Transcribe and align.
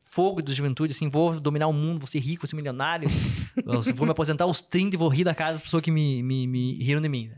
fogo 0.00 0.42
da 0.42 0.52
juventude, 0.52 0.92
assim, 0.92 1.08
vou 1.08 1.40
dominar 1.40 1.66
o 1.66 1.72
mundo, 1.72 1.98
vou 1.98 2.06
ser 2.06 2.18
rico, 2.18 2.42
vou 2.42 2.48
ser 2.48 2.56
milionário. 2.56 3.08
vou 3.94 4.06
me 4.06 4.12
aposentar 4.12 4.44
aos 4.44 4.60
30 4.60 4.96
e 4.96 4.98
vou 4.98 5.08
rir 5.08 5.24
da 5.24 5.34
casa 5.34 5.54
das 5.54 5.62
pessoas 5.62 5.82
que 5.82 5.90
me, 5.90 6.22
me, 6.22 6.46
me 6.46 6.74
riram 6.82 7.00
de 7.00 7.08
mim. 7.08 7.28
Né? 7.28 7.36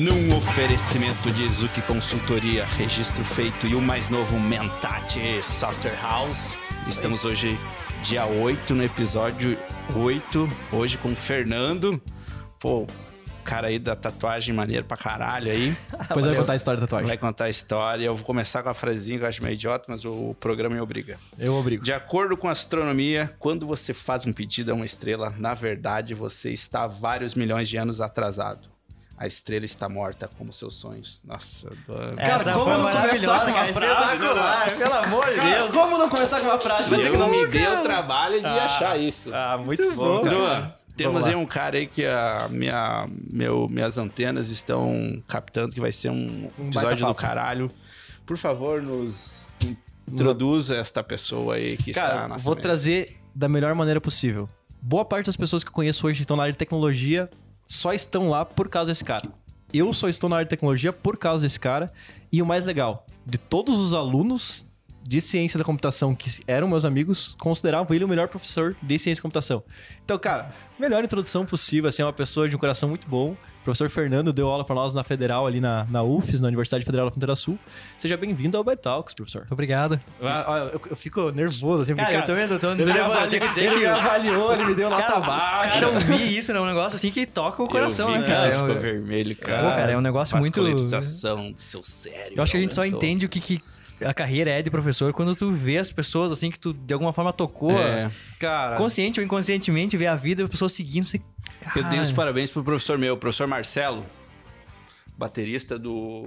Num 0.00 0.34
oferecimento 0.34 1.30
de 1.30 1.46
Zuki 1.46 1.82
Consultoria, 1.82 2.64
registro 2.64 3.22
feito 3.22 3.66
e 3.66 3.74
o 3.74 3.82
mais 3.82 4.08
novo 4.08 4.40
Mentate 4.40 5.44
Software 5.44 6.00
House. 6.00 6.56
Estamos 6.88 7.26
hoje, 7.26 7.58
dia 8.02 8.24
8, 8.26 8.74
no 8.74 8.82
episódio 8.82 9.58
8, 9.94 10.50
hoje 10.72 10.96
com 10.98 11.12
o 11.12 11.16
Fernando. 11.16 12.00
Pô, 12.58 12.86
cara 13.44 13.68
aí 13.68 13.78
da 13.78 13.94
tatuagem 13.94 14.54
maneiro 14.54 14.84
pra 14.86 14.96
caralho 14.96 15.50
aí. 15.50 15.76
Depois 16.08 16.24
vai 16.24 16.34
contar 16.34 16.52
a 16.52 16.56
história 16.56 16.80
da 16.80 16.86
tatuagem. 16.86 17.08
Vai 17.08 17.18
contar 17.18 17.44
a 17.44 17.50
história. 17.50 18.04
Eu 18.04 18.14
vou 18.14 18.24
começar 18.24 18.62
com 18.62 18.68
a 18.68 18.74
frasezinha 18.74 19.18
que 19.18 19.24
eu 19.24 19.28
acho 19.28 19.42
meio 19.42 19.54
idiota, 19.54 19.86
mas 19.88 20.04
o 20.04 20.34
programa 20.40 20.74
me 20.76 20.80
obriga. 20.80 21.18
Eu 21.38 21.54
obrigo. 21.54 21.84
De 21.84 21.92
acordo 21.92 22.36
com 22.36 22.48
a 22.48 22.52
astronomia, 22.52 23.34
quando 23.38 23.66
você 23.66 23.92
faz 23.92 24.26
um 24.26 24.32
pedido 24.32 24.72
a 24.72 24.74
uma 24.74 24.86
estrela, 24.86 25.34
na 25.38 25.54
verdade 25.54 26.14
você 26.14 26.50
está 26.50 26.86
vários 26.86 27.34
milhões 27.34 27.68
de 27.68 27.76
anos 27.76 28.00
atrasado. 28.00 28.68
A 29.20 29.26
estrela 29.26 29.66
está 29.66 29.86
morta 29.86 30.30
como 30.38 30.50
seus 30.50 30.76
sonhos. 30.76 31.20
Nossa, 31.22 31.68
do... 31.68 32.16
Cara, 32.16 32.36
Essa 32.36 32.52
como 32.54 32.70
não 32.70 32.90
começar 32.90 33.44
com 33.44 33.50
uma 33.50 33.66
frase? 33.66 34.76
Pelo 34.78 34.94
amor 34.94 35.26
de 35.26 35.40
Deus. 35.40 35.70
Como 35.74 35.98
não 35.98 36.08
começar 36.08 36.40
com 36.40 36.46
uma 36.46 36.58
frase? 36.58 36.88
Vai 36.88 36.98
dizer 37.00 37.10
que 37.10 37.18
não 37.18 37.30
me 37.30 37.46
deu 37.46 37.82
trabalho 37.82 38.40
de 38.40 38.46
ah, 38.46 38.64
achar 38.64 38.98
isso. 38.98 39.30
Ah, 39.34 39.58
muito 39.58 39.92
bom, 39.92 40.22
cara. 40.22 40.74
Temos 40.96 41.26
aí 41.26 41.34
um 41.34 41.44
cara 41.44 41.76
aí 41.76 41.86
que 41.86 42.06
a 42.06 42.48
minha, 42.48 43.06
meu, 43.30 43.68
minhas 43.68 43.98
antenas 43.98 44.48
estão 44.48 45.22
captando 45.28 45.74
que 45.74 45.80
vai 45.80 45.92
ser 45.92 46.08
um, 46.08 46.50
um 46.58 46.68
episódio 46.68 47.06
do 47.06 47.14
caralho. 47.14 47.70
Por 48.24 48.38
favor, 48.38 48.80
nos 48.80 49.46
introduza 50.10 50.76
esta 50.76 51.02
pessoa 51.02 51.56
aí 51.56 51.76
que 51.76 51.92
cara, 51.92 52.06
está 52.06 52.28
na 52.28 52.36
Vou 52.38 52.54
mesa. 52.54 52.62
trazer 52.62 53.16
da 53.34 53.50
melhor 53.50 53.74
maneira 53.74 54.00
possível. 54.00 54.48
Boa 54.80 55.04
parte 55.04 55.26
das 55.26 55.36
pessoas 55.36 55.62
que 55.62 55.68
eu 55.68 55.74
conheço 55.74 56.06
hoje 56.06 56.22
estão 56.22 56.38
na 56.38 56.44
área 56.44 56.52
de 56.52 56.58
tecnologia 56.58 57.28
só 57.70 57.92
estão 57.94 58.28
lá 58.28 58.44
por 58.44 58.68
causa 58.68 58.90
desse 58.90 59.04
cara. 59.04 59.22
Eu 59.72 59.92
só 59.92 60.08
estou 60.08 60.28
na 60.28 60.36
área 60.36 60.44
de 60.44 60.50
tecnologia 60.50 60.92
por 60.92 61.16
causa 61.16 61.46
desse 61.46 61.60
cara. 61.60 61.92
E 62.32 62.42
o 62.42 62.46
mais 62.46 62.64
legal, 62.64 63.06
de 63.24 63.38
todos 63.38 63.78
os 63.78 63.92
alunos 63.92 64.66
de 65.04 65.20
ciência 65.20 65.56
da 65.56 65.64
computação 65.64 66.12
que 66.12 66.40
eram 66.48 66.68
meus 66.68 66.84
amigos, 66.84 67.36
consideravam 67.38 67.94
ele 67.94 68.04
o 68.04 68.08
melhor 68.08 68.26
professor 68.26 68.76
de 68.82 68.98
ciência 68.98 69.20
da 69.20 69.22
computação. 69.22 69.62
Então, 70.04 70.18
cara, 70.18 70.52
melhor 70.80 71.04
introdução 71.04 71.46
possível, 71.46 71.88
assim, 71.88 72.02
é 72.02 72.04
uma 72.04 72.12
pessoa 72.12 72.48
de 72.48 72.56
um 72.56 72.58
coração 72.58 72.88
muito 72.88 73.08
bom. 73.08 73.36
O 73.60 73.62
professor 73.62 73.90
Fernando 73.90 74.32
deu 74.32 74.48
aula 74.48 74.64
para 74.64 74.74
nós 74.74 74.94
na 74.94 75.04
Federal, 75.04 75.46
ali 75.46 75.60
na, 75.60 75.86
na 75.90 76.02
UFES, 76.02 76.40
na 76.40 76.48
Universidade 76.48 76.82
Federal 76.82 77.06
da 77.06 77.10
Fronteira 77.10 77.36
Sul. 77.36 77.58
Seja 77.98 78.16
bem-vindo 78.16 78.56
ao 78.56 78.64
Talks, 78.74 79.12
professor. 79.12 79.46
Obrigado. 79.50 80.00
Ah, 80.22 80.70
eu, 80.72 80.80
eu, 80.90 80.96
fico 80.96 81.30
nervoso, 81.30 81.82
assim, 81.82 81.94
cara, 81.94 82.08
cara, 82.08 82.20
eu 82.20 82.24
tô 82.24 82.34
vendo, 82.34 82.54
eu 82.54 82.58
tô 82.58 82.74
nervoso. 82.74 83.20
Eu 83.20 83.28
tenho 83.28 83.42
que 83.42 83.48
dizer 83.48 83.64
ele 83.64 83.74
que... 83.74 83.80
me 83.80 83.86
avaliou, 83.86 84.52
ele 84.54 84.64
me 84.64 84.74
deu 84.74 84.88
nota 84.88 85.20
baixa. 85.20 85.80
Cara, 85.80 85.92
eu 85.92 86.00
vi 86.00 86.38
isso, 86.38 86.54
né? 86.54 86.60
Um 86.60 86.64
negócio 86.64 86.96
assim 86.96 87.10
que 87.10 87.26
toca 87.26 87.62
o 87.62 87.68
coração, 87.68 88.10
vi, 88.10 88.18
né, 88.18 88.26
cara? 88.26 88.48
É, 88.48 88.52
ficou 88.52 88.74
vermelho, 88.76 89.36
cara. 89.36 89.70
Pô, 89.70 89.76
cara, 89.76 89.92
é 89.92 89.96
um 89.96 90.00
negócio 90.00 90.38
muito... 90.38 90.62
Vascularização 90.62 91.52
do 91.52 91.60
seu 91.60 91.82
cérebro. 91.82 92.36
Eu 92.36 92.42
acho 92.42 92.52
que 92.52 92.58
a 92.58 92.60
gente 92.62 92.74
só 92.74 92.86
entende 92.86 93.26
o 93.26 93.28
que, 93.28 93.40
que 93.40 93.62
a 94.04 94.14
carreira 94.14 94.50
é 94.50 94.62
de 94.62 94.70
professor 94.70 95.12
quando 95.12 95.34
tu 95.34 95.52
vê 95.52 95.78
as 95.78 95.90
pessoas 95.90 96.32
assim 96.32 96.50
que 96.50 96.58
tu 96.58 96.72
de 96.72 96.92
alguma 96.92 97.12
forma 97.12 97.32
tocou, 97.32 97.78
é. 97.78 98.10
cara, 98.38 98.76
consciente 98.76 99.20
ou 99.20 99.24
inconscientemente, 99.24 99.96
vê 99.96 100.06
a 100.06 100.16
vida, 100.16 100.44
as 100.44 100.50
pessoas 100.50 100.72
seguindo, 100.72 101.08
você, 101.08 101.20
Eu 101.76 101.84
dei 101.84 102.00
os 102.00 102.12
parabéns 102.12 102.50
pro 102.50 102.62
professor 102.62 102.98
meu, 102.98 103.14
o 103.14 103.16
professor 103.16 103.46
Marcelo, 103.46 104.04
baterista 105.16 105.78
do, 105.78 106.26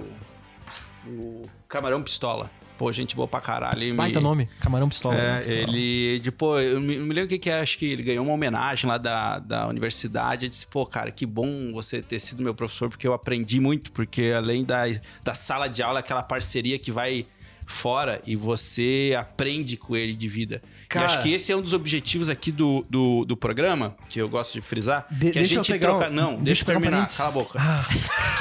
do 1.04 1.42
Camarão 1.68 2.02
Pistola. 2.02 2.50
Pô, 2.76 2.92
gente 2.92 3.14
boa 3.14 3.28
pra 3.28 3.40
caralho. 3.40 3.94
Baita 3.94 4.18
me... 4.18 4.24
nome, 4.24 4.48
Camarão 4.60 4.88
Pistola. 4.88 5.14
É, 5.14 5.38
Pistola. 5.38 5.58
ele, 5.58 6.18
depois, 6.18 6.72
eu 6.72 6.80
me, 6.80 6.98
me 6.98 7.14
lembro 7.14 7.26
o 7.26 7.28
que 7.28 7.38
que 7.38 7.48
é, 7.48 7.60
acho 7.60 7.78
que 7.78 7.86
ele 7.86 8.02
ganhou 8.02 8.24
uma 8.24 8.34
homenagem 8.34 8.90
lá 8.90 8.98
da, 8.98 9.38
da 9.38 9.68
universidade. 9.68 10.46
Eu 10.46 10.48
disse, 10.48 10.66
pô, 10.66 10.84
cara, 10.84 11.12
que 11.12 11.24
bom 11.24 11.72
você 11.72 12.02
ter 12.02 12.18
sido 12.18 12.42
meu 12.42 12.52
professor, 12.52 12.88
porque 12.88 13.06
eu 13.06 13.12
aprendi 13.12 13.60
muito, 13.60 13.92
porque 13.92 14.32
além 14.36 14.64
da, 14.64 14.82
da 15.22 15.34
sala 15.34 15.68
de 15.68 15.84
aula, 15.84 16.00
aquela 16.00 16.22
parceria 16.22 16.76
que 16.76 16.90
vai 16.90 17.26
fora 17.66 18.20
e 18.26 18.36
você 18.36 19.14
aprende 19.18 19.76
com 19.76 19.96
ele 19.96 20.14
de 20.14 20.28
vida. 20.28 20.62
Cara, 20.88 21.04
e 21.04 21.06
acho 21.06 21.22
que 21.22 21.32
esse 21.32 21.50
é 21.50 21.56
um 21.56 21.62
dos 21.62 21.72
objetivos 21.72 22.28
aqui 22.28 22.52
do, 22.52 22.84
do, 22.88 23.24
do 23.24 23.36
programa, 23.36 23.96
que 24.08 24.20
eu 24.20 24.28
gosto 24.28 24.54
de 24.54 24.60
frisar, 24.60 25.06
de, 25.10 25.30
que 25.30 25.38
a 25.38 25.44
gente 25.44 25.78
troca... 25.78 26.08
Um, 26.08 26.12
não, 26.12 26.42
deixa, 26.42 26.62
eu 26.62 26.66
terminar, 26.66 27.08
cala 27.08 27.28
a 27.28 27.32
boca. 27.32 27.58
Ah. 27.60 27.84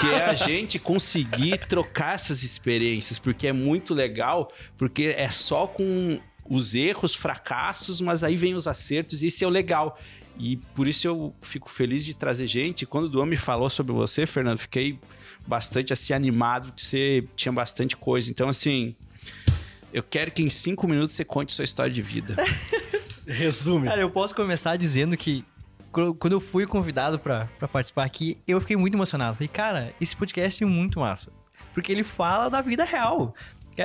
Que 0.01 0.07
é 0.07 0.25
a 0.25 0.33
gente 0.33 0.77
conseguir 0.79 1.59
trocar 1.67 2.15
essas 2.15 2.43
experiências, 2.43 3.19
porque 3.19 3.47
é 3.47 3.53
muito 3.53 3.93
legal, 3.93 4.51
porque 4.77 5.13
é 5.17 5.29
só 5.29 5.67
com 5.67 6.19
os 6.49 6.75
erros, 6.75 7.15
fracassos, 7.15 8.01
mas 8.01 8.23
aí 8.23 8.35
vem 8.35 8.53
os 8.53 8.67
acertos 8.67 9.23
e 9.23 9.27
esse 9.27 9.43
é 9.43 9.47
o 9.47 9.49
legal. 9.49 9.97
E 10.37 10.57
por 10.73 10.87
isso 10.87 11.07
eu 11.07 11.33
fico 11.41 11.69
feliz 11.69 12.03
de 12.03 12.13
trazer 12.13 12.47
gente. 12.47 12.85
Quando 12.85 13.05
o 13.05 13.09
Duan 13.09 13.25
me 13.25 13.37
falou 13.37 13.69
sobre 13.69 13.93
você, 13.93 14.25
Fernando, 14.25 14.57
fiquei 14.57 14.99
bastante 15.45 15.93
assim 15.93 16.13
animado 16.13 16.71
que 16.71 16.81
você 16.81 17.23
tinha 17.35 17.51
bastante 17.51 17.95
coisa. 17.95 18.29
Então 18.29 18.49
assim, 18.49 18.95
eu 19.93 20.01
quero 20.01 20.31
que 20.31 20.41
em 20.41 20.49
cinco 20.49 20.87
minutos 20.87 21.13
você 21.13 21.23
conte 21.23 21.51
sua 21.51 21.63
história 21.63 21.91
de 21.91 22.01
vida. 22.01 22.35
Resume. 23.25 23.87
Cara, 23.87 24.01
eu 24.01 24.09
posso 24.09 24.33
começar 24.33 24.75
dizendo 24.75 25.15
que 25.15 25.45
quando 26.17 26.31
eu 26.31 26.41
fui 26.41 26.65
convidado 26.65 27.19
para 27.19 27.47
participar 27.71 28.03
aqui, 28.03 28.37
eu 28.47 28.59
fiquei 28.59 28.75
muito 28.75 28.95
emocionado. 28.95 29.35
Falei, 29.35 29.47
cara, 29.47 29.93
esse 30.01 30.15
podcast 30.15 30.61
é 30.63 30.65
muito 30.65 30.99
massa. 30.99 31.31
Porque 31.73 31.91
ele 31.91 32.03
fala 32.03 32.49
da 32.49 32.61
vida 32.61 32.83
real. 32.83 33.35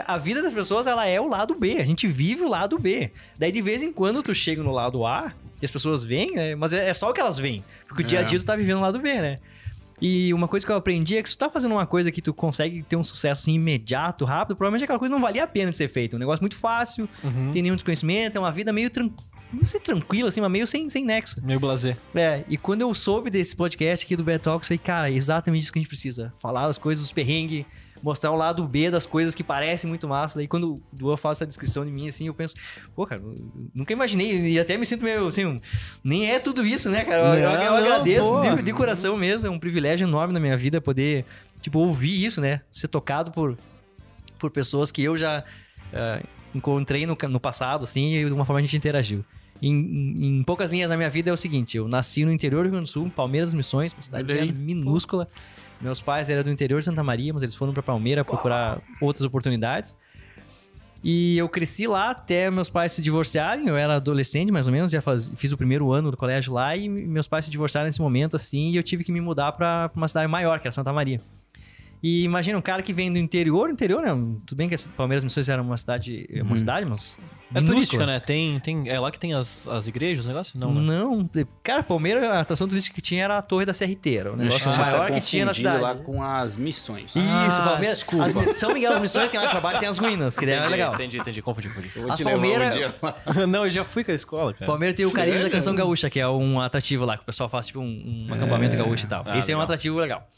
A 0.07 0.17
vida 0.19 0.43
das 0.43 0.53
pessoas, 0.53 0.87
ela 0.87 1.07
é 1.07 1.21
o 1.21 1.29
lado 1.29 1.55
B. 1.55 1.77
A 1.79 1.85
gente 1.85 2.07
vive 2.07 2.43
o 2.43 2.49
lado 2.49 2.79
B. 2.79 3.13
Daí, 3.39 3.53
de 3.53 3.61
vez 3.61 3.83
em 3.83 3.93
quando, 3.93 4.23
tu 4.23 4.35
chega 4.35 4.63
no 4.63 4.73
lado 4.73 5.07
A 5.07 5.35
e 5.61 5.65
as 5.65 5.71
pessoas 5.71 6.03
vêm, 6.03 6.33
né? 6.33 6.55
Mas 6.55 6.73
é, 6.73 6.89
é 6.89 6.93
só 6.95 7.11
o 7.11 7.13
que 7.13 7.21
elas 7.21 7.39
veem. 7.39 7.63
Porque 7.87 8.03
o 8.03 8.07
dia 8.07 8.21
a 8.21 8.23
é. 8.23 8.25
dia 8.25 8.39
tu 8.39 8.45
tá 8.45 8.57
vivendo 8.57 8.79
o 8.79 8.83
lado 8.83 8.99
B, 8.99 9.15
né? 9.21 9.39
E 10.01 10.33
uma 10.33 10.47
coisa 10.47 10.65
que 10.65 10.71
eu 10.71 10.77
aprendi 10.77 11.17
é 11.17 11.23
que 11.23 11.29
se 11.29 11.37
tu 11.37 11.41
tá 11.41 11.51
fazendo 11.51 11.73
uma 11.73 11.87
coisa 11.87 12.11
que 12.11 12.23
tu 12.23 12.33
consegue 12.33 12.83
ter 12.83 12.97
um 12.97 13.05
sucesso 13.05 13.43
assim, 13.43 13.55
imediato, 13.55 14.25
rápido, 14.25 14.57
provavelmente 14.57 14.85
aquela 14.85 14.99
coisa 14.99 15.13
não 15.13 15.21
valia 15.21 15.45
a 15.45 15.47
pena 15.47 15.71
de 15.71 15.77
ser 15.77 15.89
feita. 15.89 16.17
Um 16.17 16.19
negócio 16.19 16.43
muito 16.43 16.57
fácil, 16.57 17.09
uhum. 17.23 17.51
tem 17.51 17.63
nenhum 17.63 17.75
desconhecimento, 17.75 18.37
é 18.37 18.41
uma 18.41 18.53
vida 18.53 18.73
meio 18.73 18.91
tranquila. 18.91 19.29
Não 19.53 19.65
sei 19.65 19.81
tranquila, 19.81 20.29
assim, 20.29 20.43
mas 20.43 20.51
meio 20.51 20.67
sem, 20.67 20.89
sem 20.91 21.05
nexo. 21.05 21.41
Meio 21.43 21.59
blazer. 21.59 21.97
É, 22.15 22.45
e 22.49 22.59
quando 22.59 22.83
eu 22.83 22.95
soube 22.95 23.31
desse 23.31 23.57
podcast 23.57 24.05
aqui 24.05 24.15
do 24.15 24.23
Betalks, 24.23 24.69
eu 24.69 24.77
falei, 24.77 24.85
cara, 24.85 25.11
é 25.11 25.15
exatamente 25.15 25.63
isso 25.63 25.73
que 25.73 25.79
a 25.79 25.83
gente 25.83 25.89
precisa. 25.89 26.33
Falar 26.39 26.67
as 26.67 26.77
coisas, 26.77 27.03
os 27.03 27.13
perrengues, 27.13 27.65
mostrar 28.03 28.31
o 28.31 28.37
lado 28.37 28.67
B 28.67 28.91
das 28.91 29.07
coisas 29.07 29.35
que 29.35 29.43
parecem 29.43 29.89
muito 29.89 30.07
massa. 30.09 30.39
Daí 30.39 30.47
quando 30.47 30.75
o 30.75 30.83
Duan 30.93 31.17
faz 31.17 31.39
essa 31.39 31.47
descrição 31.47 31.85
de 31.85 31.91
mim, 31.91 32.09
assim, 32.09 32.27
eu 32.27 32.35
penso, 32.35 32.55
pô, 32.95 33.07
cara, 33.07 33.23
nunca 33.75 33.93
imaginei, 33.93 34.53
e 34.53 34.59
até 34.59 34.77
me 34.77 34.87
sinto 34.87 35.05
meio 35.05 35.27
assim, 35.27 35.45
um, 35.45 35.61
nem 36.03 36.31
é 36.31 36.39
tudo 36.39 36.65
isso, 36.65 36.91
né, 36.91 37.05
cara? 37.05 37.37
Eu, 37.37 37.51
não, 37.51 37.55
eu, 37.55 37.63
eu 37.63 37.75
agradeço 37.77 38.41
de, 38.41 38.63
de, 38.63 38.73
coração 38.73 39.17
mesmo, 39.17 39.47
é 39.47 39.51
um 39.51 39.59
privilégio 39.59 40.07
enorme 40.07 40.33
na 40.33 40.41
minha 40.41 40.57
vida 40.57 40.81
poder, 40.81 41.25
tipo, 41.61 41.79
ouvir 41.79 42.25
isso, 42.25 42.41
né? 42.41 42.61
Ser 42.71 42.89
tocado 42.89 43.31
por, 43.31 43.57
por 44.39 44.51
pessoas 44.51 44.91
que 44.91 45.03
eu 45.03 45.17
já 45.17 45.45
uh, 45.93 46.27
encontrei 46.55 47.07
no, 47.07 47.17
no 47.29 47.41
passado, 47.41 47.85
assim, 47.85 48.17
e 48.17 48.25
de 48.25 48.33
uma 48.33 48.45
forma 48.45 48.59
a 48.59 48.63
gente 48.63 48.77
interagiu. 48.77 49.25
Em, 49.61 50.39
em, 50.39 50.43
poucas 50.45 50.71
linhas 50.71 50.89
na 50.89 50.97
minha 50.97 51.11
vida 51.11 51.31
é 51.31 51.33
o 51.33 51.37
seguinte: 51.37 51.77
eu 51.77 51.89
nasci 51.89 52.25
no 52.25 52.31
interior 52.31 52.59
do 52.59 52.65
Rio 52.65 52.73
Grande 52.73 52.89
do 52.89 52.93
Sul, 52.93 53.11
Palmeiras 53.15 53.49
das 53.49 53.55
Missões, 53.55 53.93
uma 53.93 54.03
cidade 54.03 54.53
minúscula. 54.53 55.27
Pô. 55.27 55.58
Meus 55.81 56.01
pais 56.01 56.29
eram 56.29 56.43
do 56.43 56.51
interior 56.51 56.81
de 56.81 56.85
Santa 56.85 57.03
Maria, 57.03 57.33
mas 57.33 57.43
eles 57.43 57.55
foram 57.55 57.73
para 57.73 57.83
Palmeira 57.83 58.25
procurar 58.25 58.81
outras 59.01 59.25
oportunidades. 59.25 59.97
E 61.03 61.39
eu 61.39 61.49
cresci 61.49 61.87
lá 61.87 62.11
até 62.11 62.51
meus 62.51 62.69
pais 62.69 62.93
se 62.93 63.01
divorciarem. 63.01 63.69
Eu 63.69 63.77
era 63.77 63.97
adolescente, 63.97 64.51
mais 64.51 64.67
ou 64.67 64.73
menos, 64.73 64.91
já 64.91 65.01
faz, 65.01 65.33
fiz 65.37 65.53
o 65.53 65.57
primeiro 65.57 65.93
ano 65.93 66.11
do 66.11 66.17
colégio 66.17 66.53
lá 66.53 66.77
e 66.77 66.89
meus 66.89 67.29
pais 67.29 67.45
se 67.45 67.51
divorciaram 67.51 67.87
nesse 67.87 68.01
momento, 68.01 68.35
assim, 68.35 68.71
e 68.71 68.77
eu 68.77 68.83
tive 68.83 69.05
que 69.05 69.13
me 69.13 69.21
mudar 69.21 69.53
para 69.53 69.91
uma 69.95 70.09
cidade 70.09 70.27
maior, 70.27 70.59
que 70.59 70.67
era 70.67 70.73
Santa 70.73 70.93
Maria. 70.93 71.21
E 72.03 72.23
imagina 72.23 72.57
um 72.59 72.63
cara 72.63 72.83
que 72.83 72.93
vem 72.93 73.13
do 73.13 73.19
interior, 73.19 73.71
interior, 73.71 74.03
né? 74.03 74.11
Tudo 74.47 74.57
bem 74.57 74.69
que 74.69 74.77
Palmeiras 74.89 75.25
Missões 75.25 75.49
era 75.49 75.61
uma 75.61 75.77
cidade, 75.77 76.29
uma 76.33 76.53
uhum. 76.53 76.59
cidade, 76.59 76.87
mas 76.87 77.19
é 77.55 77.61
turística, 77.61 78.07
né? 78.07 78.21
Tem, 78.21 78.61
tem, 78.61 78.89
é 78.89 79.01
lá 79.01 79.11
que 79.11 79.19
tem 79.19 79.33
as, 79.35 79.67
as 79.69 79.87
igrejas, 79.87 80.25
o 80.25 80.29
negócio? 80.29 80.59
Não, 80.59 80.75
né? 80.75 80.81
Não. 80.81 81.31
Cara, 81.63 81.83
Palmeiras, 81.83 82.25
a 82.25 82.41
atração 82.41 82.69
turística 82.69 82.95
que 82.95 83.01
tinha 83.01 83.25
era 83.25 83.39
a 83.39 83.43
Torre 83.43 83.65
da 83.65 83.73
Serriteira. 83.73 84.33
O 84.33 84.37
negócio 84.37 84.69
ah, 84.71 84.77
maior 84.77 85.09
tá 85.09 85.15
que 85.15 85.21
tinha 85.21 85.45
na 85.45 85.55
cidade. 85.55 85.81
lá 85.81 85.95
com 85.95 86.23
as 86.23 86.57
missões. 86.57 87.17
Isso, 87.17 87.61
ah, 87.61 87.65
Palmeiras. 87.65 87.97
Desculpa. 87.99 88.25
As, 88.25 88.59
São 88.59 88.73
Miguel 88.73 88.93
das 88.93 89.01
Missões, 89.01 89.31
que 89.31 89.37
é 89.37 89.41
mais 89.41 89.51
pra 89.51 89.61
baixo, 89.61 89.81
tem 89.81 89.89
as 89.89 89.99
ruínas, 89.99 90.37
que 90.37 90.45
daí 90.45 90.57
é 90.57 90.69
legal. 90.69 90.95
Entendi, 90.95 91.19
entendi. 91.19 91.41
Confundi, 91.41 91.69
confundi. 91.69 91.91
Eu 91.97 92.13
as 92.13 92.21
Palmeiras... 92.21 92.77
Um 92.77 93.47
não, 93.49 93.65
eu 93.65 93.71
já 93.71 93.85
fui 93.85 94.05
com 94.05 94.13
a 94.13 94.15
escola, 94.15 94.53
cara. 94.53 94.67
Palmeiras 94.67 94.97
tem 94.97 95.07
o 95.07 95.11
Caribe 95.11 95.39
da 95.39 95.51
Canção 95.51 95.75
Gaúcha, 95.75 96.11
que 96.11 96.21
é 96.21 96.29
um 96.29 96.61
atrativo 96.61 97.05
lá, 97.05 97.17
que 97.17 97.23
o 97.23 97.27
pessoal 97.27 97.49
faz 97.49 97.67
tipo 97.67 97.81
um, 97.81 98.27
um 98.29 98.35
acampamento 98.35 98.77
é. 98.77 98.79
gaúcho 98.79 99.05
e 99.05 99.09
tal. 99.09 99.23
Ah, 99.27 99.39
Esse 99.39 99.49
legal. 99.49 99.61
é 99.61 99.63
um 99.63 99.65
atrativo 99.65 99.99
legal. 99.99 100.29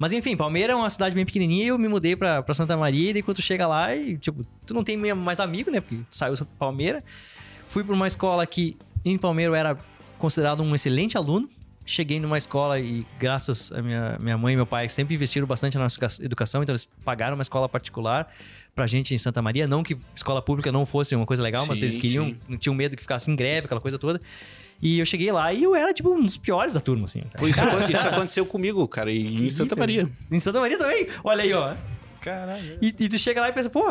Mas 0.00 0.12
enfim, 0.12 0.34
Palmeiras 0.34 0.74
é 0.74 0.78
uma 0.78 0.88
cidade 0.88 1.14
bem 1.14 1.26
pequenininha 1.26 1.64
e 1.64 1.68
eu 1.68 1.78
me 1.78 1.86
mudei 1.86 2.16
pra, 2.16 2.42
pra 2.42 2.54
Santa 2.54 2.74
Maria. 2.74 3.10
E 3.10 3.12
daí 3.12 3.22
quando 3.22 3.36
tu 3.36 3.42
chega 3.42 3.66
lá 3.66 3.94
e, 3.94 4.16
tipo, 4.16 4.46
tu 4.64 4.72
não 4.72 4.82
tem 4.82 4.96
mais 4.96 5.38
amigo, 5.38 5.70
né? 5.70 5.78
Porque 5.78 5.96
tu 5.96 6.16
saiu 6.16 6.34
do 6.60 6.66
Palmeiras. 6.70 7.02
Fui 7.68 7.82
pra 7.82 7.94
uma 7.94 8.06
escola 8.06 8.46
que 8.46 8.76
em 9.04 9.16
Palmeiras 9.16 9.56
era 9.56 9.78
considerado 10.18 10.62
um 10.62 10.74
excelente 10.74 11.16
aluno. 11.16 11.48
Cheguei 11.86 12.20
numa 12.20 12.36
escola 12.38 12.78
e, 12.78 13.04
graças 13.18 13.72
a 13.72 13.82
minha, 13.82 14.16
minha 14.20 14.38
mãe 14.38 14.52
e 14.52 14.56
meu 14.56 14.66
pai, 14.66 14.88
sempre 14.88 15.14
investiram 15.14 15.46
bastante 15.46 15.76
na 15.76 15.84
nossa 15.84 15.96
educa- 15.98 16.22
educação, 16.24 16.62
então 16.62 16.72
eles 16.72 16.84
pagaram 17.04 17.34
uma 17.34 17.42
escola 17.42 17.68
particular 17.68 18.32
pra 18.74 18.86
gente 18.86 19.12
em 19.14 19.18
Santa 19.18 19.42
Maria. 19.42 19.66
Não 19.66 19.82
que 19.82 19.96
escola 20.14 20.40
pública 20.40 20.70
não 20.70 20.86
fosse 20.86 21.16
uma 21.16 21.26
coisa 21.26 21.42
legal, 21.42 21.66
mas 21.66 21.78
Sim, 21.78 21.84
eles 21.86 21.96
queriam, 21.96 22.26
sim. 22.26 22.36
não 22.48 22.56
tinham 22.58 22.74
medo 22.74 22.94
que 22.94 23.02
ficasse 23.02 23.28
em 23.30 23.34
greve, 23.34 23.64
aquela 23.64 23.80
coisa 23.80 23.98
toda. 23.98 24.20
E 24.80 24.98
eu 25.00 25.06
cheguei 25.06 25.32
lá 25.32 25.52
e 25.52 25.62
eu 25.64 25.74
era, 25.74 25.92
tipo, 25.92 26.10
um 26.14 26.22
dos 26.22 26.36
piores 26.36 26.72
da 26.72 26.80
turma, 26.80 27.06
assim. 27.06 27.22
Isso, 27.42 27.60
isso 27.90 28.06
aconteceu 28.06 28.46
comigo, 28.46 28.86
cara, 28.86 29.10
e 29.10 29.46
em 29.46 29.50
Santa 29.50 29.74
Maria. 29.74 30.08
Em 30.30 30.38
Santa 30.38 30.60
Maria 30.60 30.78
também. 30.78 31.08
Olha 31.24 31.42
aí, 31.42 31.52
ó. 31.52 31.74
Caralho. 32.20 32.78
E, 32.80 32.88
e 32.88 33.08
tu 33.08 33.18
chega 33.18 33.40
lá 33.40 33.48
e 33.48 33.52
pensa, 33.52 33.70
pô, 33.70 33.84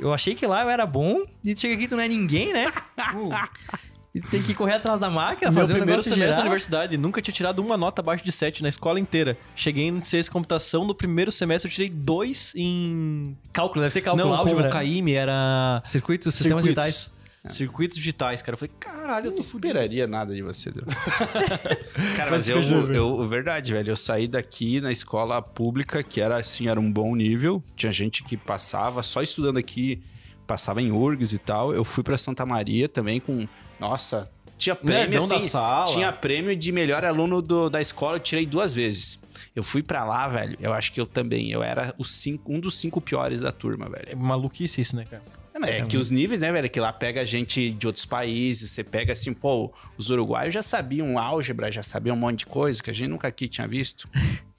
eu 0.00 0.12
achei 0.12 0.34
que 0.34 0.46
lá 0.46 0.62
eu 0.62 0.70
era 0.70 0.86
bom, 0.86 1.22
e 1.44 1.54
tu 1.54 1.60
chega 1.60 1.74
aqui 1.74 1.84
e 1.84 1.88
tu 1.88 1.96
não 1.96 2.02
é 2.02 2.08
ninguém, 2.08 2.52
né? 2.52 2.72
e 4.14 4.20
tem 4.20 4.42
que 4.42 4.54
correr 4.54 4.74
atrás 4.74 5.00
da 5.00 5.10
máquina, 5.10 5.50
Meu 5.50 5.60
fazer 5.60 5.74
o 5.74 5.76
primeiro 5.76 6.00
negócio 6.00 6.14
semestre 6.14 6.36
da 6.36 6.42
universidade, 6.42 6.96
nunca 6.96 7.20
tinha 7.20 7.34
tirado 7.34 7.58
uma 7.60 7.76
nota 7.76 8.00
abaixo 8.00 8.24
de 8.24 8.32
7 8.32 8.62
na 8.62 8.68
escola 8.68 8.98
inteira. 8.98 9.36
Cheguei 9.54 9.86
em 9.86 10.02
ciência 10.02 10.32
computação, 10.32 10.84
no 10.84 10.94
primeiro 10.94 11.30
semestre 11.30 11.68
eu 11.68 11.72
tirei 11.72 11.90
2 11.90 12.54
em... 12.56 13.36
Cálculo, 13.52 13.82
deve 13.82 13.92
ser 13.92 14.00
cálculo, 14.00 14.28
Não, 14.28 14.34
álgebra. 14.34 14.68
o 14.68 14.70
CAIME 14.70 15.12
era... 15.12 15.82
Circuitos, 15.84 16.34
sistemas 16.34 16.64
digitais. 16.64 17.10
Circuitos 17.48 17.96
digitais, 17.98 18.40
cara. 18.40 18.54
Eu 18.54 18.58
falei, 18.58 18.74
caralho, 18.80 19.26
eu 19.26 19.30
tô 19.32 19.42
não 19.42 19.44
esperaria 19.44 20.06
nada 20.06 20.34
de 20.34 20.40
você, 20.42 20.70
Deus. 20.70 20.86
Cara, 22.16 22.30
Mas 22.30 22.48
mas 22.48 22.48
eu, 22.48 22.60
eu 22.92 22.94
eu, 23.20 23.26
verdade, 23.26 23.72
velho, 23.72 23.90
eu 23.90 23.96
saí 23.96 24.26
daqui 24.26 24.80
na 24.80 24.90
escola 24.90 25.40
pública, 25.42 26.02
que 26.02 26.20
era 26.20 26.38
assim, 26.38 26.68
era 26.68 26.80
um 26.80 26.90
bom 26.90 27.14
nível. 27.14 27.62
Tinha 27.76 27.92
gente 27.92 28.24
que 28.24 28.36
passava, 28.36 29.02
só 29.02 29.20
estudando 29.20 29.58
aqui, 29.58 30.02
passava 30.46 30.80
em 30.80 30.90
URGS 30.90 31.34
e 31.34 31.38
tal. 31.38 31.74
Eu 31.74 31.84
fui 31.84 32.02
pra 32.02 32.16
Santa 32.16 32.46
Maria 32.46 32.88
também 32.88 33.20
com, 33.20 33.46
nossa, 33.78 34.30
tinha 34.56 34.74
prêmio 34.74 35.10
Nerdão 35.10 35.28
da 35.28 35.36
assim, 35.36 35.48
sala. 35.48 35.84
tinha 35.86 36.12
prêmio 36.12 36.56
de 36.56 36.72
melhor 36.72 37.04
aluno 37.04 37.42
do- 37.42 37.68
da 37.68 37.80
escola, 37.80 38.16
eu 38.16 38.20
tirei 38.20 38.46
duas 38.46 38.72
vezes. 38.74 39.20
Eu 39.54 39.62
fui 39.62 39.82
pra 39.82 40.04
lá, 40.04 40.26
velho, 40.28 40.56
eu 40.60 40.72
acho 40.72 40.92
que 40.92 41.00
eu 41.00 41.06
também, 41.06 41.50
eu 41.50 41.62
era 41.62 41.94
cinco, 42.02 42.52
um 42.52 42.58
dos 42.58 42.74
cinco 42.78 43.00
piores 43.00 43.40
da 43.40 43.52
turma, 43.52 43.88
velho. 43.88 44.06
É 44.08 44.14
maluquice 44.14 44.80
isso, 44.80 44.96
né, 44.96 45.04
cara? 45.04 45.22
É 45.68 45.82
que 45.82 45.96
os 45.96 46.10
níveis, 46.10 46.40
né, 46.40 46.50
velho? 46.52 46.68
Que 46.68 46.80
lá 46.80 46.92
pega 46.92 47.24
gente 47.24 47.70
de 47.72 47.86
outros 47.86 48.04
países, 48.04 48.70
você 48.70 48.84
pega 48.84 49.12
assim, 49.12 49.32
pô, 49.32 49.72
os 49.96 50.10
uruguaios 50.10 50.52
já 50.54 50.62
sabiam 50.62 51.18
álgebra, 51.18 51.70
já 51.70 51.82
sabiam 51.82 52.16
um 52.16 52.18
monte 52.18 52.40
de 52.40 52.46
coisa 52.46 52.82
que 52.82 52.90
a 52.90 52.92
gente 52.92 53.08
nunca 53.08 53.28
aqui 53.28 53.48
tinha 53.48 53.66
visto. 53.66 54.08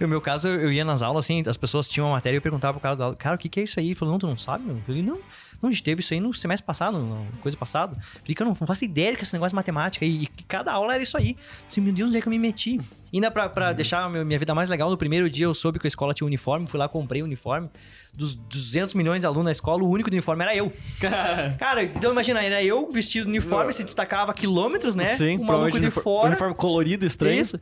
No 0.00 0.08
meu 0.08 0.20
caso, 0.20 0.48
eu 0.48 0.72
ia 0.72 0.84
nas 0.84 1.00
aulas, 1.00 1.24
assim, 1.24 1.44
as 1.46 1.56
pessoas 1.56 1.86
tinham 1.86 2.08
uma 2.08 2.14
matéria 2.14 2.34
e 2.34 2.38
eu 2.38 2.42
perguntava 2.42 2.72
pro 2.72 2.82
cara 2.82 2.96
da 2.96 3.04
aula, 3.04 3.16
cara, 3.16 3.36
o 3.36 3.38
que, 3.38 3.48
que 3.48 3.60
é 3.60 3.62
isso 3.62 3.78
aí? 3.78 3.86
Ele 3.86 3.94
falou, 3.94 4.10
não, 4.10 4.18
tu 4.18 4.26
não 4.26 4.36
sabe, 4.36 4.64
meu? 4.64 4.74
Eu 4.74 4.82
falei, 4.82 5.00
não, 5.00 5.20
não, 5.62 5.68
a 5.68 5.72
gente 5.72 5.82
teve 5.82 6.00
isso 6.00 6.12
aí 6.12 6.20
no 6.20 6.34
semestre 6.34 6.66
passado, 6.66 6.98
na 6.98 7.24
coisa 7.40 7.56
passada. 7.56 7.94
Falei, 8.20 8.34
cara, 8.34 8.50
eu 8.50 8.56
não 8.60 8.66
faço 8.66 8.84
ideia 8.84 9.14
que 9.16 9.22
esse 9.22 9.32
negócio 9.32 9.50
de 9.50 9.54
matemática. 9.56 10.04
E, 10.04 10.24
e 10.24 10.26
cada 10.48 10.72
aula 10.72 10.94
era 10.94 11.02
isso 11.02 11.16
aí. 11.16 11.36
Falei, 11.68 11.84
meu 11.84 11.92
Deus, 11.94 12.08
onde 12.08 12.18
é 12.18 12.20
que 12.20 12.26
eu 12.26 12.30
me 12.30 12.38
meti? 12.38 12.80
Ainda 13.14 13.30
pra, 13.30 13.48
pra 13.48 13.72
deixar 13.72 14.04
a 14.04 14.08
meu- 14.08 14.24
minha 14.26 14.38
vida 14.38 14.54
mais 14.54 14.68
legal, 14.68 14.90
no 14.90 14.96
primeiro 14.96 15.30
dia 15.30 15.44
eu 15.44 15.54
soube 15.54 15.78
que 15.78 15.86
a 15.86 15.88
escola 15.88 16.12
tinha 16.12 16.26
uniforme, 16.26 16.66
fui 16.66 16.78
lá, 16.78 16.88
comprei 16.88 17.22
o 17.22 17.24
uniforme. 17.24 17.68
Dos 18.14 18.34
200 18.34 18.94
milhões 18.94 19.20
de 19.20 19.26
alunos 19.26 19.44
na 19.44 19.52
escola, 19.52 19.82
o 19.82 19.88
único 19.90 20.10
do 20.10 20.14
uniforme 20.14 20.42
era 20.42 20.54
eu. 20.56 20.70
Cara, 21.58 21.82
então 21.82 22.12
imagina, 22.12 22.42
era 22.42 22.62
eu 22.62 22.90
vestido 22.90 23.24
no 23.24 23.30
uniforme, 23.30 23.72
se 23.72 23.82
destacava 23.84 24.34
quilômetros, 24.34 24.94
né? 24.94 25.06
Sim, 25.06 25.38
o 25.38 25.44
maluco 25.44 25.70
de 25.72 25.78
uniforme- 25.78 26.02
fora. 26.04 26.28
Uniforme 26.28 26.54
colorido, 26.54 27.04
estranho. 27.06 27.40
Isso. 27.40 27.58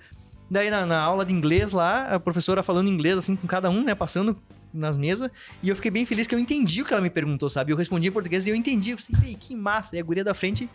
Daí 0.51 0.69
na, 0.71 0.85
na 0.85 0.99
aula 1.01 1.25
de 1.25 1.33
inglês 1.33 1.71
lá, 1.73 2.07
a 2.15 2.19
professora 2.19 2.63
falando 2.63 2.89
inglês 2.89 3.17
assim 3.17 3.37
com 3.37 3.47
cada 3.47 3.71
um, 3.71 3.85
né? 3.85 3.95
Passando 3.95 4.37
nas 4.73 4.97
mesas. 4.97 5.31
E 5.63 5.69
eu 5.69 5.77
fiquei 5.77 5.91
bem 5.91 6.05
feliz 6.07 6.27
que 6.27 6.35
eu 6.35 6.39
entendi 6.39 6.83
o 6.83 6.85
que 6.85 6.93
ela 6.93 7.03
me 7.03 7.11
perguntou, 7.11 7.49
sabe? 7.51 7.73
Eu 7.73 7.77
respondi 7.77 8.09
em 8.09 8.13
português 8.13 8.47
e 8.47 8.51
eu 8.51 8.57
entendi. 8.57 8.91
Eu 8.91 8.97
pensei, 8.97 9.15
"Ei, 9.25 9.35
que 9.35 9.55
massa. 9.57 9.97
E 9.97 9.99
a 9.99 10.03
guria 10.03 10.25
da 10.25 10.35
frente, 10.35 10.69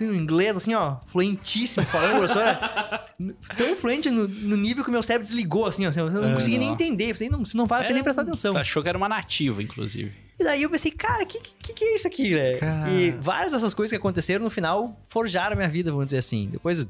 em 0.00 0.16
inglês, 0.16 0.56
assim, 0.56 0.72
ó, 0.74 0.96
fluentíssimo, 1.06 1.84
falando, 1.86 2.16
professora. 2.18 3.06
tão 3.56 3.76
fluente 3.76 4.10
no, 4.10 4.26
no 4.26 4.56
nível 4.56 4.82
que 4.82 4.88
o 4.88 4.92
meu 4.92 5.02
cérebro 5.02 5.28
desligou, 5.28 5.66
assim, 5.66 5.86
ó. 5.86 5.90
Eu 5.90 6.10
não 6.10 6.30
É, 6.30 6.34
consegui 6.34 6.58
nem 6.58 6.70
entender. 6.70 7.14
Eu 7.20 7.30
não, 7.30 7.44
você 7.44 7.56
não 7.56 7.66
vale 7.66 7.82
a 7.82 7.86
pena 7.86 7.94
nem 7.96 8.02
prestar 8.02 8.22
atenção. 8.22 8.56
Achou 8.56 8.82
que 8.82 8.88
era 8.88 8.96
uma 8.96 9.08
nativa, 9.08 9.62
inclusive. 9.62 10.12
E 10.38 10.44
daí 10.44 10.62
eu 10.62 10.70
pensei, 10.70 10.90
cara, 10.90 11.26
que, 11.26 11.38
que, 11.38 11.74
que 11.74 11.84
é 11.84 11.94
isso 11.96 12.06
aqui, 12.06 12.34
né? 12.34 12.54
Cara. 12.54 12.90
E 12.90 13.10
várias 13.10 13.52
dessas 13.52 13.74
coisas 13.74 13.90
que 13.90 13.96
aconteceram 13.96 14.42
no 14.42 14.50
final 14.50 14.98
forjaram 15.06 15.52
a 15.52 15.56
minha 15.56 15.68
vida, 15.68 15.90
vamos 15.90 16.06
dizer 16.06 16.18
assim. 16.18 16.48
Depois 16.50 16.86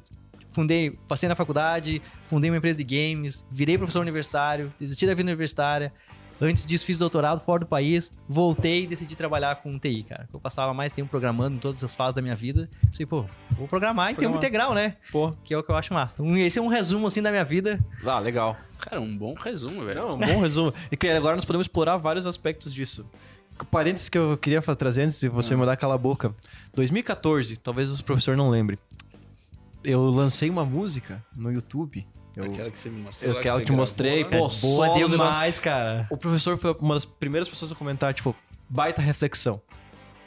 fundei, 0.52 0.90
passei 1.08 1.28
na 1.28 1.34
faculdade, 1.34 2.00
fundei 2.26 2.48
uma 2.50 2.56
empresa 2.58 2.78
de 2.78 2.84
games, 2.84 3.44
virei 3.50 3.76
professor 3.76 4.00
universitário, 4.00 4.72
desisti 4.78 5.04
da 5.06 5.14
vida 5.14 5.28
universitária. 5.28 5.92
Antes 6.40 6.64
disso, 6.64 6.86
fiz 6.86 6.98
doutorado 6.98 7.40
fora 7.40 7.60
do 7.60 7.66
país, 7.66 8.10
voltei 8.26 8.84
e 8.84 8.86
decidi 8.86 9.14
trabalhar 9.14 9.56
com 9.56 9.78
TI, 9.78 10.04
cara. 10.04 10.26
Eu 10.32 10.40
passava 10.40 10.72
mais 10.72 10.90
tempo 10.90 11.10
programando 11.10 11.56
em 11.56 11.58
todas 11.58 11.84
as 11.84 11.92
fases 11.92 12.14
da 12.14 12.22
minha 12.22 12.34
vida. 12.34 12.68
Pensei, 12.90 13.04
pô, 13.04 13.26
vou 13.50 13.68
programar 13.68 14.10
em 14.10 14.14
tempo 14.14 14.36
integral, 14.36 14.72
né? 14.72 14.96
Pô, 15.12 15.32
Que 15.44 15.52
é 15.52 15.58
o 15.58 15.62
que 15.62 15.70
eu 15.70 15.76
acho 15.76 15.92
massa. 15.92 16.22
Esse 16.38 16.58
é 16.58 16.62
um 16.62 16.68
resumo, 16.68 17.06
assim, 17.06 17.20
da 17.20 17.30
minha 17.30 17.44
vida. 17.44 17.78
ah, 18.06 18.18
legal. 18.18 18.56
Cara, 18.78 19.00
um 19.00 19.14
bom 19.14 19.34
resumo, 19.34 19.84
velho. 19.84 20.00
Não, 20.00 20.14
um 20.14 20.18
bom 20.18 20.40
resumo. 20.40 20.72
E 20.90 20.96
que 20.96 21.08
agora 21.08 21.36
nós 21.36 21.44
podemos 21.44 21.66
explorar 21.66 21.98
vários 21.98 22.26
aspectos 22.26 22.72
disso. 22.72 23.04
Parênteses 23.70 24.08
que 24.08 24.16
eu 24.16 24.38
queria 24.38 24.62
trazer 24.62 25.02
antes 25.02 25.20
de 25.20 25.28
você 25.28 25.54
mandar 25.54 25.72
aquela 25.72 25.98
boca. 25.98 26.34
2014, 26.74 27.58
talvez 27.58 27.90
o 27.90 28.02
professor 28.02 28.34
não 28.34 28.48
lembre. 28.48 28.78
Eu 29.84 30.04
lancei 30.04 30.48
uma 30.48 30.64
música 30.64 31.22
no 31.36 31.52
YouTube. 31.52 32.06
Eu, 32.46 32.52
Aquela 32.52 32.70
que 32.70 32.78
você 32.78 32.88
me 32.88 33.00
mostrou. 33.02 33.38
aquela 33.38 33.58
você 33.58 33.64
que 33.64 33.72
mostrei, 33.72 34.24
gravou, 34.24 34.40
pô, 34.40 34.50
solo 34.50 34.94
Boa 34.94 35.08
demais, 35.08 35.58
cara. 35.58 36.06
O 36.10 36.16
professor 36.16 36.56
foi 36.58 36.74
uma 36.80 36.94
das 36.94 37.04
primeiras 37.04 37.48
pessoas 37.48 37.72
a 37.72 37.74
comentar, 37.74 38.12
tipo, 38.14 38.34
baita 38.68 39.00
reflexão. 39.02 39.60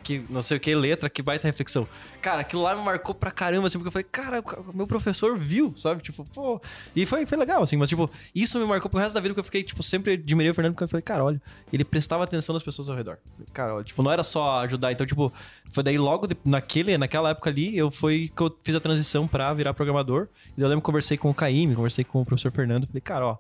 Que 0.04 0.22
não 0.30 0.42
sei 0.42 0.58
o 0.58 0.60
que, 0.60 0.76
letra, 0.76 1.10
que 1.10 1.22
baita 1.22 1.48
reflexão. 1.48 1.88
Cara, 2.22 2.42
aquilo 2.42 2.62
lá 2.62 2.76
me 2.76 2.84
marcou 2.84 3.16
pra 3.16 3.32
caramba, 3.32 3.68
assim, 3.68 3.78
porque 3.78 3.88
eu 3.88 3.92
falei, 3.92 4.08
cara, 4.12 4.44
meu 4.74 4.86
professor 4.86 5.38
viu, 5.38 5.74
sabe? 5.78 6.02
Tipo, 6.04 6.26
pô. 6.26 6.62
E 6.96 7.06
foi, 7.06 7.26
foi 7.26 7.38
legal, 7.38 7.64
assim, 7.64 7.78
mas, 7.78 7.90
tipo, 7.90 8.10
isso 8.36 8.60
me 8.60 8.66
marcou 8.66 8.90
pro 8.92 9.00
resto 9.00 9.14
da 9.16 9.22
vida, 9.22 9.34
porque 9.34 9.40
eu 9.40 9.46
fiquei, 9.46 9.64
tipo, 9.64 9.82
sempre 9.82 10.14
admirei 10.14 10.52
o 10.52 10.54
Fernando, 10.54 10.74
porque 10.74 10.84
eu 10.84 10.88
falei, 10.90 11.02
cara, 11.02 11.24
olha, 11.24 11.42
ele 11.72 11.84
prestava 11.86 12.24
atenção 12.24 12.54
nas 12.54 12.62
pessoas 12.64 12.90
ao 12.90 12.96
redor. 12.96 13.18
Cara, 13.54 13.76
olha, 13.76 13.84
tipo, 13.84 14.04
não 14.04 14.12
era 14.12 14.24
só 14.24 14.60
ajudar. 14.62 14.92
Então, 14.92 15.08
tipo, 15.08 15.32
foi 15.72 15.84
daí 15.84 15.98
logo 15.98 16.28
de- 16.28 16.38
naquele, 16.44 16.98
naquela 16.98 17.30
época 17.30 17.50
ali, 17.50 17.78
eu 17.78 17.90
foi 17.90 18.30
que 18.36 18.42
eu 18.44 18.56
fiz 18.64 18.76
a 18.76 18.80
transição 18.80 19.28
pra 19.28 19.54
virar 19.54 19.74
programador. 19.74 20.28
E 20.58 20.62
eu 20.62 20.68
lembro 20.68 20.82
que 20.82 20.86
conversei 20.86 21.18
com 21.18 21.30
o 21.30 21.34
Caíme, 21.34 21.76
conversei 21.76 22.04
com 22.04 22.22
o 22.22 22.26
professor 22.26 22.52
Fernando, 22.52 22.86
falei, 22.88 23.02
cara, 23.02 23.26
ó 23.26 23.38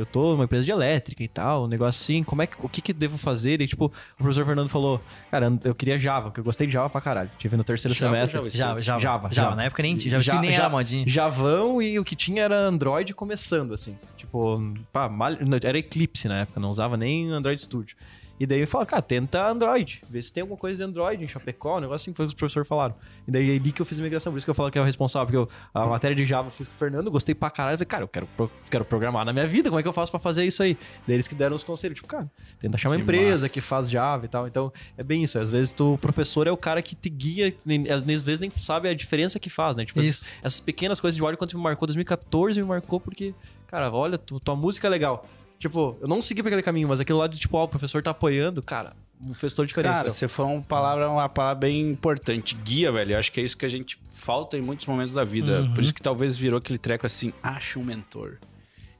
eu 0.00 0.06
tô 0.06 0.32
numa 0.32 0.44
empresa 0.44 0.64
de 0.64 0.70
elétrica 0.70 1.22
e 1.22 1.28
tal, 1.28 1.64
um 1.64 1.66
negócio 1.66 2.00
assim, 2.02 2.22
como 2.22 2.42
é 2.42 2.46
que, 2.46 2.56
o 2.60 2.68
que 2.68 2.80
que 2.80 2.92
devo 2.92 3.16
fazer? 3.18 3.60
E 3.60 3.66
tipo, 3.66 3.86
o 3.86 4.16
professor 4.16 4.44
Fernando 4.44 4.68
falou, 4.68 5.00
cara, 5.30 5.52
eu 5.64 5.74
queria 5.74 5.98
Java, 5.98 6.26
porque 6.28 6.40
eu 6.40 6.44
gostei 6.44 6.66
de 6.66 6.72
Java 6.72 6.88
pra 6.90 7.00
caralho. 7.00 7.30
Tive 7.38 7.56
no 7.56 7.64
terceiro 7.64 7.94
Java 7.94 8.14
semestre. 8.14 8.38
Java, 8.38 8.50
Java, 8.50 8.82
Java, 8.82 9.00
Java. 9.00 9.34
Java. 9.34 9.56
Na 9.56 9.64
época 9.64 9.82
nem 9.82 9.96
tinha, 9.96 10.18
já, 10.20 10.40
nem 10.40 10.54
era 10.54 10.68
modinha. 10.68 11.04
Javão 11.08 11.80
e 11.82 11.98
o 11.98 12.04
que 12.04 12.14
tinha 12.16 12.42
era 12.42 12.56
Android 12.58 13.12
começando, 13.14 13.74
assim. 13.74 13.96
Tipo, 14.16 14.60
pá, 14.92 15.08
mal- 15.08 15.36
era 15.62 15.78
Eclipse 15.78 16.28
na 16.28 16.40
época, 16.40 16.60
não 16.60 16.70
usava 16.70 16.96
nem 16.96 17.30
Android 17.30 17.60
Studio. 17.60 17.96
E 18.40 18.46
daí 18.46 18.58
ele 18.58 18.66
falou, 18.66 18.86
cara, 18.86 19.02
tenta 19.02 19.44
Android. 19.48 20.00
Vê 20.08 20.22
se 20.22 20.32
tem 20.32 20.42
alguma 20.42 20.58
coisa 20.58 20.76
de 20.76 20.82
Android 20.88 21.24
em 21.24 21.28
Chapecó, 21.28 21.78
um 21.78 21.80
negócio 21.80 21.96
assim, 22.10 22.14
foi 22.14 22.24
o 22.24 22.28
que 22.28 22.34
os 22.34 22.38
professores 22.38 22.68
falaram. 22.68 22.94
E 23.26 23.30
daí 23.30 23.56
ali 23.56 23.72
que 23.72 23.82
eu 23.82 23.86
fiz 23.86 23.98
a 23.98 24.02
migração, 24.02 24.32
por 24.32 24.38
isso 24.38 24.46
que 24.46 24.50
eu 24.50 24.54
falo 24.54 24.70
que 24.70 24.78
é 24.78 24.80
o 24.80 24.84
responsável, 24.84 25.26
porque 25.44 25.54
eu, 25.54 25.58
a 25.74 25.86
matéria 25.86 26.14
de 26.14 26.24
Java 26.24 26.48
eu 26.48 26.52
fiz 26.52 26.68
com 26.68 26.74
o 26.74 26.78
Fernando, 26.78 27.10
gostei 27.10 27.34
pra 27.34 27.50
caralho. 27.50 27.74
Eu 27.74 27.78
falei, 27.78 27.86
cara, 27.86 28.04
eu 28.04 28.08
quero, 28.08 28.26
pro- 28.36 28.50
quero 28.70 28.84
programar 28.84 29.24
na 29.24 29.32
minha 29.32 29.46
vida, 29.46 29.68
como 29.68 29.80
é 29.80 29.82
que 29.82 29.88
eu 29.88 29.92
faço 29.92 30.10
pra 30.12 30.20
fazer 30.20 30.44
isso 30.44 30.62
aí? 30.62 30.76
Daí 31.06 31.16
eles 31.16 31.26
que 31.26 31.34
deram 31.34 31.56
os 31.56 31.64
conselhos, 31.64 31.96
tipo, 31.96 32.06
cara, 32.06 32.30
tenta 32.60 32.76
achar 32.76 32.88
uma 32.90 32.96
Que 32.96 33.02
empresa 33.02 33.44
massa. 33.44 33.48
que 33.48 33.60
faz 33.60 33.90
Java 33.90 34.24
e 34.24 34.28
tal. 34.28 34.46
Então, 34.46 34.72
é 34.96 35.02
bem 35.02 35.24
isso. 35.24 35.38
Às 35.38 35.50
vezes 35.50 35.72
tu, 35.72 35.94
o 35.94 35.98
professor 35.98 36.46
é 36.46 36.50
o 36.52 36.56
cara 36.56 36.80
que 36.80 36.94
te 36.94 37.08
guia, 37.08 37.52
nem- 37.66 37.90
às 37.90 38.02
vezes 38.02 38.38
nem 38.40 38.50
sabe 38.50 38.88
a 38.88 38.94
diferença 38.94 39.38
que 39.40 39.50
faz, 39.50 39.76
né? 39.76 39.84
Tipo, 39.84 40.00
Isso. 40.00 40.24
essas, 40.42 40.60
pequenas 40.60 41.00
coisas 41.00 41.16
de 41.16 41.22
olha 41.22 41.36
quanto 41.36 41.56
me 41.56 41.62
marcou 41.62 41.86
2014 41.86 42.60
me 42.62 42.68
marcou 42.68 43.00
porque, 43.00 43.34
cara, 43.66 43.90
olha, 43.90 44.16
tu- 44.16 44.38
tua 44.38 44.54
música 44.54 44.86
é 44.86 44.90
legal. 44.90 45.26
Tipo, 45.58 45.96
eu 46.00 46.06
não 46.06 46.22
segui 46.22 46.42
pra 46.42 46.50
aquele 46.50 46.62
caminho, 46.62 46.86
mas 46.88 47.00
aquele 47.00 47.18
lado 47.18 47.34
de 47.34 47.40
tipo, 47.40 47.56
ó, 47.56 47.64
o 47.64 47.68
professor 47.68 48.00
tá 48.02 48.10
apoiando, 48.12 48.62
cara, 48.62 48.94
fez 49.34 49.54
toda 49.54 49.64
a 49.64 49.68
diferença. 49.68 49.94
Cara, 49.94 50.10
você 50.10 50.28
falou 50.28 50.52
uma 50.54 50.62
palavra, 50.62 51.10
uma 51.10 51.28
palavra 51.28 51.56
bem 51.60 51.90
importante. 51.90 52.54
Guia, 52.54 52.92
velho. 52.92 53.12
Eu 53.14 53.18
acho 53.18 53.32
que 53.32 53.40
é 53.40 53.42
isso 53.42 53.56
que 53.56 53.66
a 53.66 53.68
gente 53.68 53.98
falta 54.08 54.56
em 54.56 54.60
muitos 54.60 54.86
momentos 54.86 55.12
da 55.14 55.24
vida. 55.24 55.62
Uhum. 55.62 55.74
Por 55.74 55.82
isso 55.82 55.92
que 55.92 56.00
talvez 56.00 56.38
virou 56.38 56.58
aquele 56.58 56.78
treco 56.78 57.04
assim, 57.06 57.32
acha 57.42 57.78
um 57.78 57.84
mentor. 57.84 58.38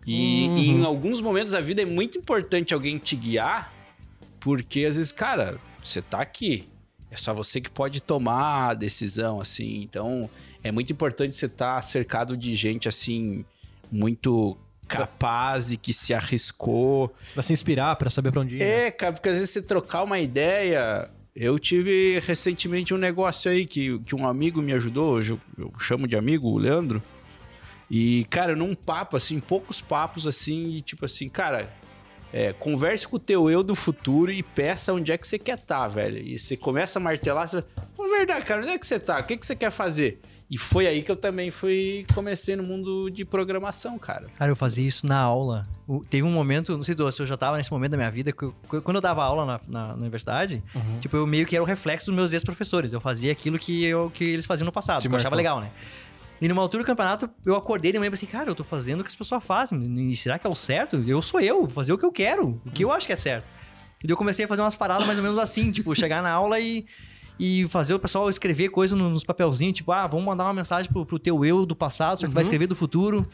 E, 0.05 0.49
Uhum. 0.49 0.57
e 0.57 0.69
em 0.71 0.85
alguns 0.85 1.21
momentos 1.21 1.53
da 1.53 1.61
vida 1.61 1.83
é 1.83 1.85
muito 1.85 2.19
importante 2.19 2.75
alguém 2.75 2.99
te 2.99 3.15
guiar, 3.15 3.73
porque 4.41 4.85
às 4.85 4.97
vezes, 4.97 5.13
cara, 5.13 5.59
você 5.83 6.03
tá 6.03 6.19
aqui. 6.21 6.69
É 7.11 7.17
só 7.17 7.33
você 7.33 7.61
que 7.61 7.71
pode 7.71 8.03
tomar 8.03 8.71
a 8.71 8.75
decisão, 8.75 9.41
assim. 9.41 9.81
Então, 9.83 10.29
é 10.63 10.73
muito 10.73 10.93
importante 10.93 11.37
você 11.37 11.47
estar 11.47 11.81
cercado 11.83 12.37
de 12.37 12.55
gente, 12.57 12.89
assim, 12.89 13.45
muito 13.91 14.57
capaz 14.89 15.73
e 15.73 15.77
que 15.77 15.93
se 15.93 16.15
arriscou. 16.15 17.15
Pra 17.35 17.43
se 17.43 17.53
inspirar, 17.53 17.97
pra 17.97 18.11
saber 18.11 18.33
pra 18.33 18.41
onde 18.41 18.57
ir. 18.57 18.59
né? 18.61 18.87
É, 18.87 18.91
cara, 18.91 19.13
porque 19.13 19.29
às 19.29 19.37
vezes 19.39 19.51
você 19.51 19.63
trocar 19.63 20.03
uma 20.03 20.19
ideia. 20.19 21.09
Eu 21.37 21.57
tive 21.59 22.19
recentemente 22.27 22.93
um 22.93 22.99
negócio 22.99 23.49
aí 23.51 23.65
que, 23.65 23.99
que 24.01 24.15
um 24.15 24.27
amigo 24.27 24.61
me 24.61 24.73
ajudou, 24.73 25.23
eu, 25.23 25.39
eu 25.57 25.73
chamo 25.79 26.09
de 26.09 26.17
amigo, 26.17 26.49
o 26.49 26.59
Leandro. 26.59 27.01
E, 27.91 28.27
cara, 28.29 28.57
num 28.57 28.75
papo, 28.75 29.17
assim, 29.17 29.39
poucos 29.39 29.81
papos, 29.81 30.27
assim, 30.27 30.71
e 30.73 30.83
tipo 30.83 31.05
assim, 31.05 31.29
cara, 31.29 31.71
é, 32.33 32.53
converse 32.53 33.07
com 33.07 33.17
o 33.17 33.21
teu 33.21 33.49
eu 33.49 33.63
do 33.63 33.75
futuro 33.75 34.31
e 34.31 34.43
peça 34.43 34.93
onde 34.93 35.13
é 35.13 35.17
que 35.17 35.27
você 35.27 35.39
quer 35.39 35.59
estar, 35.59 35.87
velho. 35.89 36.19
E 36.19 36.39
você 36.39 36.57
começa 36.57 36.99
a 36.99 37.03
martelar, 37.03 37.49
você 37.49 37.63
fala, 37.63 37.89
pô, 37.97 38.09
verdade, 38.09 38.45
cara, 38.45 38.61
onde 38.61 38.71
é 38.71 38.79
que 38.79 38.87
você 38.87 38.99
tá? 38.99 39.19
O 39.21 39.25
que, 39.25 39.37
que 39.37 39.47
você 39.47 39.55
quer 39.57 39.71
fazer? 39.71 40.21
E 40.51 40.57
foi 40.57 40.87
aí 40.87 41.03
que 41.03 41.11
eu 41.11 41.17
também 41.17 41.51
fui 41.51 42.07
comecei 42.15 42.57
no 42.57 42.63
mundo 42.63 43.11
de 43.11 43.23
programação, 43.25 43.99
cara. 43.99 44.29
Cara, 44.39 44.51
eu 44.51 44.57
fazia 44.57 44.87
isso 44.87 45.07
na 45.07 45.19
aula. 45.19 45.67
O- 45.87 46.03
teve 46.03 46.23
um 46.27 46.31
momento, 46.31 46.75
não 46.75 46.83
sei 46.83 46.95
se 46.97 47.21
eu 47.21 47.27
já 47.27 47.37
tava 47.37 47.59
nesse 47.59 47.71
momento 47.71 47.91
da 47.91 47.97
minha 47.99 48.11
vida, 48.11 48.33
que 48.33 48.45
eu- 48.45 48.55
quando 48.83 48.95
eu 48.97 49.01
dava 49.03 49.23
aula 49.23 49.45
na, 49.45 49.61
na- 49.69 49.89
na 49.89 49.95
universidade, 49.95 50.63
Uhum. 50.75 50.99
tipo, 51.01 51.15
eu 51.19 51.27
meio 51.27 51.45
que 51.45 51.55
era 51.55 51.63
o 51.63 51.67
reflexo 51.67 52.07
dos 52.07 52.15
meus 52.15 52.33
ex-professores. 52.33 52.95
Eu 52.95 53.01
fazia 53.01 53.31
aquilo 53.31 53.59
que, 53.59 53.85
eu, 53.85 54.11
que 54.11 54.25
eles 54.25 54.47
faziam 54.47 54.65
no 54.65 54.73
passado, 54.73 55.03
Te 55.03 55.09
que 55.09 55.13
eu 55.15 55.19
achava 55.19 55.37
legal, 55.37 55.61
né? 55.61 55.71
E 56.41 56.49
numa 56.49 56.63
altura 56.63 56.83
do 56.83 56.87
campeonato, 56.87 57.29
eu 57.45 57.55
acordei 57.55 57.93
de 57.93 57.99
manhã 57.99 58.09
e 58.09 58.11
pensei, 58.13 58.29
cara, 58.29 58.49
eu 58.49 58.55
tô 58.55 58.65
fazendo 58.65 59.01
o 59.01 59.03
que 59.05 59.09
as 59.09 59.15
pessoas 59.17 59.45
fazem. 59.45 60.11
E 60.11 60.17
será 60.17 60.39
que 60.39 60.47
é 60.47 60.51
o 60.51 60.55
certo? 60.55 61.03
Eu 61.07 61.21
sou 61.21 61.41
eu, 61.41 61.63
vou 61.63 61.69
fazer 61.71 61.93
o 61.93 61.99
que 61.99 62.05
eu 62.07 62.13
quero, 62.13 62.59
o 62.65 62.71
que 62.71 62.85
eu 62.85 62.91
acho 62.93 63.07
que 63.07 63.13
é 63.13 63.17
certo. 63.17 63.45
E 64.03 64.07
daí 64.07 64.13
eu 64.13 64.17
comecei 64.17 64.45
a 64.45 64.49
fazer 64.49 64.63
umas 64.63 64.77
paradas 64.77 65.05
mais 65.07 65.19
ou 65.19 65.23
menos 65.25 65.37
assim, 65.37 65.71
tipo, 65.73 65.95
chegar 65.95 66.23
na 66.23 66.31
aula 66.31 66.59
e, 66.61 66.87
e 67.39 67.67
fazer 67.69 67.95
o 67.95 67.99
pessoal 67.99 68.29
escrever 68.29 68.69
coisa 68.71 68.95
no- 68.97 69.11
nos 69.11 69.25
papelzinhos, 69.25 69.75
tipo, 69.75 69.93
ah, 69.93 70.07
vamos 70.07 70.27
mandar 70.27 70.45
uma 70.45 70.55
mensagem 70.55 70.91
pro, 70.91 71.05
pro 71.07 71.19
teu 71.19 71.45
eu 71.45 71.65
do 71.67 71.77
passado, 71.77 72.19
só 72.19 72.27
que 72.27 72.33
tu 72.33 72.35
vai 72.35 72.43
escrever 72.43 72.67
do 72.67 72.75
futuro. 72.77 73.29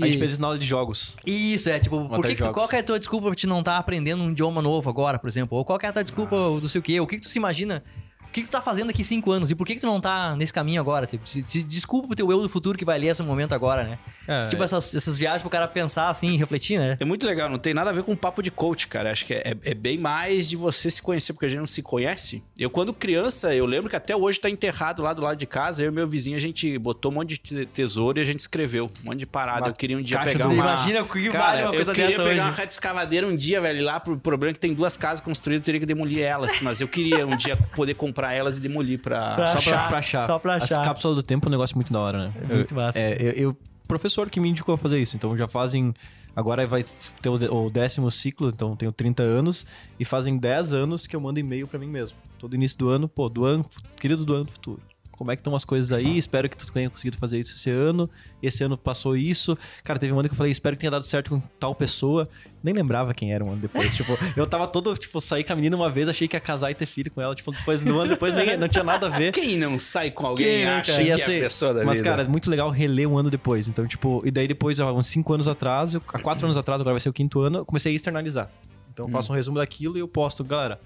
A 0.00 0.06
gente 0.06 0.18
fez 0.18 0.30
isso 0.32 0.40
na 0.40 0.46
aula 0.48 0.58
de 0.58 0.64
jogos. 0.64 1.16
isso, 1.26 1.68
é, 1.68 1.78
tipo, 1.80 2.08
por 2.08 2.24
que, 2.24 2.34
que 2.36 2.42
tu, 2.42 2.52
qual 2.52 2.68
que 2.68 2.76
é 2.76 2.78
a 2.78 2.82
tua 2.84 2.98
desculpa 3.00 3.26
pra 3.26 3.34
te 3.34 3.48
não 3.48 3.58
estar 3.58 3.78
aprendendo 3.78 4.22
um 4.22 4.30
idioma 4.30 4.62
novo 4.62 4.88
agora, 4.88 5.18
por 5.18 5.26
exemplo? 5.28 5.58
Ou 5.58 5.64
qual 5.64 5.76
que 5.78 5.86
é 5.86 5.88
a 5.88 5.92
tua 5.92 6.04
desculpa 6.04 6.36
do 6.36 6.68
sei 6.68 6.78
o 6.78 6.82
quê? 6.82 7.00
O 7.00 7.06
que, 7.06 7.16
que 7.16 7.22
tu 7.22 7.28
se 7.28 7.36
imagina? 7.38 7.82
O 8.28 8.32
que, 8.32 8.42
que 8.42 8.48
tu 8.48 8.52
tá 8.52 8.60
fazendo 8.60 8.88
daqui 8.88 9.02
cinco 9.02 9.30
anos? 9.32 9.50
E 9.50 9.54
por 9.54 9.66
que, 9.66 9.74
que 9.74 9.80
tu 9.80 9.86
não 9.86 10.00
tá 10.00 10.36
nesse 10.36 10.52
caminho 10.52 10.80
agora? 10.80 11.06
Tipo, 11.06 11.28
se, 11.28 11.42
se 11.46 11.62
desculpa 11.62 12.08
pro 12.08 12.16
teu 12.16 12.30
eu 12.30 12.40
do 12.42 12.48
futuro 12.48 12.76
que 12.78 12.84
vai 12.84 12.98
ler 12.98 13.08
esse 13.08 13.22
momento 13.22 13.54
agora, 13.54 13.84
né? 13.84 13.98
É, 14.26 14.48
tipo, 14.48 14.62
essas, 14.62 14.94
essas 14.94 15.16
viagens 15.18 15.40
pro 15.40 15.50
cara 15.50 15.66
pensar 15.66 16.08
assim, 16.10 16.36
refletir, 16.36 16.78
né? 16.78 16.96
É 17.00 17.04
muito 17.04 17.26
legal, 17.26 17.48
não 17.48 17.58
tem 17.58 17.72
nada 17.72 17.88
a 17.90 17.92
ver 17.92 18.02
com 18.02 18.14
papo 18.14 18.42
de 18.42 18.50
coach, 18.50 18.86
cara. 18.86 19.10
Acho 19.10 19.24
que 19.24 19.32
é, 19.34 19.54
é 19.64 19.74
bem 19.74 19.96
mais 19.96 20.48
de 20.48 20.56
você 20.56 20.90
se 20.90 21.00
conhecer, 21.00 21.32
porque 21.32 21.46
a 21.46 21.48
gente 21.48 21.60
não 21.60 21.66
se 21.66 21.80
conhece. 21.82 22.42
Eu, 22.58 22.68
quando 22.68 22.92
criança, 22.92 23.54
eu 23.54 23.64
lembro 23.64 23.88
que 23.88 23.96
até 23.96 24.14
hoje 24.14 24.38
tá 24.38 24.50
enterrado 24.50 25.00
lá 25.02 25.12
do 25.14 25.22
lado 25.22 25.36
de 25.38 25.46
casa. 25.46 25.82
Eu 25.82 25.88
e 25.88 25.90
meu 25.94 26.06
vizinho, 26.06 26.36
a 26.36 26.40
gente 26.40 26.76
botou 26.78 27.10
um 27.10 27.14
monte 27.14 27.30
de 27.30 27.38
te- 27.38 27.66
tesouro 27.66 28.18
e 28.18 28.22
a 28.22 28.24
gente 28.24 28.40
escreveu 28.40 28.90
um 29.02 29.06
monte 29.06 29.20
de 29.20 29.26
parada. 29.26 29.62
Uma 29.62 29.68
eu 29.68 29.74
queria 29.74 29.96
um 29.96 30.02
dia 30.02 30.18
pegar 30.20 30.46
do- 30.48 30.52
uma... 30.54 30.62
Imagina 30.62 31.02
o 31.02 31.08
que 31.08 31.30
Cara, 31.30 31.38
vale 31.44 31.62
uma 31.62 31.68
eu 31.70 31.74
coisa 31.76 31.92
queria 31.94 32.10
dessa 32.10 32.22
pegar 32.22 32.34
hoje. 32.42 32.50
uma 32.50 32.56
reta 32.56 32.72
escavadeira 32.74 33.26
um 33.26 33.34
dia, 33.34 33.60
velho, 33.62 33.78
e 33.78 33.82
lá 33.82 33.98
pro 33.98 34.18
problema 34.18 34.50
é 34.50 34.54
que 34.54 34.60
tem 34.60 34.74
duas 34.74 34.96
casas 34.98 35.22
construídas, 35.22 35.62
eu 35.62 35.64
teria 35.64 35.80
que 35.80 35.86
demolir 35.86 36.20
elas. 36.22 36.60
Mas 36.60 36.82
eu 36.82 36.88
queria 36.88 37.26
um 37.26 37.34
dia 37.36 37.56
poder 37.74 37.94
comprar 37.94 38.17
elas 38.32 38.56
e 38.56 38.60
demolir 38.60 39.00
pra, 39.00 39.34
Pra 39.34 39.46
Só 39.48 39.58
achar. 39.58 39.78
pra, 39.80 39.88
pra 39.88 39.98
achar. 39.98 40.20
Só 40.22 40.38
pra 40.38 40.54
achar. 40.56 40.80
As 40.80 40.86
cápsulas 40.86 41.16
do 41.16 41.22
tempo 41.22 41.46
é 41.46 41.48
um 41.48 41.50
negócio 41.52 41.76
muito 41.76 41.92
da 41.92 42.00
hora, 42.00 42.18
né? 42.28 42.32
É 42.50 42.54
muito 42.54 42.72
eu, 42.72 42.76
massa. 42.76 42.98
É, 42.98 43.16
eu, 43.20 43.32
eu- 43.32 43.56
professor 43.86 44.28
que 44.28 44.38
me 44.40 44.48
indicou 44.48 44.74
a 44.74 44.78
fazer 44.78 44.98
isso. 44.98 45.16
Então 45.16 45.36
já 45.36 45.48
fazem. 45.48 45.94
Agora 46.36 46.66
vai 46.66 46.84
ter 47.20 47.28
o, 47.28 47.68
décimo 47.70 48.10
ciclo, 48.12 48.48
então 48.50 48.76
tenho 48.76 48.92
30 48.92 49.22
anos. 49.22 49.66
E 49.98 50.04
fazem 50.04 50.36
10 50.36 50.72
anos 50.72 51.06
que 51.06 51.16
eu 51.16 51.20
mando 51.20 51.40
e-mail 51.40 51.66
pra 51.66 51.78
mim 51.78 51.88
mesmo. 51.88 52.16
Todo 52.38 52.54
início 52.54 52.78
do 52.78 52.88
ano, 52.90 53.08
pô, 53.08 53.28
do 53.28 53.44
ano, 53.44 53.64
querido 53.96 54.24
do 54.24 54.34
ano 54.34 54.44
do 54.44 54.52
futuro. 54.52 54.80
Como 55.18 55.32
é 55.32 55.36
que 55.36 55.40
estão 55.40 55.56
as 55.56 55.64
coisas 55.64 55.90
aí? 55.90 56.16
Espero 56.16 56.48
que 56.48 56.56
tu 56.56 56.72
tenha 56.72 56.88
conseguido 56.88 57.18
fazer 57.18 57.40
isso 57.40 57.56
esse 57.56 57.68
ano. 57.70 58.08
Esse 58.40 58.62
ano 58.62 58.78
passou 58.78 59.16
isso. 59.16 59.58
Cara, 59.82 59.98
teve 59.98 60.12
um 60.12 60.18
ano 60.20 60.28
que 60.28 60.32
eu 60.32 60.36
falei, 60.36 60.52
espero 60.52 60.76
que 60.76 60.80
tenha 60.80 60.92
dado 60.92 61.02
certo 61.04 61.30
com 61.30 61.40
tal 61.58 61.74
pessoa. 61.74 62.28
Nem 62.62 62.72
lembrava 62.72 63.12
quem 63.12 63.32
era 63.34 63.44
um 63.44 63.50
ano 63.50 63.60
depois. 63.60 63.96
tipo, 63.96 64.16
eu 64.36 64.46
tava 64.46 64.68
todo, 64.68 64.96
tipo, 64.96 65.20
saí 65.20 65.42
com 65.42 65.52
a 65.52 65.56
menina 65.56 65.74
uma 65.74 65.90
vez, 65.90 66.08
achei 66.08 66.28
que 66.28 66.36
ia 66.36 66.40
casar 66.40 66.70
e 66.70 66.74
ter 66.74 66.86
filho 66.86 67.10
com 67.10 67.20
ela. 67.20 67.34
Tipo, 67.34 67.50
depois 67.50 67.82
no 67.82 67.98
ano 67.98 68.10
depois 68.10 68.32
nem, 68.32 68.56
não 68.56 68.68
tinha 68.68 68.84
nada 68.84 69.06
a 69.06 69.10
ver. 69.10 69.32
Quem 69.32 69.58
não 69.58 69.76
sai 69.76 70.12
com 70.12 70.24
alguém 70.24 70.46
Quem, 70.46 70.64
né, 70.64 70.74
acha 70.76 70.92
cara? 70.92 71.04
que 71.04 71.10
é 71.10 71.14
a 71.38 71.40
pessoa 71.42 71.74
da 71.74 71.84
Mas, 71.84 71.98
vida. 71.98 72.10
cara, 72.10 72.22
é 72.22 72.28
muito 72.28 72.48
legal 72.48 72.70
reler 72.70 73.08
um 73.08 73.18
ano 73.18 73.28
depois. 73.28 73.66
Então, 73.66 73.86
tipo, 73.88 74.20
e 74.24 74.30
daí 74.30 74.46
depois, 74.46 74.78
ó, 74.78 74.92
uns 74.92 75.08
cinco 75.08 75.34
anos 75.34 75.48
atrás, 75.48 75.94
eu- 75.94 76.02
há 76.12 76.18
quatro 76.20 76.46
anos 76.46 76.56
atrás, 76.56 76.80
agora 76.80 76.94
vai 76.94 77.00
ser 77.00 77.08
o 77.08 77.12
quinto 77.12 77.40
ano, 77.40 77.58
eu 77.58 77.64
comecei 77.64 77.92
a 77.92 77.96
externalizar. 77.96 78.48
Então 78.92 79.06
eu 79.06 79.10
faço 79.12 79.32
um 79.32 79.34
resumo 79.36 79.58
daquilo 79.58 79.96
e 79.96 80.00
eu 80.00 80.06
posto, 80.08 80.44
galera. 80.44 80.80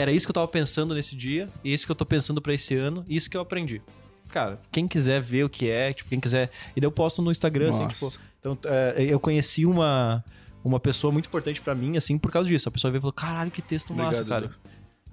Era 0.00 0.10
isso 0.12 0.26
que 0.26 0.30
eu 0.30 0.34
tava 0.34 0.48
pensando 0.48 0.94
nesse 0.94 1.14
dia, 1.14 1.48
e 1.62 1.72
isso 1.72 1.84
que 1.86 1.92
eu 1.92 1.96
tô 1.96 2.06
pensando 2.06 2.40
pra 2.40 2.54
esse 2.54 2.74
ano, 2.74 3.04
e 3.08 3.16
isso 3.16 3.28
que 3.28 3.36
eu 3.36 3.40
aprendi. 3.40 3.82
Cara, 4.30 4.60
quem 4.70 4.86
quiser 4.86 5.20
ver 5.20 5.44
o 5.44 5.48
que 5.48 5.68
é, 5.68 5.92
tipo, 5.92 6.08
quem 6.08 6.20
quiser. 6.20 6.50
E 6.76 6.80
daí 6.80 6.86
eu 6.86 6.92
posto 6.92 7.20
no 7.20 7.30
Instagram, 7.30 7.70
assim, 7.70 7.82
Nossa. 7.82 7.94
tipo. 7.94 8.30
Então, 8.38 8.58
é, 8.64 8.94
eu 8.98 9.18
conheci 9.20 9.66
uma, 9.66 10.24
uma 10.64 10.80
pessoa 10.80 11.12
muito 11.12 11.26
importante 11.26 11.60
pra 11.60 11.74
mim, 11.74 11.96
assim, 11.96 12.16
por 12.16 12.30
causa 12.30 12.48
disso. 12.48 12.68
A 12.68 12.72
pessoa 12.72 12.90
veio 12.90 13.00
e 13.00 13.02
falou: 13.02 13.12
caralho, 13.12 13.50
que 13.50 13.60
texto 13.60 13.92
massa, 13.92 14.22
Obrigado, 14.22 14.42
cara. 14.42 14.44
Edu. 14.46 14.70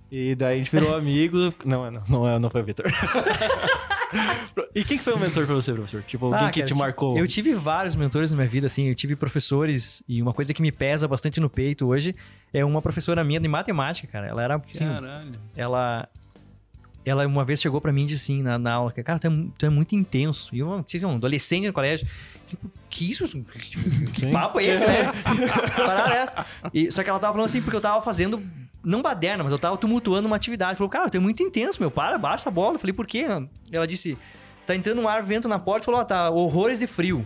E 0.10 0.36
daí 0.36 0.56
a 0.56 0.60
gente 0.60 0.72
virou 0.72 0.96
amigo. 0.96 1.54
Não, 1.66 1.92
não, 1.92 2.04
não, 2.08 2.30
é- 2.30 2.40
não 2.40 2.50
foi 2.50 2.62
o 2.62 2.64
Vitor. 2.64 2.86
e 4.74 4.84
quem 4.84 4.98
que 4.98 5.04
foi 5.04 5.14
o 5.14 5.20
mentor 5.20 5.46
pra 5.46 5.56
você, 5.56 5.74
professor? 5.74 6.02
Tipo, 6.04 6.28
alguém 6.28 6.46
Ah, 6.48 6.50
que 6.50 6.62
cara, 6.62 6.68
te 6.68 6.74
marcou? 6.74 7.18
Eu 7.18 7.28
tive 7.28 7.54
vários 7.54 7.96
mentores 7.96 8.32
na 8.32 8.38
minha 8.38 8.48
vida, 8.48 8.68
assim. 8.68 8.88
Eu 8.88 8.96
tive 8.96 9.16
professores, 9.18 10.02
e 10.08 10.22
uma 10.22 10.32
coisa 10.34 10.54
que 10.54 10.62
me 10.62 10.72
pesa 10.72 11.08
bastante 11.08 11.42
no 11.42 11.50
peito 11.50 11.86
hoje 11.88 12.16
é 12.54 12.64
uma 12.64 12.82
professora 12.82 13.24
minha 13.24 13.40
de 13.40 13.48
matemática, 13.48 14.08
cara. 14.08 14.28
Ela 14.28 14.44
era, 14.44 14.56
assim, 14.56 14.86
Caralho. 14.86 15.40
ela 15.56 16.10
ela 17.06 17.26
uma 17.26 17.46
vez 17.46 17.62
chegou 17.62 17.80
pra 17.80 17.94
mim 17.94 18.04
e 18.04 18.08
disse 18.08 18.34
assim 18.34 18.44
na, 18.44 18.60
na 18.60 18.74
aula 18.74 18.92
que 18.92 19.02
cara 19.02 19.18
tu 19.18 19.28
é, 19.28 19.30
tu 19.58 19.66
é 19.66 19.70
muito 19.70 19.96
intenso. 19.96 20.54
E 20.54 20.60
eu 20.60 20.84
tive 20.84 21.06
um 21.06 21.16
adolescente 21.16 21.66
no 21.66 21.74
colégio. 21.74 22.06
Tipo 22.48 22.70
que 22.90 23.10
isso? 23.10 23.26
Que 24.14 24.22
Sim. 24.22 24.32
papo 24.32 24.60
é 24.60 24.66
esse 24.66 24.86
né? 24.86 25.12
Parada 25.76 26.14
é 26.14 26.18
essa. 26.18 26.46
E, 26.74 26.92
só 26.92 27.04
que 27.04 27.10
ela 27.10 27.20
tava 27.20 27.34
falando 27.34 27.46
assim 27.46 27.62
porque 27.62 27.78
eu 27.78 27.82
tava 27.82 28.02
fazendo 28.02 28.42
não 28.84 29.02
baderna 29.02 29.44
mas 29.44 29.52
eu 29.52 29.60
tava 29.60 29.78
tumultuando 29.78 30.28
uma 30.28 30.36
atividade. 30.36 30.78
Falou 30.78 30.90
cara 30.90 31.10
tu 31.10 31.16
é 31.16 31.20
muito 31.20 31.42
intenso 31.42 31.80
meu. 31.80 31.90
Para 31.90 32.18
baixa 32.18 32.44
essa 32.44 32.52
bola. 32.52 32.76
Eu 32.76 32.80
falei 32.80 32.94
por 32.94 33.08
quê? 33.08 33.26
Ela 33.72 33.88
disse 33.88 34.18
tá 34.66 34.76
entrando 34.76 35.00
um 35.00 35.08
ar 35.08 35.24
vento 35.24 35.48
na 35.48 35.60
porta. 35.60 35.86
Falou 35.86 36.02
ó, 36.02 36.04
tá 36.04 36.30
horrores 36.30 36.78
de 36.78 36.88
frio. 36.88 37.26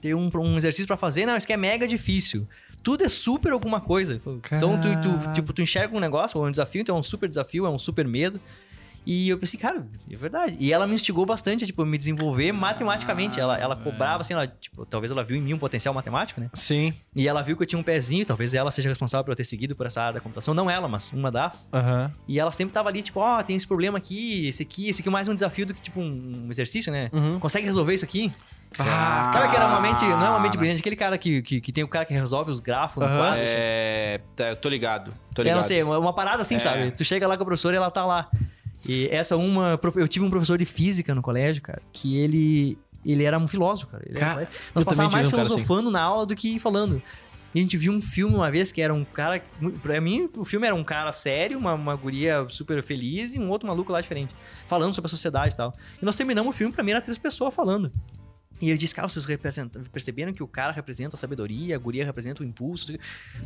Tem 0.00 0.14
um, 0.14 0.28
um 0.34 0.56
exercício 0.56 0.86
pra 0.86 0.96
fazer. 0.96 1.26
Não 1.26 1.36
isso 1.36 1.46
aqui 1.46 1.52
é 1.52 1.56
mega 1.56 1.86
difícil 1.86 2.46
tudo 2.86 3.02
é 3.02 3.08
super 3.08 3.50
alguma 3.50 3.80
coisa. 3.80 4.22
Então, 4.52 4.80
tu, 4.80 4.88
tu, 5.02 5.32
tipo, 5.32 5.52
tu 5.52 5.60
enxerga 5.60 5.96
um 5.96 5.98
negócio, 5.98 6.38
ou 6.38 6.46
um 6.46 6.50
desafio, 6.52 6.82
então 6.82 6.94
é 6.94 7.00
um 7.00 7.02
super 7.02 7.28
desafio, 7.28 7.66
é 7.66 7.68
um 7.68 7.76
super 7.76 8.06
medo. 8.06 8.40
E 9.04 9.28
eu 9.28 9.36
pensei, 9.36 9.58
cara, 9.58 9.84
é 10.08 10.16
verdade. 10.16 10.56
E 10.60 10.72
ela 10.72 10.86
me 10.86 10.94
instigou 10.94 11.26
bastante, 11.26 11.66
tipo, 11.66 11.82
a 11.82 11.86
me 11.86 11.98
desenvolver 11.98 12.52
matematicamente. 12.52 13.40
Ela, 13.40 13.58
ela 13.58 13.74
cobrava, 13.74 14.20
assim, 14.20 14.34
ela, 14.34 14.46
tipo, 14.46 14.86
talvez 14.86 15.10
ela 15.10 15.24
viu 15.24 15.36
em 15.36 15.40
mim 15.40 15.54
um 15.54 15.58
potencial 15.58 15.92
matemático, 15.92 16.40
né? 16.40 16.48
Sim. 16.54 16.94
E 17.14 17.26
ela 17.26 17.42
viu 17.42 17.56
que 17.56 17.64
eu 17.64 17.66
tinha 17.66 17.78
um 17.78 17.82
pezinho, 17.82 18.24
talvez 18.24 18.54
ela 18.54 18.70
seja 18.70 18.88
responsável 18.88 19.24
por 19.24 19.32
eu 19.32 19.36
ter 19.36 19.44
seguido 19.44 19.74
por 19.74 19.86
essa 19.86 20.00
área 20.00 20.14
da 20.14 20.20
computação. 20.20 20.54
Não 20.54 20.70
ela, 20.70 20.86
mas 20.86 21.12
uma 21.12 21.28
das. 21.28 21.68
Aham. 21.72 22.12
E 22.28 22.38
ela 22.38 22.52
sempre 22.52 22.72
tava 22.72 22.88
ali, 22.88 23.02
tipo, 23.02 23.18
ó, 23.18 23.42
tem 23.42 23.56
esse 23.56 23.66
problema 23.66 23.98
aqui, 23.98 24.46
esse 24.46 24.62
aqui, 24.62 24.88
esse 24.88 25.00
aqui 25.00 25.08
é 25.08 25.12
mais 25.12 25.28
um 25.28 25.34
desafio 25.34 25.66
do 25.66 25.74
que, 25.74 25.82
tipo, 25.82 26.00
um 26.00 26.46
exercício, 26.50 26.92
né? 26.92 27.10
Uhum. 27.12 27.40
Consegue 27.40 27.66
resolver 27.66 27.94
isso 27.94 28.04
aqui? 28.04 28.32
Ah, 28.78 29.30
Sabe 29.32 29.48
que 29.50 29.56
era 29.56 29.66
uma 29.68 29.80
mente, 29.80 30.04
não 30.04 30.26
é 30.26 30.30
uma 30.30 30.40
mente 30.40 30.56
brilhante, 30.58 30.80
aquele 30.80 30.96
cara 30.96 31.16
que, 31.16 31.40
que, 31.42 31.60
que 31.60 31.72
tem 31.72 31.82
o 31.84 31.88
cara 31.88 32.04
que 32.04 32.12
resolve 32.12 32.50
os 32.50 32.60
grafos 32.60 32.98
no 33.02 33.04
Aham. 33.08 33.18
quadro. 33.18 33.42
assim. 33.42 33.52
É, 33.56 34.20
tá, 34.34 34.44
eu 34.50 34.56
tô 34.56 34.68
ligado. 34.68 35.12
Tô 35.34 35.42
É, 35.42 35.44
ligado. 35.44 35.56
não 35.56 35.62
sei, 35.64 35.82
uma, 35.82 35.98
uma 35.98 36.12
parada 36.12 36.42
assim, 36.42 36.56
É. 36.56 36.58
sabe? 36.58 36.90
Tu 36.90 37.04
chega 37.04 37.26
lá 37.26 37.36
com 37.36 37.42
a 37.42 37.46
professora 37.46 37.74
e 37.74 37.78
ela 37.78 37.90
tá 37.90 38.04
lá. 38.04 38.28
E 38.88 39.08
essa 39.10 39.36
uma. 39.36 39.76
prof- 39.78 39.96
Eu 39.98 40.06
tive 40.06 40.24
um 40.24 40.30
professor 40.30 40.58
de 40.58 40.64
física 40.64 41.14
no 41.14 41.22
colégio, 41.22 41.62
cara, 41.62 41.80
que 41.92 42.18
ele. 42.18 42.78
Ele 43.04 43.22
era 43.22 43.38
um 43.38 43.46
filósofo, 43.46 43.86
cara. 43.92 44.02
Ele 44.04 44.18
Cara, 44.18 44.40
era, 44.42 44.50
nós 44.74 44.84
passávamos 44.84 45.14
mais 45.14 45.26
um 45.32 45.36
assim. 45.36 45.44
filosofando 45.48 45.90
na 45.90 46.00
aula 46.02 46.26
do 46.26 46.34
que 46.34 46.58
falando. 46.58 47.00
E 47.54 47.58
a 47.60 47.62
gente 47.62 47.76
viu 47.76 47.92
um 47.92 48.00
filme 48.02 48.34
uma 48.34 48.50
vez 48.50 48.70
que 48.72 48.82
era 48.82 48.92
um 48.92 49.04
cara. 49.04 49.40
Pra 49.82 50.00
mim, 50.00 50.28
o 50.36 50.44
filme 50.44 50.66
era 50.66 50.74
um 50.74 50.82
cara 50.84 51.12
sério, 51.12 51.56
uma, 51.56 51.72
uma 51.74 51.94
guria 51.96 52.44
super 52.48 52.82
feliz 52.82 53.34
e 53.34 53.38
um 53.38 53.48
outro 53.48 53.66
maluco 53.68 53.90
lá 53.92 54.00
diferente. 54.00 54.34
Falando 54.66 54.92
sobre 54.92 55.06
a 55.06 55.08
sociedade 55.08 55.54
e 55.54 55.56
tal. 55.56 55.72
E 56.02 56.04
nós 56.04 56.16
terminamos 56.16 56.54
o 56.54 56.56
filme, 56.58 56.72
pra 56.74 56.82
mim 56.84 56.90
era 56.90 57.00
três 57.00 57.16
pessoas 57.16 57.54
falando. 57.54 57.90
E 58.60 58.70
ele 58.70 58.78
disse, 58.78 58.94
cara, 58.94 59.08
vocês 59.08 59.26
perceberam 59.92 60.32
que 60.32 60.42
o 60.42 60.48
cara 60.48 60.72
representa 60.72 61.16
a 61.16 61.18
sabedoria, 61.18 61.76
a 61.76 61.78
guria 61.78 62.04
representa 62.04 62.42
o 62.42 62.46
impulso. 62.46 62.92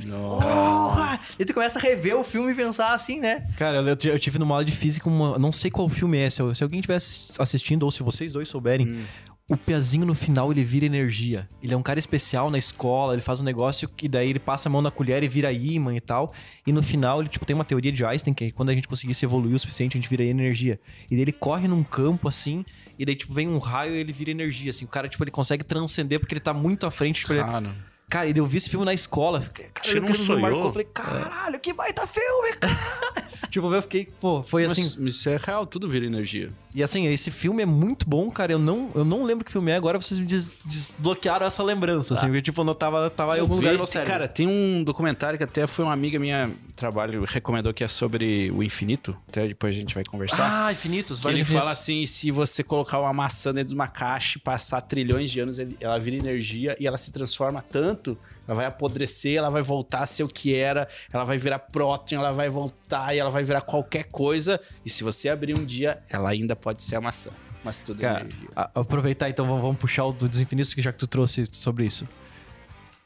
Porra! 0.09 1.21
E 1.38 1.45
tu 1.45 1.52
começa 1.52 1.79
a 1.79 1.83
rever 1.83 2.17
o 2.17 2.25
filme 2.25 2.52
e 2.52 2.55
pensar 2.55 2.93
assim, 2.93 3.21
né? 3.21 3.47
Cara, 3.57 3.79
eu, 3.79 3.97
eu 4.12 4.19
tive 4.19 4.38
numa 4.38 4.55
aula 4.55 4.64
de 4.64 4.73
física 4.73 5.09
uma. 5.09 5.38
Não 5.38 5.52
sei 5.52 5.71
qual 5.71 5.88
filme 5.88 6.19
é. 6.19 6.31
Se, 6.31 6.43
se 6.55 6.62
alguém 6.62 6.81
estivesse 6.81 7.33
assistindo, 7.38 7.83
ou 7.83 7.90
se 7.90 8.02
vocês 8.02 8.33
dois 8.33 8.49
souberem, 8.49 9.05
o 9.50 9.57
Piazinho 9.57 10.07
no 10.07 10.14
final 10.14 10.52
ele 10.52 10.62
vira 10.62 10.87
energia. 10.87 11.49
Ele 11.61 11.75
é 11.75 11.76
um 11.76 11.83
cara 11.83 11.99
especial 11.99 12.52
na 12.52 12.57
escola, 12.57 13.14
ele 13.14 13.21
faz 13.21 13.40
um 13.40 13.45
negócio 13.45 13.88
que 13.88 14.09
daí 14.09 14.31
ele 14.31 14.38
passa 14.38 14.69
a 14.69 14.73
mão 14.73 14.81
na 14.81 14.93
colher 14.93 15.25
e 15.25 15.29
vira 15.29 15.52
ímã 15.52 15.93
e 15.93 16.00
tal. 16.00 16.33
E 16.64 16.73
no 16.73 16.85
final 16.85 17.21
ele, 17.21 17.29
tipo, 17.29 17.45
tem 17.45 17.57
uma 17.57 17.64
teoria 17.64 17.90
de 17.90 18.05
Einstein 18.05 18.33
que 18.33 18.52
quando 18.52 18.69
a 18.69 18.75
gente 18.75 18.87
conseguir 18.87 19.12
se 19.12 19.25
evoluir 19.25 19.57
o 19.57 19.59
suficiente, 19.59 19.99
a 19.99 20.00
gente 20.00 20.09
vira 20.09 20.23
energia. 20.23 20.79
E 21.07 21.17
daí 21.17 21.23
ele 21.23 21.33
corre 21.33 21.67
num 21.67 21.83
campo 21.83 22.29
assim. 22.29 22.64
E 23.00 23.04
daí, 23.07 23.16
tipo, 23.16 23.33
vem 23.33 23.49
um 23.49 23.57
raio 23.57 23.95
e 23.95 23.99
ele 23.99 24.12
vira 24.12 24.30
energia, 24.30 24.69
assim. 24.69 24.85
O 24.85 24.88
cara, 24.88 25.09
tipo, 25.09 25.25
ele 25.25 25.30
consegue 25.30 25.64
transcender 25.64 26.21
porque 26.21 26.35
ele 26.35 26.40
tá 26.40 26.52
muito 26.52 26.87
à 26.87 26.90
frente. 26.90 27.21
Tipo, 27.21 27.33
ele- 27.33 27.42
Cara. 27.42 27.75
Cara, 28.11 28.26
e 28.26 28.33
daí 28.35 28.40
eu 28.42 28.45
vi 28.47 28.59
esse 28.59 28.69
filme 28.69 28.85
na 28.85 28.92
escola. 28.92 29.40
Cara, 29.40 29.71
Você 29.83 29.97
eu 29.97 30.02
não 30.02 30.12
sonhou? 30.12 30.40
marcou. 30.42 30.64
Eu 30.66 30.73
falei, 30.73 30.88
caralho, 30.92 31.59
que 31.61 31.73
baita 31.73 32.07
filme, 32.07 32.52
cara. 32.61 32.76
tipo, 33.49 33.73
eu 33.73 33.82
fiquei, 33.82 34.09
pô, 34.20 34.42
foi 34.42 34.66
Mas 34.66 34.78
assim. 34.78 35.04
isso 35.06 35.28
é 35.28 35.37
real, 35.37 35.66
tudo 35.66 35.88
vira 35.88 36.04
energia. 36.04 36.50
E 36.75 36.82
assim, 36.85 37.06
esse 37.06 37.30
filme 37.32 37.62
é 37.62 37.66
muito 37.66 38.09
bom, 38.09 38.30
cara. 38.30 38.52
Eu 38.52 38.59
não, 38.59 38.90
eu 38.94 39.04
não 39.04 39.25
lembro 39.25 39.44
que 39.44 39.50
filme 39.50 39.73
é, 39.73 39.76
agora 39.76 40.00
vocês 40.00 40.20
me 40.20 40.26
des- 40.26 40.52
desbloquearam 40.64 41.44
essa 41.47 41.62
lembrança, 41.62 42.14
assim, 42.14 42.26
porque, 42.26 42.42
tipo, 42.42 42.62
não 42.62 42.75
tava, 42.75 43.11
tava 43.11 43.37
em 43.37 43.40
algum 43.40 43.56
lugar 43.56 43.73
no 43.73 43.78
meu 43.78 43.87
cérebro. 43.87 44.12
Cara, 44.12 44.28
tem 44.28 44.47
um 44.47 44.85
documentário 44.85 45.37
que 45.37 45.42
até 45.44 45.66
foi 45.66 45.85
uma 45.85 45.92
amiga 45.92 46.18
minha 46.18 46.49
trabalho 46.76 47.25
recomendou 47.26 47.75
que 47.75 47.82
é 47.85 47.88
sobre 47.88 48.50
o 48.52 48.62
infinito. 48.62 49.16
Até 49.28 49.49
depois 49.49 49.75
a 49.75 49.78
gente 49.78 49.94
vai 49.94 50.04
conversar. 50.04 50.66
ah, 50.66 50.73
infinitos, 50.73 51.20
que 51.20 51.26
ele 51.28 51.44
fala 51.44 51.73
infinitos. 51.73 51.73
assim: 51.73 52.06
se 52.06 52.30
você 52.30 52.62
colocar 52.62 53.00
uma 53.00 53.12
maçã 53.12 53.52
dentro 53.52 53.70
de 53.70 53.75
uma 53.75 53.88
caixa 53.88 54.38
e 54.38 54.40
passar 54.40 54.80
trilhões 54.80 55.30
de 55.30 55.40
anos, 55.40 55.59
ela 55.80 55.99
vira 55.99 56.16
energia 56.16 56.76
e 56.78 56.87
ela 56.87 56.97
se 56.99 57.11
transforma 57.11 57.62
tanto, 57.70 58.16
ela 58.50 58.57
vai 58.57 58.66
apodrecer, 58.66 59.37
ela 59.38 59.49
vai 59.49 59.62
voltar 59.62 60.00
a 60.00 60.07
ser 60.07 60.25
o 60.25 60.28
que 60.28 60.52
era, 60.54 60.88
ela 61.12 61.25
vai 61.25 61.38
virar 61.38 61.61
próton, 61.61 62.16
ela 62.16 62.33
vai 62.33 62.49
voltar 62.49 63.14
e 63.14 63.19
ela 63.19 63.30
vai 63.30 63.45
virar 63.45 63.61
qualquer 63.61 64.04
coisa. 64.04 64.61
E 64.85 64.90
se 64.90 65.04
você 65.04 65.28
abrir 65.28 65.57
um 65.57 65.64
dia, 65.64 66.02
ela 66.09 66.28
ainda 66.30 66.57
pode 66.57 66.83
ser 66.83 66.97
a 66.97 67.00
maçã. 67.00 67.30
Mas 67.62 67.80
tudo 67.80 67.99
é 67.99 68.09
Cara, 68.09 68.28
a- 68.57 68.71
aproveitar 68.75 69.28
então, 69.28 69.47
vamos, 69.47 69.62
vamos 69.62 69.76
puxar 69.76 70.04
o 70.07 70.12
do 70.12 70.26
que 70.28 70.83
já 70.83 70.90
que 70.92 70.99
tu 70.99 71.07
trouxe 71.07 71.47
sobre 71.52 71.85
isso. 71.87 72.09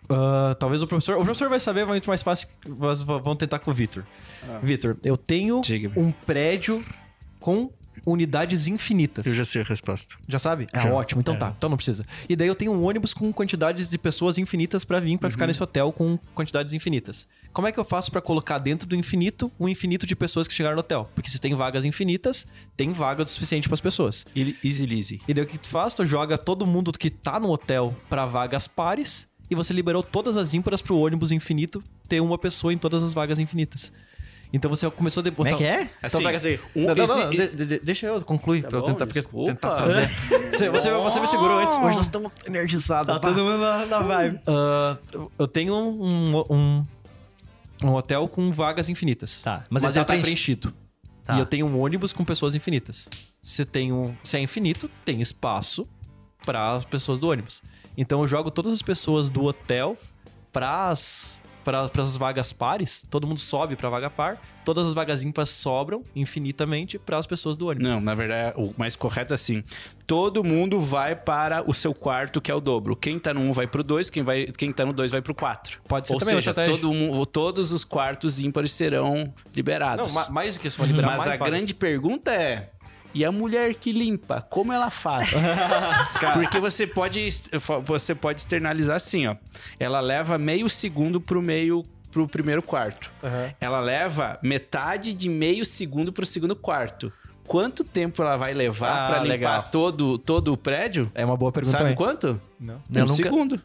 Ah, 0.08 0.56
talvez 0.58 0.80
o 0.82 0.86
professor. 0.86 1.16
O 1.18 1.24
professor 1.24 1.48
vai 1.48 1.60
saber, 1.60 1.80
é 1.80 1.86
muito 1.86 2.06
mais 2.08 2.22
fácil. 2.22 2.48
Mas 2.78 3.02
vamos 3.02 3.36
tentar 3.36 3.58
com 3.58 3.70
o 3.70 3.74
Vitor. 3.74 4.04
Vitor, 4.62 4.96
eu 5.04 5.16
tenho 5.16 5.60
um 5.96 6.10
prédio 6.10 6.82
com 7.40 7.70
unidades 8.06 8.66
infinitas. 8.66 9.24
sei 9.46 9.62
a 9.62 9.64
resposta. 9.64 10.16
Já 10.28 10.38
sabe? 10.38 10.66
Ah, 10.72 10.82
Já. 10.82 10.92
ótimo. 10.92 11.20
Então 11.20 11.34
É. 11.34 11.38
tá. 11.38 11.52
Então 11.56 11.70
não 11.70 11.76
precisa. 11.76 12.04
E 12.28 12.36
daí 12.36 12.48
eu 12.48 12.54
tenho 12.54 12.72
um 12.72 12.84
ônibus 12.84 13.14
com 13.14 13.32
quantidades 13.32 13.88
de 13.90 13.98
pessoas 13.98 14.38
infinitas 14.38 14.84
pra 14.84 15.00
vir 15.00 15.18
pra 15.18 15.30
ficar 15.30 15.46
nesse 15.46 15.62
hotel 15.62 15.92
com 15.92 16.18
quantidades 16.34 16.72
infinitas. 16.72 17.26
Como 17.52 17.68
é 17.68 17.72
que 17.72 17.78
eu 17.78 17.84
faço 17.84 18.10
pra 18.10 18.20
colocar 18.20 18.58
dentro 18.58 18.86
do 18.88 18.96
infinito 18.96 19.50
um 19.60 19.68
infinito 19.68 20.06
de 20.06 20.16
pessoas 20.16 20.48
que 20.48 20.54
chegaram 20.54 20.74
no 20.74 20.80
hotel? 20.80 21.08
Porque 21.14 21.30
se 21.30 21.38
tem 21.38 21.54
vagas 21.54 21.84
infinitas, 21.84 22.46
tem 22.76 22.92
vagas 22.92 23.30
o 23.30 23.32
suficiente 23.34 23.68
pras 23.68 23.80
pessoas. 23.80 24.26
Easy, 24.34 24.84
easy. 24.92 25.20
E 25.28 25.32
daí 25.32 25.44
o 25.44 25.46
que 25.46 25.56
tu 25.58 25.68
faz? 25.68 25.94
Tu 25.94 26.04
joga 26.04 26.36
todo 26.36 26.66
mundo 26.66 26.92
que 26.92 27.10
tá 27.10 27.38
no 27.38 27.50
hotel 27.52 27.94
pra 28.10 28.26
vagas 28.26 28.66
pares 28.66 29.28
e 29.48 29.54
você 29.54 29.72
liberou 29.72 30.02
todas 30.02 30.36
as 30.36 30.52
ímpares 30.52 30.82
pro 30.82 30.96
ônibus 30.98 31.30
infinito 31.30 31.82
ter 32.08 32.20
uma 32.20 32.36
pessoa 32.38 32.72
em 32.72 32.78
todas 32.78 33.02
as 33.04 33.14
vagas 33.14 33.38
infinitas. 33.38 33.92
Então 34.56 34.70
você 34.70 34.88
começou 34.88 35.20
a 35.26 35.30
Como 35.32 35.48
é 35.48 35.54
que 35.54 35.64
é? 35.64 35.82
Então 35.82 35.90
Assim, 36.02 36.22
pega 36.22 36.36
assim. 36.36 36.58
um- 36.76 36.86
não, 36.86 36.94
não, 36.94 37.06
não, 37.06 37.32
esse- 37.32 37.48
de- 37.48 37.66
de- 37.66 37.78
deixa 37.80 38.06
eu 38.06 38.20
concluir 38.22 38.62
pra 38.62 38.78
eu 38.78 38.80
bom, 38.80 38.86
tentar, 38.86 39.04
porque 39.06 39.20
tentar 39.20 39.74
trazer. 39.74 40.08
Você, 40.54 40.68
você, 40.70 40.90
você 40.92 41.18
me 41.20 41.26
segurou 41.26 41.58
antes. 41.58 41.76
Hoje 41.76 41.96
nós 41.96 42.06
estamos 42.06 42.30
energizados. 42.46 43.12
Tá 43.12 43.18
pá. 43.18 43.28
todo 43.28 43.42
mundo 43.42 43.58
na, 43.58 43.86
na 43.86 43.98
vibe. 43.98 44.40
Ah, 44.46 44.96
eu 45.36 45.48
tenho 45.48 45.74
um, 45.74 46.44
um, 46.48 46.86
um 47.82 47.92
hotel 47.94 48.28
com 48.28 48.52
vagas 48.52 48.88
infinitas. 48.88 49.42
Tá, 49.42 49.64
mas 49.68 49.82
Mas, 49.82 49.96
ele 49.96 50.04
tá 50.04 50.14
tá 50.14 50.20
preenchido. 50.20 50.68
preenchido. 50.70 50.74
Tá. 51.24 51.34
E 51.34 51.40
eu 51.40 51.46
tenho 51.46 51.66
um 51.66 51.80
ônibus 51.80 52.12
com 52.12 52.24
pessoas 52.24 52.54
infinitas. 52.54 53.08
Se, 53.42 53.64
tem 53.64 53.92
um, 53.92 54.14
se 54.22 54.36
é 54.36 54.40
infinito, 54.40 54.88
tem 55.04 55.20
espaço 55.20 55.84
para 56.46 56.74
as 56.76 56.84
pessoas 56.84 57.18
do 57.18 57.28
ônibus. 57.28 57.60
Então 57.96 58.20
eu 58.20 58.28
jogo 58.28 58.48
todas 58.50 58.72
as 58.72 58.82
pessoas 58.82 59.30
do 59.30 59.42
hotel 59.44 59.96
para 60.52 60.90
as 60.90 61.42
vagas 62.18 62.52
pares. 62.52 63.06
Todo 63.10 63.26
mundo 63.26 63.40
sobe 63.40 63.76
para 63.76 63.88
vaga 63.88 64.10
par. 64.10 64.40
Todas 64.64 64.86
as 64.86 64.94
vagas 64.94 65.22
ímpares 65.22 65.50
sobram 65.50 66.02
infinitamente 66.16 66.98
para 66.98 67.18
as 67.18 67.26
pessoas 67.26 67.56
do 67.58 67.66
ônibus. 67.68 67.86
Não, 67.90 68.00
na 68.00 68.14
verdade, 68.14 68.54
o 68.56 68.72
mais 68.78 68.96
correto 68.96 69.32
é 69.32 69.36
assim. 69.36 69.62
Todo 70.06 70.42
mundo 70.42 70.80
vai 70.80 71.14
para 71.14 71.62
o 71.68 71.74
seu 71.74 71.92
quarto, 71.92 72.40
que 72.40 72.50
é 72.50 72.54
o 72.54 72.60
dobro. 72.60 72.96
Quem 72.96 73.18
tá 73.18 73.32
no 73.34 73.40
1 73.40 73.52
vai 73.52 73.66
pro 73.66 73.82
2, 73.84 74.08
quem, 74.10 74.22
vai, 74.22 74.46
quem 74.46 74.72
tá 74.72 74.84
no 74.86 74.92
2 74.92 75.12
vai 75.12 75.20
pro 75.22 75.34
4. 75.34 75.80
Pode 75.86 76.06
ser 76.08 76.14
Ou 76.14 76.18
também 76.18 76.34
seja, 76.36 76.52
todo 76.54 76.92
mu- 76.92 77.24
todos 77.26 77.72
os 77.72 77.84
quartos 77.84 78.40
ímpares 78.40 78.72
serão 78.72 79.14
Não, 79.16 79.34
liberados. 79.54 80.14
ma- 80.14 80.28
mais 80.30 80.54
do 80.54 80.60
que 80.60 80.68
isso, 80.68 80.82
liberar 80.84 81.08
Mas 81.08 81.26
a 81.26 81.36
grande 81.36 81.74
pergunta 81.74 82.30
é: 82.32 82.70
e 83.14 83.24
a 83.24 83.30
mulher 83.32 83.74
que 83.74 83.92
limpa, 83.92 84.40
como 84.50 84.72
ela 84.72 84.90
faz? 84.90 85.32
Porque 86.34 86.58
você 86.58 86.86
pode, 86.86 87.28
você 87.84 88.14
pode 88.14 88.40
externalizar 88.40 88.96
assim, 88.96 89.26
ó. 89.26 89.36
Ela 89.78 90.00
leva 90.00 90.36
meio 90.38 90.68
segundo 90.68 91.20
pro 91.20 91.40
meio 91.40 91.84
pro 92.10 92.28
primeiro 92.28 92.62
quarto. 92.62 93.12
Aham. 93.22 93.52
Ela 93.60 93.80
leva 93.80 94.38
metade 94.42 95.12
de 95.12 95.28
meio 95.28 95.64
segundo 95.66 96.12
pro 96.12 96.24
segundo 96.24 96.54
quarto. 96.54 97.12
Quanto 97.46 97.82
tempo 97.84 98.22
ela 98.22 98.36
vai 98.36 98.54
levar 98.54 98.88
Ah, 98.90 99.08
pra 99.08 99.16
limpar 99.18 99.28
legal. 99.32 99.62
todo, 99.70 100.16
todo 100.16 100.52
o 100.52 100.56
prédio? 100.56 101.10
É 101.14 101.24
uma 101.24 101.36
boa 101.36 101.50
pergunta 101.52 101.72
Sabe 101.76 101.90
também. 101.90 101.96
quanto? 101.96 102.40
Não. 102.58 102.76
Um 102.76 103.00
nunca- 103.00 103.14
segundo. 103.14 103.60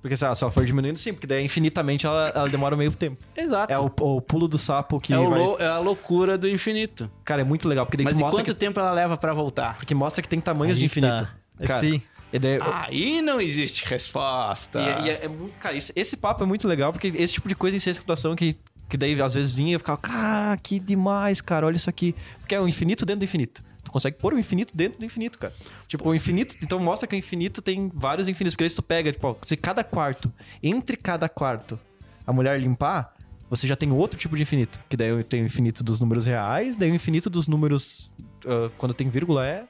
Porque 0.00 0.16
se 0.16 0.24
ela, 0.24 0.34
se 0.34 0.44
ela 0.44 0.50
for 0.50 0.64
diminuindo, 0.64 0.96
sim, 0.98 1.12
porque 1.12 1.26
daí 1.26 1.44
infinitamente 1.44 2.06
ela, 2.06 2.28
ela 2.34 2.48
demora 2.48 2.76
meio 2.76 2.92
tempo. 2.92 3.18
Exato. 3.36 3.72
É 3.72 3.78
o, 3.78 3.86
o 4.00 4.20
pulo 4.20 4.46
do 4.46 4.56
sapo 4.56 5.00
que 5.00 5.12
É, 5.12 5.18
o 5.18 5.28
vai- 5.28 5.38
lou- 5.38 5.60
é 5.60 5.66
a 5.66 5.78
loucura 5.78 6.38
do 6.38 6.48
infinito. 6.48 7.10
Cara, 7.24 7.40
é 7.42 7.44
muito 7.44 7.68
legal, 7.68 7.84
porque 7.84 7.96
daí 7.96 8.04
Mas 8.04 8.14
tu 8.14 8.20
e 8.20 8.22
mostra 8.22 8.40
quanto 8.42 8.54
que, 8.54 8.58
tempo 8.58 8.78
ela 8.78 8.92
leva 8.92 9.16
pra 9.16 9.32
voltar? 9.32 9.76
porque 9.76 9.94
mostra 9.94 10.22
que 10.22 10.28
tem 10.28 10.40
tamanhos 10.40 10.76
Aí 10.76 10.80
de 10.80 10.86
infinito. 10.86 11.24
tá. 11.58 11.66
Cara, 11.66 11.80
Sim. 11.80 12.00
E 12.32 12.38
daí, 12.38 12.58
Aí 12.62 13.22
não 13.22 13.40
existe 13.40 13.84
resposta. 13.86 14.78
e, 14.78 14.82
é- 14.88 15.00
e 15.02 15.10
é, 15.10 15.24
é 15.24 15.28
muito, 15.28 15.56
cara, 15.58 15.74
esse, 15.76 15.92
esse 15.96 16.16
papo 16.16 16.44
é 16.44 16.46
muito 16.46 16.68
legal, 16.68 16.92
porque 16.92 17.08
esse 17.16 17.32
tipo 17.32 17.48
de 17.48 17.54
coisa 17.54 17.76
em 17.76 17.80
ciência 17.80 18.00
da 18.00 18.04
computação 18.04 18.36
que, 18.36 18.56
que 18.88 18.96
daí 18.96 19.20
às 19.20 19.34
vezes 19.34 19.50
vinha 19.50 19.70
e 19.70 19.72
eu 19.72 19.78
ficava, 19.80 19.98
cara, 19.98 20.56
que 20.58 20.78
demais, 20.78 21.40
cara, 21.40 21.66
olha 21.66 21.76
isso 21.76 21.88
aqui. 21.90 22.14
Porque 22.40 22.54
é 22.54 22.60
o 22.60 22.68
infinito 22.68 23.04
dentro 23.06 23.20
do 23.20 23.24
infinito. 23.24 23.64
Tu 23.88 23.92
consegue 23.92 24.18
pôr 24.18 24.34
o 24.34 24.38
infinito 24.38 24.76
dentro 24.76 24.98
do 24.98 25.04
infinito, 25.06 25.38
cara. 25.38 25.52
Tipo, 25.88 26.10
o 26.10 26.14
infinito. 26.14 26.54
Então 26.62 26.78
mostra 26.78 27.08
que 27.08 27.16
o 27.16 27.18
infinito 27.18 27.62
tem 27.62 27.90
vários 27.94 28.28
infinitos. 28.28 28.54
Porque 28.54 28.64
aí 28.64 28.70
se 28.70 28.76
tu 28.76 28.82
pega, 28.82 29.10
tipo, 29.10 29.26
ó, 29.26 29.34
se 29.42 29.56
cada 29.56 29.82
quarto, 29.82 30.30
entre 30.62 30.94
cada 30.98 31.26
quarto, 31.26 31.80
a 32.26 32.32
mulher 32.34 32.60
limpar, 32.60 33.14
você 33.48 33.66
já 33.66 33.74
tem 33.74 33.90
outro 33.90 34.20
tipo 34.20 34.36
de 34.36 34.42
infinito. 34.42 34.78
Que 34.90 34.96
daí 34.96 35.24
tem 35.24 35.42
o 35.42 35.46
infinito 35.46 35.82
dos 35.82 36.02
números 36.02 36.26
reais, 36.26 36.76
daí 36.76 36.90
o 36.90 36.94
infinito 36.94 37.30
dos 37.30 37.48
números. 37.48 38.12
ah, 38.46 38.70
quando 38.76 38.92
tem 38.92 39.08
vírgula 39.08 39.46
é 39.46 39.64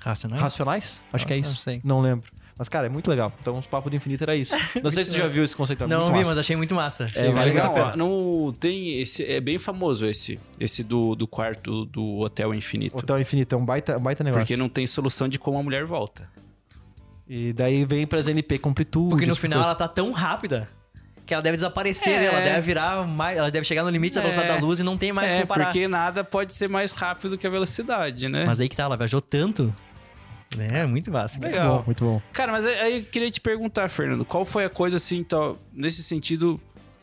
Racional? 0.00 0.38
racionais? 0.40 1.02
Acho 1.12 1.26
que 1.26 1.32
é 1.34 1.36
Ah, 1.36 1.38
isso. 1.40 1.50
não 1.50 1.56
sei. 1.58 1.80
Não 1.84 2.00
lembro. 2.00 2.30
Mas, 2.56 2.68
cara, 2.68 2.86
é 2.86 2.88
muito 2.88 3.10
legal. 3.10 3.32
Então, 3.40 3.58
os 3.58 3.66
papos 3.66 3.90
do 3.90 3.96
infinito 3.96 4.22
era 4.22 4.36
isso. 4.36 4.54
Não 4.80 4.88
sei 4.90 5.04
se 5.04 5.10
você 5.10 5.18
já 5.18 5.26
viu 5.26 5.42
esse 5.42 5.56
conceito. 5.56 5.82
é 5.82 5.86
Não 5.88 6.02
muito 6.02 6.12
vi, 6.12 6.18
massa. 6.18 6.30
mas 6.30 6.38
achei 6.38 6.54
muito 6.56 6.74
massa. 6.74 7.04
Achei 7.06 7.22
É, 7.22 7.24
bem 7.24 7.34
vale 7.34 7.50
legal. 7.52 7.96
Não, 7.96 8.54
tem 8.60 9.00
esse, 9.00 9.24
é 9.24 9.40
bem 9.40 9.58
famoso 9.58 10.06
esse, 10.06 10.38
esse 10.60 10.84
do, 10.84 11.16
do 11.16 11.26
quarto 11.26 11.84
do 11.86 12.18
Hotel 12.20 12.54
Infinito. 12.54 12.96
Hotel 12.96 13.18
Infinito 13.20 13.54
é 13.54 13.58
um 13.58 13.64
baita, 13.64 13.98
baita 13.98 14.22
negócio. 14.22 14.42
Porque 14.46 14.56
não 14.56 14.68
tem 14.68 14.86
solução 14.86 15.28
de 15.28 15.36
como 15.38 15.58
a 15.58 15.62
mulher 15.64 15.84
volta. 15.84 16.28
E 17.28 17.52
daí 17.52 17.84
vem 17.84 18.06
pras 18.06 18.28
NP 18.28 18.58
Completude. 18.58 19.08
Porque 19.10 19.26
no 19.26 19.32
esse 19.32 19.40
final 19.40 19.58
coisa. 19.58 19.70
ela 19.70 19.74
tá 19.78 19.88
tão 19.88 20.12
rápida 20.12 20.68
que 21.26 21.32
ela 21.32 21.42
deve 21.42 21.56
desaparecer, 21.56 22.12
É. 22.12 22.18
né? 22.20 22.26
Ela 22.26 22.40
deve 22.40 22.60
virar 22.60 23.06
mais. 23.06 23.38
Ela 23.38 23.50
deve 23.50 23.64
chegar 23.66 23.82
no 23.82 23.88
limite 23.90 24.14
da 24.14 24.20
velocidade 24.20 24.52
É. 24.52 24.54
da 24.54 24.60
luz 24.64 24.78
e 24.78 24.82
não 24.82 24.96
tem 24.98 25.10
mais 25.10 25.32
é, 25.32 25.36
como 25.36 25.46
parar. 25.46 25.64
porque 25.64 25.88
nada 25.88 26.22
pode 26.22 26.52
ser 26.52 26.68
mais 26.68 26.92
rápido 26.92 27.38
que 27.38 27.46
a 27.46 27.50
velocidade, 27.50 28.28
né? 28.28 28.44
Mas 28.44 28.60
aí 28.60 28.68
que 28.68 28.76
tá, 28.76 28.82
ela 28.84 28.96
viajou 28.96 29.20
tanto. 29.22 29.74
É, 30.60 30.86
muito 30.86 31.10
massa. 31.10 31.38
Muito 31.38 31.52
legal. 31.52 31.78
bom, 31.78 31.84
muito 31.86 32.04
bom. 32.04 32.22
Cara, 32.32 32.52
mas 32.52 32.64
aí 32.66 32.98
eu 32.98 33.04
queria 33.04 33.30
te 33.30 33.40
perguntar, 33.40 33.88
Fernando, 33.88 34.24
qual 34.24 34.44
foi 34.44 34.64
a 34.64 34.70
coisa 34.70 34.96
assim, 34.96 35.18
então, 35.18 35.58
nesse 35.72 36.02
sentido 36.02 36.60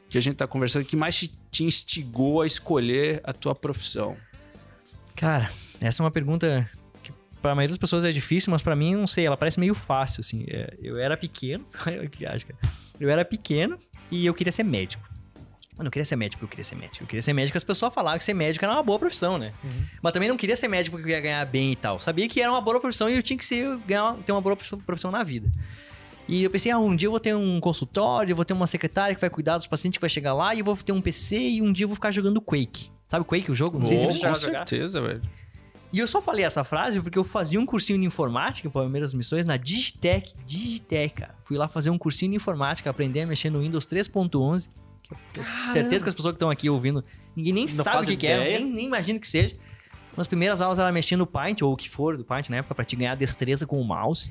que 0.10 0.18
a 0.18 0.22
gente 0.22 0.36
tá 0.36 0.48
conversando, 0.48 0.86
que 0.86 0.96
mais 0.96 1.16
te, 1.52 1.64
instigou 1.64 2.42
a 2.42 2.48
escolher 2.48 3.22
a 3.24 3.34
tua 3.34 3.54
profissão? 3.54 4.18
Cara, 5.16 5.50
essa 5.80 6.02
é 6.02 6.04
uma 6.04 6.12
pergunta 6.12 6.70
que 7.04 7.12
pra 7.42 7.56
maioria 7.56 7.70
das 7.70 7.78
pessoas 7.78 8.04
é 8.04 8.12
difícil, 8.12 8.52
mas 8.52 8.62
pra 8.62 8.76
mim, 8.76 8.96
não 8.96 9.08
sei, 9.08 9.26
ela 9.26 9.38
parece 9.38 9.60
meio 9.60 9.74
fácil, 9.74 10.22
assim. 10.22 10.46
É, 10.48 10.74
eu 10.82 10.98
era 10.98 11.16
pequeno. 11.16 11.66
Eu 13.00 13.10
era 13.10 13.26
pequeno 13.26 13.80
e 14.12 14.28
eu 14.28 14.34
queria 14.34 14.52
ser 14.52 14.62
médico. 14.62 15.11
Eu 15.82 15.86
não 15.86 15.92
queria 15.92 16.06
ser 16.06 16.16
médico 16.16 16.40
porque 16.40 16.46
eu 16.46 16.50
queria 16.58 16.64
ser 16.64 16.76
médico. 16.76 17.04
Eu 17.04 17.08
queria 17.08 17.22
ser 17.24 17.34
médico, 17.34 17.58
as 17.58 17.64
pessoas 17.64 17.92
falavam 17.94 18.18
que 18.20 18.24
ser 18.24 18.34
médico 18.36 18.64
era 18.64 18.74
uma 18.74 18.84
boa 18.84 19.00
profissão, 19.00 19.38
né? 19.38 19.52
Mas 20.02 20.14
também 20.14 20.30
não 20.30 20.38
queria 20.38 20.56
ser 20.56 20.68
médico 20.68 20.96
porque 20.96 21.10
eu 21.12 21.16
ia 21.16 21.20
ganhar 21.22 21.44
bem 21.46 21.72
e 21.72 21.76
tal. 21.76 22.00
Sabia 22.00 22.28
que 22.30 22.40
era 22.40 22.52
uma 22.52 22.62
boa 22.62 22.80
profissão 22.80 23.10
e 23.10 23.16
eu 23.16 23.24
tinha 23.24 23.36
que 23.38 23.44
ser, 23.44 23.78
ganhar, 23.88 24.16
ter 24.26 24.32
uma 24.32 24.42
boa 24.42 24.56
profissão- 24.56 25.12
na 25.12 25.24
vida. 25.24 25.52
E 26.28 26.44
eu 26.44 26.50
pensei, 26.52 26.72
ah, 26.72 26.78
um 26.78 26.96
dia 26.96 27.08
eu 27.08 27.12
vou 27.12 27.20
ter 27.20 27.36
um 27.36 27.60
consultório, 27.60 28.32
eu 28.32 28.36
vou 28.36 28.46
ter 28.46 28.54
uma 28.54 28.68
secretária 28.68 29.16
que 29.16 29.20
vai 29.20 29.30
cuidar 29.30 29.58
dos 29.58 29.66
pacientes 29.68 29.98
que 29.98 30.02
vai 30.02 30.10
chegar 30.10 30.34
lá, 30.34 30.54
e 30.54 30.60
eu 30.60 30.66
vou 30.66 30.78
ter 30.78 30.92
um 30.92 31.02
PC 31.02 31.38
e 31.38 31.62
um 31.62 31.74
dia 31.74 31.84
eu 31.86 31.88
vou 31.90 31.96
ficar 31.96 32.12
jogando 32.12 32.40
Quake. 32.40 32.90
Sabe 33.08 33.26
Quake, 33.26 33.52
o 33.52 33.56
jogo? 33.56 33.80
Não 33.80 33.88
sei 33.88 33.98
se 33.98 34.06
você 34.06 34.20
com 34.20 34.36
certeza, 34.36 35.02
velho. 35.02 35.22
E 35.92 36.00
eu 36.00 36.08
só 36.08 36.22
falei 36.22 36.46
essa 36.46 36.64
frase 36.64 37.02
porque 37.02 37.20
eu 37.20 37.24
fazia 37.26 37.60
um 37.60 37.66
cursinho 37.66 38.00
de 38.00 38.06
informática 38.06 38.70
para 38.70 38.84
primeiras 38.84 39.14
missões 39.14 39.46
na 39.46 39.58
Digitec. 39.58 40.34
Digitec, 40.46 41.16
cara. 41.16 41.36
Fui 41.44 41.58
lá 41.58 41.68
fazer 41.68 41.90
um 41.90 41.98
cursinho 41.98 42.32
de 42.32 42.38
informática, 42.38 42.90
aprender 42.90 43.22
a 43.24 43.28
mexer 43.28 43.50
no 43.50 43.60
Windows 43.60 43.86
3.11. 43.86 44.70
Certeza 45.72 46.04
que 46.04 46.10
as 46.10 46.16
pessoas 46.16 46.34
que 46.34 46.38
estão 46.38 46.50
aqui 46.50 46.70
ouvindo, 46.70 47.04
ninguém 47.36 47.54
nem 47.54 47.66
Não 47.66 47.84
sabe 47.84 48.04
o 48.04 48.08
que, 48.08 48.18
que 48.18 48.28
é, 48.28 48.60
nem, 48.60 48.66
nem 48.66 48.86
imagino 48.88 49.20
que 49.20 49.28
seja. 49.28 49.56
Nas 50.16 50.28
primeiras 50.28 50.62
aulas 50.62 50.78
ela 50.78 50.92
mexia 50.92 51.18
no 51.18 51.26
Paint, 51.26 51.62
ou 51.62 51.72
o 51.72 51.78
que 51.78 51.90
for 51.90 52.18
do 52.18 52.26
Paint 52.26 52.50
na 52.50 52.58
época, 52.58 52.76
pra 52.76 52.84
te 52.84 52.96
ganhar 52.96 53.16
destreza 53.16 53.66
com 53.66 53.80
o 53.80 53.84
mouse. 53.84 54.30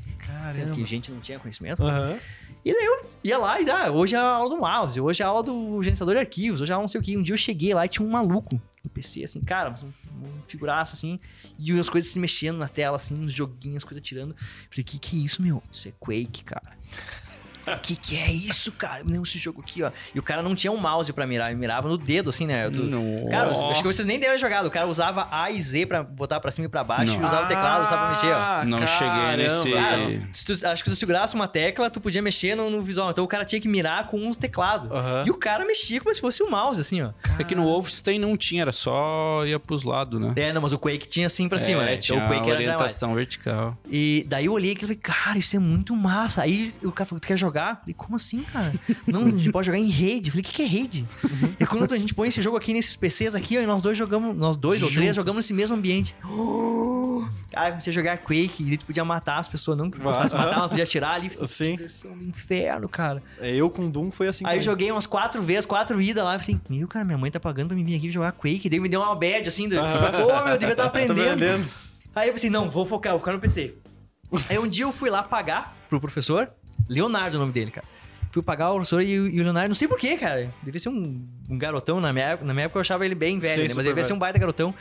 Sendo 0.53 0.75
que 0.75 0.83
a 0.83 0.87
gente 0.87 1.11
não 1.11 1.21
tinha 1.21 1.39
conhecimento. 1.39 1.83
Aham. 1.83 2.19
E 2.63 2.75
daí 2.75 2.85
eu 2.85 3.07
ia 3.25 3.39
lá 3.39 3.59
e 3.59 3.71
ah, 3.71 3.91
hoje 3.91 4.15
é 4.15 4.19
a 4.19 4.23
aula 4.23 4.51
do 4.55 4.61
mouse, 4.61 5.01
hoje 5.01 5.23
é 5.23 5.25
a 5.25 5.29
aula 5.29 5.43
do 5.43 5.83
gerenciador 5.83 6.15
de 6.15 6.21
arquivos, 6.21 6.61
hoje 6.61 6.71
é 6.71 6.75
a 6.75 6.77
aula 6.77 6.83
não 6.83 6.89
sei 6.89 7.01
o 7.01 7.05
que. 7.05 7.17
Um 7.17 7.23
dia 7.23 7.33
eu 7.33 7.39
cheguei 7.39 7.73
lá 7.73 7.87
e 7.87 7.89
tinha 7.89 8.07
um 8.07 8.11
maluco 8.11 8.61
no 8.85 8.91
PC, 8.91 9.25
assim, 9.25 9.41
cara, 9.41 9.75
um, 9.83 9.87
um 10.27 10.43
figuraço, 10.47 10.95
assim, 10.95 11.19
e 11.59 11.79
as 11.79 11.89
coisas 11.89 12.11
se 12.11 12.19
mexendo 12.19 12.59
na 12.59 12.69
tela, 12.69 12.97
assim, 12.97 13.15
uns 13.15 13.33
joguinhos, 13.33 13.83
coisas 13.83 14.03
tirando. 14.03 14.37
Falei, 14.71 14.85
que 14.85 14.99
que 14.99 15.17
é 15.17 15.25
isso, 15.25 15.41
meu? 15.41 15.63
Isso 15.73 15.89
é 15.89 15.93
Quake, 15.99 16.45
cara. 16.45 16.77
Que 17.79 17.97
que 17.97 18.17
é 18.19 18.31
isso, 18.31 18.73
cara? 18.73 19.03
Não, 19.05 19.23
esse 19.23 19.39
jogo 19.39 19.61
aqui, 19.61 19.83
ó. 19.83 19.91
E 20.15 20.19
o 20.19 20.23
cara 20.23 20.43
não 20.43 20.55
tinha 20.55 20.73
um 20.73 20.77
mouse 20.77 21.13
pra 21.13 21.27
mirar, 21.27 21.51
ele 21.51 21.59
mirava 21.59 21.89
no 21.89 21.97
dedo, 21.99 22.31
assim, 22.31 22.47
né? 22.47 22.69
Nossa. 22.69 23.31
Cara, 23.31 23.51
eu 23.51 23.71
acho 23.71 23.83
que 23.83 23.87
vocês 23.87 24.07
nem 24.07 24.19
devem 24.19 24.37
ter 24.37 24.41
jogado. 24.41 24.67
O 24.67 24.71
cara 24.71 24.87
usava 24.87 25.29
A 25.33 25.51
e 25.51 25.61
Z 25.63 25.87
pra 25.87 26.03
botar 26.03 26.41
pra 26.41 26.51
cima 26.51 26.67
e 26.67 26.69
pra 26.69 26.83
baixo 26.85 27.13
Não. 27.13 27.21
e 27.23 27.25
usava 27.25 27.45
o 27.45 27.49
teclado 27.49 27.89
só 27.89 27.97
pra 27.97 28.11
mexer, 28.11 28.33
ó. 28.33 28.65
Não 28.65 28.87
cheguei 28.87 29.37
nesse- 29.37 29.73
Cara, 29.73 30.11
se 30.33 30.45
tu- 30.45 30.67
acho 30.67 30.85
que 30.85 30.91
se 30.91 30.97
tu 30.97 30.99
segurasse 30.99 31.35
uma 31.35 31.49
tecla, 31.49 31.91
tu 31.91 32.01
podia 32.01 32.23
mexer 32.23 32.55
no, 32.55 32.71
no 32.71 32.83
visual. 32.83 33.11
Então 33.11 33.25
o 33.25 33.29
cara 33.29 33.45
tinha 33.45 33.61
que 33.61 33.69
mirar 33.69 34.07
com 34.07 34.19
um 34.19 34.33
teclado. 34.33 34.91
E 35.27 35.31
o 35.31 35.35
cara 35.35 35.65
mexia 35.65 36.01
como 36.01 36.15
se 36.15 36.21
fosse 36.21 36.43
o 36.43 36.51
mouse, 36.51 36.81
assim, 36.81 37.03
ó. 37.03 37.11
É 37.39 37.45
que 37.45 37.55
no 37.55 37.65
Wolfenstein 37.65 38.19
não 38.19 38.37
tinha, 38.37 38.63
era 38.63 38.73
só 38.73 39.45
ia 39.47 39.59
pros 39.59 39.85
lados, 39.85 40.21
né? 40.21 40.33
É, 40.37 40.53
não, 40.53 40.61
mas 40.63 40.73
o 40.73 40.79
Quake 40.79 41.09
tinha 41.09 41.27
assim 41.27 41.49
pra 41.49 41.59
cima, 41.59 41.83
né? 41.85 41.97
tinha 41.97 42.17
Então 42.19 42.29
o 42.29 42.31
Quake 42.31 42.51
era 42.51 42.61
já 42.63 42.69
mais. 42.71 42.77
orientação 42.77 43.15
vertical. 43.15 43.77
E 43.91 44.25
daí 44.29 44.47
eu 44.47 44.53
olhei 44.53 44.73
e 44.73 44.77
falei, 44.81 44.97
cara, 44.97 45.39
isso 45.39 45.55
é 45.57 45.59
muito 45.59 45.95
massa. 45.97 46.43
Aí 46.43 46.75
o 46.83 46.93
cara 46.93 47.07
falou, 47.07 47.21
tu 47.21 47.27
quer 47.27 47.37
jogar? 47.37 47.60
Eu 47.71 47.77
falei, 47.77 47.95
como 47.95 48.17
assim, 48.17 48.43
cara? 48.43 48.73
Não, 49.07 49.23
a 49.27 49.31
gente 49.31 49.51
pode 49.53 49.67
jogar 49.67 49.79
em 49.79 49.89
rede. 49.89 50.29
Eu 50.29 50.33
falei, 50.33 50.43
o 50.43 50.45
que, 50.45 50.53
que 50.53 50.63
é 50.63 50.67
rede? 50.67 51.07
E 51.59 51.67
quando 51.67 51.93
a 51.93 51.99
gente 51.99 52.15
põe 52.15 52.29
esse 52.29 52.41
jogo 52.41 52.57
aqui 52.57 52.73
nesses 52.73 52.97
PCs 52.97 53.35
aqui, 53.35 53.59
ó, 53.59 53.61
e 53.61 53.67
nós 53.67 53.83
dois 53.83 53.97
jogamos, 53.99 54.37
nós 54.37 54.57
dois 54.57 54.83
ou 54.83 54.91
três 54.91 55.15
jogamos 55.15 55.45
nesse 55.45 55.53
mesmo 55.53 55.77
ambiente. 55.77 56.15
Cara, 57.51 57.71
comecei 57.71 57.91
a 57.91 57.95
jogar 57.95 58.19
Quake 58.19 58.63
e 58.63 58.77
tu 58.77 58.87
podia 58.87 59.05
matar 59.05 59.39
as 59.39 59.49
pessoas, 59.49 59.77
não 59.77 59.91
que 59.91 59.99
gostasse 59.99 60.31
de 60.33 60.41
matar, 60.41 60.59
mas 60.61 60.69
podia 60.69 60.85
atirar 60.85 61.15
ali. 61.15 61.31
Sim. 61.49 61.73
Diversão 61.77 62.17
do 62.17 62.23
inferno, 62.25 62.89
cara. 62.89 63.23
É, 63.41 63.55
Eu 63.55 63.69
com 63.69 63.91
Doom 63.91 64.11
foi 64.11 64.29
assim. 64.29 64.45
Aí 64.47 64.59
eu 64.59 64.63
joguei 64.63 64.91
umas 64.91 65.07
quatro 65.07 65.43
vezes, 65.43 65.67
quatro 65.67 66.01
idas 66.01 66.23
lá. 66.23 66.35
Assim, 66.35 66.61
meu, 66.69 66.87
cara, 66.87 67.05
minha 67.05 67.19
mãe 67.19 67.31
tá 67.31 67.41
pagando 67.41 67.69
pra 67.69 67.77
mim 67.77 67.85
vir 67.85 67.97
aqui 67.97 68.11
jogar 68.13 68.33
Quake. 68.33 68.69
Daí 68.69 68.79
me 68.79 68.89
deu 68.89 69.01
uma 69.01 69.15
bad, 69.17 69.49
assim. 69.49 69.69
Do, 69.69 69.77
Pô, 69.77 69.83
meu, 70.45 70.53
eu 70.55 70.59
devia 70.59 70.73
estar 70.75 70.85
Tô 70.85 70.89
aprendendo. 70.89 71.21
aprendendo. 71.21 71.69
Aí 72.15 72.29
eu 72.29 72.33
pensei, 72.35 72.51
não, 72.51 72.71
vou 72.71 72.87
focar, 72.87 73.13
vou 73.13 73.19
ficar 73.21 73.33
no 73.33 73.41
PC. 73.41 73.75
Aí 74.49 74.59
um 74.59 74.69
dia 74.69 74.85
eu 74.85 74.93
fui 74.93 75.11
lá 75.11 75.23
pagar 75.25 75.77
pro 75.89 76.01
professor, 76.01 76.51
Leonardo 76.91 77.37
é 77.37 77.39
o 77.39 77.41
nome 77.41 77.53
dele, 77.53 77.71
cara. 77.71 77.87
Fui 78.33 78.43
pagar 78.43 78.71
o 78.71 78.75
professor 78.75 79.03
e, 79.03 79.19
o- 79.19 79.29
e 79.29 79.41
o 79.41 79.43
Leonardo, 79.43 79.69
não 79.69 79.75
sei 79.75 79.89
porquê, 79.89 80.17
cara. 80.17 80.53
Devia 80.63 80.79
ser 80.81 80.89
um, 80.89 81.27
um 81.49 81.59
garotão, 81.59 82.01
na 82.01 82.13
minha, 82.13 82.27
época- 82.27 82.47
na 82.47 82.53
minha 82.55 82.67
época 82.67 82.79
eu 82.79 82.81
achava 82.83 83.05
ele 83.05 83.15
bem 83.15 83.39
velho, 83.39 83.55
né? 83.63 83.75
Mas 83.77 83.87
ele 83.87 83.95
devia 83.95 84.05
ser 84.05 84.13
um 84.13 84.19
baita 84.19 84.39
garotão. 84.39 84.75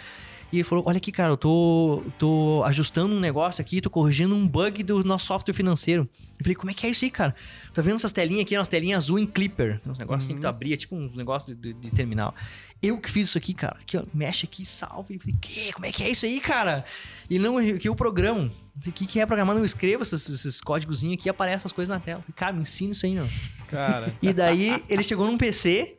E 0.52 0.58
ele 0.58 0.64
falou, 0.64 0.84
olha 0.88 0.98
aqui, 0.98 1.12
cara, 1.12 1.32
eu 1.32 1.38
tô, 1.38 2.04
tô 2.18 2.64
ajustando 2.66 3.14
um 3.14 3.20
negócio 3.20 3.62
aqui, 3.62 3.80
tô 3.80 3.90
corrigindo 3.90 4.34
um 4.36 4.48
bug 4.48 4.82
do 4.82 5.04
nosso 5.04 5.28
software 5.28 5.54
financeiro. 5.54 6.10
Eu 6.40 6.44
falei, 6.44 6.56
como 6.56 6.72
é 6.72 6.74
que 6.74 6.88
é 6.88 6.90
isso 6.90 7.06
aí, 7.06 7.12
cara? 7.12 7.36
Tá 7.72 7.84
vendo 7.84 7.98
essas 7.98 8.12
telinhas 8.12 8.42
aqui, 8.42 8.58
umas 8.58 8.68
telinhas 8.68 9.04
azul 9.06 9.20
em 9.20 9.28
Clipper. 9.28 9.80
Uns 9.86 10.00
negócios 10.00 10.26
assim 10.26 10.34
que 10.36 10.42
tu 10.42 10.48
abria, 10.48 10.76
tipo 10.76 10.96
uns 10.96 11.16
negócios 11.16 11.56
de, 11.56 11.74
de- 11.74 11.80
de 11.80 11.92
terminal. 11.92 12.34
Eu 12.82 12.98
que 13.00 13.12
fiz 13.12 13.28
isso 13.30 13.38
aqui, 13.38 13.54
cara. 13.54 13.78
Aqui, 13.80 13.96
ó, 13.98 14.04
mexe 14.12 14.46
aqui, 14.48 14.66
salve. 14.66 15.16
Eu 15.16 15.20
falei, 15.20 15.36
que? 15.40 15.72
Como 15.72 15.86
é 15.86 15.92
que 15.92 16.02
é 16.02 16.10
isso 16.10 16.26
aí, 16.26 16.40
cara? 16.40 16.84
E 17.30 17.38
não, 17.38 17.56
que 17.78 17.88
eu 17.88 17.96
programo. 17.96 18.50
O 18.88 18.92
que, 18.92 19.06
que 19.06 19.20
é 19.20 19.26
programar? 19.28 19.54
Não, 19.54 19.62
eu 19.62 19.66
escrevo 19.66 20.02
esses, 20.02 20.28
esses 20.30 20.62
códigozinhos 20.62 21.14
aqui 21.16 21.28
e 21.28 21.30
aparecem 21.30 21.58
essas 21.58 21.72
coisas 21.72 21.94
na 21.94 22.00
tela. 22.00 22.20
Eu 22.20 22.22
falei, 22.24 22.36
cara, 22.36 22.54
me 22.54 22.62
ensina 22.64 22.94
isso 22.94 23.06
aí, 23.06 23.14
meu. 23.14 23.28
Cara. 23.68 24.14
E 24.22 24.34
daí 24.34 24.84
ele 24.90 25.04
chegou 25.04 25.28
num 25.28 25.38
PC 25.38 25.98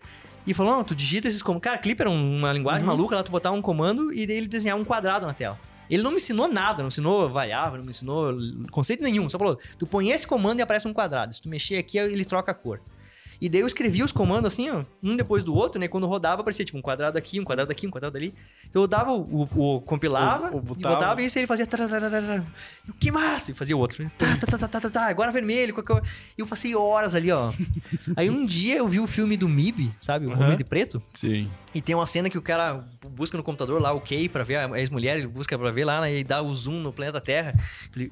e 0.51 0.55
falou: 0.55 0.77
Não, 0.77 0.85
tu 0.85 0.95
digita 0.95 1.29
esses 1.29 1.43
comandos. 1.43 1.65
Cara, 1.65 1.79
Clipper 1.79 2.07
é 2.07 2.11
uma 2.11 2.53
linguagem 2.53 2.85
maluca, 2.85 3.17
lá 3.17 3.23
tu 3.23 3.31
botar 3.31 3.53
um 3.53 3.63
comando 3.63 4.13
e 4.13 4.27
daí 4.27 4.37
ele 4.37 4.49
desenhar 4.49 4.77
um 4.77 4.85
quadrado 4.85 5.27
na 5.27 5.35
tela. 5.35 5.59
Ele 5.89 6.03
não 6.03 6.11
me 6.11 6.17
ensinou 6.17 6.47
nada, 6.47 6.83
não 6.83 6.89
ensinou 6.89 7.29
variável, 7.29 7.79
não 7.79 7.85
me 7.85 7.91
ensinou 7.91 8.33
conceito 8.71 9.03
nenhum. 9.03 9.29
Só 9.29 9.39
falou: 9.39 9.59
tu 9.79 9.87
põe 9.87 10.11
esse 10.11 10.27
comando 10.27 10.61
e 10.61 10.63
aparece 10.63 10.87
um 10.87 10.93
quadrado. 10.93 11.35
Se 11.35 11.43
tu 11.43 11.49
mexer 11.49 11.79
aqui, 11.79 11.99
ele 11.99 12.25
troca 12.25 12.53
a 12.53 12.55
cor. 12.55 12.81
E 13.41 13.49
daí 13.49 13.63
eu 13.63 13.67
escrevia 13.67 14.05
os 14.05 14.13
comandos 14.13 14.53
assim, 14.53 14.69
ó, 14.69 14.85
um 15.03 15.17
depois 15.17 15.43
do 15.43 15.55
outro, 15.55 15.81
né? 15.81 15.89
Quando 15.89 16.07
rodava, 16.07 16.43
aparecia 16.43 16.65
tipo 16.65 16.77
um 16.77 16.83
quadrado 16.83 17.17
aqui, 17.17 17.41
um 17.41 17.45
quadrado 17.45 17.73
aqui, 17.73 17.87
um 17.87 17.91
quadrado 17.91 18.17
ali. 18.17 18.35
Eu 18.75 18.87
dava 18.87 19.13
o, 19.13 19.49
o- 19.57 19.77
o- 19.77 19.81
compilava, 19.81 20.51
O- 20.55 20.59
o 20.59 20.77
e 20.79 20.83
botava. 20.83 21.23
isso 21.23 21.39
e 21.39 21.41
ele 21.41 21.47
fazia. 21.47 21.67
E 22.87 22.91
o 22.91 22.95
que 22.95 23.11
massa? 23.11 23.51
E 23.51 23.55
fazia 23.55 23.77
o 23.77 23.81
outro. 23.81 24.09
Tá, 24.19 24.37
tá, 24.37 24.47
tá, 24.47 24.59
tá, 24.59 24.69
tá, 24.69 24.81
tá, 24.81 24.91
tá, 24.91 25.07
agora 25.09 25.33
vermelho. 25.33 25.73
qualquer- 25.75 26.03
E 26.37 26.41
eu 26.41 26.47
passei 26.47 26.75
horas 26.75 27.15
ali, 27.15 27.31
ó. 27.33 27.53
Aí 28.17 28.29
um 28.29 28.45
dia 28.45 28.77
eu 28.77 28.87
vi 28.89 29.01
o 29.01 29.07
filme 29.07 29.37
do 29.37 29.49
MIB, 29.49 29.91
sabe? 29.99 30.27
O 30.27 30.33
Aham. 30.33 30.45
Homem 30.45 30.57
de 30.59 30.65
Preto. 30.65 31.03
Sim. 31.15 31.51
E 31.75 31.81
tem 31.81 31.95
uma 31.95 32.07
cena 32.07 32.29
que 32.29 32.37
o 32.39 32.43
cara 32.43 32.85
busca 33.11 33.37
no 33.37 33.43
computador 33.43 33.81
lá 33.81 33.93
o 33.93 34.01
Kay 34.01 34.29
pra 34.29 34.45
ver 34.45 34.57
a 34.57 34.79
ex-mulher, 34.79 35.17
ele 35.19 35.27
busca 35.29 35.59
pra 35.59 35.71
ver 35.71 35.85
lá, 35.85 36.01
né? 36.03 36.15
E 36.19 36.25
dá 36.25 36.43
o 36.43 36.55
zoom 36.55 36.81
no 36.81 36.93
planeta 36.93 37.21
Terra. 37.21 37.55
Falei, 37.91 38.11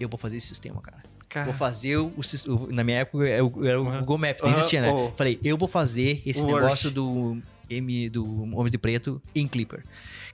eu 0.00 0.08
vou 0.08 0.18
fazer 0.18 0.36
esse 0.36 0.48
sistema, 0.48 0.80
cara. 0.80 0.98
Cara. 1.28 1.46
Vou 1.46 1.54
fazer 1.54 1.96
o, 1.98 2.12
o 2.46 2.72
Na 2.72 2.82
minha 2.82 3.00
época 3.00 3.28
era 3.28 3.44
o, 3.44 3.88
Aham. 3.88 3.98
Google 4.00 4.18
Maps, 4.18 4.42
nem 4.42 4.52
existia, 4.52 4.80
né? 4.80 4.90
Oh. 4.90 5.12
Falei, 5.14 5.38
eu 5.44 5.58
vou 5.58 5.68
fazer 5.68 6.22
esse 6.24 6.42
negócio 6.42 6.90
do 6.90 7.38
M 7.68 8.08
do 8.08 8.24
Homens 8.54 8.70
de 8.70 8.78
Preto 8.78 9.20
em 9.34 9.46
Clipper. 9.46 9.84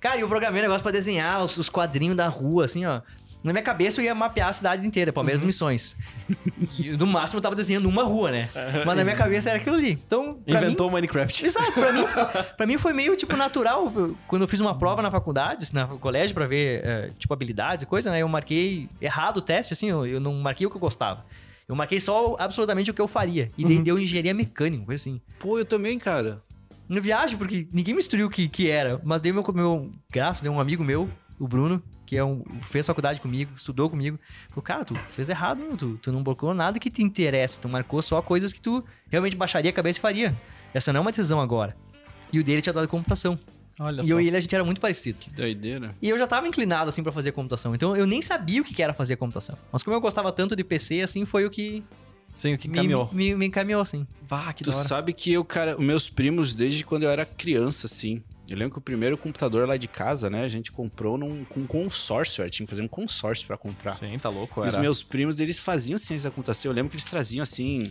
Cara, 0.00 0.18
e 0.18 0.20
eu 0.20 0.28
programei 0.28 0.60
um 0.60 0.64
negócio 0.64 0.82
pra 0.82 0.92
desenhar 0.92 1.44
os, 1.44 1.56
os 1.56 1.68
quadrinhos 1.68 2.14
da 2.14 2.28
rua, 2.28 2.66
assim, 2.66 2.84
ó. 2.84 3.00
Na 3.44 3.52
minha 3.52 3.62
cabeça 3.62 4.00
eu 4.00 4.04
ia 4.06 4.14
mapear 4.14 4.48
a 4.48 4.52
cidade 4.54 4.86
inteira, 4.86 5.12
Palmeiras 5.12 5.42
Uhum. 5.42 5.46
Missões. 5.48 5.94
E 6.78 6.92
no 6.92 7.06
máximo 7.06 7.38
eu 7.38 7.42
tava 7.42 7.54
desenhando 7.54 7.86
uma 7.86 8.02
rua, 8.02 8.30
né? 8.30 8.48
Mas 8.86 8.96
na 8.96 9.04
minha 9.04 9.14
cabeça 9.14 9.50
era 9.50 9.58
aquilo 9.58 9.76
ali. 9.76 9.92
Então, 9.92 10.38
mim, 10.46 10.54
Inventou 10.56 10.88
o 10.88 10.90
Minecraft. 10.92 11.44
Exato, 11.44 11.72
pra 11.72 11.92
mim, 11.92 12.04
pra 12.56 12.66
mim 12.66 12.78
foi 12.78 12.94
meio, 12.94 13.14
tipo, 13.16 13.36
natural. 13.36 13.92
Quando 14.26 14.42
eu 14.42 14.48
fiz 14.48 14.60
uma 14.60 14.78
prova 14.78 15.02
na 15.02 15.10
faculdade, 15.10 15.74
na 15.74 15.86
colégio, 15.86 16.32
pra 16.34 16.46
ver, 16.46 16.80
eh, 16.82 17.10
tipo, 17.18 17.34
habilidades 17.34 17.82
e 17.82 17.86
coisa, 17.86 18.10
né? 18.10 18.22
Eu 18.22 18.28
marquei 18.28 18.88
errado 18.98 19.36
o 19.36 19.42
teste, 19.42 19.74
assim, 19.74 19.90
eu, 19.90 20.06
eu 20.06 20.20
não 20.20 20.32
marquei 20.36 20.66
o 20.66 20.70
que 20.70 20.76
eu 20.76 20.80
gostava. 20.80 21.26
Eu 21.68 21.76
marquei 21.76 22.00
só 22.00 22.36
absolutamente 22.38 22.90
o 22.90 22.94
que 22.94 23.00
eu 23.00 23.08
faria. 23.08 23.50
E 23.58 23.64
daí 23.64 23.80
deu 23.82 23.98
engenharia 23.98 24.32
mecânica, 24.32 24.84
coisa 24.86 25.02
assim. 25.02 25.20
Pô, 25.38 25.58
eu 25.58 25.66
também, 25.66 25.98
cara. 25.98 26.42
No 26.88 27.00
viagem, 27.00 27.36
porque 27.36 27.68
ninguém 27.72 27.94
me 27.94 28.00
instruiu 28.00 28.26
o 28.26 28.30
que, 28.30 28.48
que 28.48 28.70
era. 28.70 29.00
Mas 29.04 29.20
daí 29.20 29.32
meu, 29.32 29.44
meu 29.54 29.90
graças, 30.10 30.42
né? 30.42 30.48
Um 30.50 30.60
amigo 30.60 30.84
meu, 30.84 31.08
o 31.38 31.48
Bruno, 31.48 31.82
que 32.14 32.18
é 32.18 32.24
um, 32.24 32.44
fez 32.62 32.86
faculdade 32.86 33.20
comigo, 33.20 33.50
estudou 33.56 33.90
comigo. 33.90 34.18
Falou, 34.50 34.62
cara, 34.62 34.84
tu 34.84 34.94
fez 34.94 35.28
errado, 35.28 35.58
meu, 35.58 35.76
tu, 35.76 35.98
tu 36.00 36.12
não 36.12 36.22
bloqueou 36.22 36.54
nada 36.54 36.78
que 36.78 36.88
te 36.88 37.02
interessa. 37.02 37.58
Tu 37.60 37.68
marcou 37.68 38.00
só 38.00 38.22
coisas 38.22 38.52
que 38.52 38.60
tu 38.60 38.84
realmente 39.10 39.34
baixaria 39.36 39.70
a 39.70 39.74
cabeça 39.74 39.98
e 39.98 40.00
faria. 40.02 40.32
Essa 40.72 40.92
não 40.92 40.98
é 40.98 41.00
uma 41.00 41.10
decisão 41.10 41.40
agora. 41.40 41.76
E 42.32 42.38
o 42.38 42.44
dele 42.44 42.62
tinha 42.62 42.72
dado 42.72 42.86
computação. 42.86 43.36
Olha 43.80 44.02
E 44.02 44.06
só. 44.06 44.12
eu 44.12 44.20
e 44.20 44.28
ele, 44.28 44.36
a 44.36 44.40
gente 44.40 44.54
era 44.54 44.62
muito 44.64 44.80
parecido. 44.80 45.18
Que 45.18 45.30
doideira. 45.30 45.92
E 46.00 46.08
eu 46.08 46.16
já 46.16 46.26
tava 46.28 46.46
inclinado, 46.46 46.88
assim, 46.88 47.02
pra 47.02 47.10
fazer 47.10 47.32
computação. 47.32 47.74
Então 47.74 47.96
eu 47.96 48.06
nem 48.06 48.22
sabia 48.22 48.62
o 48.62 48.64
que 48.64 48.80
era 48.80 48.94
fazer 48.94 49.16
computação. 49.16 49.58
Mas 49.72 49.82
como 49.82 49.96
eu 49.96 50.00
gostava 50.00 50.30
tanto 50.30 50.54
de 50.54 50.62
PC, 50.62 51.00
assim, 51.00 51.24
foi 51.24 51.44
o 51.44 51.50
que 51.50 51.82
Sim, 52.28 52.54
o 52.54 52.58
que 52.58 52.68
me, 52.68 52.74
caminhou. 52.76 53.08
me, 53.12 53.34
me 53.34 53.46
encaminhou, 53.46 53.82
assim. 53.82 54.06
Vá, 54.28 54.52
que 54.52 54.62
Tu 54.62 54.70
da 54.70 54.76
hora. 54.76 54.86
sabe 54.88 55.12
que 55.12 55.32
eu, 55.32 55.44
cara, 55.44 55.76
os 55.76 55.84
meus 55.84 56.08
primos, 56.08 56.54
desde 56.54 56.84
quando 56.84 57.02
eu 57.02 57.10
era 57.10 57.24
criança, 57.26 57.86
assim. 57.86 58.22
Eu 58.48 58.58
lembro 58.58 58.72
que 58.74 58.78
o 58.78 58.82
primeiro 58.82 59.16
computador 59.16 59.66
lá 59.66 59.76
de 59.76 59.88
casa, 59.88 60.28
né, 60.28 60.44
a 60.44 60.48
gente 60.48 60.70
comprou 60.70 61.16
num, 61.16 61.44
com 61.46 61.66
consórcio. 61.66 62.48
Tinha 62.50 62.66
que 62.66 62.70
fazer 62.70 62.82
um 62.82 62.88
consórcio 62.88 63.46
pra 63.46 63.56
comprar. 63.56 63.94
Sim, 63.94 64.18
tá 64.18 64.28
louco. 64.28 64.62
E 64.62 64.68
os 64.68 64.74
Era. 64.74 64.82
meus 64.82 65.02
primos, 65.02 65.40
eles 65.40 65.58
faziam 65.58 65.96
ciência 65.96 66.28
da 66.28 66.34
computação. 66.34 66.70
Eu 66.70 66.74
lembro 66.74 66.90
que 66.90 66.96
eles 66.96 67.06
traziam, 67.06 67.42
assim, 67.42 67.90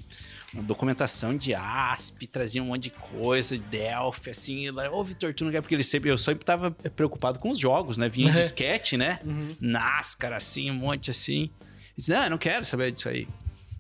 uma 0.53 0.61
documentação 0.61 1.35
de 1.35 1.55
ASP, 1.55 2.27
traziam 2.27 2.65
um 2.65 2.69
monte 2.69 2.83
de 2.83 2.89
coisa, 2.91 3.57
de 3.57 3.63
Delphi, 3.63 4.29
assim. 4.29 4.69
Ô, 4.69 5.03
Vitor, 5.03 5.33
tu 5.33 5.43
não 5.43 5.51
quer? 5.51 5.61
Porque 5.61 5.73
eles 5.73 5.87
sempre, 5.87 6.11
eu 6.11 6.17
sempre 6.19 6.45
tava 6.45 6.69
preocupado 6.95 7.39
com 7.39 7.49
os 7.49 7.57
jogos, 7.57 7.97
né? 7.97 8.07
Vinha 8.07 8.27
Uhum. 8.27 8.33
disquete, 8.35 8.95
né? 8.95 9.19
NASCAR, 9.59 10.33
assim, 10.33 10.69
um 10.69 10.75
monte 10.75 11.09
assim. 11.09 11.49
E 11.95 11.97
disse, 11.97 12.11
não, 12.11 12.23
eu 12.25 12.29
não 12.29 12.37
quero 12.37 12.63
saber 12.63 12.91
disso 12.91 13.09
aí. 13.09 13.27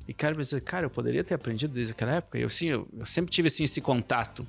E, 0.07 0.13
cara, 0.13 0.33
eu 0.33 0.37
pensei, 0.37 0.59
cara, 0.59 0.85
eu 0.87 0.89
poderia 0.89 1.23
ter 1.23 1.33
aprendido 1.35 1.73
desde 1.73 1.93
aquela 1.93 2.13
época. 2.13 2.37
E 2.37 2.41
eu, 2.41 2.47
assim, 2.47 2.65
eu, 2.67 2.87
eu 2.97 3.05
sempre 3.05 3.31
tive, 3.31 3.47
assim, 3.47 3.63
esse 3.63 3.79
contato. 3.79 4.45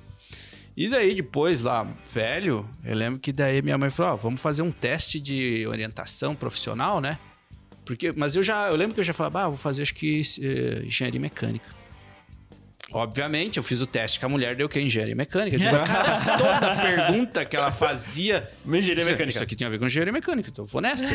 E 0.77 0.89
daí, 0.89 1.15
depois, 1.15 1.61
lá, 1.61 1.87
velho, 2.11 2.67
eu 2.83 2.95
lembro 2.95 3.19
que 3.19 3.31
daí 3.31 3.61
minha 3.61 3.77
mãe 3.77 3.89
falou, 3.89 4.13
ó, 4.13 4.15
vamos 4.15 4.41
fazer 4.41 4.61
um 4.61 4.71
teste 4.71 5.21
de 5.21 5.65
orientação 5.67 6.35
profissional, 6.35 6.99
né? 6.99 7.17
Porque, 7.85 8.11
mas 8.15 8.35
eu 8.35 8.43
já, 8.43 8.67
eu 8.67 8.75
lembro 8.75 8.93
que 8.93 8.99
eu 8.99 9.03
já 9.03 9.13
falava, 9.13 9.43
ah, 9.43 9.47
vou 9.47 9.57
fazer 9.57 9.83
acho 9.83 9.93
que 9.93 10.21
eh, 10.41 10.85
engenharia 10.85 11.21
mecânica. 11.21 11.69
Obviamente, 12.91 13.57
eu 13.57 13.63
fiz 13.63 13.81
o 13.81 13.87
teste 13.87 14.19
com 14.19 14.25
a 14.25 14.29
mulher, 14.29 14.55
deu 14.55 14.67
que? 14.67 14.79
Engenharia 14.79 15.15
mecânica. 15.15 15.57
Tipo, 15.57 15.71
cara, 15.71 16.37
toda 16.37 16.75
pergunta 16.81 17.45
que 17.45 17.55
ela 17.55 17.71
fazia. 17.71 18.49
Engenharia 18.65 19.01
isso, 19.01 19.11
mecânica. 19.11 19.29
Isso 19.37 19.43
aqui 19.43 19.55
tem 19.55 19.67
a 19.67 19.69
ver 19.69 19.79
com 19.79 19.85
engenharia 19.85 20.13
mecânica, 20.13 20.49
então 20.49 20.65
eu 20.65 20.69
vou 20.69 20.81
nessa. 20.81 21.13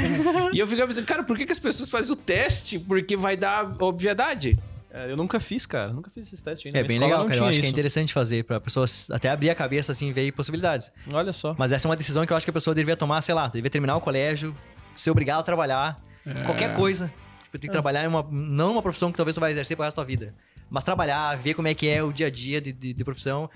e 0.53 0.59
eu 0.59 0.67
ficava 0.67 0.89
pensando, 0.89 1.07
cara, 1.07 1.23
por 1.23 1.37
que, 1.37 1.47
que 1.47 1.53
as 1.53 1.59
pessoas 1.59 1.91
fazem 1.91 2.13
o 2.13 2.17
teste? 2.17 2.79
Porque 2.79 3.17
vai 3.17 3.37
dar 3.37 3.83
obviedade. 3.83 4.59
É, 4.93 5.11
eu 5.11 5.17
nunca 5.17 5.39
fiz, 5.41 5.67
cara. 5.67 5.93
Nunca 5.93 6.11
fiz 6.11 6.33
esse 6.33 6.43
teste 6.43 6.69
ainda. 6.69 6.79
É 6.81 6.85
bem 6.85 6.99
legal, 6.99 7.25
cara. 7.27 7.37
Eu 7.39 7.45
acho 7.45 7.53
que 7.55 7.61
é 7.61 7.61
isso. 7.61 7.69
interessante 7.73 8.13
fazer 8.13 8.45
pra 8.45 8.61
pessoas 8.61 9.11
até 9.11 9.29
abrir 9.29 9.51
a 9.51 9.55
cabeça, 9.55 9.93
assim, 9.93 10.13
ver 10.13 10.33
possibilidades. 10.33 10.91
Olha 11.13 11.33
só. 11.33 11.55
Mas 11.59 11.73
essa 11.73 11.87
é 11.87 11.89
uma 11.89 11.97
decisão 11.97 12.27
que 12.27 12.33
eu 12.33 12.37
acho 12.37 12.45
que 12.45 12.51
a 12.51 12.53
pessoa 12.53 12.75
deveria 12.75 12.97
tomar, 12.97 13.23
sei 13.23 13.35
lá, 13.35 13.47
deveria 13.47 13.71
terminar 13.71 13.97
o 13.97 14.01
colégio, 14.01 14.55
ser 14.97 15.11
obrigado 15.11 15.41
a 15.41 15.43
trabalhar, 15.45 16.01
qualquer 16.45 16.75
coisa. 16.75 17.07
Tipo, 17.45 17.59
tem 17.59 17.69
que 17.69 17.73
trabalhar 17.73 18.05
em 18.05 18.09
uma. 18.09 18.27
Não 18.31 18.73
uma 18.73 18.83
profissão 18.83 19.11
que 19.11 19.17
talvez 19.17 19.35
tu 19.35 19.41
vai 19.41 19.51
exercer 19.51 19.77
pro 19.77 19.85
resto 19.85 19.97
da 19.97 20.03
tua 20.03 20.07
vida. 20.09 20.35
Mas 20.69 20.85
trabalhar, 20.85 21.37
ver 21.37 21.55
como 21.55 21.67
é 21.67 21.75
que 21.75 21.89
é 21.89 22.03
o 22.03 22.13
dia 22.13 22.29
a 22.29 22.31
dia 22.31 22.61
de, 22.61 22.73
de, 22.73 22.93
de 22.93 23.05
profissão, 23.05 23.51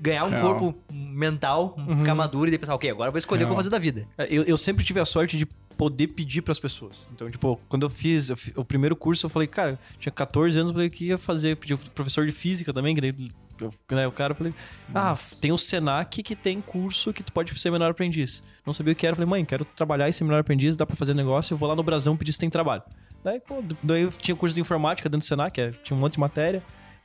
ganhar 0.00 0.24
um 0.24 0.30
Real. 0.30 0.58
corpo 0.58 0.78
mental, 0.92 1.76
ficar 1.98 2.14
maduro 2.14 2.48
e 2.48 2.50
daí 2.50 2.58
pensar, 2.58 2.74
ok, 2.74 2.90
agora 2.90 3.08
eu 3.08 3.12
vou 3.12 3.18
escolher 3.18 3.42
o 3.42 3.46
que 3.46 3.50
eu 3.50 3.54
vou 3.54 3.56
fazer 3.56 3.70
da 3.70 3.78
vida. 3.78 4.06
É, 4.18 4.26
Eu, 4.30 4.42
eu 4.44 4.56
sempre 4.56 4.84
tive 4.84 4.98
a 5.00 5.04
sorte 5.04 5.36
de 5.36 5.46
poder 5.82 6.06
pedir 6.06 6.42
pras 6.42 6.60
pessoas. 6.60 7.08
Então, 7.12 7.28
tipo, 7.28 7.58
quando 7.68 7.82
eu 7.84 7.90
fiz 7.90 8.28
eu 8.28 8.36
fi- 8.36 8.52
o 8.54 8.64
primeiro 8.64 8.94
curso, 8.94 9.26
eu 9.26 9.30
falei, 9.30 9.48
cara, 9.48 9.76
tinha 9.98 10.12
14 10.12 10.56
anos, 10.56 10.70
eu 10.70 10.74
falei 10.74 10.88
que 10.88 11.06
ia 11.06 11.18
fazer, 11.18 11.56
pedi 11.56 11.76
pro 11.76 11.90
professor 11.90 12.24
de 12.24 12.30
física 12.30 12.72
também, 12.72 12.94
que 12.94 13.00
daí, 13.00 13.12
eu- 13.60 13.74
né, 13.90 14.06
o 14.06 14.12
cara, 14.12 14.30
eu 14.32 14.36
falei, 14.36 14.54
ah, 14.94 15.16
tem 15.40 15.50
o 15.50 15.58
Senac 15.58 16.22
que 16.22 16.36
tem 16.36 16.60
curso 16.60 17.12
que 17.12 17.20
tu 17.24 17.32
pode 17.32 17.58
ser 17.58 17.70
menor 17.72 17.90
aprendiz. 17.90 18.44
Não 18.64 18.72
sabia 18.72 18.92
o 18.92 18.96
que 18.96 19.04
era, 19.04 19.12
eu 19.12 19.16
falei, 19.16 19.28
mãe, 19.28 19.44
quero 19.44 19.64
trabalhar 19.64 20.08
em 20.08 20.12
ser 20.12 20.22
menor 20.22 20.38
aprendiz, 20.38 20.76
dá 20.76 20.86
pra 20.86 20.94
fazer 20.94 21.14
negócio, 21.14 21.54
eu 21.54 21.58
vou 21.58 21.68
lá 21.68 21.74
no 21.74 21.82
Brasão 21.82 22.16
pedir 22.16 22.32
se 22.32 22.38
tem 22.38 22.48
trabalho. 22.48 22.82
Daí, 23.24 23.40
pô, 23.40 23.60
daí 23.82 24.02
eu 24.02 24.10
tinha 24.10 24.36
curso 24.36 24.54
de 24.54 24.60
informática 24.60 25.08
dentro 25.08 25.26
do 25.26 25.28
Senac, 25.28 25.60
é, 25.60 25.72
tinha 25.82 25.96
um 25.96 26.00
monte 26.00 26.12
de 26.14 26.20
matéria. 26.20 26.62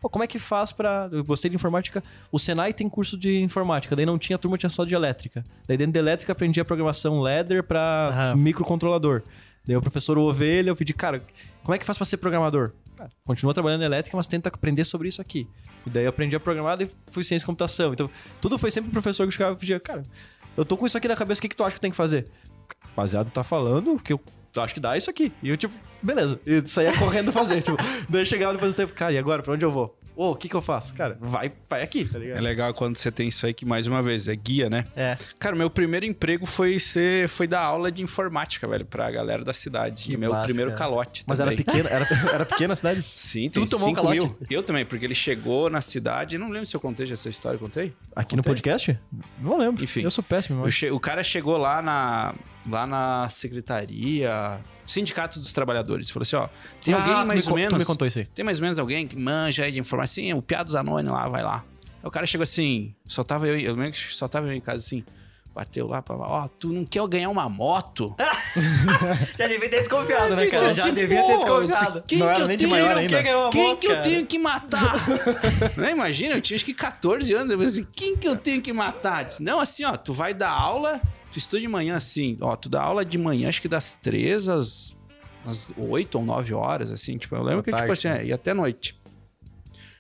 Pô, 0.08 0.10
como 0.10 0.24
é 0.24 0.28
que 0.28 0.40
faz 0.40 0.72
pra. 0.72 1.10
Eu 1.12 1.22
gostei 1.22 1.50
de 1.50 1.56
informática. 1.56 2.02
O 2.32 2.40
Senai 2.40 2.72
tem 2.74 2.88
curso 2.88 3.18
de 3.18 3.42
informática, 3.42 3.94
daí 3.94 4.06
não 4.06 4.18
tinha 4.18 4.38
turma, 4.38 4.58
tinha 4.58 4.70
só 4.70 4.86
de 4.86 4.96
elétrica. 4.96 5.44
Daí 5.68 5.76
dentro 5.76 5.92
de 5.92 6.00
elétrica 6.00 6.32
aprendi 6.32 6.62
a 6.62 6.66
programação 6.66 7.20
ladder 7.20 7.62
pra 7.62 8.08
Aham. 8.10 8.36
microcontrolador. 8.38 9.22
Daí 9.68 9.76
o 9.76 9.82
professor 9.82 10.18
Ovelha, 10.18 10.70
eu 10.70 10.78
pedi, 10.78 10.94
cara, 10.94 11.22
como 11.62 11.76
é 11.76 11.78
que 11.78 11.84
faz 11.84 11.98
pra 11.98 12.06
ser 12.06 12.16
programador? 12.18 12.72
Cara, 12.96 13.10
continua 13.26 13.54
trabalhando 13.54 13.82
em 13.82 13.86
elétrica, 13.86 14.16
mas 14.16 14.28
tenta 14.28 14.48
aprender 14.48 14.86
sobre 14.86 15.10
isso 15.10 15.22
aqui. 15.22 15.46
E 15.86 15.90
daí 15.90 16.06
eu 16.06 16.10
aprendi 16.10 16.38
a 16.38 16.40
programar 16.40 16.82
e 16.82 16.90
fui 17.12 17.26
ciência 17.26 17.44
e 17.44 17.46
computação. 17.46 17.92
Então, 17.92 18.10
tudo 18.40 18.58
foi 18.58 18.72
sempre 18.72 18.90
o 18.90 18.94
professor 18.94 19.28
que 19.28 19.34
chegava 19.34 19.56
e 19.56 19.60
pedia, 19.60 19.78
cara, 19.78 20.04
eu 20.56 20.64
tô 20.64 20.78
com 20.78 20.86
isso 20.86 20.98
aqui 20.98 21.10
na 21.10 21.18
cabeça, 21.18 21.40
o 21.40 21.42
que, 21.42 21.50
que 21.50 21.56
tu 21.56 21.66
acha 21.66 21.76
que 21.76 21.82
tem 21.82 21.92
que 21.92 21.98
fazer? 21.98 22.28
Baseado 22.96 23.30
tá 23.30 23.44
falando 23.44 24.00
que 24.00 24.14
eu 24.14 24.22
acho 24.62 24.74
que 24.74 24.80
dá 24.80 24.98
isso 24.98 25.10
aqui. 25.10 25.32
E 25.44 25.50
eu, 25.50 25.58
tipo, 25.58 25.74
beleza. 26.02 26.40
E 26.46 26.62
saía 26.68 26.96
correndo 26.98 27.32
fazer. 27.32 27.62
tipo, 27.64 27.78
daí 28.10 28.22
eu 28.22 28.26
chegava 28.26 28.54
depois 28.54 28.74
do 28.74 28.78
tempo, 28.78 28.94
cara, 28.94 29.12
e 29.14 29.18
agora? 29.18 29.42
Pra 29.44 29.54
onde 29.54 29.64
eu 29.66 29.72
vou? 29.72 29.98
Ô, 30.16 30.32
o 30.32 30.36
que 30.36 30.50
que 30.50 30.56
eu 30.56 30.64
faço? 30.64 30.96
Cara, 30.96 31.16
vai, 31.22 31.52
vai 31.70 31.84
aqui, 31.84 32.04
tá 32.04 32.18
É 32.18 32.22
ligado? 32.22 32.42
legal 32.42 32.74
quando 32.74 32.98
você 32.98 33.12
tem 33.12 33.28
isso 33.28 33.46
aí 33.46 33.54
que, 33.54 33.64
mais 33.64 33.86
uma 33.86 34.02
vez, 34.02 34.28
é 34.28 34.36
guia, 34.36 34.68
né? 34.68 34.86
É. 34.96 35.16
Cara, 35.38 35.56
meu 35.56 35.70
primeiro 35.70 36.08
emprego 36.08 36.44
foi 36.44 36.80
ser, 36.80 37.28
foi 37.30 37.46
dar 37.46 37.62
aula 37.62 37.92
de 37.92 38.02
informática, 38.02 38.68
velho, 38.68 38.84
pra 38.84 39.12
galera 39.12 39.44
da 39.44 39.54
cidade. 39.54 40.06
Que 40.06 40.14
E 40.14 40.18
meu 40.18 40.32
massa, 40.32 40.46
primeiro 40.46 40.72
cara. 40.72 40.80
calote 40.90 41.24
Mas 41.28 41.40
era 41.40 41.52
também. 41.52 41.64
pequena, 41.64 41.88
era, 41.90 42.08
era 42.34 42.46
pequena 42.48 42.74
a 42.74 42.76
cidade? 42.76 43.04
Sim, 43.16 43.48
tem 43.52 43.64
Tu 43.64 43.70
tomou 43.70 43.90
um 43.90 43.92
5 43.92 43.96
calote? 44.02 44.20
mil. 44.20 44.38
Eu 44.50 44.64
também, 44.64 44.84
porque 44.88 45.06
ele 45.06 45.14
chegou 45.14 45.70
na 45.70 45.82
cidade, 45.82 46.36
não 46.40 46.50
lembro 46.50 46.66
se 46.66 46.76
eu 46.76 46.80
contei 46.80 47.06
já 47.06 47.14
essa 47.14 47.30
história, 47.30 47.60
contei? 47.60 47.94
Aqui 48.16 48.36
no 48.36 48.42
Contei. 48.42 48.56
podcast? 48.56 49.00
Não 49.40 49.56
lembro. 49.60 49.84
Enfim. 49.84 50.02
Eu 50.02 50.10
sou 50.10 50.24
péssimo, 50.24 50.66
Eu 50.66 50.72
che- 50.72 50.90
O 50.90 51.00
cara 51.00 51.24
chegou 51.24 51.58
lá 51.60 51.80
na, 51.80 52.34
lá 52.70 52.86
na 52.88 53.28
secretaria, 53.30 54.60
Sindicato 54.86 55.40
dos 55.40 55.52
Trabalhadores, 55.54 56.10
falou 56.10 56.24
assim, 56.24 56.36
ó, 56.36 56.48
tem 56.84 56.94
Ah, 56.94 56.98
alguém 56.98 57.26
mais 57.26 57.28
me 57.28 57.36
ou 57.36 57.44
con- 57.44 57.50
tu 57.50 57.56
menos... 57.56 57.78
me 57.80 57.86
contou 57.86 58.08
isso 58.08 58.20
aí. 58.20 58.26
Tem 58.26 58.44
mais 58.46 58.58
ou 58.60 58.64
menos 58.64 58.80
alguém 58.80 59.08
que 59.08 59.18
manja 59.18 59.64
aí 59.64 59.72
de 59.72 59.80
informação? 59.80 60.16
Sim, 60.24 60.34
o 60.34 60.42
Piá 60.42 60.64
dos 60.64 60.76
Anões 60.76 61.06
lá, 61.08 61.28
vai 61.28 61.44
lá. 61.44 61.64
Aí 62.02 62.08
o 62.08 62.12
cara 62.12 62.26
chegou 62.26 62.44
assim, 62.44 62.94
só 63.06 63.24
tava 63.24 63.48
eu, 63.48 63.60
eu 63.60 63.74
lembro 63.76 63.92
que 63.92 64.14
só 64.14 64.28
tava 64.28 64.48
eu 64.48 64.54
em 64.54 64.62
casa 64.62 64.78
assim, 64.86 65.04
bateu 65.54 65.88
lá, 65.88 66.02
pá, 66.02 66.14
ó, 66.16 66.48
tu 66.48 66.72
não 66.72 66.86
quer 66.86 67.06
ganhar 67.08 67.30
uma 67.30 67.50
moto? 67.50 68.16
Já 69.38 69.48
devia 69.48 69.70
ter 69.70 69.80
desconfiado, 69.80 70.36
né, 70.36 70.46
cara? 70.48 70.66
assim, 70.68 70.76
Já 70.76 70.90
devia 70.90 71.22
ter 71.24 71.28
"Pô, 71.34 71.38
desconfiado. 71.38 72.04
Quem 72.08 72.20
Não 72.20 72.34
que 72.34 72.42
eu 72.42 72.58
tenho? 72.58 72.70
maior 72.70 72.92
não 72.92 72.98
ainda. 73.02 73.16
quer 73.18 73.24
ganhar 73.24 73.40
uma 73.40 73.50
Quem 73.50 73.68
moto, 73.70 73.80
que 73.80 73.88
eu 73.88 74.02
tenho 74.02 74.26
que 74.26 74.40
matar? 74.40 74.96
não, 75.78 75.90
imagina, 75.90 76.36
eu 76.36 76.42
tinha 76.42 76.56
acho 76.56 76.66
que 76.66 76.74
14 76.74 77.34
anos. 77.34 77.52
Eu 77.52 77.58
falei 77.58 77.72
assim, 77.72 77.88
quem 77.92 78.16
que 78.16 78.28
eu 78.28 78.36
tenho 78.36 78.62
que 78.62 78.72
matar? 78.74 79.24
Disse, 79.26 79.44
não, 79.44 79.60
assim, 79.60 79.84
ó, 79.84 79.96
tu 79.98 80.14
vai 80.14 80.34
dar 80.34 80.50
aula, 80.50 81.02
tu 81.38 81.40
estuda 81.40 81.62
de 81.62 81.68
manhã 81.68 81.96
assim, 81.96 82.36
ó, 82.42 82.56
tu 82.56 82.68
dá 82.68 82.82
aula 82.82 83.06
de 83.06 83.18
manhã, 83.18 83.48
acho 83.48 83.62
que 83.62 83.68
das 83.68 83.94
3 83.94 84.50
às, 84.50 84.96
às 85.46 85.72
8 85.78 86.16
ou 86.18 86.26
9 86.26 86.54
horas, 86.56 86.92
assim, 86.92 87.16
tipo, 87.18 87.36
eu 87.36 87.44
lembro 87.44 87.60
À 87.60 87.64
que, 87.64 87.70
tipo 87.72 87.78
tarde, 87.78 87.94
assim, 87.94 88.08
é, 88.08 88.26
ia 88.26 88.36
até 88.36 88.54
noite. 88.56 89.00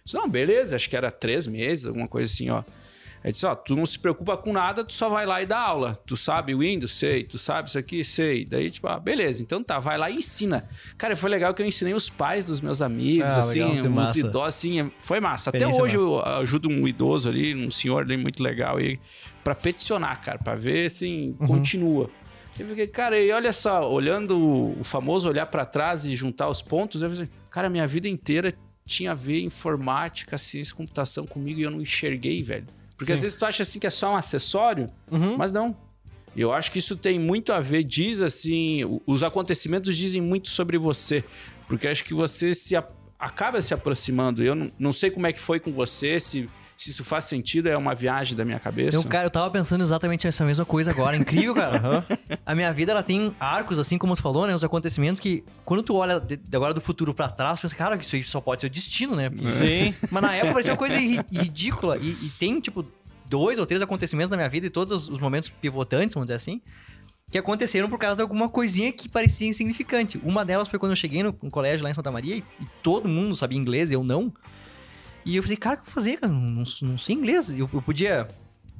Disse, 0.03 0.17
não, 0.17 0.27
beleza, 0.27 0.75
acho 0.75 0.89
que 0.89 0.95
era 0.97 1.11
três 1.11 1.45
meses, 1.45 1.85
alguma 1.85 2.07
coisa 2.07 2.31
assim, 2.31 2.49
ó. 2.49 2.63
Aí 3.23 3.31
disse, 3.31 3.45
ó, 3.45 3.53
tu 3.55 3.75
não 3.75 3.85
se 3.85 3.99
preocupa 3.99 4.37
com 4.37 4.53
nada, 4.53 4.83
tu 4.83 4.93
só 4.93 5.09
vai 5.09 5.25
lá 5.25 5.41
e 5.41 5.45
dá 5.45 5.59
aula. 5.59 5.95
Tu 6.05 6.15
sabe 6.15 6.55
Windows? 6.55 6.91
Sei. 6.93 7.23
Tu 7.23 7.37
sabe 7.37 7.67
isso 7.67 7.77
aqui? 7.77 8.03
Sei. 8.05 8.45
Daí, 8.45 8.69
tipo, 8.69 8.87
ah, 8.87 8.99
beleza, 8.99 9.41
então 9.43 9.61
tá, 9.61 9.79
vai 9.79 9.97
lá 9.97 10.09
e 10.09 10.17
ensina. 10.17 10.67
Cara, 10.97 11.15
foi 11.15 11.29
legal 11.29 11.53
que 11.53 11.61
eu 11.61 11.65
ensinei 11.65 11.93
os 11.93 12.09
pais 12.09 12.45
dos 12.45 12.61
meus 12.61 12.81
amigos, 12.81 13.33
Ah, 13.33 13.39
assim, 13.39 13.63
legal, 13.63 13.71
uns 13.79 13.85
massa. 13.87 14.19
idosos, 14.19 14.47
assim, 14.47 14.91
foi 14.99 15.19
massa. 15.19 15.49
Até 15.49 15.67
hoje 15.67 15.97
eu 15.97 16.23
ajudo 16.25 16.69
um 16.69 16.87
idoso 16.87 17.27
ali, 17.27 17.53
um 17.53 17.69
senhor 17.69 18.03
ali 18.03 18.15
muito 18.15 18.41
legal 18.41 18.77
aí, 18.77 18.97
pra 19.47 19.55
peticionar, 19.55 20.21
cara, 20.21 20.37
pra 20.37 20.55
ver, 20.55 20.87
assim, 20.87 21.33
continua. 21.47 22.09
Eu 22.59 22.67
fiquei, 22.67 22.85
cara, 22.85 23.17
e 23.17 23.31
olha 23.31 23.53
só, 23.53 23.89
olhando 23.89 24.75
o 24.77 24.83
famoso 24.83 25.29
olhar 25.29 25.45
pra 25.45 25.65
trás 25.65 26.05
e 26.05 26.13
juntar 26.17 26.49
os 26.49 26.61
pontos, 26.61 27.01
eu 27.01 27.09
falei, 27.09 27.23
assim, 27.23 27.31
cara, 27.49 27.69
minha 27.69 27.87
vida 27.87 28.09
inteira 28.09 28.53
tinha 28.85 29.11
a 29.11 29.13
ver 29.13 29.41
informática, 29.41 30.37
ciência 30.37 30.75
computação 30.75 31.25
comigo 31.25 31.61
e 31.61 31.63
eu 31.63 31.71
não 31.71 31.79
enxerguei, 31.79 32.43
velho. 32.43 32.67
Porque 32.97 33.13
às 33.13 33.21
vezes 33.21 33.37
tu 33.37 33.45
acha 33.45 33.63
assim 33.63 33.79
que 33.79 33.87
é 33.87 33.89
só 33.89 34.11
um 34.11 34.17
acessório, 34.17 34.89
mas 35.37 35.53
não. 35.53 35.77
Eu 36.35 36.51
acho 36.51 36.69
que 36.69 36.79
isso 36.79 36.97
tem 36.97 37.17
muito 37.17 37.53
a 37.53 37.61
ver, 37.61 37.83
diz 37.83 38.21
assim, 38.21 38.81
os 39.05 39.23
acontecimentos 39.23 39.95
dizem 39.95 40.21
muito 40.21 40.49
sobre 40.49 40.77
você. 40.77 41.23
Porque 41.69 41.87
acho 41.87 42.03
que 42.03 42.13
você 42.13 42.53
se 42.53 42.75
acaba 43.17 43.61
se 43.61 43.73
aproximando. 43.73 44.43
Eu 44.43 44.55
não, 44.55 44.71
não 44.77 44.91
sei 44.91 45.09
como 45.09 45.25
é 45.25 45.31
que 45.31 45.39
foi 45.39 45.57
com 45.57 45.71
você, 45.71 46.19
se, 46.19 46.49
se 46.77 46.91
isso 46.91 47.03
faz 47.03 47.25
sentido, 47.25 47.67
é 47.67 47.75
uma 47.75 47.95
viagem 47.95 48.37
da 48.37 48.45
minha 48.45 48.59
cabeça. 48.59 48.95
Então, 48.99 49.09
cara, 49.09 49.25
eu 49.25 49.31
tava 49.31 49.49
pensando 49.49 49.81
exatamente 49.81 50.27
essa 50.27 50.45
mesma 50.45 50.63
coisa 50.63 50.91
agora. 50.91 51.17
Incrível, 51.17 51.55
cara. 51.55 52.05
A 52.45 52.53
minha 52.53 52.71
vida, 52.71 52.91
ela 52.91 53.01
tem 53.01 53.35
arcos, 53.39 53.79
assim 53.79 53.97
como 53.97 54.15
tu 54.15 54.21
falou, 54.21 54.45
né? 54.45 54.53
Os 54.53 54.63
acontecimentos 54.63 55.19
que, 55.19 55.43
quando 55.65 55.81
tu 55.81 55.95
olha 55.95 56.19
de, 56.19 56.39
agora 56.55 56.75
do 56.75 56.79
futuro 56.79 57.15
pra 57.15 57.29
trás, 57.29 57.57
tu 57.59 57.63
pensa, 57.63 57.75
cara, 57.75 57.97
que 57.97 58.05
isso 58.05 58.15
aí 58.15 58.23
só 58.23 58.39
pode 58.39 58.61
ser 58.61 58.67
o 58.67 58.69
destino, 58.69 59.15
né? 59.15 59.27
Porque- 59.27 59.43
Sim. 59.45 59.93
Mas 60.11 60.21
na 60.21 60.35
época 60.35 60.53
parecia 60.53 60.71
uma 60.71 60.77
coisa 60.77 60.95
ri- 60.97 61.19
ridícula. 61.31 61.97
E, 61.97 62.09
e 62.11 62.31
tem, 62.37 62.59
tipo, 62.59 62.85
dois 63.25 63.57
ou 63.57 63.65
três 63.65 63.81
acontecimentos 63.81 64.29
na 64.29 64.37
minha 64.37 64.47
vida 64.47 64.67
e 64.67 64.69
todos 64.69 64.93
os, 64.93 65.09
os 65.09 65.17
momentos 65.19 65.49
pivotantes, 65.49 66.13
vamos 66.13 66.27
dizer 66.27 66.35
assim, 66.35 66.61
que 67.31 67.39
aconteceram 67.39 67.89
por 67.89 67.97
causa 67.97 68.17
de 68.17 68.21
alguma 68.21 68.47
coisinha 68.47 68.91
que 68.93 69.09
parecia 69.09 69.49
insignificante. 69.49 70.21
Uma 70.23 70.45
delas 70.45 70.67
foi 70.69 70.77
quando 70.77 70.91
eu 70.91 70.95
cheguei 70.95 71.23
no, 71.23 71.35
no 71.41 71.49
colégio 71.49 71.83
lá 71.83 71.89
em 71.89 71.93
Santa 71.95 72.11
Maria 72.11 72.35
e, 72.35 72.43
e 72.61 72.65
todo 72.83 73.07
mundo 73.09 73.35
sabia 73.35 73.57
inglês, 73.57 73.91
eu 73.91 74.03
não. 74.03 74.31
E 75.27 75.35
eu 75.35 75.43
falei, 75.43 75.57
cara, 75.57 75.75
o 75.75 75.77
que 75.77 75.81
eu 75.83 75.85
vou 75.85 75.93
fazer, 75.93 76.17
cara? 76.17 76.31
Não, 76.31 76.39
não, 76.41 76.63
não 76.83 76.97
sei 76.97 77.15
inglês. 77.15 77.49
Eu, 77.49 77.69
eu 77.73 77.81
podia, 77.81 78.27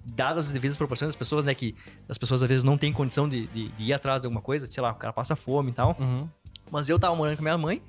dadas 0.06 0.48
as 0.48 0.52
devidas 0.54 0.78
proporções 0.78 1.10
das 1.10 1.16
pessoas, 1.16 1.44
né? 1.44 1.54
Que 1.54 1.76
as 2.08 2.18
pessoas 2.18 2.42
às 2.42 2.48
vezes 2.50 2.64
não 2.64 2.78
têm 2.78 2.92
condição 2.94 3.28
de, 3.28 3.48
de- 3.48 3.68
de 3.70 3.84
ir 3.84 3.94
atrás 3.94 4.22
de 4.22 4.28
alguma 4.28 4.42
coisa, 4.42 4.68
sei 4.72 4.82
lá, 4.82 4.92
o 4.92 4.96
cara 4.96 5.12
passa 5.14 5.36
fome 5.36 5.72
e 5.72 5.74
tal. 5.74 5.96
Uhum. 6.00 6.28
Mas 6.72 6.88
eu 6.90 6.98
tava 6.98 7.16
morando 7.16 7.38
com 7.38 7.44
minha 7.44 7.58
mãe, 7.58 7.82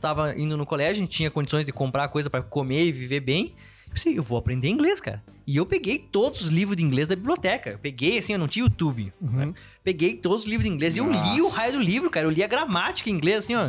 tava 0.00 0.38
indo 0.38 0.56
no 0.56 0.66
colégio, 0.66 0.94
a 0.94 1.06
gente 1.06 1.10
tinha 1.16 1.30
condições 1.30 1.64
de 1.64 1.72
comprar 1.72 2.08
coisa 2.08 2.28
pra 2.28 2.42
comer 2.42 2.84
e 2.86 2.92
viver 2.92 3.20
bem. 3.20 3.54
Eu 3.86 3.92
pensei, 3.92 4.18
eu 4.18 4.22
vou 4.22 4.36
aprender 4.38 4.68
inglês, 4.68 5.00
cara. 5.00 5.22
E 5.46 5.56
eu 5.56 5.64
peguei 5.64 5.98
todos 5.98 6.42
os 6.42 6.48
livros 6.48 6.76
de 6.76 6.82
inglês 6.84 7.06
da 7.08 7.14
biblioteca. 7.16 7.70
Eu 7.70 7.78
peguei, 7.78 8.18
assim, 8.18 8.32
eu 8.32 8.38
não 8.38 8.48
tinha 8.48 8.64
YouTube. 8.64 9.12
né? 9.20 9.54
Peguei 9.86 10.14
todos 10.14 10.42
os 10.42 10.48
livros 10.48 10.68
de 10.68 10.74
inglês 10.74 10.96
e 10.96 10.98
eu 10.98 11.08
li 11.08 11.40
o 11.40 11.48
raio 11.48 11.74
do 11.74 11.78
livro, 11.80 12.10
cara. 12.10 12.26
Eu 12.26 12.30
li 12.30 12.42
a 12.42 12.48
gramática 12.48 13.08
em 13.08 13.12
inglês, 13.12 13.38
assim, 13.38 13.54
ó. 13.54 13.68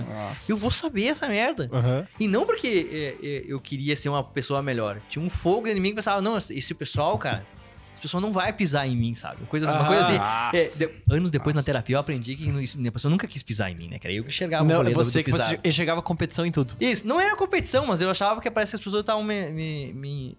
Eu 0.49 0.57
vou 0.57 0.71
saber 0.71 1.05
essa 1.05 1.27
merda. 1.29 1.69
Uhum. 1.71 2.03
E 2.19 2.27
não 2.27 2.43
porque 2.43 3.15
é, 3.21 3.25
é, 3.27 3.43
eu 3.45 3.59
queria 3.59 3.95
ser 3.95 4.09
uma 4.09 4.23
pessoa 4.23 4.59
melhor. 4.63 4.99
Tinha 5.07 5.23
um 5.23 5.29
fogo 5.29 5.67
em 5.67 5.79
mim 5.79 5.89
que 5.89 5.95
pensava, 5.97 6.19
não, 6.19 6.35
esse 6.35 6.73
pessoal, 6.73 7.15
cara, 7.19 7.45
esse 7.93 8.01
pessoal 8.01 8.19
não 8.19 8.31
vai 8.33 8.51
pisar 8.51 8.87
em 8.87 8.95
mim, 8.97 9.13
sabe? 9.13 9.45
Coisas, 9.45 9.69
uma 9.69 9.83
Ah, 9.83 9.85
coisa 9.85 10.01
assim. 10.01 10.17
nossa. 10.17 10.57
é, 10.57 10.87
de- 10.87 10.89
anos 11.13 11.29
depois 11.29 11.53
na 11.55 11.61
terapia 11.61 11.97
eu 11.97 11.99
aprendi 11.99 12.35
que 12.35 12.49
a 12.87 12.91
pessoa 12.91 13.11
nunca 13.11 13.27
quis 13.27 13.43
pisar 13.43 13.69
em 13.71 13.75
mim, 13.75 13.87
né? 13.87 13.99
Era 14.03 14.11
eu 14.11 14.23
que 14.23 14.29
enxergava 14.29 14.63
o 14.63 14.67
Não, 14.67 14.83
do- 14.83 14.91
você 14.93 15.21
do 15.21 15.31
você 15.31 15.59
enxergava 15.63 16.01
competição 16.01 16.47
em 16.47 16.51
tudo. 16.51 16.73
Isso, 16.81 17.07
não 17.07 17.21
era 17.21 17.35
competição, 17.35 17.85
mas 17.85 18.01
eu 18.01 18.09
achava 18.09 18.41
que 18.41 18.49
parece 18.49 18.71
que 18.71 18.75
as 18.77 18.81
pessoas 18.83 19.01
estavam 19.01 19.23
me, 19.23 19.51
me- 19.51 19.93
me- 19.93 20.37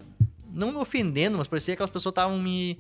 Não 0.53 0.73
me 0.73 0.79
ofendendo, 0.79 1.39
mas 1.39 1.47
parecia 1.47 1.77
que 1.77 1.83
as 1.85 1.91
pessoas 1.91 2.11
estavam 2.13 2.37
me 2.41 2.77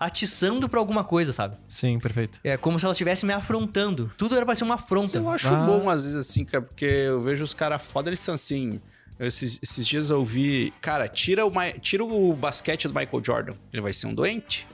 atiçando 0.00 0.68
pra 0.68 0.80
alguma 0.80 1.04
coisa, 1.04 1.32
sabe? 1.32 1.56
Sim, 1.68 1.98
perfeito. 2.00 2.40
É 2.42 2.56
como 2.56 2.78
se 2.78 2.84
elas 2.86 2.96
estivessem 2.96 3.26
me 3.26 3.34
afrontando. 3.34 4.10
Tudo 4.16 4.34
era 4.34 4.46
pra 4.46 4.54
ser 4.54 4.64
uma 4.64 4.74
afronta. 4.76 5.18
Eu 5.18 5.28
acho 5.28 5.52
Ah. 5.54 5.66
bom, 5.66 5.90
às 5.90 6.04
vezes, 6.04 6.18
assim, 6.18 6.44
cara, 6.44 6.62
porque 6.62 6.86
eu 6.86 7.20
vejo 7.20 7.44
os 7.44 7.52
caras 7.52 7.84
foda, 7.86 8.08
eles 8.08 8.20
são 8.20 8.32
assim. 8.34 8.80
Esses, 9.18 9.58
esses 9.62 9.86
dias 9.86 10.08
eu 10.08 10.24
vi. 10.24 10.72
Cara, 10.80 11.06
tira 11.06 11.44
o, 11.46 11.52
tira 11.82 12.02
o 12.02 12.32
basquete 12.32 12.88
do 12.88 12.94
Michael 12.98 13.22
Jordan. 13.22 13.54
Ele 13.70 13.82
vai 13.82 13.92
ser 13.92 14.06
um 14.06 14.14
doente? 14.14 14.66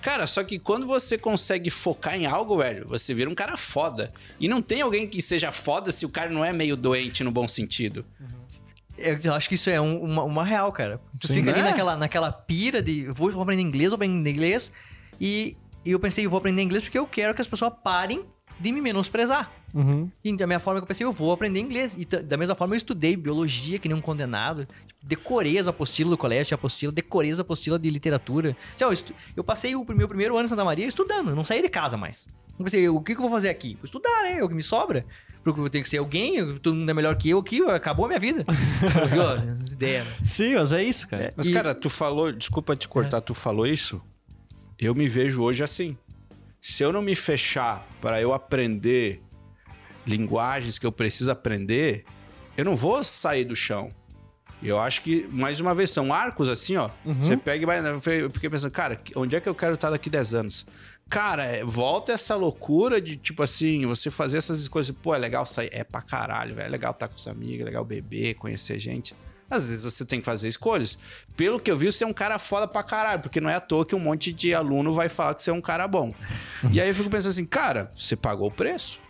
Cara, 0.00 0.24
só 0.28 0.44
que 0.44 0.60
quando 0.60 0.86
você 0.86 1.18
consegue 1.18 1.68
focar 1.70 2.14
em 2.14 2.24
algo, 2.24 2.58
velho, 2.58 2.86
você 2.86 3.12
vira 3.12 3.28
um 3.28 3.34
cara 3.34 3.56
foda. 3.56 4.12
E 4.38 4.46
não 4.46 4.62
tem 4.62 4.80
alguém 4.80 5.08
que 5.08 5.20
seja 5.20 5.50
foda 5.50 5.90
se 5.90 6.06
o 6.06 6.08
cara 6.08 6.30
não 6.30 6.44
é 6.44 6.52
meio 6.52 6.76
doente 6.76 7.24
no 7.24 7.32
bom 7.32 7.48
sentido. 7.48 8.06
Eu 9.24 9.34
acho 9.34 9.48
que 9.48 9.54
isso 9.54 9.70
é 9.70 9.80
um- 9.80 10.02
uma, 10.02 10.24
uma 10.24 10.44
real, 10.44 10.72
cara. 10.72 11.00
Tu 11.20 11.28
Sim. 11.28 11.34
fica 11.34 11.50
ali 11.50 11.62
Né? 11.62 11.70
naquela, 11.70 11.96
naquela 11.96 12.32
pira 12.32 12.82
de 12.82 13.06
vou 13.08 13.28
aprender 13.40 13.62
inglês, 13.62 13.90
vou 13.90 13.96
aprender 13.96 14.30
inglês. 14.30 14.72
E, 15.20 15.56
e 15.84 15.90
eu 15.92 16.00
pensei, 16.00 16.26
eu 16.26 16.30
vou 16.30 16.38
aprender 16.38 16.62
inglês 16.62 16.82
porque 16.84 16.98
eu 16.98 17.06
quero 17.06 17.34
que 17.34 17.40
as 17.40 17.46
pessoas 17.46 17.72
parem 17.82 18.24
de 18.58 18.72
me 18.72 18.80
menosprezar. 18.80 19.50
Uhum. 19.74 20.10
E 20.24 20.34
da 20.36 20.46
minha 20.46 20.58
forma 20.58 20.80
que 20.80 20.84
eu 20.84 20.88
pensei, 20.88 21.04
eu 21.06 21.12
vou 21.12 21.32
aprender 21.32 21.60
inglês. 21.60 21.94
E 21.98 22.04
da 22.04 22.36
mesma 22.36 22.54
forma 22.54 22.74
eu 22.74 22.76
estudei 22.78 23.16
biologia, 23.16 23.78
que 23.78 23.88
nem 23.88 23.96
um 23.96 24.00
condenado. 24.00 24.66
Tipo, 24.66 25.06
decorei 25.06 25.58
as 25.58 25.68
apostilas 25.68 26.10
do 26.10 26.16
colégio, 26.18 26.46
tinha 26.46 26.56
apostila, 26.56 26.90
decorei 26.92 27.30
as 27.30 27.38
apostilas 27.40 27.78
de 27.80 27.90
literatura. 27.90 28.56
Ó, 28.80 28.84
eu, 28.84 28.92
estu- 28.92 29.14
eu 29.36 29.44
passei 29.44 29.74
o 29.76 29.84
meu 29.94 30.08
primeiro 30.08 30.36
ano 30.36 30.46
em 30.46 30.48
Santa 30.48 30.64
Maria 30.64 30.86
estudando, 30.86 31.34
não 31.34 31.44
saí 31.44 31.62
de 31.62 31.68
casa 31.68 31.96
mais. 31.96 32.26
Eu 32.58 32.64
pensei, 32.64 32.88
o 32.88 33.00
que, 33.00 33.12
que 33.14 33.18
eu 33.20 33.22
vou 33.22 33.30
fazer 33.30 33.50
aqui? 33.50 33.74
Vou 33.76 33.84
estudar, 33.84 34.22
né? 34.24 34.38
É 34.38 34.44
o 34.44 34.48
que 34.48 34.54
me 34.54 34.62
sobra. 34.62 35.06
Porque 35.44 35.60
eu 35.60 35.70
tenho 35.70 35.84
que 35.84 35.88
ser 35.88 35.98
alguém, 35.98 36.58
todo 36.58 36.74
mundo 36.74 36.90
é 36.90 36.92
melhor 36.94 37.14
que 37.16 37.30
eu 37.30 37.38
aqui, 37.38 37.62
acabou 37.70 38.04
a 38.06 38.08
minha 38.08 38.18
vida. 38.20 38.44
Viu? 39.10 39.22
As 39.22 39.72
ideias, 39.72 40.04
né? 40.04 40.12
Sim, 40.24 40.54
mas 40.56 40.72
é 40.72 40.82
isso, 40.82 41.08
cara. 41.08 41.32
Mas, 41.36 41.46
E- 41.46 41.52
cara, 41.52 41.74
tu 41.74 41.88
falou, 41.88 42.32
desculpa 42.32 42.74
te 42.74 42.88
cortar, 42.88 43.20
tu 43.20 43.32
falou 43.34 43.66
isso. 43.66 44.02
Eu 44.78 44.94
me 44.94 45.08
vejo 45.08 45.40
hoje 45.42 45.62
assim. 45.62 45.96
Se 46.60 46.82
eu 46.82 46.92
não 46.92 47.02
me 47.02 47.14
fechar 47.14 47.86
para 48.00 48.20
eu 48.20 48.32
aprender 48.32 49.22
linguagens 50.06 50.78
que 50.78 50.86
eu 50.86 50.92
preciso 50.92 51.30
aprender, 51.30 52.04
eu 52.56 52.64
não 52.64 52.74
vou 52.74 53.04
sair 53.04 53.44
do 53.44 53.54
chão. 53.54 53.90
Eu 54.60 54.80
acho 54.80 55.02
que, 55.02 55.26
mais 55.30 55.60
uma 55.60 55.72
vez, 55.72 55.90
são 55.90 56.12
arcos 56.12 56.48
assim, 56.48 56.76
ó. 56.76 56.90
Você 57.04 57.36
pega 57.36 57.62
e 57.62 57.66
vai. 57.66 57.78
Eu 58.20 58.30
fiquei 58.30 58.50
pensando, 58.50 58.72
cara, 58.72 59.00
onde 59.14 59.36
é 59.36 59.40
que 59.40 59.48
eu 59.48 59.54
quero 59.54 59.74
estar 59.74 59.90
daqui 59.90 60.10
10 60.10 60.34
anos? 60.34 60.66
Cara, 61.08 61.44
é, 61.44 61.64
volta 61.64 62.12
essa 62.12 62.34
loucura 62.34 63.00
de, 63.00 63.16
tipo 63.16 63.42
assim, 63.42 63.86
você 63.86 64.10
fazer 64.10 64.38
essas 64.38 64.66
coisas. 64.66 64.94
Pô, 65.00 65.14
é 65.14 65.18
legal 65.18 65.46
sair. 65.46 65.70
É 65.72 65.84
pra 65.84 66.02
caralho, 66.02 66.56
velho. 66.56 66.66
É 66.66 66.68
legal 66.68 66.90
estar 66.90 67.06
com 67.06 67.14
os 67.14 67.28
amigos, 67.28 67.60
é 67.60 67.64
legal 67.64 67.84
beber, 67.84 68.34
conhecer 68.34 68.78
gente. 68.80 69.14
Às 69.50 69.68
vezes 69.68 69.84
você 69.84 70.04
tem 70.04 70.20
que 70.20 70.26
fazer 70.26 70.48
escolhas. 70.48 70.98
Pelo 71.36 71.58
que 71.58 71.70
eu 71.70 71.76
vi, 71.76 71.90
você 71.90 72.04
é 72.04 72.06
um 72.06 72.12
cara 72.12 72.38
foda 72.38 72.68
pra 72.68 72.82
caralho, 72.82 73.22
porque 73.22 73.40
não 73.40 73.48
é 73.48 73.54
à 73.54 73.60
toa 73.60 73.86
que 73.86 73.94
um 73.94 73.98
monte 74.00 74.32
de 74.32 74.54
aluno 74.54 74.92
vai 74.92 75.08
falar 75.08 75.34
que 75.34 75.42
você 75.42 75.50
é 75.50 75.52
um 75.52 75.60
cara 75.60 75.88
bom. 75.88 76.12
e 76.70 76.80
aí 76.80 76.88
eu 76.88 76.94
fico 76.94 77.08
pensando 77.08 77.30
assim, 77.30 77.46
cara, 77.46 77.90
você 77.96 78.14
pagou 78.14 78.48
o 78.48 78.52
preço? 78.52 79.00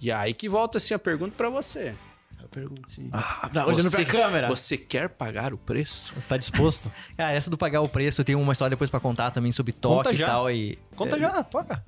E 0.00 0.10
aí 0.10 0.34
que 0.34 0.48
volta 0.48 0.78
assim 0.78 0.94
a 0.94 0.98
pergunta 0.98 1.34
pra 1.36 1.48
você. 1.48 1.94
Eu 2.42 2.48
pergunto 2.48 2.82
assim. 2.90 3.08
Ah, 3.12 3.48
olhando 3.66 3.90
pra 3.90 4.00
você- 4.00 4.04
câmera. 4.04 4.48
Você 4.48 4.76
quer 4.76 5.10
pagar 5.10 5.52
o 5.52 5.58
preço? 5.58 6.14
Tá 6.28 6.36
disposto? 6.36 6.90
Cara, 7.16 7.30
essa 7.36 7.50
do 7.50 7.56
pagar 7.58 7.82
o 7.82 7.88
preço, 7.88 8.22
eu 8.22 8.24
tenho 8.24 8.40
uma 8.40 8.52
história 8.52 8.70
depois 8.70 8.90
pra 8.90 8.98
contar 8.98 9.30
também 9.30 9.52
sobre 9.52 9.72
toque 9.72 9.96
Conta 9.96 10.12
e 10.12 10.16
já. 10.16 10.26
tal. 10.26 10.50
E, 10.50 10.78
Conta 10.96 11.16
é, 11.16 11.20
já, 11.20 11.42
toca. 11.44 11.84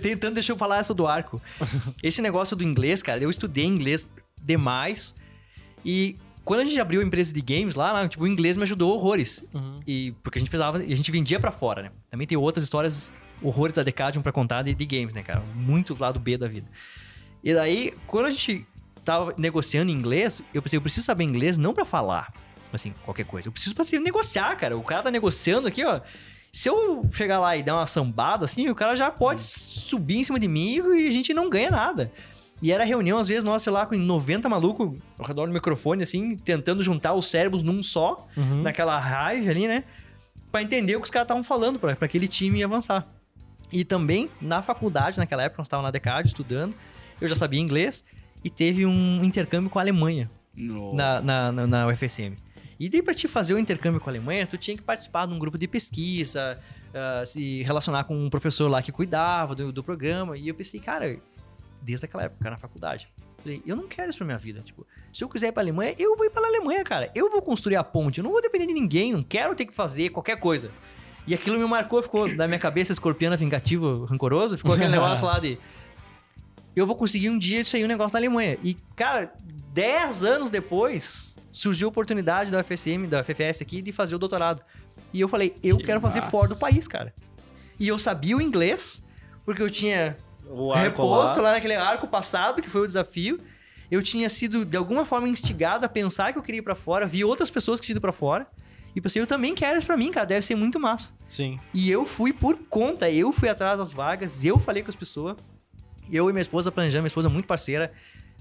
Tentando, 0.00 0.34
deixa 0.34 0.52
eu 0.52 0.56
falar 0.58 0.78
essa 0.78 0.92
do 0.94 1.06
arco. 1.06 1.40
Esse 2.02 2.20
negócio 2.22 2.54
do 2.54 2.62
inglês, 2.62 3.02
cara, 3.02 3.20
eu 3.20 3.30
estudei 3.30 3.64
inglês 3.64 4.06
demais. 4.40 5.16
E 5.84 6.16
quando 6.44 6.60
a 6.60 6.64
gente 6.64 6.78
abriu 6.78 7.00
a 7.00 7.04
empresa 7.04 7.32
de 7.32 7.40
games 7.40 7.74
lá, 7.74 7.92
lá, 7.92 8.08
tipo, 8.08 8.22
o 8.22 8.26
inglês 8.26 8.56
me 8.56 8.62
ajudou 8.64 8.94
horrores. 8.94 9.44
E 9.86 10.12
porque 10.22 10.38
a 10.38 10.40
gente 10.40 10.48
precisava, 10.48 10.78
a 10.78 10.82
gente 10.82 11.10
vendia 11.10 11.40
pra 11.40 11.50
fora, 11.50 11.82
né? 11.84 11.90
Também 12.10 12.26
tem 12.26 12.36
outras 12.36 12.62
histórias 12.62 13.10
horrores 13.42 13.74
da 13.74 13.82
Decadium 13.82 14.22
pra 14.22 14.32
contar 14.32 14.62
de, 14.62 14.74
de 14.74 14.86
games, 14.86 15.14
né, 15.14 15.22
cara? 15.22 15.42
Muito 15.54 15.96
lado 15.98 16.20
B 16.20 16.36
da 16.36 16.46
vida. 16.46 16.66
E 17.42 17.52
daí, 17.54 17.94
quando 18.06 18.26
a 18.26 18.30
gente 18.30 18.66
tava 19.04 19.34
negociando 19.36 19.90
em 19.90 19.94
inglês, 19.94 20.42
eu 20.52 20.62
pensei, 20.62 20.76
eu 20.76 20.82
preciso 20.82 21.04
saber 21.04 21.24
inglês 21.24 21.56
não 21.56 21.74
pra 21.74 21.84
falar, 21.84 22.32
assim, 22.72 22.94
qualquer 23.04 23.24
coisa. 23.26 23.48
Eu 23.48 23.52
preciso 23.52 23.74
pra 23.74 23.84
se 23.84 23.98
negociar, 23.98 24.54
cara. 24.56 24.76
O 24.76 24.82
cara 24.82 25.02
tá 25.02 25.10
negociando 25.10 25.68
aqui, 25.68 25.84
ó. 25.84 26.00
Se 26.52 26.68
eu 26.68 27.08
chegar 27.12 27.40
lá 27.40 27.56
e 27.56 27.62
dar 27.62 27.74
uma 27.74 27.86
sambada, 27.86 28.44
assim, 28.44 28.68
o 28.68 28.74
cara 28.74 28.94
já 28.94 29.10
pode 29.10 29.42
subir 29.42 30.18
em 30.18 30.24
cima 30.24 30.38
de 30.38 30.46
mim 30.46 30.76
e 30.76 31.08
a 31.08 31.10
gente 31.10 31.34
não 31.34 31.50
ganha 31.50 31.70
nada. 31.70 32.12
E 32.62 32.72
era 32.72 32.84
reunião, 32.84 33.18
às 33.18 33.26
vezes, 33.28 33.44
nossa, 33.44 33.64
sei 33.64 33.72
lá, 33.72 33.84
com 33.84 33.96
90 33.96 34.48
malucos 34.48 34.98
ao 35.18 35.26
redor 35.26 35.46
do 35.46 35.52
microfone, 35.52 36.02
assim, 36.02 36.36
tentando 36.36 36.82
juntar 36.82 37.12
os 37.14 37.26
cérebros 37.26 37.62
num 37.62 37.82
só, 37.82 38.26
naquela 38.62 38.98
raiva 38.98 39.50
ali, 39.50 39.66
né? 39.66 39.84
Pra 40.50 40.62
entender 40.62 40.96
o 40.96 41.00
que 41.00 41.04
os 41.04 41.10
caras 41.10 41.24
estavam 41.24 41.44
falando, 41.44 41.78
pra, 41.78 41.94
pra 41.96 42.06
aquele 42.06 42.28
time 42.28 42.62
avançar. 42.62 43.06
E 43.72 43.84
também, 43.84 44.30
na 44.40 44.62
faculdade, 44.62 45.18
naquela 45.18 45.42
época, 45.42 45.60
nós 45.60 45.66
estávamos 45.66 45.88
na 45.88 45.90
Decad 45.90 46.26
estudando, 46.26 46.74
eu 47.20 47.28
já 47.28 47.34
sabia 47.34 47.60
inglês, 47.60 48.04
e 48.42 48.48
teve 48.48 48.86
um 48.86 49.24
intercâmbio 49.24 49.68
com 49.68 49.78
a 49.78 49.82
Alemanha 49.82 50.30
na, 50.94 51.20
na, 51.20 51.52
na, 51.52 51.66
na 51.66 51.86
UFSM. 51.88 52.36
E 52.78 52.88
daí, 52.88 53.02
pra 53.02 53.14
te 53.14 53.26
fazer 53.28 53.54
o 53.54 53.58
intercâmbio 53.58 54.00
com 54.00 54.08
a 54.08 54.12
Alemanha, 54.12 54.46
tu 54.46 54.56
tinha 54.56 54.76
que 54.76 54.82
participar 54.82 55.26
de 55.26 55.32
um 55.32 55.38
grupo 55.38 55.58
de 55.58 55.66
pesquisa, 55.66 56.58
ah, 56.94 57.24
se 57.24 57.62
relacionar 57.62 58.04
com 58.04 58.16
um 58.16 58.30
professor 58.30 58.68
lá 58.68 58.80
que 58.80 58.92
cuidava 58.92 59.54
do, 59.54 59.72
do 59.72 59.82
programa. 59.82 60.36
E 60.36 60.46
eu 60.48 60.54
pensei, 60.54 60.80
cara, 60.80 61.18
desde 61.84 62.06
aquela 62.06 62.24
época, 62.24 62.50
na 62.50 62.56
faculdade. 62.56 63.08
Falei, 63.38 63.62
eu 63.66 63.76
não 63.76 63.86
quero 63.86 64.08
isso 64.08 64.18
pra 64.18 64.26
minha 64.26 64.38
vida. 64.38 64.60
Tipo, 64.62 64.86
se 65.12 65.22
eu 65.22 65.28
quiser 65.28 65.48
ir 65.48 65.52
pra 65.52 65.62
Alemanha, 65.62 65.94
eu 65.98 66.16
vou 66.16 66.24
ir 66.26 66.30
pra 66.30 66.46
Alemanha, 66.46 66.82
cara. 66.82 67.10
Eu 67.14 67.30
vou 67.30 67.42
construir 67.42 67.76
a 67.76 67.84
ponte. 67.84 68.18
Eu 68.18 68.24
não 68.24 68.32
vou 68.32 68.40
depender 68.40 68.66
de 68.66 68.72
ninguém. 68.72 69.12
Não 69.12 69.22
quero 69.22 69.54
ter 69.54 69.66
que 69.66 69.74
fazer 69.74 70.08
qualquer 70.08 70.38
coisa. 70.40 70.70
E 71.26 71.34
aquilo 71.34 71.58
me 71.58 71.64
marcou, 71.66 72.02
ficou 72.02 72.34
da 72.34 72.46
minha 72.46 72.58
cabeça 72.58 72.92
escorpiana 72.92 73.36
vingativo, 73.36 74.04
rancoroso. 74.06 74.56
Ficou 74.56 74.72
aquele 74.72 74.90
negócio 74.92 75.26
lá 75.26 75.38
de 75.38 75.58
eu 76.74 76.86
vou 76.86 76.96
conseguir 76.96 77.30
um 77.30 77.38
dia 77.38 77.60
isso 77.60 77.76
aí, 77.76 77.84
um 77.84 77.88
negócio 77.88 78.14
na 78.14 78.18
Alemanha. 78.18 78.58
E, 78.62 78.74
cara, 78.96 79.32
10 79.72 80.24
anos 80.24 80.50
depois, 80.50 81.36
surgiu 81.52 81.88
a 81.88 81.90
oportunidade 81.90 82.50
da 82.50 82.60
UFSM, 82.60 83.06
da 83.08 83.22
FFS 83.22 83.62
aqui, 83.62 83.80
de 83.80 83.92
fazer 83.92 84.14
o 84.14 84.18
doutorado. 84.18 84.62
E 85.12 85.20
eu 85.20 85.28
falei, 85.28 85.54
eu 85.62 85.76
Que 85.78 85.84
quero 85.84 86.00
fazer 86.00 86.20
massa. 86.20 86.30
fora 86.30 86.48
do 86.48 86.56
país, 86.56 86.88
cara. 86.88 87.14
E 87.78 87.86
eu 87.88 87.98
sabia 87.98 88.36
o 88.36 88.40
inglês, 88.40 89.02
porque 89.44 89.62
eu 89.62 89.70
tinha 89.70 90.16
reposto 90.74 91.38
lá. 91.38 91.50
lá 91.50 91.52
naquele 91.54 91.74
arco 91.74 92.06
passado, 92.06 92.62
que 92.62 92.68
foi 92.68 92.82
o 92.82 92.86
desafio. 92.86 93.40
Eu 93.90 94.02
tinha 94.02 94.28
sido, 94.28 94.64
de 94.64 94.76
alguma 94.76 95.04
forma, 95.04 95.28
instigado 95.28 95.84
a 95.84 95.88
pensar 95.88 96.32
que 96.32 96.38
eu 96.38 96.42
queria 96.42 96.58
ir 96.58 96.62
pra 96.62 96.74
fora, 96.74 97.06
vi 97.06 97.24
outras 97.24 97.50
pessoas 97.50 97.80
que 97.80 97.86
tinham 97.86 97.94
ido 97.94 98.00
pra 98.00 98.12
fora. 98.12 98.46
E 98.94 99.00
pensei, 99.00 99.20
eu 99.20 99.26
também 99.26 99.54
quero 99.54 99.76
isso 99.76 99.86
pra 99.86 99.96
mim, 99.96 100.10
cara, 100.10 100.24
deve 100.24 100.42
ser 100.42 100.54
muito 100.54 100.78
massa. 100.78 101.14
Sim. 101.28 101.58
E 101.72 101.90
eu 101.90 102.06
fui 102.06 102.32
por 102.32 102.56
conta, 102.68 103.10
eu 103.10 103.32
fui 103.32 103.48
atrás 103.48 103.76
das 103.76 103.90
vagas, 103.90 104.44
eu 104.44 104.58
falei 104.58 104.82
com 104.82 104.88
as 104.88 104.94
pessoas. 104.94 105.36
Eu 106.10 106.28
e 106.30 106.32
minha 106.32 106.42
esposa 106.42 106.70
planejamos, 106.70 107.02
minha 107.02 107.08
esposa 107.08 107.28
é 107.28 107.30
muito 107.30 107.46
parceira. 107.46 107.92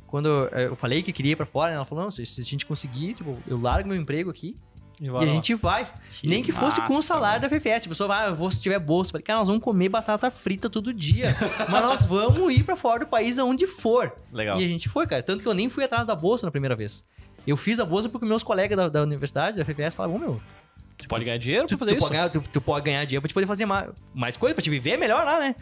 Quando 0.06 0.48
eh, 0.52 0.66
eu 0.68 0.76
falei 0.76 1.02
que 1.02 1.12
queria 1.12 1.32
ir 1.32 1.36
pra 1.36 1.46
fora, 1.46 1.72
ela 1.72 1.86
falou: 1.86 2.04
não, 2.04 2.12
se 2.12 2.22
a 2.22 2.44
gente 2.44 2.66
conseguir, 2.68 3.16
tipo, 3.16 3.36
eu 3.48 3.60
largo 3.60 3.90
meu 3.90 3.98
emprego 3.98 4.30
aqui 4.30 4.56
E, 5.02 5.06
e 5.06 5.16
a 5.16 5.26
gente 5.26 5.54
vai. 5.56 5.88
Que 6.10 6.28
Nem 6.28 6.44
que 6.44 6.52
fosse 6.52 6.82
com 6.82 6.96
o 6.96 7.02
salário 7.02 7.42
da 7.42 7.50
FFS. 7.50 7.86
A 7.86 7.90
pessoa 7.90 8.08
vai, 8.08 8.26
ah, 8.26 8.30
eu 8.30 8.36
vou 8.36 8.50
se 8.52 8.62
tiver 8.62 8.80
bolsa. 8.80 9.10
Eu 9.10 9.12
Falei, 9.14 9.24
cara, 9.24 9.40
nós 9.40 9.48
vamos 9.48 9.64
comer 9.64 9.90
batata 9.90 10.30
frita 10.32 10.70
todo 10.70 10.94
dia. 10.94 11.36
mas 11.70 11.82
nós 11.82 12.06
vamos 12.06 12.54
ir 12.56 12.64
pra 12.64 12.76
fora 12.76 13.00
do 13.02 13.08
país 13.08 13.38
aonde 13.40 13.68
for. 13.68 14.14
Legal. 14.32 14.60
E 14.60 14.66
a 14.66 14.68
gente 14.68 14.90
foi, 14.90 15.08
cara. 15.08 15.24
Tanto 15.24 15.44
que 15.44 15.50
eu 15.50 15.54
nem 15.54 15.70
fui 15.70 15.84
atrás 15.84 16.06
da 16.06 16.16
bolsa 16.16 16.46
na 16.46 16.52
primeira 16.52 16.76
vez. 16.76 17.06
Eu 17.46 17.58
fiz 17.58 17.80
a 17.80 17.86
bolsa 17.86 18.08
porque 18.08 18.26
meus 18.26 18.44
colegas 18.44 18.78
da, 18.78 18.88
da 18.90 19.02
universidade, 19.02 19.58
da 19.58 19.66
FFS, 19.66 19.96
falavam, 19.96 20.16
ô 20.16 20.20
meu, 20.20 20.42
Tu 20.98 21.08
pode 21.08 21.26
ganhar 21.26 21.38
dinheiro 21.38 21.68
Tu, 21.68 21.70
pra 21.70 21.80
fazer 21.80 21.92
tu 21.92 21.98
isso? 21.98 22.06
pode 22.06 22.16
ganhar, 22.16 22.30
tu, 22.30 22.42
tu 22.52 22.62
pode 22.62 22.86
ganhar 22.86 23.04
dinheiro 23.06 23.22
pra 23.22 23.28
te 23.28 23.34
poder 23.34 23.48
fazer 23.48 23.66
mais, 23.66 23.90
mais 24.14 24.38
coisa, 24.38 24.54
pra 24.56 24.64
te 24.64 24.70
viver 24.70 24.98
melhor 24.98 25.26
lá, 25.26 25.40
né? 25.40 25.56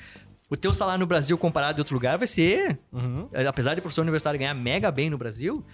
O 0.49 0.57
teu 0.57 0.73
salário 0.73 0.99
no 0.99 1.07
Brasil 1.07 1.37
comparado 1.37 1.75
de 1.75 1.81
outro 1.81 1.95
lugar 1.95 2.17
vai 2.17 2.27
ser. 2.27 2.77
Uhum. 2.91 3.29
Apesar 3.47 3.73
de 3.73 3.81
professor 3.81 4.01
universitário 4.01 4.37
ganhar 4.37 4.53
mega 4.53 4.91
bem 4.91 5.09
no 5.09 5.17
Brasil, 5.17 5.65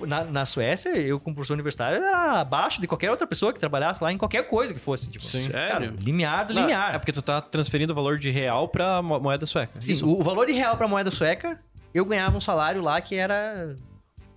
na, 0.00 0.24
na 0.24 0.46
Suécia, 0.46 0.90
eu, 0.96 1.18
como 1.20 1.34
professor 1.34 1.54
universitário, 1.54 1.98
era 1.98 2.40
abaixo 2.40 2.80
de 2.80 2.86
qualquer 2.86 3.10
outra 3.10 3.26
pessoa 3.26 3.52
que 3.52 3.58
trabalhasse 3.60 4.02
lá 4.02 4.12
em 4.12 4.18
qualquer 4.18 4.46
coisa 4.46 4.72
que 4.74 4.80
fosse. 4.80 5.10
Tipo, 5.10 5.24
Sim. 5.24 5.48
Cara, 5.50 5.80
Sério? 5.84 5.96
limiar 6.00 6.46
do 6.46 6.54
Não, 6.54 6.62
limiar. 6.62 6.94
É 6.94 6.98
porque 6.98 7.12
tu 7.12 7.22
tá 7.22 7.40
transferindo 7.40 7.92
o 7.92 7.96
valor 7.96 8.18
de 8.18 8.30
real 8.30 8.68
pra 8.68 9.00
mo- 9.02 9.20
moeda 9.20 9.46
sueca. 9.46 9.80
Sim, 9.80 9.92
Isso. 9.92 10.06
o, 10.06 10.20
o 10.20 10.22
valor 10.22 10.46
de 10.46 10.52
real 10.52 10.76
pra 10.76 10.86
moeda 10.88 11.10
sueca, 11.10 11.60
eu 11.94 12.04
ganhava 12.04 12.36
um 12.36 12.40
salário 12.40 12.80
lá 12.82 13.00
que 13.00 13.14
era, 13.14 13.74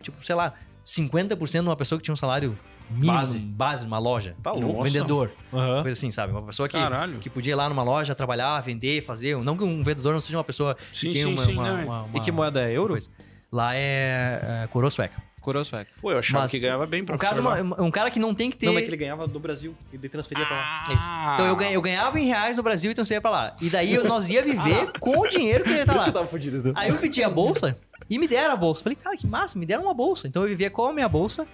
tipo, 0.02 0.24
sei 0.26 0.36
lá, 0.36 0.54
50% 0.86 1.52
de 1.52 1.60
uma 1.60 1.76
pessoa 1.76 1.98
que 2.00 2.04
tinha 2.06 2.13
um 2.13 2.18
salário 2.18 2.58
mínimo 2.89 3.13
Base. 3.13 3.39
base 3.39 3.84
numa 3.84 3.98
loja. 3.98 4.36
Tá 4.44 4.54
um 4.54 4.84
vendedor. 4.84 5.32
Aham. 5.52 5.82
Coisa 5.82 5.98
assim, 5.98 6.12
sabe? 6.12 6.32
Uma 6.32 6.44
pessoa 6.44 6.70
que, 6.70 6.78
Caralho. 6.78 7.18
que 7.18 7.30
podia 7.32 7.54
ir 7.54 7.56
lá 7.56 7.68
numa 7.68 7.82
loja 7.82 8.13
trabalhar, 8.13 8.62
vender, 8.62 9.02
fazer. 9.02 9.36
Não 9.38 9.58
que 9.58 9.63
um 9.63 9.82
vendedor 9.82 10.13
não 10.13 10.20
seja 10.20 10.38
uma 10.38 10.44
pessoa 10.44 10.76
que 10.76 11.00
Sim, 11.00 11.12
tem 11.12 11.24
sim, 11.24 11.34
uma, 11.34 11.46
sim, 11.46 11.54
uma, 11.54 11.63
não, 11.72 11.78
é. 11.80 11.84
uma- 11.84 12.02
uma- 12.04 12.18
E 12.18 12.22
que 12.22 12.32
moeda 12.32 12.62
é? 12.62 12.72
Euro? 12.72 12.94
coisa. 12.94 13.10
Lá 13.52 13.76
é, 13.76 14.63
é 14.63 14.68
coroa 14.68 14.91
sueca. 14.91 15.15
Coroa 15.45 15.63
sueca. 15.63 15.91
Pô, 16.01 16.12
eu 16.12 16.17
achava 16.17 16.41
Mas 16.43 16.51
que 16.51 16.60
ganhava 16.60 16.86
bem 16.88 17.03
Um 17.03 17.05
professor 17.05 17.29
cara, 17.36 17.41
lá. 17.41 17.62
uma- 17.62 17.81
um 17.84 17.91
cara 17.91 18.10
que 18.10 18.19
não 18.19 18.34
tem 18.34 18.49
que 18.49 18.58
ter. 18.58 18.65
Não, 18.65 18.73
mas 18.73 18.84
que 18.84 18.89
ele 18.89 18.97
ganhava 18.97 19.27
do 19.27 19.39
Brasil 19.39 19.75
e 19.93 19.97
daí 19.97 20.10
transferia 20.10 20.43
pra 20.45 20.55
lá. 20.55 20.84
É 20.89 20.93
isso. 20.93 21.12
Então 21.34 21.45
eu, 21.45 21.71
eu 21.71 21.81
ganhava 21.81 22.19
em 22.19 22.25
reais 22.25 22.58
no 22.58 22.63
Brasil 22.63 22.89
e 22.91 22.93
transferia 22.95 23.21
pra 23.21 23.29
lá. 23.29 23.55
E 23.62 23.69
daí 23.69 23.93
eu- 23.93 24.03
nós 24.05 24.27
ia 24.27 24.41
viver 24.41 24.91
com 24.99 25.19
o 25.19 25.27
dinheiro 25.27 25.63
que 25.63 25.69
ele 25.69 25.79
ia 25.79 25.86
Por 25.86 25.91
tá 25.91 25.95
isso 25.97 26.05
que 26.05 26.10
eu 26.10 26.13
lá. 26.15 26.19
tava 26.21 26.27
fudido. 26.31 26.58
então. 26.58 26.73
Aí 26.75 26.89
eu 26.89 26.97
pedi 26.97 27.23
a 27.23 27.29
bolsa 27.29 27.77
e 28.10 28.17
me 28.17 28.27
deram 28.27 28.53
a 28.53 28.58
bolsa. 28.58 28.81
Falei, 28.84 28.95
cara, 28.95 29.15
que 29.15 29.27
massa, 29.27 29.58
me 29.60 29.65
deram 29.65 29.84
uma 29.84 29.93
bolsa. 29.93 30.27
Então 30.27 30.41
eu 30.41 30.49
vivia 30.49 30.69
com 30.71 30.88
a 30.88 30.93
minha 30.93 31.08
bolsa 31.08 31.45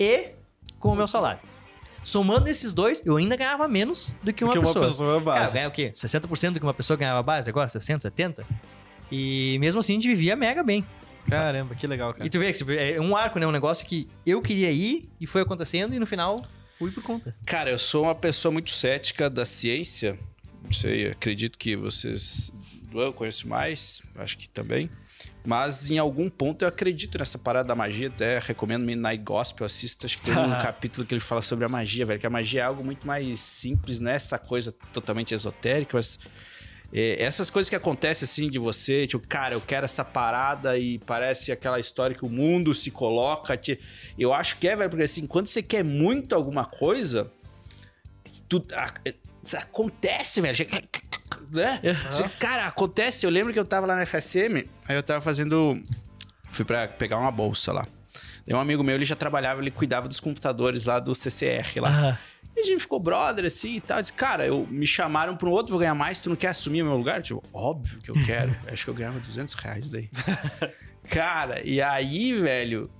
e 0.00 0.30
com 0.80 0.88
o 0.92 0.96
meu 0.96 1.06
salário. 1.06 1.40
Somando 2.02 2.48
esses 2.48 2.72
dois, 2.72 3.02
eu 3.04 3.16
ainda 3.16 3.36
ganhava 3.36 3.68
menos 3.68 4.14
do 4.22 4.32
que 4.32 4.42
uma, 4.42 4.52
que 4.54 4.58
uma 4.58 4.66
pessoa. 4.68 4.86
pessoa 4.88 5.20
base. 5.20 5.38
Cara, 5.40 5.50
ganha 5.52 5.68
o 5.68 5.70
quê? 5.70 5.92
60% 5.94 6.52
do 6.54 6.60
que 6.60 6.64
uma 6.66 6.72
pessoa 6.72 6.96
ganhava 6.96 7.22
base 7.22 7.50
agora? 7.50 7.68
60, 7.68 8.00
70? 8.02 8.46
E 9.12 9.58
mesmo 9.60 9.80
assim 9.80 9.92
a 9.92 9.96
gente 9.96 10.08
vivia 10.08 10.34
mega 10.36 10.62
bem. 10.62 10.84
Caramba, 11.26 11.74
que 11.74 11.86
legal, 11.86 12.12
cara. 12.12 12.26
E 12.26 12.30
tu 12.30 12.38
vê 12.38 12.52
que 12.52 12.58
tipo, 12.58 12.72
é 12.72 13.00
um 13.00 13.16
arco, 13.16 13.38
né? 13.38 13.46
Um 13.46 13.52
negócio 13.52 13.86
que 13.86 14.08
eu 14.24 14.40
queria 14.40 14.70
ir 14.70 15.08
e 15.20 15.26
foi 15.26 15.42
acontecendo 15.42 15.94
e 15.94 15.98
no 15.98 16.06
final 16.06 16.44
fui 16.78 16.90
por 16.90 17.02
conta. 17.02 17.34
Cara, 17.44 17.70
eu 17.70 17.78
sou 17.78 18.04
uma 18.04 18.14
pessoa 18.14 18.52
muito 18.52 18.70
cética 18.70 19.28
da 19.28 19.44
ciência. 19.44 20.18
Não 20.62 20.72
sei, 20.72 21.10
acredito 21.10 21.58
que 21.58 21.76
vocês. 21.76 22.52
Eu 22.94 23.12
conheço 23.12 23.48
mais, 23.48 24.02
acho 24.16 24.38
que 24.38 24.48
também. 24.48 24.88
Mas 25.44 25.90
em 25.90 25.98
algum 25.98 26.28
ponto 26.28 26.62
eu 26.62 26.68
acredito 26.68 27.18
nessa 27.18 27.38
parada 27.38 27.68
da 27.68 27.74
magia. 27.74 28.08
Até 28.08 28.38
recomendo 28.38 28.84
Midnight 28.84 29.22
Gospel, 29.22 29.64
assista. 29.64 30.06
Acho 30.06 30.18
que 30.18 30.24
tem 30.24 30.36
um 30.36 30.56
capítulo 30.58 31.06
que 31.06 31.14
ele 31.14 31.20
fala 31.20 31.42
sobre 31.42 31.64
a 31.64 31.68
magia, 31.68 32.04
velho. 32.04 32.20
Que 32.20 32.26
a 32.26 32.30
magia 32.30 32.60
é 32.60 32.64
algo 32.64 32.84
muito 32.84 33.06
mais 33.06 33.38
simples, 33.40 33.98
não 33.98 34.10
é 34.10 34.14
essa 34.14 34.38
coisa 34.38 34.72
totalmente 34.92 35.34
esotérica, 35.34 35.96
mas. 35.96 36.18
É, 36.92 37.22
essas 37.22 37.50
coisas 37.50 37.68
que 37.68 37.76
acontecem 37.76 38.24
assim 38.24 38.48
de 38.48 38.58
você, 38.58 39.06
tipo, 39.06 39.26
cara, 39.26 39.54
eu 39.54 39.60
quero 39.60 39.84
essa 39.84 40.04
parada 40.04 40.78
e 40.78 40.98
parece 41.00 41.52
aquela 41.52 41.78
história 41.78 42.16
que 42.16 42.24
o 42.24 42.28
mundo 42.28 42.72
se 42.74 42.90
coloca. 42.90 43.56
te- 43.56 43.78
Eu 44.18 44.32
acho 44.32 44.58
que 44.58 44.66
é, 44.68 44.74
velho, 44.76 44.88
porque 44.90 45.04
assim, 45.04 45.26
quando 45.26 45.46
você 45.48 45.62
quer 45.62 45.84
muito 45.84 46.34
alguma 46.34 46.64
coisa, 46.64 47.30
tu, 48.48 48.64
a- 48.74 48.92
é, 49.04 49.14
acontece, 49.56 50.40
velho. 50.40 50.56
Né? 51.50 51.80
Você- 52.10 52.28
Cara, 52.38 52.66
acontece. 52.66 53.24
Eu 53.24 53.30
lembro 53.30 53.52
que 53.52 53.58
eu 53.58 53.64
tava 53.64 53.86
lá 53.86 53.94
na 53.96 54.02
FSM, 54.04 54.64
aí 54.86 54.96
eu 54.96 55.02
tava 55.02 55.20
fazendo. 55.20 55.82
Fui 56.50 56.64
pra 56.64 56.88
pegar 56.88 57.18
uma 57.18 57.30
bolsa 57.30 57.72
lá. 57.72 57.86
Daí 58.46 58.56
um 58.56 58.60
amigo 58.60 58.82
meu, 58.82 58.94
ele 58.94 59.04
já 59.04 59.14
trabalhava, 59.14 59.60
ele 59.60 59.70
cuidava 59.70 60.08
dos 60.08 60.20
computadores 60.20 60.86
lá 60.86 60.98
do 60.98 61.14
CCR 61.14 61.80
lá. 61.80 62.18
E 62.56 62.60
a 62.60 62.64
gente 62.64 62.80
ficou 62.80 62.98
brother 62.98 63.44
assim 63.44 63.76
e 63.76 63.80
tal. 63.80 63.98
Eu 63.98 64.02
Disse, 64.02 64.12
cara, 64.12 64.46
eu, 64.46 64.66
me 64.66 64.86
chamaram 64.86 65.36
pra 65.36 65.48
um 65.48 65.52
outro, 65.52 65.70
vou 65.70 65.78
ganhar 65.78 65.94
mais, 65.94 66.20
tu 66.20 66.28
não 66.28 66.36
quer 66.36 66.48
assumir 66.48 66.82
o 66.82 66.86
meu 66.86 66.96
lugar? 66.96 67.22
Tipo, 67.22 67.42
óbvio 67.52 68.00
que 68.00 68.10
eu 68.10 68.14
quero. 68.26 68.54
Acho 68.70 68.84
que 68.84 68.90
eu 68.90 68.94
ganhava 68.94 69.18
200 69.20 69.54
reais 69.54 69.90
daí. 69.90 70.10
cara, 71.08 71.62
e 71.64 71.80
aí, 71.80 72.34
velho, 72.34 72.90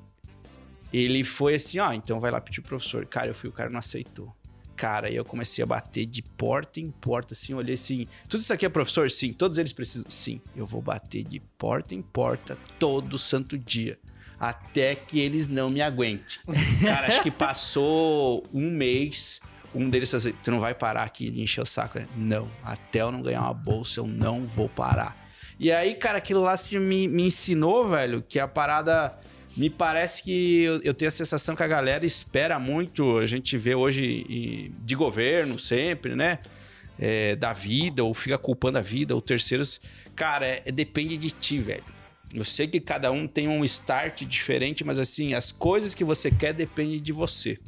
ele 0.92 1.24
foi 1.24 1.56
assim, 1.56 1.78
ó, 1.78 1.92
então 1.92 2.20
vai 2.20 2.30
lá 2.30 2.40
pedir 2.40 2.60
pro 2.60 2.70
professor. 2.70 3.04
Cara, 3.06 3.28
eu 3.28 3.34
fui, 3.34 3.48
o 3.48 3.52
cara 3.52 3.68
não 3.68 3.78
aceitou. 3.78 4.34
Cara, 4.76 5.08
aí 5.08 5.16
eu 5.16 5.24
comecei 5.24 5.62
a 5.64 5.66
bater 5.66 6.06
de 6.06 6.22
porta 6.22 6.78
em 6.78 6.88
porta, 6.88 7.34
assim, 7.34 7.52
olhei 7.52 7.74
assim, 7.74 8.06
tudo 8.28 8.42
isso 8.42 8.52
aqui 8.52 8.64
é 8.64 8.68
professor? 8.68 9.10
Sim. 9.10 9.32
Todos 9.32 9.58
eles 9.58 9.72
precisam? 9.72 10.08
Sim. 10.08 10.40
Eu 10.54 10.64
vou 10.64 10.80
bater 10.80 11.24
de 11.24 11.40
porta 11.40 11.96
em 11.96 12.02
porta 12.02 12.56
todo 12.78 13.18
santo 13.18 13.58
dia. 13.58 13.98
Até 14.40 14.94
que 14.94 15.18
eles 15.20 15.48
não 15.48 15.68
me 15.70 15.82
aguentem. 15.82 16.38
Cara, 16.82 17.08
acho 17.08 17.22
que 17.22 17.30
passou 17.30 18.46
um 18.54 18.70
mês, 18.70 19.40
um 19.74 19.88
deles 19.90 20.10
falou 20.10 20.18
assim, 20.28 20.34
tu 20.42 20.50
não 20.50 20.60
vai 20.60 20.74
parar 20.74 21.02
aqui 21.02 21.30
de 21.30 21.40
encher 21.40 21.60
o 21.60 21.66
saco, 21.66 21.98
né? 21.98 22.06
Não, 22.16 22.48
até 22.62 23.00
eu 23.02 23.10
não 23.10 23.20
ganhar 23.22 23.42
uma 23.42 23.54
bolsa, 23.54 24.00
eu 24.00 24.06
não 24.06 24.44
vou 24.46 24.68
parar. 24.68 25.16
E 25.58 25.72
aí, 25.72 25.94
cara, 25.94 26.18
aquilo 26.18 26.42
lá 26.42 26.52
assim, 26.52 26.78
me, 26.78 27.08
me 27.08 27.24
ensinou, 27.24 27.88
velho, 27.88 28.22
que 28.26 28.38
a 28.38 28.46
parada... 28.48 29.12
Me 29.56 29.68
parece 29.68 30.22
que 30.22 30.62
eu, 30.62 30.80
eu 30.84 30.94
tenho 30.94 31.08
a 31.08 31.10
sensação 31.10 31.56
que 31.56 31.62
a 31.64 31.66
galera 31.66 32.06
espera 32.06 32.60
muito, 32.60 33.18
a 33.18 33.26
gente 33.26 33.58
vê 33.58 33.74
hoje 33.74 34.04
e- 34.28 34.72
de 34.84 34.94
governo 34.94 35.58
sempre, 35.58 36.14
né? 36.14 36.38
É, 36.96 37.34
da 37.34 37.52
vida, 37.52 38.04
ou 38.04 38.14
fica 38.14 38.38
culpando 38.38 38.78
a 38.78 38.80
vida, 38.80 39.16
ou 39.16 39.20
terceiros. 39.20 39.80
Cara, 40.14 40.46
é- 40.46 40.62
é- 40.64 40.70
depende 40.70 41.16
de 41.16 41.32
ti, 41.32 41.58
velho. 41.58 41.82
Eu 42.34 42.44
sei 42.44 42.66
que 42.66 42.80
cada 42.80 43.10
um 43.10 43.26
tem 43.26 43.48
um 43.48 43.64
start 43.64 44.22
diferente, 44.24 44.84
mas 44.84 44.98
assim, 44.98 45.34
as 45.34 45.50
coisas 45.50 45.94
que 45.94 46.04
você 46.04 46.30
quer 46.30 46.52
dependem 46.52 47.00
de 47.00 47.12
você. 47.12 47.58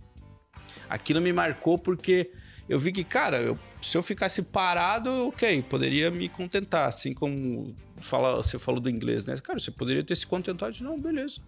Aquilo 0.89 1.21
me 1.21 1.33
marcou 1.33 1.79
porque 1.79 2.31
eu 2.69 2.79
vi 2.79 2.93
que, 2.93 3.03
cara, 3.03 3.41
eu, 3.41 3.59
se 3.81 3.97
eu 3.97 4.03
ficasse 4.03 4.43
parado, 4.43 5.29
ok, 5.29 5.63
poderia 5.63 6.11
me 6.11 6.29
contentar. 6.29 6.89
Assim 6.89 7.15
como 7.15 7.75
fala, 8.01 8.37
você 8.37 8.59
falou 8.59 8.81
do 8.81 8.91
inglês, 8.91 9.25
né? 9.25 9.37
Cara, 9.39 9.59
você 9.59 9.71
poderia 9.71 10.05
ter 10.05 10.15
se 10.15 10.27
contentado 10.27 10.73
de, 10.73 10.83
não, 10.83 11.01
beleza. 11.01 11.41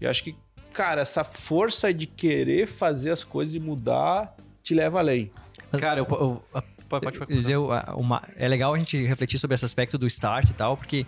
E 0.00 0.06
acho 0.06 0.22
que, 0.22 0.36
cara, 0.72 1.00
essa 1.00 1.24
força 1.24 1.92
de 1.92 2.06
querer 2.06 2.66
fazer 2.66 3.10
as 3.10 3.24
coisas 3.24 3.54
e 3.54 3.58
mudar 3.58 4.36
te 4.62 4.74
leva 4.74 4.98
além. 4.98 5.30
Cara, 5.78 6.00
eu, 6.00 6.06
eu, 6.08 6.42
eu 6.54 6.62
pode, 6.88 7.04
pode, 7.04 7.18
pode. 7.18 7.50
Eu, 7.50 7.70
uma, 7.96 8.22
é 8.36 8.46
legal 8.46 8.74
a 8.74 8.78
gente 8.78 8.96
refletir 9.06 9.38
sobre 9.38 9.54
esse 9.54 9.64
aspecto 9.64 9.96
do 9.96 10.06
start 10.06 10.50
e 10.50 10.54
tal, 10.54 10.76
porque 10.76 11.06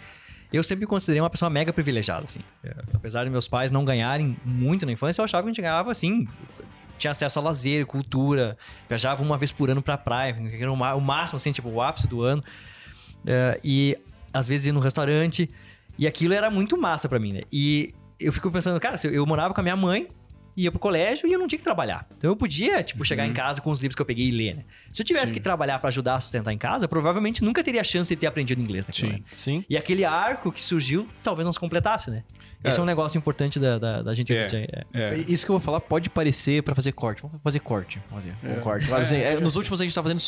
eu 0.53 0.63
sempre 0.63 0.81
me 0.81 0.87
considerei 0.87 1.21
uma 1.21 1.31
pessoa 1.31 1.49
mega 1.49 1.73
privilegiada, 1.73 2.25
assim. 2.25 2.41
É, 2.63 2.75
apesar 2.95 3.25
de 3.25 3.31
meus 3.31 3.49
pais 3.49 3.71
não 3.71 3.85
ganharem 3.85 4.37
muito 4.45 4.85
na 4.85 4.93
infância, 4.93 5.21
eu 5.21 5.25
achava 5.25 5.43
que 5.43 5.49
a 5.49 5.53
gente 5.53 5.63
ganhava, 5.63 5.91
assim, 5.91 6.27
tinha 6.99 7.11
acesso 7.11 7.39
a 7.39 7.43
lazer, 7.43 7.87
cultura, 7.87 8.57
viajava 8.89 9.23
uma 9.23 9.39
vez 9.39 9.51
por 9.51 9.71
ano 9.71 9.83
pra 9.83 9.99
praia, 9.99 10.35
que 10.35 10.63
era 10.63 10.73
o 10.73 11.01
máximo, 11.01 11.37
assim, 11.37 11.53
tipo, 11.53 11.69
o 11.69 11.81
ápice 11.81 12.07
do 12.07 12.23
ano. 12.23 12.43
Uh, 13.23 13.59
e 13.65 13.97
às 14.33 14.49
vezes 14.49 14.67
ia 14.67 14.73
no 14.73 14.81
restaurante, 14.81 15.51
e 15.99 16.07
aquilo 16.07 16.35
era 16.35 16.51
muito 16.51 16.77
massa 16.77 17.09
para 17.09 17.19
mim, 17.19 17.33
né? 17.33 17.41
E 17.53 17.95
eu 18.19 18.33
fico 18.33 18.51
pensando, 18.51 18.79
cara, 18.81 18.97
eu 19.05 19.27
morava 19.27 19.53
com 19.53 19.61
a 19.61 19.63
minha 19.63 19.77
mãe, 19.77 20.09
ia 20.57 20.71
pro 20.71 20.79
colégio 20.79 21.27
e 21.27 21.33
eu 21.33 21.39
não 21.39 21.49
tinha 21.49 21.59
que 21.59 21.65
trabalhar. 21.65 22.07
Então 22.17 22.31
eu 22.31 22.37
podia, 22.37 22.83
tipo, 22.83 23.05
chegar 23.05 23.25
em 23.25 23.29
uhum. 23.29 23.35
casa 23.35 23.61
com 23.61 23.71
os 23.71 23.79
livros 23.79 23.95
que 23.95 24.03
eu 24.03 24.07
peguei 24.07 24.29
e 24.29 24.31
ler, 24.31 24.57
né? 24.57 24.65
Se 24.93 25.03
eu 25.03 25.07
tivesse 25.07 25.29
Sim. 25.29 25.35
que 25.35 25.41
trabalhar 25.41 25.79
para 25.79 25.89
ajudar 25.89 26.17
a 26.17 26.21
sustentar 26.21 26.53
em 26.53 26.59
casa, 26.59 26.87
provavelmente 26.87 27.43
nunca 27.43 27.63
teria 27.63 27.83
chance 27.83 28.09
de 28.09 28.17
ter 28.17 28.27
aprendido 28.27 28.61
inglês 28.61 28.87
naquele 28.87 29.17
Sim. 29.17 29.25
Sim. 29.35 29.65
E 29.69 29.77
aquele 29.77 30.05
arco 30.05 30.53
que 30.53 30.63
surgiu, 30.63 31.09
talvez 31.23 31.45
não 31.45 31.53
se 31.53 31.61
completasse, 31.61 32.11
né? 32.11 32.25
É. 32.63 32.69
Esse 32.69 32.79
é 32.79 32.83
um 32.83 32.87
negócio 32.87 33.19
importante 33.19 33.59
da, 33.59 33.79
da, 33.79 34.03
da 34.03 34.15
gente. 34.15 34.33
É. 34.33 34.47
É. 34.53 34.85
é. 34.95 35.25
Isso 35.27 35.45
que 35.45 35.51
eu 35.51 35.55
vou 35.55 35.61
falar 35.61 35.81
pode 35.81 36.09
parecer 36.09 36.63
para 36.63 36.75
fazer 36.75 36.93
corte. 36.93 37.23
Vamos 37.23 37.43
fazer 37.43 37.61
corte. 37.61 38.01
Vamos 38.09 38.25
fazer 38.25 38.37
um 38.45 38.59
é. 38.59 38.61
corte. 38.61 38.87
É, 39.13 39.39
nos 39.39 39.57
últimos 39.57 39.81
a 39.81 39.85
gente 39.85 39.95
tá 39.95 40.03
fazendo 40.03 40.23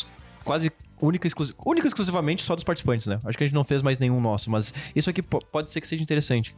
quase 0.45 0.71
única, 1.01 1.27
exclusiv... 1.27 1.55
única 1.65 1.87
exclusivamente 1.87 2.43
só 2.43 2.55
dos 2.55 2.65
participantes, 2.65 3.07
né? 3.07 3.19
Acho 3.25 3.39
que 3.39 3.45
a 3.45 3.47
gente 3.47 3.55
não 3.55 3.65
fez 3.65 3.83
mais 3.83 3.99
nenhum 3.99 4.21
nosso, 4.21 4.51
mas 4.51 4.75
isso 4.95 5.09
aqui 5.09 5.23
pode 5.23 5.71
ser 5.71 5.81
que 5.81 5.87
seja 5.87 6.03
interessante. 6.03 6.55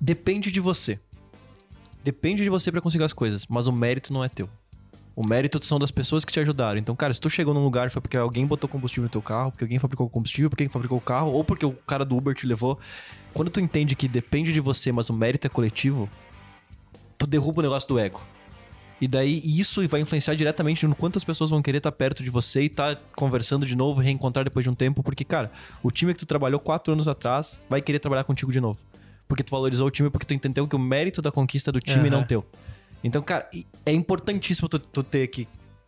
Depende 0.00 0.50
de 0.50 0.60
você. 0.60 0.98
Depende 2.04 2.44
de 2.44 2.50
você 2.50 2.70
para 2.70 2.82
conseguir 2.82 3.02
as 3.02 3.14
coisas, 3.14 3.46
mas 3.46 3.66
o 3.66 3.72
mérito 3.72 4.12
não 4.12 4.22
é 4.22 4.28
teu. 4.28 4.46
O 5.16 5.26
mérito 5.26 5.64
são 5.64 5.78
das 5.78 5.90
pessoas 5.90 6.22
que 6.22 6.30
te 6.30 6.38
ajudaram. 6.38 6.78
Então, 6.78 6.94
cara, 6.94 7.14
se 7.14 7.20
tu 7.20 7.30
chegou 7.30 7.54
num 7.54 7.64
lugar 7.64 7.90
foi 7.90 8.02
porque 8.02 8.14
alguém 8.14 8.44
botou 8.44 8.68
combustível 8.68 9.04
no 9.04 9.08
teu 9.08 9.22
carro, 9.22 9.50
porque 9.50 9.64
alguém 9.64 9.78
fabricou 9.78 10.06
combustível, 10.10 10.50
porque 10.50 10.64
alguém 10.64 10.72
fabricou 10.72 10.98
o 10.98 11.00
carro, 11.00 11.32
ou 11.32 11.42
porque 11.42 11.64
o 11.64 11.72
cara 11.72 12.04
do 12.04 12.14
Uber 12.14 12.34
te 12.34 12.46
levou. 12.46 12.78
Quando 13.32 13.50
tu 13.50 13.58
entende 13.58 13.96
que 13.96 14.06
depende 14.06 14.52
de 14.52 14.60
você, 14.60 14.92
mas 14.92 15.08
o 15.08 15.14
mérito 15.14 15.46
é 15.46 15.50
coletivo, 15.50 16.06
tu 17.16 17.26
derruba 17.26 17.60
o 17.60 17.62
negócio 17.62 17.88
do 17.88 17.98
ego. 17.98 18.20
E 19.00 19.08
daí 19.08 19.40
isso 19.42 19.88
vai 19.88 20.02
influenciar 20.02 20.34
diretamente 20.34 20.86
no 20.86 20.94
quantas 20.94 21.24
pessoas 21.24 21.48
vão 21.48 21.62
querer 21.62 21.78
estar 21.78 21.92
perto 21.92 22.22
de 22.22 22.28
você 22.28 22.64
e 22.64 22.66
estar 22.66 22.96
tá 22.96 23.02
conversando 23.16 23.64
de 23.64 23.74
novo, 23.74 24.02
reencontrar 24.02 24.44
depois 24.44 24.62
de 24.62 24.68
um 24.68 24.74
tempo, 24.74 25.02
porque, 25.02 25.24
cara, 25.24 25.50
o 25.82 25.90
time 25.90 26.12
que 26.12 26.20
tu 26.20 26.26
trabalhou 26.26 26.60
quatro 26.60 26.92
anos 26.92 27.08
atrás 27.08 27.62
vai 27.66 27.80
querer 27.80 27.98
trabalhar 27.98 28.24
contigo 28.24 28.52
de 28.52 28.60
novo 28.60 28.82
porque 29.28 29.42
tu 29.42 29.50
valorizou 29.50 29.86
o 29.86 29.90
time, 29.90 30.10
porque 30.10 30.26
tu 30.26 30.34
entendeu 30.34 30.66
que 30.66 30.76
o 30.76 30.78
mérito 30.78 31.22
da 31.22 31.30
conquista 31.30 31.70
do 31.72 31.80
time 31.80 32.04
uhum. 32.04 32.10
não 32.10 32.24
teu. 32.24 32.44
Então, 33.02 33.22
cara, 33.22 33.48
é 33.84 33.92
importantíssimo 33.92 34.68
tu, 34.68 34.78
tu 34.78 35.02
ter 35.02 35.26
que. 35.28 35.46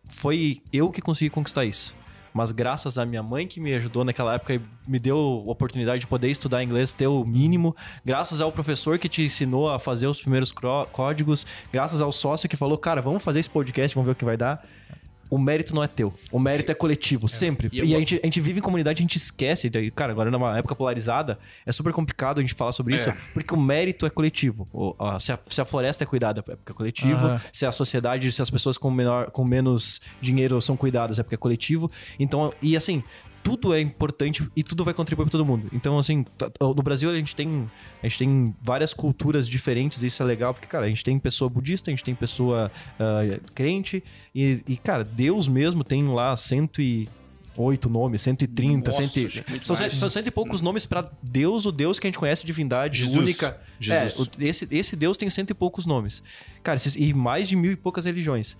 Foi 0.09 0.61
eu 0.71 0.91
que 0.91 1.01
consegui 1.01 1.29
conquistar 1.29 1.65
isso. 1.65 1.95
Mas 2.33 2.51
graças 2.51 2.99
à 2.99 3.05
minha 3.05 3.23
mãe 3.23 3.47
que 3.47 3.59
me 3.59 3.73
ajudou 3.73 4.05
naquela 4.05 4.35
época 4.35 4.53
e 4.53 4.61
me 4.87 4.99
deu 4.99 5.17
a 5.17 5.51
oportunidade 5.51 6.01
de 6.01 6.07
poder 6.07 6.29
estudar 6.29 6.63
inglês, 6.63 6.93
ter 6.93 7.07
o 7.07 7.25
mínimo, 7.25 7.75
graças 8.05 8.41
ao 8.41 8.51
professor 8.51 8.99
que 8.99 9.09
te 9.09 9.23
ensinou 9.23 9.71
a 9.71 9.79
fazer 9.79 10.05
os 10.05 10.21
primeiros 10.21 10.53
códigos, 10.91 11.47
graças 11.73 11.99
ao 11.99 12.11
sócio 12.11 12.47
que 12.47 12.55
falou, 12.55 12.77
cara, 12.77 13.01
vamos 13.01 13.23
fazer 13.23 13.39
esse 13.39 13.49
podcast, 13.49 13.95
vamos 13.95 14.05
ver 14.05 14.11
o 14.11 14.15
que 14.15 14.23
vai 14.23 14.37
dar 14.37 14.63
o 15.29 15.37
mérito 15.37 15.75
não 15.75 15.83
é 15.83 15.87
teu. 15.87 16.13
O 16.31 16.39
mérito 16.39 16.71
é 16.71 16.75
coletivo, 16.75 17.25
é. 17.25 17.27
sempre. 17.27 17.69
E, 17.71 17.79
e 17.79 17.95
a, 17.95 17.99
gente, 17.99 18.19
a 18.21 18.25
gente 18.25 18.39
vive 18.39 18.59
em 18.59 18.61
comunidade, 18.61 19.01
a 19.01 19.03
gente 19.03 19.17
esquece. 19.17 19.69
Cara, 19.95 20.11
agora 20.11 20.31
numa 20.31 20.57
época 20.57 20.75
polarizada, 20.75 21.37
é 21.65 21.71
super 21.71 21.93
complicado 21.93 22.39
a 22.39 22.41
gente 22.41 22.53
falar 22.53 22.71
sobre 22.71 22.93
é. 22.93 22.97
isso, 22.97 23.13
porque 23.33 23.53
o 23.53 23.57
mérito 23.57 24.05
é 24.05 24.09
coletivo. 24.09 24.67
O, 24.71 24.95
se, 25.19 25.31
a, 25.31 25.39
se, 25.49 25.61
a, 25.61 25.65
floresta 25.65 26.03
é 26.03 26.07
cuidada, 26.07 26.39
é 26.39 26.55
porque 26.55 26.71
é 26.71 26.75
coletivo. 26.75 27.41
Se 27.51 27.65
a 27.65 27.71
sociedade, 27.71 28.31
se 28.31 28.41
as 28.41 28.49
pessoas 28.49 28.77
com, 28.77 28.89
menor, 28.89 29.31
com 29.31 29.43
menos 29.43 30.01
dinheiro 30.21 30.61
são 30.61 30.77
cuidadas, 30.77 31.19
é 31.19 31.23
porque 31.23 31.35
é 31.35 31.37
coletivo. 31.37 31.91
Então, 32.19 32.53
e 32.61 32.77
assim, 32.77 33.03
tudo 33.47 33.73
é 33.73 33.79
importante 33.79 34.45
e 34.53 34.61
tudo 34.61 34.83
vai 34.83 34.93
contribuir 34.93 35.23
para 35.23 35.31
todo 35.31 35.45
mundo. 35.45 35.69
Então, 35.71 35.97
assim, 35.97 36.25
no 36.59 36.83
Brasil 36.83 37.09
a 37.09 37.15
gente 37.15 37.33
tem 37.33 37.69
a 38.03 38.07
gente 38.07 38.17
tem 38.19 38.55
várias 38.61 38.93
culturas 38.93 39.47
diferentes 39.47 40.03
e 40.03 40.07
isso 40.07 40.21
é 40.21 40.25
legal 40.25 40.53
porque, 40.53 40.67
cara, 40.67 40.85
a 40.85 40.89
gente 40.89 41.01
tem 41.01 41.17
pessoa 41.17 41.49
budista, 41.49 41.89
a 41.89 41.93
gente 41.93 42.03
tem 42.03 42.13
pessoa 42.13 42.69
uh, 42.99 43.41
crente 43.55 44.03
e, 44.35 44.61
e, 44.67 44.75
cara, 44.75 45.05
Deus 45.05 45.47
mesmo 45.47 45.81
tem 45.81 46.03
lá 46.03 46.35
cento 46.35 46.81
e 46.81 47.07
oito 47.55 47.89
nomes, 47.89 48.21
130, 48.21 48.91
Nossa, 48.91 49.07
cento, 49.07 49.65
são, 49.65 49.75
são 49.89 50.09
cento 50.09 50.27
e 50.27 50.31
poucos 50.31 50.61
nomes 50.61 50.85
para 50.85 51.09
Deus, 51.23 51.65
o 51.65 51.71
Deus 51.71 51.97
que 51.97 52.05
a 52.05 52.09
gente 52.09 52.19
conhece, 52.19 52.45
divindade 52.45 52.99
Jesus. 52.99 53.17
única. 53.17 53.57
Jesus. 53.79 54.29
É, 54.37 54.45
esse, 54.45 54.67
esse 54.69 54.95
Deus 54.95 55.17
tem 55.17 55.29
cento 55.29 55.51
e 55.51 55.53
poucos 55.53 55.85
nomes. 55.85 56.21
Cara, 56.61 56.77
e 56.97 57.13
mais 57.13 57.47
de 57.47 57.55
mil 57.55 57.71
e 57.71 57.75
poucas 57.75 58.05
religiões. 58.05 58.57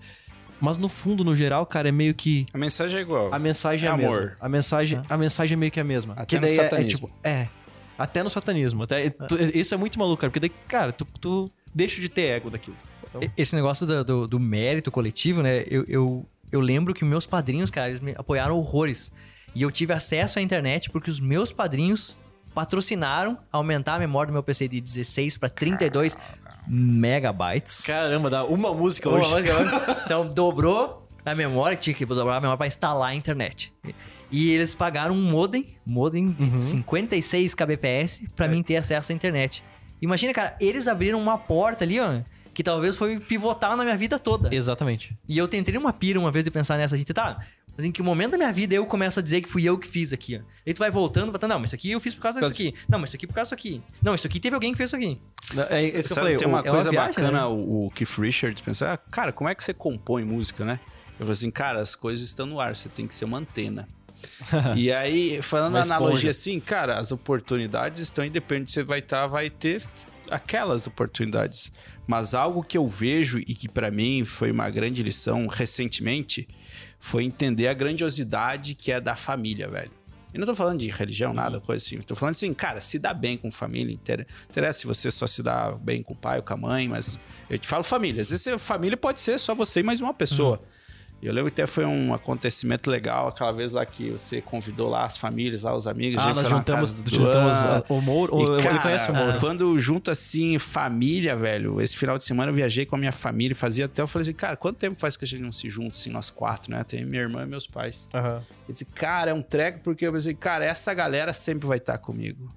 Mas 0.60 0.78
no 0.78 0.88
fundo, 0.88 1.22
no 1.22 1.36
geral, 1.36 1.64
cara, 1.66 1.88
é 1.88 1.92
meio 1.92 2.14
que. 2.14 2.46
A 2.52 2.58
mensagem 2.58 2.98
é 2.98 3.02
igual. 3.02 3.32
A 3.32 3.38
mensagem 3.38 3.86
é, 3.86 3.88
é 3.88 3.90
a 3.90 3.94
amor. 3.94 4.20
mesma. 4.20 4.36
A 4.40 4.48
mensagem, 4.48 5.02
a 5.08 5.16
mensagem 5.16 5.54
é 5.54 5.56
meio 5.56 5.72
que 5.72 5.80
a 5.80 5.84
mesma. 5.84 6.14
Até 6.14 6.26
que 6.26 6.34
no 6.36 6.40
daí 6.42 6.50
é, 6.50 6.54
é 6.54 6.64
satanismo. 6.64 7.10
É, 7.22 7.30
é, 7.30 7.44
tipo, 7.44 7.54
é. 7.54 7.58
Até 7.98 8.22
no 8.22 8.30
satanismo. 8.30 8.82
Até, 8.82 9.10
tu, 9.10 9.36
isso 9.54 9.74
é 9.74 9.76
muito 9.76 9.98
maluco, 9.98 10.20
cara. 10.20 10.30
Porque 10.30 10.40
daí, 10.40 10.50
cara, 10.68 10.92
tu, 10.92 11.06
tu 11.20 11.48
deixa 11.74 12.00
de 12.00 12.08
ter 12.08 12.22
ego 12.22 12.50
daquilo. 12.50 12.76
Então... 13.08 13.20
Esse 13.36 13.54
negócio 13.54 13.86
do, 13.86 14.04
do, 14.04 14.28
do, 14.28 14.40
mérito 14.40 14.90
coletivo, 14.90 15.42
né? 15.42 15.64
Eu, 15.66 15.84
eu, 15.88 16.26
eu 16.50 16.60
lembro 16.60 16.94
que 16.94 17.04
meus 17.04 17.26
padrinhos, 17.26 17.70
cara, 17.70 17.88
eles 17.88 18.00
me 18.00 18.14
apoiaram 18.16 18.56
horrores. 18.56 19.12
E 19.54 19.62
eu 19.62 19.70
tive 19.70 19.92
acesso 19.92 20.38
à 20.38 20.42
internet 20.42 20.90
porque 20.90 21.10
os 21.10 21.20
meus 21.20 21.52
padrinhos 21.52 22.16
patrocinaram 22.54 23.38
aumentar 23.52 23.94
a 23.94 23.98
memória 23.98 24.28
do 24.28 24.32
meu 24.32 24.42
PC 24.42 24.68
de 24.68 24.80
16 24.80 25.36
para 25.36 25.48
32 25.48 26.16
megabytes. 26.68 27.86
Caramba, 27.86 28.28
dá 28.30 28.44
uma 28.44 28.72
música 28.74 29.08
uma 29.08 29.18
hoje. 29.18 29.30
Música 29.30 30.02
então 30.04 30.26
dobrou 30.26 31.08
a 31.24 31.34
memória, 31.34 31.76
tinha 31.76 31.94
que 31.94 32.04
dobrar 32.04 32.36
a 32.36 32.40
memória 32.40 32.58
para 32.58 32.66
instalar 32.66 33.10
a 33.10 33.14
internet. 33.14 33.72
E 34.30 34.50
eles 34.50 34.74
pagaram 34.74 35.14
um 35.14 35.22
modem, 35.22 35.76
modem 35.86 36.30
de 36.30 36.42
uhum. 36.42 36.58
56 36.58 37.54
kbps 37.54 38.22
para 38.36 38.46
é. 38.46 38.48
mim 38.48 38.62
ter 38.62 38.76
acesso 38.76 39.12
à 39.12 39.14
internet. 39.14 39.64
Imagina, 40.00 40.32
cara, 40.32 40.56
eles 40.60 40.86
abriram 40.86 41.20
uma 41.20 41.38
porta 41.38 41.84
ali, 41.84 41.98
ó, 41.98 42.20
que 42.52 42.62
talvez 42.62 42.96
foi 42.96 43.18
pivotar 43.18 43.76
na 43.76 43.84
minha 43.84 43.96
vida 43.96 44.18
toda. 44.18 44.54
Exatamente. 44.54 45.16
E 45.28 45.38
eu 45.38 45.48
tentei 45.48 45.76
uma 45.76 45.92
pira 45.92 46.18
uma 46.18 46.30
vez 46.30 46.44
de 46.44 46.50
pensar 46.50 46.76
nessa, 46.76 46.96
gente, 46.96 47.12
tá, 47.14 47.38
mas 47.78 47.86
em 47.86 47.92
que 47.92 48.02
momento 48.02 48.32
da 48.32 48.38
minha 48.38 48.52
vida 48.52 48.74
eu 48.74 48.84
começo 48.84 49.20
a 49.20 49.22
dizer 49.22 49.40
que 49.40 49.48
fui 49.48 49.62
eu 49.62 49.78
que 49.78 49.86
fiz 49.86 50.12
aqui, 50.12 50.36
ó. 50.36 50.40
Aí 50.66 50.74
tu 50.74 50.80
vai 50.80 50.90
voltando, 50.90 51.30
botando, 51.30 51.50
não, 51.50 51.60
mas 51.60 51.68
isso 51.68 51.76
aqui 51.76 51.92
eu 51.92 52.00
fiz 52.00 52.12
por 52.12 52.22
causa 52.22 52.40
disso 52.40 52.50
aqui. 52.50 52.74
Não, 52.88 52.98
mas 52.98 53.10
isso 53.10 53.16
aqui 53.16 53.26
por 53.28 53.34
causa 53.34 53.54
disso 53.54 53.68
aqui. 53.68 53.80
Não, 54.02 54.16
isso 54.16 54.26
aqui 54.26 54.40
teve 54.40 54.52
alguém 54.52 54.72
que 54.72 54.76
fez 54.76 54.90
isso 54.90 54.96
aqui. 54.96 55.20
É, 55.70 55.78
isso 55.78 55.92
que 55.92 56.12
eu 56.12 56.16
falei. 56.16 56.36
Tem 56.36 56.48
uma 56.48 56.58
é 56.58 56.62
coisa 56.64 56.88
uma 56.88 56.90
viagem, 56.90 57.14
bacana, 57.14 57.42
né? 57.42 57.46
o, 57.46 57.88
Keith 57.94 58.18
Richards 58.18 58.60
pensar, 58.60 58.94
ah, 58.94 58.96
cara, 58.96 59.32
como 59.32 59.48
é 59.48 59.54
que 59.54 59.62
você 59.62 59.72
compõe 59.72 60.24
música, 60.24 60.64
né? 60.64 60.80
Eu 61.12 61.18
falei 61.20 61.34
assim, 61.34 61.52
cara, 61.52 61.80
as 61.80 61.94
coisas 61.94 62.24
estão 62.24 62.46
no 62.46 62.58
ar, 62.58 62.74
você 62.74 62.88
tem 62.88 63.06
que 63.06 63.14
ser 63.14 63.26
uma 63.26 63.38
antena. 63.38 63.86
e 64.74 64.92
aí, 64.92 65.40
falando 65.40 65.76
a 65.76 65.82
analogia 65.82 66.30
assim, 66.30 66.58
cara, 66.58 66.98
as 66.98 67.12
oportunidades 67.12 68.02
estão 68.02 68.24
independentes, 68.24 68.74
você 68.74 68.82
vai 68.82 68.98
estar, 68.98 69.20
tá, 69.20 69.26
vai 69.28 69.48
ter 69.48 69.86
aquelas 70.28 70.88
oportunidades. 70.88 71.70
Mas 72.08 72.34
algo 72.34 72.64
que 72.64 72.76
eu 72.76 72.88
vejo 72.88 73.38
e 73.38 73.54
que 73.54 73.68
para 73.68 73.88
mim 73.88 74.24
foi 74.24 74.50
uma 74.50 74.68
grande 74.68 75.00
lição 75.00 75.46
recentemente 75.46 76.48
foi 76.98 77.24
entender 77.24 77.68
a 77.68 77.74
grandiosidade 77.74 78.74
que 78.74 78.90
é 78.92 79.00
da 79.00 79.14
família, 79.14 79.68
velho. 79.68 79.90
E 80.32 80.38
não 80.38 80.46
tô 80.46 80.54
falando 80.54 80.80
de 80.80 80.88
religião, 80.88 81.32
nada, 81.32 81.60
coisa 81.60 81.84
assim. 81.84 81.98
Tô 82.02 82.14
falando 82.14 82.32
assim, 82.32 82.52
cara, 82.52 82.80
se 82.80 82.98
dá 82.98 83.14
bem 83.14 83.36
com 83.36 83.50
família. 83.50 83.94
Interessa 83.94 84.80
se 84.80 84.86
você 84.86 85.10
só 85.10 85.26
se 85.26 85.42
dá 85.42 85.72
bem 85.72 86.02
com 86.02 86.12
o 86.12 86.16
pai 86.16 86.38
ou 86.38 86.42
com 86.42 86.52
a 86.52 86.56
mãe, 86.56 86.86
mas 86.86 87.18
eu 87.48 87.58
te 87.58 87.66
falo 87.66 87.82
família. 87.82 88.20
Às 88.20 88.30
vezes 88.30 88.46
família 88.60 88.96
pode 88.96 89.20
ser 89.20 89.38
só 89.38 89.54
você 89.54 89.80
e 89.80 89.82
mais 89.82 90.00
uma 90.00 90.12
pessoa. 90.12 90.58
Uhum. 90.58 90.77
Eu 91.20 91.32
lembro 91.32 91.50
que 91.50 91.60
até 91.60 91.66
foi 91.66 91.84
um 91.84 92.14
acontecimento 92.14 92.88
legal, 92.90 93.28
aquela 93.28 93.50
vez 93.50 93.72
lá 93.72 93.84
que 93.84 94.10
você 94.10 94.40
convidou 94.40 94.88
lá 94.88 95.04
as 95.04 95.18
famílias, 95.18 95.62
lá 95.62 95.74
os 95.74 95.86
amigos. 95.88 96.20
Ah, 96.22 96.32
nós 96.32 96.48
juntamos, 96.48 96.94
juntamos 97.06 97.58
o 97.88 98.00
Mouro, 98.00 98.36
o, 98.36 98.56
cara, 98.58 98.70
ele 98.70 98.78
conhece 98.78 99.10
o 99.10 99.14
Mouro. 99.14 99.40
Quando 99.40 99.78
junta 99.80 100.12
assim, 100.12 100.58
família, 100.58 101.34
velho, 101.34 101.80
esse 101.80 101.96
final 101.96 102.16
de 102.18 102.24
semana 102.24 102.50
eu 102.50 102.54
viajei 102.54 102.86
com 102.86 102.94
a 102.94 102.98
minha 102.98 103.12
família, 103.12 103.56
fazia 103.56 103.86
até, 103.86 104.00
eu 104.00 104.06
falei 104.06 104.22
assim, 104.22 104.32
cara, 104.32 104.56
quanto 104.56 104.76
tempo 104.76 104.96
faz 104.96 105.16
que 105.16 105.24
a 105.24 105.28
gente 105.28 105.42
não 105.42 105.50
se 105.50 105.68
junta, 105.68 105.96
assim, 105.96 106.10
nós 106.10 106.30
quatro, 106.30 106.70
né? 106.70 106.84
Tem 106.84 107.04
minha 107.04 107.22
irmã 107.22 107.42
e 107.42 107.46
meus 107.46 107.66
pais. 107.66 108.08
Uhum. 108.14 108.36
Eu 108.36 108.42
disse, 108.68 108.84
cara, 108.84 109.32
é 109.32 109.34
um 109.34 109.42
treco, 109.42 109.80
porque 109.80 110.06
eu 110.06 110.12
pensei, 110.12 110.34
cara, 110.34 110.64
essa 110.64 110.94
galera 110.94 111.32
sempre 111.32 111.66
vai 111.66 111.78
estar 111.78 111.98
comigo. 111.98 112.48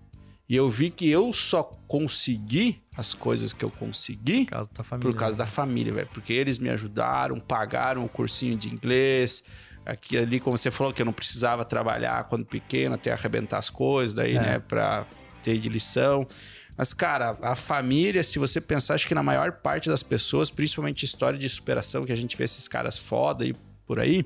E 0.51 0.55
eu 0.57 0.69
vi 0.69 0.89
que 0.89 1.09
eu 1.09 1.31
só 1.31 1.63
consegui 1.87 2.83
as 2.97 3.13
coisas 3.13 3.53
que 3.53 3.63
eu 3.63 3.71
consegui 3.71 4.43
por 4.43 4.51
causa, 4.51 4.69
família, 4.83 5.09
por 5.09 5.17
causa 5.17 5.37
né? 5.37 5.45
da 5.45 5.47
família, 5.49 5.93
velho. 5.93 6.09
Porque 6.13 6.33
eles 6.33 6.59
me 6.59 6.69
ajudaram, 6.69 7.39
pagaram 7.39 8.03
o 8.03 8.09
cursinho 8.09 8.57
de 8.57 8.67
inglês. 8.67 9.41
Aqui 9.85 10.17
ali, 10.17 10.41
como 10.41 10.57
você 10.57 10.69
falou, 10.69 10.91
que 10.91 11.01
eu 11.01 11.05
não 11.05 11.13
precisava 11.13 11.63
trabalhar 11.63 12.25
quando 12.25 12.45
pequeno, 12.45 12.95
até 12.95 13.13
arrebentar 13.13 13.59
as 13.59 13.69
coisas, 13.69 14.13
daí, 14.13 14.35
é. 14.35 14.41
né, 14.41 14.59
pra 14.59 15.05
ter 15.41 15.57
de 15.57 15.69
lição. 15.69 16.27
Mas, 16.75 16.93
cara, 16.93 17.37
a 17.41 17.55
família, 17.55 18.21
se 18.21 18.37
você 18.37 18.59
pensar, 18.59 18.95
acho 18.95 19.07
que 19.07 19.15
na 19.15 19.23
maior 19.23 19.53
parte 19.53 19.87
das 19.87 20.03
pessoas, 20.03 20.51
principalmente 20.51 21.05
história 21.05 21.39
de 21.39 21.47
superação, 21.47 22.03
que 22.05 22.11
a 22.11 22.17
gente 22.17 22.35
vê 22.35 22.43
esses 22.43 22.67
caras 22.67 22.97
foda 22.97 23.45
e 23.45 23.55
por 23.87 24.01
aí, 24.01 24.25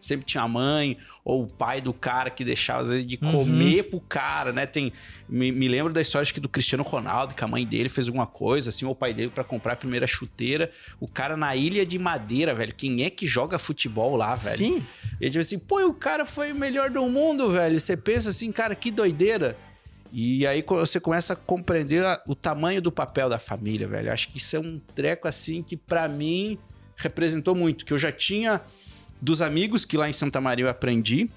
sempre 0.00 0.24
tinha 0.26 0.42
a 0.42 0.48
mãe 0.48 0.96
ou 1.24 1.42
o 1.42 1.46
pai 1.46 1.80
do 1.80 1.92
cara 1.92 2.30
que 2.30 2.44
deixava, 2.44 2.80
às 2.80 2.90
vezes, 2.90 3.06
de 3.06 3.18
Uhum. 3.20 3.30
comer 3.32 3.84
pro 3.84 4.00
cara, 4.00 4.52
né? 4.52 4.66
Tem, 4.66 4.92
me, 5.28 5.50
me 5.50 5.66
lembro 5.68 5.92
da 5.92 6.00
história 6.00 6.30
que 6.32 6.38
do 6.38 6.48
Cristiano 6.48 6.84
Ronaldo, 6.84 7.34
que 7.34 7.42
a 7.42 7.48
mãe 7.48 7.66
dele 7.66 7.88
fez 7.88 8.06
alguma 8.06 8.26
coisa, 8.26 8.68
assim, 8.70 8.84
ou 8.84 8.92
o 8.92 8.94
pai 8.94 9.12
dele 9.12 9.30
pra 9.34 9.42
comprar 9.42 9.72
a 9.72 9.76
primeira 9.76 10.06
chuteira. 10.06 10.70
O 11.00 11.08
cara 11.08 11.36
na 11.36 11.56
ilha 11.56 11.84
de 11.84 11.98
madeira, 11.98 12.54
velho. 12.54 12.72
Quem 12.74 13.02
é 13.04 13.10
que 13.10 13.26
joga 13.26 13.58
futebol 13.58 14.14
lá, 14.16 14.34
velho? 14.34 14.56
Sim. 14.56 14.86
E 15.20 15.26
tipo 15.26 15.40
assim, 15.40 15.58
pô, 15.58 15.84
o 15.86 15.94
cara 15.94 16.24
foi 16.24 16.52
o 16.52 16.54
melhor 16.54 16.90
do 16.90 17.02
mundo, 17.08 17.50
velho. 17.50 17.78
Você 17.80 17.96
pensa 17.96 18.30
assim, 18.30 18.52
cara, 18.52 18.74
que 18.74 18.90
doideira. 18.90 19.56
E 20.12 20.46
aí 20.46 20.64
você 20.66 21.00
começa 21.00 21.32
a 21.32 21.36
compreender 21.36 22.02
o 22.26 22.34
tamanho 22.34 22.80
do 22.80 22.92
papel 22.92 23.28
da 23.28 23.38
família, 23.38 23.88
velho. 23.88 24.12
Acho 24.12 24.28
que 24.28 24.38
isso 24.38 24.54
é 24.54 24.60
um 24.60 24.78
treco 24.94 25.26
assim 25.26 25.62
que 25.62 25.76
pra 25.76 26.06
mim 26.08 26.56
representou 26.94 27.54
muito, 27.54 27.84
que 27.84 27.92
eu 27.92 27.98
já 27.98 28.10
tinha 28.12 28.62
dos 29.20 29.40
amigos 29.42 29.84
que 29.84 29.96
lá 29.96 30.08
em 30.08 30.12
Santa 30.12 30.40
Maria 30.40 30.64
eu 30.64 30.68
aprendi 30.68 31.30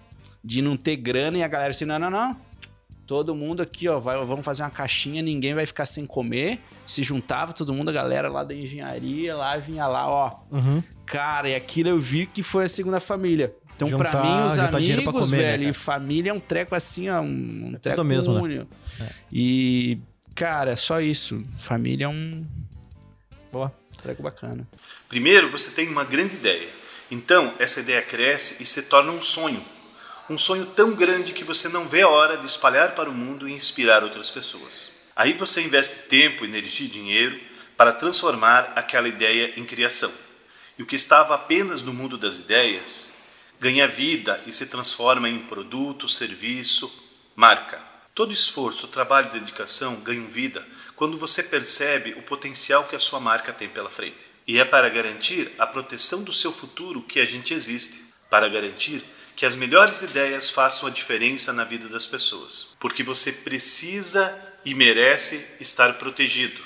de 0.44 0.62
não 0.62 0.76
ter 0.78 0.96
grana 0.96 1.38
e 1.38 1.44
a 1.44 1.48
galera 1.48 1.72
assim, 1.72 1.86
não, 1.86 2.00
não, 2.00 2.10
não. 2.10 2.38
Todo 3.06 3.34
mundo 3.34 3.62
aqui, 3.62 3.88
ó, 3.88 4.00
vai, 4.00 4.24
vamos 4.24 4.46
fazer 4.46 4.62
uma 4.62 4.70
caixinha, 4.70 5.22
ninguém 5.22 5.54
vai 5.56 5.66
ficar 5.66 5.86
sem 5.88 6.06
comer. 6.06 6.60
Se 6.86 7.02
juntava 7.02 7.54
todo 7.54 7.74
mundo, 7.74 7.90
a 7.90 7.92
galera 7.92 8.30
lá 8.30 8.44
da 8.44 8.54
engenharia, 8.54 9.36
lá 9.36 9.58
vinha 9.58 9.88
lá, 9.88 10.08
ó. 10.08 10.36
Uhum. 10.52 10.84
Cara, 11.08 11.50
e 11.50 11.56
aquilo 11.56 11.90
eu 11.90 11.98
vi 12.00 12.28
que 12.28 12.44
foi 12.44 12.66
a 12.66 12.70
segunda 12.70 13.00
família. 13.00 13.54
Então, 13.76 13.90
pra 13.98 14.12
Juntar- 14.12 14.24
mim, 14.24 14.46
os 14.48 14.54
pra 14.54 14.78
amigos, 14.78 15.14
comer, 15.20 15.38
né, 15.38 15.44
velho, 15.44 15.58
cara? 15.64 15.70
e 15.70 15.74
família 15.74 16.30
é 16.30 16.34
um 16.34 16.40
treco 16.40 16.76
assim, 16.76 17.10
ó, 17.10 17.22
um, 17.22 17.72
um 17.74 17.78
treco 17.82 18.04
mesmo, 18.04 18.34
né? 18.36 18.42
único. 18.42 18.68
E, 19.32 19.98
cara, 20.36 20.72
é 20.72 20.76
só 20.76 21.00
isso. 21.02 21.44
Família 21.60 22.06
é 22.06 22.10
um 22.10 22.46
Boa. 23.52 23.74
treco 24.04 24.22
bacana. 24.22 24.68
Primeiro, 25.08 25.50
você 25.50 25.72
tem 25.72 25.88
uma 25.88 26.04
grande 26.04 26.36
ideia. 26.36 26.68
Então, 27.12 27.53
essa 27.57 27.80
ideia 27.80 28.01
cresce 28.01 28.62
e 28.62 28.66
se 28.66 28.84
torna 28.84 29.12
um 29.12 29.22
sonho. 29.22 29.64
Um 30.30 30.38
sonho 30.38 30.66
tão 30.68 30.93
grande 30.93 31.34
que 31.34 31.43
você 31.43 31.68
não 31.70 31.88
vê 31.88 32.03
a 32.03 32.07
hora 32.07 32.38
de 32.38 32.45
espalhar 32.45 32.93
para 32.93 33.10
o 33.10 33.14
mundo 33.14 33.49
e 33.49 33.53
inspirar 33.53 34.03
outras 34.03 34.30
pessoas. 34.30 34.91
Aí 35.16 35.34
você 35.34 35.62
investe 35.62 36.07
tempo, 36.07 36.45
energia 36.45 36.86
e 36.86 36.89
dinheiro 36.89 37.39
para 37.76 37.91
transformar 37.91 38.74
aquela 38.76 39.07
ideia 39.07 39.53
em 39.57 39.66
criação. 39.66 40.12
E 40.78 40.84
o 40.84 40.86
que 40.86 40.95
estava 40.95 41.34
apenas 41.34 41.82
no 41.82 41.93
mundo 41.93 42.18
das 42.18 42.39
ideias 42.39 43.14
ganha 43.60 43.88
vida 43.88 44.41
e 44.45 44.53
se 44.53 44.68
transforma 44.68 45.28
em 45.28 45.39
produto, 45.39 46.07
serviço, 46.07 46.89
marca. 47.36 47.82
Todo 48.14 48.32
esforço, 48.32 48.88
trabalho 48.88 49.30
e 49.30 49.39
dedicação 49.39 49.95
ganham 49.97 50.28
vida 50.28 50.66
quando 50.95 51.18
você 51.18 51.41
percebe 51.41 52.12
o 52.14 52.22
potencial 52.22 52.84
que 52.84 52.95
a 52.95 52.99
sua 52.99 53.20
marca 53.20 53.51
tem 53.51 53.68
pela 53.68 53.89
frente. 53.89 54.29
E 54.50 54.58
é 54.58 54.66
para 54.66 54.89
garantir 54.89 55.52
a 55.60 55.68
proteção 55.68 56.24
do 56.24 56.34
seu 56.34 56.52
futuro 56.52 57.04
que 57.04 57.20
a 57.20 57.26
gente 57.26 57.54
existe, 57.54 58.12
para 58.32 58.50
garantir 58.50 59.04
que 59.36 59.45
as 59.45 59.56
melhores 59.56 60.02
ideias 60.02 60.50
façam 60.50 60.89
a 60.89 60.91
diferença 60.91 61.54
na 61.54 61.64
vida 61.64 61.88
das 61.88 62.08
pessoas, 62.08 62.76
porque 62.80 63.04
você 63.04 63.32
precisa 63.32 64.58
e 64.66 64.74
merece 64.74 65.56
estar 65.60 66.00
protegido. 66.00 66.60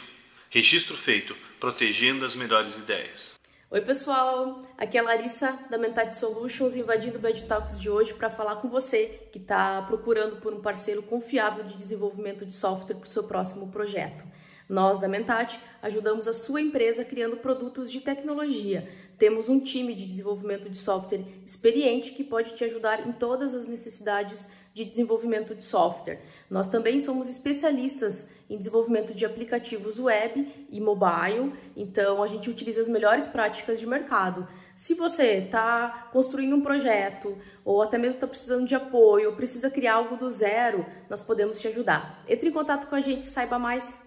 Registro 0.50 0.96
feito, 0.96 1.36
protegendo 1.60 2.26
as 2.26 2.38
melhores 2.38 2.78
ideias. 2.78 3.38
Oi, 3.70 3.82
pessoal! 3.82 4.66
Aqui 4.78 4.98
é 4.98 5.02
a 5.02 5.04
Larissa 5.04 5.60
da 5.70 5.78
Mentat 5.78 6.16
Solutions 6.16 6.78
invadindo 6.78 7.18
o 7.18 7.22
Bad 7.22 7.44
Talks 7.44 7.82
de 7.82 7.90
hoje 7.90 8.14
para 8.14 8.30
falar 8.30 8.62
com 8.62 8.70
você 8.70 9.28
que 9.30 9.40
está 9.40 9.82
procurando 9.82 10.38
por 10.38 10.54
um 10.54 10.62
parceiro 10.62 11.04
confiável 11.04 11.66
de 11.66 11.76
desenvolvimento 11.76 12.46
de 12.46 12.54
software 12.54 12.96
para 12.96 13.08
o 13.08 13.10
seu 13.10 13.26
próximo 13.26 13.68
projeto. 13.68 14.24
Nós, 14.68 15.00
da 15.00 15.08
Mentat, 15.08 15.60
ajudamos 15.82 16.28
a 16.28 16.34
sua 16.34 16.62
empresa 16.62 17.04
criando 17.04 17.38
produtos 17.38 17.92
de 17.92 18.02
tecnologia. 18.02 18.88
Temos 19.18 19.50
um 19.50 19.60
time 19.60 19.94
de 19.94 20.06
desenvolvimento 20.06 20.70
de 20.70 20.78
software 20.78 21.24
experiente 21.46 22.14
que 22.14 22.24
pode 22.24 22.56
te 22.56 22.64
ajudar 22.64 23.08
em 23.08 23.12
todas 23.12 23.54
as 23.54 23.68
necessidades 23.68 24.50
de 24.74 24.84
desenvolvimento 24.84 25.54
de 25.54 25.64
software. 25.64 26.20
Nós 26.50 26.68
também 26.68 27.00
somos 27.00 27.30
especialistas 27.30 28.28
em 28.50 28.58
desenvolvimento 28.58 29.14
de 29.14 29.24
aplicativos 29.24 30.00
web 30.00 30.68
e 30.70 30.82
mobile, 30.82 31.54
então 31.78 32.24
a 32.24 32.28
gente 32.28 32.50
utiliza 32.50 32.82
as 32.82 32.88
melhores 32.88 33.28
práticas 33.28 33.80
de 33.80 33.86
mercado. 33.86 34.48
Se 34.76 34.96
você 34.96 35.38
está 35.38 36.10
construindo 36.12 36.56
um 36.56 36.62
projeto 36.62 37.38
ou 37.64 37.84
até 37.84 38.00
mesmo 38.00 38.16
está 38.16 38.28
precisando 38.28 38.68
de 38.68 38.74
apoio 38.74 39.30
ou 39.30 39.36
precisa 39.36 39.70
criar 39.70 39.96
algo 39.96 40.18
do 40.18 40.30
zero, 40.30 40.86
nós 41.08 41.22
podemos 41.22 41.60
te 41.60 41.68
ajudar. 41.68 42.24
Entre 42.28 42.50
em 42.50 42.52
contato 42.52 42.88
com 42.88 42.96
a 42.96 43.02
gente, 43.02 43.28
saiba 43.28 43.60
mais. 43.60 44.03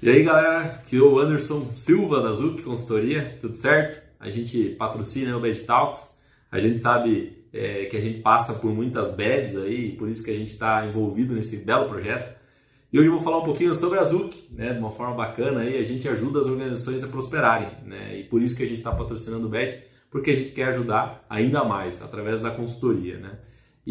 E 0.00 0.08
aí 0.08 0.22
galera, 0.22 0.60
aqui 0.60 0.96
é 0.96 1.00
o 1.00 1.18
Anderson 1.18 1.72
Silva 1.74 2.22
da 2.22 2.30
Zuc 2.30 2.62
Consultoria, 2.62 3.36
tudo 3.40 3.56
certo? 3.56 4.00
A 4.20 4.30
gente 4.30 4.76
patrocina 4.78 5.36
o 5.36 5.40
Bad 5.40 5.60
Talks, 5.62 6.16
a 6.52 6.60
gente 6.60 6.80
sabe 6.80 7.42
é, 7.52 7.86
que 7.86 7.96
a 7.96 8.00
gente 8.00 8.20
passa 8.20 8.54
por 8.54 8.72
muitas 8.72 9.10
bads 9.10 9.56
aí, 9.56 9.96
por 9.96 10.08
isso 10.08 10.22
que 10.22 10.30
a 10.30 10.36
gente 10.36 10.52
está 10.52 10.86
envolvido 10.86 11.34
nesse 11.34 11.56
belo 11.64 11.88
projeto. 11.88 12.38
E 12.92 12.98
hoje 13.00 13.08
eu 13.08 13.14
vou 13.14 13.22
falar 13.22 13.38
um 13.38 13.44
pouquinho 13.44 13.74
sobre 13.74 13.98
a 13.98 14.04
Zuc, 14.04 14.36
né, 14.52 14.72
de 14.72 14.78
uma 14.78 14.92
forma 14.92 15.16
bacana 15.16 15.62
aí, 15.62 15.76
a 15.76 15.84
gente 15.84 16.08
ajuda 16.08 16.42
as 16.42 16.46
organizações 16.46 17.02
a 17.02 17.08
prosperarem, 17.08 17.70
né, 17.84 18.20
e 18.20 18.22
por 18.22 18.40
isso 18.40 18.56
que 18.56 18.62
a 18.62 18.66
gente 18.66 18.78
está 18.78 18.92
patrocinando 18.92 19.48
o 19.48 19.50
Bad, 19.50 19.82
porque 20.12 20.30
a 20.30 20.34
gente 20.36 20.52
quer 20.52 20.68
ajudar 20.68 21.26
ainda 21.28 21.64
mais 21.64 22.00
através 22.00 22.40
da 22.40 22.52
consultoria, 22.52 23.18
né. 23.18 23.32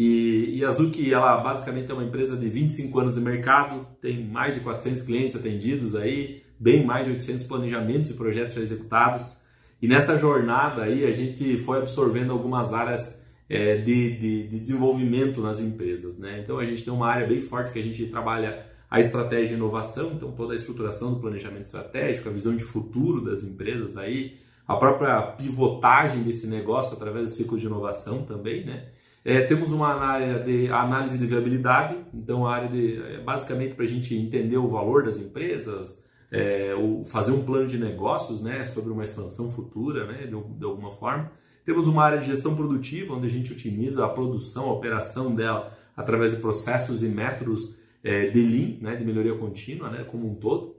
E, 0.00 0.58
e 0.58 0.64
a 0.64 0.70
Zuc, 0.70 1.12
ela 1.12 1.38
basicamente 1.38 1.90
é 1.90 1.92
uma 1.92 2.04
empresa 2.04 2.36
de 2.36 2.48
25 2.48 3.00
anos 3.00 3.16
de 3.16 3.20
mercado, 3.20 3.84
tem 4.00 4.24
mais 4.24 4.54
de 4.54 4.60
400 4.60 5.02
clientes 5.02 5.34
atendidos 5.34 5.96
aí, 5.96 6.44
bem 6.56 6.86
mais 6.86 7.08
de 7.08 7.14
800 7.14 7.44
planejamentos 7.44 8.12
e 8.12 8.14
projetos 8.14 8.54
já 8.54 8.60
executados. 8.60 9.42
E 9.82 9.88
nessa 9.88 10.16
jornada 10.16 10.84
aí 10.84 11.04
a 11.04 11.10
gente 11.10 11.56
foi 11.64 11.78
absorvendo 11.78 12.32
algumas 12.32 12.72
áreas 12.72 13.20
é, 13.50 13.78
de, 13.78 14.16
de, 14.16 14.46
de, 14.46 14.60
desenvolvimento 14.60 15.40
nas 15.40 15.58
empresas, 15.58 16.16
né? 16.16 16.42
Então 16.44 16.60
a 16.60 16.64
gente 16.64 16.84
tem 16.84 16.92
uma 16.92 17.08
área 17.08 17.26
bem 17.26 17.42
forte 17.42 17.72
que 17.72 17.80
a 17.80 17.82
gente 17.82 18.06
trabalha 18.06 18.66
a 18.88 19.00
estratégia 19.00 19.54
e 19.54 19.56
inovação, 19.56 20.12
então 20.12 20.30
toda 20.30 20.52
a 20.52 20.56
estruturação 20.56 21.14
do 21.14 21.20
planejamento 21.20 21.64
estratégico, 21.64 22.28
a 22.28 22.32
visão 22.32 22.54
de 22.54 22.62
futuro 22.62 23.20
das 23.20 23.42
empresas 23.42 23.96
aí, 23.96 24.36
a 24.64 24.76
própria 24.76 25.20
pivotagem 25.32 26.22
desse 26.22 26.46
negócio 26.46 26.94
através 26.94 27.30
do 27.32 27.36
ciclo 27.36 27.58
de 27.58 27.66
inovação 27.66 28.22
também, 28.22 28.64
né? 28.64 28.90
É, 29.28 29.42
temos 29.42 29.70
uma 29.70 29.94
área 29.94 30.38
de 30.38 30.68
análise 30.68 31.18
de 31.18 31.26
viabilidade, 31.26 31.98
então 32.14 32.46
a 32.46 32.54
área 32.54 32.70
de 32.70 32.96
é, 32.96 33.20
basicamente 33.20 33.74
para 33.74 33.84
a 33.84 33.86
gente 33.86 34.16
entender 34.16 34.56
o 34.56 34.68
valor 34.68 35.04
das 35.04 35.18
empresas, 35.18 36.02
é, 36.32 36.74
o, 36.74 37.04
fazer 37.04 37.32
um 37.32 37.44
plano 37.44 37.66
de 37.66 37.76
negócios, 37.76 38.40
né, 38.40 38.64
sobre 38.64 38.90
uma 38.90 39.04
expansão 39.04 39.50
futura, 39.50 40.06
né, 40.06 40.20
de, 40.20 40.30
de, 40.30 40.64
alguma 40.64 40.92
forma. 40.92 41.30
Temos 41.62 41.86
uma 41.86 42.02
área 42.04 42.18
de 42.20 42.24
gestão 42.24 42.56
produtiva, 42.56 43.12
onde 43.12 43.26
a 43.26 43.28
gente 43.28 43.52
otimiza 43.52 44.02
a 44.02 44.08
produção, 44.08 44.64
a 44.64 44.72
operação 44.72 45.34
dela 45.34 45.76
através 45.94 46.32
de 46.32 46.38
processos 46.38 47.02
e 47.02 47.06
métodos 47.06 47.76
é, 48.02 48.30
de 48.30 48.40
Lean, 48.40 48.78
né, 48.80 48.96
de 48.96 49.04
melhoria 49.04 49.34
contínua, 49.34 49.90
né, 49.90 50.04
como 50.10 50.26
um 50.26 50.36
todo. 50.36 50.74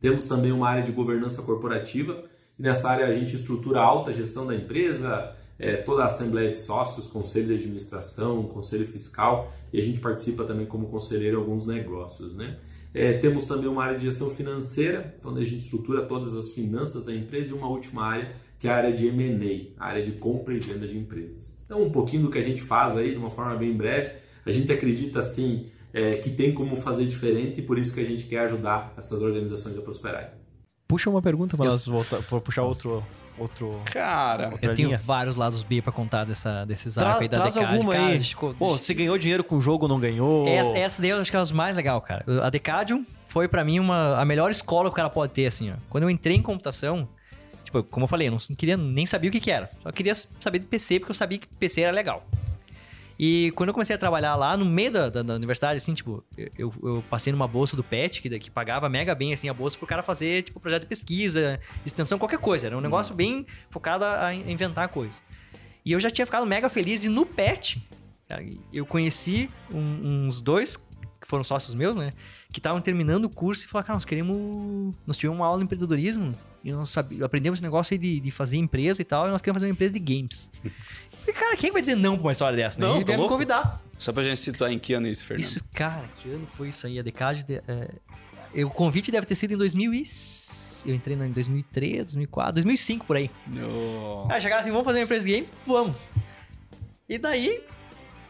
Temos 0.00 0.26
também 0.26 0.52
uma 0.52 0.68
área 0.68 0.84
de 0.84 0.92
governança 0.92 1.42
corporativa, 1.42 2.22
e 2.56 2.62
nessa 2.62 2.88
área 2.88 3.08
a 3.08 3.12
gente 3.12 3.34
estrutura 3.34 3.80
a 3.80 3.84
alta 3.84 4.12
gestão 4.12 4.46
da 4.46 4.54
empresa, 4.54 5.34
é, 5.60 5.76
toda 5.76 6.02
a 6.02 6.06
assembleia 6.06 6.50
de 6.50 6.58
sócios, 6.58 7.06
conselho 7.06 7.48
de 7.48 7.54
administração, 7.54 8.44
conselho 8.44 8.86
fiscal, 8.86 9.52
e 9.70 9.78
a 9.78 9.84
gente 9.84 10.00
participa 10.00 10.44
também 10.44 10.64
como 10.64 10.88
conselheiro 10.88 11.36
em 11.36 11.40
alguns 11.40 11.66
negócios, 11.66 12.34
né? 12.34 12.58
É, 12.92 13.18
temos 13.18 13.44
também 13.44 13.68
uma 13.68 13.84
área 13.84 13.98
de 13.98 14.06
gestão 14.06 14.30
financeira, 14.30 15.14
onde 15.22 15.42
a 15.42 15.44
gente 15.44 15.62
estrutura 15.62 16.02
todas 16.06 16.34
as 16.34 16.48
finanças 16.48 17.04
da 17.04 17.14
empresa, 17.14 17.50
e 17.50 17.54
uma 17.54 17.68
última 17.68 18.04
área, 18.04 18.34
que 18.58 18.66
é 18.66 18.70
a 18.70 18.76
área 18.76 18.92
de 18.92 19.06
M&A, 19.08 19.84
a 19.84 19.88
área 19.88 20.02
de 20.02 20.12
compra 20.12 20.54
e 20.54 20.58
venda 20.58 20.88
de 20.88 20.98
empresas. 20.98 21.56
Então, 21.64 21.82
um 21.82 21.90
pouquinho 21.90 22.22
do 22.22 22.30
que 22.30 22.38
a 22.38 22.42
gente 22.42 22.62
faz 22.62 22.96
aí, 22.96 23.12
de 23.12 23.18
uma 23.18 23.30
forma 23.30 23.54
bem 23.54 23.76
breve, 23.76 24.14
a 24.44 24.50
gente 24.50 24.72
acredita, 24.72 25.20
assim, 25.20 25.66
é, 25.92 26.16
que 26.16 26.30
tem 26.30 26.54
como 26.54 26.74
fazer 26.74 27.06
diferente, 27.06 27.60
e 27.60 27.62
por 27.62 27.78
isso 27.78 27.94
que 27.94 28.00
a 28.00 28.04
gente 28.04 28.24
quer 28.24 28.40
ajudar 28.46 28.94
essas 28.96 29.20
organizações 29.20 29.76
a 29.76 29.82
prosperarem. 29.82 30.30
Puxa 30.88 31.10
uma 31.10 31.22
pergunta 31.22 31.56
para 31.56 31.70
nós 31.70 31.86
voltar, 31.86 32.22
para 32.22 32.40
puxar 32.40 32.62
outro... 32.64 33.04
Outro, 33.40 33.80
cara, 33.86 34.52
eu 34.60 34.74
tenho 34.74 34.96
vários 34.98 35.34
lados 35.34 35.62
B 35.62 35.80
pra 35.80 35.90
contar 35.90 36.24
dessa, 36.24 36.66
desses 36.66 36.92
Tra 36.92 37.08
arcos 37.08 37.22
aí 37.22 37.28
da 37.28 37.38
Traz 37.38 37.54
Decade. 37.54 37.74
alguma 37.74 37.94
cara, 37.94 38.06
aí. 38.08 38.20
Ficou... 38.20 38.52
Pô, 38.52 38.76
você 38.76 38.92
ganhou 38.92 39.16
dinheiro 39.16 39.42
com 39.42 39.56
o 39.56 39.62
jogo 39.62 39.86
ou 39.86 39.88
não 39.88 39.98
ganhou? 39.98 40.46
Essa, 40.46 40.76
essa 40.76 41.00
daí 41.00 41.10
eu 41.10 41.18
acho 41.18 41.30
que 41.30 41.36
é 41.38 41.40
os 41.40 41.50
mais 41.50 41.74
legal, 41.74 41.98
cara. 42.02 42.22
A 42.42 42.50
Decadium 42.50 43.02
foi 43.26 43.48
pra 43.48 43.64
mim 43.64 43.80
uma, 43.80 44.20
a 44.20 44.26
melhor 44.26 44.50
escola 44.50 44.90
que 44.90 44.92
o 44.92 44.96
cara 44.96 45.08
pode 45.08 45.32
ter, 45.32 45.46
assim, 45.46 45.70
ó. 45.70 45.74
Quando 45.88 46.04
eu 46.04 46.10
entrei 46.10 46.36
em 46.36 46.42
computação, 46.42 47.08
tipo, 47.64 47.82
como 47.84 48.04
eu 48.04 48.08
falei, 48.08 48.28
eu 48.28 48.32
não 48.32 48.38
queria 48.54 48.76
nem 48.76 49.06
saber 49.06 49.28
o 49.28 49.30
que 49.30 49.40
que 49.40 49.50
era. 49.50 49.70
Só 49.82 49.90
queria 49.90 50.14
saber 50.14 50.58
de 50.58 50.66
PC, 50.66 51.00
porque 51.00 51.12
eu 51.12 51.16
sabia 51.16 51.38
que 51.38 51.46
PC 51.46 51.80
era 51.80 51.92
legal. 51.92 52.26
E 53.22 53.52
quando 53.54 53.68
eu 53.68 53.74
comecei 53.74 53.94
a 53.94 53.98
trabalhar 53.98 54.34
lá, 54.34 54.56
no 54.56 54.64
meio 54.64 54.90
da, 54.90 55.10
da, 55.10 55.22
da 55.22 55.34
universidade, 55.34 55.76
assim, 55.76 55.92
tipo, 55.92 56.24
eu, 56.56 56.72
eu, 56.82 57.04
passei 57.10 57.30
numa 57.30 57.46
bolsa 57.46 57.76
do 57.76 57.84
PET, 57.84 58.22
que, 58.22 58.38
que 58.38 58.50
pagava 58.50 58.88
mega 58.88 59.14
bem, 59.14 59.34
assim, 59.34 59.46
a 59.46 59.52
bolsa 59.52 59.76
pro 59.76 59.86
cara 59.86 60.02
fazer, 60.02 60.44
tipo, 60.44 60.58
projeto 60.58 60.84
de 60.84 60.88
pesquisa, 60.88 61.60
extensão, 61.84 62.18
qualquer 62.18 62.38
coisa. 62.38 62.68
Era 62.68 62.78
um 62.78 62.80
negócio 62.80 63.14
bem 63.14 63.44
focado 63.68 64.06
a 64.06 64.34
inventar 64.34 64.88
coisa. 64.88 65.20
E 65.84 65.92
eu 65.92 66.00
já 66.00 66.10
tinha 66.10 66.24
ficado 66.24 66.46
mega 66.46 66.70
feliz, 66.70 67.04
e 67.04 67.10
no 67.10 67.26
PET, 67.26 67.86
eu 68.72 68.86
conheci 68.86 69.50
um, 69.70 70.26
uns 70.26 70.40
dois 70.40 70.78
que 70.78 71.26
foram 71.26 71.44
sócios 71.44 71.74
meus, 71.74 71.96
né? 71.96 72.14
Que 72.50 72.58
estavam 72.58 72.80
terminando 72.80 73.26
o 73.26 73.28
curso 73.28 73.66
e 73.66 73.68
falaram, 73.68 73.86
cara, 73.88 73.96
nós 73.96 74.06
queremos. 74.06 74.96
Nós 75.06 75.18
tivemos 75.18 75.38
uma 75.38 75.46
aula 75.46 75.58
de 75.58 75.64
empreendedorismo 75.64 76.34
e 76.62 76.72
nós 76.72 76.90
sabe, 76.90 77.22
aprendemos 77.22 77.58
esse 77.58 77.62
negócio 77.62 77.94
aí 77.94 77.98
de, 77.98 78.20
de 78.20 78.30
fazer 78.30 78.56
empresa 78.56 79.00
e 79.00 79.04
tal, 79.04 79.26
e 79.26 79.30
nós 79.30 79.40
queremos 79.40 79.60
fazer 79.60 79.66
uma 79.66 79.74
empresa 79.74 79.92
de 79.92 79.98
games. 79.98 80.50
E, 81.26 81.32
cara, 81.32 81.56
quem 81.56 81.70
vai 81.70 81.80
dizer 81.80 81.94
não 81.96 82.14
pra 82.16 82.26
uma 82.26 82.32
história 82.32 82.56
dessa, 82.56 82.80
né? 82.80 82.86
Não, 82.86 82.96
Ele 82.96 83.04
tá 83.04 83.06
veio 83.08 83.18
me 83.18 83.22
louco? 83.22 83.34
convidar. 83.34 83.80
Só 83.98 84.12
pra 84.12 84.22
gente 84.22 84.38
situar 84.38 84.72
em 84.72 84.78
que 84.78 84.94
ano 84.94 85.06
isso, 85.06 85.26
Fernando. 85.26 85.44
Isso, 85.44 85.60
cara, 85.74 86.04
que 86.16 86.28
ano 86.30 86.46
foi 86.56 86.68
isso 86.68 86.86
aí? 86.86 86.98
A 86.98 87.02
Decade. 87.02 87.42
de- 87.44 87.56
é, 87.68 87.88
é, 88.54 88.64
o 88.64 88.70
convite 88.70 89.10
deve 89.10 89.26
ter 89.26 89.34
sido 89.34 89.52
em 89.54 89.56
2000 89.56 89.92
e... 89.94 90.04
Eu 90.86 90.94
entrei 90.94 91.14
em 91.14 91.30
2003, 91.30 91.98
2004, 92.06 92.54
2005 92.54 93.04
por 93.06 93.16
aí. 93.16 93.30
No... 93.46 94.26
Aí 94.30 94.40
chegaram 94.40 94.62
assim, 94.62 94.70
vamos 94.70 94.84
fazer 94.86 95.00
uma 95.00 95.04
empresa 95.04 95.26
de 95.26 95.32
game? 95.34 95.48
Vamos. 95.66 95.94
E 97.06 97.18
daí, 97.18 97.62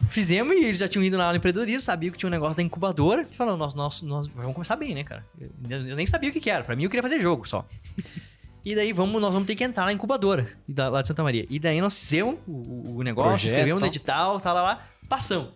fizemos 0.09 0.53
e 0.53 0.65
eles 0.65 0.77
já 0.77 0.87
tinham 0.89 1.03
ido 1.05 1.17
lá 1.17 1.29
no 1.31 1.37
empreendedorismo, 1.37 1.81
sabiam 1.81 2.11
que 2.11 2.17
tinha 2.17 2.27
um 2.27 2.31
negócio 2.31 2.57
da 2.57 2.63
incubadora. 2.63 3.25
E 3.31 3.35
falaram, 3.35 3.57
nós, 3.57 3.73
nós, 3.73 4.01
nós 4.01 4.27
vamos 4.27 4.53
começar 4.53 4.75
bem, 4.75 4.93
né, 4.93 5.05
cara? 5.05 5.25
Eu, 5.39 5.87
eu 5.87 5.95
nem 5.95 6.05
sabia 6.05 6.29
o 6.29 6.33
que, 6.33 6.41
que 6.41 6.49
era. 6.49 6.63
Pra 6.65 6.75
mim, 6.75 6.83
eu 6.83 6.89
queria 6.89 7.01
fazer 7.01 7.19
jogo 7.21 7.47
só. 7.47 7.65
E 8.63 8.75
daí 8.75 8.93
vamos, 8.93 9.19
nós 9.21 9.33
vamos 9.33 9.47
ter 9.47 9.55
que 9.55 9.63
entrar 9.63 9.85
na 9.85 9.93
incubadora 9.93 10.47
lá 10.75 11.01
de 11.01 11.07
Santa 11.07 11.23
Maria. 11.23 11.45
E 11.49 11.57
daí 11.59 11.81
nós 11.81 11.97
fizemos 11.97 12.35
o, 12.47 12.97
o 12.97 13.01
negócio, 13.03 13.29
Projeto, 13.31 13.45
escrevemos 13.47 13.75
no 13.75 13.79
tal. 13.81 13.87
edital, 13.89 14.39
tal, 14.39 14.55
lá, 14.55 14.61
lá, 14.61 14.87
passamos. 15.09 15.49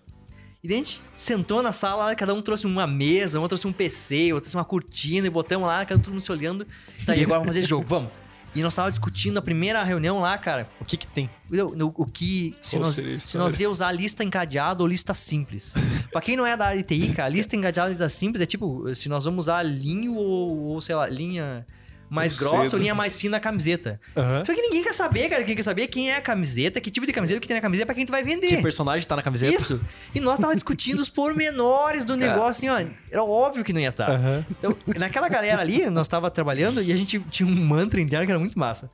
E 0.64 0.68
daí 0.68 0.78
a 0.78 0.80
gente 0.80 1.00
sentou 1.16 1.62
na 1.62 1.72
sala, 1.72 2.16
cada 2.16 2.34
um 2.34 2.42
trouxe 2.42 2.66
uma 2.66 2.88
mesa, 2.88 3.40
um 3.40 3.48
trouxe 3.48 3.68
um 3.68 3.72
PC, 3.74 4.34
outro 4.34 4.46
trouxe 4.46 4.58
uma 4.58 4.66
cortina 4.66 5.28
e 5.28 5.30
botamos 5.30 5.68
lá, 5.68 5.86
cada 5.86 6.00
um 6.00 6.02
todo 6.02 6.14
mundo 6.14 6.22
se 6.22 6.32
olhando. 6.32 6.66
Tá, 7.06 7.16
e 7.16 7.22
agora 7.24 7.40
vamos 7.40 7.54
fazer 7.56 7.62
jogo, 7.68 7.86
vamos. 7.88 8.12
E 8.56 8.64
nós 8.64 8.74
tava 8.74 8.90
discutindo 8.90 9.34
na 9.36 9.42
primeira 9.42 9.84
reunião 9.84 10.20
lá, 10.22 10.36
cara, 10.38 10.68
O 10.80 10.86
que 10.86 10.96
que 10.98 11.06
tem? 11.06 11.30
o, 11.52 11.84
o- 11.86 11.94
o 11.98 12.06
que. 12.08 12.56
Se 12.62 12.78
Qual 12.78 12.86
nós, 12.86 12.98
a 12.98 13.20
se 13.20 13.38
nós 13.38 13.60
ia 13.60 13.70
usar 13.70 13.92
lista 13.92 14.24
encadeada 14.24 14.82
ou 14.82 14.88
lista 14.88 15.14
simples. 15.14 15.76
pra 16.12 16.22
quem 16.22 16.36
não 16.38 16.46
é 16.48 16.56
da 16.58 16.68
área 16.68 16.82
de 16.82 16.88
TI, 16.88 17.14
cara, 17.14 17.30
lista 17.30 17.56
encadeada 17.56 17.90
ou 17.90 17.92
lista 17.92 18.10
simples 18.10 18.42
é 18.42 18.46
tipo, 18.48 18.96
se 18.96 19.08
nós 19.10 19.26
vamos 19.26 19.46
usar 19.46 19.62
linho 19.62 20.16
ou, 20.16 20.58
ou 20.70 20.82
sei 20.82 20.96
lá, 20.96 21.06
linha 21.08 21.68
mais 22.10 22.40
Ou 22.42 22.48
grossa 22.50 22.64
cedo. 22.66 22.74
ou 22.76 22.80
linha 22.80 22.94
mais 22.96 23.18
fina 23.18 23.38
na 23.38 23.40
camiseta. 23.40 24.00
Aham. 24.16 24.44
Só 24.46 24.54
que 24.54 24.62
ninguém 24.62 24.84
quer 24.84 24.94
saber, 24.94 25.28
cara. 25.30 25.44
Quem 25.44 25.56
quer 25.56 25.64
saber 25.64 25.88
quem 25.88 26.12
é 26.12 26.18
a 26.18 26.22
camiseta, 26.22 26.80
que 26.80 26.92
tipo 26.92 27.06
de 27.06 27.12
camiseta 27.14 27.40
que 27.40 27.48
tem 27.48 27.56
na 27.56 27.62
camiseta 27.62 27.86
pra 27.86 27.96
quem 27.96 28.06
tu 28.06 28.12
vai 28.12 28.24
vender. 28.24 28.48
Que 28.48 28.62
personagem 28.62 29.08
tá 29.08 29.16
na 29.16 29.22
camiseta? 29.24 29.56
Isso. 29.58 29.82
E 30.14 30.20
nós 30.20 30.40
tava 30.40 30.54
discutindo 30.54 31.00
os 31.00 31.10
pormenores 31.10 32.06
do 32.06 32.16
negócio, 32.18 32.70
assim, 32.70 32.70
ó. 32.70 33.12
Era 33.12 33.24
óbvio 33.24 33.64
que 33.64 33.74
não 33.74 33.82
ia 33.82 33.90
estar. 33.90 34.10
Aham. 34.10 34.46
Então, 34.52 34.78
naquela 34.98 35.28
galera 35.30 35.62
ali, 35.62 35.90
nós 35.90 36.08
tava 36.08 36.30
trabalhando 36.30 36.82
e 36.82 36.92
a 36.92 36.96
gente 36.96 37.20
tinha 37.32 37.48
um 37.48 37.56
mantra 37.56 38.00
interno 38.00 38.26
que 38.26 38.32
era 38.32 38.40
muito 38.40 38.58
massa. 38.58 38.90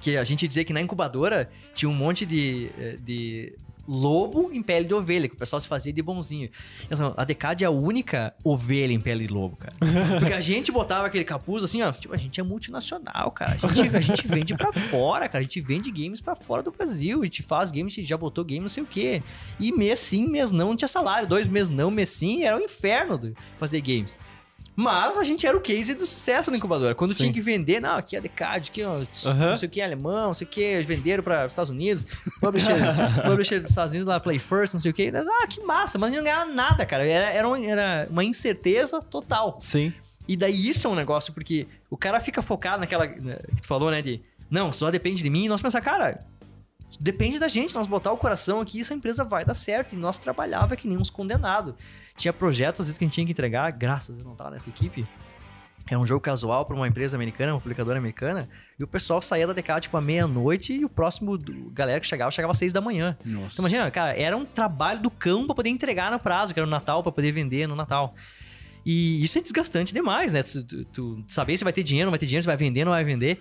Que 0.00 0.16
a 0.16 0.24
gente 0.24 0.46
dizia 0.46 0.62
que 0.64 0.72
na 0.74 0.80
incubadora 0.80 1.48
tinha 1.74 1.88
um 1.88 1.94
monte 1.94 2.26
de, 2.26 2.70
eh, 2.78 2.96
de 3.00 3.54
lobo 3.86 4.50
em 4.52 4.62
pele 4.62 4.84
de 4.86 4.94
ovelha, 4.94 5.28
que 5.28 5.34
o 5.34 5.38
pessoal 5.38 5.60
se 5.60 5.68
fazia 5.68 5.92
de 5.92 6.02
bonzinho. 6.02 6.50
Então, 6.84 7.14
a 7.16 7.24
Decade 7.24 7.64
é 7.64 7.66
a 7.66 7.70
única 7.70 8.34
ovelha 8.44 8.92
em 8.92 9.00
pele 9.00 9.26
de 9.26 9.32
lobo, 9.32 9.56
cara. 9.56 9.74
Porque 10.18 10.32
a 10.32 10.40
gente 10.40 10.72
botava 10.72 11.06
aquele 11.06 11.24
capuz 11.24 11.62
assim, 11.62 11.82
ó. 11.82 11.92
Tipo, 11.92 12.14
a 12.14 12.16
gente 12.16 12.40
é 12.40 12.42
multinacional, 12.42 13.30
cara. 13.30 13.56
A 13.62 13.74
gente, 13.74 13.96
a 13.96 14.00
gente 14.00 14.26
vende 14.26 14.54
pra 14.54 14.72
fora, 14.72 15.28
cara. 15.28 15.38
A 15.38 15.42
gente 15.42 15.60
vende 15.60 15.90
games 15.90 16.20
pra 16.20 16.34
fora 16.34 16.62
do 16.62 16.70
Brasil. 16.70 17.22
A 17.22 17.24
gente 17.24 17.42
faz 17.42 17.70
games, 17.70 17.94
a 17.94 17.96
gente 17.96 18.08
já 18.08 18.16
botou 18.16 18.44
game 18.44 18.62
não 18.62 18.68
sei 18.68 18.82
o 18.82 18.86
quê. 18.86 19.22
E 19.58 19.72
mês 19.72 19.98
sim, 19.98 20.26
mês 20.26 20.50
não, 20.50 20.68
não 20.68 20.76
tinha 20.76 20.88
salário. 20.88 21.28
Dois 21.28 21.48
meses 21.48 21.68
não, 21.68 21.90
mês 21.90 22.08
sim, 22.08 22.44
era 22.44 22.56
um 22.56 22.60
inferno 22.60 23.16
fazer 23.58 23.80
games. 23.80 24.16
Mas 24.76 25.16
a 25.16 25.24
gente 25.24 25.46
era 25.46 25.56
o 25.56 25.60
case 25.60 25.94
do 25.94 26.06
sucesso 26.06 26.50
na 26.50 26.58
incubadora. 26.58 26.94
Quando 26.94 27.12
Sim. 27.12 27.20
tinha 27.20 27.32
que 27.32 27.40
vender, 27.40 27.80
não, 27.80 27.96
aqui 27.96 28.14
é 28.14 28.18
a 28.18 28.22
Decade, 28.22 28.70
aqui, 28.70 28.84
ó, 28.84 29.02
Aham. 29.24 29.50
não 29.50 29.56
sei 29.56 29.66
o 29.66 29.70
que, 29.70 29.80
alemão, 29.80 30.26
não 30.26 30.34
sei 30.34 30.46
o 30.46 30.50
que, 30.50 30.82
venderam 30.82 31.22
para 31.24 31.46
Estados 31.46 31.70
Unidos, 31.70 32.06
publisher, 32.38 32.74
publisher 33.26 33.60
dos 33.60 33.70
Estados 33.70 33.92
Unidos 33.92 34.06
lá, 34.06 34.20
Play 34.20 34.38
First, 34.38 34.74
não 34.74 34.80
sei 34.80 34.90
o 34.90 34.94
que. 34.94 35.08
Ah, 35.08 35.46
que 35.48 35.62
massa, 35.62 35.98
mas 35.98 36.12
não 36.12 36.22
ganhava 36.22 36.44
nada, 36.44 36.84
cara. 36.84 37.08
Era, 37.08 37.30
era, 37.30 37.48
uma, 37.48 37.58
era 37.58 38.06
uma 38.10 38.22
incerteza 38.22 39.00
total. 39.00 39.56
Sim. 39.58 39.94
E 40.28 40.36
daí 40.36 40.68
isso 40.68 40.86
é 40.86 40.90
um 40.90 40.94
negócio, 40.94 41.32
porque 41.32 41.66
o 41.88 41.96
cara 41.96 42.20
fica 42.20 42.42
focado 42.42 42.80
naquela 42.80 43.06
né, 43.06 43.38
que 43.54 43.62
tu 43.62 43.66
falou, 43.66 43.90
né, 43.90 44.02
de 44.02 44.20
não, 44.50 44.72
só 44.72 44.90
depende 44.90 45.22
de 45.22 45.30
mim, 45.30 45.44
e 45.44 45.48
nós 45.48 45.62
pensar, 45.62 45.80
cara, 45.80 46.20
depende 47.00 47.38
da 47.38 47.48
gente, 47.48 47.74
nós 47.74 47.86
botar 47.86 48.12
o 48.12 48.16
coração 48.16 48.60
aqui, 48.60 48.80
essa 48.80 48.94
empresa 48.94 49.24
vai 49.24 49.44
dar 49.44 49.54
certo. 49.54 49.94
E 49.94 49.96
nós 49.98 50.18
trabalhava 50.18 50.76
que 50.76 50.86
nem 50.88 50.96
uns 50.98 51.10
condenados. 51.10 51.74
Tinha 52.16 52.32
projetos, 52.32 52.80
às 52.80 52.86
vezes, 52.86 52.98
que 52.98 53.04
a 53.04 53.06
gente 53.06 53.14
tinha 53.14 53.26
que 53.26 53.32
entregar, 53.32 53.70
graças 53.72 54.20
a 54.20 54.24
não 54.24 54.34
tava 54.34 54.50
nessa 54.50 54.68
equipe. 54.68 55.04
Era 55.88 56.00
um 56.00 56.06
jogo 56.06 56.20
casual 56.20 56.64
para 56.66 56.74
uma 56.74 56.88
empresa 56.88 57.16
americana, 57.16 57.52
uma 57.54 57.60
publicadora 57.60 57.96
americana, 57.96 58.48
e 58.76 58.82
o 58.82 58.88
pessoal 58.88 59.22
saía 59.22 59.46
da 59.46 59.52
DK 59.52 59.82
tipo 59.82 59.96
à 59.96 60.00
meia-noite 60.00 60.72
e 60.72 60.84
o 60.84 60.88
próximo 60.88 61.38
do- 61.38 61.70
galera 61.70 62.00
que 62.00 62.06
chegava 62.08 62.28
chegava 62.32 62.50
às 62.50 62.58
seis 62.58 62.72
da 62.72 62.80
manhã. 62.80 63.16
Nossa. 63.24 63.54
Então 63.54 63.62
imagina, 63.62 63.88
cara, 63.92 64.12
era 64.18 64.36
um 64.36 64.44
trabalho 64.44 65.00
do 65.00 65.10
cão 65.10 65.46
pra 65.46 65.54
poder 65.54 65.70
entregar 65.70 66.10
no 66.10 66.18
prazo, 66.18 66.52
que 66.52 66.58
era 66.58 66.66
no 66.66 66.70
Natal, 66.72 67.04
pra 67.04 67.12
poder 67.12 67.30
vender 67.30 67.68
no 67.68 67.76
Natal. 67.76 68.16
E 68.84 69.24
isso 69.24 69.38
é 69.38 69.40
desgastante 69.40 69.94
demais, 69.94 70.32
né? 70.32 70.42
Tu, 70.42 70.64
tu- 70.64 70.84
tu 70.86 71.24
saber 71.28 71.56
se 71.56 71.62
vai 71.64 71.72
ter 71.72 71.84
dinheiro, 71.84 72.06
não 72.06 72.12
vai 72.12 72.18
ter 72.18 72.26
dinheiro, 72.26 72.42
se 72.42 72.46
vai 72.46 72.56
vender, 72.56 72.84
não 72.84 72.92
vai 72.92 73.04
vender. 73.04 73.38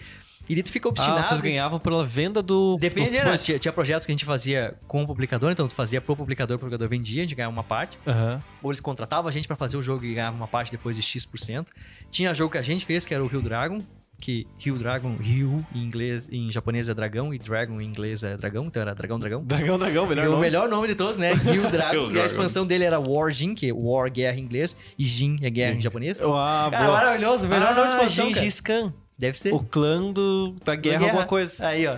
E 0.48 0.54
daí 0.56 0.64
tu 0.64 0.72
fica 0.72 0.88
Ah, 0.88 0.92
obstinado. 0.92 1.24
vocês 1.28 1.42
ganhavam 1.42 1.80
pela 1.80 2.04
venda 2.06 2.42
do. 2.42 2.78
Depende, 2.80 3.18
do... 3.20 3.26
né? 3.26 3.38
Tinha, 3.38 3.58
tinha 3.60 3.72
projetos 3.74 4.06
que 4.06 4.12
a 4.12 4.14
gente 4.14 4.26
fazia 4.26 4.76
com 4.88 5.04
o 5.04 5.08
publicador, 5.08 5.52
então 5.52 5.68
tu 5.68 5.74
fazia 5.76 6.00
pro 6.02 6.16
publicador, 6.16 6.56
o 6.58 6.60
publicador 6.60 6.88
vendia, 6.88 7.22
a 7.22 7.26
gente 7.26 7.36
ganhava 7.36 7.54
uma 7.54 7.64
parte. 7.64 7.98
Aham. 8.08 8.42
Ou 8.62 8.72
eles 8.72 8.80
contratavam 8.82 9.28
a 9.28 9.32
gente 9.32 9.48
pra 9.48 9.56
fazer 9.56 9.78
o 9.78 9.84
jogo 9.84 10.06
e 10.06 10.14
ganhava 10.14 10.36
uma 10.36 10.48
parte 10.48 10.72
depois 10.72 10.96
de 10.96 11.02
X%. 11.02 11.66
Tinha 12.12 12.34
jogo 12.34 12.52
que 12.52 12.58
a 12.58 12.62
gente 12.62 12.86
fez, 12.86 13.06
que 13.06 13.14
era 13.14 13.24
o 13.24 13.28
Rio 13.28 13.42
Dragon, 13.42 13.82
que 14.20 14.48
Rio 14.58 14.78
Dragon, 14.78 15.16
Rio 15.18 15.66
em 15.76 15.84
inglês, 15.84 16.30
em 16.32 16.50
japonês 16.52 16.88
é 16.88 16.94
dragão 16.94 17.34
e 17.34 17.38
Dragon 17.38 17.82
em 17.82 17.86
inglês 17.86 18.24
é 18.24 18.38
dragão, 18.38 18.66
então 18.68 18.82
era 18.82 18.96
dragão, 18.96 19.20
dragão. 19.20 19.44
Dragão, 19.44 19.78
dragão, 19.78 20.08
melhor 20.08 20.24
E 20.24 20.28
o 20.28 20.32
nome. 20.32 20.42
melhor 20.42 20.70
nome 20.70 20.88
de 20.88 20.96
todos, 20.96 21.18
né? 21.18 21.34
Rio 21.44 21.70
Dragon. 21.70 22.12
E 22.12 22.20
a 22.22 22.26
expansão 22.26 22.66
dele 22.66 22.86
era 22.86 22.98
War 23.00 23.32
Jin, 23.32 23.54
que 23.56 23.70
é 23.70 23.74
War, 23.74 24.10
guerra 24.12 24.38
em 24.38 24.42
inglês, 24.44 24.76
e 24.98 25.04
Jin 25.04 25.38
é 25.42 25.50
guerra 25.50 25.74
em 25.76 25.82
japonês. 25.82 26.22
Ah, 26.24 26.70
Cara, 26.72 26.86
boa. 26.86 26.98
maravilhoso, 26.98 27.46
o 27.46 27.50
melhor 27.50 27.76
nome 27.76 27.88
de 27.88 27.94
ah, 27.94 27.96
expansão, 27.98 28.26
cara. 28.30 28.36
Gengis 28.40 28.62
Khan. 28.62 28.94
Deve 29.18 29.38
ser. 29.38 29.54
O 29.54 29.60
clã 29.64 30.12
do... 30.12 30.56
da 30.64 30.76
guerra, 30.76 31.06
alguma 31.06 31.26
coisa. 31.26 31.66
Aí, 31.68 31.88
ó. 31.88 31.98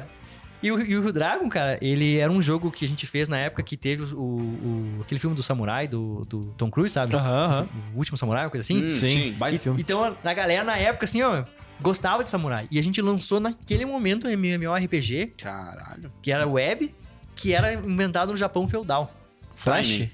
E 0.61 0.71
o, 0.71 0.79
e 0.79 0.95
o 0.97 1.01
Rio 1.03 1.13
Dragon, 1.13 1.47
cara, 1.49 1.77
ele 1.81 2.17
era 2.17 2.31
um 2.31 2.41
jogo 2.41 2.71
que 2.71 2.83
a 2.83 2.87
gente 2.87 3.05
fez 3.05 3.27
na 3.27 3.37
época 3.37 3.61
que 3.61 3.77
teve 3.77 4.03
o, 4.15 4.17
o- 4.17 4.99
aquele 5.01 5.19
filme 5.19 5.35
do 5.35 5.43
samurai, 5.43 5.87
do, 5.87 6.25
do 6.27 6.45
Tom 6.57 6.69
Cruise, 6.71 6.91
sabe? 6.93 7.15
Aham, 7.15 7.45
aham. 7.45 7.69
O 7.93 7.97
último 7.99 8.17
samurai, 8.17 8.43
uma 8.45 8.49
coisa 8.49 8.61
assim. 8.61 8.83
Hum, 8.85 8.89
Sim, 8.89 9.09
sim. 9.09 9.31
baita 9.33 9.59
filme. 9.59 9.79
Então, 9.79 10.15
a 10.23 10.33
galera 10.33 10.63
na 10.63 10.75
época, 10.75 11.05
assim, 11.05 11.21
ó, 11.21 11.43
gostava 11.79 12.23
de 12.23 12.29
samurai. 12.31 12.67
E 12.71 12.79
a 12.79 12.83
gente 12.83 12.99
lançou 13.03 13.39
naquele 13.39 13.85
momento 13.85 14.27
um 14.27 14.31
MMORPG, 14.31 15.33
Caralho. 15.37 16.11
que 16.23 16.31
era 16.31 16.47
web, 16.47 16.93
que 17.35 17.53
era 17.53 17.73
inventado 17.75 18.31
no 18.31 18.37
Japão 18.37 18.67
feudal. 18.67 19.13
Flash? 19.55 20.07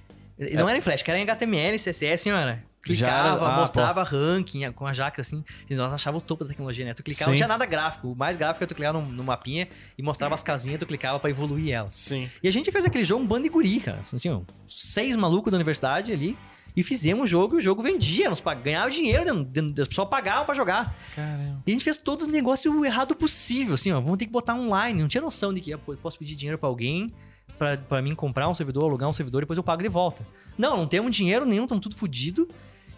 Não 0.56 0.68
era 0.68 0.78
em 0.78 0.82
Flash, 0.82 1.02
que 1.04 1.10
era 1.12 1.20
em 1.20 1.24
HTML, 1.24 1.78
CSS, 1.80 2.22
senhora. 2.24 2.62
Clicava, 2.84 3.30
era- 3.38 3.54
ah, 3.56 3.60
mostrava 3.60 4.04
ranking 4.04 4.70
com 4.74 4.86
a 4.86 4.92
jaca 4.94 5.22
assim. 5.22 5.44
E 5.70 5.74
nós 5.76 5.94
achava 5.94 6.18
o 6.18 6.22
topo 6.22 6.44
da 6.44 6.50
tecnologia, 6.50 6.84
né? 6.86 6.94
Tu 6.94 7.02
clicava, 7.02 7.32
não 7.32 7.34
Sim. 7.34 7.38
tinha 7.38 7.48
nada 7.48 7.66
gráfico. 7.66 8.10
O 8.12 8.16
mais 8.16 8.36
gráfico 8.36 8.64
é 8.64 8.68
tu 8.68 8.76
clicar 8.76 8.94
no, 8.94 9.02
no 9.02 9.24
mapinha 9.24 9.68
e 9.98 10.04
mostrava 10.04 10.36
as 10.36 10.44
casinhas, 10.44 10.78
tu 10.80 10.86
clicava 10.86 11.18
pra 11.20 11.30
evoluir 11.30 11.74
elas. 11.74 11.96
Sim. 11.96 12.30
E 12.44 12.48
a 12.48 12.52
gente 12.52 12.70
fez 12.72 12.84
aquele 12.86 13.06
jogo 13.06 13.24
um 13.24 13.28
bando 13.28 13.44
de 13.44 13.50
guri, 13.50 13.80
cara. 13.80 14.00
Assim, 14.14 14.30
ó, 14.30 14.42
seis 14.68 15.16
malucos 15.16 15.50
da 15.52 15.56
universidade 15.56 16.12
ali. 16.12 16.38
E 16.76 16.82
fizemos 16.82 17.26
o 17.26 17.28
jogo 17.28 17.56
e 17.56 17.58
o 17.60 17.62
jogo 17.62 17.84
vendia. 17.84 18.30
Nós 18.30 18.42
pag- 18.42 18.62
ganhava 18.64 18.90
dinheiro, 18.90 19.24
as 19.80 19.88
pessoas 19.88 20.10
pagavam 20.10 20.44
pra 20.44 20.56
jogar. 20.56 20.92
Caramba. 21.16 21.62
E 21.68 21.70
a 21.72 21.74
gente 21.74 21.84
fez 21.84 21.98
todos 22.00 22.26
os 22.26 22.32
negócios 22.32 22.84
errado 22.84 23.16
possível, 23.16 23.76
assim, 23.76 23.92
ó. 23.92 24.02
Vamos 24.02 24.18
ter 24.18 24.26
que 24.26 24.32
botar 24.32 24.56
online. 24.56 25.00
Não 25.00 25.08
tinha 25.08 25.22
noção 25.22 25.54
de 25.54 25.62
que 25.62 25.72
ah, 25.72 25.80
eu 25.88 25.98
posso 25.98 26.18
pedir 26.18 26.34
dinheiro 26.36 26.58
pra 26.58 26.68
alguém 26.68 27.14
pra, 27.60 27.78
pra 27.78 28.02
mim 28.02 28.16
comprar 28.16 28.50
um 28.50 28.56
servidor, 28.56 28.86
alugar 28.86 29.08
um 29.08 29.14
servidor 29.14 29.42
e 29.42 29.44
depois 29.44 29.56
eu 29.58 29.64
pago 29.64 29.84
de 29.84 29.88
volta. 29.90 30.26
Não, 30.58 30.76
não 30.76 30.88
temos 30.88 31.16
dinheiro 31.16 31.46
nenhum, 31.46 31.64
estamos 31.66 31.84
tudo 31.84 31.96
fudido. 31.96 32.48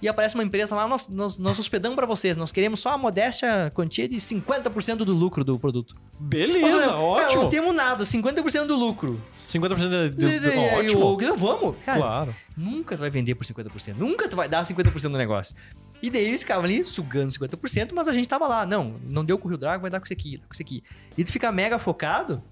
E 0.05 0.07
aparece 0.07 0.35
uma 0.35 0.43
empresa 0.43 0.75
lá, 0.75 0.87
nós, 0.87 1.09
nós, 1.09 1.37
nós 1.39 1.57
hospedamos 1.57 1.95
pra 1.95 2.05
vocês. 2.05 2.37
Nós 2.37 2.51
queremos 2.51 2.79
só 2.79 2.91
a 2.91 2.97
modéstia 2.97 3.71
quantia 3.73 4.07
de 4.07 4.17
50% 4.17 4.97
do 4.97 5.13
lucro 5.13 5.43
do 5.43 5.57
produto. 5.57 5.95
Beleza, 6.19 6.79
seja, 6.79 6.95
ótimo. 6.95 7.41
Não 7.43 7.49
temos 7.49 7.73
nada, 7.73 8.03
50% 8.03 8.67
do 8.67 8.75
lucro. 8.75 9.19
50% 9.33 10.09
de... 10.11 10.25
E- 10.25 10.39
de, 10.39 10.47
e- 10.47 10.53
e- 10.53 10.95
ótimo. 10.95 11.21
e- 11.21 11.37
vamos, 11.37 11.75
cara. 11.83 11.97
Claro. 11.99 12.35
Nunca 12.55 12.95
tu 12.95 12.99
vai 12.99 13.09
vender 13.09 13.33
por 13.33 13.43
50%. 13.43 13.95
Nunca 13.97 14.27
tu 14.29 14.35
vai 14.35 14.47
dar 14.47 14.63
50% 14.63 15.01
do 15.01 15.17
negócio. 15.17 15.55
E 16.03 16.09
daí 16.11 16.25
eles 16.27 16.41
ficavam 16.41 16.65
ali 16.65 16.85
sugando 16.85 17.31
50%, 17.31 17.89
mas 17.93 18.07
a 18.07 18.13
gente 18.13 18.27
tava 18.27 18.47
lá. 18.47 18.63
Não, 18.63 18.95
não 19.07 19.25
deu 19.25 19.39
com 19.39 19.47
o 19.47 19.49
Rio 19.49 19.57
Dragon, 19.57 19.81
vai 19.81 19.89
dar 19.89 19.99
com 19.99 20.05
isso 20.05 20.13
aqui, 20.13 20.37
com 20.37 20.53
isso 20.53 20.61
aqui. 20.61 20.83
E 21.17 21.23
tu 21.23 21.31
fica 21.31 21.51
mega 21.51 21.79
focado. 21.79 22.43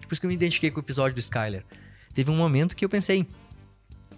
Por 0.00 0.12
isso 0.12 0.20
que 0.22 0.26
eu 0.26 0.28
me 0.28 0.34
identifiquei 0.34 0.70
com 0.70 0.78
o 0.78 0.82
episódio 0.82 1.14
do 1.14 1.20
Skyler. 1.20 1.64
Teve 2.14 2.30
um 2.30 2.36
momento 2.36 2.74
que 2.74 2.82
eu 2.82 2.88
pensei, 2.88 3.26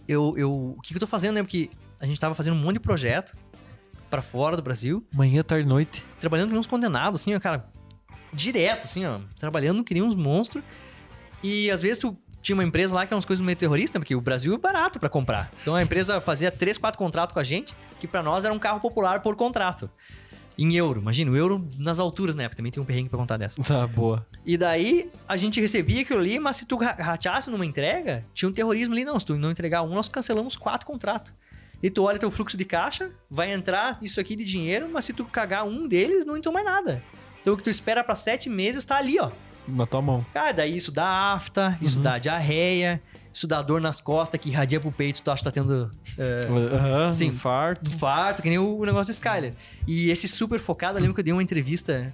eu, 0.07 0.35
eu, 0.39 0.75
o 0.79 0.81
que, 0.83 0.91
que 0.91 0.97
eu 0.97 1.01
tô 1.01 1.07
fazendo, 1.09 1.35
né? 1.35 1.43
Porque 1.43 1.69
a 2.01 2.07
gente 2.07 2.19
tava 2.21 2.35
fazendo 2.35 2.55
um 2.55 2.61
monte 2.61 2.75
de 2.75 2.81
projeto 2.81 3.37
pra 4.11 4.23
fora 4.23 4.57
do 4.57 4.63
Brasil, 4.63 5.05
Manhã, 5.13 5.43
tarde, 5.43 5.67
noite. 5.69 6.05
trabalhando 6.19 6.51
nem 6.51 6.59
uns 6.59 6.67
condenados, 6.67 7.21
assim, 7.21 7.35
ó, 7.35 7.41
cara. 7.41 7.67
Direto, 8.33 8.85
assim, 8.85 9.05
ó. 9.07 9.19
Trabalhando 9.39 9.83
que 9.83 9.95
nem 9.95 10.03
uns 10.03 10.15
monstros. 10.15 10.63
E 11.43 11.71
às 11.71 11.83
vezes 11.83 11.99
tu 11.99 12.17
tinha 12.43 12.55
uma 12.55 12.65
empresa 12.65 12.95
lá 12.95 13.05
que 13.05 13.09
era 13.13 13.17
umas 13.17 13.25
coisas 13.25 13.45
meio 13.45 13.57
terroristas, 13.57 13.99
porque 13.99 14.15
o 14.15 14.21
Brasil 14.21 14.55
é 14.55 14.59
barato 14.59 14.99
pra 15.01 15.09
comprar. 15.09 15.51
Então 15.63 15.75
a 15.75 15.83
empresa 15.83 16.21
fazia 16.21 16.51
três, 16.51 16.79
quatro 16.79 16.99
contratos 16.99 17.33
com 17.35 17.41
a 17.41 17.45
gente, 17.45 17.75
que 17.99 18.07
pra 18.07 18.23
nós 18.23 18.45
era 18.45 18.53
um 18.55 18.59
carro 18.59 18.79
popular 18.81 19.21
por 19.21 19.35
contrato. 19.37 19.91
Em 20.59 20.75
euro, 20.75 21.01
imagina, 21.01 21.31
o 21.31 21.37
euro 21.37 21.69
nas 21.79 21.99
alturas 21.99 22.35
na 22.35 22.45
época, 22.45 22.57
também 22.57 22.73
tem 22.73 22.83
um 22.83 22.87
perrengue 22.87 23.11
pra 23.11 23.19
contar 23.19 23.37
dessa. 23.37 23.63
Tá, 23.63 23.87
boa. 23.87 24.27
E 24.45 24.57
daí 24.57 25.11
a 25.29 25.37
gente 25.37 25.61
recebia 25.61 26.01
aquilo 26.01 26.19
ali, 26.21 26.39
mas 26.39 26.57
se 26.57 26.67
tu 26.67 26.77
ra- 26.77 26.97
rateasse 26.99 27.51
numa 27.51 27.67
entrega, 27.67 28.25
tinha 28.33 28.49
um 28.49 28.53
terrorismo 28.53 28.95
ali, 28.95 29.05
não. 29.05 29.21
Se 29.21 29.27
tu 29.27 29.37
não 29.37 29.51
entregar 29.51 29.83
um, 29.83 29.89
nós 29.93 30.09
cancelamos 30.09 30.57
quatro 30.57 30.87
contratos. 30.87 31.35
E 31.83 31.91
tu 31.91 32.05
olha 32.05 32.19
teu 32.19 32.31
fluxo 32.31 32.57
de 32.57 32.65
caixa, 32.65 33.11
vai 33.31 33.53
entrar 33.53 33.99
isso 34.03 34.19
aqui 34.19 34.35
de 34.35 34.45
dinheiro, 34.45 34.89
mas 34.93 35.05
se 35.05 35.13
tu 35.13 35.25
cagar 35.25 35.65
um 35.65 35.87
deles, 35.87 36.25
não 36.25 36.37
entrou 36.37 36.53
mais 36.53 36.65
nada. 36.65 37.03
Então 37.41 37.55
o 37.55 37.57
que 37.57 37.63
tu 37.63 37.71
espera 37.71 38.03
pra 38.03 38.17
sete 38.17 38.49
meses 38.49 38.85
tá 38.85 38.97
ali, 38.97 39.19
ó. 39.21 39.31
Na 39.69 39.87
tua 39.87 40.01
mão. 40.01 40.25
Cara, 40.33 40.53
daí 40.53 40.77
isso 40.77 40.91
dá 40.91 41.33
afta, 41.35 41.77
isso 41.83 41.99
dá 41.99 42.19
diarreia, 42.19 43.03
isso 43.33 43.47
dá 43.47 43.61
dor 43.61 43.81
nas 43.81 44.01
costas 44.01 44.41
que 44.41 44.49
irradia 44.49 44.81
pro 44.81 44.91
peito, 44.91 45.21
tu 45.21 45.31
acha 45.31 45.41
que 45.41 45.45
tá 45.45 45.51
tendo 45.51 45.91
é, 46.17 47.13
Sim. 47.13 47.27
infarto. 47.27 47.91
infarto, 47.91 48.43
que 48.43 48.49
nem 48.49 48.59
o, 48.59 48.79
o 48.79 48.85
negócio 48.85 49.13
do 49.13 49.15
Skyler. 49.15 49.53
E 49.87 50.11
esse 50.11 50.27
super 50.27 50.59
focado, 50.59 50.97
eu 50.99 51.03
lembro 51.03 51.15
que 51.15 51.21
eu 51.21 51.25
dei 51.25 51.33
uma 51.33 51.43
entrevista 51.43 52.13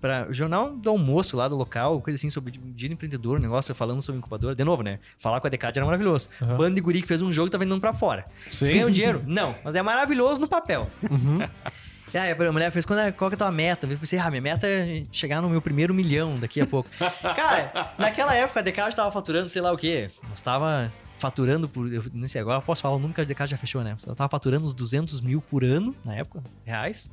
para 0.00 0.28
o 0.28 0.32
jornal 0.32 0.70
do 0.76 0.88
almoço 0.90 1.36
lá 1.36 1.48
do 1.48 1.56
local, 1.56 2.00
coisa 2.00 2.16
assim, 2.16 2.30
sobre 2.30 2.52
dia 2.52 2.88
do 2.88 2.92
empreendedor, 2.92 3.38
um 3.38 3.42
negócio 3.42 3.74
falando 3.74 4.00
sobre 4.00 4.18
incubadora. 4.18 4.54
De 4.54 4.64
novo, 4.64 4.82
né? 4.82 4.98
Falar 5.18 5.40
com 5.40 5.46
a 5.46 5.50
Decad 5.50 5.76
era 5.76 5.84
maravilhoso. 5.84 6.28
Aham. 6.40 6.56
Bando 6.56 6.74
de 6.74 6.80
guri 6.80 7.02
que 7.02 7.08
fez 7.08 7.20
um 7.22 7.32
jogo 7.32 7.48
e 7.48 7.50
tá 7.50 7.58
vendendo 7.58 7.80
pra 7.80 7.92
fora. 7.92 8.24
Sim. 8.50 8.66
Ganhou 8.66 8.90
dinheiro? 8.90 9.22
Não, 9.26 9.54
mas 9.64 9.74
é 9.74 9.82
maravilhoso 9.82 10.40
no 10.40 10.48
papel. 10.48 10.88
E 12.12 12.16
aí 12.16 12.32
a 12.32 12.52
mulher 12.52 12.72
fez, 12.72 12.86
é, 12.86 13.12
qual 13.12 13.28
que 13.28 13.34
é 13.34 13.36
a 13.36 13.38
tua 13.38 13.52
meta? 13.52 13.86
Eu 13.86 13.98
pensei, 13.98 14.18
ah, 14.18 14.30
minha 14.30 14.40
meta 14.40 14.66
é 14.66 15.04
chegar 15.12 15.42
no 15.42 15.50
meu 15.50 15.60
primeiro 15.60 15.92
milhão 15.92 16.38
daqui 16.38 16.58
a 16.58 16.66
pouco. 16.66 16.88
Cara, 17.36 17.92
naquela 17.98 18.34
época 18.34 18.60
a 18.60 18.62
Decad 18.62 18.94
tava 18.94 19.12
faturando 19.12 19.48
sei 19.50 19.60
lá 19.60 19.70
o 19.72 19.76
quê. 19.76 20.10
Nós 20.30 20.40
tava 20.40 20.90
faturando 21.18 21.68
por, 21.68 21.92
eu 21.92 22.04
não 22.14 22.26
sei 22.26 22.40
agora, 22.40 22.58
eu 22.58 22.62
posso 22.62 22.80
falar 22.80 22.94
o 22.94 22.98
número 22.98 23.14
que 23.14 23.20
a 23.20 23.24
Decad 23.24 23.50
já 23.50 23.58
fechou, 23.58 23.82
né? 23.84 23.94
Ela 24.06 24.16
tava 24.16 24.30
faturando 24.30 24.66
uns 24.66 24.72
200 24.72 25.20
mil 25.20 25.42
por 25.42 25.62
ano, 25.62 25.94
na 26.02 26.14
época, 26.14 26.42
reais. 26.64 27.10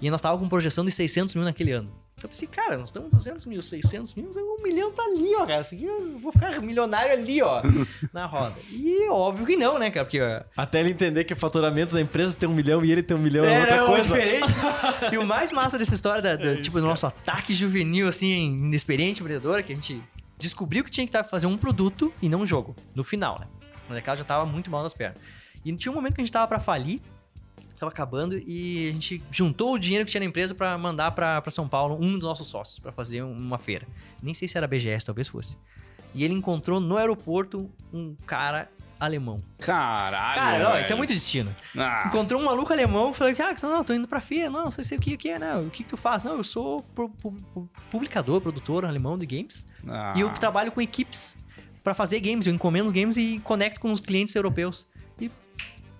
E 0.00 0.08
nós 0.08 0.20
tava 0.20 0.38
com 0.38 0.48
projeção 0.48 0.84
de 0.84 0.90
600 0.90 1.34
mil 1.34 1.44
naquele 1.44 1.72
ano. 1.72 1.92
Eu 2.22 2.28
pensei, 2.28 2.46
cara, 2.46 2.76
nós 2.76 2.90
estamos 2.90 3.10
200 3.10 3.46
mil, 3.46 3.62
600 3.62 4.14
mil, 4.14 4.30
um 4.36 4.62
milhão 4.62 4.92
tá 4.92 5.02
ali, 5.02 5.34
ó, 5.36 5.46
cara. 5.46 5.62
Isso 5.62 5.74
aqui 5.74 5.84
eu 5.84 6.18
vou 6.18 6.30
ficar 6.30 6.60
milionário 6.60 7.12
ali, 7.12 7.40
ó, 7.40 7.62
na 8.12 8.26
roda. 8.26 8.54
E 8.70 9.08
óbvio 9.08 9.46
que 9.46 9.56
não, 9.56 9.78
né, 9.78 9.90
cara? 9.90 10.04
Porque 10.04 10.20
ó, 10.20 10.42
Até 10.56 10.80
ele 10.80 10.90
entender 10.90 11.24
que 11.24 11.32
o 11.32 11.36
faturamento 11.36 11.94
da 11.94 12.00
empresa 12.00 12.36
tem 12.36 12.48
um 12.48 12.54
milhão 12.54 12.84
e 12.84 12.92
ele 12.92 13.02
tem 13.02 13.16
um 13.16 13.20
milhão 13.20 13.44
é, 13.44 13.60
outra 13.60 13.76
não, 13.78 13.86
coisa. 13.86 14.02
diferente. 14.02 14.52
e 15.12 15.18
o 15.18 15.24
mais 15.24 15.50
massa 15.50 15.78
dessa 15.78 15.94
história, 15.94 16.20
da, 16.20 16.36
da- 16.36 16.60
tipo, 16.60 16.78
do 16.78 16.86
nosso 16.86 17.06
ataque 17.06 17.54
juvenil, 17.54 18.06
assim, 18.06 18.44
inexperiente, 18.52 19.20
empreendedora, 19.22 19.62
que 19.62 19.72
a 19.72 19.74
gente 19.74 20.02
descobriu 20.38 20.84
que 20.84 20.90
tinha 20.90 21.06
que 21.06 21.12
tá- 21.12 21.24
fazer 21.24 21.46
um 21.46 21.56
produto 21.56 22.12
e 22.20 22.28
não 22.28 22.42
um 22.42 22.46
jogo, 22.46 22.76
no 22.94 23.02
final, 23.02 23.38
né? 23.40 23.46
O 23.88 23.92
mercado 23.92 24.18
já 24.18 24.24
tava 24.24 24.44
muito 24.44 24.70
mal 24.70 24.82
nas 24.82 24.92
pernas. 24.94 25.18
E 25.64 25.72
tinha 25.74 25.90
um 25.90 25.94
momento 25.94 26.14
que 26.14 26.20
a 26.20 26.24
gente 26.24 26.32
tava 26.32 26.46
pra 26.46 26.60
falir, 26.60 27.00
tava 27.80 27.90
acabando, 27.90 28.36
e 28.38 28.88
a 28.88 28.92
gente 28.92 29.22
juntou 29.30 29.74
o 29.74 29.78
dinheiro 29.78 30.04
que 30.04 30.10
tinha 30.10 30.20
na 30.20 30.26
empresa 30.26 30.54
pra 30.54 30.76
mandar 30.78 31.10
pra, 31.12 31.40
pra 31.40 31.50
São 31.50 31.66
Paulo 31.68 31.96
um 32.00 32.12
dos 32.12 32.22
nossos 32.28 32.46
sócios, 32.48 32.78
pra 32.78 32.92
fazer 32.92 33.22
uma 33.22 33.58
feira. 33.58 33.86
Nem 34.22 34.34
sei 34.34 34.46
se 34.46 34.56
era 34.56 34.66
BGS, 34.68 35.04
talvez 35.06 35.26
fosse. 35.28 35.56
E 36.14 36.24
ele 36.24 36.34
encontrou 36.34 36.78
no 36.80 36.96
aeroporto 36.96 37.70
um 37.92 38.14
cara 38.26 38.70
alemão. 38.98 39.42
Caralho. 39.58 40.34
Cara, 40.40 40.58
não, 40.74 40.80
isso 40.80 40.92
é 40.92 40.96
muito 40.96 41.12
destino. 41.12 41.54
Ah, 41.76 42.04
Encontrou 42.06 42.38
um 42.40 42.44
maluco 42.44 42.70
alemão, 42.70 43.14
falou 43.14 43.32
que, 43.34 43.40
ah, 43.40 43.54
não, 43.62 43.82
tô 43.82 43.94
indo 43.94 44.06
pra 44.06 44.20
feira, 44.20 44.50
não, 44.50 44.64
não 44.64 44.70
sei, 44.70 44.84
sei 44.84 44.98
o 44.98 45.00
que, 45.00 45.14
o 45.14 45.18
que 45.18 45.30
é, 45.30 45.38
né? 45.38 45.56
O 45.56 45.70
que, 45.70 45.82
que 45.82 45.88
tu 45.88 45.96
faz? 45.96 46.22
Não, 46.22 46.36
eu 46.36 46.44
sou 46.44 46.82
pu- 46.94 47.08
pu- 47.08 47.68
publicador, 47.90 48.40
produtor 48.42 48.84
alemão 48.84 49.16
de 49.16 49.24
games. 49.24 49.66
ah. 49.88 50.12
E 50.16 50.20
eu 50.20 50.28
trabalho 50.30 50.70
com 50.70 50.82
equipes 50.82 51.34
pra 51.82 51.94
fazer 51.94 52.20
games. 52.20 52.46
Eu 52.46 52.52
encomendo 52.52 52.86
os 52.86 52.92
games 52.92 53.16
e 53.16 53.38
conecto 53.42 53.80
com 53.80 53.90
os 53.90 54.00
clientes 54.00 54.34
europeus. 54.34 54.86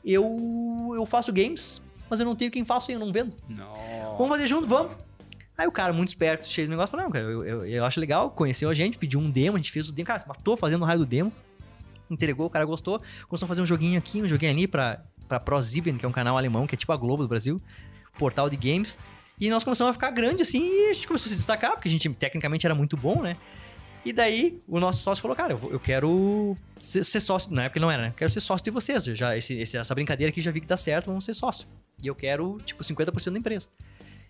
Eu, 0.04 0.92
eu 0.94 1.04
faço 1.06 1.32
games, 1.32 1.80
mas 2.08 2.20
eu 2.20 2.26
não 2.26 2.34
tenho 2.34 2.50
quem 2.50 2.64
faça 2.64 2.90
e 2.90 2.94
eu 2.94 3.00
não 3.00 3.12
vendo. 3.12 3.34
Nossa. 3.48 4.16
Vamos 4.16 4.28
fazer 4.28 4.48
junto, 4.48 4.66
vamos. 4.66 4.92
Aí 5.56 5.66
o 5.66 5.72
cara, 5.72 5.92
muito 5.92 6.08
esperto, 6.08 6.46
cheio 6.46 6.66
de 6.66 6.70
negócio, 6.70 6.90
falou: 6.90 7.04
Não, 7.04 7.12
cara, 7.12 7.24
eu, 7.24 7.44
eu, 7.44 7.66
eu 7.66 7.84
acho 7.84 8.00
legal, 8.00 8.30
conheceu 8.30 8.70
a 8.70 8.74
gente, 8.74 8.96
pediu 8.96 9.20
um 9.20 9.30
demo, 9.30 9.56
a 9.56 9.60
gente 9.60 9.70
fez 9.70 9.88
o 9.90 9.92
demo, 9.92 10.06
cara, 10.06 10.18
se 10.18 10.26
matou 10.26 10.56
fazendo 10.56 10.82
o 10.82 10.84
raio 10.86 11.00
do 11.00 11.06
demo, 11.06 11.30
entregou, 12.10 12.46
o 12.46 12.50
cara 12.50 12.64
gostou, 12.64 13.00
começou 13.28 13.44
a 13.44 13.48
fazer 13.48 13.60
um 13.60 13.66
joguinho 13.66 13.98
aqui, 13.98 14.22
um 14.22 14.28
joguinho 14.28 14.50
ali 14.50 14.66
pra, 14.66 15.04
pra 15.28 15.38
ProSieben, 15.38 15.98
que 15.98 16.06
é 16.06 16.08
um 16.08 16.12
canal 16.12 16.38
alemão, 16.38 16.66
que 16.66 16.74
é 16.74 16.78
tipo 16.78 16.92
a 16.92 16.96
Globo 16.96 17.22
do 17.22 17.28
Brasil, 17.28 17.60
portal 18.18 18.48
de 18.48 18.56
games. 18.56 18.98
E 19.38 19.48
nós 19.48 19.62
começamos 19.62 19.90
a 19.90 19.92
ficar 19.92 20.10
grande 20.10 20.42
assim 20.42 20.60
e 20.60 20.90
a 20.90 20.92
gente 20.94 21.06
começou 21.06 21.26
a 21.26 21.28
se 21.28 21.36
destacar, 21.36 21.72
porque 21.72 21.88
a 21.88 21.90
gente 21.90 22.08
tecnicamente 22.10 22.66
era 22.66 22.74
muito 22.74 22.96
bom, 22.96 23.22
né? 23.22 23.36
E 24.04 24.12
daí 24.12 24.62
o 24.66 24.80
nosso 24.80 25.02
sócio 25.02 25.20
falou: 25.20 25.36
Cara, 25.36 25.52
eu, 25.52 25.72
eu 25.72 25.80
quero 25.80 26.56
ser, 26.78 27.04
ser 27.04 27.20
sócio. 27.20 27.52
Na 27.52 27.64
época 27.64 27.80
não 27.80 27.90
era, 27.90 28.02
né? 28.04 28.14
Quero 28.16 28.30
ser 28.30 28.40
sócio 28.40 28.64
de 28.64 28.70
vocês. 28.70 29.06
Eu 29.06 29.14
Já, 29.14 29.36
esse- 29.36 29.60
essa 29.76 29.94
brincadeira 29.94 30.30
aqui 30.30 30.40
já 30.40 30.50
vi 30.50 30.60
que 30.60 30.66
dá 30.66 30.76
certo, 30.76 31.06
vamos 31.06 31.24
ser 31.24 31.34
sócio. 31.34 31.66
E 32.02 32.06
eu 32.06 32.14
quero, 32.14 32.58
tipo, 32.64 32.82
50% 32.82 33.32
da 33.32 33.38
empresa. 33.38 33.68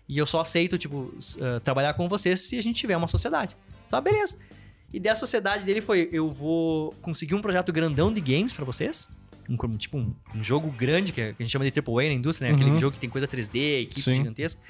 E 0.09 0.17
eu 0.17 0.25
só 0.25 0.41
aceito, 0.41 0.77
tipo, 0.77 1.13
ah, 1.39 1.59
trabalhar 1.61 1.93
com 1.93 2.09
vocês 2.09 2.41
se 2.41 2.57
a 2.57 2.61
gente 2.61 2.75
tiver 2.81 2.97
uma 2.97 3.07
sociedade. 3.07 3.55
Tá, 3.89 4.01
beleza. 4.01 4.39
E 4.91 4.99
da 4.99 5.15
sociedade 5.15 5.63
dele 5.63 5.79
foi: 5.79 6.09
eu 6.11 6.29
vou 6.31 6.91
conseguir 7.01 7.35
um 7.35 7.41
projeto 7.41 7.71
grandão 7.71 8.11
de 8.13 8.19
games 8.19 8.51
pra 8.53 8.65
vocês. 8.65 9.07
Um, 9.49 9.77
tipo, 9.77 9.97
um, 9.97 10.13
um 10.35 10.43
jogo 10.43 10.69
grande, 10.69 11.11
que, 11.13 11.21
é- 11.21 11.29
a 11.37 11.41
gente 11.41 11.49
chama 11.49 11.63
de 11.63 11.71
AAA 11.71 12.09
na 12.09 12.13
indústria, 12.13 12.49
né? 12.49 12.55
Aquele 12.55 12.71
Uhum. 12.71 12.79
jogo 12.79 12.93
que 12.93 12.99
tem 12.99 13.09
coisa 13.09 13.25
3D, 13.27 13.83
equipe 13.83 14.01
Sim. 14.01 14.15
gigantesca. 14.17 14.61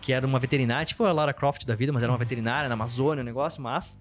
Que 0.00 0.12
era 0.12 0.24
uma 0.24 0.38
veterinária, 0.38 0.86
tipo 0.86 1.02
a 1.04 1.10
Lara 1.12 1.32
Croft 1.32 1.64
da 1.66 1.74
vida, 1.74 1.92
mas 1.92 2.04
era 2.04 2.12
uma 2.12 2.18
veterinária 2.18 2.68
na 2.68 2.74
Amazônia, 2.74 3.20
um 3.22 3.24
negócio 3.24 3.60
massa. 3.60 3.94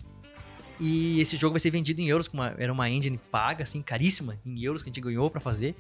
E 0.82 1.22
esse 1.22 1.38
jogo 1.38 1.54
vai 1.54 1.60
ser 1.60 1.70
vendido 1.70 2.02
em 2.02 2.08
euros, 2.08 2.28
uma, 2.34 2.56
era 2.58 2.74
uma 2.74 2.90
engine 2.90 3.20
paga, 3.32 3.62
assim, 3.62 3.84
caríssima, 3.84 4.38
em 4.44 4.64
euros 4.64 4.82
que 4.82 4.90
a 4.90 4.92
gente 4.92 5.00
ganhou 5.00 5.30
pra 5.30 5.40
fazer. 5.40 5.76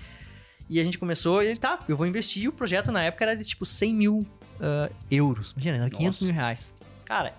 E 0.69 0.79
a 0.79 0.83
gente 0.83 0.99
começou, 0.99 1.41
e 1.41 1.47
ele, 1.47 1.59
tá, 1.59 1.83
eu 1.89 1.97
vou 1.97 2.05
investir. 2.05 2.43
E 2.43 2.47
o 2.47 2.51
projeto 2.51 2.91
na 2.91 3.03
época 3.03 3.25
era 3.25 3.35
de 3.35 3.43
tipo 3.43 3.65
100 3.65 3.95
mil 3.95 4.27
ah, 4.61 4.89
euros. 5.09 5.51
Imagina, 5.51 5.77
era 5.77 5.89
500 5.89 6.05
Nossa. 6.05 6.25
mil 6.25 6.33
reais. 6.33 6.73
Cara, 7.03 7.35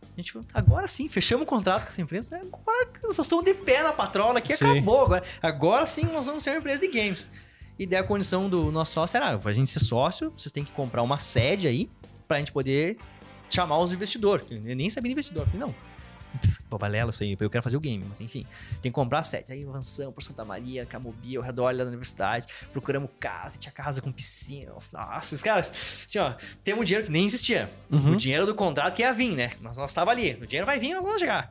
a 0.00 0.20
gente 0.20 0.32
falou, 0.32 0.46
agora 0.54 0.86
sim, 0.86 1.08
fechamos 1.08 1.42
o 1.42 1.46
contrato 1.46 1.82
com 1.82 1.88
essa 1.88 2.00
empresa. 2.00 2.36
Agora 2.36 2.86
que 2.86 3.02
nós 3.02 3.18
estamos 3.18 3.44
de 3.44 3.54
pé 3.54 3.82
na 3.82 3.92
patrola 3.92 4.38
aqui, 4.38 4.54
Sim. 4.54 4.70
acabou. 4.70 5.04
Agora, 5.04 5.24
agora 5.42 5.86
sim 5.86 6.04
nós 6.04 6.26
vamos 6.26 6.42
ser 6.42 6.50
uma 6.50 6.58
empresa 6.58 6.80
de 6.80 6.88
games. 6.88 7.30
E 7.78 7.86
daí 7.86 7.98
a 7.98 8.04
condição 8.04 8.48
do 8.48 8.70
nosso 8.70 8.92
sócio 8.92 9.16
era, 9.16 9.36
pra 9.38 9.52
gente 9.52 9.70
ser 9.70 9.80
sócio, 9.80 10.32
vocês 10.36 10.52
têm 10.52 10.62
que 10.62 10.72
comprar 10.72 11.02
uma 11.02 11.18
sede 11.18 11.66
aí, 11.66 11.90
pra 12.28 12.38
gente 12.38 12.52
poder 12.52 12.98
chamar 13.50 13.78
os 13.78 13.92
investidores. 13.92 14.46
Eu 14.50 14.76
nem 14.76 14.88
sabia 14.88 15.08
de 15.08 15.12
investidor. 15.12 15.42
Eu 15.42 15.46
falei, 15.46 15.60
não, 15.60 15.74
Pô, 16.68 16.78
balela 16.78 17.10
isso 17.10 17.22
aí, 17.22 17.36
eu 17.38 17.50
quero 17.50 17.62
fazer 17.62 17.76
o 17.76 17.80
game, 17.80 18.04
mas 18.08 18.20
enfim. 18.20 18.46
Tem 18.80 18.90
que 18.90 18.92
comprar 18.92 19.22
sete. 19.22 19.52
Aí 19.52 19.64
avançamos 19.64 20.14
por 20.14 20.22
Santa 20.22 20.44
Maria, 20.44 20.86
Camobi, 20.86 21.36
ao 21.36 21.42
redor 21.42 21.74
da 21.74 21.84
universidade, 21.84 22.46
procuramos 22.72 23.10
casa, 23.20 23.58
tinha 23.58 23.72
casa 23.72 24.00
com 24.00 24.10
piscina. 24.10 24.72
Nossa, 24.92 25.34
os 25.34 25.42
caras, 25.42 25.72
assim, 26.06 26.18
ó, 26.18 26.34
temos 26.64 26.86
dinheiro 26.86 27.06
que 27.06 27.12
nem 27.12 27.26
existia. 27.26 27.70
O 27.90 28.16
dinheiro 28.16 28.46
do 28.46 28.54
contrato 28.54 28.94
que 28.94 29.02
ia 29.02 29.12
vir, 29.12 29.34
né? 29.34 29.50
Mas 29.60 29.76
nós 29.76 29.92
tava 29.92 30.10
ali. 30.10 30.32
O 30.40 30.46
dinheiro 30.46 30.66
vai 30.66 30.78
vir, 30.78 30.94
nós 30.94 31.02
vamos 31.02 31.20
chegar. 31.20 31.50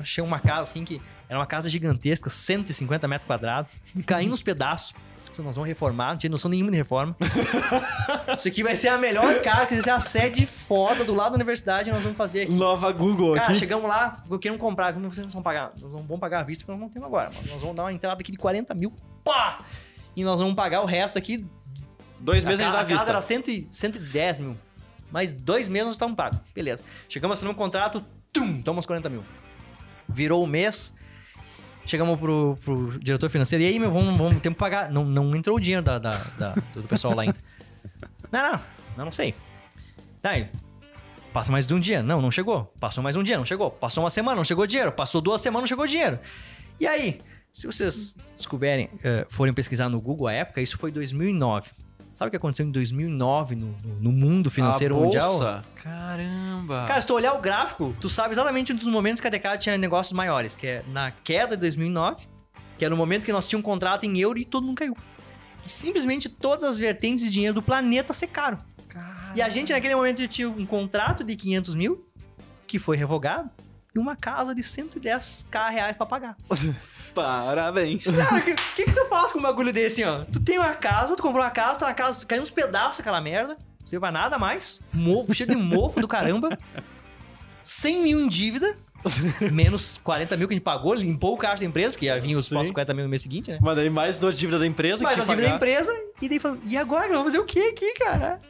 Achei 0.00 0.22
uma 0.22 0.40
casa 0.40 0.62
assim 0.62 0.84
que 0.84 1.00
era 1.28 1.38
uma 1.38 1.46
casa 1.46 1.70
gigantesca, 1.70 2.28
150 2.28 3.06
metros 3.06 3.26
quadrados, 3.26 3.70
caindo 4.06 4.30
nos 4.30 4.42
pedaços. 4.42 4.94
Nós 5.38 5.54
vamos 5.54 5.68
reformar, 5.68 6.10
não 6.10 6.18
tinha 6.18 6.30
noção 6.30 6.50
nenhuma 6.50 6.70
de 6.70 6.76
reforma. 6.76 7.16
Isso 8.36 8.48
aqui 8.48 8.62
vai 8.62 8.76
ser 8.76 8.88
a 8.88 8.98
melhor 8.98 9.40
casa, 9.42 9.66
vai 9.70 9.82
ser 9.82 9.90
a 9.90 10.00
sede 10.00 10.46
foda 10.46 11.04
do 11.04 11.14
lado 11.14 11.32
da 11.32 11.36
universidade, 11.36 11.90
nós 11.90 12.02
vamos 12.02 12.16
fazer 12.18 12.42
aqui. 12.42 12.52
Nova 12.52 12.90
Google 12.92 13.34
Cara, 13.34 13.48
aqui. 13.48 13.58
chegamos 13.58 13.88
lá, 13.88 14.20
eu 14.30 14.38
quero 14.38 14.56
comprar. 14.58 14.92
Como 14.92 15.10
vocês 15.10 15.26
não 15.26 15.32
vão 15.32 15.42
pagar? 15.42 15.72
Nós 15.80 15.92
não 15.92 16.02
vamos 16.02 16.20
pagar 16.20 16.40
à 16.40 16.42
vista, 16.42 16.64
porque 16.64 16.72
nós 16.72 16.80
não 16.80 16.88
temos 16.88 17.06
agora. 17.06 17.30
Mas 17.34 17.50
nós 17.50 17.60
vamos 17.60 17.76
dar 17.76 17.84
uma 17.84 17.92
entrada 17.92 18.20
aqui 18.20 18.32
de 18.32 18.38
40 18.38 18.74
mil. 18.74 18.92
Pá! 19.24 19.60
E 20.16 20.24
nós 20.24 20.40
vamos 20.40 20.54
pagar 20.54 20.80
o 20.82 20.86
resto 20.86 21.18
aqui. 21.18 21.46
Dois 22.20 22.42
meses 22.42 22.60
a 22.60 22.64
gente 22.64 22.70
a, 22.70 22.72
dá 22.72 22.80
a 22.80 22.84
casa 22.84 22.94
vista. 22.94 23.10
era 23.10 23.22
100, 23.22 23.68
110 23.70 24.38
mil. 24.40 24.56
Mais 25.10 25.32
dois 25.32 25.68
meses 25.68 25.86
nós 25.86 25.94
estamos 25.94 26.16
pagos. 26.16 26.40
Beleza. 26.54 26.84
Chegamos 27.08 27.34
assinando 27.34 27.54
um 27.54 27.58
contrato, 27.58 28.04
tum, 28.32 28.60
toma 28.60 28.80
os 28.80 28.86
40 28.86 29.08
mil. 29.08 29.24
Virou 30.08 30.42
o 30.42 30.46
mês. 30.46 30.94
Chegamos 31.88 32.18
pro, 32.20 32.56
pro 32.62 32.98
diretor 33.00 33.30
financeiro. 33.30 33.64
E 33.64 33.66
aí, 33.66 33.78
meu, 33.78 33.90
vamos, 33.90 34.16
vamos 34.16 34.42
que 34.42 34.50
pagar. 34.50 34.90
Não, 34.90 35.04
não 35.04 35.34
entrou 35.34 35.56
o 35.56 35.60
dinheiro 35.60 35.82
da, 35.82 35.98
da- 35.98 36.22
da- 36.38 36.54
do 36.74 36.82
pessoal 36.84 37.14
lá 37.14 37.22
ainda. 37.22 37.36
Não, 38.30 38.42
não, 38.52 38.60
eu 38.98 39.04
não 39.06 39.12
sei. 39.12 39.34
Tá, 40.20 40.32
Passa 41.32 41.50
mais 41.50 41.66
de 41.66 41.72
um 41.74 41.80
dia. 41.80 42.02
Não, 42.02 42.20
não 42.20 42.30
chegou. 42.30 42.70
Passou 42.78 43.02
mais 43.02 43.16
um 43.16 43.22
dia, 43.22 43.38
não 43.38 43.44
chegou. 43.46 43.70
Passou 43.70 44.04
uma 44.04 44.10
semana, 44.10 44.36
não 44.36 44.44
chegou 44.44 44.66
dinheiro. 44.66 44.92
Passou 44.92 45.22
duas 45.22 45.40
semanas, 45.40 45.62
não 45.62 45.68
chegou 45.68 45.86
dinheiro. 45.86 46.18
E 46.78 46.86
aí, 46.86 47.22
se 47.50 47.66
vocês 47.66 48.14
descoberem, 48.36 48.90
eh, 49.02 49.26
forem 49.30 49.54
pesquisar 49.54 49.88
no 49.88 49.98
Google 49.98 50.26
a 50.26 50.32
época, 50.34 50.60
isso 50.60 50.76
foi 50.76 50.92
2009. 50.92 51.70
Sabe 52.18 52.26
o 52.26 52.30
que 52.32 52.36
aconteceu 52.36 52.66
em 52.66 52.72
2009 52.72 53.54
no, 53.54 53.66
no- 53.84 53.94
no 54.00 54.10
mundo 54.10 54.50
financeiro 54.50 54.96
A 54.96 54.98
mundial? 54.98 55.24
bolsa? 55.30 55.64
Caramba. 55.76 56.84
Cara, 56.88 57.00
se 57.00 57.06
tu 57.06 57.14
olhar 57.14 57.32
o 57.34 57.40
gráfico, 57.40 57.94
tu 58.00 58.08
sabe 58.08 58.34
exatamente 58.34 58.72
um 58.72 58.74
dos 58.74 58.88
momentos 58.88 59.20
que 59.20 59.28
a 59.28 59.30
Decade 59.30 59.62
tinha 59.62 59.78
negócios 59.78 60.12
maiores, 60.12 60.56
que 60.56 60.66
é 60.66 60.84
na 60.88 61.12
queda 61.12 61.54
de 61.56 61.60
2009, 61.60 62.26
que 62.76 62.84
era 62.84 62.90
no 62.90 62.96
momento 62.96 63.24
que 63.24 63.30
nós 63.32 63.46
tínhamos 63.46 63.64
um 63.64 63.70
contrato 63.70 64.02
em 64.04 64.18
euro 64.18 64.36
e 64.36 64.44
todo 64.44 64.66
mundo 64.66 64.76
caiu. 64.78 64.96
E 65.64 65.68
simplesmente 65.68 66.28
todas 66.28 66.64
as 66.64 66.76
vertentes 66.76 67.24
de 67.24 67.30
dinheiro 67.30 67.54
do 67.54 67.62
planeta 67.62 68.12
secaram. 68.12 68.58
E 69.36 69.40
a 69.40 69.48
gente, 69.48 69.72
naquele 69.72 69.94
momento, 69.94 70.26
tinha 70.26 70.50
um 70.50 70.66
contrato 70.66 71.22
de 71.22 71.36
500 71.36 71.76
mil, 71.76 72.04
que 72.66 72.80
foi 72.80 72.96
revogado, 72.96 73.48
e 73.94 73.98
uma 74.00 74.16
casa 74.16 74.56
de 74.56 74.62
110k 74.62 75.70
reais 75.70 75.96
pra 75.96 76.04
pagar. 76.04 76.36
Parabéns. 77.14 78.04
Cara, 78.10 78.36
o 78.36 78.42
que, 78.42 78.54
que, 78.54 78.84
que 78.84 78.92
tu 78.92 79.06
faz 79.06 79.32
com 79.32 79.38
um 79.38 79.42
bagulho 79.42 79.72
desse, 79.72 80.04
ó? 80.04 80.24
Tu 80.24 80.40
tem 80.40 80.58
uma 80.58 80.74
casa, 80.74 81.16
tu 81.16 81.22
comprou 81.22 81.42
uma 81.42 81.50
casa, 81.50 81.78
tá 81.78 81.86
na 81.86 81.94
casa, 81.94 82.24
caiu 82.26 82.42
uns 82.42 82.50
pedaços 82.50 83.00
aquela 83.00 83.20
merda, 83.20 83.54
não 83.54 83.86
serve 83.86 84.00
pra 84.00 84.12
nada 84.12 84.38
mais, 84.38 84.80
mofo, 84.92 85.34
cheio 85.34 85.48
de 85.48 85.56
mofo 85.56 86.00
do 86.00 86.08
caramba, 86.08 86.56
100 87.62 88.02
mil 88.02 88.20
em 88.20 88.28
dívida, 88.28 88.76
menos 89.52 89.98
40 90.02 90.36
mil 90.36 90.48
que 90.48 90.54
a 90.54 90.56
gente 90.56 90.64
pagou, 90.64 90.94
limpou 90.94 91.34
o 91.34 91.36
caixa 91.36 91.60
da 91.60 91.66
empresa, 91.66 91.90
porque 91.90 92.06
ia 92.06 92.20
vir 92.20 92.34
os 92.34 92.46
Sim. 92.46 92.54
próximos 92.54 92.74
40 92.74 92.94
mil 92.94 93.04
no 93.04 93.10
mês 93.10 93.22
seguinte, 93.22 93.50
né? 93.50 93.58
Mas 93.60 93.76
daí 93.76 93.90
mais 93.90 94.18
duas 94.18 94.36
dívidas 94.38 94.60
da 94.60 94.66
empresa 94.66 95.02
Mas 95.02 95.14
que 95.14 95.20
a 95.20 95.24
tinha 95.24 95.36
que 95.36 95.42
dívida 95.42 95.50
da 95.50 95.56
empresa, 95.56 95.92
e 96.20 96.28
daí 96.28 96.38
falou, 96.38 96.58
e 96.64 96.76
agora? 96.76 97.08
Vamos 97.08 97.24
fazer 97.24 97.38
o 97.38 97.44
que 97.44 97.60
aqui, 97.60 97.94
cara? 97.94 98.40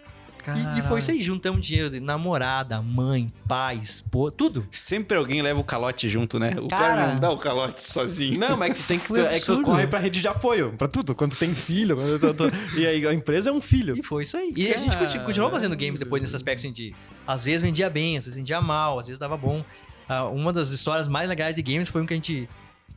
E, 0.76 0.78
e 0.78 0.82
foi 0.82 0.98
isso 1.00 1.10
aí, 1.10 1.22
juntamos 1.22 1.66
dinheiro 1.66 1.90
de 1.90 2.00
namorada, 2.00 2.80
mãe, 2.80 3.32
pai, 3.46 3.76
esposa, 3.76 4.34
tudo. 4.36 4.66
Sempre 4.70 5.16
alguém 5.18 5.42
leva 5.42 5.60
o 5.60 5.64
calote 5.64 6.08
junto, 6.08 6.38
né? 6.38 6.54
O 6.58 6.68
cara, 6.68 6.82
Cara. 6.96 7.06
não 7.08 7.16
dá 7.16 7.30
o 7.30 7.36
calote 7.38 7.82
sozinho. 7.86 8.38
Não, 8.38 8.56
mas 8.56 8.70
é 8.70 8.74
que 8.74 8.82
tu 8.82 8.86
tem 8.86 8.98
que. 8.98 9.18
É 9.20 9.38
que 9.40 9.46
tu 9.46 9.62
corre 9.62 9.86
pra 9.86 9.98
rede 9.98 10.20
de 10.20 10.28
apoio, 10.28 10.72
pra 10.78 10.88
tudo. 10.88 11.14
Quando 11.14 11.32
tu 11.32 11.38
tem 11.38 11.54
filho. 11.54 11.96
quando 11.96 12.18
tu- 12.18 12.34
tu- 12.50 12.78
e 12.78 12.86
aí 12.86 13.06
a 13.06 13.12
empresa 13.12 13.50
é 13.50 13.52
um 13.52 13.60
filho. 13.60 13.94
E 13.98 14.02
foi 14.02 14.22
isso 14.22 14.36
aí. 14.36 14.52
E 14.56 14.72
a 14.72 14.76
gente 14.78 14.96
continu- 14.96 15.24
continuou 15.24 15.50
fazendo 15.50 15.76
games 15.76 16.00
depois 16.00 16.22
nesse 16.22 16.34
aspecto, 16.36 16.60
assim, 16.60 16.72
de... 16.72 16.94
Às 17.26 17.44
vezes 17.44 17.62
vendia 17.62 17.90
bem, 17.90 18.16
às 18.16 18.24
vezes 18.24 18.36
vendia 18.38 18.60
mal, 18.60 18.98
às 18.98 19.06
vezes 19.06 19.18
dava 19.18 19.36
bom. 19.36 19.62
Ah, 20.08 20.24
uma 20.26 20.52
das 20.52 20.70
histórias 20.70 21.06
mais 21.08 21.28
legais 21.28 21.54
de 21.54 21.62
games 21.62 21.88
foi 21.88 22.00
um 22.02 22.06
que 22.06 22.14
a 22.14 22.16
gente... 22.16 22.48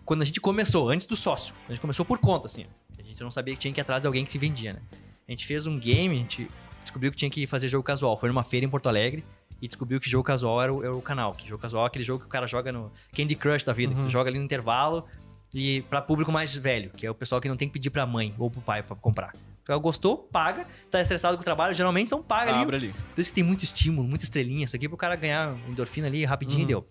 Quando 0.05 0.21
a 0.21 0.25
gente 0.25 0.39
começou, 0.39 0.89
antes 0.89 1.05
do 1.05 1.15
sócio. 1.15 1.53
A 1.67 1.71
gente 1.71 1.81
começou 1.81 2.05
por 2.05 2.17
conta, 2.17 2.47
assim. 2.47 2.65
A 2.97 3.01
gente 3.03 3.21
não 3.21 3.29
sabia 3.31 3.53
que 3.53 3.59
tinha 3.59 3.73
que 3.73 3.79
ir 3.79 3.83
atrás 3.83 4.01
de 4.01 4.07
alguém 4.07 4.25
que 4.25 4.37
vendia, 4.37 4.73
né? 4.73 4.79
A 5.27 5.31
gente 5.31 5.45
fez 5.45 5.67
um 5.67 5.77
game, 5.77 6.15
a 6.15 6.19
gente 6.19 6.47
descobriu 6.91 7.11
que 7.11 7.17
tinha 7.17 7.31
que 7.31 7.47
fazer 7.47 7.69
jogo 7.69 7.83
casual. 7.83 8.17
Foi 8.17 8.27
numa 8.27 8.43
feira 8.43 8.65
em 8.65 8.69
Porto 8.69 8.89
Alegre 8.89 9.23
e 9.61 9.67
descobriu 9.67 9.99
que 9.99 10.09
jogo 10.09 10.23
casual 10.23 10.61
era 10.61 10.73
o, 10.73 10.83
era 10.83 10.93
o 10.93 11.01
canal. 11.01 11.33
Que 11.33 11.47
jogo 11.47 11.61
casual 11.61 11.85
é 11.85 11.87
aquele 11.87 12.03
jogo 12.03 12.19
que 12.19 12.25
o 12.25 12.29
cara 12.29 12.45
joga 12.45 12.71
no 12.71 12.91
Candy 13.15 13.35
Crush 13.35 13.63
da 13.63 13.73
vida, 13.73 13.95
que 13.95 14.01
tu 14.01 14.09
joga 14.09 14.29
ali 14.29 14.37
no 14.37 14.45
intervalo 14.45 15.05
e 15.53 15.81
pra 15.83 16.01
público 16.01 16.31
mais 16.31 16.55
velho, 16.55 16.91
que 16.91 17.05
é 17.05 17.11
o 17.11 17.15
pessoal 17.15 17.39
que 17.41 17.47
não 17.47 17.57
tem 17.57 17.67
que 17.67 17.73
pedir 17.73 17.89
pra 17.89 18.05
mãe 18.05 18.33
ou 18.37 18.49
pro 18.49 18.61
pai 18.61 18.83
pra 18.83 18.95
comprar. 18.95 19.33
O 19.61 19.65
cara 19.65 19.79
gostou, 19.79 20.17
paga, 20.17 20.65
tá 20.89 20.99
estressado 20.99 21.37
com 21.37 21.41
o 21.41 21.45
trabalho, 21.45 21.73
geralmente 21.73 22.07
então 22.07 22.21
paga 22.21 22.51
ali. 22.51 22.61
Abre 22.61 22.75
ali. 22.75 22.95
Por 23.13 23.21
isso 23.21 23.29
que 23.29 23.35
tem 23.35 23.43
muito 23.43 23.63
estímulo, 23.63 24.07
muita 24.07 24.25
estrelinha. 24.25 24.65
Isso 24.65 24.75
aqui 24.75 24.85
é 24.85 24.89
pro 24.89 24.97
cara 24.97 25.15
ganhar 25.15 25.55
endorfina 25.69 26.07
ali 26.07 26.25
rapidinho 26.25 26.61
e 26.61 26.65
deu. 26.65 26.85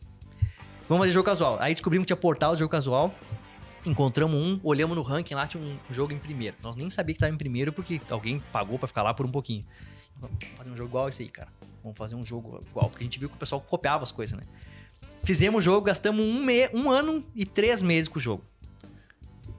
Vamos 0.89 1.03
fazer 1.03 1.13
jogo 1.13 1.27
casual. 1.27 1.57
Aí 1.61 1.75
descobrimos 1.75 2.05
que 2.05 2.09
tinha 2.09 2.17
portal 2.17 2.55
de 2.55 2.61
jogo 2.61 2.71
casual. 2.71 3.15
Encontramos 3.85 4.37
um, 4.37 4.61
olhamos 4.63 4.95
no 4.95 5.03
ranking 5.03 5.35
lá, 5.35 5.47
tinha 5.47 5.63
um 5.63 5.77
jogo 5.91 6.13
em 6.13 6.19
primeiro. 6.19 6.57
Nós 6.63 6.77
nem 6.77 6.89
sabia 6.91 7.15
que 7.15 7.21
tava 7.21 7.33
em 7.33 7.37
primeiro 7.37 7.73
porque 7.73 8.01
alguém 8.11 8.39
pagou 8.53 8.79
pra 8.79 8.87
ficar 8.87 9.03
lá 9.03 9.15
por 9.15 9.25
um 9.25 9.31
pouquinho. 9.31 9.65
Vamos 10.21 10.37
fazer 10.57 10.71
um 10.71 10.77
jogo 10.77 10.89
igual 10.91 11.09
esse 11.09 11.23
aí, 11.23 11.29
cara. 11.29 11.49
Vamos 11.83 11.97
fazer 11.97 12.15
um 12.15 12.25
jogo 12.25 12.63
igual, 12.71 12.91
porque 12.91 13.03
a 13.03 13.07
gente 13.07 13.19
viu 13.19 13.29
que 13.29 13.37
o 13.37 13.39
pessoal 13.39 13.61
copiava 13.61 14.03
as 14.03 14.13
coisas, 14.13 14.39
né? 14.39 14.45
Fizemos 15.25 15.59
o 15.59 15.63
jogo, 15.63 15.87
gastamos 15.87 16.25
um, 16.25 16.45
me... 16.45 16.69
um 16.73 16.91
ano 16.91 17.25
e 17.35 17.45
três 17.45 17.83
meses 17.83 18.09
com 18.09 18.19
o 18.19 18.23
jogo. 18.23 18.45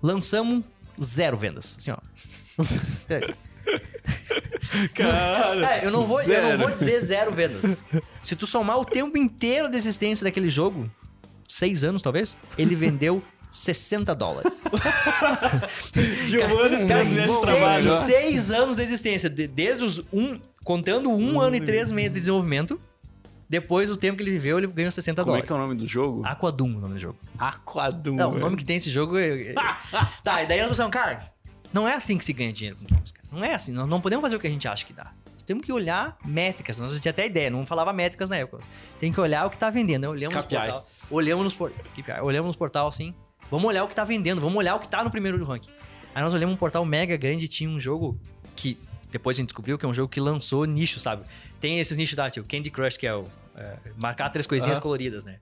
Lançamos 0.01 0.63
zero 1.01 1.37
vendas. 1.37 1.77
Assim, 1.77 1.91
ó. 1.91 1.97
Cara. 4.93 5.77
É, 5.77 5.85
eu 5.85 5.91
não, 5.91 6.01
vou, 6.01 6.21
eu 6.21 6.57
não 6.57 6.57
vou 6.57 6.71
dizer 6.71 7.01
zero 7.01 7.31
vendas. 7.33 7.83
Se 8.21 8.35
tu 8.35 8.47
somar 8.47 8.79
o 8.79 8.85
tempo 8.85 9.17
inteiro 9.17 9.69
de 9.69 9.77
existência 9.77 10.23
daquele 10.23 10.49
jogo, 10.49 10.89
seis 11.47 11.83
anos 11.83 12.01
talvez, 12.01 12.37
ele 12.57 12.75
vendeu 12.75 13.21
60 13.51 14.15
dólares. 14.15 14.63
Giovanni, 16.27 16.87
três 16.87 17.09
meses 17.09 17.35
de 17.35 17.41
trabalho. 17.45 17.89
seis, 18.05 18.05
seis 18.23 18.51
anos 18.51 18.75
de 18.75 18.83
existência. 18.83 19.29
de- 19.29 19.47
desde 19.47 19.83
os 19.83 19.99
um. 20.11 20.39
Contando 20.63 21.09
um 21.09 21.39
ano 21.39 21.55
e 21.55 21.61
três 21.61 21.91
meses 21.91 22.13
de 22.13 22.19
desenvolvimento. 22.19 22.79
Depois 23.49 23.89
do 23.89 23.97
tempo 23.97 24.15
que 24.17 24.23
ele 24.23 24.31
viveu, 24.31 24.57
ele 24.59 24.67
ganhou 24.67 24.89
60 24.91 25.23
Como 25.23 25.35
é 25.35 25.41
dólares. 25.41 25.47
que 25.47 25.51
é 25.51 25.55
o 25.55 25.59
nome 25.59 25.75
do 25.75 25.85
jogo? 25.85 26.21
Aquadum, 26.25 26.77
o 26.77 26.79
nome 26.79 26.93
do 26.93 26.99
jogo. 27.01 27.17
Aquadum. 27.37 28.15
Não, 28.15 28.29
o 28.29 28.31
velho. 28.31 28.43
nome 28.45 28.55
que 28.55 28.63
tem 28.63 28.77
esse 28.77 28.89
jogo 28.89 29.17
é. 29.17 29.49
é- 29.49 29.53
tá, 30.23 30.41
e 30.43 30.45
daí 30.47 30.59
nós 30.59 30.69
pensamos, 30.69 30.93
cara, 30.93 31.29
não 31.73 31.85
é 31.85 31.93
assim 31.95 32.17
que 32.17 32.23
se 32.23 32.31
ganha 32.31 32.53
dinheiro 32.53 32.77
com 32.77 32.85
games, 32.85 33.11
cara. 33.11 33.27
Não 33.31 33.43
é 33.43 33.53
assim. 33.53 33.73
Nós 33.73 33.89
não 33.89 33.99
podemos 33.99 34.21
fazer 34.21 34.37
o 34.37 34.39
que 34.39 34.47
a 34.47 34.49
gente 34.49 34.65
acha 34.69 34.85
que 34.85 34.93
dá. 34.93 35.11
Temos 35.45 35.65
que 35.65 35.73
olhar 35.73 36.17
métricas. 36.23 36.77
Nós 36.79 36.97
tinha 37.01 37.09
até 37.11 37.25
ideia, 37.25 37.49
não 37.49 37.65
falava 37.65 37.91
métricas 37.91 38.29
na 38.29 38.37
época. 38.37 38.63
Tem 38.99 39.11
que 39.11 39.19
olhar 39.19 39.45
o 39.45 39.49
que 39.49 39.57
tá 39.57 39.69
vendendo. 39.69 40.03
Nós 40.03 40.11
Olhamos 40.11 40.35
nos 40.35 40.45
KPI. 40.45 40.55
portal. 40.57 40.87
Olhamos 41.09 41.43
nos 41.43 41.53
portal. 41.53 42.25
Olhamos 42.25 42.47
nos 42.47 42.55
portal 42.55 42.87
assim. 42.87 43.13
Vamos 43.51 43.67
olhar 43.67 43.83
o 43.83 43.87
que 43.87 43.93
tá 43.95 44.03
vendendo, 44.05 44.39
vamos 44.41 44.55
olhar 44.57 44.73
o 44.75 44.79
que 44.79 44.87
tá 44.89 45.03
no 45.03 45.11
primeiro 45.11 45.37
do 45.37 45.43
ranking. 45.45 45.69
Aí 46.15 46.23
nós 46.23 46.33
olhamos 46.33 46.55
um 46.55 46.57
portal 46.57 46.83
mega 46.85 47.15
grande 47.17 47.45
e 47.45 47.47
tinha 47.47 47.69
um 47.69 47.79
jogo 47.79 48.17
que 48.55 48.77
depois 49.11 49.35
a 49.35 49.39
gente 49.39 49.47
descobriu 49.49 49.77
que 49.77 49.85
é 49.85 49.89
um 49.89 49.93
jogo 49.93 50.07
que 50.07 50.19
lançou 50.19 50.63
nicho, 50.65 50.99
sabe? 50.99 51.23
Tem 51.59 51.79
esses 51.79 51.95
nichos 51.97 52.15
da 52.15 52.29
tipo 52.29 52.47
Candy 52.47 52.71
Crush, 52.71 52.97
que 52.97 53.05
é 53.05 53.13
o 53.13 53.25
é, 53.55 53.75
marcar 53.97 54.29
três 54.29 54.47
coisinhas 54.47 54.79
coloridas, 54.79 55.25
né? 55.25 55.37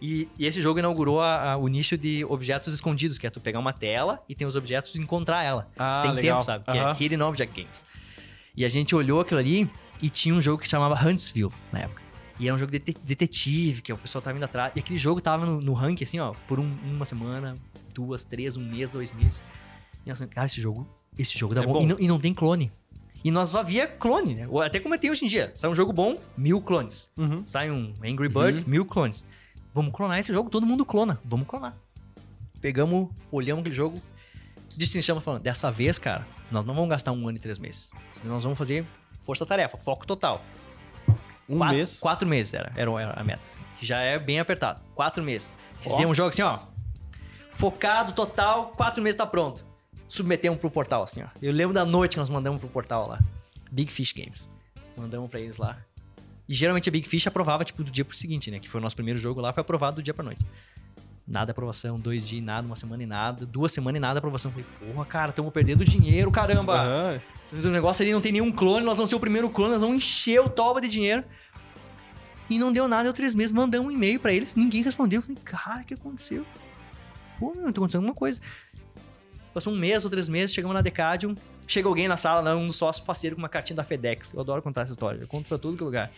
E, 0.00 0.28
e 0.36 0.44
esse 0.46 0.60
jogo 0.60 0.80
inaugurou 0.80 1.20
a- 1.20 1.52
a- 1.52 1.56
o 1.56 1.68
nicho 1.68 1.96
de 1.96 2.24
objetos 2.28 2.74
escondidos, 2.74 3.18
que 3.18 3.26
é 3.26 3.30
tu 3.30 3.40
pegar 3.40 3.60
uma 3.60 3.72
tela 3.72 4.20
e 4.28 4.34
tem 4.34 4.44
os 4.44 4.56
objetos 4.56 4.92
e 4.96 4.98
encontrar 4.98 5.44
ela. 5.44 5.70
Ah, 5.78 6.00
tem 6.02 6.10
legal. 6.12 6.38
tempo, 6.38 6.44
sabe? 6.44 6.64
Que 6.64 6.76
é 6.76 7.04
Hidden 7.04 7.22
Object 7.22 7.62
Games. 7.62 7.84
E 8.56 8.64
a 8.64 8.68
gente 8.68 8.96
olhou 8.96 9.20
aquilo 9.20 9.38
ali 9.38 9.70
e 10.02 10.10
tinha 10.10 10.34
um 10.34 10.40
jogo 10.40 10.60
que 10.60 10.68
chamava 10.68 10.96
Huntsville 11.08 11.52
na 11.72 11.78
época. 11.82 12.01
E 12.42 12.46
era 12.48 12.56
um 12.56 12.58
jogo 12.58 12.72
de 12.72 12.78
dete- 12.80 12.98
detetive, 13.04 13.82
que 13.82 13.92
o 13.92 13.96
pessoal 13.96 14.20
tava 14.20 14.36
indo 14.36 14.44
atrás. 14.44 14.72
E 14.74 14.80
aquele 14.80 14.98
jogo 14.98 15.20
tava 15.20 15.46
no, 15.46 15.60
no 15.60 15.72
ranking, 15.74 16.02
assim, 16.02 16.18
ó, 16.18 16.34
por 16.48 16.58
um- 16.58 16.76
uma 16.84 17.04
semana, 17.04 17.56
duas, 17.94 18.24
três, 18.24 18.56
um 18.56 18.64
mês, 18.64 18.90
dois 18.90 19.12
meses. 19.12 19.40
E 20.04 20.08
nós 20.08 20.18
falamos, 20.18 20.34
cara, 20.34 20.46
esse 20.46 20.60
jogo, 20.60 20.86
esse 21.16 21.38
jogo 21.38 21.54
dá 21.54 21.62
É 21.62 21.66
bom. 21.66 21.74
bom. 21.74 21.82
E, 21.82 21.86
não, 21.86 22.00
e 22.00 22.08
não 22.08 22.18
tem 22.18 22.34
clone. 22.34 22.72
E 23.24 23.30
nós 23.30 23.50
só 23.50 23.62
via 23.62 23.86
clone, 23.86 24.34
né? 24.34 24.48
Até 24.66 24.80
como 24.80 24.98
tem 24.98 25.08
hoje 25.08 25.24
em 25.24 25.28
dia. 25.28 25.52
Sai 25.54 25.70
um 25.70 25.74
jogo 25.76 25.92
bom, 25.92 26.18
mil 26.36 26.60
clones. 26.60 27.08
Uhum. 27.16 27.46
Sai 27.46 27.70
um 27.70 27.94
Angry 28.04 28.28
Birds, 28.28 28.64
mil 28.64 28.84
clones. 28.84 29.24
Vamos 29.72 29.92
clonar 29.94 30.18
esse 30.18 30.32
jogo, 30.32 30.50
todo 30.50 30.66
mundo 30.66 30.84
clona. 30.84 31.20
Vamos 31.24 31.46
clonar. 31.46 31.76
Pegamos, 32.60 33.08
olhamos 33.30 33.60
aquele 33.60 33.74
jogo, 33.76 33.96
destrinchamos 34.76 35.22
falando, 35.22 35.42
dessa 35.42 35.70
vez, 35.70 35.98
cara, 35.98 36.26
nós 36.50 36.64
não 36.66 36.74
vamos 36.74 36.90
gastar 36.90 37.12
um 37.12 37.28
ano 37.28 37.36
e 37.36 37.40
três 37.40 37.58
meses. 37.58 37.90
Nós 38.24 38.42
vamos 38.42 38.58
fazer 38.58 38.84
força-tarefa, 39.20 39.76
foco 39.78 40.04
total. 40.06 40.44
Um 41.48 41.58
quatro, 41.58 41.76
mês. 41.76 41.98
Quatro 41.98 42.28
meses 42.28 42.54
era, 42.54 42.72
era 42.76 42.90
era 43.00 43.20
a 43.20 43.24
meta, 43.24 43.42
assim, 43.44 43.60
que 43.78 43.84
já 43.86 44.00
é 44.00 44.18
bem 44.18 44.38
apertado. 44.38 44.80
Quatro 44.94 45.22
meses. 45.22 45.52
Fizemos 45.80 46.10
um 46.10 46.14
jogo 46.14 46.28
assim, 46.28 46.42
ó. 46.42 46.58
Focado, 47.52 48.12
total, 48.12 48.68
quatro 48.68 49.02
meses 49.02 49.16
tá 49.16 49.26
pronto. 49.26 49.64
Submetemos 50.08 50.58
pro 50.58 50.70
portal, 50.70 51.02
assim, 51.02 51.22
ó. 51.22 51.26
Eu 51.40 51.52
lembro 51.52 51.74
da 51.74 51.84
noite 51.84 52.12
que 52.12 52.18
nós 52.18 52.30
mandamos 52.30 52.60
pro 52.60 52.68
portal 52.68 53.08
lá. 53.08 53.20
Big 53.70 53.90
Fish 53.90 54.12
Games. 54.12 54.48
Mandamos 54.96 55.30
pra 55.30 55.40
eles 55.40 55.56
lá. 55.56 55.78
E 56.48 56.54
geralmente 56.54 56.88
a 56.88 56.92
Big 56.92 57.08
Fish 57.08 57.26
aprovava, 57.26 57.64
tipo, 57.64 57.82
do 57.82 57.90
dia 57.90 58.04
pro 58.04 58.16
seguinte, 58.16 58.50
né? 58.50 58.58
Que 58.58 58.68
foi 58.68 58.80
o 58.80 58.82
nosso 58.82 58.94
primeiro 58.94 59.18
jogo 59.18 59.40
lá, 59.40 59.52
foi 59.52 59.62
aprovado 59.62 59.96
do 59.96 60.02
dia 60.02 60.12
pra 60.12 60.24
noite. 60.24 60.44
Nada 61.26 61.52
aprovação, 61.52 61.98
dois 61.98 62.26
dias 62.26 62.42
e 62.42 62.44
nada, 62.44 62.66
uma 62.66 62.76
semana 62.76 63.02
e 63.02 63.06
nada, 63.06 63.46
duas 63.46 63.72
semanas 63.72 63.98
e 63.98 64.00
nada 64.00 64.18
aprovação. 64.18 64.50
Falei, 64.50 64.66
porra, 64.80 65.06
cara, 65.06 65.30
estamos 65.30 65.52
perdendo 65.52 65.84
dinheiro, 65.84 66.30
caramba. 66.30 66.80
Aham. 66.80 67.20
O 67.52 67.68
negócio 67.68 68.02
ali 68.02 68.12
não 68.12 68.20
tem 68.20 68.32
nenhum 68.32 68.50
clone, 68.50 68.84
nós 68.84 68.96
vamos 68.96 69.10
ser 69.10 69.16
o 69.16 69.20
primeiro 69.20 69.48
clone, 69.50 69.72
nós 69.72 69.82
vamos 69.82 69.98
encher 69.98 70.40
o 70.40 70.48
toba 70.48 70.80
de 70.80 70.88
dinheiro. 70.88 71.22
E 72.48 72.58
não 72.58 72.72
deu 72.72 72.88
nada, 72.88 73.04
deu 73.04 73.12
três 73.12 73.34
meses, 73.34 73.52
mandamos 73.52 73.88
um 73.88 73.90
e-mail 73.90 74.18
pra 74.18 74.32
eles, 74.32 74.54
ninguém 74.54 74.82
respondeu. 74.82 75.18
Eu 75.18 75.22
falei, 75.22 75.38
cara, 75.44 75.82
o 75.82 75.84
que 75.84 75.94
aconteceu? 75.94 76.44
Pô, 77.38 77.52
meu, 77.54 77.64
tá 77.64 77.70
acontecendo 77.70 78.00
alguma 78.00 78.14
coisa. 78.14 78.40
Passou 79.54 79.72
um 79.72 79.76
mês 79.76 80.04
ou 80.04 80.10
três 80.10 80.28
meses, 80.28 80.54
chegamos 80.54 80.74
na 80.74 80.80
Decadium, 80.80 81.36
chega 81.66 81.88
alguém 81.88 82.08
na 82.08 82.16
sala, 82.16 82.56
um 82.56 82.66
dos 82.66 82.76
sócios 82.76 83.04
faceiro 83.04 83.36
com 83.36 83.42
uma 83.42 83.48
cartinha 83.48 83.76
da 83.76 83.84
FedEx. 83.84 84.32
Eu 84.32 84.40
adoro 84.40 84.62
contar 84.62 84.82
essa 84.82 84.92
história, 84.92 85.20
eu 85.20 85.28
conto 85.28 85.46
pra 85.46 85.58
tudo 85.58 85.76
que 85.76 85.82
é 85.82 85.86
lugar. 85.86 86.10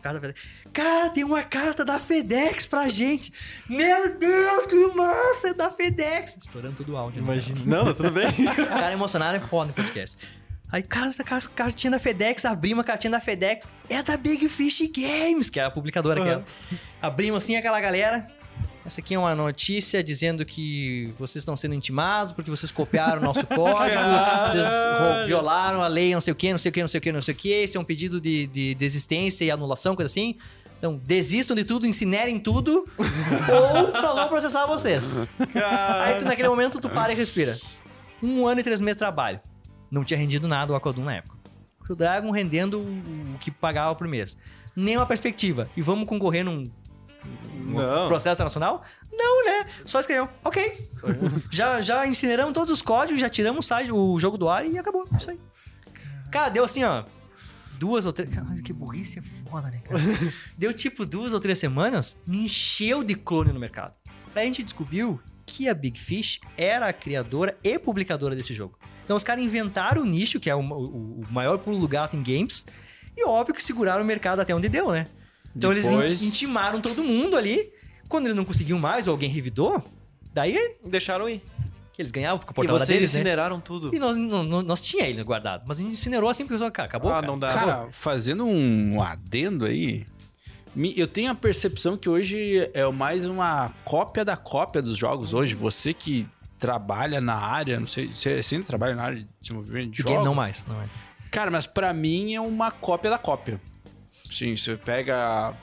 Carta 0.00 0.20
FedEx. 0.20 0.40
Cara, 0.72 1.10
tem 1.10 1.24
uma 1.24 1.42
carta 1.42 1.84
da 1.84 1.98
FedEx 1.98 2.66
pra 2.66 2.88
gente! 2.88 3.32
Meu 3.68 4.16
Deus, 4.18 4.66
que 4.66 4.86
massa! 4.96 5.48
É 5.48 5.54
da 5.54 5.70
FedEx! 5.70 6.36
Estourando 6.40 6.76
todo 6.76 6.92
o 6.92 6.96
áudio. 6.96 7.20
né? 7.22 7.32
Imagina. 7.32 7.60
Não, 7.64 7.94
tudo 7.94 8.10
bem. 8.10 8.28
O 8.28 8.54
cara 8.66 8.92
emocionado 8.92 9.36
é 9.36 9.40
foda 9.40 9.68
no 9.68 9.72
podcast. 9.74 10.16
Aí, 10.72 10.82
cara, 10.82 11.08
essa 11.08 11.48
cartinha 11.50 11.90
da 11.90 11.98
FedEx, 11.98 12.44
abrimos 12.44 12.78
uma 12.78 12.84
cartinha 12.84 13.10
da 13.10 13.20
FedEx. 13.20 13.66
É 13.88 14.02
da 14.02 14.16
Big 14.16 14.48
Fish 14.48 14.88
Games, 14.94 15.50
que 15.50 15.58
é 15.58 15.64
a 15.64 15.70
publicadora 15.70 16.20
Uhum. 16.20 16.42
que 16.44 16.74
é. 16.76 16.78
Abrimos 17.02 17.42
assim 17.42 17.56
aquela 17.56 17.80
galera. 17.80 18.26
Essa 18.84 19.00
aqui 19.00 19.14
é 19.14 19.18
uma 19.18 19.34
notícia 19.34 20.02
dizendo 20.02 20.44
que 20.44 21.12
vocês 21.18 21.42
estão 21.42 21.54
sendo 21.54 21.74
intimados 21.74 22.32
porque 22.32 22.50
vocês 22.50 22.72
copiaram 22.72 23.20
o 23.20 23.24
nosso 23.24 23.44
código, 23.48 24.02
vocês 24.46 24.64
violaram 25.26 25.82
a 25.82 25.86
lei, 25.86 26.14
não 26.14 26.20
sei 26.20 26.32
o 26.32 26.36
que, 26.36 26.50
não 26.50 26.58
sei 26.58 26.70
o 26.70 26.72
que, 26.72 26.80
não 26.80 26.88
sei 26.88 26.98
o 26.98 27.00
que, 27.02 27.12
não 27.12 27.22
sei 27.22 27.34
o 27.34 27.36
que. 27.36 27.48
Esse 27.50 27.76
é 27.76 27.80
um 27.80 27.84
pedido 27.84 28.20
de, 28.20 28.46
de 28.46 28.74
desistência 28.74 29.44
e 29.44 29.50
anulação, 29.50 29.94
coisa 29.94 30.10
assim. 30.10 30.36
Então, 30.78 30.98
desistam 31.04 31.54
de 31.54 31.62
tudo, 31.62 31.86
incinerem 31.86 32.40
tudo, 32.40 32.88
ou 32.98 33.92
nós 33.92 34.14
vamos 34.14 34.28
processar 34.30 34.64
vocês. 34.66 35.18
Aí 36.02 36.14
tu, 36.18 36.24
naquele 36.24 36.48
momento, 36.48 36.80
tu 36.80 36.88
para 36.88 37.12
e 37.12 37.14
respira. 37.14 37.58
Um 38.22 38.46
ano 38.46 38.60
e 38.60 38.64
três 38.64 38.80
meses 38.80 38.96
de 38.96 39.00
trabalho. 39.00 39.40
Não 39.90 40.04
tinha 40.04 40.16
rendido 40.18 40.48
nada 40.48 40.72
o 40.72 40.76
Aquadum 40.76 41.04
na 41.04 41.16
época. 41.16 41.36
O 41.86 41.94
Dragon 41.94 42.30
rendendo 42.30 42.80
o 42.80 43.38
que 43.40 43.50
pagava 43.50 43.94
por 43.94 44.08
mês. 44.08 44.36
Nenhuma 44.74 45.04
perspectiva. 45.04 45.68
E 45.76 45.82
vamos 45.82 46.08
concorrer 46.08 46.44
num 46.44 46.70
Não. 47.24 48.08
processo 48.08 48.34
internacional? 48.34 48.82
Não, 49.12 49.44
né? 49.44 49.66
Só 49.84 50.00
escreveu. 50.00 50.28
Ok. 50.44 50.90
já, 51.50 51.80
já 51.80 52.06
incineramos 52.06 52.52
todos 52.52 52.70
os 52.70 52.82
códigos, 52.82 53.20
já 53.20 53.28
tiramos 53.30 53.64
o, 53.64 53.68
site, 53.68 53.92
o 53.92 54.18
jogo 54.18 54.36
do 54.38 54.48
ar 54.48 54.66
e 54.66 54.78
acabou. 54.78 55.06
Isso 55.16 55.30
aí. 55.30 55.40
Cara, 56.30 56.48
deu 56.48 56.64
assim, 56.64 56.82
ó. 56.84 57.04
Duas 57.78 58.04
ou 58.06 58.12
três. 58.12 58.28
Caralho, 58.34 58.62
que 58.62 58.72
burrice 58.72 59.18
é 59.20 59.22
foda, 59.48 59.70
né, 59.70 59.80
cara? 59.84 60.00
deu 60.58 60.72
tipo 60.74 61.06
duas 61.06 61.32
ou 61.32 61.40
três 61.40 61.58
semanas, 61.58 62.16
encheu 62.28 63.02
de 63.02 63.14
clone 63.14 63.52
no 63.52 63.60
mercado. 63.60 63.94
Aí 64.34 64.42
a 64.42 64.46
gente 64.46 64.62
descobriu 64.62 65.20
que 65.46 65.68
a 65.68 65.74
Big 65.74 65.98
Fish 65.98 66.38
era 66.56 66.88
a 66.88 66.92
criadora 66.92 67.56
e 67.64 67.78
publicadora 67.78 68.36
desse 68.36 68.52
jogo. 68.54 68.78
Então 69.04 69.16
os 69.16 69.24
caras 69.24 69.42
inventaram 69.42 70.02
o 70.02 70.04
nicho, 70.04 70.38
que 70.38 70.48
é 70.50 70.54
o, 70.54 70.60
o- 70.60 71.20
o 71.20 71.24
maior 71.32 71.58
pulo 71.58 71.80
do 71.80 71.88
gato 71.88 72.16
em 72.16 72.22
games, 72.22 72.64
e 73.16 73.26
óbvio 73.26 73.54
que 73.54 73.62
seguraram 73.62 74.02
o 74.04 74.06
mercado 74.06 74.40
até 74.40 74.54
onde 74.54 74.68
deu, 74.68 74.90
né? 74.92 75.08
Então 75.54 75.70
eles 75.72 75.84
Depois- 75.86 76.22
in- 76.22 76.26
intimaram 76.26 76.80
todo 76.80 77.02
mundo 77.02 77.36
ali, 77.36 77.72
Quando 78.08 78.26
eles 78.26 78.34
não 78.34 78.44
conseguiam 78.44 78.76
mais, 78.78 79.06
ou 79.06 79.12
alguém 79.12 79.28
revidou, 79.30 79.84
daí 80.34 80.58
Deixaram 80.84 81.28
ir. 81.28 81.40
que 81.92 82.02
eles 82.02 82.10
ganhavam, 82.10 82.38
porque 82.40 82.50
o 82.50 82.54
E 82.54 82.56
portal 82.56 82.74
era 82.76 82.84
vocês 82.84 82.98
deles, 82.98 83.14
né? 83.14 83.20
incineraram 83.20 83.60
tudo. 83.60 83.94
E 83.94 83.98
nós, 84.00 84.16
nós, 84.16 84.64
nós 84.64 84.80
tinha 84.80 85.06
ele 85.06 85.22
guardado, 85.22 85.62
mas 85.64 85.78
a 85.78 85.82
gente 85.82 85.92
incinerou 85.92 86.28
assim, 86.28 86.42
porque 86.42 86.54
pessoal, 86.54 86.72
cara, 86.72 86.88
acabou, 86.88 87.10
Ah, 87.12 87.14
cara. 87.20 87.26
não 87.28 87.38
dá. 87.38 87.46
Cara, 87.54 87.88
fazendo 87.92 88.44
um 88.44 89.00
adendo 89.00 89.64
aí, 89.64 90.04
eu 90.96 91.06
tenho 91.06 91.30
a 91.30 91.34
percepção 91.36 91.96
que 91.96 92.08
hoje 92.08 92.68
é 92.74 92.84
mais 92.90 93.26
uma 93.26 93.70
cópia 93.84 94.24
da 94.24 94.36
cópia 94.36 94.82
dos 94.82 94.96
jogos 94.96 95.32
hoje. 95.32 95.54
Você 95.54 95.92
que 95.94 96.26
trabalha 96.58 97.20
na 97.20 97.34
área, 97.36 97.78
não 97.78 97.86
sei, 97.86 98.08
você, 98.12 98.42
você 98.42 98.56
ainda 98.56 98.66
trabalha 98.66 98.94
na 98.96 99.02
área 99.04 99.18
de 99.20 99.28
desenvolvimento 99.40 99.90
de 99.92 100.02
jogos? 100.02 100.24
não 100.24 100.34
mais, 100.34 100.66
não 100.66 100.74
mais. 100.76 100.90
Cara, 101.30 101.48
mas 101.50 101.66
pra 101.68 101.92
mim 101.94 102.34
é 102.34 102.40
uma 102.40 102.70
cópia 102.72 103.08
da 103.10 103.18
cópia. 103.18 103.60
Sim, 104.30 104.54
você 104.56 104.76
pega 104.76 105.54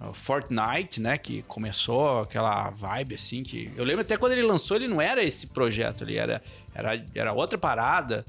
o 0.00 0.12
Fortnite, 0.12 1.00
né, 1.00 1.18
que 1.18 1.42
começou 1.42 2.22
aquela 2.22 2.70
vibe 2.70 3.14
assim 3.14 3.42
que 3.42 3.70
eu 3.76 3.84
lembro 3.84 4.00
até 4.00 4.16
quando 4.16 4.32
ele 4.32 4.42
lançou, 4.42 4.76
ele 4.76 4.88
não 4.88 5.00
era 5.00 5.22
esse 5.22 5.48
projeto, 5.48 6.04
ele 6.04 6.16
era 6.16 6.42
era, 6.74 7.04
era 7.14 7.32
outra 7.32 7.58
parada. 7.58 8.24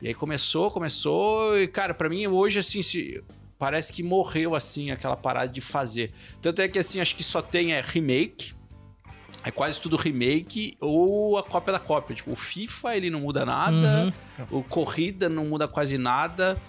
E 0.00 0.08
aí 0.08 0.14
começou, 0.14 0.70
começou 0.70 1.56
e 1.60 1.68
cara, 1.68 1.94
pra 1.94 2.08
mim 2.08 2.26
hoje 2.26 2.58
assim, 2.58 2.82
se 2.82 3.22
parece 3.58 3.92
que 3.92 4.02
morreu 4.02 4.56
assim 4.56 4.90
aquela 4.90 5.16
parada 5.16 5.52
de 5.52 5.60
fazer. 5.60 6.12
Tanto 6.40 6.60
é 6.60 6.68
que 6.68 6.78
assim, 6.78 6.98
acho 7.00 7.14
que 7.14 7.22
só 7.22 7.40
tem 7.40 7.72
é, 7.72 7.80
remake. 7.80 8.52
É 9.44 9.50
quase 9.50 9.80
tudo 9.80 9.96
remake 9.96 10.76
ou 10.80 11.38
a 11.38 11.42
cópia 11.42 11.72
da 11.72 11.78
cópia. 11.78 12.14
Tipo, 12.16 12.32
o 12.32 12.36
FIFA 12.36 12.96
ele 12.96 13.10
não 13.10 13.20
muda 13.20 13.44
nada, 13.44 14.12
o 14.50 14.62
Corrida 14.62 15.28
não 15.28 15.46
muda 15.46 15.68
quase 15.68 15.98
nada. 15.98 16.60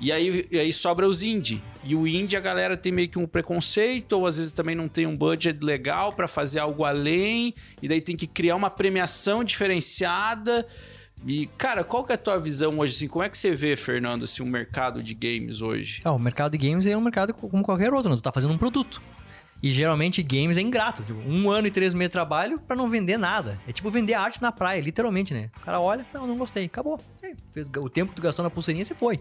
E 0.00 0.10
aí, 0.10 0.48
e 0.50 0.58
aí 0.58 0.72
sobra 0.72 1.06
os 1.06 1.22
indie. 1.22 1.62
E 1.82 1.94
o 1.94 2.06
indie 2.06 2.36
a 2.36 2.40
galera 2.40 2.76
tem 2.76 2.92
meio 2.92 3.08
que 3.08 3.18
um 3.18 3.26
preconceito, 3.26 4.12
ou 4.12 4.26
às 4.26 4.36
vezes 4.36 4.52
também 4.52 4.74
não 4.74 4.86
tem 4.86 5.06
um 5.06 5.16
budget 5.16 5.64
legal 5.64 6.12
pra 6.12 6.28
fazer 6.28 6.58
algo 6.58 6.84
além. 6.84 7.54
E 7.80 7.88
daí 7.88 8.00
tem 8.00 8.16
que 8.16 8.26
criar 8.26 8.56
uma 8.56 8.68
premiação 8.68 9.42
diferenciada. 9.42 10.66
E, 11.26 11.46
cara, 11.58 11.84
qual 11.84 12.04
que 12.04 12.12
é 12.12 12.14
a 12.14 12.18
tua 12.18 12.38
visão 12.38 12.78
hoje? 12.78 12.94
Assim, 12.94 13.08
como 13.08 13.22
é 13.22 13.28
que 13.28 13.36
você 13.36 13.54
vê, 13.54 13.76
Fernando, 13.76 14.24
assim, 14.24 14.42
o 14.42 14.46
mercado 14.46 15.02
de 15.02 15.14
games 15.14 15.60
hoje? 15.60 16.00
Ah, 16.04 16.12
o 16.12 16.18
mercado 16.18 16.56
de 16.56 16.68
games 16.68 16.86
é 16.86 16.96
um 16.96 17.00
mercado 17.00 17.34
como 17.34 17.62
qualquer 17.62 17.92
outro, 17.92 18.10
né? 18.10 18.16
Tu 18.16 18.22
tá 18.22 18.32
fazendo 18.32 18.52
um 18.52 18.58
produto. 18.58 19.00
E 19.62 19.70
geralmente 19.70 20.22
games 20.22 20.56
é 20.56 20.62
ingrato. 20.62 21.02
Tipo, 21.02 21.20
um 21.20 21.50
ano 21.50 21.66
e 21.66 21.70
três 21.70 21.92
meses 21.92 22.08
de 22.08 22.12
trabalho 22.12 22.58
pra 22.58 22.74
não 22.74 22.88
vender 22.88 23.18
nada. 23.18 23.58
É 23.68 23.72
tipo 23.72 23.90
vender 23.90 24.14
arte 24.14 24.40
na 24.40 24.50
praia, 24.50 24.80
literalmente, 24.80 25.34
né? 25.34 25.50
O 25.58 25.60
cara 25.60 25.78
olha, 25.78 26.06
não, 26.14 26.26
não 26.26 26.38
gostei, 26.38 26.64
acabou. 26.64 26.98
O 27.78 27.90
tempo 27.90 28.12
que 28.12 28.16
tu 28.16 28.22
gastou 28.22 28.42
na 28.42 28.48
pulseirinha, 28.48 28.84
você 28.84 28.94
foi. 28.94 29.20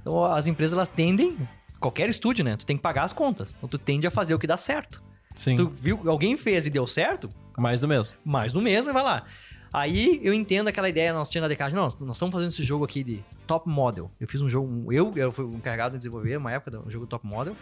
Então 0.00 0.24
as 0.24 0.46
empresas, 0.46 0.74
elas 0.74 0.88
tendem, 0.88 1.36
qualquer 1.84 2.08
estúdio, 2.08 2.44
né? 2.44 2.56
Tu 2.56 2.64
tem 2.64 2.76
que 2.76 2.82
pagar 2.82 3.04
as 3.04 3.12
contas. 3.12 3.54
Então 3.56 3.68
tu 3.68 3.78
tende 3.78 4.06
a 4.06 4.10
fazer 4.10 4.34
o 4.34 4.38
que 4.38 4.46
dá 4.46 4.56
certo. 4.56 5.02
Sim. 5.34 5.56
Tu 5.56 5.68
viu, 5.68 6.00
alguém 6.06 6.36
fez 6.36 6.66
e 6.66 6.70
deu 6.70 6.86
certo, 6.86 7.28
Mais 7.56 7.80
do 7.80 7.88
mesmo. 7.88 8.14
mais 8.24 8.52
do 8.52 8.60
mesmo 8.60 8.90
e 8.90 8.92
vai 8.92 9.02
lá. 9.02 9.24
Aí 9.72 10.20
eu 10.22 10.32
entendo 10.32 10.68
aquela 10.68 10.88
ideia, 10.88 11.12
nós 11.12 11.28
tínhamos 11.28 11.46
na 11.46 11.48
Decade, 11.48 11.74
não, 11.74 11.82
nós 11.82 12.16
estamos 12.16 12.32
fazendo 12.32 12.48
esse 12.48 12.62
jogo 12.62 12.84
aqui 12.84 13.02
de 13.02 13.24
top 13.46 13.68
model. 13.68 14.10
Eu 14.20 14.28
fiz 14.28 14.40
um 14.40 14.48
jogo, 14.48 14.92
eu, 14.92 15.12
eu 15.16 15.32
fui 15.32 15.44
encarregado 15.46 15.94
de 15.94 15.98
desenvolver 15.98 16.36
uma 16.36 16.52
época 16.52 16.80
um 16.86 16.90
jogo 16.90 17.06
top 17.06 17.26
model. 17.26 17.56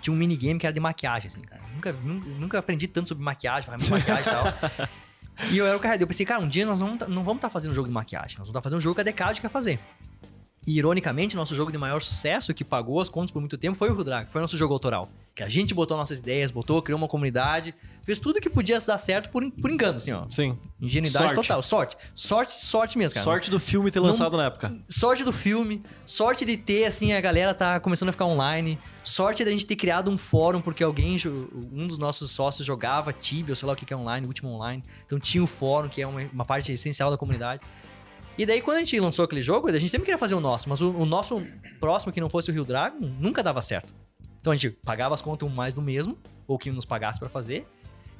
Tinha 0.00 0.14
um 0.14 0.16
minigame 0.16 0.60
que 0.60 0.66
era 0.66 0.72
de 0.72 0.78
maquiagem, 0.78 1.28
assim, 1.28 1.40
cara. 1.40 1.60
Nunca, 1.74 1.92
nunca, 1.92 2.28
nunca 2.28 2.58
aprendi 2.58 2.86
tanto 2.86 3.08
sobre 3.08 3.24
maquiagem, 3.24 3.68
maquiagem 3.70 4.22
e 4.22 4.24
tal. 4.24 4.86
E 5.50 5.58
eu 5.58 5.66
era 5.66 5.76
o 5.76 5.80
carregado. 5.80 6.02
Eu 6.02 6.06
pensei, 6.06 6.24
cara, 6.24 6.40
um 6.40 6.48
dia 6.48 6.64
nós 6.64 6.78
não, 6.78 6.96
não 7.08 7.22
vamos 7.22 7.36
estar 7.36 7.50
fazendo 7.50 7.72
um 7.72 7.74
jogo 7.74 7.88
de 7.88 7.92
maquiagem, 7.92 8.38
nós 8.38 8.46
vamos 8.46 8.48
estar 8.48 8.62
fazendo 8.62 8.78
um 8.78 8.80
jogo 8.80 8.94
que 8.94 9.02
a 9.02 9.04
Decade 9.04 9.38
quer 9.38 9.50
fazer. 9.50 9.78
E, 10.66 10.78
ironicamente, 10.78 11.36
nosso 11.36 11.54
jogo 11.54 11.70
de 11.70 11.78
maior 11.78 12.02
sucesso, 12.02 12.52
que 12.52 12.64
pagou 12.64 13.00
as 13.00 13.08
contas 13.08 13.30
por 13.30 13.38
muito 13.38 13.56
tempo, 13.56 13.78
foi 13.78 13.88
o 13.88 13.94
Rudrag, 13.94 14.28
foi 14.32 14.40
nosso 14.40 14.56
jogo 14.56 14.74
autoral. 14.74 15.08
Que 15.32 15.42
a 15.44 15.48
gente 15.48 15.72
botou 15.72 15.96
nossas 15.96 16.18
ideias, 16.18 16.50
botou, 16.50 16.82
criou 16.82 16.98
uma 16.98 17.06
comunidade, 17.06 17.72
fez 18.02 18.18
tudo 18.18 18.40
que 18.40 18.50
podia 18.50 18.80
dar 18.80 18.98
certo 18.98 19.28
por, 19.30 19.48
por 19.52 19.70
engano, 19.70 19.98
assim, 19.98 20.10
ó. 20.10 20.24
Sim. 20.28 20.58
Ingenuidade 20.80 21.34
Sorte. 21.34 21.34
total. 21.48 21.62
Sorte. 21.62 21.96
Sorte, 22.14 22.52
sorte 22.64 22.98
mesmo, 22.98 23.14
cara. 23.14 23.24
Sorte 23.24 23.48
do 23.50 23.60
filme 23.60 23.90
ter 23.92 24.00
Não- 24.00 24.06
lançado 24.06 24.36
na 24.36 24.46
época. 24.46 24.74
Sorte 24.88 25.22
do 25.22 25.32
filme, 25.32 25.82
sorte 26.04 26.44
de 26.44 26.56
ter, 26.56 26.86
assim, 26.86 27.12
a 27.12 27.20
galera 27.20 27.54
tá 27.54 27.78
começando 27.78 28.08
a 28.08 28.12
ficar 28.12 28.24
online, 28.24 28.76
sorte 29.04 29.44
da 29.44 29.50
gente 29.52 29.66
ter 29.66 29.76
criado 29.76 30.10
um 30.10 30.18
fórum, 30.18 30.60
porque 30.60 30.82
alguém, 30.82 31.16
um 31.72 31.86
dos 31.86 31.98
nossos 31.98 32.30
sócios 32.32 32.66
jogava 32.66 33.12
Tibia, 33.12 33.52
ou 33.52 33.56
sei 33.56 33.66
lá 33.68 33.74
o 33.74 33.76
que 33.76 33.84
que 33.84 33.94
é 33.94 33.96
online, 33.96 34.26
último 34.26 34.50
online, 34.50 34.82
então 35.04 35.20
tinha 35.20 35.44
o 35.44 35.46
fórum, 35.46 35.88
que 35.88 36.02
é 36.02 36.06
uma, 36.06 36.22
uma 36.32 36.44
parte 36.44 36.72
essencial 36.72 37.10
da 37.10 37.16
comunidade. 37.16 37.62
E 38.38 38.44
daí, 38.44 38.60
quando 38.60 38.76
a 38.76 38.80
gente 38.80 38.98
lançou 39.00 39.24
aquele 39.24 39.40
jogo, 39.40 39.68
a 39.68 39.78
gente 39.78 39.90
sempre 39.90 40.04
queria 40.04 40.18
fazer 40.18 40.34
o 40.34 40.40
nosso, 40.40 40.68
mas 40.68 40.80
o, 40.82 40.90
o 40.90 41.06
nosso 41.06 41.42
próximo, 41.80 42.12
que 42.12 42.20
não 42.20 42.28
fosse 42.28 42.50
o 42.50 42.54
Rio 42.54 42.64
Dragon, 42.64 42.98
nunca 43.18 43.42
dava 43.42 43.62
certo. 43.62 43.92
Então 44.40 44.52
a 44.52 44.56
gente 44.56 44.70
pagava 44.84 45.14
as 45.14 45.22
contas 45.22 45.48
um 45.48 45.52
mais 45.52 45.72
do 45.72 45.80
mesmo, 45.80 46.18
ou 46.46 46.58
que 46.58 46.70
nos 46.70 46.84
pagasse 46.84 47.18
pra 47.18 47.28
fazer, 47.28 47.66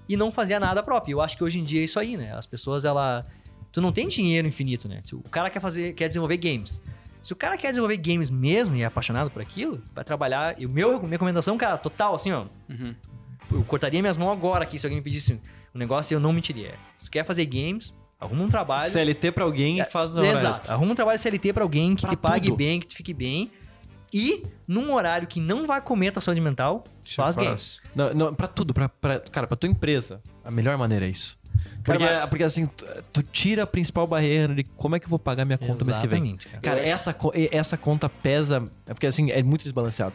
e 0.09 0.17
não 0.17 0.33
fazia 0.33 0.59
nada 0.59 0.83
próprio. 0.83 1.15
Eu 1.15 1.21
acho 1.21 1.37
que 1.37 1.45
hoje 1.45 1.59
em 1.59 1.65
dia 1.65 1.83
é 1.83 1.85
isso 1.85 2.01
aí, 2.01 2.17
né? 2.17 2.33
As 2.35 2.47
pessoas, 2.47 2.85
ela. 2.85 3.27
Tu 3.73 3.81
não 3.81 3.93
tem 3.93 4.09
dinheiro 4.09 4.49
infinito, 4.49 4.89
né? 4.89 5.03
O 5.13 5.29
cara 5.29 5.51
quer 5.51 5.61
fazer, 5.61 5.93
quer 5.93 6.09
desenvolver 6.09 6.39
games. 6.39 6.83
Se 7.23 7.33
o 7.33 7.37
cara 7.37 7.57
quer 7.59 7.71
desenvolver 7.71 7.97
games 7.97 8.31
mesmo 8.31 8.77
e 8.77 8.83
é 8.83 8.85
apaixonado 8.87 9.31
por 9.31 9.43
aquilo, 9.43 9.83
vai 9.95 10.05
trabalhar. 10.05 10.59
E 10.59 10.65
o 10.65 10.69
meu, 10.71 10.99
minha 11.01 11.11
recomendação, 11.11 11.59
cara, 11.59 11.77
total, 11.77 12.15
assim, 12.15 12.33
ó. 12.33 12.47
Eu 13.53 13.65
cortaria 13.65 14.01
minhas 14.01 14.17
mãos 14.17 14.33
agora 14.33 14.65
aqui 14.65 14.79
se 14.79 14.87
alguém 14.87 14.99
me 14.99 15.03
pedisse 15.03 15.35
um 15.75 15.79
negócio 15.79 16.13
e 16.13 16.15
eu 16.15 16.21
não 16.21 16.33
mentiria. 16.33 16.75
Se 17.01 17.11
quer 17.11 17.25
fazer 17.25 17.45
games, 17.47 17.93
arruma 18.21 18.43
um 18.45 18.49
trabalho. 18.49 18.91
CLT 18.91 19.33
pra 19.33 19.45
alguém 19.45 19.81
e 19.81 19.85
faz 19.85 20.15
na 20.15 20.21
hora 20.23 20.31
Exato. 20.31 20.47
extra. 20.51 20.73
Arruma 20.75 20.93
um 20.93 20.95
trabalho 20.95 21.19
CLT 21.19 21.53
pra 21.53 21.63
alguém 21.63 21.95
que 21.95 22.03
Pra 22.03 22.11
te 22.11 22.17
pague 22.17 22.49
tudo. 22.49 22.57
bem, 22.57 22.81
que 22.81 22.87
te 22.87 22.97
fique 22.97 23.13
bem. 23.15 23.51
E 24.13 24.45
num 24.67 24.93
horário 24.93 25.27
que 25.27 25.41
não 25.41 25.67
vai 25.67 25.81
comer 25.81 26.09
a 26.09 26.13
tua 26.13 26.23
saúde 26.23 26.41
mental, 26.41 26.85
faz 27.17 27.37
games. 27.37 27.81
Não, 27.95 28.15
não, 28.15 28.35
pra 28.35 28.47
tudo, 28.47 28.73
pra, 28.73 28.89
pra, 28.89 29.19
cara, 29.21 29.47
pra 29.47 29.57
tua 29.57 29.69
empresa, 29.69 30.23
a 30.45 30.51
melhor 30.51 30.79
maneira 30.79 31.07
é 31.07 31.09
isso. 31.11 31.39
Porque, 31.85 32.05
Cara, 32.05 32.27
porque 32.27 32.45
assim, 32.45 32.67
tu, 32.67 32.85
tu 33.13 33.23
tira 33.23 33.63
a 33.63 33.67
principal 33.67 34.07
barreira 34.07 34.55
de 34.55 34.63
como 34.65 34.95
é 34.95 35.01
que 35.01 35.07
eu 35.07 35.11
vou 35.11 35.19
pagar 35.19 35.45
minha 35.45 35.57
conta 35.59 35.85
mês 35.85 35.97
que 35.99 36.07
vem. 36.07 36.19
Exatamente, 36.19 36.49
cara. 36.49 36.61
Cara, 36.61 36.81
essa, 36.81 37.17
essa 37.51 37.77
conta 37.77 38.09
pesa. 38.09 38.65
É 38.87 38.93
porque 38.93 39.07
assim, 39.07 39.31
é 39.31 39.43
muito 39.43 39.63
desbalanceado. 39.63 40.15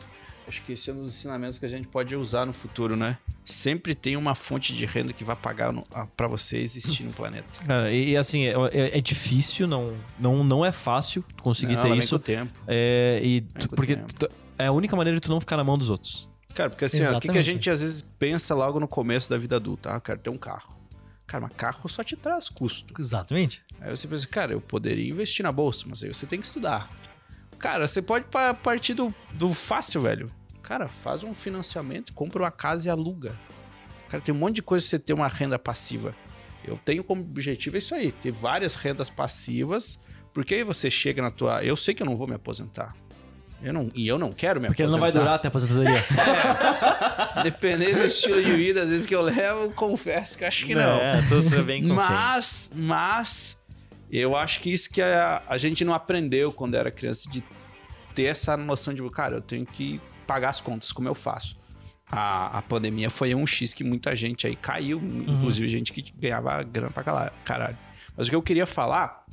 Acho 0.52 0.62
que 0.64 0.74
esse 0.74 0.90
é 0.90 0.94
um 0.94 0.98
dos 1.04 1.16
ensinamentos 1.16 1.58
que 1.58 1.66
a 1.66 1.70
gente 1.70 1.88
pode 1.88 2.14
usar 2.14 2.46
no 2.46 2.52
futuro, 2.52 2.98
né? 2.98 3.18
Sempre 3.46 3.96
tem 3.96 4.18
uma 4.18 4.36
fonte 4.36 4.76
de 4.76 4.86
renda 4.86 5.14
que 5.14 5.24
vai 5.24 5.34
pagar 5.36 5.72
no, 5.72 5.88
a- 5.94 6.06
pra 6.06 6.28
você 6.28 6.58
existir 6.58 7.04
no 7.06 7.14
planeta. 7.14 7.64
Cara, 7.66 7.90
e, 7.96 8.18
assim, 8.18 8.44
é, 8.48 8.54
é- 8.74 8.98
é 8.98 9.02
difícil, 9.02 9.66
não, 9.66 9.96
não, 10.20 10.44
não 10.44 10.66
é 10.66 10.74
fácil 10.74 11.24
tu 11.38 11.42
conseguir 11.42 11.76
Não, 11.76 11.82
ter 11.84 11.90
vem 11.90 12.00
isso. 12.00 12.10
com 12.10 12.16
o 12.18 12.20
tempo. 12.20 12.52
É, 12.68 13.22
e 13.24 13.40
tu- 13.42 13.70
com 13.70 13.74
o 13.74 13.76
porque 13.78 13.96
tu- 13.96 14.30
é 14.60 14.66
a 14.68 14.72
única 14.74 14.94
maneira 14.94 15.18
de 15.18 15.22
tu 15.22 15.32
não 15.32 15.40
ficar 15.40 15.56
na 15.56 15.64
mão 15.64 15.78
dos 15.78 15.90
outros. 15.90 16.30
Cara, 16.54 16.70
porque 16.70 16.84
assim, 16.84 17.02
ó, 17.06 17.18
o 17.18 17.22
que, 17.22 17.30
que 17.30 17.38
a 17.38 17.42
gente 17.42 17.70
às 17.70 17.80
vezes 17.80 18.02
pensa 18.02 18.54
logo 18.54 18.78
no 18.78 18.90
começo 18.90 19.30
da 19.30 19.38
vida 19.38 19.56
adulta? 19.56 19.94
Ah, 19.94 19.96
eu 19.96 20.02
quero 20.02 20.20
ter 20.20 20.30
um 20.30 20.38
carro. 20.38 20.78
Cara, 21.26 21.44
mas 21.48 21.54
carro 21.56 21.88
só 21.88 22.04
te 22.04 22.18
traz 22.18 22.50
custo. 22.50 22.94
Exatamente. 23.00 23.62
Aí 23.80 23.90
você 23.90 24.06
pensa, 24.06 24.28
cara, 24.28 24.52
eu 24.52 24.60
poderia 24.60 25.10
investir 25.10 25.44
na 25.44 25.52
bolsa, 25.54 25.86
mas 25.88 26.04
aí 26.04 26.14
você 26.14 26.26
tem 26.26 26.42
que 26.42 26.46
estudar. 26.46 26.90
Cara, 27.58 27.88
você 27.88 28.02
pode 28.02 28.26
pa- 28.26 28.54
partir 28.54 28.94
do, 28.96 29.14
do 29.34 29.54
fácil, 29.54 30.02
velho. 30.02 30.30
Cara, 30.72 30.88
faz 30.88 31.22
um 31.22 31.34
financiamento, 31.34 32.14
compra 32.14 32.44
uma 32.44 32.50
casa 32.50 32.88
e 32.88 32.90
aluga. 32.90 33.36
Cara, 34.08 34.24
tem 34.24 34.34
um 34.34 34.38
monte 34.38 34.56
de 34.56 34.62
coisa 34.62 34.82
pra 34.82 34.90
você 34.90 35.00
ter 35.00 35.12
uma 35.12 35.28
renda 35.28 35.60
passiva. 35.60 36.16
Eu 36.64 36.80
tenho 36.86 37.04
como 37.04 37.20
objetivo 37.24 37.76
isso 37.76 37.94
aí, 37.94 38.14
ter 38.14 38.32
várias 38.32 38.76
rendas 38.76 39.10
passivas, 39.10 40.00
porque 40.34 40.56
aí 40.56 40.64
você 40.64 40.90
chega 40.90 41.22
na 41.22 41.30
tua... 41.30 41.62
Eu 41.62 41.76
sei 41.76 41.94
que 41.94 42.02
eu 42.02 42.06
não 42.06 42.16
vou 42.16 42.26
me 42.26 42.36
aposentar. 42.36 42.96
Eu 43.62 43.74
não, 43.74 43.90
e 43.98 44.08
eu 44.08 44.18
não 44.18 44.32
quero 44.32 44.62
me 44.62 44.68
Porque 44.68 44.82
aposentar. 44.82 44.98
não 44.98 45.12
vai 45.12 45.12
durar 45.12 45.36
até 45.36 45.50
a 45.50 45.50
aposentadoria. 45.50 46.02
Dependendo 47.44 48.00
do 48.00 48.06
estilo 48.06 48.42
de 48.42 48.54
vida, 48.54 48.82
às 48.82 48.92
vezes 48.92 49.06
que 49.06 49.14
eu 49.14 49.22
levo, 49.22 49.74
confesso 49.74 50.38
que 50.38 50.46
acho 50.46 50.66
que 50.66 50.74
não. 50.74 51.02
É, 51.02 51.22
tudo 51.28 51.66
bem 51.66 51.86
com 51.86 51.94
Mas, 51.96 52.72
mas, 52.74 53.58
eu 54.10 54.38
acho 54.38 54.62
que 54.62 54.72
isso 54.72 54.90
que 54.90 55.02
a, 55.02 55.44
a 55.50 55.58
gente 55.58 55.84
não 55.84 55.94
aprendeu 55.94 56.50
quando 56.54 56.76
era 56.76 56.90
criança, 56.90 57.30
de 57.30 57.44
ter 58.16 58.24
essa 58.24 58.56
noção 58.56 58.94
de, 58.94 59.10
cara, 59.10 59.36
eu 59.36 59.42
tenho 59.42 59.66
que 59.66 60.00
pagar 60.32 60.50
as 60.50 60.62
contas, 60.62 60.94
como 60.94 61.10
eu 61.10 61.14
faço. 61.14 61.58
A, 62.10 62.60
a 62.60 62.62
pandemia 62.62 63.10
foi 63.10 63.36
um 63.36 63.46
X 63.46 63.74
que 63.74 63.84
muita 63.84 64.16
gente 64.16 64.48
aí 64.48 64.56
caiu, 64.56 65.02
inclusive 65.28 65.68
gente 65.68 65.92
que 65.92 66.02
ganhava 66.18 66.64
grana 66.64 66.90
pra 66.90 67.32
caralho. 67.44 67.78
Mas 68.16 68.28
o 68.28 68.30
que 68.30 68.36
eu 68.36 68.42
queria 68.42 68.66
falar 68.66 69.26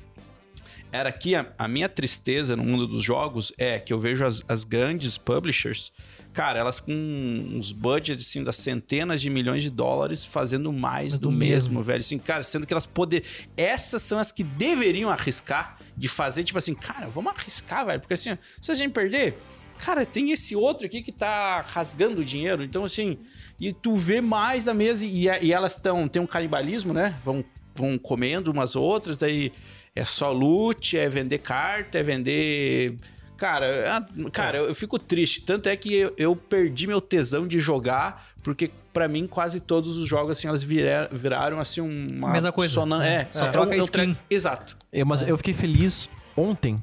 era 0.90 1.12
que 1.12 1.36
a, 1.36 1.46
a 1.56 1.68
minha 1.68 1.88
tristeza 1.88 2.56
no 2.56 2.64
mundo 2.64 2.86
dos 2.86 3.02
jogos 3.04 3.52
é 3.56 3.78
que 3.78 3.92
eu 3.92 4.00
vejo 4.00 4.24
as, 4.24 4.44
as 4.48 4.64
grandes 4.64 5.16
publishers, 5.16 5.92
cara, 6.32 6.58
elas 6.58 6.80
com 6.80 6.92
uns 6.92 7.70
budgets 7.70 8.26
assim, 8.26 8.42
das 8.42 8.56
centenas 8.56 9.20
de 9.20 9.30
milhões 9.30 9.62
de 9.62 9.70
dólares 9.70 10.24
fazendo 10.24 10.72
mais 10.72 11.12
do, 11.14 11.28
do 11.28 11.30
mesmo, 11.30 11.74
mesmo. 11.74 11.82
velho. 11.82 12.00
Assim, 12.00 12.18
cara, 12.18 12.42
sendo 12.42 12.66
que 12.66 12.72
elas 12.72 12.86
poder. 12.86 13.24
Essas 13.56 14.02
são 14.02 14.18
as 14.18 14.32
que 14.32 14.42
deveriam 14.42 15.10
arriscar 15.10 15.78
de 15.96 16.08
fazer, 16.08 16.42
tipo 16.42 16.58
assim, 16.58 16.74
cara, 16.74 17.08
vamos 17.08 17.32
arriscar, 17.32 17.86
velho. 17.86 18.00
Porque 18.00 18.14
assim, 18.14 18.36
se 18.60 18.72
a 18.72 18.74
gente 18.74 18.92
perder. 18.92 19.36
Cara, 19.78 20.04
tem 20.06 20.30
esse 20.30 20.54
outro 20.56 20.86
aqui 20.86 21.02
que 21.02 21.12
tá 21.12 21.60
rasgando 21.60 22.20
o 22.20 22.24
dinheiro. 22.24 22.62
Então, 22.62 22.84
assim, 22.84 23.18
e 23.58 23.72
tu 23.72 23.94
vê 23.96 24.20
mais 24.20 24.64
da 24.64 24.74
mesa 24.74 25.04
e, 25.06 25.24
e 25.42 25.52
elas 25.52 25.72
estão. 25.72 26.06
Tem 26.08 26.20
um 26.20 26.26
canibalismo, 26.26 26.92
né? 26.92 27.14
Vão, 27.22 27.44
vão 27.74 27.96
comendo 27.98 28.50
umas 28.50 28.74
outras, 28.76 29.16
daí 29.16 29.52
é 29.94 30.04
só 30.04 30.30
loot, 30.32 30.96
é 30.96 31.08
vender 31.08 31.38
carta, 31.38 31.98
é 31.98 32.02
vender 32.02 32.96
Cara, 33.36 33.66
é- 33.66 34.30
cara, 34.32 34.58
eu, 34.58 34.64
eu 34.66 34.74
fico 34.74 34.98
triste. 34.98 35.42
Tanto 35.42 35.68
é 35.68 35.76
que 35.76 35.94
eu, 35.94 36.12
eu 36.18 36.34
perdi 36.34 36.88
meu 36.88 37.00
tesão 37.00 37.46
de 37.46 37.60
jogar, 37.60 38.30
porque 38.42 38.68
pra 38.92 39.06
mim 39.06 39.26
quase 39.28 39.60
todos 39.60 39.96
os 39.96 40.08
jogos 40.08 40.36
assim 40.36 40.48
elas 40.48 40.64
vira- 40.64 41.08
viraram 41.12 41.60
assim 41.60 41.80
uma 41.80 42.32
Mesma 42.32 42.50
coisa. 42.50 42.74
sonan- 42.74 43.04
é, 43.04 43.28
Só 43.30 43.46
é, 43.46 43.50
troca 43.52 43.72
eu- 43.74 43.78
eu 43.78 43.84
skin. 43.84 44.16
Exato. 44.28 44.76
Eu, 44.92 45.06
mas 45.06 45.22
eu 45.22 45.36
fiquei 45.36 45.54
feliz 45.54 46.08
ontem. 46.36 46.82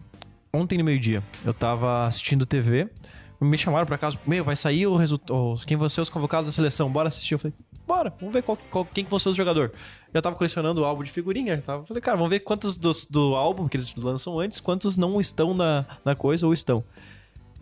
Ontem 0.56 0.78
no 0.78 0.84
meio-dia. 0.84 1.22
Eu 1.44 1.54
tava 1.54 2.06
assistindo 2.06 2.46
TV. 2.46 2.90
Me 3.42 3.58
chamaram 3.58 3.86
pra 3.86 3.98
casa. 3.98 4.18
Meu, 4.26 4.44
vai 4.44 4.56
sair 4.56 4.88
o 4.88 4.96
resultado. 4.96 5.60
Quem 5.68 5.76
vão 5.76 5.90
ser 5.90 6.02
os 6.02 6.10
convocados 6.10 6.50
da 6.50 6.54
seleção? 6.56 6.90
Bora 6.90 7.10
assistir. 7.10 7.34
Eu 7.34 7.40
falei, 7.40 7.54
bora, 7.86 8.14
vamos 8.20 8.34
ver 8.34 8.42
qual, 8.42 8.58
qual- 8.72 8.86
quem 8.86 9.04
que 9.04 9.10
vão 9.10 9.20
ser 9.20 9.30
os 9.30 9.36
jogadores. 9.36 9.72
Já 10.14 10.22
tava 10.22 10.36
colecionando 10.36 10.82
o 10.82 10.86
álbum 10.86 11.04
de 11.04 11.12
figurinha. 11.12 11.62
Tava, 11.66 11.86
falei, 11.86 12.02
cara, 12.02 12.16
vamos 12.16 12.30
ver 12.30 12.40
quantos 12.40 12.78
dos, 12.78 13.06
do 13.06 13.36
álbum 13.36 13.68
que 13.68 13.76
eles 13.76 13.94
lançam 13.96 14.40
antes, 14.40 14.60
quantos 14.62 14.96
não 14.96 15.20
estão 15.20 15.54
na, 15.54 15.86
na 16.06 16.16
coisa 16.16 16.48
ou 16.48 16.54
estão. 16.54 16.84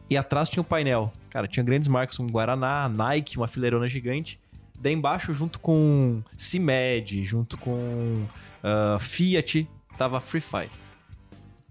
E 0.10 0.16
atrás 0.16 0.48
tinha 0.48 0.62
o 0.62 0.66
painel. 0.66 1.12
Cara, 1.30 1.48
tinha 1.48 1.64
grandes 1.64 1.88
marcas 1.88 2.16
como 2.18 2.30
Guaraná, 2.30 2.88
Nike, 2.88 3.38
uma 3.38 3.48
fileirona 3.48 3.90
gigante. 3.90 4.40
Daí 4.80 4.94
embaixo, 4.94 5.34
junto 5.34 5.60
com 5.60 6.22
CIMED, 6.38 7.26
junto 7.26 7.58
com 7.58 8.26
ah, 8.64 8.98
Fiat, 9.00 9.68
tava 9.98 10.20
Free 10.22 10.42
Fire. 10.42 10.70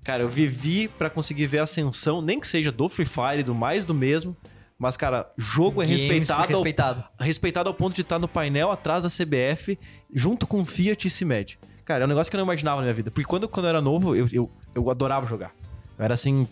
Cara, 0.04 0.22
eu 0.22 0.28
vivi 0.28 0.88
pra 0.88 1.08
conseguir 1.08 1.46
ver 1.46 1.60
a 1.60 1.62
ascensão, 1.62 2.20
nem 2.20 2.40
que 2.40 2.46
seja 2.46 2.72
do 2.72 2.88
Free 2.88 3.06
Fire, 3.06 3.42
do 3.44 3.54
mais 3.54 3.84
do 3.86 3.94
mesmo. 3.94 4.36
Mas, 4.78 4.96
cara, 4.96 5.30
jogo 5.38 5.80
é 5.80 5.86
Games 5.86 6.00
respeitado, 6.02 6.42
ao- 6.42 6.48
respeitado. 6.48 7.04
respeitado 7.20 7.68
ao 7.68 7.74
ponto 7.74 7.94
de 7.94 8.00
estar 8.00 8.18
no 8.18 8.26
painel 8.26 8.72
atrás 8.72 9.04
da 9.04 9.08
CBF, 9.08 9.78
junto 10.12 10.44
com 10.44 10.64
Fiat 10.64 11.06
e 11.06 11.10
CIMED. 11.10 11.56
Cara, 11.84 12.02
é 12.02 12.04
um 12.04 12.08
negócio 12.08 12.30
que 12.30 12.36
eu 12.36 12.38
não 12.38 12.44
imaginava 12.44 12.76
na 12.78 12.82
minha 12.82 12.94
vida. 12.94 13.10
Porque 13.10 13.24
quando, 13.24 13.48
quando 13.48 13.66
eu 13.66 13.70
era 13.70 13.80
novo, 13.80 14.16
eu, 14.16 14.26
eu, 14.32 14.50
eu 14.74 14.90
adorava 14.90 15.24
jogar. 15.26 15.52
Eu 15.96 16.04
era 16.04 16.14
assim, 16.14 16.48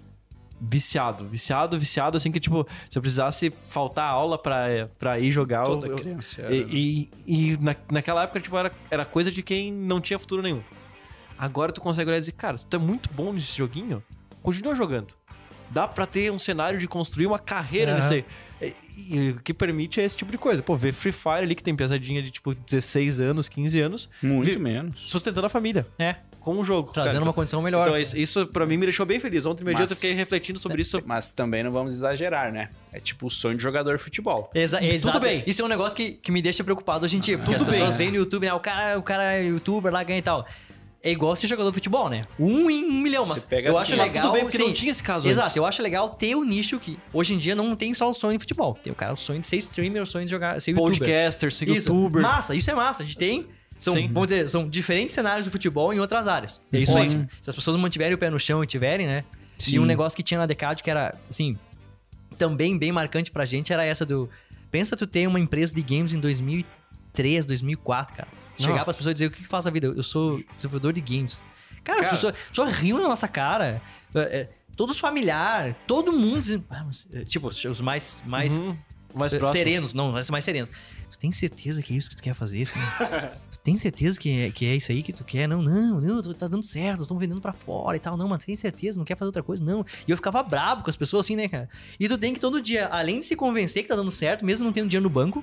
viciado, 0.61 1.27
viciado, 1.27 1.79
viciado, 1.79 2.17
assim 2.17 2.31
que, 2.31 2.39
tipo, 2.39 2.67
se 2.89 2.97
eu 2.97 3.03
precisasse 3.03 3.51
faltar 3.65 4.09
aula 4.11 4.39
pra, 4.39 4.89
pra 4.99 5.19
ir 5.19 5.33
jogar. 5.33 5.65
Toda 5.65 5.87
eu, 5.89 5.93
eu- 5.93 5.99
criança 5.99 6.43
era, 6.43 6.55
E, 6.55 7.09
e, 7.27 7.53
e 7.53 7.57
na, 7.61 7.75
naquela 7.91 8.23
época, 8.25 8.39
tipo, 8.41 8.57
era, 8.57 8.71
era 8.91 9.05
coisa 9.05 9.33
de 9.33 9.43
quem 9.43 9.73
não 9.73 10.01
tinha 10.01 10.19
futuro 10.19 10.41
nenhum. 10.43 10.61
Agora 11.41 11.73
tu 11.73 11.81
consegue 11.81 12.09
olhar 12.11 12.19
e 12.19 12.21
dizer, 12.21 12.33
cara, 12.33 12.59
tu 12.59 12.77
é 12.77 12.79
muito 12.79 13.09
bom 13.15 13.33
nesse 13.33 13.57
joguinho, 13.57 14.03
continua 14.43 14.75
jogando. 14.75 15.15
Dá 15.71 15.87
pra 15.89 16.05
ter 16.05 16.31
um 16.33 16.39
cenário 16.39 16.79
de 16.79 16.87
construir 16.89 17.27
uma 17.27 17.39
carreira 17.39 17.93
Aham. 17.93 18.01
nisso 18.01 18.13
aí. 18.13 18.25
E, 18.61 18.75
e 19.17 19.31
o 19.31 19.37
que 19.41 19.55
permite 19.55 20.01
é 20.01 20.05
esse 20.05 20.17
tipo 20.17 20.31
de 20.31 20.37
coisa. 20.37 20.63
Pô, 20.63 20.75
ver 20.77 20.93
Free 20.93 21.13
Fire 21.13 21.37
ali, 21.43 21.55
que 21.55 21.63
tem 21.63 21.75
pesadinha 21.75 22.21
de, 22.23 22.31
tipo, 22.31 22.55
16 22.55 23.21
anos, 23.21 23.49
15 23.49 23.81
anos, 23.81 24.11
Muito 24.23 24.47
vi- 24.51 24.59
menos. 24.59 25.01
sustentando 25.09 25.47
a 25.47 25.49
família. 25.49 25.87
É, 25.99 26.17
Com 26.41 26.57
um 26.59 26.65
jogo. 26.65 26.91
trazendo 26.93 27.13
cara. 27.13 27.25
uma 27.25 27.33
condição 27.33 27.63
melhor. 27.63 27.87
Então, 27.87 27.97
isso, 27.99 28.19
isso 28.19 28.47
pra 28.49 28.67
mim 28.67 28.77
me 28.77 28.85
deixou 28.85 29.07
bem 29.07 29.21
feliz. 29.21 29.47
Ontem, 29.47 29.63
meio 29.65 29.77
dia, 29.77 29.85
eu 29.85 29.89
fiquei 29.89 30.13
refletindo 30.13 30.59
sobre 30.59 30.83
isso. 30.83 31.01
Mas 31.07 31.31
também 31.31 31.63
não 31.63 31.71
vamos 31.71 31.95
exagerar, 31.95 32.53
né? 32.53 32.69
É 32.93 32.99
tipo 32.99 33.27
o 33.29 33.31
sonho 33.31 33.57
de 33.57 33.63
jogador 33.63 33.97
de 33.97 34.03
futebol. 34.03 34.51
Exa 34.53 34.83
exato. 34.85 35.21
bem. 35.21 35.45
Isso 35.47 35.63
é 35.63 35.65
um 35.65 35.69
negócio 35.69 35.97
que, 35.97 36.11
que 36.13 36.33
me 36.33 36.43
deixa 36.43 36.65
preocupado 36.65 37.05
hoje 37.07 37.17
em 37.17 37.21
dia. 37.21 37.39
Porque 37.39 37.53
Tudo 37.57 37.69
as 37.69 37.71
pessoas 37.77 37.97
bem. 37.97 38.09
veem 38.09 38.11
no 38.11 38.17
YouTube, 38.25 38.45
né? 38.47 38.53
O 38.53 38.61
cara, 38.61 38.99
o 38.99 39.03
cara 39.03 39.35
é 39.37 39.45
youtuber 39.47 39.93
lá 39.93 40.03
ganha 40.03 40.19
e 40.19 40.23
tal. 40.23 40.45
É 41.03 41.11
igual 41.11 41.35
ser 41.35 41.47
jogador 41.47 41.71
de 41.71 41.75
futebol, 41.75 42.11
né? 42.11 42.27
Um 42.39 42.71
em 42.71 42.85
um 42.85 43.01
milhão, 43.01 43.25
mas 43.25 43.47
eu 43.51 43.79
assim, 43.79 43.93
acho 43.93 43.97
mas 43.97 44.09
legal. 44.09 44.23
tudo 44.25 44.33
bem, 44.35 44.43
porque 44.43 44.59
sim. 44.59 44.65
não 44.65 44.73
tinha 44.73 44.93
esse 44.93 45.03
caso 45.03 45.27
Exato, 45.27 45.47
antes. 45.47 45.57
eu 45.57 45.65
acho 45.65 45.83
legal 45.83 46.11
ter 46.11 46.35
o 46.35 46.45
nicho 46.45 46.79
que 46.79 46.99
hoje 47.11 47.33
em 47.33 47.39
dia 47.39 47.55
não 47.55 47.75
tem 47.75 47.95
só 47.95 48.11
o 48.11 48.13
sonho 48.13 48.35
de 48.37 48.41
futebol. 48.41 48.75
Tem 48.75 48.93
o 48.93 48.97
cara 48.97 49.15
o 49.15 49.17
sonho 49.17 49.41
de 49.41 49.47
ser 49.47 49.57
streamer, 49.57 50.03
o 50.03 50.07
sonho 50.07 50.27
de 50.27 50.31
jogar, 50.31 50.61
ser 50.61 50.73
youtuber. 50.73 50.99
Podcaster, 50.99 51.53
ser 51.53 51.69
Isso. 51.69 51.89
youtuber. 51.89 52.21
Massa, 52.21 52.55
isso 52.55 52.71
é 52.71 52.75
massa. 52.75 53.03
A 53.03 53.07
gente 53.07 53.17
tem. 53.17 53.47
São, 53.79 53.95
Sim. 53.95 54.09
vamos 54.13 54.27
dizer, 54.29 54.47
são 54.51 54.69
diferentes 54.69 55.15
cenários 55.15 55.47
do 55.47 55.51
futebol 55.51 55.91
em 55.95 55.99
outras 55.99 56.29
áreas. 56.29 56.61
É 56.71 56.79
isso 56.79 56.97
aí. 56.99 57.27
Se 57.41 57.49
as 57.49 57.57
pessoas 57.57 57.81
mantiverem 57.81 58.15
o 58.15 58.19
pé 58.19 58.29
no 58.29 58.39
chão 58.39 58.63
e 58.63 58.67
tiverem, 58.67 59.07
né? 59.07 59.25
Sim. 59.57 59.77
E 59.77 59.79
um 59.79 59.87
negócio 59.87 60.15
que 60.15 60.23
tinha 60.23 60.37
na 60.37 60.45
Decade 60.45 60.83
que 60.83 60.91
era, 60.91 61.15
assim, 61.31 61.57
também 62.37 62.77
bem 62.77 62.93
marcante 62.93 63.31
pra 63.31 63.47
gente 63.47 63.73
era 63.73 63.83
essa 63.85 64.05
do. 64.05 64.29
Pensa 64.71 64.99
tu 64.99 65.07
ter 65.07 65.27
uma 65.27 65.41
empresa 65.41 65.75
de 65.75 65.83
games 65.83 66.13
em 66.13 66.21
2003, 66.21 67.47
2004, 67.47 68.17
cara. 68.17 68.29
Chegar 68.61 68.77
Não. 68.77 68.85
pras 68.85 68.97
pessoas 68.97 69.13
e 69.13 69.15
dizer 69.15 69.27
o 69.27 69.31
que 69.31 69.43
que 69.43 69.49
faz 69.49 69.67
a 69.67 69.71
vida? 69.71 69.87
Eu 69.89 70.03
sou 70.03 70.43
desenvolvedor 70.57 70.93
de 70.93 71.01
games. 71.01 71.43
Cara, 71.83 72.01
as 72.01 72.07
Cara. 72.07 72.17
pessoas, 72.17 72.35
as 72.35 72.49
pessoas 72.49 72.73
riam 72.77 72.99
na 73.01 73.09
nossa 73.09 73.27
cara. 73.27 73.81
É, 74.15 74.21
é, 74.21 74.49
todos 74.77 74.99
familiar, 74.99 75.75
todo 75.87 76.13
mundo. 76.13 76.65
"Ah, 76.71 76.85
mas", 76.85 77.07
é, 77.13 77.25
tipo, 77.25 77.49
os 77.49 77.81
mais, 77.81 78.23
mais 78.27 78.59
Uhum. 78.59 78.77
mais 79.15 79.33
eh, 79.33 79.39
próximos. 79.39 79.59
serenos, 79.59 79.95
não, 79.95 80.13
mas 80.13 80.29
mais 80.31 80.45
serenos. 80.45 80.71
Tu 81.11 81.19
tem 81.19 81.33
certeza 81.33 81.83
que 81.83 81.93
é 81.93 81.97
isso 81.97 82.09
que 82.09 82.15
tu 82.15 82.23
quer 82.23 82.35
fazer? 82.35 82.63
assim? 82.63 82.79
tu 83.51 83.59
tem 83.59 83.77
certeza 83.77 84.21
que 84.21 84.43
é, 84.43 84.51
que 84.53 84.65
é 84.65 84.77
isso 84.77 84.93
aí 84.93 85.03
que 85.03 85.13
tu 85.13 85.25
quer? 85.25 85.49
Não, 85.49 85.61
não, 85.61 86.01
não, 86.01 86.23
tá 86.35 86.47
dando 86.47 86.63
certo, 86.63 87.03
estão 87.03 87.19
vendendo 87.19 87.41
pra 87.41 87.53
fora 87.53 87.97
e 87.97 88.01
tal. 88.01 88.17
Não, 88.17 88.29
mas 88.29 88.45
tem 88.45 88.55
certeza, 88.57 88.97
não 88.99 89.05
quer 89.05 89.17
fazer 89.17 89.27
outra 89.27 89.43
coisa? 89.43 89.65
Não. 89.65 89.85
E 90.07 90.11
eu 90.11 90.17
ficava 90.17 90.41
brabo 90.43 90.85
com 90.85 90.91
as 90.91 90.95
pessoas 90.97 91.27
assim, 91.27 91.35
né, 91.35 91.49
cara? 91.49 91.69
E 91.99 92.07
tu 92.09 92.17
tem 92.17 92.33
que 92.33 92.39
todo 92.39 92.61
dia, 92.63 92.87
além 92.87 93.19
de 93.19 93.25
se 93.27 93.35
convencer 93.35 93.83
que 93.83 93.89
tá 93.89 93.97
dando 93.97 94.11
certo, 94.13 94.45
mesmo 94.45 94.65
não 94.65 94.73
tendo 94.73 94.87
dinheiro 94.89 95.03
no 95.03 95.11
banco, 95.11 95.43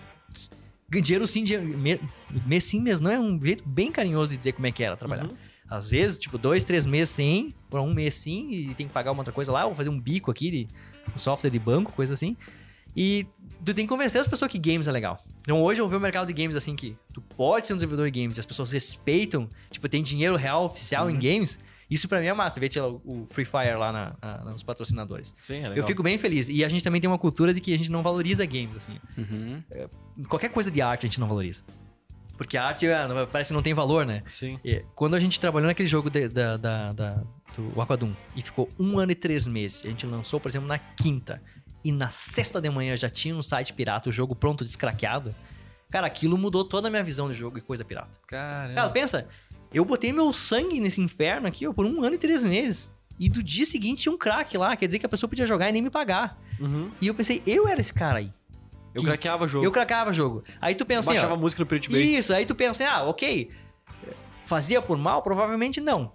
dinheiro 0.90 1.28
sim, 1.28 1.44
dinheiro, 1.44 2.10
mês 2.46 2.64
sim, 2.64 2.80
mês 2.80 3.00
não 3.00 3.12
é 3.12 3.20
um 3.20 3.42
jeito 3.42 3.68
bem 3.68 3.92
carinhoso 3.92 4.32
de 4.32 4.38
dizer 4.38 4.54
como 4.54 4.68
é 4.68 4.72
que 4.72 4.84
era 4.84 4.96
trabalhar. 4.96 5.28
Às 5.70 5.90
vezes, 5.90 6.18
tipo, 6.18 6.38
dois, 6.38 6.64
três 6.64 6.86
meses 6.86 7.14
sem, 7.14 7.54
por 7.70 7.82
um 7.82 7.94
mês 7.94 8.16
sim, 8.16 8.50
e 8.52 8.74
tem 8.74 8.88
que 8.88 8.94
pagar 8.94 9.12
uma 9.12 9.20
outra 9.20 9.34
coisa 9.34 9.52
lá, 9.52 9.66
ou 9.66 9.76
fazer 9.76 9.90
um 9.90 10.00
bico 10.00 10.32
aqui 10.32 10.50
de 10.50 10.68
um 11.14 11.20
software 11.20 11.50
de 11.50 11.60
banco, 11.60 11.92
coisa 11.92 12.14
assim. 12.14 12.38
E 12.96 13.28
tu 13.66 13.74
tem 13.74 13.86
que 13.86 13.90
convencer 13.90 14.22
as 14.22 14.28
pessoas 14.28 14.50
que 14.50 14.58
games 14.58 14.88
é 14.88 14.92
legal. 14.92 15.22
Então 15.42 15.62
hoje 15.62 15.82
eu 15.82 15.88
vejo 15.88 16.00
o 16.00 16.02
mercado 16.02 16.26
de 16.26 16.34
games 16.34 16.56
assim 16.56 16.76
que 16.76 16.96
tu 17.14 17.22
pode 17.22 17.68
ser 17.68 17.74
um 17.74 17.76
desenvolvedor 17.76 18.10
de 18.10 18.20
games 18.22 18.38
e 18.38 18.40
as 18.40 18.46
pessoas 18.46 18.72
respeitam, 18.72 19.50
tipo, 19.70 19.88
tem 19.90 20.02
dinheiro 20.02 20.36
real 20.38 20.66
oficial 20.66 21.10
em 21.10 21.20
games. 21.20 21.60
Isso 21.90 22.08
pra 22.08 22.20
mim 22.20 22.26
é 22.28 22.34
massa. 22.34 22.60
Lá, 22.60 22.88
o 22.88 23.26
Free 23.30 23.46
Fire 23.46 23.76
lá 23.78 23.92
na- 23.92 24.16
na- 24.22 24.52
nos 24.52 24.64
patrocinadores. 24.64 25.34
Sim, 25.38 25.56
é 25.58 25.70
legal. 25.70 25.78
Eu 25.78 25.84
fico 25.86 26.04
bem 26.04 26.18
feliz. 26.18 26.50
E 26.50 26.64
a 26.66 26.70
gente 26.70 26.84
também 26.84 27.00
tem 27.00 27.10
uma 27.10 27.18
cultura 27.18 27.54
de 27.54 27.62
que 27.62 27.74
a 27.74 27.78
gente 27.78 27.90
não 27.90 28.04
valoriza 28.04 28.46
games, 28.46 28.76
assim. 28.76 29.00
Uhum. 29.18 29.64
Qualquer 30.28 30.50
coisa 30.50 30.70
de 30.70 30.82
arte 30.82 31.06
a 31.06 31.08
gente 31.10 31.20
não 31.20 31.28
valoriza. 31.28 31.64
Porque 32.38 32.56
a 32.58 32.66
arte 32.66 32.86
ah, 32.88 33.08
parece 33.32 33.50
que 33.50 33.54
não 33.56 33.64
tem 33.64 33.74
valor, 33.74 34.06
né? 34.06 34.22
Sim. 34.28 34.60
É, 34.64 34.84
Quando 34.96 35.16
a 35.16 35.20
gente 35.20 35.40
trabalhou 35.40 35.68
naquele 35.68 35.88
jogo 35.88 36.10
de- 36.10 36.28
da, 36.28 36.56
da- 36.58 36.92
da- 36.92 37.24
do 37.56 37.82
Aquadum 37.82 38.14
e 38.36 38.42
ficou 38.44 38.70
um 38.78 39.00
ano 39.00 39.12
e 39.12 39.16
três 39.16 39.48
meses, 39.48 39.84
a 39.86 39.88
gente 39.90 40.06
lançou, 40.06 40.40
por 40.40 40.50
exemplo, 40.50 40.68
na 40.68 40.78
quinta, 40.78 41.42
e 41.84 41.92
na 41.92 42.10
sexta 42.10 42.60
de 42.62 42.70
manhã 42.70 42.96
já 42.98 43.10
tinha 43.10 43.34
um 43.36 43.42
site 43.42 43.74
pirata, 43.74 44.10
o 44.10 44.12
jogo 44.12 44.36
pronto, 44.36 44.64
descraqueado, 44.66 45.34
cara, 45.90 46.06
aquilo 46.06 46.38
mudou 46.38 46.64
toda 46.64 46.90
a 46.90 46.92
minha 46.92 47.04
visão 47.04 47.28
de 47.32 47.34
jogo 47.36 47.58
e 47.58 47.62
coisa 47.62 47.84
pirata. 47.84 48.10
Caramba. 48.28 48.76
Cara, 48.76 48.90
pensa, 48.90 49.28
eu 49.74 49.84
botei 49.86 50.12
meu 50.14 50.32
sangue 50.34 50.80
nesse 50.80 51.02
inferno 51.02 51.48
aqui 51.48 51.68
ó, 51.68 51.74
por 51.74 51.86
um 51.86 52.04
ano 52.04 52.16
e 52.16 52.18
três 52.18 52.44
meses. 52.44 52.92
E 53.20 53.28
do 53.30 53.42
dia 53.42 53.66
seguinte 53.66 54.04
tinha 54.04 54.14
um 54.14 54.18
crack 54.18 54.56
lá, 54.58 54.76
quer 54.76 54.86
dizer 54.86 55.00
que 55.00 55.06
a 55.06 55.10
pessoa 55.10 55.28
podia 55.28 55.46
jogar 55.48 55.70
e 55.70 55.72
nem 55.72 55.82
me 55.82 55.90
pagar. 55.90 56.40
Uhum. 56.60 56.92
E 57.02 57.08
eu 57.08 57.16
pensei, 57.16 57.42
eu 57.48 57.68
era 57.68 57.82
esse 57.82 57.94
cara 57.94 58.20
aí. 58.20 58.32
Eu 58.94 59.02
Que- 59.02 59.08
craqueava 59.08 59.48
jogo. 59.48 59.66
Eu 59.66 59.72
craquava 59.72 60.14
jogo. 60.14 60.44
Aí 60.62 60.74
tu 60.76 60.86
pensa 60.86 61.10
assim, 61.10 61.18
ó, 61.18 61.22
Baixava 61.22 61.36
música 61.40 61.62
no 61.62 61.68
Pirate 61.68 61.90
Bay. 61.90 62.16
isso, 62.18 62.34
aí 62.34 62.46
tu 62.46 62.54
pensa, 62.56 62.84
assim, 62.84 62.92
ah, 62.96 63.04
ok. 63.04 63.50
Fazia 64.46 64.82
por 64.82 64.98
mal? 64.98 65.22
Provavelmente 65.22 65.82
não. 65.82 66.12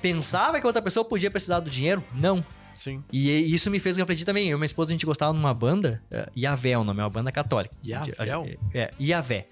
Pensava 0.00 0.60
que 0.60 0.66
outra 0.66 0.80
pessoa 0.82 1.04
podia 1.04 1.30
precisar 1.30 1.60
do 1.60 1.70
dinheiro? 1.70 2.04
Não. 2.18 2.44
Sim. 2.76 3.02
E 3.12 3.52
isso 3.52 3.68
me 3.70 3.80
fez 3.80 3.96
refletir 3.96 4.24
também. 4.24 4.48
Eu 4.48 4.56
e 4.56 4.60
minha 4.60 4.66
esposa, 4.66 4.90
a 4.90 4.94
gente 4.94 5.04
gostava 5.06 5.32
de 5.32 5.38
uma 5.38 5.52
banda, 5.52 6.02
é, 6.10 6.28
Iavé 6.36 6.70
é 6.70 6.78
o 6.78 6.84
nome, 6.84 7.00
é 7.00 7.02
uma 7.02 7.10
banda 7.10 7.32
católica. 7.32 7.74
Iavé? 7.84 8.12
A 8.18 8.24
gente- 8.26 8.58
É, 8.72 8.92
Iavé. 9.00 9.48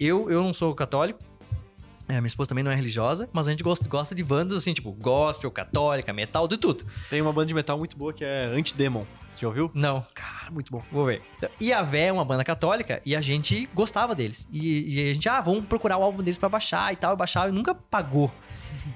Eu, 0.00 0.28
eu 0.30 0.42
não 0.42 0.52
sou 0.52 0.74
católico, 0.74 1.20
é, 2.08 2.14
minha 2.14 2.26
esposa 2.26 2.48
também 2.48 2.62
não 2.62 2.70
é 2.70 2.74
religiosa, 2.74 3.28
mas 3.32 3.48
a 3.48 3.50
gente 3.50 3.62
gosta, 3.62 3.88
gosta 3.88 4.14
de 4.14 4.22
bandas 4.22 4.56
assim, 4.56 4.72
tipo 4.72 4.92
gospel, 4.92 5.50
católica, 5.50 6.12
metal, 6.12 6.46
de 6.46 6.56
tudo. 6.56 6.84
Tem 7.10 7.20
uma 7.20 7.32
banda 7.32 7.46
de 7.46 7.54
metal 7.54 7.76
muito 7.76 7.96
boa 7.96 8.12
que 8.12 8.24
é 8.24 8.44
Antidemon. 8.46 9.04
Você 9.34 9.42
já 9.42 9.48
ouviu? 9.48 9.70
Não, 9.74 10.04
Cara, 10.14 10.50
muito 10.50 10.72
bom. 10.72 10.82
Vou 10.90 11.04
ver. 11.04 11.20
Então, 11.36 11.50
Iavé 11.60 12.06
é 12.06 12.12
uma 12.12 12.24
banda 12.24 12.44
católica 12.44 13.02
e 13.04 13.14
a 13.14 13.20
gente 13.20 13.68
gostava 13.74 14.14
deles. 14.14 14.48
E, 14.50 14.94
e 14.96 15.10
a 15.10 15.14
gente, 15.14 15.28
ah, 15.28 15.40
vamos 15.40 15.66
procurar 15.66 15.98
o 15.98 16.02
álbum 16.02 16.22
deles 16.22 16.38
pra 16.38 16.48
baixar 16.48 16.92
e 16.92 16.96
tal. 16.96 17.14
E 17.14 17.16
baixava 17.16 17.48
e 17.48 17.52
nunca 17.52 17.74
pagou. 17.74 18.32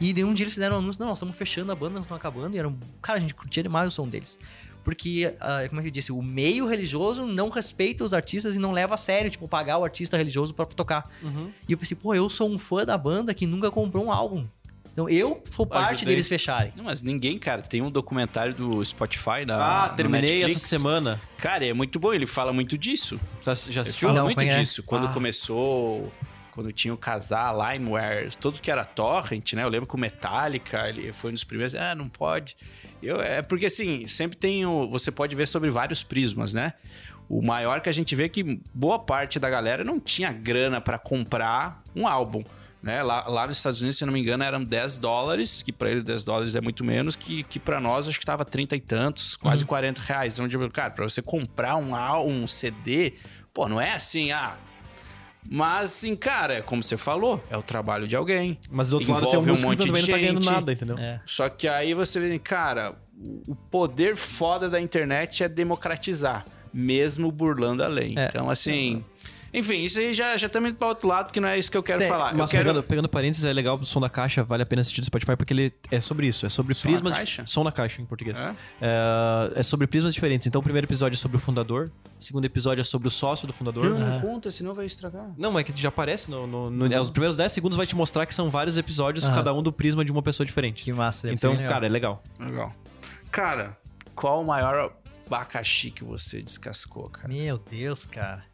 E 0.00 0.12
de 0.12 0.24
um 0.24 0.32
dia 0.32 0.44
eles 0.44 0.54
fizeram 0.54 0.76
um 0.76 0.78
anúncio, 0.78 1.00
não, 1.00 1.08
nós 1.08 1.18
estamos 1.18 1.36
fechando 1.36 1.72
a 1.72 1.74
banda, 1.74 1.94
nós 1.94 2.04
estamos 2.04 2.20
acabando. 2.20 2.54
E 2.54 2.58
era 2.58 2.68
um... 2.68 2.78
Cara, 3.02 3.18
a 3.18 3.20
gente 3.20 3.34
curtia 3.34 3.62
demais 3.62 3.88
o 3.88 3.90
som 3.90 4.08
deles. 4.08 4.38
Porque, 4.84 5.34
ah, 5.40 5.64
como 5.68 5.80
é 5.80 5.82
que 5.84 5.88
eu 5.88 5.92
disse? 5.92 6.10
O 6.12 6.22
meio 6.22 6.66
religioso 6.66 7.26
não 7.26 7.48
respeita 7.50 8.02
os 8.04 8.14
artistas 8.14 8.54
e 8.56 8.58
não 8.58 8.72
leva 8.72 8.94
a 8.94 8.96
sério, 8.96 9.30
tipo, 9.30 9.46
pagar 9.46 9.78
o 9.78 9.84
artista 9.84 10.16
religioso 10.16 10.54
pra 10.54 10.64
tocar. 10.66 11.10
Uhum. 11.22 11.50
E 11.68 11.72
eu 11.72 11.78
pensei, 11.78 11.96
pô, 11.96 12.14
eu 12.14 12.28
sou 12.30 12.48
um 12.50 12.58
fã 12.58 12.84
da 12.84 12.96
banda 12.96 13.34
que 13.34 13.46
nunca 13.46 13.70
comprou 13.70 14.04
um 14.04 14.10
álbum. 14.12 14.46
Então 14.92 15.08
eu 15.08 15.40
sou 15.54 15.64
parte 15.64 15.96
Ajudei. 15.98 16.14
deles 16.14 16.28
fecharem. 16.28 16.72
Não, 16.76 16.84
mas 16.84 17.00
ninguém, 17.00 17.38
cara. 17.38 17.62
Tem 17.62 17.80
um 17.80 17.90
documentário 17.90 18.52
do 18.52 18.84
Spotify 18.84 19.44
na 19.46 19.84
Ah, 19.84 19.88
terminei 19.90 20.40
Netflix. 20.40 20.56
essa 20.64 20.66
semana. 20.66 21.20
Cara, 21.38 21.64
é 21.64 21.72
muito 21.72 22.00
bom. 22.00 22.12
Ele 22.12 22.26
fala 22.26 22.52
muito 22.52 22.76
disso. 22.76 23.18
Tá- 23.44 23.54
Já 23.54 23.70
Ele 23.70 23.80
assistiu? 23.80 24.08
fala 24.08 24.18
Não, 24.18 24.24
muito 24.26 24.44
disso. 24.44 24.82
Quando 24.82 25.06
Ah. 25.06 25.12
começou, 25.12 26.12
quando 26.52 26.72
tinha 26.72 26.92
o 26.92 26.96
casar, 26.96 27.54
LimeWare, 27.54 28.36
tudo 28.36 28.60
que 28.60 28.70
era 28.70 28.84
torrent, 28.84 29.52
né? 29.54 29.62
Eu 29.62 29.68
lembro 29.68 29.86
que 29.86 29.94
o 29.94 29.98
Metallica, 29.98 30.88
ele 30.88 31.12
foi 31.12 31.30
um 31.30 31.34
dos 31.34 31.44
primeiros. 31.44 31.74
Ah, 31.74 31.94
não 31.94 32.08
pode. 32.08 32.56
Eu, 33.02 33.20
é 33.20 33.42
porque 33.42 33.66
assim, 33.66 34.06
sempre 34.06 34.36
tem 34.36 34.66
o, 34.66 34.88
Você 34.90 35.10
pode 35.10 35.34
ver 35.34 35.46
sobre 35.46 35.70
vários 35.70 36.02
prismas, 36.02 36.52
né? 36.52 36.74
O 37.28 37.40
maior 37.40 37.80
que 37.80 37.88
a 37.88 37.92
gente 37.92 38.14
vê 38.16 38.24
é 38.24 38.28
que 38.28 38.60
boa 38.74 38.98
parte 38.98 39.38
da 39.38 39.48
galera 39.48 39.84
não 39.84 40.00
tinha 40.00 40.32
grana 40.32 40.80
pra 40.80 40.98
comprar 40.98 41.82
um 41.94 42.08
álbum. 42.08 42.42
Né? 42.82 43.02
Lá, 43.02 43.28
lá 43.28 43.46
nos 43.46 43.58
Estados 43.58 43.80
Unidos, 43.80 43.98
se 43.98 44.06
não 44.06 44.12
me 44.12 44.20
engano, 44.20 44.42
eram 44.42 44.64
10 44.64 44.96
dólares, 44.96 45.62
que 45.62 45.70
pra 45.70 45.90
ele 45.90 46.02
10 46.02 46.24
dólares 46.24 46.54
é 46.56 46.60
muito 46.60 46.82
menos, 46.82 47.14
que, 47.14 47.42
que 47.42 47.58
para 47.58 47.78
nós 47.78 48.08
acho 48.08 48.18
que 48.18 48.24
tava 48.24 48.44
30 48.44 48.74
e 48.74 48.80
tantos, 48.80 49.36
quase 49.36 49.64
40 49.64 50.00
reais. 50.00 50.34
Então, 50.34 50.48
tipo, 50.48 50.68
cara, 50.70 50.90
pra 50.90 51.08
você 51.08 51.20
comprar 51.20 51.76
um, 51.76 51.94
um 52.26 52.46
CD, 52.46 53.14
pô, 53.52 53.68
não 53.68 53.80
é 53.80 53.92
assim, 53.92 54.32
ah. 54.32 54.56
Mas, 55.48 55.84
assim, 55.84 56.14
cara, 56.14 56.54
é 56.54 56.60
como 56.60 56.82
você 56.82 56.96
falou, 56.96 57.42
é 57.50 57.56
o 57.56 57.62
trabalho 57.62 58.06
de 58.06 58.14
alguém. 58.14 58.58
Mas 58.70 58.90
do 58.90 58.98
outro 58.98 59.12
lado 59.12 59.20
tem 59.20 59.38
um 59.38 59.42
Envolve 59.42 59.50
músico 59.50 59.70
que 59.70 59.86
também 59.86 60.02
não 60.02 60.08
tá 60.08 60.18
ganhando 60.18 60.42
gente. 60.42 60.52
nada, 60.52 60.72
entendeu? 60.72 60.98
É. 60.98 61.20
Só 61.24 61.48
que 61.48 61.66
aí 61.66 61.94
você 61.94 62.20
vê, 62.20 62.38
cara, 62.38 62.94
o 63.48 63.54
poder 63.54 64.16
foda 64.16 64.68
da 64.68 64.80
internet 64.80 65.42
é 65.42 65.48
democratizar, 65.48 66.46
mesmo 66.72 67.30
burlando 67.32 67.82
a 67.82 67.88
lei. 67.88 68.14
É. 68.16 68.26
Então, 68.26 68.50
assim. 68.50 69.04
Enfim, 69.52 69.78
isso 69.82 69.98
aí 69.98 70.14
já, 70.14 70.36
já 70.36 70.48
também 70.48 70.72
para 70.72 70.86
outro 70.88 71.08
lado, 71.08 71.32
que 71.32 71.40
não 71.40 71.48
é 71.48 71.58
isso 71.58 71.70
que 71.70 71.76
eu 71.76 71.82
quero 71.82 71.98
Cê- 71.98 72.08
falar. 72.08 72.32
Mas 72.32 72.50
eu 72.52 72.58
quero... 72.58 72.68
pegando, 72.68 72.82
pegando 72.84 73.08
parênteses, 73.08 73.44
é 73.44 73.52
legal 73.52 73.76
o 73.78 73.84
som 73.84 74.00
da 74.00 74.08
caixa, 74.08 74.44
vale 74.44 74.62
a 74.62 74.66
pena 74.66 74.80
assistir 74.80 75.00
do 75.00 75.06
Spotify, 75.06 75.34
porque 75.36 75.52
ele 75.52 75.72
é 75.90 76.00
sobre 76.00 76.26
isso, 76.28 76.46
é 76.46 76.48
sobre 76.48 76.74
Som 76.74 76.88
na 76.88 76.92
prismas. 76.92 77.14
caixa? 77.14 77.46
Som 77.46 77.64
na 77.64 77.72
caixa, 77.72 78.00
em 78.00 78.04
português. 78.04 78.38
É? 78.38 78.54
É, 78.80 79.60
é 79.60 79.62
sobre 79.62 79.86
prismas 79.86 80.14
diferentes. 80.14 80.46
Então, 80.46 80.60
o 80.60 80.62
primeiro 80.64 80.86
episódio 80.86 81.14
é 81.16 81.18
sobre 81.18 81.36
o 81.36 81.40
fundador, 81.40 81.90
o 82.18 82.22
segundo 82.24 82.44
episódio 82.44 82.80
é 82.80 82.84
sobre 82.84 83.08
o 83.08 83.10
sócio 83.10 83.46
do 83.46 83.52
fundador. 83.52 83.84
Não, 83.90 83.98
não 83.98 84.20
conta, 84.20 84.50
senão 84.50 84.72
vai 84.74 84.86
estragar. 84.86 85.30
Não, 85.36 85.50
mas 85.50 85.60
é 85.60 85.64
que 85.72 85.80
já 85.80 85.88
aparece 85.88 86.30
no. 86.30 86.46
no- 86.46 86.70
no- 86.70 86.92
é, 86.92 87.00
os 87.00 87.10
primeiros 87.10 87.36
10 87.36 87.50
segundos 87.52 87.76
vai 87.76 87.86
te 87.86 87.96
mostrar 87.96 88.26
que 88.26 88.34
são 88.34 88.48
vários 88.50 88.76
episódios, 88.76 89.28
cada 89.28 89.52
um 89.52 89.62
do 89.62 89.72
prisma 89.72 90.04
de 90.04 90.12
uma 90.12 90.22
pessoa 90.22 90.46
diferente. 90.46 90.82
Que 90.84 90.92
massa. 90.92 91.30
Então, 91.32 91.56
cara, 91.66 91.86
é 91.86 91.88
legal. 91.88 92.22
Legal. 92.38 92.72
Cara, 93.30 93.76
qual 94.14 94.42
o 94.42 94.46
maior 94.46 94.92
abacaxi 95.26 95.90
que 95.90 96.02
você 96.04 96.42
descascou, 96.42 97.08
cara? 97.08 97.28
Meu 97.28 97.58
Deus, 97.58 98.04
cara. 98.04 98.44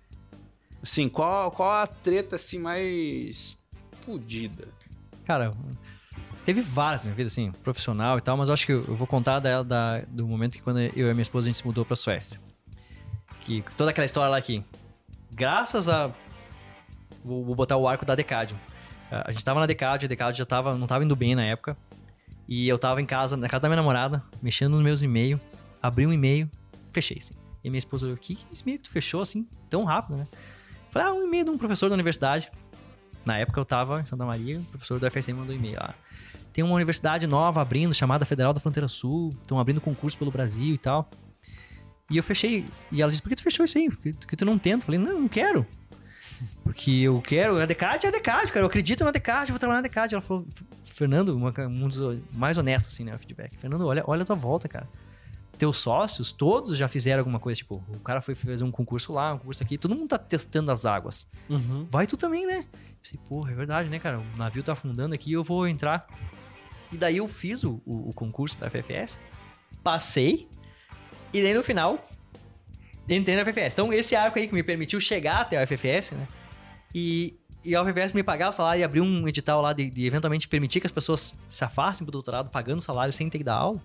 Assim, 0.82 1.08
qual, 1.08 1.50
qual 1.50 1.70
a 1.70 1.86
treta 1.86 2.36
assim 2.36 2.58
mais 2.58 3.58
fodida? 4.04 4.68
Cara, 5.24 5.52
teve 6.44 6.60
várias 6.60 7.02
na 7.02 7.06
minha 7.08 7.16
vida, 7.16 7.26
assim, 7.28 7.50
profissional 7.64 8.18
e 8.18 8.20
tal, 8.20 8.36
mas 8.36 8.48
acho 8.50 8.64
que 8.66 8.72
eu 8.72 8.84
eu 8.84 8.94
vou 8.94 9.06
contar 9.06 9.40
da, 9.40 9.62
da- 9.62 10.00
do 10.08 10.26
momento 10.26 10.52
que 10.52 10.62
quando 10.62 10.78
eu 10.80 11.10
e 11.10 11.12
minha 11.12 11.22
esposa 11.22 11.46
a 11.46 11.48
gente 11.48 11.58
se 11.58 11.66
mudou 11.66 11.84
pra 11.84 11.96
Suécia. 11.96 12.40
Que 13.40 13.62
toda 13.76 13.90
aquela 13.90 14.04
história 14.04 14.30
lá 14.30 14.36
aqui. 14.36 14.62
Graças 15.32 15.88
a. 15.88 16.10
Vou, 17.24 17.44
vou 17.44 17.54
botar 17.54 17.76
o 17.76 17.86
arco 17.88 18.04
da 18.04 18.14
Decadium. 18.14 18.56
A 19.10 19.30
gente 19.30 19.44
tava 19.44 19.60
na 19.60 19.66
Decadium, 19.66 20.06
a 20.06 20.08
Decadium 20.08 20.34
já 20.36 20.44
tava, 20.46 20.76
não 20.76 20.86
tava 20.86 21.04
indo 21.04 21.14
bem 21.14 21.34
na 21.34 21.44
época. 21.44 21.76
E 22.48 22.68
eu 22.68 22.78
tava 22.78 23.00
em 23.00 23.06
casa, 23.06 23.36
na 23.36 23.48
casa 23.48 23.62
da 23.62 23.68
minha 23.68 23.76
namorada, 23.76 24.22
mexendo 24.40 24.72
nos 24.72 24.82
meus 24.82 25.02
e-mails, 25.02 25.40
abri 25.82 26.06
um 26.06 26.12
e-mail, 26.12 26.48
fechei, 26.92 27.18
assim. 27.18 27.34
E 27.62 27.70
minha 27.70 27.78
esposa 27.78 28.06
olhou, 28.06 28.16
o 28.16 28.20
que 28.20 28.36
que 28.36 28.44
é 28.48 28.52
esse 28.52 28.62
e-mail 28.62 28.78
que 28.78 28.84
tu 28.84 28.90
fechou, 28.92 29.20
assim, 29.20 29.46
tão 29.68 29.82
rápido, 29.84 30.16
né? 30.18 30.26
Falei, 30.90 31.08
ah, 31.08 31.12
um 31.12 31.24
e-mail 31.24 31.44
de 31.44 31.50
um 31.50 31.58
professor 31.58 31.88
da 31.88 31.94
universidade. 31.94 32.50
Na 33.24 33.38
época 33.38 33.58
eu 33.58 33.64
tava 33.64 34.00
em 34.00 34.06
Santa 34.06 34.24
Maria, 34.24 34.60
o 34.60 34.64
professor 34.64 35.00
do 35.00 35.10
FSM 35.10 35.34
mandou 35.34 35.54
e-mail 35.54 35.76
lá. 35.76 35.94
Tem 36.52 36.64
uma 36.64 36.74
universidade 36.74 37.26
nova 37.26 37.60
abrindo, 37.60 37.92
chamada 37.92 38.24
Federal 38.24 38.54
da 38.54 38.60
Fronteira 38.60 38.88
Sul, 38.88 39.34
estão 39.42 39.58
abrindo 39.58 39.80
concurso 39.80 40.16
pelo 40.16 40.30
Brasil 40.30 40.74
e 40.74 40.78
tal. 40.78 41.10
E 42.10 42.16
eu 42.16 42.22
fechei. 42.22 42.64
E 42.90 43.02
ela 43.02 43.10
disse, 43.10 43.20
por 43.20 43.28
que 43.28 43.36
tu 43.36 43.42
fechou 43.42 43.64
isso 43.64 43.76
aí? 43.76 43.90
Por 43.90 44.26
que, 44.26 44.36
tu 44.36 44.44
não 44.44 44.58
tenta? 44.58 44.86
Falei, 44.86 44.98
não, 44.98 45.20
não 45.20 45.28
quero. 45.28 45.66
Porque 46.62 46.90
eu 46.90 47.20
quero, 47.20 47.60
a 47.60 47.66
Decade 47.66 48.06
é 48.06 48.08
a 48.08 48.12
Decade, 48.12 48.52
cara. 48.52 48.62
Eu 48.62 48.68
acredito 48.68 49.04
na 49.04 49.10
Decade, 49.10 49.50
vou 49.50 49.58
trabalhar 49.58 49.78
na 49.78 49.88
Decade. 49.88 50.14
Ela 50.14 50.22
falou, 50.22 50.46
Fernando, 50.84 51.30
uma, 51.36 51.52
um 51.66 51.88
dos 51.88 52.20
mais 52.32 52.56
honestos, 52.56 52.94
assim, 52.94 53.04
né? 53.04 53.14
O 53.14 53.18
feedback. 53.18 53.56
Fernando, 53.58 53.86
olha, 53.86 54.04
olha 54.06 54.22
a 54.22 54.24
tua 54.24 54.36
volta, 54.36 54.68
cara. 54.68 54.88
Teus 55.58 55.78
sócios, 55.78 56.32
todos 56.32 56.76
já 56.76 56.86
fizeram 56.86 57.20
alguma 57.20 57.40
coisa. 57.40 57.58
Tipo, 57.58 57.82
o 57.88 58.00
cara 58.00 58.20
foi 58.20 58.34
fazer 58.34 58.64
um 58.64 58.70
concurso 58.70 59.12
lá, 59.12 59.34
um 59.34 59.38
concurso 59.38 59.62
aqui. 59.62 59.78
Todo 59.78 59.94
mundo 59.94 60.08
tá 60.08 60.18
testando 60.18 60.70
as 60.70 60.84
águas. 60.84 61.26
Vai 61.90 62.06
tu 62.06 62.16
também, 62.16 62.46
né? 62.46 62.58
Eu 62.58 62.96
pensei, 63.02 63.20
porra, 63.28 63.52
é 63.52 63.54
verdade, 63.54 63.88
né, 63.88 63.98
cara? 63.98 64.18
O 64.18 64.36
navio 64.36 64.62
tá 64.62 64.72
afundando 64.72 65.14
aqui, 65.14 65.32
eu 65.32 65.42
vou 65.42 65.66
entrar. 65.66 66.06
E 66.92 66.96
daí 66.96 67.16
eu 67.16 67.26
fiz 67.26 67.64
o, 67.64 67.80
o, 67.86 68.10
o 68.10 68.12
concurso 68.12 68.58
da 68.58 68.70
FFS, 68.70 69.18
passei, 69.82 70.48
e 71.32 71.42
daí 71.42 71.54
no 71.54 71.62
final, 71.62 72.08
entrei 73.08 73.36
na 73.36 73.44
FFS. 73.44 73.74
Então, 73.74 73.92
esse 73.92 74.14
arco 74.14 74.38
aí 74.38 74.46
que 74.46 74.54
me 74.54 74.62
permitiu 74.62 75.00
chegar 75.00 75.40
até 75.40 75.62
a 75.62 75.66
FFS, 75.66 76.12
né? 76.12 76.26
E, 76.94 77.36
e 77.64 77.74
a 77.74 77.82
UFFS 77.82 78.12
me 78.12 78.22
pagar 78.22 78.50
o 78.50 78.52
salário 78.52 78.80
e 78.80 78.84
abrir 78.84 79.00
um 79.00 79.28
edital 79.28 79.60
lá 79.60 79.72
de, 79.72 79.90
de 79.90 80.06
eventualmente 80.06 80.48
permitir 80.48 80.80
que 80.80 80.86
as 80.86 80.92
pessoas 80.92 81.36
se 81.48 81.64
afastem 81.64 82.04
pro 82.04 82.12
doutorado 82.12 82.48
pagando 82.48 82.80
salário 82.80 83.12
sem 83.12 83.28
ter 83.28 83.38
que 83.38 83.44
dar 83.44 83.56
aula. 83.56 83.82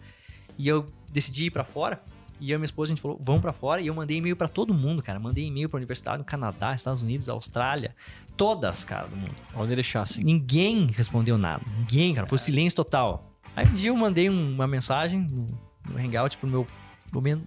E 0.57 0.67
eu 0.67 0.85
decidi 1.11 1.45
ir 1.45 1.51
pra 1.51 1.63
fora. 1.63 2.01
E 2.39 2.49
eu 2.49 2.55
e 2.55 2.57
minha 2.57 2.65
esposa, 2.65 2.91
a 2.91 2.95
gente 2.95 3.01
falou, 3.01 3.19
vamos 3.21 3.39
pra 3.41 3.53
fora. 3.53 3.81
E 3.81 3.87
eu 3.87 3.93
mandei 3.93 4.17
e-mail 4.17 4.35
pra 4.35 4.47
todo 4.47 4.73
mundo, 4.73 5.03
cara. 5.03 5.19
Mandei 5.19 5.45
e-mail 5.45 5.69
pra 5.69 5.77
universidade 5.77 6.17
no 6.17 6.23
Canadá, 6.25 6.73
Estados 6.73 7.03
Unidos, 7.03 7.29
Austrália. 7.29 7.95
Todas, 8.35 8.83
cara, 8.83 9.05
do 9.07 9.15
mundo. 9.15 9.35
Onde 9.55 9.75
deixar 9.75 10.01
assim. 10.01 10.21
Ninguém 10.23 10.87
respondeu 10.87 11.37
nada. 11.37 11.61
Ninguém, 11.77 12.15
cara. 12.15 12.25
Foi 12.25 12.39
silêncio 12.39 12.75
total. 12.75 13.31
Aí 13.55 13.67
um 13.67 13.75
dia 13.75 13.89
eu 13.89 13.95
mandei 13.95 14.27
um- 14.27 14.53
uma 14.55 14.65
mensagem 14.65 15.19
no, 15.21 15.45
no 15.91 15.97
Hangout 15.99 16.35
pro 16.37 16.49
meu, 16.49 16.65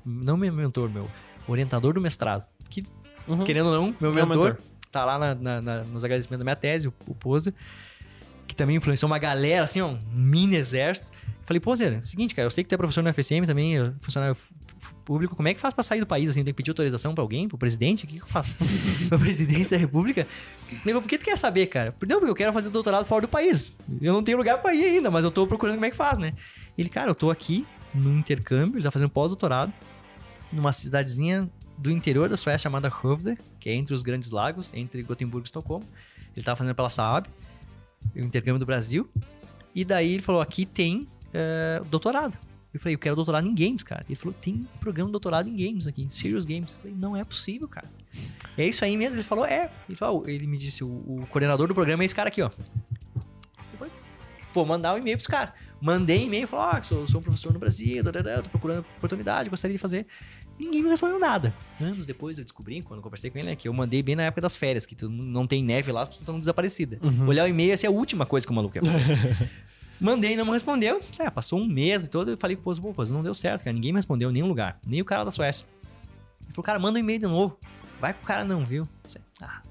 Não 0.05 0.37
meu 0.37 0.53
mentor, 0.53 0.89
meu 0.89 1.11
orientador 1.49 1.93
do 1.95 2.01
mestrado. 2.01 2.45
Que, 2.71 2.85
querendo 3.45 3.67
ou 3.67 3.73
não, 3.73 3.87
meu, 4.01 4.13
Meu 4.13 4.27
mentor, 4.27 4.51
mentor. 4.53 4.59
tá 4.93 5.05
lá 5.05 5.19
na- 5.19 5.35
na- 5.35 5.61
na- 5.61 5.83
nos 5.85 6.05
agradecimentos 6.05 6.39
da 6.39 6.45
minha 6.45 6.55
tese, 6.57 6.87
o, 6.87 6.95
o 7.07 7.15
Poser. 7.17 7.53
Que 8.47 8.55
também 8.55 8.77
influenciou 8.77 9.11
uma 9.11 9.19
galera, 9.19 9.65
assim, 9.65 9.81
ó, 9.81 9.89
um 9.89 9.99
mini 10.13 10.55
exército. 10.57 11.11
Falei, 11.45 11.61
Poser, 11.61 11.93
é 11.95 11.99
o 11.99 12.03
seguinte, 12.03 12.35
cara, 12.35 12.47
eu 12.47 12.51
sei 12.51 12.65
que 12.65 12.69
tu 12.71 12.75
é 12.75 12.79
professor 12.79 13.03
na 13.03 13.13
FSM 13.13 13.45
também, 13.47 13.75
eu- 13.75 13.95
funcionário 14.01 14.37
público, 15.05 15.37
como 15.37 15.47
é 15.49 15.55
que 15.55 15.61
faz 15.61 15.75
pra 15.75 15.83
sair 15.83 16.01
do 16.01 16.07
país, 16.07 16.29
assim? 16.29 16.43
Tem 16.43 16.53
que 16.53 16.57
pedir 16.57 16.71
autorização 16.71 17.15
pra 17.15 17.23
alguém, 17.23 17.47
pro 17.49 17.59
presidente? 17.59 18.05
O 18.05 18.09
que, 18.09 18.17
que 18.17 18.23
eu 18.23 18.27
faço? 18.27 18.55
pra 19.09 19.19
presidente 19.19 19.69
da 19.71 19.77
república? 19.77 20.27
Ele 20.71 20.81
falou, 20.81 21.03
por 21.03 21.09
que 21.09 21.19
tu 21.19 21.25
quer 21.25 21.37
saber, 21.37 21.67
cara? 21.67 21.95
Não, 22.09 22.19
porque 22.19 22.31
eu 22.31 22.35
quero 22.35 22.53
fazer 22.53 22.71
doutorado 22.71 23.05
fora 23.05 23.23
do 23.23 23.29
país. 23.29 23.73
Eu 24.01 24.13
não 24.13 24.23
tenho 24.23 24.39
lugar 24.39 24.59
pra 24.63 24.75
ir 24.75 24.85
ainda, 24.85 25.11
mas 25.11 25.23
eu 25.25 25.31
tô 25.31 25.47
procurando 25.47 25.75
como 25.77 25.85
é 25.85 25.91
que 25.91 25.97
faz, 25.97 26.19
né? 26.19 26.33
Ele, 26.79 26.89
cara, 26.89 27.11
eu 27.11 27.15
tô 27.15 27.31
aqui 27.31 27.67
num 27.95 28.19
intercâmbio, 28.19 28.77
ele 28.79 28.85
tá 28.85 28.91
fazendo 28.91 29.11
pós-doutorado 29.11 29.73
numa 30.53 30.73
cidadezinha 30.73 31.49
do 31.77 31.91
interior 31.91 32.29
da 32.29 32.37
Suécia 32.37 32.59
chamada 32.65 32.89
Hovde, 32.89 33.37
que 33.61 33.69
é 33.69 33.75
entre 33.75 33.93
os 33.95 34.01
Grandes 34.03 34.31
Lagos, 34.31 34.73
entre 34.73 35.03
Gotemburgo 35.03 35.45
e 35.45 35.49
Estocolmo. 35.49 35.87
Ele 36.35 36.45
tava 36.45 36.57
fazendo 36.57 36.75
pela 36.75 36.89
Saab, 36.91 37.29
o 38.15 38.21
intercâmbio 38.21 38.59
do 38.59 38.67
Brasil. 38.67 39.09
E 39.75 39.85
daí 39.85 40.15
ele 40.15 40.23
falou, 40.23 40.41
aqui 40.41 40.65
tem 40.65 41.05
é, 41.35 41.83
doutorado. 41.91 42.39
Eu 42.73 42.81
falei, 42.81 42.95
eu 42.95 42.99
quero 42.99 43.15
doutorado 43.15 43.47
em 43.47 43.55
games, 43.55 43.85
cara. 43.85 44.05
Ele 44.09 44.17
falou, 44.17 44.35
tem 44.41 44.55
um 44.55 44.79
programa 44.81 45.09
de 45.09 45.13
doutorado 45.13 45.49
em 45.49 45.55
games 45.55 45.87
aqui, 45.87 46.07
Serious 46.11 46.45
Games. 46.45 46.73
Eu 46.73 46.79
falei, 46.79 46.97
não 46.97 47.17
é 47.17 47.23
possível, 47.23 47.69
cara. 47.69 47.89
É 48.59 48.67
isso 48.67 48.85
aí 48.85 48.97
mesmo? 48.97 49.17
Ele 49.17 49.23
falou, 49.23 49.45
é. 49.45 49.71
Ele, 49.89 49.97
falou, 49.97 50.29
ele 50.29 50.47
me 50.47 50.59
disse, 50.59 50.83
o, 50.83 50.89
o 50.89 51.27
coordenador 51.31 51.69
do 51.69 51.75
programa 51.75 52.03
é 52.03 52.07
esse 52.07 52.15
cara 52.15 52.29
aqui, 52.29 52.43
ó. 52.43 52.51
Eu 52.51 53.79
falei, 53.79 53.93
Vou 54.53 54.67
mandar 54.67 54.95
um 54.95 54.99
e-mail 54.99 55.17
pros 55.17 55.29
caras. 55.29 55.55
Mandei 55.81 56.25
e-mail, 56.25 56.49
falou, 56.49 56.67
ó, 56.75 56.83
sou, 56.83 57.07
sou 57.07 57.21
um 57.21 57.23
professor 57.23 57.53
no 57.53 57.59
Brasil, 57.59 58.03
dadadá, 58.03 58.43
tô 58.43 58.49
procurando 58.49 58.81
oportunidade, 58.97 59.51
gostaria 59.51 59.77
de 59.77 59.81
fazer. 59.81 60.07
Ninguém 60.59 60.83
me 60.83 60.89
respondeu 60.89 61.19
nada. 61.19 61.55
Anos 61.81 62.07
depois 62.07 62.39
eu 62.39 62.45
descobri, 62.45 62.81
quando 62.81 62.99
eu 62.99 63.03
conversei 63.03 63.31
com 63.31 63.39
ele, 63.39 63.51
né, 63.51 63.57
que 63.57 63.69
eu 63.69 63.73
mandei 63.73 64.03
bem 64.03 64.17
na 64.17 64.25
época 64.25 64.41
das 64.41 64.57
férias, 64.57 64.87
que 64.87 64.95
tu 64.95 65.09
não 65.09 65.47
tem 65.47 65.63
neve 65.63 65.93
lá, 65.93 66.03
as 66.03 66.09
pessoas 66.09 66.23
estão 66.23 66.39
desaparecidas. 66.39 66.99
Olhar 67.27 67.45
o 67.45 67.49
e-mail, 67.49 67.73
essa 67.73 67.87
é 67.87 67.89
a 67.89 67.93
última 67.93 68.25
coisa 68.25 68.47
que 68.47 68.53
o 68.53 68.55
maluco 68.55 68.77
ia 68.79 68.85
fazer. 68.85 69.51
Mandei, 70.01 70.37
não 70.37 70.45
me 70.45 70.51
respondeu. 70.53 71.01
É, 71.19 71.31
passou 71.31 71.61
um 71.61 71.67
mês 71.67 72.09
todo, 72.09 72.33
eu 72.33 72.37
falei 72.37 72.57
com 72.57 72.63
o 72.63 72.65
Pozo, 72.65 72.83
pô, 72.83 73.05
não 73.13 73.23
deu 73.23 73.35
certo, 73.35 73.65
cara. 73.65 73.75
Ninguém 73.75 73.93
me 73.93 73.99
respondeu 73.99 74.31
em 74.31 74.33
nenhum 74.33 74.49
lugar. 74.49 74.79
Nem 74.87 75.01
o 75.01 75.05
cara 75.05 75.25
da 75.25 75.31
Suécia. 75.31 75.67
Ele 76.43 76.53
falou, 76.53 76.65
cara, 76.65 76.79
manda 76.79 76.99
um 76.99 77.01
e-mail 77.01 77.19
de 77.19 77.27
novo. 77.27 77.59
Vai 78.01 78.13
que 78.13 78.23
o 78.23 78.27
cara 78.27 78.45
não 78.45 78.65
viu. 78.65 78.89
Disse, 79.05 79.19
Ah, 79.41 79.63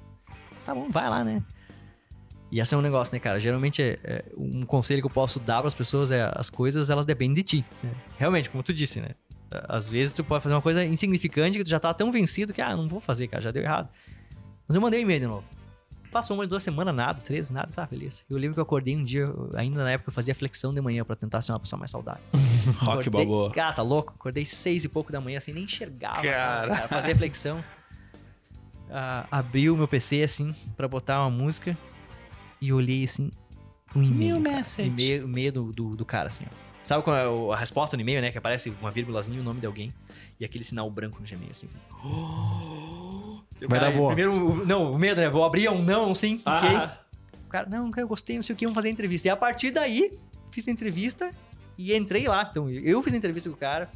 tá 0.65 0.73
bom, 0.73 0.89
vai 0.89 1.09
lá, 1.09 1.23
né? 1.23 1.43
E 2.51 2.59
esse 2.59 2.73
é 2.73 2.77
um 2.77 2.81
negócio, 2.81 3.13
né, 3.13 3.19
cara? 3.19 3.39
Geralmente, 3.39 3.81
é, 3.81 3.99
é, 4.03 4.25
um 4.37 4.63
conselho 4.65 5.01
que 5.01 5.07
eu 5.07 5.11
posso 5.11 5.39
dar 5.39 5.59
para 5.59 5.67
as 5.67 5.73
pessoas 5.73 6.11
é 6.11 6.31
as 6.35 6.49
coisas, 6.49 6.89
elas 6.89 7.05
dependem 7.05 7.33
de 7.35 7.43
ti. 7.43 7.65
né? 7.81 7.91
Realmente, 8.17 8.49
como 8.49 8.63
tu 8.63 8.73
disse, 8.73 9.01
né? 9.01 9.09
Às 9.67 9.89
vezes 9.89 10.13
tu 10.13 10.23
pode 10.23 10.43
fazer 10.43 10.55
uma 10.55 10.61
coisa 10.61 10.83
insignificante 10.83 11.57
que 11.57 11.63
tu 11.63 11.69
já 11.69 11.79
tá 11.79 11.93
tão 11.93 12.11
vencido 12.11 12.53
que, 12.53 12.61
ah, 12.61 12.75
não 12.75 12.87
vou 12.87 12.99
fazer, 12.99 13.27
cara, 13.27 13.41
já 13.41 13.51
deu 13.51 13.63
errado. 13.63 13.89
Mas 14.67 14.75
eu 14.75 14.81
mandei 14.81 14.99
um 14.99 15.03
e-mail 15.03 15.19
de 15.19 15.27
novo. 15.27 15.43
Passou 16.13 16.37
umas 16.37 16.47
duas 16.47 16.61
semanas, 16.61 16.93
nada, 16.93 17.19
três, 17.21 17.49
nada, 17.49 17.71
tá, 17.75 17.87
beleza. 17.87 18.21
Eu 18.29 18.37
lembro 18.37 18.53
que 18.53 18.59
eu 18.59 18.63
acordei 18.63 18.95
um 18.95 19.03
dia, 19.03 19.27
ainda 19.55 19.83
na 19.83 19.89
época 19.89 20.09
eu 20.09 20.13
fazia 20.13 20.35
flexão 20.35 20.71
de 20.71 20.79
manhã 20.79 21.03
pra 21.03 21.15
tentar 21.15 21.41
ser 21.41 21.51
uma 21.53 21.59
pessoa 21.59 21.79
mais 21.79 21.89
saudável. 21.89 22.21
Rock 22.81 23.09
Balboa. 23.09 23.51
Cara, 23.51 23.73
tá 23.73 23.81
louco? 23.81 24.13
Acordei 24.15 24.45
seis 24.45 24.85
e 24.85 24.89
pouco 24.89 25.11
da 25.11 25.19
manhã, 25.19 25.39
assim, 25.39 25.51
nem 25.51 25.63
enxergava. 25.63 26.21
Cara. 26.21 26.75
Cara, 26.75 26.87
fazia 26.87 27.15
flexão. 27.17 27.63
Ah, 28.91 29.25
abri 29.31 29.71
o 29.71 29.75
meu 29.75 29.87
PC, 29.87 30.21
assim, 30.21 30.53
pra 30.77 30.87
botar 30.87 31.19
uma 31.19 31.31
música. 31.31 31.75
E 32.61 32.71
olhei, 32.71 33.05
assim, 33.05 33.31
um 33.95 34.03
e-mail. 34.03 34.39
Cara. 34.39 34.55
message. 34.57 34.89
E-mail, 34.89 35.23
e-mail 35.23 35.51
do, 35.51 35.73
do, 35.73 35.95
do 35.95 36.05
cara, 36.05 36.27
assim, 36.27 36.45
ó. 36.45 36.55
Sabe 36.83 37.01
qual 37.01 37.15
é 37.15 37.53
a 37.55 37.57
resposta 37.57 37.97
no 37.97 38.01
e-mail, 38.01 38.21
né? 38.21 38.31
Que 38.31 38.37
aparece 38.37 38.71
uma 38.79 38.91
vírgulazinha 38.91 39.37
e 39.37 39.41
o 39.41 39.43
nome 39.43 39.59
de 39.59 39.65
alguém. 39.65 39.91
E 40.39 40.45
aquele 40.45 40.63
sinal 40.63 40.87
branco 40.91 41.19
no 41.19 41.25
Gmail, 41.25 41.49
assim. 41.49 41.67
E 42.03 43.32
o 43.32 43.32
Vai 43.61 43.79
cara, 43.79 43.91
dar 43.91 43.97
boa. 43.97 44.13
Primeiro, 44.13 44.65
não, 44.65 44.93
o 44.93 44.99
medo, 44.99 45.21
né? 45.21 45.29
Vou 45.29 45.43
abrir 45.43 45.69
um 45.69 45.81
não, 45.81 46.13
sim, 46.13 46.37
cliquei. 46.37 46.75
Ah. 46.75 46.97
O 47.45 47.49
cara, 47.49 47.69
não, 47.69 47.91
eu 47.95 48.07
gostei, 48.07 48.35
não 48.35 48.43
sei 48.43 48.53
o 48.53 48.57
que, 48.57 48.65
vamos 48.65 48.75
fazer 48.75 48.87
a 48.87 48.91
entrevista. 48.91 49.27
E 49.27 49.31
a 49.31 49.37
partir 49.37 49.71
daí, 49.71 50.17
fiz 50.51 50.67
a 50.67 50.71
entrevista 50.71 51.31
e 51.77 51.95
entrei 51.95 52.27
lá. 52.27 52.47
Então, 52.49 52.69
eu 52.69 53.01
fiz 53.01 53.13
a 53.13 53.17
entrevista 53.17 53.49
com 53.49 53.55
o 53.55 53.59
cara, 53.59 53.89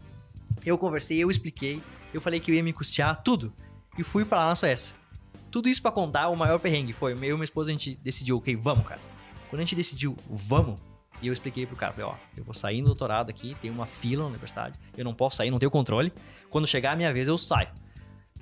eu 0.65 0.77
conversei, 0.77 1.17
eu 1.17 1.29
expliquei, 1.29 1.81
eu 2.13 2.21
falei 2.21 2.39
que 2.39 2.51
eu 2.51 2.55
ia 2.55 2.63
me 2.63 2.73
custear 2.73 3.21
tudo. 3.23 3.53
E 3.97 4.03
fui 4.03 4.23
pra 4.23 4.39
lá 4.39 4.47
na 4.49 4.55
Suécia. 4.55 4.95
Tudo 5.49 5.67
isso 5.67 5.81
pra 5.81 5.91
contar 5.91 6.29
o 6.29 6.35
maior 6.35 6.59
perrengue 6.59 6.93
foi. 6.93 7.13
Eu 7.13 7.17
e 7.17 7.34
minha 7.34 7.43
esposa, 7.43 7.69
a 7.69 7.73
gente 7.73 7.95
decidiu, 8.03 8.38
ok, 8.38 8.55
vamos, 8.55 8.85
cara. 8.85 9.01
Quando 9.49 9.61
a 9.61 9.63
gente 9.63 9.75
decidiu, 9.75 10.15
vamos, 10.29 10.79
e 11.21 11.27
eu 11.27 11.34
expliquei 11.34 11.65
pro 11.65 11.75
cara, 11.75 11.93
falei, 11.93 12.09
ó, 12.09 12.15
eu 12.35 12.43
vou 12.43 12.53
sair 12.53 12.81
no 12.81 12.88
doutorado 12.88 13.29
aqui, 13.29 13.55
tem 13.61 13.71
uma 13.71 13.85
fila 13.85 14.23
na 14.23 14.29
universidade, 14.29 14.77
eu 14.95 15.03
não 15.03 15.13
posso 15.13 15.38
sair, 15.38 15.49
não 15.49 15.57
tenho 15.57 15.71
controle. 15.71 16.13
Quando 16.49 16.67
chegar 16.67 16.91
a 16.91 16.95
minha 16.95 17.11
vez, 17.11 17.27
eu 17.27 17.38
saio. 17.38 17.69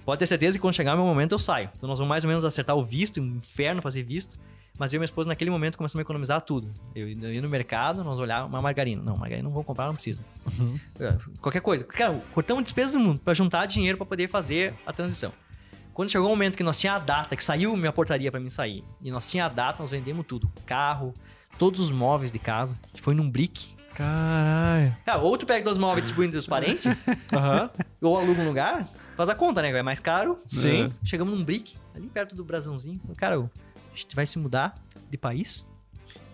Pode 0.05 0.19
ter 0.19 0.27
certeza 0.27 0.57
que 0.57 0.61
quando 0.61 0.75
chegar 0.75 0.93
o 0.93 0.97
meu 0.97 1.05
momento, 1.05 1.31
eu 1.31 1.39
saio. 1.39 1.69
Então 1.73 1.89
nós 1.89 1.97
vamos 1.97 2.09
mais 2.09 2.23
ou 2.23 2.27
menos 2.27 2.45
acertar 2.45 2.75
o 2.75 2.85
visto, 2.85 3.19
um 3.19 3.25
inferno 3.37 3.81
fazer 3.81 4.03
visto. 4.03 4.37
Mas 4.77 4.91
eu 4.91 4.97
e 4.97 4.99
minha 4.99 5.05
esposa, 5.05 5.29
naquele 5.29 5.49
momento, 5.49 5.77
começamos 5.77 6.01
a 6.01 6.03
economizar 6.03 6.41
tudo. 6.41 6.71
Eu 6.93 7.07
ia 7.07 7.41
no 7.41 7.49
mercado, 7.49 8.03
nós 8.03 8.19
olhávamos 8.19 8.53
uma 8.53 8.61
margarina. 8.61 9.01
Não, 9.01 9.15
margarina 9.15 9.47
não 9.47 9.53
vou 9.53 9.63
comprar, 9.63 9.87
não 9.87 9.93
precisa. 9.93 10.23
É, 10.99 11.15
Qualquer 11.41 11.61
coisa. 11.61 11.85
Cara, 11.85 12.21
cortamos 12.33 12.63
despesas 12.63 12.91
do 12.91 12.99
mundo 12.99 13.19
pra 13.23 13.33
juntar 13.33 13.65
dinheiro 13.65 13.97
pra 13.97 14.05
poder 14.05 14.27
fazer 14.27 14.73
a 14.85 14.91
transição. 14.91 15.31
Quando 15.93 16.09
chegou 16.11 16.27
o 16.27 16.29
momento 16.31 16.57
que 16.57 16.63
nós 16.63 16.77
tinha 16.77 16.93
a 16.93 16.99
data, 16.99 17.37
que 17.37 17.43
saiu 17.43 17.75
minha 17.77 17.91
portaria 17.93 18.29
pra 18.29 18.39
mim 18.39 18.49
sair, 18.49 18.83
e 19.01 19.09
nós 19.09 19.29
tinha 19.29 19.45
a 19.45 19.49
data, 19.49 19.81
nós 19.81 19.91
vendemos 19.91 20.25
tudo. 20.27 20.51
Carro, 20.65 21.13
todos 21.57 21.79
os 21.79 21.89
móveis 21.89 22.33
de 22.33 22.39
casa. 22.39 22.77
Foi 23.01 23.15
num 23.15 23.29
brick. 23.29 23.73
Caralho. 23.95 24.95
Cara, 25.05 25.19
ou 25.19 25.37
tu 25.37 25.45
pega 25.45 25.63
dois 25.63 25.77
móveis 25.77 25.99
e 25.99 26.01
distribui 26.03 26.27
entre 26.27 26.37
os 26.37 26.45
parentes, 26.47 26.85
Aham. 27.33 27.69
ou 28.01 28.17
aluga 28.17 28.41
um 28.41 28.47
lugar, 28.47 28.87
faz 29.15 29.29
a 29.29 29.35
conta, 29.35 29.61
né? 29.61 29.69
É 29.71 29.81
mais 29.81 29.99
caro. 29.99 30.39
Sim. 30.45 30.93
Chegamos 31.03 31.33
num 31.33 31.43
brick, 31.43 31.75
ali 31.95 32.07
perto 32.07 32.35
do 32.35 32.43
brasãozinho. 32.43 32.99
Cara, 33.17 33.37
a 33.39 33.49
gente 33.97 34.15
vai 34.15 34.25
se 34.25 34.37
mudar 34.37 34.77
de 35.09 35.17
país? 35.17 35.67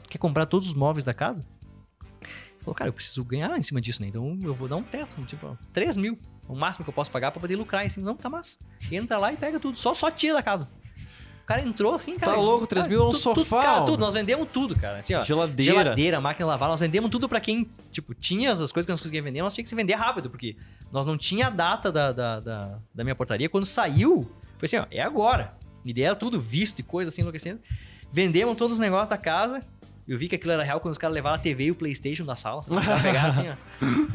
Quer 0.09 0.17
comprar 0.17 0.45
todos 0.45 0.67
os 0.67 0.73
móveis 0.73 1.03
da 1.03 1.13
casa? 1.13 1.45
Falou, 2.61 2.75
cara, 2.75 2.89
eu 2.89 2.93
preciso 2.93 3.23
ganhar 3.23 3.57
em 3.57 3.61
cima 3.63 3.79
disso, 3.79 4.01
né? 4.01 4.07
Então 4.09 4.37
eu 4.43 4.53
vou 4.53 4.67
dar 4.67 4.75
um 4.75 4.83
teto, 4.83 5.15
tipo, 5.25 5.57
3 5.73 5.97
mil. 5.97 6.17
O 6.47 6.55
máximo 6.55 6.83
que 6.83 6.89
eu 6.89 6.93
posso 6.93 7.09
pagar 7.09 7.31
pra 7.31 7.39
poder 7.39 7.55
lucrar 7.55 7.85
em 7.85 7.89
cima. 7.89 8.05
Não, 8.05 8.15
tá 8.15 8.29
massa. 8.29 8.57
Entra 8.91 9.17
lá 9.17 9.31
e 9.31 9.37
pega 9.37 9.59
tudo. 9.59 9.77
Só, 9.77 9.93
só 9.93 10.11
tira 10.11 10.33
da 10.35 10.43
casa. 10.43 10.69
O 11.51 11.55
cara 11.55 11.67
entrou 11.67 11.95
assim, 11.95 12.17
cara. 12.17 12.33
Tá 12.33 12.39
louco, 12.39 12.65
3 12.67 12.87
mil 12.87 13.01
é 13.01 13.07
um 13.07 13.13
sofá, 13.13 13.61
Cara, 13.61 13.73
mano. 13.73 13.85
tudo. 13.85 13.99
Nós 13.99 14.13
vendemos 14.13 14.47
tudo, 14.51 14.75
cara. 14.75 14.99
Assim, 14.99 15.13
ó. 15.13 15.23
Geladeira. 15.23 15.73
Geladeira, 15.83 16.21
máquina 16.21 16.45
de 16.45 16.49
lavar. 16.49 16.69
Nós 16.69 16.79
vendemos 16.79 17.09
tudo 17.09 17.27
pra 17.27 17.39
quem, 17.39 17.69
tipo, 17.91 18.13
tinha 18.13 18.51
as 18.51 18.57
coisas 18.71 18.85
que 18.85 18.91
nós 18.91 18.99
conseguíamos 18.99 19.29
vender, 19.29 19.41
nós 19.41 19.53
tínhamos 19.53 19.65
que 19.67 19.69
se 19.69 19.75
vender 19.75 19.93
rápido, 19.95 20.29
porque 20.29 20.55
nós 20.91 21.05
não 21.05 21.17
tinha 21.17 21.47
a 21.47 21.49
data 21.49 21.91
da, 21.91 22.11
da, 22.11 22.39
da, 22.39 22.79
da 22.93 23.03
minha 23.03 23.15
portaria. 23.15 23.49
Quando 23.49 23.65
saiu, 23.65 24.29
foi 24.57 24.65
assim, 24.65 24.77
ó, 24.77 24.85
é 24.91 25.01
agora. 25.01 25.53
Me 25.85 25.93
deram 25.93 26.15
tudo, 26.15 26.39
visto 26.39 26.79
e 26.79 26.83
coisa 26.83 27.09
assim, 27.09 27.21
enlouquecendo. 27.21 27.59
Vendemos 28.11 28.55
todos 28.55 28.75
os 28.77 28.79
negócios 28.79 29.09
da 29.09 29.17
casa. 29.17 29.63
Eu 30.07 30.17
vi 30.17 30.27
que 30.27 30.35
aquilo 30.35 30.51
era 30.51 30.63
real 30.63 30.79
quando 30.79 30.91
os 30.93 30.97
caras 30.97 31.13
levaram 31.13 31.35
a 31.35 31.39
TV 31.39 31.65
e 31.65 31.71
o 31.71 31.75
Playstation 31.75 32.25
da 32.25 32.35
sala. 32.35 32.63
Pegaram 33.01 33.29
assim, 33.29 33.45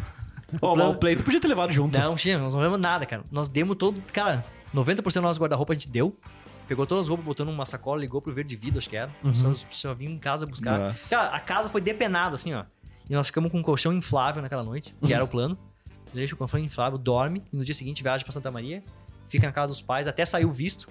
ó. 0.61 0.77
Mas 0.77 0.87
o 0.87 0.95
Play 0.95 1.17
tu 1.17 1.25
podia 1.25 1.41
ter 1.41 1.49
levado 1.49 1.73
junto. 1.73 1.99
Não, 1.99 2.15
tinha, 2.17 2.39
nós 2.39 2.53
não 2.53 2.61
levamos 2.61 2.81
nada, 2.81 3.05
cara. 3.07 3.25
Nós 3.31 3.49
demos 3.49 3.77
todo. 3.77 4.01
Cara, 4.13 4.45
90% 4.75 5.13
do 5.15 5.23
nosso 5.23 5.41
guarda-roupa 5.41 5.73
a 5.73 5.77
gente 5.77 5.89
deu. 5.89 6.17
Pegou 6.67 6.87
todas 6.87 7.05
as 7.05 7.09
roupas, 7.09 7.25
botou 7.25 7.47
numa 7.47 7.65
sacola, 7.65 8.01
ligou 8.01 8.21
pro 8.21 8.33
Verde 8.33 8.57
Vida, 8.57 8.79
acho 8.79 8.89
que 8.89 8.97
era. 8.97 9.11
Só, 9.35 9.55
só 9.71 9.95
vim 9.95 10.07
em 10.07 10.19
casa 10.19 10.47
buscar. 10.47 10.79
Nossa. 10.79 11.15
Cara, 11.17 11.37
a 11.37 11.41
casa 11.41 11.69
foi 11.69 11.81
depenada, 11.81 12.35
assim, 12.35 12.53
ó. 12.55 12.65
E 13.09 13.15
nós 13.15 13.29
ficamos 13.29 13.53
com 13.53 13.59
um 13.59 13.63
colchão 13.63 13.93
inflável 13.93 14.43
naquela 14.43 14.65
noite, 14.65 14.95
que 15.05 15.13
era 15.15 15.23
o 15.23 15.29
plano. 15.29 15.57
Deixa 16.13 16.35
o 16.35 16.39
colchão 16.39 16.59
inflável, 16.59 16.99
dorme, 16.99 17.45
e 17.53 17.57
no 17.57 17.65
dia 17.65 17.75
seguinte 17.75 18.03
viaja 18.03 18.25
pra 18.25 18.33
Santa 18.33 18.51
Maria, 18.51 18.83
fica 19.29 19.47
na 19.47 19.53
casa 19.53 19.69
dos 19.69 19.81
pais, 19.83 20.07
até 20.09 20.25
sair 20.25 20.45
o 20.45 20.51
visto, 20.53 20.89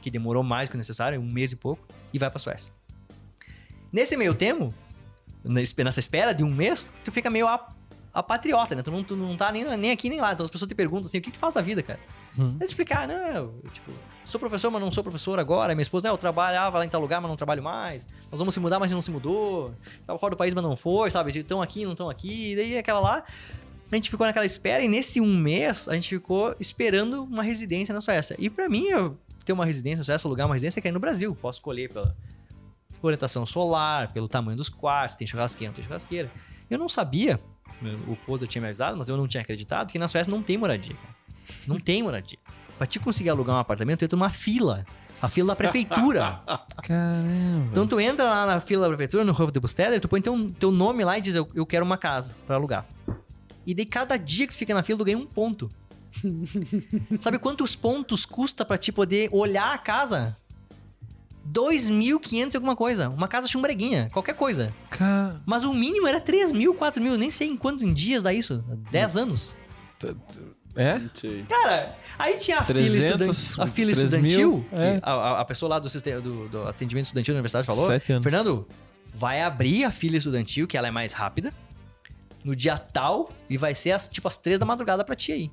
que 0.00 0.10
demorou 0.10 0.42
mais 0.42 0.68
do 0.68 0.70
que 0.70 0.76
o 0.76 0.78
necessário, 0.78 1.20
um 1.20 1.30
mês 1.30 1.52
e 1.52 1.56
pouco, 1.56 1.84
e 2.12 2.18
vai 2.18 2.30
pra 2.30 2.38
Suécia. 2.38 2.72
Nesse 3.92 4.16
meio 4.16 4.34
tempo, 4.34 4.72
nessa 5.44 6.00
espera 6.00 6.32
de 6.32 6.44
um 6.44 6.54
mês, 6.54 6.92
tu 7.04 7.10
fica 7.10 7.28
meio 7.28 7.48
a, 7.48 7.68
a 8.12 8.22
patriota, 8.22 8.74
né? 8.74 8.82
Tu 8.82 8.90
não, 8.90 9.02
tu 9.02 9.16
não 9.16 9.36
tá 9.36 9.50
nem, 9.50 9.64
nem 9.76 9.90
aqui 9.90 10.08
nem 10.08 10.20
lá. 10.20 10.32
Então 10.32 10.44
as 10.44 10.50
pessoas 10.50 10.68
te 10.68 10.74
perguntam 10.74 11.08
assim: 11.08 11.18
o 11.18 11.22
que 11.22 11.30
tu 11.30 11.38
faz 11.38 11.52
da 11.54 11.60
vida, 11.62 11.82
cara? 11.82 11.98
Eu 12.60 12.66
explicar, 12.66 13.08
não, 13.08 13.14
eu, 13.16 13.62
tipo, 13.72 13.90
sou 14.28 14.38
professor, 14.38 14.70
mas 14.70 14.80
não 14.80 14.92
sou 14.92 15.02
professor 15.02 15.38
agora. 15.38 15.74
Minha 15.74 15.82
esposa, 15.82 16.08
não, 16.08 16.14
eu 16.14 16.18
trabalhava 16.18 16.78
lá 16.78 16.84
em 16.84 16.88
tal 16.88 17.00
lugar, 17.00 17.20
mas 17.20 17.28
não 17.28 17.36
trabalho 17.36 17.62
mais. 17.62 18.06
Nós 18.30 18.38
vamos 18.38 18.54
se 18.54 18.60
mudar, 18.60 18.78
mas 18.78 18.90
não 18.90 19.02
se 19.02 19.10
mudou. 19.10 19.74
Tava 20.06 20.18
fora 20.18 20.34
do 20.34 20.36
país, 20.36 20.54
mas 20.54 20.62
não 20.62 20.76
foi, 20.76 21.10
sabe? 21.10 21.36
Estão 21.36 21.62
aqui, 21.62 21.84
não 21.84 21.92
estão 21.92 22.10
aqui. 22.10 22.52
E 22.52 22.56
daí 22.56 22.78
aquela 22.78 23.00
lá. 23.00 23.24
A 23.90 23.96
gente 23.96 24.10
ficou 24.10 24.26
naquela 24.26 24.44
espera 24.44 24.84
e 24.84 24.88
nesse 24.88 25.18
um 25.18 25.34
mês 25.34 25.88
a 25.88 25.94
gente 25.94 26.10
ficou 26.10 26.54
esperando 26.60 27.24
uma 27.24 27.42
residência 27.42 27.94
na 27.94 28.00
Suécia. 28.00 28.36
E 28.38 28.50
pra 28.50 28.68
mim, 28.68 28.84
eu 28.84 29.16
ter 29.46 29.54
uma 29.54 29.64
residência 29.64 30.00
na 30.00 30.04
Suécia, 30.04 30.28
alugar 30.28 30.46
uma 30.46 30.54
residência 30.54 30.78
é 30.78 30.82
cair 30.82 30.92
no 30.92 31.00
Brasil. 31.00 31.34
Posso 31.34 31.58
escolher 31.58 31.90
pela 31.90 32.14
orientação 33.00 33.46
solar, 33.46 34.12
pelo 34.12 34.28
tamanho 34.28 34.58
dos 34.58 34.68
quartos, 34.68 35.16
tem 35.16 35.26
churrasqueira, 35.26 35.70
não 35.70 35.74
tem 35.74 35.84
churrasqueira. 35.84 36.30
Eu 36.68 36.78
não 36.78 36.88
sabia, 36.88 37.40
o 38.06 38.14
Pozo 38.14 38.46
tinha 38.46 38.60
me 38.60 38.68
avisado, 38.68 38.96
mas 38.98 39.08
eu 39.08 39.16
não 39.16 39.26
tinha 39.26 39.40
acreditado 39.40 39.90
que 39.90 39.98
na 39.98 40.06
Suécia 40.06 40.30
não 40.30 40.42
tem 40.42 40.58
moradia. 40.58 40.96
Não 41.66 41.80
tem 41.80 42.02
moradia. 42.02 42.38
Pra 42.78 42.86
te 42.86 42.98
conseguir 43.00 43.28
alugar 43.30 43.56
um 43.56 43.58
apartamento, 43.58 43.98
tu 43.98 44.04
entra 44.04 44.16
numa 44.16 44.30
fila. 44.30 44.86
A 45.20 45.28
fila 45.28 45.48
da 45.48 45.56
prefeitura. 45.56 46.40
Caramba. 46.82 47.66
Então 47.72 47.86
tu 47.88 47.98
entra 47.98 48.24
lá 48.24 48.46
na 48.46 48.60
fila 48.60 48.82
da 48.82 48.88
prefeitura, 48.88 49.24
no 49.24 49.32
Hof 49.32 49.50
de 49.50 49.58
Busteder, 49.58 50.00
tu 50.00 50.06
põe 50.08 50.20
teu, 50.22 50.50
teu 50.60 50.70
nome 50.70 51.04
lá 51.04 51.18
e 51.18 51.20
diz, 51.20 51.34
eu, 51.34 51.48
eu 51.54 51.66
quero 51.66 51.84
uma 51.84 51.98
casa 51.98 52.34
pra 52.46 52.54
alugar. 52.54 52.86
E 53.66 53.74
daí 53.74 53.84
cada 53.84 54.16
dia 54.16 54.46
que 54.46 54.52
tu 54.52 54.56
fica 54.58 54.72
na 54.72 54.82
fila, 54.84 54.98
tu 55.00 55.04
ganha 55.04 55.18
um 55.18 55.26
ponto. 55.26 55.68
Sabe 57.20 57.38
quantos 57.38 57.74
pontos 57.74 58.24
custa 58.24 58.64
pra 58.64 58.78
te 58.78 58.92
poder 58.92 59.28
olhar 59.32 59.74
a 59.74 59.78
casa? 59.78 60.36
2.500 61.52 62.52
e 62.52 62.56
alguma 62.56 62.76
coisa. 62.76 63.08
Uma 63.08 63.26
casa 63.26 63.46
chumbreguinha, 63.48 64.08
qualquer 64.12 64.34
coisa. 64.34 64.72
Ca- 64.90 65.36
Mas 65.46 65.64
o 65.64 65.72
mínimo 65.74 66.06
era 66.06 66.20
3 66.20 66.52
mil, 66.52 66.74
4 66.74 67.02
mil. 67.02 67.16
Nem 67.18 67.30
sei 67.30 67.48
em 67.48 67.56
quantos 67.56 67.82
em 67.82 67.92
dias 67.92 68.22
dá 68.22 68.32
isso. 68.32 68.62
10 68.90 69.16
anos. 69.16 69.54
É? 70.80 71.00
Cara, 71.48 71.92
aí 72.16 72.38
tinha 72.38 72.58
a 72.58 72.64
300, 72.64 73.52
fila, 73.54 73.64
a 73.64 73.66
fila 73.66 73.92
3 73.92 73.98
estudantil, 74.12 74.50
mil, 74.70 74.80
é. 74.80 75.00
a, 75.02 75.40
a- 75.40 75.44
pessoa 75.44 75.68
lá 75.70 75.78
do, 75.80 75.90
sistema, 75.90 76.20
do, 76.20 76.48
do 76.48 76.68
atendimento 76.68 77.06
estudantil 77.06 77.34
da 77.34 77.38
universidade 77.38 77.66
falou. 77.66 77.86
Sete 77.88 78.12
anos. 78.12 78.22
Fernando, 78.22 78.64
vai 79.12 79.42
abrir 79.42 79.82
a 79.84 79.90
fila 79.90 80.16
estudantil, 80.16 80.68
que 80.68 80.78
ela 80.78 80.86
é 80.86 80.90
mais 80.92 81.12
rápida, 81.12 81.52
no 82.44 82.54
dia 82.54 82.78
tal, 82.78 83.30
e 83.50 83.58
vai 83.58 83.74
ser 83.74 83.90
as, 83.90 84.08
tipo 84.08 84.28
as 84.28 84.36
3 84.36 84.58
da 84.60 84.64
madrugada 84.64 85.02
pra 85.04 85.16
ti 85.16 85.32
aí. 85.32 85.50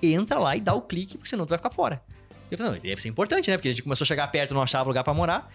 Entra 0.00 0.38
lá 0.38 0.56
e 0.56 0.60
dá 0.60 0.74
o 0.74 0.80
clique, 0.80 1.18
porque 1.18 1.28
senão 1.28 1.44
tu 1.44 1.48
vai 1.48 1.58
ficar 1.58 1.70
fora. 1.70 2.00
Eu 2.48 2.56
falei, 2.56 2.72
não, 2.74 2.78
deve 2.78 3.02
ser 3.02 3.08
importante, 3.08 3.50
né? 3.50 3.56
Porque 3.56 3.68
a 3.68 3.72
gente 3.72 3.82
começou 3.82 4.04
a 4.04 4.06
chegar 4.06 4.28
perto, 4.28 4.54
não 4.54 4.62
achava 4.62 4.88
lugar 4.88 5.02
pra 5.02 5.12
morar. 5.12 5.52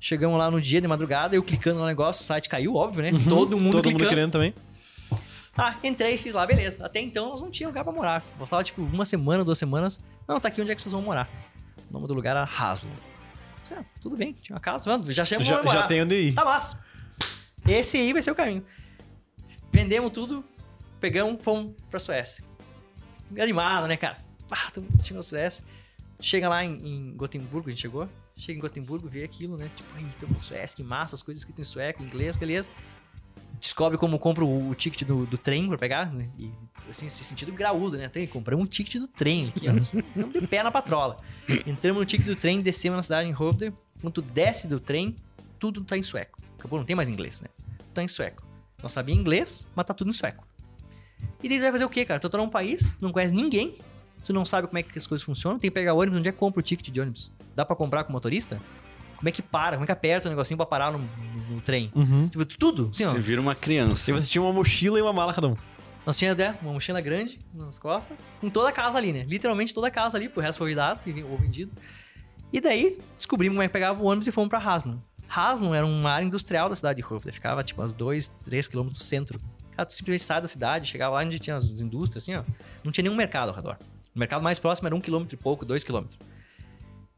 Chegamos 0.00 0.36
lá 0.38 0.50
no 0.50 0.60
dia 0.60 0.80
de 0.80 0.88
madrugada, 0.88 1.34
eu 1.36 1.42
clicando 1.42 1.78
no 1.80 1.86
negócio, 1.86 2.20
o 2.22 2.24
site 2.26 2.48
caiu, 2.48 2.74
óbvio, 2.74 3.02
né? 3.02 3.12
Todo 3.26 3.56
mundo 3.58 3.72
Todo 3.72 3.82
clicando. 3.84 4.02
mundo 4.04 4.08
querendo 4.08 4.32
também. 4.32 4.52
Ah, 5.56 5.74
entrei, 5.82 6.18
fiz 6.18 6.34
lá, 6.34 6.44
beleza. 6.46 6.84
Até 6.84 7.00
então 7.00 7.30
nós 7.30 7.40
não 7.40 7.50
tínhamos 7.50 7.74
lugar 7.74 7.84
pra 7.84 7.92
morar. 7.92 8.20
Faltava 8.38 8.62
tipo 8.62 8.82
uma 8.82 9.04
semana, 9.04 9.44
duas 9.44 9.58
semanas. 9.58 9.98
Não, 10.28 10.38
tá 10.38 10.48
aqui 10.48 10.60
onde 10.60 10.70
é 10.70 10.74
que 10.74 10.82
vocês 10.82 10.92
vão 10.92 11.02
morar. 11.02 11.28
O 11.88 11.92
nome 11.92 12.06
do 12.06 12.14
lugar 12.14 12.32
era 12.32 12.44
Haslo. 12.44 12.90
Ah, 13.72 13.84
tudo 14.00 14.16
bem, 14.16 14.32
tinha 14.32 14.54
uma 14.54 14.60
casa, 14.60 14.84
vamos, 14.84 15.12
já 15.12 15.24
chama 15.24 15.42
Já, 15.42 15.64
já 15.64 15.86
tem 15.86 16.02
onde 16.02 16.14
ir. 16.14 16.34
Tá 16.34 16.44
massa. 16.44 16.78
Esse 17.66 17.96
aí 17.96 18.12
vai 18.12 18.22
ser 18.22 18.30
o 18.30 18.34
caminho. 18.34 18.64
Vendemos 19.72 20.12
tudo, 20.12 20.44
pegamos, 21.00 21.42
fomos 21.42 21.74
pra 21.90 21.98
Suécia. 21.98 22.44
Animado, 23.38 23.88
né, 23.88 23.96
cara? 23.96 24.18
Ah, 24.50 24.70
tamo 24.70 24.86
chegando 25.02 25.16
na 25.16 25.22
Suécia. 25.24 25.64
Chega 26.20 26.48
lá 26.48 26.64
em, 26.64 26.74
em 26.74 27.16
Gotemburgo, 27.16 27.68
a 27.68 27.72
gente 27.72 27.82
chegou. 27.82 28.08
Chega 28.36 28.58
em 28.58 28.60
Gotemburgo, 28.60 29.08
vê 29.08 29.24
aquilo, 29.24 29.56
né? 29.56 29.68
Tipo, 29.74 29.96
aí, 29.96 30.06
tamo 30.20 30.34
na 30.34 30.38
Suécia, 30.38 30.76
que 30.76 30.84
massa, 30.84 31.16
as 31.16 31.22
coisas 31.22 31.40
escritas 31.42 31.68
em 31.68 31.70
sueco, 31.70 32.02
em 32.02 32.06
inglês, 32.06 32.36
beleza. 32.36 32.70
Descobre 33.60 33.98
como 33.98 34.18
compra 34.18 34.44
o, 34.44 34.70
o 34.70 34.74
ticket 34.74 35.06
do, 35.06 35.26
do 35.26 35.38
trem 35.38 35.68
pra 35.68 35.78
pegar, 35.78 36.12
né? 36.12 36.28
E, 36.38 36.50
assim, 36.90 37.06
esse 37.06 37.24
sentido 37.24 37.52
graúdo, 37.52 37.96
né? 37.96 38.08
Tem, 38.08 38.26
compramos 38.26 38.64
um 38.64 38.68
ticket 38.68 39.00
do 39.00 39.08
trem 39.08 39.48
aqui, 39.48 39.68
ó. 39.68 39.72
Estamos 39.72 40.32
de 40.32 40.46
pé 40.46 40.62
na 40.62 40.70
patrola. 40.70 41.16
Entramos 41.66 42.00
no 42.00 42.06
ticket 42.06 42.26
do 42.26 42.36
trem, 42.36 42.60
descemos 42.60 42.96
na 42.96 43.02
cidade 43.02 43.28
em 43.28 43.34
Hovde. 43.34 43.72
Quando 44.00 44.14
tu 44.14 44.22
desce 44.22 44.68
do 44.68 44.78
trem, 44.78 45.16
tudo 45.58 45.82
tá 45.82 45.96
em 45.96 46.02
sueco. 46.02 46.38
Acabou, 46.58 46.78
não 46.78 46.86
tem 46.86 46.94
mais 46.96 47.08
inglês, 47.08 47.40
né? 47.40 47.48
Tá 47.94 48.02
em 48.02 48.08
sueco. 48.08 48.46
Não 48.82 48.88
sabia 48.88 49.14
inglês, 49.14 49.68
mas 49.74 49.86
tá 49.86 49.94
tudo 49.94 50.10
em 50.10 50.12
sueco. 50.12 50.46
E 51.42 51.48
daí 51.48 51.58
tu 51.58 51.62
vai 51.62 51.72
fazer 51.72 51.84
o 51.84 51.90
quê, 51.90 52.04
cara? 52.04 52.20
Tu 52.20 52.28
tá 52.28 52.38
num 52.38 52.48
país, 52.48 52.98
não 53.00 53.10
conhece 53.10 53.34
ninguém, 53.34 53.76
tu 54.24 54.32
não 54.32 54.44
sabe 54.44 54.66
como 54.66 54.78
é 54.78 54.82
que 54.82 54.98
as 54.98 55.06
coisas 55.06 55.24
funcionam, 55.24 55.58
tem 55.58 55.70
que 55.70 55.74
pegar 55.74 55.94
ônibus, 55.94 56.18
onde 56.18 56.28
é 56.28 56.32
que 56.32 56.38
compra 56.38 56.60
o 56.60 56.62
ticket 56.62 56.92
de 56.92 57.00
ônibus? 57.00 57.30
Dá 57.54 57.64
pra 57.64 57.74
comprar 57.74 58.04
com 58.04 58.12
motorista? 58.12 58.60
Como 59.16 59.28
é 59.28 59.32
que 59.32 59.42
para? 59.42 59.76
Como 59.76 59.84
é 59.84 59.86
que 59.86 59.92
aperta 59.92 60.28
o 60.28 60.30
negocinho 60.30 60.56
pra 60.56 60.66
parar 60.66 60.90
no, 60.92 60.98
no- 60.98 61.54
no 61.56 61.60
trem? 61.60 61.90
Uhum. 61.94 62.28
Tipo, 62.28 62.44
tudo, 62.44 62.90
assim, 62.92 63.04
ó. 63.04 63.08
Você 63.10 63.18
vira 63.18 63.40
uma 63.40 63.54
criança. 63.54 64.10
E 64.10 64.14
você 64.14 64.30
tinha 64.30 64.42
uma 64.42 64.52
mochila 64.52 64.98
e 64.98 65.02
uma 65.02 65.12
mala 65.12 65.32
cada 65.32 65.48
um. 65.48 65.56
Nós 66.04 66.16
tínhamos 66.16 66.38
né, 66.38 66.56
uma 66.62 66.72
mochila 66.72 67.00
grande 67.00 67.38
nas 67.52 67.78
costas, 67.78 68.16
com 68.40 68.48
toda 68.48 68.68
a 68.68 68.72
casa 68.72 68.96
ali, 68.98 69.12
né? 69.12 69.24
Literalmente 69.26 69.74
toda 69.74 69.88
a 69.88 69.90
casa 69.90 70.16
ali, 70.16 70.28
porque 70.28 70.40
o 70.40 70.42
resto 70.42 70.58
foi 70.58 70.74
dado 70.74 71.00
e 71.06 71.22
ou 71.24 71.36
vendido. 71.36 71.72
E 72.52 72.60
daí 72.60 73.00
descobrimos 73.16 73.54
como 73.56 73.62
é 73.62 73.66
que 73.66 73.72
pegava 73.72 74.00
o 74.00 74.06
ônibus 74.06 74.26
e 74.28 74.32
fomos 74.32 74.48
pra 74.48 74.58
Haslum. 74.60 74.98
Haslum 75.28 75.74
era 75.74 75.84
uma 75.84 76.10
área 76.12 76.24
industrial 76.24 76.68
da 76.68 76.76
cidade 76.76 77.02
de 77.02 77.12
Hovde, 77.12 77.32
ficava 77.32 77.64
tipo 77.64 77.82
uns 77.82 77.92
2, 77.92 78.28
3 78.44 78.68
quilômetros 78.68 79.02
do 79.02 79.04
centro. 79.04 79.40
Cara, 79.72 79.84
tu 79.84 79.92
simplesmente 79.94 80.22
sai 80.24 80.40
da 80.40 80.46
cidade, 80.46 80.86
chegava 80.88 81.16
lá 81.16 81.22
onde 81.22 81.38
tinha 81.40 81.56
as 81.56 81.68
indústrias, 81.80 82.22
assim, 82.22 82.36
ó. 82.36 82.44
Não 82.84 82.92
tinha 82.92 83.02
nenhum 83.02 83.16
mercado 83.16 83.48
ao 83.48 83.54
redor. 83.56 83.76
O 84.14 84.18
mercado 84.18 84.42
mais 84.42 84.58
próximo 84.60 84.86
era 84.86 84.94
um 84.94 85.00
quilômetro 85.00 85.34
e 85.34 85.36
pouco, 85.36 85.66
dois 85.66 85.82
quilômetros. 85.82 86.16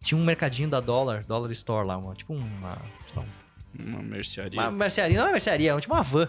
Tinha 0.03 0.19
um 0.21 0.25
mercadinho 0.25 0.69
da 0.69 0.81
Dollar, 0.81 1.25
Dollar 1.27 1.51
Store 1.53 1.87
lá, 1.87 1.97
uma, 1.97 2.15
tipo 2.15 2.33
uma, 2.35 2.79
Uma 3.79 4.03
mercearia. 4.03 4.61
uma 4.61 4.71
mercearia, 4.71 5.21
não 5.21 5.29
é 5.29 5.33
mercearia, 5.33 5.73
é 5.73 5.81
tipo 5.81 5.93
uma 5.95 6.03
van. 6.03 6.29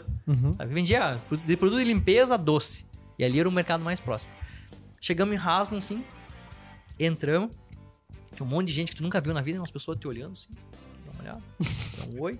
Sabe? 0.57 0.73
Vendia 0.73 1.19
de 1.45 1.55
produto 1.57 1.79
de 1.79 1.85
limpeza 1.85 2.37
doce. 2.37 2.85
E 3.17 3.23
ali 3.23 3.39
era 3.39 3.47
o 3.47 3.51
mercado 3.51 3.83
mais 3.83 3.99
próximo. 3.99 4.31
Chegamos 5.01 5.33
em 5.33 5.37
Haslum, 5.37 5.77
assim, 5.77 6.03
entramos. 6.99 7.51
Tinha 8.35 8.45
um 8.45 8.49
monte 8.49 8.67
de 8.67 8.73
gente 8.73 8.91
que 8.91 8.95
tu 8.97 9.03
nunca 9.03 9.19
viu 9.21 9.33
na 9.33 9.41
vida, 9.41 9.59
umas 9.59 9.71
pessoas 9.71 9.97
te 9.99 10.07
olhando, 10.07 10.33
assim. 10.33 10.47
Dá 11.05 11.11
uma 11.11 11.21
olhada, 11.21 11.41
dá 11.97 12.05
um 12.17 12.21
oi. 12.21 12.39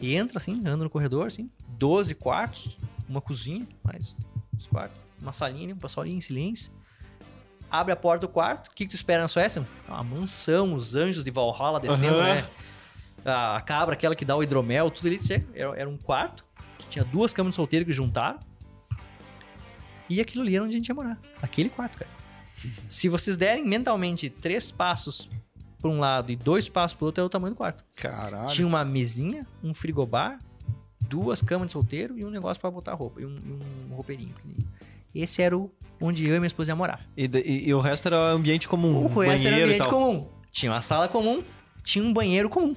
entra 0.00 0.38
assim, 0.38 0.58
anda 0.66 0.84
no 0.84 0.90
corredor, 0.90 1.26
assim, 1.26 1.50
12 1.70 2.14
quartos, 2.14 2.76
uma 3.08 3.20
cozinha, 3.20 3.66
mais 3.82 4.16
os 4.58 4.66
quartos, 4.66 4.96
uma 5.20 5.32
salinha, 5.32 5.74
um 5.74 5.78
pessoal 5.78 6.04
ali 6.04 6.12
em 6.12 6.20
silêncio. 6.20 6.72
Abre 7.80 7.92
a 7.92 7.96
porta 7.96 8.26
do 8.26 8.32
quarto, 8.32 8.68
o 8.68 8.70
que, 8.70 8.84
que 8.84 8.90
tu 8.90 8.94
espera 8.94 9.20
na 9.20 9.28
Suécia? 9.28 9.66
Uma 9.86 10.02
mansão, 10.02 10.72
os 10.72 10.94
anjos 10.94 11.22
de 11.22 11.30
Valhalla 11.30 11.78
descendo, 11.78 12.16
Aham. 12.16 12.34
né? 12.34 12.48
A 13.24 13.60
cabra, 13.60 13.94
aquela 13.94 14.16
que 14.16 14.24
dá 14.24 14.34
o 14.34 14.42
hidromel, 14.42 14.90
tudo 14.90 15.08
ali. 15.08 15.18
Era, 15.54 15.80
era 15.80 15.88
um 15.88 15.96
quarto, 15.96 16.42
que 16.78 16.86
tinha 16.88 17.04
duas 17.04 17.32
camas 17.34 17.52
de 17.52 17.56
solteiro 17.56 17.84
que 17.84 17.92
juntaram. 17.92 18.38
E 20.08 20.20
aquilo 20.20 20.42
ali 20.42 20.56
era 20.56 20.64
onde 20.64 20.74
a 20.74 20.76
gente 20.78 20.88
ia 20.88 20.94
morar. 20.94 21.18
Aquele 21.42 21.68
quarto, 21.68 21.98
cara. 21.98 22.10
Se 22.88 23.08
vocês 23.08 23.36
derem 23.36 23.64
mentalmente 23.64 24.30
três 24.30 24.70
passos 24.70 25.28
para 25.78 25.90
um 25.90 25.98
lado 25.98 26.32
e 26.32 26.36
dois 26.36 26.68
passos 26.70 26.96
pro 26.96 27.06
outro, 27.06 27.22
é 27.22 27.26
o 27.26 27.28
tamanho 27.28 27.52
do 27.52 27.56
quarto. 27.58 27.84
Caralho. 27.96 28.48
Tinha 28.48 28.66
uma 28.66 28.84
mesinha, 28.84 29.46
um 29.62 29.74
frigobar, 29.74 30.38
duas 31.00 31.42
camas 31.42 31.66
de 31.66 31.72
solteiro 31.72 32.18
e 32.18 32.24
um 32.24 32.30
negócio 32.30 32.58
pra 32.60 32.70
botar 32.70 32.94
roupa. 32.94 33.20
E 33.20 33.26
um, 33.26 33.36
e 33.36 33.90
um 33.90 33.94
roupeirinho 33.94 34.32
pequenininho. 34.32 34.68
Esse 35.20 35.42
era 35.42 35.56
o 35.56 35.70
onde 36.00 36.26
eu 36.28 36.36
e 36.36 36.38
minha 36.38 36.46
esposa 36.46 36.70
ia 36.72 36.76
morar. 36.76 37.00
E, 37.16 37.24
e- 37.24 37.68
e 37.68 37.74
o 37.74 37.80
resto 37.80 38.06
era 38.08 38.16
ambiente 38.32 38.68
comum. 38.68 39.04
O 39.04 39.18
resto 39.20 39.46
era 39.46 39.64
ambiente 39.64 39.88
comum. 39.88 40.28
Tinha 40.52 40.72
uma 40.72 40.82
sala 40.82 41.08
comum, 41.08 41.42
tinha 41.82 42.04
um 42.04 42.12
banheiro 42.12 42.48
comum. 42.48 42.74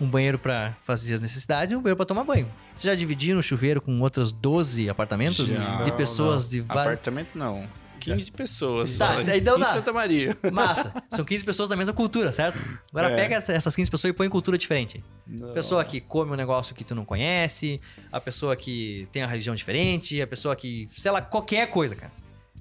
Um 0.00 0.06
banheiro 0.06 0.38
pra 0.38 0.74
fazer 0.82 1.14
as 1.14 1.20
necessidades 1.20 1.72
e 1.72 1.76
um 1.76 1.80
banheiro 1.80 1.96
pra 1.96 2.06
tomar 2.06 2.24
banho. 2.24 2.48
Você 2.76 2.88
já 2.88 2.94
dividiu 2.94 3.36
no 3.36 3.42
chuveiro 3.42 3.80
com 3.80 4.00
outras 4.00 4.32
12 4.32 4.88
apartamentos 4.88 5.50
Já. 5.50 5.82
de 5.84 5.92
pessoas 5.92 6.48
de 6.48 6.60
várias... 6.60 6.86
Apartamento 6.94 7.28
não. 7.36 7.68
15 8.04 8.32
pessoas 8.32 8.96
Tá, 8.98 9.14
só. 9.14 9.20
então 9.20 9.58
em. 9.58 9.62
Santa 9.64 9.92
Maria. 9.92 10.36
Massa. 10.52 10.92
São 11.10 11.24
15 11.24 11.44
pessoas 11.44 11.68
da 11.68 11.76
mesma 11.76 11.92
cultura, 11.94 12.32
certo? 12.32 12.62
Agora 12.90 13.10
É. 13.10 13.16
pega 13.16 13.36
essa- 13.36 13.52
essas 13.52 13.74
15 13.76 13.90
pessoas 13.90 14.10
e 14.10 14.14
põe 14.14 14.26
em 14.26 14.30
cultura 14.30 14.56
diferente. 14.58 15.02
Não. 15.26 15.52
Pessoa 15.52 15.84
que 15.84 16.00
come 16.00 16.32
um 16.32 16.36
negócio 16.36 16.74
que 16.74 16.84
tu 16.84 16.94
não 16.94 17.04
conhece, 17.04 17.80
a 18.10 18.20
pessoa 18.20 18.54
que 18.56 19.08
tem 19.12 19.22
uma 19.22 19.28
religião 19.30 19.54
diferente, 19.54 20.20
a 20.20 20.26
pessoa 20.26 20.54
que, 20.56 20.88
sei 20.96 21.10
lá, 21.10 21.20
qualquer 21.22 21.66
coisa, 21.68 21.94
cara. 21.96 22.12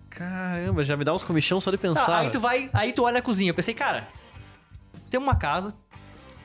Caramba, 0.09 0.83
já 0.83 0.97
me 0.97 1.05
dá 1.05 1.13
uns 1.13 1.23
comichão 1.23 1.59
só 1.61 1.71
de 1.71 1.77
Tá, 1.77 1.81
pensar. 1.87 2.19
aí 2.19 2.29
tu 2.29 2.39
vai, 2.39 2.69
aí 2.73 2.91
tu 2.91 3.03
olha 3.03 3.19
a 3.19 3.21
cozinha. 3.21 3.49
Eu 3.51 3.53
pensei, 3.55 3.73
cara, 3.73 4.07
temos 5.09 5.27
uma 5.27 5.35
casa, 5.35 5.73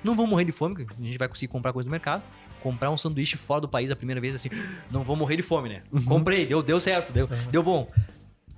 não 0.05 0.14
vamos 0.14 0.31
morrer 0.31 0.44
de 0.44 0.52
fome, 0.52 0.74
porque 0.77 0.94
a 1.01 1.05
gente 1.05 1.18
vai 1.18 1.27
conseguir 1.28 1.48
comprar 1.48 1.73
coisa 1.73 1.86
no 1.86 1.90
mercado. 1.90 2.23
Comprar 2.60 2.90
um 2.90 2.97
sanduíche 2.97 3.36
fora 3.36 3.60
do 3.60 3.68
país 3.68 3.90
a 3.90 3.97
primeira 3.97 4.20
vez, 4.20 4.35
assim, 4.35 4.48
não 4.90 5.05
vou 5.05 5.14
morrer 5.16 5.36
de 5.36 5.43
fome, 5.43 5.68
né? 5.68 5.82
Comprei, 6.05 6.47
deu, 6.47 6.62
deu 6.62 6.81
certo, 6.81 7.12
deu, 7.12 7.28
deu 7.51 7.62
bom. 7.62 7.89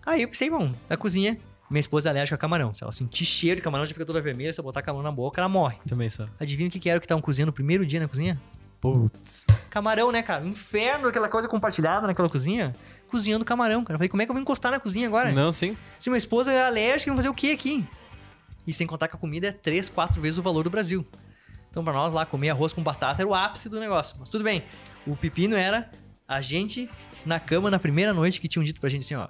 Aí 0.08 0.22
eu 0.22 0.28
pensei, 0.28 0.48
bom, 0.48 0.72
na 0.88 0.96
cozinha, 0.96 1.36
minha 1.70 1.80
esposa 1.80 2.08
é 2.08 2.10
alérgica 2.10 2.34
a 2.34 2.38
camarão. 2.38 2.72
Se 2.72 2.82
ela 2.82 2.90
sentir 2.90 3.26
cheiro 3.26 3.56
de 3.56 3.62
camarão, 3.62 3.84
já 3.84 3.92
fica 3.92 4.06
toda 4.06 4.22
vermelha, 4.22 4.50
se 4.50 4.58
eu 4.58 4.64
botar 4.64 4.80
camarão 4.80 5.02
na 5.04 5.12
boca, 5.12 5.38
ela 5.38 5.50
morre. 5.50 5.76
Também 5.86 6.08
só. 6.08 6.26
Adivinha 6.40 6.66
o 6.66 6.72
que 6.72 6.80
que 6.80 6.88
era 6.88 6.96
o 6.96 7.00
que 7.00 7.04
estavam 7.04 7.20
cozinhando 7.20 7.48
no 7.48 7.52
primeiro 7.52 7.84
dia 7.84 8.00
na 8.00 8.08
cozinha? 8.08 8.40
Putz. 8.80 9.44
Camarão, 9.68 10.10
né, 10.10 10.22
cara? 10.22 10.46
Inferno, 10.46 11.08
aquela 11.08 11.28
coisa 11.28 11.46
compartilhada 11.46 12.06
naquela 12.06 12.30
cozinha. 12.30 12.74
Cozinhando 13.10 13.44
camarão, 13.44 13.84
cara. 13.84 13.96
Eu 13.96 13.98
falei, 13.98 14.08
como 14.08 14.22
é 14.22 14.24
que 14.24 14.30
eu 14.30 14.34
vou 14.34 14.40
encostar 14.40 14.72
na 14.72 14.80
cozinha 14.80 15.06
agora? 15.06 15.30
Não, 15.30 15.52
sim. 15.52 15.76
Se 16.00 16.08
minha 16.08 16.16
esposa 16.16 16.50
é 16.50 16.64
alérgica, 16.64 17.10
vou 17.10 17.18
fazer 17.18 17.28
o 17.28 17.34
que 17.34 17.52
aqui? 17.52 17.86
E 18.66 18.72
sem 18.72 18.86
contar 18.86 19.08
que 19.08 19.16
a 19.16 19.18
comida 19.18 19.48
é 19.48 19.52
três, 19.52 19.90
quatro 19.90 20.22
vezes 20.22 20.38
o 20.38 20.42
valor 20.42 20.64
do 20.64 20.70
Brasil. 20.70 21.06
Então, 21.68 21.84
pra 21.84 21.92
nós 21.92 22.14
lá, 22.14 22.24
comer 22.24 22.48
arroz 22.48 22.72
com 22.72 22.82
batata 22.82 23.20
era 23.20 23.28
o 23.28 23.34
ápice 23.34 23.68
do 23.68 23.78
negócio. 23.78 24.16
Mas 24.18 24.30
tudo 24.30 24.42
bem. 24.42 24.62
O 25.06 25.14
pepino 25.14 25.54
era 25.54 25.90
a 26.26 26.40
gente 26.40 26.88
na 27.26 27.38
cama 27.38 27.70
na 27.70 27.78
primeira 27.78 28.14
noite 28.14 28.40
que 28.40 28.48
tinham 28.48 28.64
dito 28.64 28.80
pra 28.80 28.88
gente 28.88 29.02
assim, 29.02 29.14
ó. 29.14 29.28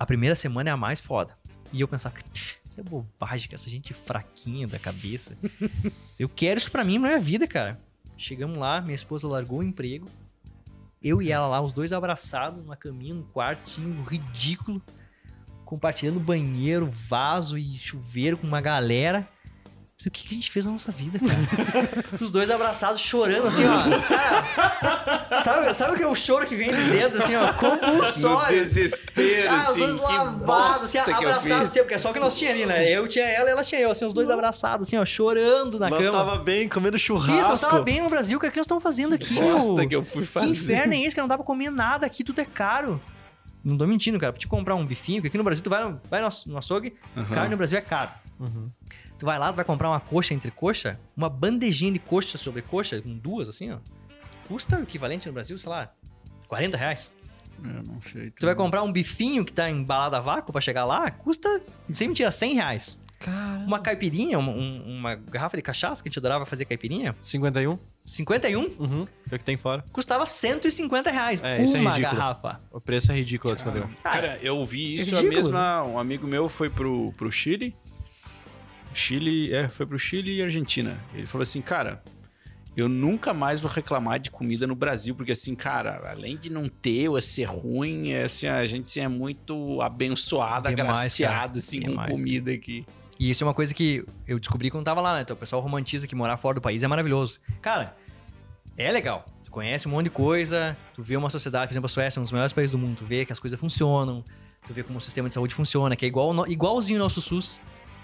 A 0.00 0.06
primeira 0.06 0.34
semana 0.34 0.70
é 0.70 0.72
a 0.72 0.78
mais 0.78 0.98
foda. 0.98 1.36
E 1.70 1.82
eu 1.82 1.86
pensava, 1.86 2.14
isso 2.34 2.80
é 2.80 2.82
bobagem, 2.82 3.50
que 3.50 3.54
essa 3.54 3.68
gente 3.68 3.92
fraquinha 3.92 4.66
da 4.66 4.78
cabeça. 4.78 5.36
eu 6.18 6.26
quero 6.26 6.58
isso 6.58 6.70
pra 6.70 6.82
mim, 6.82 6.98
na 6.98 7.08
minha 7.08 7.20
vida, 7.20 7.46
cara. 7.46 7.78
Chegamos 8.16 8.56
lá, 8.56 8.80
minha 8.80 8.94
esposa 8.94 9.28
largou 9.28 9.58
o 9.58 9.62
emprego. 9.62 10.08
Eu 11.02 11.20
e 11.20 11.30
ela 11.30 11.46
lá, 11.46 11.60
os 11.60 11.74
dois 11.74 11.92
abraçados, 11.92 12.62
numa 12.62 12.76
caminha, 12.76 13.12
num 13.12 13.24
quartinho 13.24 14.02
ridículo 14.02 14.82
compartilhando 15.66 16.18
banheiro, 16.18 16.88
vaso 16.90 17.58
e 17.58 17.76
chuveiro 17.76 18.38
com 18.38 18.46
uma 18.46 18.62
galera. 18.62 19.28
Mas 20.02 20.06
O 20.06 20.10
que, 20.10 20.24
que 20.26 20.34
a 20.34 20.38
gente 20.38 20.50
fez 20.50 20.64
na 20.64 20.72
nossa 20.72 20.90
vida, 20.90 21.18
cara? 21.18 22.06
Os 22.18 22.30
dois 22.30 22.50
abraçados, 22.50 23.02
chorando 23.02 23.48
assim, 23.48 23.64
ó. 23.66 24.00
Cara, 24.08 25.40
sabe, 25.42 25.74
sabe 25.74 25.92
o 25.92 25.96
que 25.96 26.02
é 26.02 26.06
o 26.06 26.14
choro 26.14 26.46
que 26.46 26.56
vem 26.56 26.74
de 26.74 26.82
dentro, 26.90 27.18
assim, 27.22 27.36
ó? 27.36 27.48
No 27.48 27.54
Compulsório. 27.54 28.60
desespero, 28.64 29.50
Ah, 29.50 29.56
os 29.58 29.68
assim. 29.68 29.78
dois 29.78 29.96
que 29.96 30.00
lavados, 30.02 30.86
assim, 30.86 31.02
que 31.04 31.10
eu 31.10 31.16
abraçados, 31.16 31.68
assim, 31.68 31.78
porque 31.80 31.94
é 31.94 31.98
só 31.98 32.10
o 32.10 32.14
que 32.14 32.20
nós 32.20 32.38
tinha 32.38 32.50
ali, 32.50 32.64
né? 32.64 32.90
Eu 32.90 33.06
tinha 33.06 33.26
ela 33.26 33.50
e 33.50 33.52
ela 33.52 33.62
tinha 33.62 33.78
eu, 33.80 33.90
assim, 33.90 34.06
os 34.06 34.14
dois 34.14 34.30
abraçados, 34.30 34.86
assim, 34.86 34.96
ó, 34.96 35.04
chorando 35.04 35.78
na 35.78 35.90
Nós 35.90 36.06
cama. 36.06 36.18
tava 36.24 36.38
bem 36.38 36.66
comendo 36.66 36.98
churrasco. 36.98 37.38
Isso, 37.38 37.48
nós 37.50 37.60
tava 37.60 37.82
bem 37.82 38.00
no 38.02 38.08
Brasil, 38.08 38.38
o 38.38 38.40
que 38.40 38.46
é 38.46 38.50
que 38.50 38.56
nós 38.56 38.64
estamos 38.64 38.82
fazendo 38.82 39.14
aqui, 39.14 39.34
Bosta 39.34 39.72
meu? 39.74 39.86
que 39.88 39.94
eu 39.96 40.02
fui 40.02 40.22
Que 40.22 40.28
fazer. 40.28 40.46
inferno 40.46 40.94
é 40.94 41.00
esse 41.02 41.14
que 41.14 41.20
não 41.20 41.28
dá 41.28 41.36
pra 41.36 41.44
comer 41.44 41.70
nada 41.70 42.06
aqui, 42.06 42.24
tudo 42.24 42.40
é 42.40 42.46
caro. 42.46 42.98
Não 43.62 43.76
tô 43.76 43.86
mentindo, 43.86 44.18
cara. 44.18 44.32
Pra 44.32 44.40
te 44.40 44.48
comprar 44.48 44.74
um 44.74 44.86
bifinho, 44.86 45.18
porque 45.18 45.28
aqui 45.28 45.36
no 45.36 45.44
Brasil 45.44 45.62
tu 45.62 45.68
vai 45.68 45.84
no, 45.84 46.00
vai 46.08 46.22
no, 46.22 46.26
aç- 46.26 46.46
no 46.46 46.56
açougue, 46.56 46.94
carne 47.34 47.50
no 47.50 47.58
Brasil 47.58 47.76
é 47.76 47.82
caro. 47.82 48.10
Tu 49.20 49.26
vai 49.26 49.38
lá, 49.38 49.52
tu 49.52 49.56
vai 49.56 49.64
comprar 49.66 49.90
uma 49.90 50.00
coxa 50.00 50.32
entre 50.34 50.50
coxa, 50.50 50.98
uma 51.16 51.28
bandejinha 51.28 51.92
de 51.92 51.98
coxa 51.98 52.38
sobre 52.38 52.62
coxa, 52.62 53.00
com 53.02 53.14
duas 53.16 53.48
assim, 53.48 53.70
ó. 53.70 53.76
Custa 54.48 54.78
o 54.78 54.82
equivalente 54.82 55.26
no 55.28 55.32
Brasil, 55.34 55.56
sei 55.58 55.68
lá, 55.70 55.92
40 56.48 56.76
reais. 56.76 57.14
Eu 57.62 57.82
não 57.82 58.00
sei. 58.00 58.30
Tu 58.30 58.46
vai 58.46 58.54
comprar 58.54 58.82
um 58.82 58.90
bifinho 58.90 59.44
que 59.44 59.52
tá 59.52 59.70
embalado 59.70 60.16
a 60.16 60.20
vácuo 60.20 60.50
pra 60.52 60.60
chegar 60.62 60.86
lá, 60.86 61.10
custa, 61.10 61.62
sem 61.90 62.08
mentira, 62.08 62.32
100 62.32 62.54
reais. 62.54 62.98
Uma 63.66 63.78
caipirinha, 63.78 64.38
uma, 64.38 64.50
um- 64.50 64.82
uma 64.98 65.14
garrafa 65.14 65.54
de 65.54 65.62
cachaça 65.62 66.02
que 66.02 66.08
a 66.08 66.10
gente 66.10 66.18
adorava 66.18 66.46
fazer 66.46 66.64
caipirinha, 66.64 67.14
51? 67.20 67.78
51, 68.02 68.62
Uhum. 68.78 69.06
É 69.30 69.34
o 69.34 69.38
que 69.38 69.44
tem 69.44 69.58
fora. 69.58 69.84
custava 69.92 70.24
150 70.24 71.10
reais. 71.10 71.42
É, 71.44 71.56
é 71.56 71.60
uma 71.78 71.90
ridículo. 71.92 72.00
garrafa. 72.16 72.60
O 72.72 72.80
preço 72.80 73.12
é 73.12 73.16
ridículo, 73.16 73.52
esse 73.52 73.62
modelo. 73.62 73.90
Cara, 74.02 74.38
eu 74.40 74.64
vi 74.64 74.94
isso, 74.94 75.14
é 75.14 75.18
a 75.18 75.20
ridículo, 75.20 75.42
mesma... 75.42 75.82
Um 75.84 75.98
amigo 75.98 76.26
meu 76.26 76.48
foi 76.48 76.70
pro, 76.70 77.12
pro 77.18 77.30
Chile. 77.30 77.76
Chile, 78.94 79.52
é, 79.52 79.68
foi 79.68 79.86
pro 79.86 79.98
Chile 79.98 80.36
e 80.36 80.42
Argentina. 80.42 80.98
Ele 81.14 81.26
falou 81.26 81.42
assim, 81.42 81.60
cara... 81.60 82.02
Eu 82.76 82.88
nunca 82.88 83.34
mais 83.34 83.60
vou 83.60 83.70
reclamar 83.70 84.20
de 84.20 84.30
comida 84.30 84.64
no 84.64 84.76
Brasil, 84.76 85.12
porque 85.14 85.32
assim, 85.32 85.56
cara, 85.56 86.08
além 86.08 86.36
de 86.36 86.48
não 86.48 86.68
ter 86.68 87.08
ou 87.08 87.20
ser 87.20 87.42
ruim, 87.42 88.12
é, 88.12 88.22
assim, 88.22 88.46
a 88.46 88.64
gente 88.64 88.84
assim, 88.84 89.00
é 89.00 89.08
muito 89.08 89.82
abençoado, 89.82 90.68
Demais, 90.68 90.98
agraciado, 90.98 91.58
assim, 91.58 91.80
Demais, 91.80 92.08
com 92.08 92.14
comida 92.14 92.52
aqui. 92.52 92.86
E 93.18 93.28
isso 93.28 93.42
é 93.42 93.46
uma 93.46 93.52
coisa 93.52 93.74
que 93.74 94.06
eu 94.26 94.38
descobri 94.38 94.70
quando 94.70 94.84
tava 94.84 95.00
lá, 95.00 95.14
né? 95.16 95.22
Então 95.22 95.34
o 95.34 95.38
pessoal 95.38 95.60
romantiza 95.60 96.06
que 96.06 96.14
morar 96.14 96.36
fora 96.36 96.54
do 96.54 96.60
país 96.60 96.82
é 96.84 96.86
maravilhoso. 96.86 97.40
Cara, 97.60 97.94
é 98.76 98.90
legal. 98.92 99.26
Tu 99.44 99.50
conhece 99.50 99.88
um 99.88 99.90
monte 99.90 100.04
de 100.04 100.10
coisa, 100.10 100.74
tu 100.94 101.02
vê 101.02 101.16
uma 101.16 101.28
sociedade, 101.28 101.66
por 101.66 101.72
exemplo, 101.72 101.86
a 101.86 101.88
Suécia 101.88 102.18
é 102.18 102.20
um 102.20 102.22
dos 102.22 102.32
maiores 102.32 102.52
países 102.52 102.70
do 102.70 102.78
mundo, 102.78 102.98
tu 102.98 103.04
vê 103.04 103.26
que 103.26 103.32
as 103.32 103.40
coisas 103.40 103.58
funcionam, 103.58 104.24
tu 104.64 104.72
vê 104.72 104.84
como 104.84 104.98
o 104.98 105.02
sistema 105.02 105.26
de 105.26 105.34
saúde 105.34 105.54
funciona, 105.56 105.96
que 105.96 106.04
é 106.04 106.08
igual, 106.08 106.46
igualzinho 106.46 107.00
ao 107.00 107.04
nosso 107.06 107.20
SUS, 107.20 107.58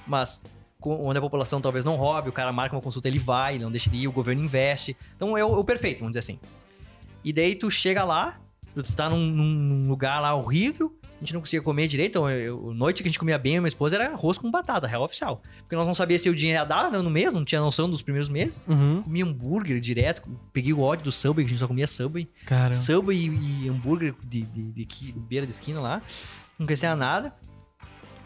mas 0.06 0.42
onde 0.85 1.19
a 1.19 1.20
população 1.20 1.61
talvez 1.61 1.85
não 1.85 1.97
roube, 1.97 2.28
o 2.28 2.32
cara 2.32 2.53
marca 2.53 2.74
uma 2.77 2.82
consulta, 2.82 3.09
ele 3.09 3.19
vai, 3.19 3.55
ele 3.55 3.65
não 3.65 3.70
deixa 3.70 3.89
de 3.90 3.97
ir, 3.97 4.09
o 4.09 4.12
governo 4.12 4.43
investe. 4.43 4.97
Então 5.16 5.36
é 5.36 5.44
o, 5.44 5.59
o 5.59 5.65
perfeito, 5.65 5.98
vamos 6.01 6.11
dizer 6.12 6.20
assim. 6.20 6.39
E 7.24 7.32
daí 7.32 7.55
tu 7.55 7.70
chega 7.70 8.05
lá, 8.05 8.39
tu 8.74 8.82
tá 8.94 9.09
num, 9.09 9.19
num 9.27 9.89
lugar 9.89 10.20
lá 10.20 10.35
horrível, 10.35 10.94
a 11.16 11.20
gente 11.20 11.32
não 11.32 11.40
conseguia 11.40 11.62
comer 11.62 11.89
direito, 11.89 12.11
então 12.11 12.31
eu, 12.31 12.74
noite 12.74 13.03
que 13.03 13.09
a 13.09 13.11
gente 13.11 13.19
comia 13.19 13.39
bem, 13.39 13.59
minha 13.59 13.66
esposa 13.69 13.97
era 13.97 14.12
arroz 14.12 14.36
com 14.36 14.51
batata, 14.51 14.86
real 14.86 15.03
oficial. 15.03 15.40
Porque 15.61 15.74
nós 15.74 15.86
não 15.86 15.94
sabíamos 15.94 16.20
se 16.23 16.28
o 16.28 16.35
dinheiro 16.35 16.61
ia 16.61 16.65
dar 16.66 16.90
né, 16.93 16.98
no 16.98 17.09
mês, 17.09 17.32
não 17.32 17.43
tinha 17.43 17.59
noção 17.61 17.89
dos 17.89 18.03
primeiros 18.03 18.28
meses. 18.28 18.61
Uhum. 18.69 19.01
Comia 19.03 19.24
hambúrguer 19.24 19.81
direto, 19.81 20.23
peguei 20.53 20.74
o 20.74 20.81
ódio 20.82 21.05
do 21.07 21.11
Subway, 21.12 21.47
que 21.47 21.48
a 21.48 21.55
gente 21.55 21.59
só 21.59 21.66
comia 21.66 21.86
Subway. 21.86 22.28
Caramba. 22.44 22.74
Subway 22.74 23.16
e, 23.16 23.65
e 23.65 23.69
hambúrguer 23.70 24.15
de, 24.23 24.43
de, 24.43 24.73
de, 24.73 24.85
qui- 24.85 25.12
beira 25.16 25.47
de 25.47 25.53
esquina 25.53 25.81
lá. 25.81 26.03
Não 26.59 26.66
conhecia 26.66 26.94
nada. 26.94 27.35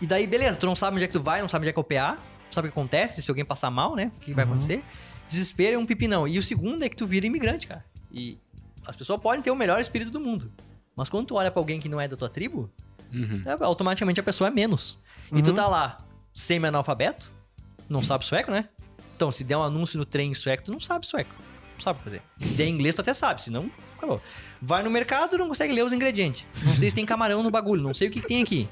E 0.00 0.06
daí, 0.06 0.26
beleza, 0.26 0.58
tu 0.58 0.66
não 0.66 0.74
sabe 0.74 0.96
onde 0.96 1.04
é 1.04 1.06
que 1.06 1.12
tu 1.12 1.22
vai, 1.22 1.40
não 1.40 1.48
sabe 1.48 1.62
onde 1.62 1.70
é 1.70 1.72
que 1.72 1.78
é 1.78 1.82
o 1.82 1.84
PA, 1.84 2.18
sabe 2.54 2.68
o 2.68 2.70
que 2.72 2.78
acontece, 2.78 3.22
se 3.22 3.30
alguém 3.30 3.44
passar 3.44 3.70
mal, 3.70 3.94
né? 3.96 4.10
O 4.16 4.20
que 4.20 4.34
vai 4.34 4.44
acontecer. 4.44 4.84
Desespero 5.28 5.76
é 5.76 5.78
um 5.78 5.86
pipinão. 5.86 6.26
E 6.26 6.38
o 6.38 6.42
segundo 6.42 6.82
é 6.84 6.88
que 6.88 6.96
tu 6.96 7.06
vira 7.06 7.26
imigrante, 7.26 7.66
cara. 7.66 7.84
E 8.12 8.38
as 8.86 8.96
pessoas 8.96 9.20
podem 9.20 9.40
ter 9.42 9.50
o 9.50 9.56
melhor 9.56 9.80
espírito 9.80 10.10
do 10.10 10.20
mundo. 10.20 10.50
Mas 10.96 11.08
quando 11.08 11.26
tu 11.26 11.34
olha 11.36 11.50
pra 11.50 11.60
alguém 11.60 11.78
que 11.80 11.88
não 11.88 12.00
é 12.00 12.08
da 12.08 12.16
tua 12.16 12.28
tribo, 12.28 12.70
Uhum. 13.12 13.42
é, 13.44 13.64
automaticamente 13.64 14.20
a 14.20 14.22
pessoa 14.22 14.48
é 14.48 14.50
menos. 14.50 14.98
E 15.32 15.42
tu 15.42 15.52
tá 15.52 15.66
lá, 15.68 15.98
semi-analfabeto, 16.32 17.30
não 17.88 18.02
sabe 18.02 18.24
sueco, 18.26 18.50
né? 18.50 18.68
Então, 19.16 19.30
se 19.30 19.44
der 19.44 19.56
um 19.56 19.62
anúncio 19.62 19.98
no 19.98 20.04
trem 20.04 20.30
em 20.30 20.34
sueco, 20.34 20.64
tu 20.64 20.72
não 20.72 20.80
sabe 20.80 21.06
sueco. 21.06 21.30
Não 21.74 21.80
sabe 21.80 22.02
fazer. 22.02 22.22
Se 22.38 22.54
der 22.54 22.66
inglês, 22.68 22.94
tu 22.94 23.00
até 23.00 23.12
sabe, 23.14 23.42
senão, 23.42 23.70
acabou. 23.96 24.20
Vai 24.60 24.82
no 24.82 24.90
mercado, 24.90 25.36
não 25.38 25.48
consegue 25.48 25.72
ler 25.72 25.84
os 25.84 25.92
ingredientes. 25.92 26.44
Não 26.64 26.72
sei 26.72 26.88
se 26.90 26.94
tem 26.96 27.04
camarão 27.06 27.42
no 27.42 27.50
bagulho, 27.50 27.82
não 27.82 27.94
sei 27.94 28.08
o 28.08 28.10
que, 28.10 28.20
que 28.20 28.26
tem 28.28 28.42
aqui. 28.42 28.68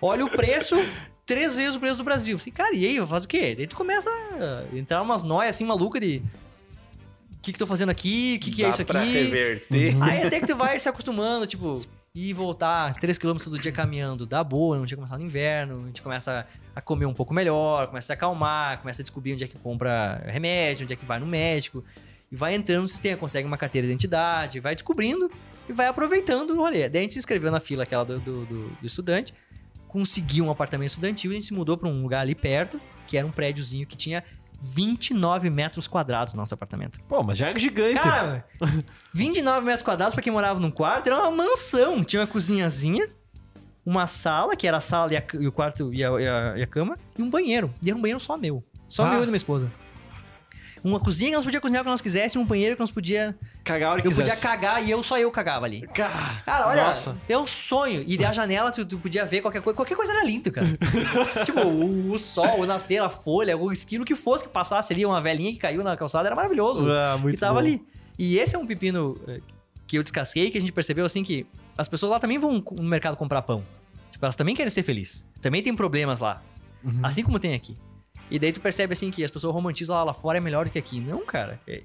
Olha 0.00 0.24
o 0.24 0.30
preço, 0.30 0.74
três 1.26 1.56
vezes 1.56 1.74
o 1.74 1.80
preço 1.80 1.98
do 1.98 2.04
Brasil. 2.04 2.36
Assim, 2.36 2.50
cara, 2.50 2.74
e 2.74 2.86
aí, 2.86 2.96
eu 2.96 3.06
faço 3.06 3.26
o 3.26 3.28
quê? 3.28 3.54
Daí 3.56 3.66
tu 3.66 3.76
começa 3.76 4.08
a 4.08 4.76
entrar 4.76 5.02
umas 5.02 5.22
noias 5.22 5.54
assim 5.56 5.64
malucas 5.64 6.00
de. 6.00 6.22
O 7.32 7.40
que 7.42 7.52
que 7.52 7.58
tô 7.58 7.66
fazendo 7.66 7.90
aqui? 7.90 8.36
O 8.40 8.44
que 8.44 8.50
que 8.50 8.64
é 8.64 8.70
isso 8.70 8.82
aqui? 8.82 8.92
pra 8.92 9.02
reverter. 9.02 10.02
Aí 10.02 10.22
até 10.26 10.40
que 10.40 10.46
tu 10.46 10.56
vai 10.56 10.78
se 10.80 10.88
acostumando, 10.88 11.46
tipo, 11.46 11.74
ir 12.14 12.30
e 12.30 12.32
voltar 12.32 12.94
3km 12.98 13.42
todo 13.44 13.58
dia 13.58 13.70
caminhando, 13.70 14.26
dá 14.26 14.42
boa, 14.42 14.76
não 14.78 14.86
tinha 14.86 14.96
começado 14.96 15.20
no 15.20 15.26
inverno, 15.26 15.82
a 15.82 15.86
gente 15.86 16.02
começa 16.02 16.46
a 16.74 16.80
comer 16.80 17.06
um 17.06 17.14
pouco 17.14 17.32
melhor, 17.34 17.86
começa 17.86 18.06
a 18.06 18.08
se 18.08 18.12
acalmar, 18.14 18.78
começa 18.80 19.02
a 19.02 19.04
descobrir 19.04 19.34
onde 19.34 19.44
é 19.44 19.48
que 19.48 19.56
compra 19.58 20.22
remédio, 20.26 20.84
onde 20.84 20.92
é 20.92 20.96
que 20.96 21.04
vai 21.04 21.20
no 21.20 21.26
médico. 21.26 21.84
E 22.32 22.34
vai 22.34 22.54
entrando 22.56 22.82
no 22.82 22.88
sistema, 22.88 23.16
consegue 23.16 23.46
uma 23.46 23.56
carteira 23.56 23.86
de 23.86 23.92
identidade, 23.92 24.58
vai 24.58 24.74
descobrindo 24.74 25.30
e 25.68 25.72
vai 25.72 25.86
aproveitando 25.86 26.50
o 26.50 26.56
rolê. 26.56 26.88
Daí 26.88 26.98
a 26.98 27.02
gente 27.02 27.12
se 27.12 27.18
inscreveu 27.20 27.52
na 27.52 27.60
fila 27.60 27.84
aquela 27.84 28.04
do, 28.04 28.18
do, 28.18 28.44
do- 28.46 28.68
do 28.80 28.86
estudante, 28.86 29.32
conseguiu 29.96 30.44
um 30.44 30.50
apartamento 30.50 30.90
estudantil 30.90 31.30
e 31.30 31.32
a 31.32 31.36
gente 31.36 31.46
se 31.46 31.54
mudou 31.54 31.74
pra 31.78 31.88
um 31.88 32.02
lugar 32.02 32.20
ali 32.20 32.34
perto, 32.34 32.78
que 33.06 33.16
era 33.16 33.26
um 33.26 33.30
prédiozinho 33.30 33.86
que 33.86 33.96
tinha 33.96 34.22
29 34.60 35.48
metros 35.48 35.88
quadrados 35.88 36.34
no 36.34 36.40
nosso 36.40 36.52
apartamento. 36.52 37.00
Pô, 37.08 37.22
mas 37.22 37.38
já 37.38 37.48
é 37.48 37.58
gigante. 37.58 37.98
Cara, 38.00 38.46
29 39.14 39.64
metros 39.64 39.82
quadrados 39.82 40.12
pra 40.14 40.22
quem 40.22 40.30
morava 40.30 40.60
num 40.60 40.70
quarto, 40.70 41.06
era 41.06 41.16
uma 41.18 41.30
mansão. 41.30 42.04
Tinha 42.04 42.20
uma 42.20 42.26
cozinhazinha, 42.26 43.08
uma 43.86 44.06
sala, 44.06 44.54
que 44.54 44.66
era 44.68 44.76
a 44.76 44.80
sala 44.82 45.14
e, 45.14 45.16
a- 45.16 45.24
e 45.40 45.46
o 45.46 45.52
quarto 45.52 45.94
e 45.94 46.04
a, 46.04 46.08
e 46.20 46.28
a- 46.28 46.54
e 46.58 46.62
a 46.62 46.66
cama, 46.66 46.98
e 47.18 47.22
um 47.22 47.30
banheiro. 47.30 47.72
E 47.82 47.88
era 47.88 47.96
um 47.98 48.02
banheiro 48.02 48.20
só 48.20 48.36
meu. 48.36 48.62
Só 48.86 49.04
Ah. 49.06 49.10
meu 49.10 49.18
e 49.18 49.20
da 49.20 49.26
minha 49.28 49.36
esposa. 49.38 49.72
Uma 50.86 51.00
cozinha 51.00 51.30
que 51.30 51.36
nós 51.36 51.44
podíamos 51.44 51.62
cozinhar 51.62 51.82
o 51.82 51.84
que 51.84 51.90
nós 51.90 52.00
quiséssemos, 52.00 52.44
um 52.44 52.48
banheiro 52.48 52.76
que 52.76 52.80
nós 52.80 52.92
podíamos. 52.92 53.34
Cagar 53.64 53.88
a 53.88 53.92
hora 53.94 54.02
que 54.02 54.06
Eu 54.06 54.12
podia 54.12 54.24
quisesse. 54.26 54.42
cagar 54.42 54.84
e 54.84 54.88
eu 54.88 55.02
só 55.02 55.18
eu 55.18 55.28
cagava 55.32 55.66
ali. 55.66 55.80
Cara, 55.88 56.12
Cara, 56.44 56.68
olha, 56.68 56.84
Nossa. 56.86 57.16
é 57.28 57.36
um 57.36 57.44
sonho. 57.44 58.04
E 58.06 58.16
da 58.16 58.32
janela 58.32 58.70
tu, 58.70 58.86
tu 58.86 58.96
podia 58.96 59.26
ver 59.26 59.40
qualquer 59.40 59.60
coisa. 59.62 59.74
Qualquer 59.76 59.96
coisa 59.96 60.12
era 60.12 60.24
lindo, 60.24 60.52
cara. 60.52 60.64
tipo, 61.44 61.60
o, 61.60 62.12
o 62.12 62.18
sol, 62.20 62.60
o 62.60 62.66
nascer, 62.66 63.02
a 63.02 63.08
folha, 63.08 63.56
o 63.58 63.72
esquilo 63.72 64.04
que 64.04 64.14
fosse 64.14 64.44
que 64.44 64.50
passasse 64.50 64.92
ali, 64.92 65.04
uma 65.04 65.20
velhinha 65.20 65.50
que 65.52 65.58
caiu 65.58 65.82
na 65.82 65.96
calçada, 65.96 66.28
era 66.28 66.36
maravilhoso. 66.36 66.88
Ah, 66.88 67.18
muito 67.20 67.34
e 67.34 67.38
tava 67.38 67.54
bom. 67.54 67.58
ali. 67.58 67.84
E 68.16 68.38
esse 68.38 68.54
é 68.54 68.58
um 68.58 68.64
pepino 68.64 69.20
eh, 69.26 69.40
que 69.88 69.98
eu 69.98 70.04
descasquei, 70.04 70.50
que 70.52 70.58
a 70.58 70.60
gente 70.60 70.72
percebeu 70.72 71.04
assim 71.04 71.24
que 71.24 71.44
as 71.76 71.88
pessoas 71.88 72.12
lá 72.12 72.20
também 72.20 72.38
vão 72.38 72.62
no 72.76 72.82
mercado 72.84 73.16
comprar 73.16 73.42
pão. 73.42 73.64
Tipo, 74.12 74.24
elas 74.24 74.36
também 74.36 74.54
querem 74.54 74.70
ser 74.70 74.84
felizes. 74.84 75.26
Também 75.42 75.64
tem 75.64 75.74
problemas 75.74 76.20
lá. 76.20 76.40
Uhum. 76.84 77.00
Assim 77.02 77.24
como 77.24 77.40
tem 77.40 77.54
aqui. 77.54 77.76
E 78.30 78.38
daí 78.38 78.52
tu 78.52 78.60
percebe 78.60 78.92
assim 78.92 79.10
que 79.10 79.24
as 79.24 79.30
pessoas 79.30 79.54
romantizam 79.54 79.94
lá, 79.94 80.04
lá 80.04 80.14
fora 80.14 80.38
é 80.38 80.40
melhor 80.40 80.64
do 80.64 80.70
que 80.70 80.78
aqui. 80.78 81.00
Não, 81.00 81.24
cara. 81.24 81.60
É- 81.66 81.82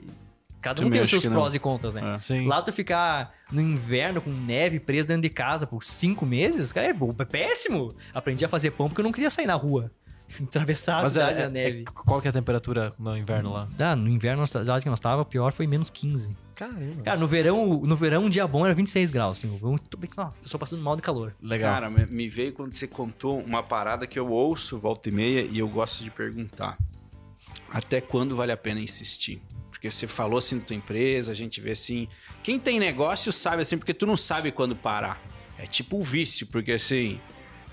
Cada 0.62 0.82
um 0.82 0.86
Também 0.86 0.92
tem 0.92 1.02
os 1.02 1.10
seus 1.10 1.24
não. 1.26 1.32
prós 1.32 1.56
e 1.56 1.60
contras, 1.60 1.96
né? 1.96 2.14
É. 2.14 2.18
Sim. 2.20 2.46
Lá 2.46 2.62
tu 2.62 2.72
ficar 2.72 3.34
no 3.52 3.60
inverno 3.62 4.22
com 4.22 4.30
neve 4.30 4.80
preso 4.80 5.08
dentro 5.08 5.24
de 5.24 5.30
casa 5.30 5.66
por 5.66 5.84
cinco 5.84 6.24
meses, 6.24 6.72
cara, 6.72 6.86
é, 6.88 6.94
bo- 6.94 7.16
é 7.18 7.26
péssimo. 7.26 7.96
Aprendi 8.14 8.46
a 8.46 8.48
fazer 8.50 8.70
pão 8.70 8.88
porque 8.88 9.02
eu 9.02 9.04
não 9.04 9.12
queria 9.12 9.32
sair 9.32 9.48
na 9.48 9.56
rua. 9.56 9.90
Atravessar 10.44 11.00
a 11.00 11.02
Mas 11.02 11.14
cidade 11.14 11.40
é, 11.40 11.44
na 11.46 11.50
neve. 11.50 11.82
é- 11.82 11.84
qual 11.92 12.22
que 12.22 12.28
é 12.28 12.30
a 12.30 12.34
temperatura 12.34 12.94
no 13.00 13.18
inverno 13.18 13.52
lá? 13.52 13.68
Ah, 13.80 13.96
no 13.96 14.08
inverno, 14.08 14.42
na 14.42 14.46
cidade 14.46 14.84
que 14.84 14.90
nós 14.90 15.00
tava, 15.00 15.26
pior 15.26 15.52
foi 15.52 15.66
menos 15.66 15.90
15. 15.90 16.30
Caramba. 16.62 17.02
Cara, 17.04 17.20
no 17.20 17.28
verão, 17.28 17.82
no 17.82 17.96
verão 17.96 18.26
um 18.26 18.30
dia 18.30 18.46
bom 18.46 18.64
era 18.64 18.76
26 18.76 19.10
graus, 19.10 19.40
assim. 19.40 19.60
Eu 19.60 19.80
tô 19.80 19.98
bem, 19.98 20.08
ó, 20.16 20.28
eu 20.28 20.48
só 20.48 20.60
passando 20.60 20.84
mal 20.84 20.96
de 20.96 21.02
calor. 21.02 21.34
Legal. 21.42 21.74
Cara, 21.74 21.90
me 21.90 22.06
me 22.06 22.30
veio 22.30 22.54
quando 22.54 22.72
você 22.72 22.86
contou 22.86 23.40
uma 23.40 23.64
parada 23.64 24.06
que 24.06 24.20
eu 24.20 24.30
ouço 24.30 24.78
volta 24.78 25.10
e 25.10 25.12
meia 25.12 25.42
e 25.42 25.58
eu 25.58 25.68
gosto 25.68 26.04
de 26.04 26.12
perguntar. 26.12 26.78
Até 27.68 28.00
quando 28.00 28.36
vale 28.36 28.52
a 28.52 28.58
pena 28.58 28.80
insistir? 28.80 29.42
Porque 29.72 29.90
você 29.90 30.06
falou 30.06 30.38
assim 30.38 30.60
da 30.60 30.64
tua 30.66 30.76
empresa, 30.76 31.32
a 31.32 31.36
gente 31.36 31.60
vê 31.60 31.72
assim. 31.72 32.08
Quem 32.44 32.60
tem 32.60 32.80
negócio 32.80 33.32
sabe 33.32 33.64
assim, 33.64 33.76
porque 33.76 33.94
tu 33.94 34.06
não 34.06 34.16
sabe 34.16 34.52
quando 34.52 34.76
parar. 34.76 35.20
É 35.58 35.66
tipo 35.66 35.98
o 35.98 36.04
vício, 36.04 36.46
porque 36.46 36.74
assim. 36.74 37.20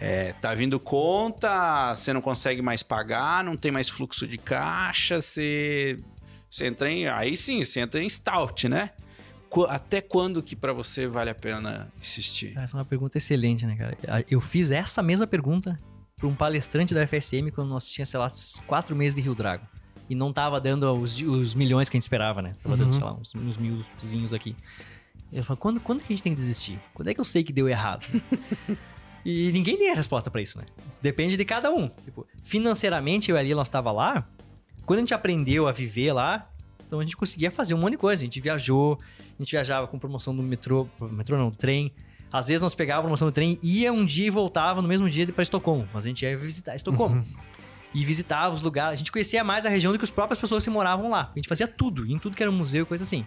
é, 0.00 0.32
tá 0.32 0.54
vindo 0.54 0.80
conta, 0.80 1.94
você 1.94 2.12
não 2.12 2.22
consegue 2.22 2.62
mais 2.62 2.82
pagar, 2.82 3.44
não 3.44 3.54
tem 3.54 3.70
mais 3.70 3.90
fluxo 3.90 4.26
de 4.26 4.38
caixa, 4.38 5.20
você. 5.20 5.98
Você 6.50 6.66
entra 6.66 6.90
em. 6.90 7.06
Aí 7.08 7.36
sim, 7.36 7.62
você 7.62 7.80
entra 7.80 8.02
em 8.02 8.08
stout, 8.08 8.68
né? 8.68 8.90
Até 9.68 10.00
quando 10.00 10.42
que 10.42 10.54
pra 10.54 10.72
você 10.72 11.06
vale 11.06 11.30
a 11.30 11.34
pena 11.34 11.90
insistir? 11.98 12.52
Cara, 12.52 12.68
foi 12.68 12.78
uma 12.78 12.84
pergunta 12.84 13.16
excelente, 13.16 13.64
né, 13.64 13.76
cara? 13.76 14.24
Eu 14.30 14.40
fiz 14.40 14.70
essa 14.70 15.02
mesma 15.02 15.26
pergunta 15.26 15.78
pra 16.16 16.26
um 16.26 16.34
palestrante 16.34 16.92
da 16.92 17.06
FSM 17.06 17.50
quando 17.54 17.68
nós 17.68 17.88
tínhamos, 17.88 18.10
sei 18.10 18.20
lá, 18.20 18.30
quatro 18.66 18.94
meses 18.94 19.14
de 19.14 19.22
Rio 19.22 19.34
Drago. 19.34 19.66
E 20.10 20.14
não 20.14 20.32
tava 20.32 20.60
dando 20.60 20.90
os, 20.94 21.20
os 21.20 21.54
milhões 21.54 21.88
que 21.88 21.96
a 21.96 21.98
gente 21.98 22.02
esperava, 22.02 22.42
né? 22.42 22.50
Tava 22.62 22.76
dando, 22.76 22.94
sei 22.94 23.04
lá, 23.04 23.14
uns, 23.14 23.34
uns 23.34 23.56
milzinhos 23.56 24.32
aqui. 24.32 24.56
Ele 25.32 25.42
falou, 25.42 25.58
quando, 25.58 25.80
quando 25.80 26.00
que 26.00 26.12
a 26.12 26.16
gente 26.16 26.22
tem 26.22 26.32
que 26.34 26.40
desistir? 26.40 26.78
Quando 26.94 27.08
é 27.08 27.14
que 27.14 27.20
eu 27.20 27.24
sei 27.24 27.44
que 27.44 27.52
deu 27.52 27.68
errado? 27.68 28.06
e 29.24 29.52
ninguém 29.52 29.76
tem 29.76 29.90
a 29.90 29.94
resposta 29.94 30.30
pra 30.30 30.40
isso, 30.40 30.58
né? 30.58 30.64
Depende 31.02 31.36
de 31.36 31.44
cada 31.44 31.70
um. 31.70 31.88
Tipo, 31.88 32.26
financeiramente, 32.42 33.30
eu 33.30 33.36
ali, 33.36 33.54
nós 33.54 33.68
tava 33.68 33.92
lá. 33.92 34.26
Quando 34.88 35.00
a 35.00 35.02
gente 35.02 35.12
aprendeu 35.12 35.68
a 35.68 35.72
viver 35.72 36.14
lá, 36.14 36.50
então 36.86 36.98
a 36.98 37.02
gente 37.02 37.14
conseguia 37.14 37.50
fazer 37.50 37.74
um 37.74 37.76
monte 37.76 37.90
de 37.90 37.98
coisa. 37.98 38.22
A 38.22 38.24
gente 38.24 38.40
viajou, 38.40 38.98
a 39.18 39.42
gente 39.42 39.50
viajava 39.50 39.86
com 39.86 39.98
promoção 39.98 40.34
do 40.34 40.42
metrô, 40.42 40.88
metrô 41.12 41.36
não, 41.36 41.50
do 41.50 41.58
trem. 41.58 41.92
Às 42.32 42.46
vezes 42.48 42.62
nós 42.62 42.74
pegávamos 42.74 43.04
a 43.04 43.08
promoção 43.08 43.28
do 43.28 43.32
trem, 43.32 43.58
ia 43.62 43.92
um 43.92 44.06
dia 44.06 44.28
e 44.28 44.30
voltava 44.30 44.80
no 44.80 44.88
mesmo 44.88 45.06
dia 45.10 45.30
para 45.30 45.42
Estocolmo. 45.42 45.86
Mas 45.92 46.06
a 46.06 46.08
gente 46.08 46.22
ia 46.22 46.34
visitar 46.38 46.74
Estocolmo. 46.74 47.22
E 47.92 48.02
visitava 48.02 48.54
os 48.54 48.62
lugares. 48.62 48.94
A 48.94 48.96
gente 48.96 49.12
conhecia 49.12 49.44
mais 49.44 49.66
a 49.66 49.68
região 49.68 49.92
do 49.92 49.98
que 49.98 50.04
as 50.06 50.10
próprias 50.10 50.40
pessoas 50.40 50.64
que 50.64 50.70
moravam 50.70 51.10
lá. 51.10 51.32
A 51.34 51.38
gente 51.38 51.48
fazia 51.50 51.68
tudo, 51.68 52.10
em 52.10 52.18
tudo 52.18 52.34
que 52.34 52.42
era 52.42 52.50
museu 52.50 52.84
e 52.84 52.86
coisa 52.86 53.04
assim. 53.04 53.26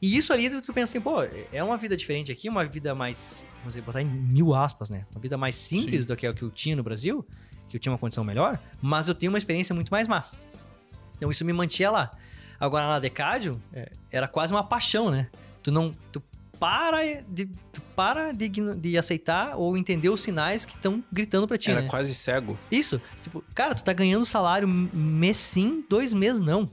E 0.00 0.16
isso 0.16 0.32
ali, 0.32 0.50
tu 0.50 0.72
pensa 0.72 0.96
assim, 0.96 1.00
pô, 1.00 1.24
é 1.52 1.64
uma 1.64 1.76
vida 1.76 1.96
diferente 1.96 2.30
aqui, 2.30 2.48
uma 2.48 2.64
vida 2.64 2.94
mais, 2.94 3.44
vamos 3.56 3.74
dizer, 3.74 3.82
botar 3.82 4.02
em 4.02 4.06
mil 4.06 4.54
aspas, 4.54 4.88
né? 4.88 5.04
Uma 5.10 5.20
vida 5.20 5.36
mais 5.36 5.56
simples 5.56 6.02
Sim. 6.02 6.06
do 6.06 6.16
que 6.16 6.28
a 6.28 6.32
que 6.32 6.42
eu 6.42 6.50
tinha 6.50 6.76
no 6.76 6.84
Brasil, 6.84 7.26
que 7.68 7.76
eu 7.76 7.80
tinha 7.80 7.90
uma 7.90 7.98
condição 7.98 8.22
melhor, 8.22 8.60
mas 8.80 9.08
eu 9.08 9.16
tenho 9.16 9.32
uma 9.32 9.38
experiência 9.38 9.74
muito 9.74 9.90
mais 9.90 10.06
massa. 10.06 10.38
Então 11.22 11.30
isso 11.30 11.44
me 11.44 11.52
mantinha 11.52 11.88
lá. 11.88 12.10
Agora 12.58 12.88
na 12.88 12.98
Decádio, 12.98 13.62
é, 13.72 13.92
era 14.10 14.26
quase 14.26 14.52
uma 14.52 14.64
paixão, 14.64 15.08
né? 15.08 15.30
Tu 15.62 15.70
não. 15.70 15.92
Tu 16.10 16.20
para 16.58 17.22
de, 17.22 17.46
tu 17.72 17.80
para 17.94 18.32
de, 18.32 18.48
de 18.48 18.98
aceitar 18.98 19.56
ou 19.56 19.76
entender 19.76 20.08
os 20.08 20.20
sinais 20.20 20.66
que 20.66 20.74
estão 20.74 21.02
gritando 21.12 21.46
pra 21.46 21.56
ti, 21.56 21.70
Era 21.70 21.82
né? 21.82 21.88
quase 21.88 22.12
cego. 22.12 22.58
Isso. 22.72 23.00
Tipo, 23.22 23.44
cara, 23.54 23.72
tu 23.72 23.84
tá 23.84 23.92
ganhando 23.92 24.26
salário 24.26 24.66
mês 24.66 25.36
sim, 25.36 25.84
dois 25.88 26.12
meses 26.12 26.40
não. 26.40 26.68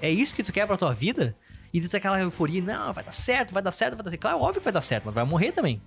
É 0.00 0.08
isso 0.08 0.32
que 0.32 0.44
tu 0.44 0.52
quer 0.52 0.64
pra 0.64 0.76
tua 0.76 0.94
vida? 0.94 1.36
E 1.74 1.80
tu 1.80 1.88
tá 1.88 1.96
aquela 1.96 2.20
euforia, 2.20 2.62
não, 2.62 2.92
vai 2.92 3.02
dar 3.02 3.10
certo, 3.10 3.52
vai 3.52 3.62
dar 3.64 3.72
certo, 3.72 3.96
vai 3.96 4.04
dar 4.04 4.10
certo. 4.10 4.22
Claro, 4.22 4.38
óbvio 4.38 4.60
que 4.60 4.64
vai 4.64 4.72
dar 4.72 4.82
certo, 4.82 5.06
mas 5.06 5.14
vai 5.14 5.24
morrer 5.24 5.50
também. 5.50 5.82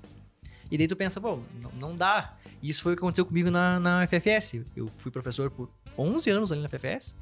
E 0.70 0.78
daí 0.78 0.88
tu 0.88 0.98
pensa, 0.98 1.22
pô, 1.22 1.40
não, 1.62 1.72
não 1.80 1.96
dá. 1.96 2.34
E 2.62 2.70
isso 2.70 2.84
foi 2.84 2.92
o 2.92 2.96
que 2.98 3.02
aconteceu 3.02 3.26
comigo 3.26 3.50
na, 3.50 3.80
na 3.80 4.06
FFS. 4.06 4.66
Eu 4.76 4.92
fui 4.98 5.12
professor 5.12 5.50
por 5.50 5.70
11 5.98 6.30
anos 6.30 6.52
ali 6.52 6.62
na 6.62 6.68
FFS. 6.68 7.16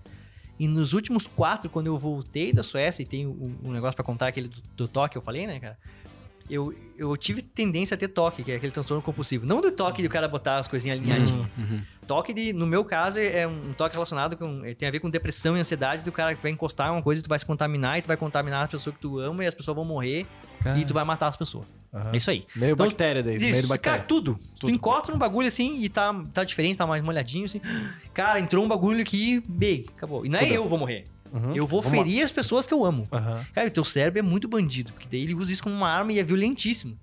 E 0.59 0.67
nos 0.67 0.93
últimos 0.93 1.25
quatro, 1.27 1.69
quando 1.69 1.87
eu 1.87 1.97
voltei 1.97 2.53
da 2.53 2.63
Suécia, 2.63 3.01
e 3.03 3.05
tem 3.05 3.25
um, 3.25 3.57
um 3.63 3.71
negócio 3.71 3.95
pra 3.95 4.03
contar, 4.05 4.27
aquele 4.27 4.47
do, 4.47 4.61
do 4.75 4.87
toque 4.87 5.13
que 5.13 5.17
eu 5.17 5.21
falei, 5.21 5.47
né, 5.47 5.59
cara? 5.59 5.77
Eu, 6.49 6.75
eu 6.97 7.15
tive 7.15 7.41
tendência 7.41 7.95
a 7.95 7.97
ter 7.97 8.09
toque, 8.09 8.43
que 8.43 8.51
é 8.51 8.55
aquele 8.57 8.71
transtorno 8.71 9.01
compulsivo. 9.01 9.45
Não 9.45 9.61
do 9.61 9.71
toque 9.71 10.01
de 10.01 10.07
o 10.07 10.11
cara 10.11 10.27
botar 10.27 10.57
as 10.57 10.67
coisinhas 10.67 10.99
alinhadinhas. 10.99 11.47
Toque 12.05 12.33
de, 12.33 12.51
no 12.51 12.67
meu 12.67 12.83
caso, 12.83 13.17
é 13.17 13.47
um 13.47 13.73
toque 13.73 13.93
relacionado 13.95 14.35
com. 14.35 14.63
é, 14.65 14.73
Tem 14.73 14.87
a 14.87 14.91
ver 14.91 14.99
com 14.99 15.09
depressão 15.09 15.55
e 15.55 15.61
ansiedade 15.61 16.03
do 16.03 16.11
cara 16.11 16.35
que 16.35 16.41
vai 16.41 16.51
encostar 16.51 16.91
uma 16.91 17.01
coisa 17.01 17.21
e 17.21 17.23
tu 17.23 17.29
vai 17.29 17.39
se 17.39 17.45
contaminar 17.45 17.97
e 17.97 18.01
tu 18.01 18.07
vai 18.07 18.17
contaminar 18.17 18.65
as 18.65 18.71
pessoas 18.71 18.93
que 18.95 19.01
tu 19.01 19.19
ama 19.19 19.43
e 19.43 19.47
as 19.47 19.55
pessoas 19.55 19.73
vão 19.73 19.85
morrer 19.85 20.27
e 20.77 20.85
tu 20.85 20.93
vai 20.93 21.05
matar 21.05 21.27
as 21.27 21.37
pessoas. 21.37 21.65
Aham. 21.93 22.09
É 22.13 22.17
isso 22.17 22.31
aí. 22.31 22.43
Meio 22.55 22.73
Então, 22.73 22.85
bactéria 22.87 23.21
daí, 23.21 23.35
Isso, 23.35 23.45
meio 23.45 23.55
de 23.55 23.61
cara, 23.61 23.69
bactéria. 23.77 24.03
tudo. 24.05 24.39
Tu 24.55 24.61
Tudo. 24.61 24.71
encosta 24.71 25.11
num 25.11 25.17
bagulho 25.17 25.47
assim 25.47 25.79
e 25.81 25.89
tá, 25.89 26.13
tá 26.33 26.43
diferente, 26.43 26.77
tá 26.77 26.87
mais 26.87 27.03
molhadinho 27.03 27.45
assim. 27.45 27.61
Cara, 28.13 28.39
entrou 28.39 28.65
um 28.65 28.67
bagulho 28.67 29.01
aqui, 29.01 29.43
bem, 29.47 29.85
acabou. 29.95 30.25
E 30.25 30.29
não 30.29 30.39
é 30.39 30.43
Fudeu. 30.43 30.55
eu 30.63 30.67
vou 30.69 30.77
morrer. 30.79 31.05
Uhum. 31.31 31.55
Eu 31.55 31.65
vou 31.67 31.81
Vamos 31.81 31.97
lá. 31.97 32.03
ferir 32.05 32.23
as 32.23 32.31
pessoas 32.31 32.65
que 32.65 32.73
eu 32.73 32.83
amo. 32.85 33.07
Aham. 33.11 33.45
Cara, 33.53 33.67
o 33.67 33.71
teu 33.71 33.83
cérebro 33.83 34.19
é 34.19 34.21
muito 34.21 34.47
bandido, 34.47 34.91
porque 34.93 35.07
daí 35.09 35.21
ele 35.23 35.33
usa 35.35 35.51
isso 35.51 35.61
como 35.63 35.75
uma 35.75 35.89
arma 35.89 36.11
e 36.13 36.19
é 36.19 36.23
violentíssimo. 36.23 36.97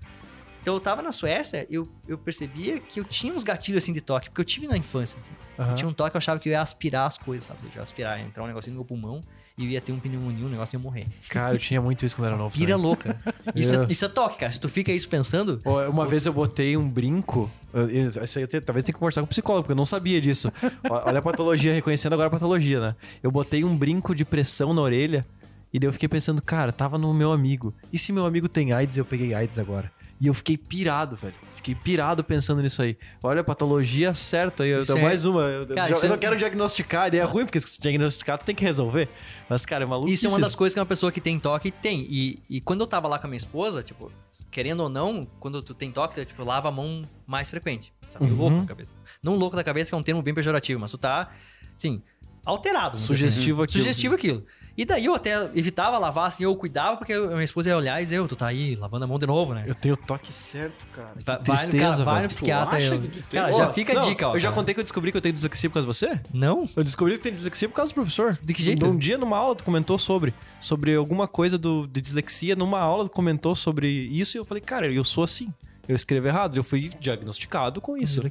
Então 0.63 0.75
eu 0.75 0.81
tava 0.81 1.01
na 1.03 1.11
Suécia, 1.11 1.67
eu, 1.71 1.89
eu 2.07 2.19
percebia 2.19 2.79
que 2.79 3.01
eu 3.01 3.05
tinha 3.05 3.33
uns 3.33 3.43
gatilhos 3.43 3.83
assim 3.83 3.93
de 3.93 4.01
toque, 4.01 4.29
porque 4.29 4.41
eu 4.41 4.45
tive 4.45 4.67
na 4.69 4.77
infância. 4.77 5.19
assim. 5.23 5.33
Aham. 5.59 5.71
Eu 5.71 5.75
tinha 5.77 5.89
um 5.89 5.93
toque, 5.93 6.17
eu 6.17 6.19
achava 6.19 6.39
que 6.39 6.49
eu 6.49 6.53
ia 6.53 6.61
aspirar 6.61 7.07
as 7.07 7.17
coisas, 7.17 7.45
sabe? 7.45 7.61
Eu 7.65 7.71
ia 7.77 7.83
aspirar, 7.83 8.19
ia 8.21 8.27
entrar 8.27 8.45
um 8.45 8.47
negocinho 8.47 8.75
no 8.75 8.81
meu 8.81 8.85
pulmão 8.85 9.21
e 9.59 9.65
eu 9.67 9.71
ia 9.71 9.81
ter 9.81 9.93
um 9.93 9.99
pneumonia, 9.99 10.47
um 10.47 10.49
negócio 10.49 10.75
e 10.75 10.79
ia 10.79 10.83
morrer. 10.83 11.07
Cara, 11.29 11.55
eu 11.55 11.59
tinha 11.59 11.81
muito 11.81 12.05
isso 12.07 12.17
quando 12.17 12.29
era 12.29 12.37
novo. 12.37 12.55
Pira 12.57 12.73
também. 12.73 12.87
louca. 12.87 13.17
Isso, 13.55 13.75
É. 13.75 13.85
é, 13.85 13.87
isso 13.91 14.05
é 14.05 14.09
toque, 14.09 14.39
cara. 14.39 14.51
Se 14.53 14.61
tu 14.61 14.69
fica 14.69 14.93
isso 14.93 15.09
pensando, 15.09 15.61
Uma 15.91 16.07
vez 16.07 16.25
eu 16.27 16.33
botei 16.33 16.77
um 16.77 16.89
brinco. 16.89 17.51
eu- 17.75 17.89
eu- 17.91 18.25
Isso 18.25 18.39
aí 18.39 18.45
eu 18.45 18.49
te- 18.49 18.61
talvez 18.61 18.85
tenha 18.85 18.93
que 18.95 18.99
conversar 18.99 19.21
com 19.21 19.27
o 19.27 19.29
psicólogo, 19.29 19.65
porque 19.65 19.73
eu 19.73 19.77
não 19.77 19.85
sabia 19.85 20.21
disso. 20.21 20.51
Olha 20.89 21.19
a 21.19 21.23
patologia, 21.23 21.73
reconhecendo 21.75 22.13
agora 22.13 22.29
a 22.29 22.31
patologia, 22.31 22.81
né? 22.81 22.97
Eu 23.23 23.31
botei 23.31 23.65
um 23.65 23.77
brinco 23.77 24.15
de 24.15 24.25
pressão 24.25 24.73
na 24.73 24.81
orelha 24.81 25.27
e 25.73 25.79
daí 25.79 25.89
eu 25.89 25.93
fiquei 25.93 26.09
pensando, 26.09 26.41
cara, 26.41 26.73
tava 26.73 26.97
no 26.97 27.13
meu 27.13 27.33
amigo. 27.33 27.75
E 27.93 27.99
se 27.99 28.13
meu 28.13 28.25
amigo 28.27 28.49
tem 28.49 28.73
AIDS 28.73 28.97
eu 28.97 29.05
peguei 29.05 29.35
AIDS 29.35 29.59
agora? 29.59 29.91
E 30.21 30.27
eu 30.27 30.35
fiquei 30.35 30.57
pirado, 30.57 31.17
velho. 31.17 31.35
Fiquei 31.61 31.75
pirado 31.75 32.25
pensando 32.25 32.63
nisso 32.63 32.81
aí. 32.81 32.97
Olha, 33.23 33.43
a 33.43 33.45
patologia 33.45 34.15
certa 34.15 34.63
aí. 34.65 34.71
Eu 34.71 34.81
Isso 34.81 34.97
é- 34.97 35.03
mais 35.03 35.27
uma. 35.27 35.43
Eu, 35.43 35.67
Cara, 35.67 35.91
eu 35.91 35.93
isso 35.93 36.07
não 36.09 36.15
é- 36.15 36.19
quero 36.19 36.35
diagnosticar, 36.35 37.09
ideia 37.09 37.21
é 37.21 37.25
ruim, 37.25 37.45
porque 37.45 37.61
se 37.61 37.79
diagnosticar, 37.79 38.39
tu 38.39 38.47
tem 38.47 38.55
que 38.55 38.65
resolver. 38.65 39.11
Mas, 39.47 39.67
cara, 39.67 39.85
é 39.85 39.87
maluco. 39.87 40.11
isso 40.11 40.25
é 40.25 40.29
uma 40.31 40.41
das 40.41 40.55
coisas 40.55 40.73
que 40.73 40.81
uma 40.81 40.87
pessoa 40.87 41.13
que 41.13 41.21
tem 41.21 41.39
toque 41.39 41.71
tem. 41.71 42.07
E, 42.09 42.39
e 42.49 42.61
quando 42.63 42.81
eu 42.81 42.87
tava 42.87 43.07
lá 43.09 43.19
com 43.19 43.27
a 43.27 43.29
minha 43.31 43.37
esposa, 43.37 43.83
tipo, 43.83 44.11
querendo 44.51 44.81
ou 44.81 44.89
não, 44.89 45.27
quando 45.39 45.61
tu 45.61 45.75
tem 45.75 45.93
toque, 45.93 46.15
tu, 46.15 46.25
tipo, 46.25 46.43
lava 46.45 46.71
a 46.71 46.73
mão 46.73 47.03
mais 47.27 47.51
frequente. 47.51 47.93
Tá 48.11 48.19
Uhum. 48.25 48.35
louco 48.35 48.61
da 48.61 48.67
cabeça. 48.67 48.93
Não 49.23 49.37
louco 49.37 49.55
da 49.55 49.63
cabeça, 49.63 49.91
que 49.91 49.95
é 49.95 49.99
um 49.99 50.03
termo 50.03 50.23
bem 50.23 50.33
pejorativo, 50.33 50.81
mas 50.81 50.91
tu 50.91 50.97
tá, 50.97 51.31
assim, 51.75 52.03
alterado. 52.45 52.97
dizer 52.97 53.07
Sugestivo 53.07 53.63
assim. 53.63 53.71
aquilo. 53.71 53.83
Sugestivo 53.85 54.15
aquilo. 54.15 54.47
E 54.81 54.85
daí 54.87 55.05
eu 55.05 55.15
até 55.15 55.35
evitava 55.55 55.99
lavar, 55.99 56.27
assim, 56.29 56.45
eu 56.45 56.57
cuidava, 56.57 56.97
porque 56.97 57.13
a 57.13 57.21
minha 57.21 57.45
esposa 57.45 57.69
ia 57.69 57.77
olhar 57.77 58.01
e 58.01 58.05
dizer, 58.05 58.19
"Ô, 58.19 58.27
tu 58.27 58.35
tá 58.35 58.47
aí 58.47 58.75
lavando 58.77 59.05
a 59.05 59.07
mão 59.07 59.19
de 59.19 59.27
novo, 59.27 59.53
né? 59.53 59.65
Eu 59.67 59.75
tenho 59.75 59.93
o 59.93 59.97
toque 59.97 60.33
certo, 60.33 60.87
cara. 60.91 61.09
Vai, 61.09 61.17
Que 61.17 61.25
vai, 61.25 61.37
no- 61.39 61.45
tristeza, 61.45 61.91
cara, 61.93 62.05
vai 62.05 62.15
velho. 62.15 62.23
no 62.23 62.29
psiquiatra. 62.31 62.77
acha 62.79 62.95
eu- 62.95 63.01
que? 63.03 63.23
Cara, 63.25 63.53
já 63.53 63.69
fica 63.75 63.93
a 63.93 63.95
não, 63.97 64.09
dica, 64.09 64.29
ó. 64.29 64.35
Eu 64.35 64.41
já 64.41 64.49
cara. 64.49 64.55
contei 64.55 64.73
que 64.75 64.81
eu 64.81 64.85
descobri 64.85 65.11
que 65.11 65.19
eu 65.19 65.21
tenho 65.21 65.35
dislexia 65.35 65.69
por 65.69 65.75
causa 65.75 65.87
de 65.87 65.95
você? 65.99 66.21
Não? 66.33 66.67
Eu 66.75 66.83
descobri 66.83 67.13
que 67.19 67.21
tem 67.21 67.33
dislexia 67.35 67.69
por 67.69 67.75
causa 67.75 67.91
do 67.93 67.95
professor. 67.97 68.39
De 68.43 68.55
que 68.55 68.63
jeito? 68.63 68.87
Um 68.87 68.97
dia 68.97 69.19
numa 69.19 69.37
aula 69.37 69.55
tu 69.55 69.65
comentou 69.65 69.99
sobre 69.99 70.33
sobre 70.59 70.95
alguma 70.95 71.29
coisa 71.29 71.59
do, 71.59 71.87
de 71.87 72.01
dislexia, 72.01 72.57
numa 72.57 72.81
aula 72.81 73.05
tu 73.05 73.11
comentou 73.11 73.55
sobre 73.55 73.87
isso 73.91 74.37
e 74.37 74.39
eu 74.39 74.47
falei, 74.47 74.63
cara, 74.63 74.87
eu 74.91 75.05
sou 75.05 75.25
assim. 75.25 75.53
Eu 75.87 75.97
escrevo 75.97 76.27
errado, 76.29 76.57
eu 76.57 76.63
fui 76.65 76.89
diagnosticado 77.01 77.81
com 77.81 77.97
isso. 77.99 78.23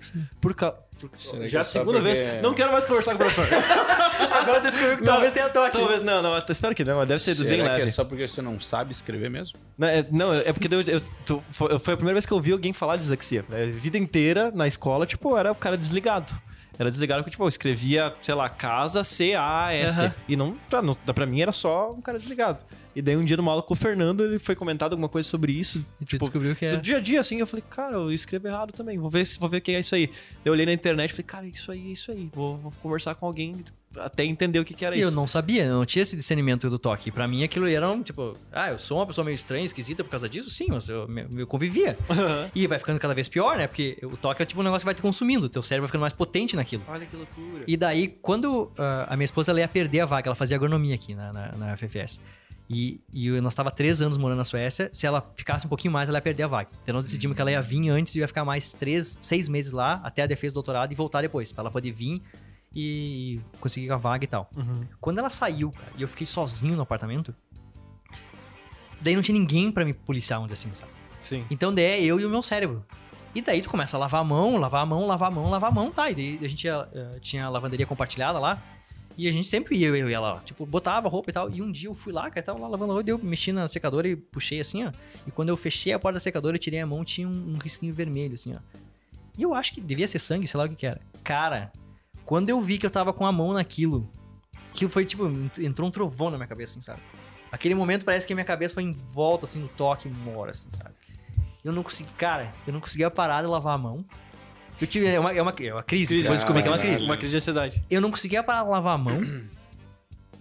Por 0.42 0.56
ca... 0.56 0.74
Já 1.48 1.60
é 1.60 1.62
a 1.62 1.66
segunda 1.66 2.00
vez. 2.02 2.20
Não 2.42 2.54
quero 2.54 2.72
mais 2.72 2.86
conversar 2.86 3.12
com 3.16 3.24
o 3.24 3.26
professor. 3.26 3.46
Agora 4.32 4.60
tu 4.62 4.70
descobriu 4.70 4.98
que 4.98 5.04
talvez 5.04 5.32
tenha 5.32 5.50
toque. 5.50 5.78
Talvez, 5.78 6.04
não, 6.04 6.22
não, 6.22 6.38
espero 6.38 6.76
que 6.76 6.84
não, 6.84 6.98
mas 6.98 7.08
deve 7.08 7.20
ser 7.20 7.36
Será 7.36 7.50
bem 7.50 7.62
que 7.62 7.68
leve. 7.68 7.84
é 7.84 7.86
só 7.92 8.04
porque 8.04 8.28
você 8.28 8.42
não 8.42 8.60
sabe 8.60 8.92
escrever 8.92 9.30
mesmo? 9.30 9.58
Não, 9.78 9.88
é, 9.88 10.06
não, 10.12 10.34
é 10.34 10.52
porque 10.54 10.68
eu, 10.74 10.82
eu- 10.82 11.02
tu- 11.26 11.44
foi, 11.52 11.74
a 11.74 11.80
primeira 11.98 12.14
vez 12.14 12.26
que 12.26 12.34
eu 12.34 12.38
ouvi 12.38 12.52
alguém 12.52 12.74
falar 12.74 12.96
de 12.96 13.04
dislexia. 13.04 13.46
É, 13.52 13.66
vida 13.66 13.98
inteira 13.98 14.52
na 14.54 14.68
escola, 14.68 15.06
tipo, 15.06 15.38
era 15.38 15.52
o 15.52 15.56
cara 15.56 15.78
desligado. 15.78 16.34
Era 16.78 16.90
desligado 16.90 17.22
porque, 17.22 17.32
tipo, 17.32 17.44
eu 17.44 17.50
escrevia, 17.50 18.14
sei 18.22 18.34
lá, 18.34 18.48
casa, 18.48 19.04
C-A-S. 19.04 20.02
Aham. 20.02 20.14
E 20.30 20.36
não 20.38 20.54
pra, 20.70 20.82
não, 20.82 20.94
pra 20.96 21.26
mim 21.26 21.42
era 21.42 21.52
só 21.52 21.92
um 21.92 22.02
cara 22.02 22.18
desligado. 22.18 22.60
E 23.00 23.02
daí 23.02 23.16
um 23.16 23.22
dia 23.22 23.38
numa 23.38 23.52
aula 23.52 23.64
com 23.64 23.74
o 23.74 23.78
Fernando, 23.78 24.26
ele 24.26 24.38
foi 24.38 24.58
comentado 24.58 24.92
alguma 24.92 25.08
coisa 25.08 25.26
sobre 25.26 25.54
isso. 25.54 25.86
E 26.02 26.04
tipo, 26.04 26.26
descobriu 26.26 26.54
que 26.54 26.66
é... 26.66 26.76
do 26.76 26.82
dia 26.82 26.98
a 26.98 27.00
dia, 27.00 27.22
assim, 27.22 27.40
eu 27.40 27.48
falei, 27.48 27.64
cara, 27.70 27.96
eu 27.96 28.12
escrevo 28.12 28.46
errado 28.46 28.74
também. 28.74 28.98
Vou 28.98 29.10
ver, 29.10 29.26
vou 29.40 29.48
ver 29.48 29.60
o 29.60 29.62
que 29.62 29.72
é 29.72 29.80
isso 29.80 29.96
aí. 29.96 30.10
Eu 30.44 30.52
olhei 30.52 30.66
na 30.66 30.74
internet 30.74 31.12
e 31.12 31.14
falei, 31.14 31.24
cara, 31.24 31.48
isso 31.48 31.72
aí, 31.72 31.94
isso 31.94 32.12
aí. 32.12 32.30
Vou, 32.34 32.58
vou 32.58 32.74
conversar 32.82 33.16
com 33.16 33.26
alguém 33.26 33.64
até 33.96 34.26
entender 34.26 34.60
o 34.60 34.66
que, 34.66 34.74
que 34.74 34.84
era 34.84 34.98
E 34.98 35.00
eu 35.00 35.08
isso. 35.08 35.16
não 35.16 35.26
sabia, 35.26 35.64
eu 35.64 35.76
não 35.76 35.86
tinha 35.86 36.04
esse 36.04 36.18
discernimento 36.18 36.70
do 36.70 36.78
toque. 36.78 37.10
Pra 37.10 37.26
mim, 37.26 37.42
aquilo 37.42 37.70
era 37.70 37.90
um, 37.90 38.04
tipo, 38.04 38.36
ah, 38.52 38.70
eu 38.70 38.78
sou 38.78 38.98
uma 38.98 39.08
pessoa 39.08 39.24
meio 39.24 39.36
estranha, 39.36 39.64
esquisita 39.64 40.04
por 40.04 40.10
causa 40.10 40.28
disso? 40.28 40.50
Sim, 40.50 40.66
mas 40.72 40.90
eu, 40.90 41.08
eu 41.38 41.48
convivia. 41.48 41.98
E 42.54 42.68
vai 42.68 42.80
ficando 42.80 43.00
cada 43.00 43.14
vez 43.14 43.30
pior, 43.30 43.58
né? 43.58 43.66
Porque 43.68 43.98
o 44.04 44.18
toque 44.18 44.44
é 44.44 44.46
tipo 44.46 44.60
um 44.60 44.64
negócio 44.64 44.82
que 44.82 44.86
vai 44.86 44.94
te 44.94 45.02
consumindo, 45.02 45.48
teu 45.48 45.64
cérebro 45.64 45.84
vai 45.84 45.88
ficando 45.88 46.02
mais 46.02 46.14
potente 46.14 46.56
naquilo. 46.58 46.84
Olha 46.88 47.06
que 47.06 47.16
loucura. 47.16 47.64
E 47.66 47.78
daí, 47.78 48.10
quando 48.22 48.72
ah, 48.78 49.08
a 49.10 49.16
minha 49.16 49.26
esposa 49.26 49.52
ela 49.52 49.62
ia 49.62 49.68
perder 49.68 50.02
a 50.02 50.06
vaga, 50.06 50.28
ela 50.28 50.36
fazia 50.36 50.58
agronomia 50.58 50.96
aqui 50.96 51.16
na, 51.16 51.32
na, 51.32 51.52
na 51.54 51.78
FFS. 51.78 52.20
E, 52.70 53.00
e 53.12 53.30
nós 53.42 53.54
estava 53.54 53.72
três 53.72 54.00
anos 54.02 54.18
morando 54.18 54.38
na 54.38 54.44
Suécia. 54.44 54.90
Se 54.94 55.08
ela 55.08 55.34
ficasse 55.36 55.66
um 55.66 55.70
pouquinho 55.70 55.92
mais, 55.92 56.08
ela 56.08 56.20
ia 56.20 56.22
perder 56.22 56.44
a 56.44 56.48
vaga. 56.48 56.70
Então 56.84 56.94
nós 56.94 57.06
decidimos 57.06 57.36
que 57.36 57.42
ela 57.42 57.52
ia 57.52 57.62
vir 57.62 57.90
antes 57.90 58.14
e 58.16 58.20
ia 58.20 58.28
ficar 58.28 58.46
mais 58.46 58.72
três, 58.72 59.18
seis 59.22 59.50
meses 59.50 59.72
lá, 59.72 60.00
até 60.04 60.22
a 60.22 60.28
defesa 60.28 60.54
do 60.54 60.56
doutorado 60.56 60.92
e 60.92 60.96
voltar 60.96 61.22
depois, 61.22 61.52
pra 61.52 61.64
ela 61.64 61.72
poder 61.72 61.92
vir 61.92 62.22
e 62.76 63.42
conseguir 63.60 63.92
a 63.92 63.98
vaga 63.98 64.24
e 64.24 64.28
tal. 64.28 64.50
Quando 65.02 65.18
ela 65.18 65.32
saiu, 65.32 65.72
cara, 65.72 65.92
e 65.98 66.04
eu 66.04 66.08
fiquei 66.08 66.28
sozinho 66.28 66.76
no 66.76 66.84
apartamento, 66.84 67.34
daí 69.02 69.16
não 69.16 69.24
tinha 69.24 69.38
ninguém 69.38 69.72
pra 69.72 69.84
me 69.84 69.94
policiar, 69.94 70.40
dizer 70.42 70.54
assim, 70.54 70.74
sabe? 70.76 70.92
Sim. 71.18 71.46
Então 71.50 71.74
daí 71.74 71.86
é 71.86 72.04
eu 72.04 72.20
e 72.20 72.26
o 72.26 72.30
meu 72.30 72.44
cérebro. 72.44 72.86
E 73.34 73.42
daí 73.42 73.62
tu 73.62 73.70
começa 73.70 73.98
a 73.98 74.00
lavar 74.00 74.22
a 74.22 74.24
mão, 74.24 74.58
lavar 74.58 74.84
a 74.84 74.86
mão, 74.86 75.06
lavar 75.06 75.32
a 75.32 75.32
mão, 75.32 75.50
lavar 75.50 75.72
a 75.72 75.74
mão, 75.74 75.92
tá? 75.92 76.10
E 76.10 76.16
daí 76.16 76.40
a 76.42 76.48
gente 76.48 76.68
eh, 76.68 77.20
tinha 77.22 77.46
a 77.46 77.50
lavanderia 77.50 77.86
compartilhada 77.86 78.40
lá. 78.40 78.62
E 79.18 79.28
a 79.28 79.32
gente 79.32 79.48
sempre 79.48 79.76
ia, 79.76 79.88
eu 79.88 80.10
ia 80.10 80.20
lá, 80.20 80.40
tipo, 80.46 80.66
botava 80.66 81.10
roupa 81.10 81.30
e 81.30 81.34
tal. 81.34 81.50
E 81.50 81.62
um 81.62 81.72
dia 81.72 81.90
eu 81.90 81.94
fui 81.94 82.14
lá, 82.14 82.30
cara, 82.30 82.42
tava 82.42 82.60
lá 82.60 82.68
lavando 82.68 82.94
roupa, 82.94 83.10
eu 83.10 83.18
mexi 83.18 83.52
na 83.52 83.68
secadora 83.68 84.08
e 84.08 84.16
puxei 84.16 84.62
assim, 84.62 84.86
ó. 84.86 84.92
E 85.28 85.32
quando 85.32 85.50
eu 85.50 85.58
fechei 85.58 85.92
a 85.92 86.00
porta 86.00 86.16
da 86.16 86.20
secadora 86.20 86.56
e 86.56 86.60
tirei 86.60 86.80
a 86.80 86.86
mão, 86.86 87.04
tinha 87.04 87.28
um, 87.28 87.56
um 87.56 87.58
risquinho 87.58 87.94
vermelho, 87.94 88.36
assim, 88.36 88.56
ó. 88.56 88.60
E 89.38 89.44
eu 89.44 89.54
acho 89.54 89.74
que 89.74 89.82
devia 89.82 90.08
ser 90.08 90.20
sangue, 90.20 90.48
sei 90.48 90.58
lá 90.58 90.66
o 90.66 90.70
que 90.70 90.76
que 90.76 90.86
era. 90.86 91.02
Cara, 91.24 91.72
quando 92.26 92.50
eu 92.50 92.62
vi 92.62 92.78
que 92.78 92.86
eu 92.86 92.90
tava 92.90 93.12
com 93.12 93.26
a 93.26 93.32
mão 93.32 93.54
naquilo, 93.54 94.10
aquilo 94.72 94.90
foi 94.90 95.06
tipo, 95.06 95.26
entrou 95.58 95.88
um 95.88 95.92
trovão 95.92 96.30
na 96.30 96.38
minha 96.38 96.48
cabeça, 96.48 96.74
assim, 96.74 96.82
sabe? 96.82 97.02
Aquele 97.52 97.74
momento 97.74 98.06
parece 98.06 98.28
que 98.28 98.34
a 98.34 98.36
minha 98.36 98.46
cabeça 98.46 98.76
foi 98.76 98.84
em 98.84 98.92
volta, 98.92 99.46
assim, 99.46 99.60
no 99.60 99.68
toque, 99.68 100.08
mora, 100.08 100.52
assim, 100.52 100.70
sabe? 100.70 100.94
Eu 101.64 101.74
não 101.74 101.84
consegui, 101.84 102.10
cara, 102.14 102.54
eu 102.66 102.72
não 102.72 102.80
conseguia 102.80 103.10
parar 103.10 103.42
de 103.42 103.48
lavar 103.48 103.76
a 103.76 103.78
mão. 103.78 104.06
Eu 104.82 104.88
tive, 104.88 105.08
é 105.08 105.20
uma, 105.20 105.32
é 105.34 105.42
uma, 105.42 105.54
é 105.60 105.74
uma 105.74 105.84
crise, 105.84 106.18
depois 106.18 106.40
descobri 106.40 106.62
que 106.64 106.68
é 106.70 106.72
uma 106.72 106.78
crise. 106.80 107.04
Uma 107.04 107.18
crise 107.18 107.32
de 107.32 107.38
ansiedade. 107.38 107.84
Eu 107.90 108.00
não 108.02 108.10
conseguia 108.10 108.42
parar 108.44 108.64
de 108.64 108.70
lavar 108.70 108.96
a 108.96 108.98
mão. 108.98 109.22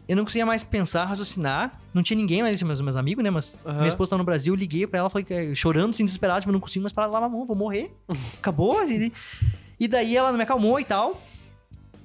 Eu 0.07 0.17
não 0.17 0.25
conseguia 0.25 0.47
mais 0.47 0.65
pensar, 0.65 1.05
raciocinar. 1.05 1.79
Não 1.93 2.03
tinha 2.03 2.17
ninguém 2.17 2.41
mais, 2.43 2.63
meus, 2.63 2.81
meus 2.81 2.97
amigos, 2.97 3.23
né? 3.23 3.31
Mas 3.31 3.59
Aham. 3.67 3.77
minha 3.79 3.89
esposa 3.89 4.11
tava 4.11 4.19
no 4.19 4.25
Brasil, 4.25 4.55
eu 4.55 4.59
liguei 4.59 4.87
pra 4.87 5.01
ela, 5.01 5.11
falei, 5.11 5.25
que- 5.25 5.55
chorando, 5.55 5.91
assim, 5.91 6.05
desesperado, 6.05 6.41
tipo, 6.41 6.53
não 6.53 6.61
consigo 6.61 6.83
mais 6.83 6.93
parar 6.93 7.09
de 7.09 7.13
lavar 7.15 7.29
a 7.29 7.33
mão, 7.33 7.45
vou 7.45 7.57
morrer. 7.57 7.93
Acabou. 8.39 8.83
E, 8.89 9.13
e 9.79 9.87
daí 9.89 10.17
ela 10.17 10.33
me 10.33 10.43
acalmou 10.43 10.81
e 10.81 10.85
tal. 10.85 11.21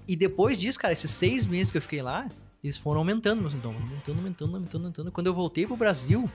E 0.08 0.16
depois 0.18 0.60
disso, 0.60 0.78
cara, 0.80 0.92
esses 0.92 1.10
seis 1.12 1.46
meses 1.46 1.72
que 1.72 1.78
eu 1.78 1.82
fiquei 1.82 2.02
lá, 2.02 2.28
eles 2.62 2.78
foram 2.78 3.00
aumentando 3.00 3.40
meus 3.42 3.54
sintomas. 3.54 3.82
Aumentando, 3.82 4.18
aumentando, 4.18 4.56
aumentando, 4.56 4.82
aumentando. 4.84 5.12
Quando 5.12 5.28
eu 5.28 5.34
voltei 5.34 5.66
pro 5.66 5.78
Brasil 5.78 6.30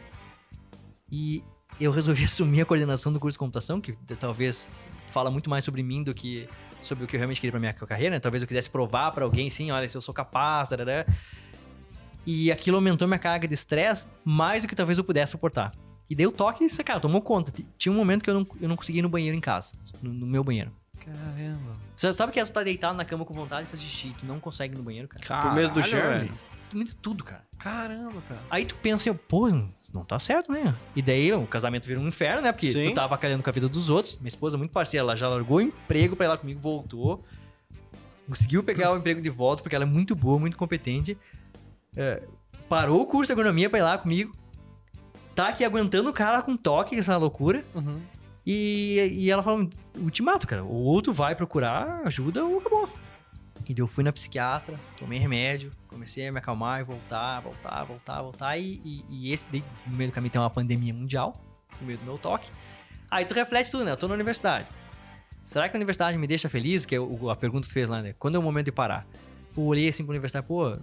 e 1.13 1.43
eu 1.81 1.91
resolvi 1.91 2.25
assumir 2.25 2.63
a 2.63 2.65
coordenação 2.65 3.13
do 3.13 3.21
curso 3.21 3.35
de 3.35 3.39
computação, 3.39 3.79
que 3.81 3.93
talvez 4.19 4.71
fala 5.11 5.31
muito 5.31 5.49
mais 5.49 5.65
sobre 5.65 5.83
mim 5.83 6.03
do 6.03 6.15
que 6.15 6.49
sobre 6.81 7.05
o 7.05 7.07
que 7.07 7.17
eu 7.17 7.19
realmente 7.19 7.41
queria 7.41 7.51
pra 7.51 7.61
minha 7.61 7.73
carreira, 7.73 8.17
né? 8.17 8.21
Talvez 8.21 8.43
eu 8.43 8.49
quisesse 8.49 8.71
provar 8.71 9.11
pra 9.13 9.25
alguém, 9.25 9.51
sim, 9.51 9.71
olha, 9.71 9.89
se 9.89 9.97
eu 9.97 10.01
sou 10.01 10.15
capaz, 10.15 10.69
tarará. 10.69 11.05
E 12.27 12.53
aquilo 12.53 12.77
aumentou 12.77 13.09
minha 13.09 13.19
carga 13.19 13.49
de 13.49 13.55
estresse 13.55 14.07
mais 14.25 14.63
do 14.63 14.69
que 14.69 14.77
talvez 14.77 14.99
eu 14.99 15.05
pudesse 15.05 15.33
suportar. 15.33 15.73
E 16.11 16.27
o 16.27 16.33
toque, 16.33 16.65
isso, 16.65 16.83
cara, 16.83 17.01
tomou 17.01 17.21
conta. 17.21 17.53
Tinha 17.77 17.93
um 17.93 17.97
momento 17.97 18.23
que 18.23 18.31
eu 18.31 18.35
não, 18.35 18.47
eu 18.61 18.69
não 18.69 18.77
conseguia 18.77 19.01
ir 19.01 19.03
no 19.03 19.09
banheiro 19.09 19.37
em 19.37 19.41
casa, 19.41 19.75
no, 20.03 20.13
no 20.13 20.27
meu 20.27 20.43
banheiro. 20.43 20.73
Caramba. 20.99 21.73
Sabe, 21.97 22.17
sabe 22.17 22.33
que 22.33 22.41
é 22.41 22.45
tu 22.45 22.53
tá 22.53 22.63
deitado 22.63 22.97
na 22.97 23.05
cama 23.05 23.25
com 23.25 23.35
vontade 23.35 23.65
de 23.65 23.71
fazer 23.71 23.83
xixi, 23.83 24.15
tu 24.19 24.27
não 24.27 24.39
consegue 24.41 24.75
ir 24.75 24.79
no 24.79 24.85
banheiro, 24.85 25.09
cara. 25.09 25.43
Por 25.43 25.55
medo 25.55 25.73
do 25.73 25.81
Caralho, 25.81 26.31
germe? 26.73 26.93
tudo, 27.03 27.25
cara. 27.25 27.45
Caramba, 27.59 28.21
cara. 28.29 28.41
Aí 28.51 28.65
tu 28.65 28.75
pensa, 28.77 29.11
assim, 29.11 29.19
pô, 29.29 29.49
não 29.93 30.05
tá 30.05 30.19
certo, 30.19 30.53
né? 30.53 30.75
E 30.95 31.01
daí 31.01 31.33
o 31.33 31.47
casamento 31.47 31.87
vira 31.87 31.99
um 31.99 32.09
inferno, 32.09 32.43
né? 32.43 32.53
Porque 32.53 32.71
Sim. 32.71 32.91
tu 32.91 32.95
tava 32.95 33.17
calhando 33.17 33.43
com 33.43 33.51
a 33.51 33.53
vida 33.53 33.69
dos 33.69 33.89
outros. 33.89 34.17
Minha 34.17 34.29
esposa 34.29 34.57
é 34.57 34.59
muito 34.59 34.71
parceira, 34.71 35.03
ela 35.03 35.17
já 35.17 35.29
largou 35.29 35.59
o 35.59 35.61
emprego 35.61 36.15
pra 36.15 36.27
ir 36.27 36.29
lá 36.29 36.37
comigo, 36.37 36.61
voltou. 36.61 37.25
Conseguiu 38.29 38.63
pegar 38.63 38.93
o 38.93 38.99
emprego 38.99 39.23
de 39.23 39.31
volta, 39.31 39.63
porque 39.63 39.75
ela 39.75 39.85
é 39.85 39.89
muito 39.89 40.15
boa, 40.15 40.39
muito 40.39 40.57
competente. 40.57 41.17
É, 41.97 42.23
parou 42.69 43.01
o 43.01 43.07
curso 43.07 43.29
de 43.29 43.33
agronomia 43.33 43.71
pra 43.71 43.79
ir 43.79 43.83
lá 43.83 43.97
comigo. 43.97 44.35
Tá 45.35 45.49
aqui 45.49 45.65
aguentando 45.65 46.11
o 46.11 46.13
cara 46.13 46.43
com 46.43 46.57
toque, 46.57 46.97
essa 46.97 47.17
loucura. 47.17 47.65
Uhum. 47.75 48.01
E, 48.47 49.09
e 49.13 49.31
ela 49.31 49.43
falou, 49.43 49.69
ultimato, 49.97 50.47
cara. 50.47 50.65
Ou 50.65 50.85
outro 50.85 51.13
vai 51.13 51.35
procurar 51.35 52.03
ajuda 52.05 52.45
ou 52.45 52.59
acabou. 52.59 52.89
E 53.69 53.75
daí 53.75 53.83
eu 53.83 53.87
fui 53.87 54.03
na 54.03 54.13
psiquiatra, 54.13 54.79
tomei 54.99 55.19
remédio, 55.19 55.71
comecei 55.89 56.27
a 56.27 56.33
me 56.33 56.39
acalmar 56.39 56.81
e 56.81 56.85
voltar, 56.85 57.41
voltar, 57.41 57.85
voltar, 57.85 58.23
voltar. 58.23 58.57
E, 58.59 58.81
e, 58.85 59.05
e 59.11 59.33
esse, 59.33 59.47
daí, 59.53 59.63
no 59.87 59.97
meio 59.97 60.11
do 60.11 60.15
caminho 60.15 60.31
tem 60.33 60.41
uma 60.41 60.49
pandemia 60.51 60.95
mundial, 60.95 61.35
no 61.81 61.87
meio 61.87 61.99
do 61.99 62.05
meu 62.05 62.17
toque. 62.17 62.51
Aí 63.11 63.25
tu 63.25 63.35
reflete 63.35 63.71
tudo, 63.71 63.85
né? 63.85 63.93
Eu 63.93 63.97
tô 63.97 64.09
na 64.09 64.15
universidade. 64.15 64.67
Será 65.43 65.69
que 65.69 65.77
a 65.77 65.79
universidade 65.79 66.17
me 66.17 66.27
deixa 66.27 66.49
feliz? 66.49 66.87
Que 66.87 66.95
é 66.95 67.01
o- 67.01 67.31
a 67.31 67.37
pergunta 67.37 67.63
que 67.67 67.69
tu 67.71 67.75
fez 67.75 67.89
lá, 67.89 68.01
né? 68.03 68.15
Quando 68.19 68.37
é 68.37 68.39
o 68.39 68.43
momento 68.43 68.67
de 68.67 68.73
parar? 68.73 69.07
Pô, 69.55 69.63
olhei 69.63 69.89
assim 69.89 70.03
pra 70.05 70.13
universidade, 70.13 70.47
pô, 70.47 70.77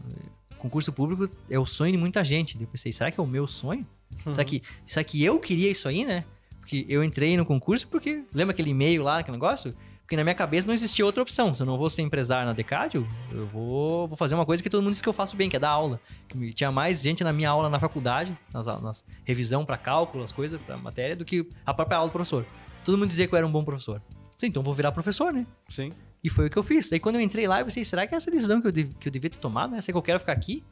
concurso 0.57 0.91
público 0.93 1.29
é 1.49 1.57
o 1.59 1.65
sonho 1.65 1.91
de 1.91 1.97
muita 1.97 2.23
gente. 2.23 2.55
Daí 2.55 2.63
eu 2.65 2.67
pensei, 2.69 2.91
será 2.91 3.11
que 3.11 3.19
é 3.19 3.23
o 3.23 3.27
meu 3.27 3.47
sonho? 3.47 3.85
Será, 4.23 4.43
que, 4.45 4.61
será 4.85 5.03
que 5.03 5.23
eu 5.23 5.39
queria 5.39 5.69
isso 5.71 5.87
aí, 5.87 6.05
né? 6.05 6.23
Porque 6.59 6.85
eu 6.89 7.03
entrei 7.03 7.35
no 7.37 7.45
concurso 7.45 7.87
porque. 7.87 8.23
Lembra 8.33 8.53
aquele 8.53 8.71
e-mail 8.71 9.03
lá, 9.03 9.19
aquele 9.19 9.37
negócio? 9.37 9.75
Porque 10.05 10.15
na 10.15 10.23
minha 10.23 10.35
cabeça 10.35 10.67
não 10.67 10.73
existia 10.73 11.03
outra 11.03 11.23
opção. 11.23 11.55
Se 11.55 11.63
eu 11.63 11.65
não 11.65 11.79
vou 11.79 11.89
ser 11.89 12.03
empresário 12.03 12.45
na 12.45 12.53
Decádio, 12.53 13.07
eu 13.31 13.47
vou, 13.47 14.07
vou 14.07 14.15
fazer 14.15 14.35
uma 14.35 14.45
coisa 14.45 14.61
que 14.61 14.69
todo 14.69 14.83
mundo 14.83 14.91
diz 14.91 15.01
que 15.01 15.09
eu 15.09 15.13
faço 15.13 15.35
bem, 15.35 15.49
que 15.49 15.55
é 15.55 15.59
dar 15.59 15.69
aula. 15.69 15.99
Que 16.27 16.53
tinha 16.53 16.71
mais 16.71 17.01
gente 17.01 17.23
na 17.23 17.33
minha 17.33 17.49
aula 17.49 17.69
na 17.69 17.79
faculdade, 17.79 18.31
nas, 18.53 18.67
nas 18.67 19.03
revisão 19.23 19.65
para 19.65 19.77
cálculo, 19.77 20.23
as 20.23 20.31
coisas, 20.31 20.61
pra 20.61 20.77
matéria, 20.77 21.15
do 21.15 21.25
que 21.25 21.49
a 21.65 21.73
própria 21.73 21.97
aula 21.97 22.09
do 22.09 22.11
professor. 22.11 22.45
Todo 22.83 22.99
mundo 22.99 23.09
dizia 23.09 23.27
que 23.27 23.33
eu 23.33 23.37
era 23.37 23.47
um 23.47 23.51
bom 23.51 23.63
professor. 23.63 23.99
Sim, 24.37 24.47
então 24.47 24.61
eu 24.61 24.63
vou 24.63 24.75
virar 24.75 24.91
professor, 24.91 25.33
né? 25.33 25.47
Sim. 25.67 25.91
E 26.23 26.29
foi 26.29 26.45
o 26.45 26.49
que 26.51 26.57
eu 26.57 26.63
fiz. 26.63 26.87
Daí 26.87 26.99
quando 26.99 27.15
eu 27.15 27.21
entrei 27.21 27.47
lá, 27.47 27.61
eu 27.61 27.65
pensei, 27.65 27.83
será 27.83 28.05
que 28.05 28.13
é 28.13 28.17
essa 28.17 28.29
decisão 28.29 28.61
que 28.61 28.67
eu, 28.67 28.73
que 28.73 29.07
eu 29.07 29.11
devia 29.11 29.29
ter 29.31 29.39
tomado, 29.39 29.71
né? 29.71 29.81
Será 29.81 29.93
que 29.93 29.97
eu 29.97 30.03
quero 30.03 30.19
ficar 30.19 30.33
aqui? 30.33 30.63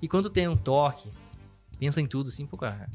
E 0.00 0.06
quando 0.06 0.30
tem 0.30 0.46
um 0.46 0.56
toque, 0.56 1.10
pensa 1.76 2.00
em 2.00 2.06
tudo, 2.06 2.28
assim, 2.28 2.46
pô, 2.46 2.56
cara, 2.56 2.88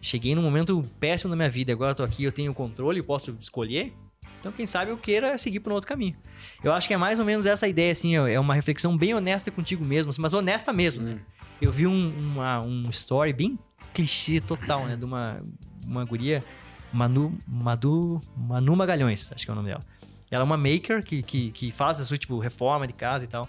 cheguei 0.00 0.34
num 0.34 0.40
momento 0.42 0.82
péssimo 0.98 1.28
na 1.28 1.36
minha 1.36 1.50
vida, 1.50 1.72
agora 1.72 1.90
eu 1.90 1.94
tô 1.94 2.02
aqui, 2.02 2.24
eu 2.24 2.32
tenho 2.32 2.52
o 2.52 2.54
controle, 2.54 3.00
eu 3.00 3.04
posso 3.04 3.36
escolher. 3.38 3.92
Então, 4.38 4.52
quem 4.52 4.66
sabe 4.66 4.90
eu 4.90 4.96
queira 4.96 5.36
seguir 5.38 5.60
por 5.60 5.72
um 5.72 5.74
outro 5.74 5.88
caminho. 5.88 6.14
Eu 6.62 6.72
acho 6.72 6.86
que 6.86 6.94
é 6.94 6.96
mais 6.96 7.18
ou 7.18 7.24
menos 7.24 7.46
essa 7.46 7.66
ideia, 7.66 7.90
assim, 7.92 8.14
é 8.14 8.38
uma 8.38 8.54
reflexão 8.54 8.96
bem 8.96 9.14
honesta 9.14 9.50
contigo 9.50 9.84
mesmo, 9.84 10.10
assim, 10.10 10.20
mas 10.22 10.32
honesta 10.32 10.72
mesmo, 10.72 11.02
né? 11.02 11.18
Eu 11.60 11.72
vi 11.72 11.86
um, 11.86 12.08
uma- 12.18 12.60
um 12.60 12.88
story 12.90 13.32
bem 13.32 13.58
clichê 13.94 14.40
total, 14.40 14.86
né? 14.86 14.94
De 14.96 15.04
uma, 15.04 15.42
uma 15.84 16.04
guria, 16.04 16.44
Manu, 16.92 17.36
Madu, 17.46 18.20
Manu 18.36 18.76
Magalhães, 18.76 19.30
acho 19.32 19.44
que 19.44 19.50
é 19.50 19.52
o 19.52 19.56
nome 19.56 19.68
dela. 19.70 19.82
Ela 20.30 20.42
é 20.42 20.44
uma 20.44 20.56
maker 20.56 21.02
que, 21.02 21.22
que, 21.22 21.50
que 21.50 21.70
faz 21.72 21.98
essa, 22.00 22.16
tipo, 22.16 22.38
reforma 22.38 22.86
de 22.86 22.92
casa 22.92 23.24
e 23.24 23.28
tal. 23.28 23.48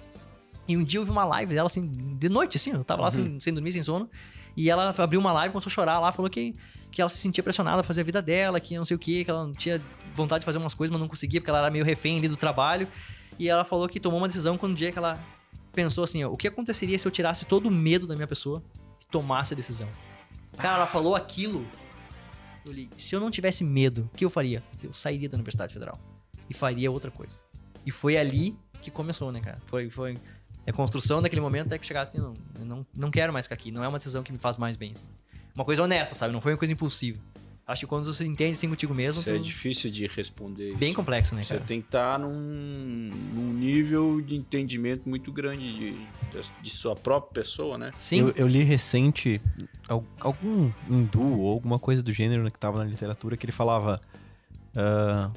E 0.68 0.76
um 0.78 0.84
dia 0.84 1.00
eu 1.00 1.06
vi 1.06 1.12
uma 1.12 1.26
live 1.26 1.54
dela, 1.54 1.68
assim, 1.68 1.88
de 2.18 2.30
noite, 2.30 2.58
assim, 2.58 2.72
eu 2.72 2.84
tava 2.84 3.02
lá 3.04 3.12
sem, 3.12 3.40
sem 3.40 3.54
dormir, 3.54 3.72
sem 3.72 3.84
sono. 3.84 4.10
E 4.58 4.72
ela 4.72 4.90
abriu 4.98 5.20
uma 5.20 5.32
live, 5.32 5.54
começou 5.54 5.70
a 5.70 5.74
chorar 5.74 6.00
lá, 6.00 6.12
falou 6.12 6.32
que, 6.32 6.56
que 6.90 7.00
ela 7.00 7.10
se 7.10 7.20
sentia 7.20 7.44
pressionada 7.44 7.78
pra 7.78 7.88
fazer 7.88 8.02
a 8.02 8.04
vida 8.04 8.24
dela, 8.24 8.60
que 8.60 8.76
não 8.76 8.84
sei 8.84 8.96
o 8.96 9.00
que, 9.00 9.24
que 9.24 9.30
ela 9.30 9.46
não 9.46 9.54
tinha 9.54 9.80
vontade 10.16 10.42
de 10.42 10.46
fazer 10.46 10.58
umas 10.58 10.74
coisas, 10.74 10.92
mas 10.92 11.00
não 11.00 11.08
conseguia, 11.08 11.40
porque 11.40 11.52
ela 11.52 11.60
era 11.60 11.70
meio 11.70 11.86
refém 11.86 12.18
ali 12.18 12.28
do 12.28 12.36
trabalho. 12.36 12.88
E 13.38 13.48
ela 13.48 13.64
falou 13.64 13.88
que 13.88 14.00
tomou 14.00 14.20
uma 14.20 14.28
decisão 14.28 14.58
quando 14.58 14.72
o 14.72 14.76
dia 14.76 14.92
que 14.92 14.98
ela 14.98 15.24
pensou 15.72 16.04
assim, 16.04 16.24
ó, 16.24 16.32
o 16.32 16.36
que 16.36 16.48
aconteceria 16.48 16.98
se 16.98 17.08
eu 17.08 17.12
tirasse 17.12 17.46
todo 17.46 17.68
o 17.68 17.72
medo 17.72 18.08
da 18.08 18.16
minha 18.16 18.28
pessoa 18.28 18.64
e 19.00 19.06
tomasse 19.12 19.54
a 19.54 19.56
decisão? 19.56 19.88
Cara, 20.58 20.78
ela 20.78 20.88
falou 20.88 21.16
aquilo. 21.16 21.64
Eu 22.66 22.74
li, 22.74 22.90
se 22.98 23.16
eu 23.16 23.20
não 23.20 23.30
tivesse 23.30 23.64
medo, 23.64 24.10
o 24.12 24.18
que 24.18 24.26
eu 24.26 24.30
faria? 24.30 24.64
Eu 24.84 24.92
sairia 24.92 25.30
da 25.30 25.36
Universidade 25.36 25.72
Federal 25.72 26.00
e 26.50 26.54
faria 26.56 26.90
outra 26.90 27.12
coisa. 27.12 27.42
E 27.86 27.92
foi 27.92 28.18
ali 28.18 28.58
que 28.82 28.90
começou, 28.90 29.32
né, 29.32 29.40
cara? 29.40 29.62
Foi, 29.68 29.88
foi 29.90 30.18
a 30.70 30.74
construção 30.74 31.22
daquele 31.22 31.42
momento 31.42 31.68
até 31.68 31.78
que 31.78 31.86
chegasse 31.86 32.18
assim, 32.18 32.34
não, 32.60 32.66
não, 32.66 32.86
não 32.96 33.12
quero 33.12 33.32
mais 33.34 33.46
ficar 33.46 33.56
aqui. 33.56 33.72
Não 33.72 33.84
é 33.84 33.88
uma 33.88 33.98
decisão 33.98 34.24
que 34.24 34.32
me 34.32 34.38
faz 34.38 34.58
mais 34.58 34.76
bem. 34.76 34.92
assim. 34.92 35.06
Uma 35.56 35.66
coisa 35.66 35.82
honesta, 35.84 36.14
sabe? 36.16 36.34
Não 36.34 36.42
foi 36.42 36.52
uma 36.54 36.58
coisa 36.58 36.74
impulsiva. 36.74 37.20
Acho 37.66 37.82
que 37.82 37.88
quando 37.88 38.06
você 38.14 38.24
entende 38.26 38.54
assim 38.54 38.70
contigo 38.70 38.94
mesmo, 38.94 39.20
Isso 39.20 39.30
é 39.30 39.34
tu- 39.34 39.40
difícil 39.42 39.92
de 39.92 40.08
responder. 40.08 40.74
bem 40.78 40.90
isso. 40.90 40.96
complexo, 40.96 41.36
né, 41.36 41.44
Você 41.44 41.56
cara? 41.56 41.66
tem 41.66 41.82
que 41.82 41.88
estar 41.88 42.18
num, 42.18 42.30
num 43.34 43.52
nível 43.54 44.22
de 44.22 44.36
entendimento 44.38 45.08
muito 45.10 45.34
grande 45.34 45.74
de, 45.74 45.92
de, 45.92 46.50
de 46.62 46.70
sua 46.70 46.96
própria 46.96 47.44
pessoa, 47.44 47.78
né? 47.78 47.88
Sim. 47.98 48.20
Eu, 48.22 48.34
eu 48.38 48.48
li 48.48 48.64
recente 48.64 49.42
al- 49.90 50.04
algum 50.22 50.72
hindu 50.90 51.40
ou 51.42 51.52
alguma 51.52 51.78
coisa 51.78 52.02
do 52.02 52.12
gênero 52.14 52.42
né, 52.44 52.50
que 52.50 52.58
tava 52.60 52.78
na 52.78 52.86
literatura 52.90 53.36
que 53.36 53.46
ele 53.46 53.52
falava. 53.52 54.00
ah, 54.76 55.30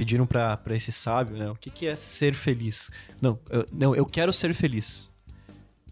pediram 0.00 0.26
pra 0.26 0.58
esse 0.70 0.90
sábio, 0.90 1.36
né? 1.36 1.50
O 1.50 1.54
que, 1.54 1.68
que 1.68 1.86
é 1.86 1.94
ser 1.94 2.32
feliz? 2.32 2.90
Não 3.20 3.38
eu, 3.50 3.66
não, 3.70 3.94
eu 3.94 4.06
quero 4.06 4.32
ser 4.32 4.54
feliz. 4.54 5.12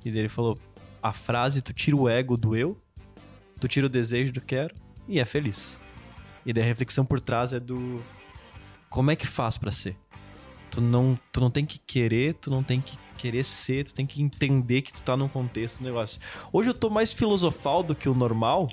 E 0.02 0.10
daí 0.10 0.20
ele 0.20 0.30
falou: 0.30 0.58
a 1.02 1.12
frase, 1.12 1.60
tu 1.60 1.74
tira 1.74 1.94
o 1.94 2.08
ego 2.08 2.34
do 2.34 2.56
eu, 2.56 2.80
tu 3.60 3.68
tira 3.68 3.84
o 3.84 3.88
desejo 3.90 4.32
do 4.32 4.40
quero 4.40 4.74
e 5.06 5.20
é 5.20 5.26
feliz. 5.26 5.78
E 6.46 6.54
daí 6.54 6.64
a 6.64 6.66
reflexão 6.66 7.04
por 7.04 7.20
trás 7.20 7.52
é 7.52 7.60
do. 7.60 8.02
Como 8.88 9.10
é 9.10 9.16
que 9.16 9.26
faz 9.26 9.58
pra 9.58 9.70
ser? 9.70 9.94
Tu 10.70 10.80
não, 10.80 11.18
tu 11.30 11.38
não 11.38 11.50
tem 11.50 11.66
que 11.66 11.78
querer, 11.78 12.32
tu 12.32 12.50
não 12.50 12.62
tem 12.62 12.80
que 12.80 12.96
querer 13.18 13.44
ser, 13.44 13.84
tu 13.84 13.94
tem 13.94 14.06
que 14.06 14.22
entender 14.22 14.80
que 14.80 14.90
tu 14.90 15.02
tá 15.02 15.18
num 15.18 15.28
contexto 15.28 15.80
do 15.80 15.84
negócio. 15.84 16.18
Hoje 16.50 16.70
eu 16.70 16.74
tô 16.74 16.88
mais 16.88 17.12
filosofal 17.12 17.82
do 17.82 17.94
que 17.94 18.08
o 18.08 18.14
normal, 18.14 18.70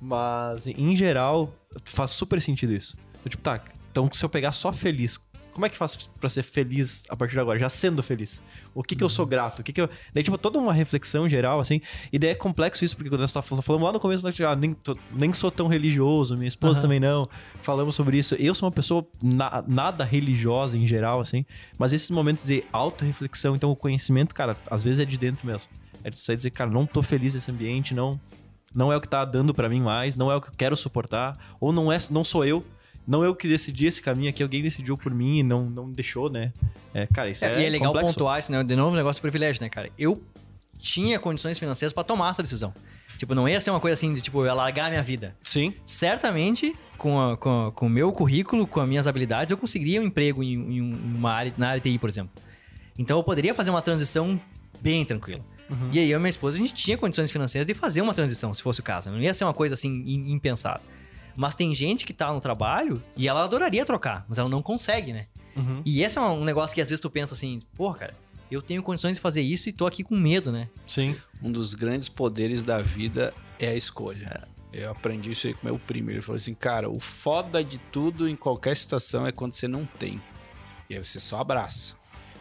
mas 0.00 0.68
em 0.68 0.94
geral 0.94 1.52
faz 1.84 2.12
super 2.12 2.40
sentido 2.40 2.72
isso. 2.72 2.96
Eu, 3.24 3.30
tipo, 3.30 3.42
tá, 3.42 3.60
então 3.96 4.10
se 4.12 4.22
eu 4.24 4.28
pegar 4.28 4.52
só 4.52 4.72
feliz, 4.72 5.18
como 5.52 5.64
é 5.64 5.70
que 5.70 5.76
faço 5.76 6.10
pra 6.20 6.28
ser 6.28 6.42
feliz 6.42 7.04
a 7.08 7.16
partir 7.16 7.32
de 7.32 7.40
agora, 7.40 7.58
já 7.58 7.70
sendo 7.70 8.02
feliz? 8.02 8.42
O 8.74 8.82
que 8.82 8.94
que 8.94 9.02
eu 9.02 9.08
sou 9.08 9.24
grato? 9.24 9.60
O 9.60 9.62
que 9.62 9.72
que 9.72 9.80
eu... 9.80 9.88
Daí, 10.12 10.22
tipo, 10.22 10.36
toda 10.36 10.58
uma 10.58 10.70
reflexão 10.74 11.26
geral, 11.26 11.58
assim, 11.60 11.80
e 12.12 12.18
daí 12.18 12.30
é 12.30 12.34
complexo 12.34 12.84
isso, 12.84 12.94
porque 12.94 13.08
quando 13.08 13.22
nós 13.22 13.32
tá 13.32 13.40
fal- 13.40 13.62
falamos 13.62 13.86
lá 13.86 13.92
no 13.94 13.98
começo, 13.98 14.22
nós, 14.22 14.38
ah, 14.42 14.54
nem, 14.54 14.74
tô- 14.74 14.98
nem 15.10 15.32
sou 15.32 15.50
tão 15.50 15.66
religioso, 15.66 16.36
minha 16.36 16.46
esposa 16.46 16.74
Aham. 16.78 16.82
também 16.82 17.00
não, 17.00 17.26
falamos 17.62 17.96
sobre 17.96 18.18
isso. 18.18 18.34
Eu 18.34 18.54
sou 18.54 18.66
uma 18.66 18.72
pessoa 18.72 19.06
na- 19.22 19.64
nada 19.66 20.04
religiosa 20.04 20.76
em 20.76 20.86
geral, 20.86 21.20
assim, 21.20 21.42
mas 21.78 21.94
esses 21.94 22.10
momentos 22.10 22.44
de 22.44 22.62
auto-reflexão, 22.70 23.56
então 23.56 23.70
o 23.70 23.76
conhecimento, 23.76 24.34
cara, 24.34 24.58
às 24.70 24.82
vezes 24.82 24.98
é 25.00 25.06
de 25.06 25.16
dentro 25.16 25.46
mesmo. 25.46 25.70
É 26.04 26.10
de 26.10 26.18
você 26.18 26.36
dizer, 26.36 26.50
cara, 26.50 26.68
não 26.70 26.84
tô 26.84 27.02
feliz 27.02 27.34
nesse 27.34 27.50
ambiente, 27.50 27.94
não 27.94 28.20
não 28.74 28.92
é 28.92 28.96
o 28.96 29.00
que 29.00 29.08
tá 29.08 29.24
dando 29.24 29.54
pra 29.54 29.70
mim 29.70 29.80
mais, 29.80 30.18
não 30.18 30.30
é 30.30 30.36
o 30.36 30.40
que 30.40 30.48
eu 30.48 30.52
quero 30.54 30.76
suportar, 30.76 31.34
ou 31.58 31.72
não 31.72 31.90
é, 31.90 31.98
não 32.10 32.22
sou 32.22 32.44
eu, 32.44 32.62
não 33.06 33.24
eu 33.24 33.34
que 33.34 33.46
decidi 33.48 33.86
esse 33.86 34.02
caminho 34.02 34.28
aqui, 34.30 34.42
alguém 34.42 34.62
decidiu 34.62 34.96
por 34.96 35.12
mim 35.14 35.38
e 35.38 35.42
não 35.42 35.68
não 35.70 35.90
deixou, 35.90 36.28
né? 36.30 36.52
É, 36.94 37.06
cara, 37.06 37.30
isso 37.30 37.44
é, 37.44 37.60
e 37.60 37.64
é 37.66 37.70
legal 37.70 37.92
complexo. 37.92 38.14
pontuar 38.14 38.38
isso, 38.38 38.50
né? 38.52 38.64
De 38.64 38.74
novo, 38.74 38.92
um 38.92 38.96
negócio 38.96 39.18
de 39.18 39.22
privilégio, 39.22 39.62
né, 39.62 39.68
cara? 39.68 39.90
Eu 39.98 40.22
tinha 40.78 41.18
condições 41.18 41.58
financeiras 41.58 41.92
pra 41.92 42.02
tomar 42.04 42.30
essa 42.30 42.42
decisão. 42.42 42.72
Tipo, 43.18 43.34
não 43.34 43.48
ia 43.48 43.60
ser 43.60 43.70
uma 43.70 43.80
coisa 43.80 43.94
assim 43.94 44.12
de, 44.12 44.20
tipo, 44.20 44.44
eu 44.44 44.54
largar 44.54 44.86
a 44.86 44.90
minha 44.90 45.02
vida. 45.02 45.34
Sim. 45.42 45.72
Certamente, 45.86 46.74
com, 46.98 47.18
a- 47.20 47.36
com, 47.36 47.66
a- 47.68 47.72
com 47.72 47.86
o 47.86 47.90
meu 47.90 48.12
currículo, 48.12 48.66
com 48.66 48.80
as 48.80 48.88
minhas 48.88 49.06
habilidades, 49.06 49.50
eu 49.50 49.56
conseguiria 49.56 50.00
um 50.00 50.04
emprego 50.04 50.42
em, 50.42 50.52
em 50.54 50.82
um- 50.82 50.94
uma 51.16 51.32
área, 51.32 51.52
na 51.56 51.68
área 51.70 51.80
de 51.80 51.90
TI, 51.90 51.98
por 51.98 52.08
exemplo. 52.08 52.30
Então, 52.98 53.16
eu 53.18 53.24
poderia 53.24 53.54
fazer 53.54 53.70
uma 53.70 53.82
transição 53.82 54.38
bem 54.80 55.04
tranquila. 55.04 55.40
E 55.92 55.98
aí, 55.98 56.10
eu 56.10 56.18
e 56.18 56.20
minha 56.20 56.30
esposa, 56.30 56.56
a 56.56 56.60
gente 56.60 56.74
tinha 56.74 56.96
condições 56.96 57.32
financeiras 57.32 57.66
de 57.66 57.74
fazer 57.74 58.00
uma 58.00 58.14
transição, 58.14 58.54
se 58.54 58.62
fosse 58.62 58.80
o 58.80 58.82
caso. 58.82 59.10
Não 59.10 59.20
ia 59.20 59.34
ser 59.34 59.44
uma 59.44 59.52
coisa 59.54 59.74
assim, 59.74 60.02
im- 60.06 60.32
impensada. 60.32 60.80
Mas 61.36 61.54
tem 61.54 61.74
gente 61.74 62.04
que 62.04 62.12
tá 62.12 62.32
no 62.32 62.40
trabalho 62.40 63.02
e 63.16 63.28
ela 63.28 63.44
adoraria 63.44 63.84
trocar, 63.84 64.24
mas 64.28 64.38
ela 64.38 64.48
não 64.48 64.62
consegue, 64.62 65.12
né? 65.12 65.26
Uhum. 65.54 65.82
E 65.84 66.02
esse 66.02 66.18
é 66.18 66.20
um 66.20 66.44
negócio 66.44 66.74
que 66.74 66.80
às 66.80 66.88
vezes 66.88 67.00
tu 67.00 67.10
pensa 67.10 67.34
assim, 67.34 67.60
porra, 67.74 67.98
cara, 67.98 68.16
eu 68.50 68.62
tenho 68.62 68.82
condições 68.82 69.16
de 69.16 69.20
fazer 69.20 69.40
isso 69.40 69.68
e 69.68 69.72
tô 69.72 69.86
aqui 69.86 70.02
com 70.04 70.14
medo, 70.14 70.52
né? 70.52 70.68
Sim. 70.86 71.16
Um 71.42 71.50
dos 71.50 71.74
grandes 71.74 72.08
poderes 72.08 72.62
da 72.62 72.80
vida 72.80 73.34
é 73.58 73.68
a 73.68 73.74
escolha. 73.74 74.46
Eu 74.72 74.90
aprendi 74.90 75.30
isso 75.30 75.46
aí 75.46 75.54
com 75.54 75.66
meu 75.66 75.78
primo. 75.78 76.10
Ele 76.10 76.20
falou 76.20 76.36
assim, 76.36 76.54
cara, 76.54 76.88
o 76.88 77.00
foda 77.00 77.64
de 77.64 77.78
tudo 77.78 78.28
em 78.28 78.36
qualquer 78.36 78.76
situação 78.76 79.26
é 79.26 79.32
quando 79.32 79.54
você 79.54 79.66
não 79.66 79.84
tem. 79.84 80.20
E 80.88 80.94
aí 80.94 81.04
você 81.04 81.18
só 81.18 81.40
abraça. 81.40 81.95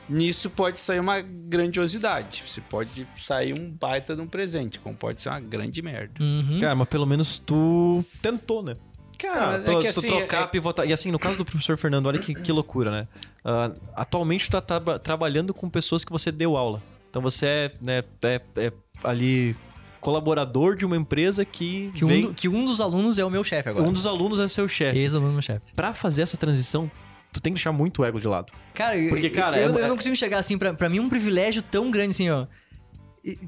Nisso 0.08 0.50
pode 0.52 0.80
sair 0.80 1.00
uma 1.00 1.20
grandiosidade. 1.22 2.44
Você 2.46 2.62
pode 2.62 3.08
sair 3.18 3.54
um 3.54 3.72
baita 3.72 4.16
de 4.16 4.22
um 4.22 4.28
presente, 4.28 4.80
como 4.80 4.96
pode 4.96 5.22
ser 5.22 5.30
uma 5.30 5.40
grande 5.40 5.82
merda. 5.82 6.14
Uhum. 6.24 6.60
Cara, 6.60 6.76
mas 6.76 6.88
pelo 6.88 7.06
menos 7.06 7.40
tu 7.40 8.06
tentou, 8.22 8.62
né? 8.62 8.76
Cara, 9.18 9.60
Cara, 9.64 9.72
é 9.72 9.76
que 9.82 9.88
se 9.88 9.94
tu 9.94 10.00
assim, 10.00 10.08
trocar, 10.10 10.44
é- 10.44 10.48
pivotar. 10.48 10.88
E 10.88 10.94
assim, 10.94 11.10
no 11.10 11.18
caso 11.18 11.38
do 11.38 11.46
professor 11.46 11.78
Fernando, 11.78 12.06
olha 12.08 12.20
que, 12.20 12.36
que 12.36 12.52
loucura, 12.52 12.92
né? 12.92 13.08
Ah, 13.44 13.72
atualmente 13.96 14.46
tu 14.48 14.52
tá 14.52 14.62
traba- 14.62 15.00
trabalhando 15.00 15.54
com 15.54 15.70
pessoas 15.70 16.04
que 16.04 16.12
você 16.12 16.32
deu 16.32 16.56
aula. 16.58 16.82
Então 17.10 17.22
você 17.22 17.46
é, 17.48 17.72
né, 17.82 18.04
é, 18.24 18.42
é 18.58 18.74
ali 19.04 19.56
colaborador 20.02 20.76
de 20.76 20.86
uma 20.86 20.96
empresa 20.96 21.44
que, 21.44 21.92
Que 21.96 22.06
um, 22.06 22.08
vem- 22.08 22.22
do- 22.28 22.34
que 22.34 22.48
um 22.48 22.66
dos 22.66 22.80
alunos 22.80 23.18
é 23.18 23.26
o 23.26 23.30
meu 23.32 23.44
chefe 23.44 23.70
agora. 23.70 23.88
um 23.88 23.92
dos 23.92 24.06
alunos 24.06 24.38
é 24.38 24.48
seu 24.48 24.68
chefe. 24.68 25.00
Ex-aluno 25.00 25.32
meu 25.34 25.42
chefe. 25.42 25.66
Pra 25.76 25.94
fazer 25.94 26.22
essa 26.22 26.38
transição, 26.38 26.92
tu 27.36 27.42
tem 27.42 27.54
que 27.54 27.58
deixar 27.58 27.72
muito 27.72 28.02
o 28.02 28.06
ego 28.06 28.20
de 28.20 28.28
lado. 28.28 28.52
Cara, 28.74 28.96
Porque, 29.10 29.30
cara, 29.30 29.58
eu, 29.60 29.78
é- 29.78 29.82
eu 29.84 29.88
não 29.88 29.96
consigo 29.96 30.16
chegar 30.16 30.40
assim, 30.40 30.58
pra, 30.58 30.74
pra 30.74 30.90
mim 30.90 31.00
um 31.00 31.10
privilégio 31.10 31.62
tão 31.62 31.92
grande 31.92 32.12
assim, 32.12 32.30
ó. 32.30 32.48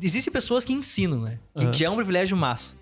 Existem 0.01 0.31
pessoas 0.33 0.63
que 0.65 0.73
ensinam, 0.73 1.21
né? 1.21 1.39
Que, 1.55 1.67
que 1.69 1.85
é 1.85 1.89
um 1.89 1.95
privilégio 1.95 2.35
massa. 2.35 2.75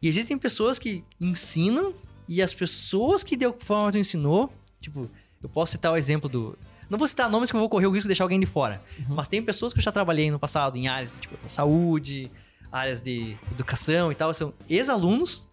E 0.00 0.08
existem 0.08 0.36
pessoas 0.38 0.78
que 0.78 1.04
ensinam 1.20 1.94
e 2.28 2.40
as 2.42 2.54
pessoas 2.54 3.22
que 3.22 3.36
deu 3.36 3.52
forma 3.58 3.92
tu 3.92 3.98
ensinou, 3.98 4.52
tipo, 4.80 5.10
eu 5.42 5.48
posso 5.48 5.72
citar 5.72 5.92
o 5.92 5.96
exemplo 5.96 6.28
do. 6.28 6.58
Não 6.88 6.98
vou 6.98 7.06
citar 7.06 7.28
nomes 7.30 7.50
que 7.50 7.56
eu 7.56 7.60
vou 7.60 7.68
correr 7.68 7.86
o 7.86 7.90
risco 7.90 8.04
de 8.04 8.08
deixar 8.08 8.24
alguém 8.24 8.40
de 8.40 8.46
fora. 8.46 8.82
Mas 9.08 9.28
tem 9.28 9.42
pessoas 9.42 9.72
que 9.72 9.78
eu 9.78 9.82
já 9.82 9.92
trabalhei 9.92 10.30
no 10.30 10.38
passado 10.38 10.76
em 10.76 10.88
áreas 10.88 11.18
tipo, 11.20 11.36
da 11.42 11.48
saúde, 11.48 12.30
áreas 12.70 13.00
de 13.00 13.36
educação 13.50 14.10
e 14.10 14.14
tal. 14.14 14.32
São 14.34 14.52
ex-alunos 14.68 15.46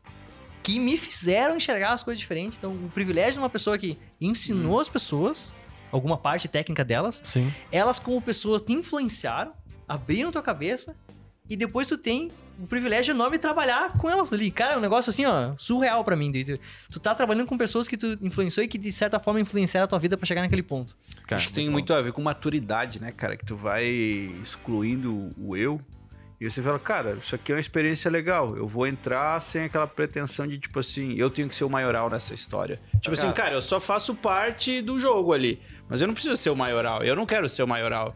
que 0.64 0.80
me 0.80 0.98
fizeram 0.98 1.56
enxergar 1.56 1.94
as 1.94 2.04
coisas 2.04 2.20
diferentes. 2.20 2.58
Então, 2.58 2.72
o 2.72 2.90
privilégio 2.94 3.34
de 3.34 3.40
uma 3.40 3.50
pessoa 3.50 3.78
que 3.78 3.98
ensinou 4.22 4.80
as 4.80 4.90
pessoas, 4.90 5.50
alguma 5.92 6.18
parte 6.18 6.48
técnica 6.48 6.84
delas, 6.84 7.22
Sim. 7.26 7.52
elas 7.72 8.00
como 8.00 8.22
pessoas 8.22 8.62
te 8.62 8.74
influenciaram, 8.74 9.54
abriram 9.88 10.32
tua 10.32 10.42
cabeça 10.42 10.96
e 11.50 11.56
depois 11.56 11.88
tu 11.88 11.98
tem 11.98 12.32
o 12.62 12.68
privilégio 12.68 13.14
enorme 13.14 13.38
de 13.38 13.42
trabalhar 13.42 13.94
com 13.94 14.10
elas 14.10 14.34
ali. 14.34 14.52
Cara, 14.52 14.74
é 14.74 14.78
um 14.78 14.82
negócio 14.82 15.10
assim, 15.10 15.26
ó, 15.26 15.54
surreal 15.58 16.04
pra 16.04 16.16
mim. 16.16 16.30
de- 16.30 16.60
Tu 16.92 17.00
tá 17.00 17.16
trabalhando 17.16 17.48
com 17.48 17.58
pessoas 17.58 17.88
que 17.88 17.96
tu 17.98 18.18
influenciou 18.22 18.64
e 18.64 18.68
que 18.68 18.78
de 18.78 18.92
certa 18.92 19.18
forma 19.20 19.40
influenciaram 19.40 19.86
a 19.86 19.88
tua 19.88 19.98
vida 19.98 20.18
pra 20.18 20.26
chegar 20.28 20.42
naquele 20.42 20.62
ponto. 20.62 20.96
Acho 21.32 21.48
que 21.48 21.54
tem 21.54 21.70
muito 21.70 21.94
a 21.94 22.02
ver 22.02 22.12
com 22.12 22.22
maturidade, 22.22 23.02
né, 23.02 23.12
cara? 23.14 23.38
Que 23.38 23.46
tu 23.46 23.56
vai 23.56 23.86
excluindo 24.44 25.32
o 25.38 25.56
eu. 25.56 25.80
E 26.40 26.50
você 26.50 26.62
fala, 26.62 26.80
cara, 26.80 27.16
isso 27.16 27.36
aqui 27.36 27.52
é 27.52 27.56
uma 27.56 27.60
experiência 27.60 28.10
legal. 28.10 28.56
Eu 28.56 28.66
vou 28.66 28.88
entrar 28.88 29.40
sem 29.42 29.66
aquela 29.66 29.86
pretensão 29.86 30.48
de, 30.48 30.58
tipo 30.58 30.80
assim, 30.80 31.14
eu 31.16 31.30
tenho 31.30 31.50
que 31.50 31.56
ser 31.56 31.66
o 31.66 31.70
maioral 31.70 32.10
nessa 32.10 32.34
história. 32.34 32.80
Tipo 33.02 33.14
assim, 33.14 33.30
cara, 33.34 33.56
eu 33.56 33.62
só 33.62 33.78
faço 33.80 34.16
parte 34.16 34.82
do 34.82 34.98
jogo 34.98 35.34
ali. 35.34 35.60
Mas 35.90 36.00
eu 36.00 36.08
não 36.08 36.14
preciso 36.14 36.38
ser 36.38 36.50
o 36.50 36.56
maioral. 36.56 37.04
Eu 37.04 37.16
não 37.16 37.26
quero 37.26 37.50
ser 37.50 37.64
o 37.64 37.68
maioral. 37.68 38.16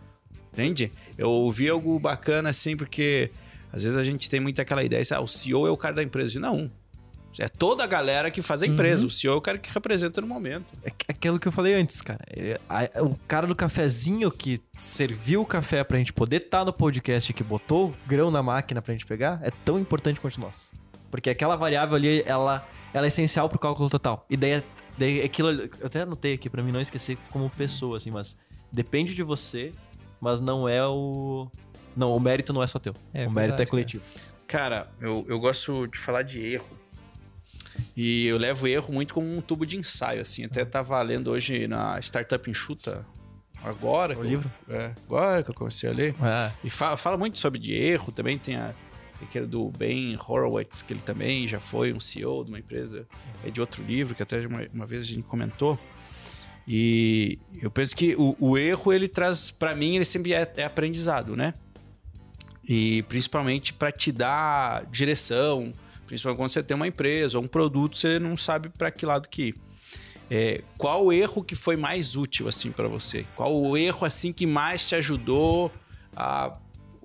Entende? 0.53 0.91
Eu 1.17 1.29
ouvi 1.29 1.67
algo 1.67 1.99
bacana 1.99 2.49
assim, 2.49 2.77
porque 2.77 3.29
às 3.73 3.83
vezes 3.83 3.97
a 3.97 4.03
gente 4.03 4.29
tem 4.29 4.39
muito 4.39 4.61
aquela 4.61 4.83
ideia, 4.83 5.03
ah, 5.15 5.19
o 5.19 5.27
CEO 5.27 5.67
é 5.67 5.71
o 5.71 5.75
cara 5.75 5.95
da 5.95 6.03
empresa. 6.03 6.39
Não. 6.39 6.71
É 7.39 7.47
toda 7.47 7.83
a 7.83 7.87
galera 7.87 8.29
que 8.29 8.41
faz 8.41 8.61
a 8.63 8.67
empresa. 8.67 9.05
O 9.05 9.09
CEO 9.09 9.33
é 9.33 9.37
o 9.37 9.41
cara 9.41 9.57
que 9.57 9.71
representa 9.73 10.21
no 10.21 10.27
momento. 10.27 10.65
É 10.83 10.91
aquilo 11.09 11.39
que 11.39 11.47
eu 11.47 11.51
falei 11.51 11.73
antes, 11.73 12.01
cara. 12.01 12.19
É, 12.29 12.59
a- 12.69 13.03
o 13.03 13.15
cara 13.27 13.47
do 13.47 13.55
cafezinho 13.55 14.29
que 14.31 14.61
serviu 14.73 15.41
o 15.41 15.45
café 15.45 15.83
pra 15.83 15.97
gente 15.97 16.13
poder 16.13 16.37
estar 16.43 16.63
no 16.65 16.71
podcast, 16.73 17.31
que 17.33 17.43
botou 17.43 17.93
grão 18.05 18.29
na 18.29 18.43
máquina 18.43 18.81
pra 18.81 18.93
gente 18.93 19.05
pegar, 19.05 19.39
é 19.43 19.51
tão 19.65 19.79
importante 19.79 20.19
quanto 20.19 20.39
nós. 20.39 20.71
Porque 21.09 21.29
aquela 21.29 21.55
variável 21.55 21.95
ali, 21.95 22.23
ela, 22.25 22.67
ela 22.93 23.05
é 23.05 23.09
essencial 23.09 23.47
pro 23.49 23.59
cálculo 23.59 23.89
total. 23.89 24.25
E 24.29 24.35
daí, 24.37 24.51
é- 24.51 24.63
daí 24.97 25.21
aquilo. 25.23 25.49
Eu 25.51 25.69
até 25.85 26.01
anotei 26.01 26.33
aqui 26.33 26.49
pra 26.49 26.61
mim 26.63 26.71
não 26.71 26.81
esquecer 26.81 27.17
como 27.31 27.49
pessoa, 27.51 27.97
assim, 27.97 28.11
mas 28.11 28.35
depende 28.71 29.13
de 29.15 29.23
você, 29.23 29.71
mas 30.19 30.41
não 30.41 30.67
é 30.67 30.85
o. 30.87 31.47
Não, 31.95 32.15
o 32.15 32.19
mérito 32.19 32.51
não 32.53 32.63
é 32.63 32.67
só 32.67 32.79
teu. 32.79 32.95
É 33.13 33.27
o 33.27 33.31
mérito 33.31 33.33
verdade, 33.33 33.61
é 33.61 33.65
coletivo. 33.65 34.03
Cara, 34.47 34.87
eu, 34.99 35.23
eu 35.27 35.39
gosto 35.39 35.85
de 35.87 35.97
falar 35.99 36.23
de 36.23 36.39
erro. 36.43 36.65
E 37.95 38.25
eu 38.27 38.37
levo 38.37 38.67
erro 38.67 38.93
muito 38.93 39.13
como 39.13 39.27
um 39.35 39.41
tubo 39.41 39.65
de 39.65 39.77
ensaio, 39.77 40.21
assim. 40.21 40.45
Até 40.45 40.63
tava 40.65 41.01
lendo 41.01 41.29
hoje 41.31 41.67
na 41.67 41.99
Startup 41.99 42.49
Enxuta, 42.49 43.05
agora. 43.63 44.13
O 44.13 44.17
que 44.17 44.21
eu- 44.25 44.29
livro? 44.29 44.51
é, 44.69 44.91
agora 45.05 45.43
que 45.43 45.49
eu 45.49 45.53
comecei 45.53 45.89
a 45.89 45.93
ler. 45.93 46.15
É. 46.21 46.51
E 46.63 46.69
fala, 46.69 46.97
fala 46.97 47.17
muito 47.17 47.39
sobre 47.39 47.59
de 47.59 47.73
erro, 47.73 48.11
também 48.11 48.37
tem 48.37 48.55
a, 48.55 48.73
tem 49.19 49.27
aquele 49.27 49.45
do 49.45 49.69
Ben 49.69 50.17
Horowitz, 50.27 50.81
que 50.81 50.93
ele 50.93 51.01
também 51.01 51.47
já 51.47 51.59
foi 51.59 51.93
um 51.93 51.99
CEO 51.99 52.43
de 52.43 52.49
uma 52.51 52.59
empresa, 52.59 53.07
é 53.45 53.49
de 53.49 53.59
outro 53.61 53.83
livro, 53.83 54.15
que 54.15 54.23
até 54.23 54.45
uma, 54.45 54.67
uma 54.73 54.85
vez 54.85 55.03
a 55.03 55.05
gente 55.05 55.23
comentou. 55.23 55.77
E 56.67 57.37
eu 57.61 57.69
penso 57.69 57.95
que 57.95 58.15
o, 58.15 58.35
o 58.39 58.57
erro, 58.57 58.93
ele 58.93 59.07
traz, 59.07 59.51
pra 59.51 59.75
mim, 59.75 59.95
ele 59.95 60.05
sempre 60.05 60.33
é, 60.33 60.51
é 60.55 60.63
aprendizado, 60.63 61.35
né? 61.35 61.53
E 62.67 63.03
principalmente 63.03 63.73
para 63.73 63.91
te 63.91 64.11
dar 64.11 64.85
direção, 64.85 65.73
principalmente 66.05 66.37
quando 66.37 66.49
você 66.49 66.63
tem 66.63 66.75
uma 66.75 66.87
empresa 66.87 67.37
ou 67.37 67.43
um 67.43 67.47
produto, 67.47 67.97
você 67.97 68.19
não 68.19 68.37
sabe 68.37 68.69
para 68.69 68.91
que 68.91 69.05
lado 69.05 69.27
que 69.27 69.49
ir. 69.49 69.55
É, 70.29 70.63
qual 70.77 71.05
o 71.05 71.13
erro 71.13 71.43
que 71.43 71.55
foi 71.55 71.75
mais 71.75 72.15
útil 72.15 72.47
assim 72.47 72.71
para 72.71 72.87
você? 72.87 73.25
Qual 73.35 73.53
o 73.53 73.77
erro 73.77 74.05
assim 74.05 74.31
que 74.31 74.45
mais 74.47 74.87
te 74.87 74.95
ajudou 74.95 75.71
a 76.15 76.57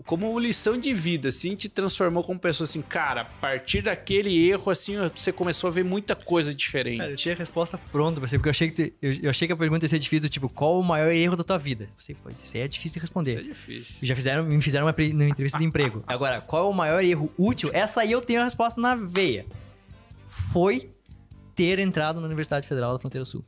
como 0.08 0.38
lição 0.38 0.78
de 0.78 0.94
vida, 0.94 1.28
assim, 1.28 1.54
te 1.54 1.68
transformou 1.68 2.24
como 2.24 2.40
pessoa 2.40 2.64
assim, 2.64 2.80
cara, 2.80 3.20
a 3.20 3.24
partir 3.26 3.82
daquele 3.82 4.48
erro, 4.48 4.70
assim, 4.72 4.94
você 5.14 5.30
começou 5.30 5.68
a 5.68 5.70
ver 5.70 5.84
muita 5.84 6.16
coisa 6.16 6.54
diferente. 6.54 6.96
Cara, 6.98 7.10
eu 7.10 7.16
tinha 7.16 7.34
a 7.34 7.36
resposta 7.36 7.76
pronta 7.92 8.18
pra 8.18 8.26
você, 8.26 8.38
porque 8.38 8.48
eu 8.48 8.50
achei 8.52 8.70
que, 8.70 8.88
tu- 8.90 8.96
eu, 9.02 9.12
eu 9.24 9.30
achei 9.30 9.46
que 9.46 9.52
a 9.52 9.56
pergunta 9.56 9.84
ia 9.84 9.88
ser 9.88 9.98
difícil, 9.98 10.26
tipo, 10.30 10.48
qual 10.48 10.80
o 10.80 10.82
maior 10.82 11.12
erro 11.12 11.36
da 11.36 11.44
tua 11.44 11.58
vida? 11.58 11.90
Você, 11.98 12.14
pô, 12.14 12.30
isso 12.30 12.56
aí 12.56 12.62
é 12.62 12.68
difícil 12.68 12.94
de 12.94 13.00
responder. 13.00 13.32
Isso 13.32 13.40
é 13.40 13.42
difícil. 13.52 13.94
Já 14.00 14.14
fizeram, 14.16 14.44
me 14.44 14.62
fizeram 14.62 14.86
uma, 14.86 14.94
uma 14.96 15.24
entrevista 15.28 15.58
de 15.58 15.64
emprego. 15.66 16.02
Agora, 16.06 16.40
qual 16.40 16.64
é 16.66 16.70
o 16.70 16.72
maior 16.72 17.04
erro 17.04 17.30
útil? 17.36 17.68
Essa 17.74 18.00
aí 18.00 18.10
eu 18.10 18.22
tenho 18.22 18.40
a 18.40 18.44
resposta 18.44 18.80
na 18.80 18.94
veia. 18.96 19.44
Foi 20.26 20.90
ter 21.54 21.78
entrado 21.78 22.20
na 22.20 22.26
Universidade 22.26 22.66
Federal 22.66 22.92
da 22.92 22.98
Fronteira 22.98 23.24
Sul. 23.24 23.44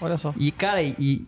Olha 0.00 0.18
só. 0.18 0.34
E, 0.38 0.50
cara, 0.50 0.82
e 0.82 1.24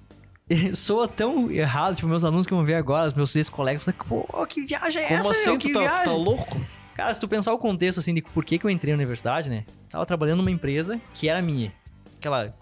soa 0.74 1.08
tão 1.08 1.50
errado, 1.50 1.96
tipo, 1.96 2.06
meus 2.08 2.24
alunos 2.24 2.46
que 2.46 2.54
vão 2.54 2.64
ver 2.64 2.74
agora, 2.74 3.08
os 3.08 3.14
meus 3.14 3.34
ex-colegas, 3.34 3.86
pô, 4.08 4.46
que 4.46 4.64
viagem 4.64 5.02
é 5.02 5.08
Como 5.08 5.20
essa, 5.20 5.30
assim? 5.32 5.44
meu? 5.46 5.58
Que 5.58 5.72
tá, 5.72 5.78
tu 5.78 5.80
viagem? 5.80 6.04
tá 6.04 6.12
louco? 6.12 6.60
Cara, 6.94 7.12
se 7.12 7.20
tu 7.20 7.28
pensar 7.28 7.52
o 7.52 7.58
contexto, 7.58 7.98
assim, 7.98 8.14
de 8.14 8.22
por 8.22 8.44
que, 8.44 8.58
que 8.58 8.64
eu 8.64 8.70
entrei 8.70 8.92
na 8.92 8.96
universidade, 8.96 9.50
né? 9.50 9.64
Tava 9.90 10.06
trabalhando 10.06 10.38
numa 10.38 10.50
empresa 10.50 11.00
que 11.14 11.28
era 11.28 11.42
minha. 11.42 11.72
Aquela 12.18 12.54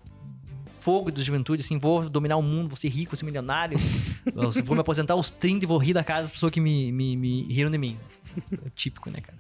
fogo 0.81 1.11
da 1.11 1.23
juventude, 1.23 1.62
assim, 1.62 1.78
vou 1.78 2.11
dominar 2.11 2.36
o 2.36 2.43
mundo, 2.43 2.69
vou 2.69 2.77
ser 2.77 2.89
rico, 2.89 3.12
vou 3.12 3.16
ser 3.16 3.24
milionário. 3.24 3.78
vou 4.65 4.74
me 4.74 4.81
aposentar 4.81 5.15
aos 5.15 5.31
30 5.31 5.65
e 5.65 5.69
vou 5.69 5.78
rir 5.78 5.93
da 5.93 6.02
cara 6.02 6.23
das 6.23 6.31
pessoas 6.31 6.52
que 6.52 6.61
me, 6.61 6.90
me, 6.90 7.16
me 7.16 7.43
riram 7.44 7.70
de 7.70 7.78
mim. 7.78 7.97
É 8.52 8.70
típico, 8.74 9.09
né, 9.11 9.20
cara? 9.20 9.39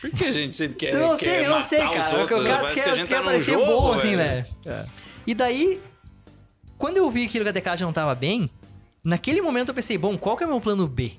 Por 0.00 0.10
que 0.10 0.24
a 0.24 0.32
gente 0.32 0.54
sempre 0.54 0.76
quer 0.76 0.94
Eu 0.94 1.00
não 1.00 1.16
quer 1.16 1.24
sei, 1.24 1.46
eu 1.46 1.50
não 1.50 1.62
sei, 1.62 1.78
cara. 1.78 2.18
outros, 2.18 2.42
quero, 2.42 2.60
Parece 2.60 2.74
quero, 2.74 2.74
que 2.74 2.90
a 2.90 2.96
gente 2.96 3.08
quero 3.08 3.20
tá 3.20 3.26
parecer 3.26 3.52
jogo, 3.52 3.66
bom, 3.66 3.92
assim, 3.92 4.16
velho. 4.16 4.46
né? 4.64 4.86
E 5.26 5.34
daí, 5.34 5.80
quando 6.82 6.96
eu 6.96 7.08
vi 7.08 7.28
que 7.28 7.38
a 7.38 7.52
Decade 7.52 7.80
não 7.84 7.92
tava 7.92 8.12
bem, 8.12 8.50
naquele 9.04 9.40
momento 9.40 9.68
eu 9.68 9.74
pensei, 9.74 9.96
bom, 9.96 10.18
qual 10.18 10.36
que 10.36 10.42
é 10.42 10.46
o 10.48 10.50
meu 10.50 10.60
plano 10.60 10.88
B? 10.88 11.12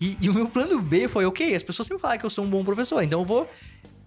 E, 0.00 0.16
e 0.22 0.28
o 0.28 0.34
meu 0.34 0.48
plano 0.48 0.82
B 0.82 1.06
foi, 1.06 1.24
ok, 1.24 1.54
as 1.54 1.62
pessoas 1.62 1.86
sempre 1.86 2.02
falam 2.02 2.18
que 2.18 2.26
eu 2.26 2.30
sou 2.30 2.44
um 2.44 2.50
bom 2.50 2.64
professor, 2.64 3.00
então 3.00 3.20
eu 3.20 3.24
vou, 3.24 3.48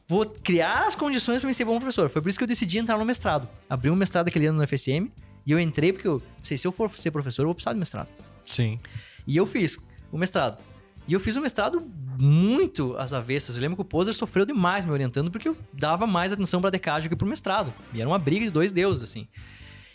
vou 0.06 0.26
criar 0.26 0.86
as 0.86 0.94
condições 0.94 1.40
para 1.40 1.48
me 1.48 1.54
ser 1.54 1.64
bom 1.64 1.80
professor. 1.80 2.10
Foi 2.10 2.22
por 2.22 2.28
isso 2.28 2.38
que 2.38 2.44
eu 2.44 2.48
decidi 2.48 2.78
entrar 2.78 2.98
no 2.98 3.06
mestrado. 3.06 3.48
Abri 3.70 3.90
um 3.90 3.96
mestrado 3.96 4.28
aquele 4.28 4.48
ano 4.48 4.60
no 4.60 4.68
FSM, 4.68 5.10
e 5.46 5.52
eu 5.54 5.58
entrei 5.62 5.94
porque 5.94 6.10
eu 6.10 6.22
sei, 6.44 6.58
se 6.58 6.68
eu 6.68 6.74
for 6.74 6.92
ser 6.98 7.10
professor, 7.10 7.44
eu 7.44 7.48
vou 7.48 7.56
precisar 7.56 7.72
de 7.72 7.80
mestrado. 7.80 8.10
Sim. 8.46 8.78
E 9.26 9.38
eu 9.38 9.48
fiz 9.48 9.80
o 10.12 10.18
mestrado. 10.18 10.62
E 11.08 11.14
eu 11.14 11.22
fiz 11.22 11.38
o 11.38 11.42
mestrado 11.42 11.90
muito 12.18 12.98
às 12.98 13.14
avessas. 13.14 13.56
Eu 13.56 13.62
lembro 13.62 13.78
que 13.78 13.82
o 13.82 13.86
Poser 13.86 14.14
sofreu 14.14 14.46
demais 14.46 14.84
me 14.84 14.92
orientando 14.92 15.32
porque 15.32 15.48
eu 15.48 15.56
dava 15.72 16.06
mais 16.06 16.34
atenção 16.34 16.60
pra 16.60 16.70
Decade 16.70 17.08
que 17.08 17.16
pro 17.16 17.26
mestrado. 17.26 17.74
E 17.94 18.02
era 18.02 18.10
uma 18.10 18.20
briga 18.20 18.44
de 18.44 18.52
dois 18.52 18.74
deuses, 18.74 19.04
assim. 19.04 19.26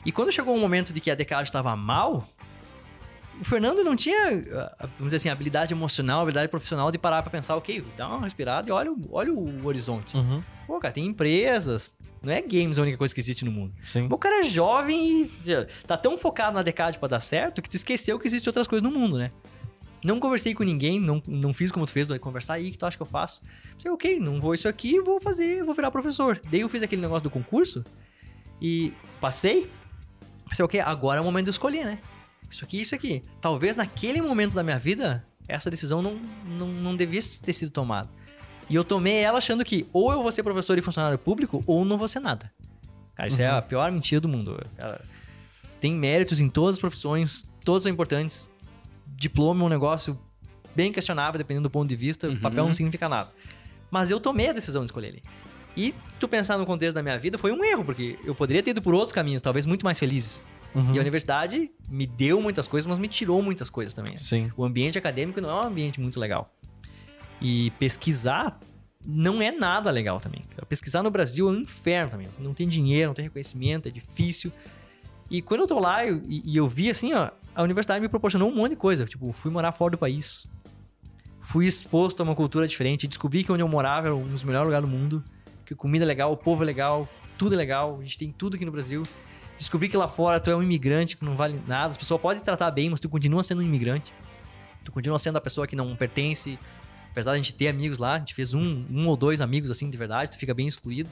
E 0.04 0.10
quando 0.12 0.32
chegou 0.32 0.56
o 0.56 0.60
momento 0.60 0.92
de 0.92 1.00
que 1.00 1.10
a 1.10 1.14
Decade 1.14 1.48
estava 1.48 1.74
mal, 1.76 2.26
o 3.40 3.44
Fernando 3.44 3.82
não 3.84 3.94
tinha, 3.96 4.16
ah, 4.52 4.76
vamos 4.98 5.04
dizer 5.06 5.16
assim, 5.16 5.28
habilidade 5.28 5.72
emocional, 5.74 6.22
habilidade 6.22 6.48
profissional 6.48 6.90
de 6.90 6.98
parar 6.98 7.22
pra 7.22 7.30
pensar, 7.30 7.56
ok, 7.56 7.84
dá 7.96 8.08
uma 8.08 8.20
respirada 8.20 8.68
e 8.68 8.72
olha, 8.72 8.90
o- 8.92 9.08
olha 9.12 9.32
o 9.32 9.66
horizonte. 9.66 10.16
Uhum. 10.16 10.42
Pô, 10.66 10.78
cara, 10.78 10.92
tem 10.92 11.04
empresas. 11.06 11.92
Não 12.22 12.32
é 12.32 12.42
games 12.42 12.78
a 12.78 12.82
única 12.82 12.98
coisa 12.98 13.14
que 13.14 13.20
existe 13.20 13.44
no 13.46 13.50
mundo. 13.50 13.72
Sim. 13.84 14.06
O 14.10 14.18
cara 14.18 14.40
é 14.40 14.42
jovem 14.44 15.22
e 15.22 15.30
tá 15.86 15.96
tão 15.96 16.18
focado 16.18 16.54
na 16.54 16.62
Decade 16.62 16.98
pra 16.98 17.08
dar 17.08 17.20
certo 17.20 17.62
que 17.62 17.68
tu 17.70 17.76
esqueceu 17.76 18.18
que 18.18 18.26
existem 18.26 18.50
outras 18.50 18.66
coisas 18.66 18.82
no 18.86 18.94
mundo, 18.96 19.16
né? 19.18 19.30
Não 20.04 20.18
conversei 20.20 20.54
com 20.54 20.62
ninguém, 20.62 20.98
não, 20.98 21.22
não 21.26 21.52
fiz 21.52 21.70
como 21.70 21.84
tu 21.86 21.92
fez, 21.92 22.08
conversar 22.18 22.54
aí, 22.54 22.68
o 22.68 22.72
que 22.72 22.78
tu 22.78 22.86
acha 22.86 22.96
que 22.96 23.02
eu 23.02 23.06
faço? 23.06 23.42
Pensei, 23.74 23.90
ok, 23.90 24.18
não 24.20 24.40
vou 24.40 24.54
isso 24.54 24.66
aqui, 24.68 24.98
vou 25.00 25.20
fazer, 25.20 25.62
vou 25.64 25.74
virar 25.74 25.90
professor. 25.90 26.40
Daí 26.50 26.60
eu 26.60 26.68
fiz 26.70 26.82
aquele 26.82 27.02
negócio 27.02 27.22
do 27.24 27.30
concurso 27.30 27.84
e 28.60 28.92
passei. 29.20 29.70
Pensei, 30.50 30.64
ok, 30.64 30.80
agora 30.80 31.18
é 31.18 31.20
o 31.20 31.24
momento 31.24 31.44
de 31.44 31.50
eu 31.50 31.52
escolher, 31.52 31.84
né? 31.84 31.98
Isso 32.50 32.64
aqui, 32.64 32.80
isso 32.80 32.94
aqui. 32.94 33.22
Talvez 33.40 33.76
naquele 33.76 34.20
momento 34.20 34.54
da 34.54 34.64
minha 34.64 34.78
vida, 34.78 35.24
essa 35.46 35.70
decisão 35.70 36.02
não, 36.02 36.18
não, 36.44 36.66
não 36.66 36.96
devia 36.96 37.20
ter 37.42 37.52
sido 37.52 37.70
tomada. 37.70 38.10
E 38.68 38.74
eu 38.74 38.82
tomei 38.82 39.20
ela 39.20 39.38
achando 39.38 39.64
que 39.64 39.86
ou 39.92 40.12
eu 40.12 40.22
vou 40.22 40.32
ser 40.32 40.42
professor 40.42 40.76
e 40.76 40.82
funcionário 40.82 41.18
público 41.18 41.62
ou 41.66 41.84
não 41.84 41.96
vou 41.96 42.08
ser 42.08 42.20
nada. 42.20 42.52
Cara, 43.14 43.28
isso 43.28 43.40
é 43.40 43.48
a 43.48 43.62
pior 43.62 43.90
mentira 43.92 44.20
do 44.20 44.28
mundo. 44.28 44.60
Cara, 44.76 45.04
tem 45.80 45.94
méritos 45.94 46.40
em 46.40 46.48
todas 46.48 46.76
as 46.76 46.80
profissões, 46.80 47.46
todas 47.64 47.84
são 47.84 47.92
importantes. 47.92 48.50
Diploma 49.06 49.62
é 49.62 49.66
um 49.66 49.68
negócio 49.68 50.18
bem 50.74 50.92
questionável, 50.92 51.38
dependendo 51.38 51.68
do 51.68 51.70
ponto 51.70 51.88
de 51.88 51.96
vista. 51.96 52.28
O 52.28 52.40
papel 52.40 52.66
não 52.66 52.74
significa 52.74 53.08
nada. 53.08 53.30
Mas 53.90 54.10
eu 54.10 54.18
tomei 54.18 54.48
a 54.48 54.52
decisão 54.52 54.82
de 54.82 54.86
escolher 54.86 55.08
ele. 55.08 55.22
E 55.76 55.94
se 56.08 56.18
tu 56.18 56.28
pensar 56.28 56.58
no 56.58 56.66
contexto 56.66 56.94
da 56.94 57.02
minha 57.02 57.18
vida, 57.18 57.38
foi 57.38 57.52
um 57.52 57.64
erro, 57.64 57.84
porque 57.84 58.18
eu 58.24 58.34
poderia 58.34 58.62
ter 58.62 58.72
ido 58.72 58.82
por 58.82 58.94
outros 58.94 59.12
caminhos, 59.14 59.40
talvez 59.40 59.64
muito 59.66 59.84
mais 59.84 59.98
felizes. 59.98 60.44
Uhum. 60.74 60.94
E 60.94 60.98
a 60.98 61.00
universidade 61.00 61.70
me 61.88 62.06
deu 62.06 62.40
muitas 62.40 62.68
coisas, 62.68 62.86
mas 62.86 62.98
me 62.98 63.08
tirou 63.08 63.42
muitas 63.42 63.68
coisas 63.70 63.92
também. 63.94 64.16
Sim. 64.16 64.52
O 64.56 64.64
ambiente 64.64 64.98
acadêmico 64.98 65.40
não 65.40 65.50
é 65.50 65.54
um 65.64 65.66
ambiente 65.68 66.00
muito 66.00 66.20
legal. 66.20 66.52
E 67.40 67.70
pesquisar 67.78 68.60
não 69.04 69.40
é 69.40 69.50
nada 69.50 69.90
legal 69.90 70.20
também. 70.20 70.42
Pesquisar 70.68 71.02
no 71.02 71.10
Brasil 71.10 71.48
é 71.48 71.52
um 71.52 71.56
inferno 71.60 72.10
também. 72.10 72.28
Não 72.38 72.52
tem 72.52 72.68
dinheiro, 72.68 73.08
não 73.08 73.14
tem 73.14 73.24
reconhecimento, 73.24 73.88
é 73.88 73.90
difícil. 73.90 74.52
E 75.30 75.40
quando 75.40 75.60
eu 75.62 75.66
tô 75.66 75.78
lá 75.78 76.04
eu- 76.04 76.22
e, 76.28 76.42
e 76.44 76.56
eu 76.56 76.68
vi 76.68 76.90
assim, 76.90 77.14
ó, 77.14 77.30
a 77.54 77.62
universidade 77.62 78.00
me 78.00 78.08
proporcionou 78.08 78.50
um 78.50 78.54
monte 78.54 78.70
de 78.70 78.76
coisa. 78.76 79.06
Tipo, 79.06 79.32
fui 79.32 79.50
morar 79.50 79.72
fora 79.72 79.92
do 79.92 79.98
país. 79.98 80.46
Fui 81.40 81.66
exposto 81.66 82.20
a 82.20 82.24
uma 82.24 82.34
cultura 82.36 82.68
diferente. 82.68 83.06
Descobri 83.08 83.42
que 83.42 83.50
onde 83.50 83.62
eu 83.62 83.68
morava 83.68 84.08
era 84.08 84.14
um 84.14 84.28
dos 84.28 84.44
melhores 84.44 84.66
lugares 84.66 84.88
do 84.88 84.94
mundo. 84.94 85.24
Que 85.70 85.74
comida 85.76 86.04
é 86.04 86.08
legal, 86.08 86.32
o 86.32 86.36
povo 86.36 86.64
é 86.64 86.66
legal, 86.66 87.08
tudo 87.38 87.54
é 87.54 87.56
legal. 87.56 87.96
A 88.00 88.02
gente 88.02 88.18
tem 88.18 88.32
tudo 88.32 88.56
aqui 88.56 88.64
no 88.64 88.72
Brasil. 88.72 89.04
Descobri 89.56 89.88
que 89.88 89.96
lá 89.96 90.08
fora 90.08 90.40
tu 90.40 90.50
é 90.50 90.56
um 90.56 90.60
imigrante 90.60 91.16
que 91.16 91.24
não 91.24 91.36
vale 91.36 91.60
nada. 91.64 91.92
As 91.92 91.96
pessoas 91.96 92.20
podem 92.20 92.42
te 92.42 92.44
tratar 92.44 92.72
bem, 92.72 92.90
mas 92.90 92.98
tu 92.98 93.08
continua 93.08 93.40
sendo 93.44 93.60
um 93.60 93.62
imigrante. 93.62 94.12
Tu 94.84 94.90
continua 94.90 95.16
sendo 95.16 95.36
a 95.36 95.40
pessoa 95.40 95.68
que 95.68 95.76
não 95.76 95.94
pertence. 95.94 96.58
Apesar 97.12 97.30
de 97.30 97.34
a 97.34 97.36
gente 97.36 97.54
ter 97.54 97.68
amigos 97.68 97.98
lá, 97.98 98.14
a 98.14 98.18
gente 98.18 98.34
fez 98.34 98.52
um, 98.52 98.84
um 98.90 99.06
ou 99.06 99.16
dois 99.16 99.40
amigos 99.40 99.70
assim 99.70 99.88
de 99.88 99.96
verdade, 99.96 100.32
tu 100.32 100.38
fica 100.38 100.52
bem 100.52 100.66
excluído. 100.66 101.08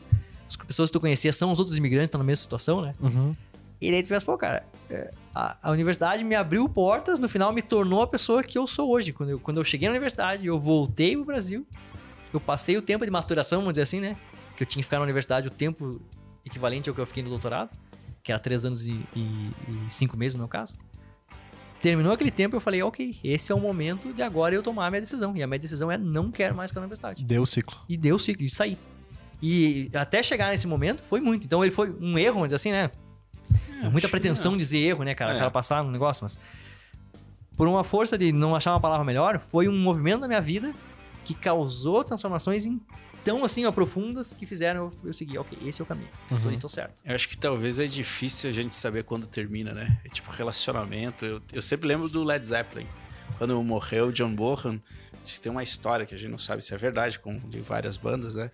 As 0.48 0.56
pessoas 0.56 0.88
que 0.88 0.94
tu 0.94 1.00
conhecia 1.00 1.32
são 1.32 1.52
os 1.52 1.60
outros 1.60 1.76
imigrantes 1.76 2.08
estão 2.08 2.18
na 2.18 2.24
mesma 2.24 2.42
situação, 2.42 2.80
né? 2.80 2.94
Uhum. 2.98 3.36
E 3.80 3.92
daí 3.92 4.02
tu 4.02 4.08
pensa, 4.08 4.26
pô, 4.26 4.36
cara, 4.36 4.66
é, 4.90 5.12
a, 5.32 5.56
a 5.62 5.70
universidade 5.70 6.24
me 6.24 6.34
abriu 6.34 6.68
portas, 6.68 7.20
no 7.20 7.28
final 7.28 7.52
me 7.52 7.62
tornou 7.62 8.02
a 8.02 8.08
pessoa 8.08 8.42
que 8.42 8.58
eu 8.58 8.66
sou 8.66 8.90
hoje. 8.90 9.12
Quando 9.12 9.30
eu, 9.30 9.38
quando 9.38 9.58
eu 9.58 9.64
cheguei 9.64 9.86
na 9.86 9.92
universidade, 9.92 10.44
eu 10.48 10.58
voltei 10.58 11.14
pro 11.14 11.26
Brasil, 11.26 11.64
eu 12.32 12.40
passei 12.40 12.76
o 12.76 12.82
tempo 12.82 13.04
de 13.04 13.10
maturação, 13.10 13.60
vamos 13.60 13.74
dizer 13.74 13.82
assim, 13.82 14.00
né? 14.00 14.16
Que 14.58 14.64
eu 14.64 14.66
tinha 14.66 14.80
que 14.82 14.86
ficar 14.86 14.96
na 14.98 15.04
universidade 15.04 15.46
o 15.46 15.50
tempo 15.52 16.00
equivalente 16.44 16.88
ao 16.88 16.94
que 16.94 17.00
eu 17.00 17.06
fiquei 17.06 17.22
no 17.22 17.30
doutorado, 17.30 17.72
que 18.24 18.32
era 18.32 18.40
três 18.40 18.64
anos 18.64 18.86
e, 18.88 18.92
e- 19.14 19.52
e 19.86 19.88
cinco 19.88 20.16
meses 20.16 20.34
no 20.34 20.40
meu 20.40 20.48
caso. 20.48 20.76
Terminou 21.80 22.12
aquele 22.12 22.30
tempo 22.32 22.56
eu 22.56 22.60
falei, 22.60 22.82
ok, 22.82 23.16
esse 23.22 23.52
é 23.52 23.54
o 23.54 23.60
momento 23.60 24.12
de 24.12 24.20
agora 24.20 24.52
eu 24.52 24.60
tomar 24.64 24.86
a 24.88 24.90
minha 24.90 25.00
decisão. 25.00 25.36
E 25.36 25.42
a 25.44 25.46
minha 25.46 25.60
decisão 25.60 25.92
é 25.92 25.96
não 25.96 26.28
quero 26.32 26.56
mais 26.56 26.72
ficar 26.72 26.80
na 26.80 26.86
universidade. 26.86 27.22
Deu 27.24 27.42
o 27.42 27.46
ciclo. 27.46 27.78
E 27.88 27.96
deu 27.96 28.16
o 28.16 28.18
ciclo, 28.18 28.44
e 28.44 28.50
saí. 28.50 28.76
E 29.40 29.88
até 29.94 30.20
chegar 30.24 30.50
nesse 30.50 30.66
momento 30.66 31.04
foi 31.04 31.20
muito. 31.20 31.44
Então 31.46 31.62
ele 31.64 31.70
foi 31.72 31.90
um 32.00 32.18
erro, 32.18 32.34
vamos 32.34 32.48
dizer 32.48 32.56
assim, 32.56 32.72
né? 32.72 32.90
É 33.80 33.88
muita 33.88 34.08
pretensão 34.08 34.52
de 34.52 34.58
dizer 34.58 34.78
erro, 34.78 35.04
né, 35.04 35.14
cara? 35.14 35.34
É. 35.34 35.36
O 35.36 35.38
cara 35.38 35.50
passar 35.52 35.84
no 35.84 35.92
negócio, 35.92 36.24
mas. 36.24 36.36
Por 37.56 37.68
uma 37.68 37.84
força 37.84 38.18
de 38.18 38.32
não 38.32 38.56
achar 38.56 38.72
uma 38.72 38.80
palavra 38.80 39.04
melhor, 39.04 39.38
foi 39.38 39.68
um 39.68 39.78
movimento 39.78 40.20
na 40.22 40.26
minha 40.28 40.40
vida 40.40 40.74
que 41.24 41.32
causou 41.34 42.02
transformações 42.02 42.66
em 42.66 42.80
tão 43.28 43.44
assim, 43.44 43.64
ó, 43.66 43.72
profundas 43.72 44.32
que 44.32 44.46
fizeram 44.46 44.86
eu, 44.86 45.08
eu 45.08 45.12
seguir, 45.12 45.38
ok, 45.38 45.58
esse 45.66 45.80
é 45.80 45.84
o 45.84 45.86
caminho. 45.86 46.08
Tô 46.28 46.48
ali, 46.48 46.58
tô 46.58 46.68
certo. 46.68 47.02
Eu 47.04 47.14
acho 47.14 47.28
que 47.28 47.36
talvez 47.36 47.78
é 47.78 47.86
difícil 47.86 48.48
a 48.50 48.52
gente 48.52 48.74
saber 48.74 49.04
quando 49.04 49.26
termina, 49.26 49.72
né? 49.72 49.98
É 50.04 50.08
tipo 50.08 50.30
relacionamento. 50.30 51.24
Eu, 51.24 51.42
eu 51.52 51.62
sempre 51.62 51.86
lembro 51.88 52.08
do 52.08 52.22
Led 52.24 52.46
Zeppelin. 52.46 52.86
Quando 53.36 53.62
morreu 53.62 54.06
o 54.08 54.12
John 54.12 54.34
Bonham, 54.34 54.80
tem 55.42 55.52
uma 55.52 55.62
história 55.62 56.06
que 56.06 56.14
a 56.14 56.18
gente 56.18 56.30
não 56.30 56.38
sabe 56.38 56.64
se 56.64 56.72
é 56.74 56.76
verdade, 56.78 57.18
como 57.18 57.38
de 57.40 57.60
várias 57.60 57.96
bandas, 57.98 58.34
né? 58.34 58.50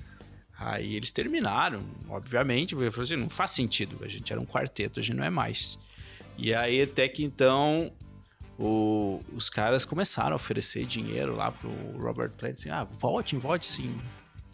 Aí 0.58 0.94
eles 0.96 1.10
terminaram, 1.12 1.82
obviamente, 2.08 2.74
porque 2.74 2.90
falou 2.90 3.04
assim, 3.04 3.16
não 3.16 3.30
faz 3.30 3.52
sentido, 3.52 3.98
a 4.04 4.08
gente 4.08 4.32
era 4.32 4.40
um 4.40 4.46
quarteto, 4.46 4.98
a 5.00 5.02
gente 5.02 5.16
não 5.16 5.24
é 5.24 5.30
mais. 5.30 5.78
E 6.36 6.52
aí 6.54 6.82
até 6.82 7.08
que 7.08 7.22
então 7.24 7.92
o- 8.58 9.20
os 9.32 9.48
caras 9.50 9.84
começaram 9.84 10.32
a 10.32 10.36
oferecer 10.36 10.86
dinheiro 10.86 11.34
lá 11.34 11.50
pro 11.50 11.70
Robert 11.98 12.30
Plant, 12.32 12.54
assim, 12.54 12.70
ah, 12.70 12.84
volte, 12.84 13.36
volte 13.36 13.66
sim. 13.66 13.96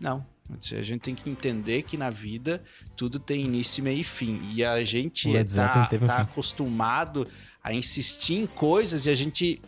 Não, 0.00 0.24
a 0.72 0.82
gente 0.82 1.00
tem 1.00 1.14
que 1.14 1.28
entender 1.28 1.82
que 1.82 1.96
na 1.96 2.10
vida 2.10 2.62
tudo 2.96 3.18
tem 3.18 3.44
início, 3.44 3.82
meio 3.84 4.00
e 4.00 4.04
fim. 4.04 4.40
E 4.52 4.64
a 4.64 4.82
gente 4.84 5.28
O 5.28 5.32
Led 5.32 5.50
Zeppelin 5.50 5.86
tá, 6.00 6.06
tá 6.06 6.16
acostumado 6.22 7.26
a 7.62 7.72
insistir 7.72 8.34
em 8.34 8.46
coisas 8.46 9.06
e 9.06 9.10
a 9.10 9.14
gente 9.14 9.60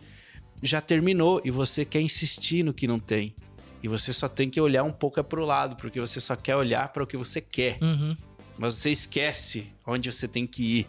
já 0.62 0.80
terminou 0.80 1.40
e 1.44 1.50
você 1.50 1.84
quer 1.84 2.00
insistir 2.00 2.62
no 2.62 2.72
que 2.72 2.86
não 2.86 2.98
tem. 2.98 3.34
E 3.82 3.88
você 3.88 4.12
só 4.12 4.28
tem 4.28 4.48
que 4.48 4.60
olhar 4.60 4.84
um 4.84 4.92
pouco 4.92 5.18
é 5.18 5.22
pro 5.22 5.44
lado, 5.44 5.76
porque 5.76 6.00
você 6.00 6.20
só 6.20 6.36
quer 6.36 6.54
olhar 6.54 6.88
para 6.88 7.02
o 7.02 7.06
que 7.06 7.16
você 7.16 7.40
quer. 7.40 7.78
Uhum. 7.82 8.16
Mas 8.56 8.74
você 8.74 8.90
esquece 8.90 9.66
onde 9.84 10.10
você 10.10 10.28
tem 10.28 10.46
que 10.46 10.78
ir. 10.78 10.86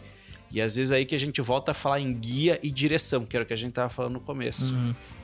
E 0.50 0.60
às 0.60 0.76
vezes 0.76 0.92
é 0.92 0.96
aí 0.96 1.04
que 1.04 1.14
a 1.14 1.18
gente 1.18 1.40
volta 1.40 1.72
a 1.72 1.74
falar 1.74 1.98
em 1.98 2.12
guia 2.14 2.60
e 2.62 2.70
direção, 2.70 3.26
que 3.26 3.36
era 3.36 3.42
o 3.42 3.46
que 3.46 3.52
a 3.52 3.56
gente 3.56 3.72
tava 3.72 3.88
falando 3.88 4.12
no 4.12 4.20
começo. 4.20 4.72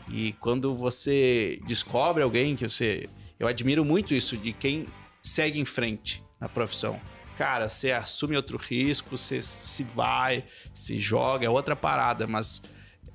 E 0.08 0.32
quando 0.40 0.74
você 0.74 1.60
descobre 1.66 2.22
alguém 2.22 2.56
que 2.56 2.68
você. 2.68 3.08
Eu 3.40 3.48
admiro 3.48 3.84
muito 3.84 4.12
isso 4.14 4.36
de 4.36 4.52
quem 4.52 4.86
segue 5.22 5.58
em 5.58 5.64
frente 5.64 6.22
na 6.38 6.46
profissão. 6.46 7.00
Cara, 7.36 7.68
você 7.70 7.90
assume 7.90 8.36
outro 8.36 8.58
risco, 8.58 9.16
você 9.16 9.40
se 9.40 9.82
vai, 9.82 10.44
se 10.74 10.98
joga, 10.98 11.46
é 11.46 11.48
outra 11.48 11.74
parada, 11.74 12.26
mas 12.26 12.60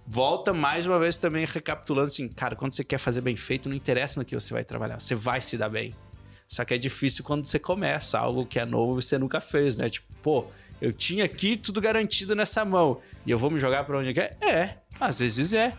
volta 0.07 0.51
mais 0.51 0.87
uma 0.87 0.97
vez 0.97 1.19
também 1.19 1.45
recapitulando 1.45 2.07
assim, 2.07 2.27
cara, 2.27 2.55
quando 2.55 2.73
você 2.73 2.83
quer 2.83 2.97
fazer 2.97 3.21
bem 3.21 3.35
feito, 3.35 3.69
não 3.69 3.75
interessa 3.75 4.19
no 4.19 4.25
que 4.25 4.33
você 4.33 4.51
vai 4.51 4.63
trabalhar, 4.63 4.99
você 4.99 5.13
vai 5.13 5.41
se 5.41 5.57
dar 5.57 5.69
bem. 5.69 5.95
Só 6.47 6.65
que 6.65 6.73
é 6.73 6.77
difícil 6.77 7.23
quando 7.23 7.45
você 7.45 7.59
começa 7.59 8.17
algo 8.17 8.47
que 8.47 8.59
é 8.59 8.65
novo 8.65 8.97
e 8.99 9.03
você 9.03 9.19
nunca 9.19 9.39
fez, 9.39 9.77
né? 9.77 9.89
Tipo, 9.89 10.07
pô, 10.23 10.47
eu 10.81 10.91
tinha 10.91 11.23
aqui 11.25 11.55
tudo 11.55 11.79
garantido 11.79 12.35
nessa 12.35 12.65
mão 12.65 12.99
e 13.27 13.31
eu 13.31 13.37
vou 13.37 13.51
me 13.51 13.59
jogar 13.59 13.83
pra 13.83 13.99
onde 13.99 14.11
quer? 14.11 14.37
É, 14.41 14.77
às 14.99 15.19
vezes 15.19 15.53
é. 15.53 15.71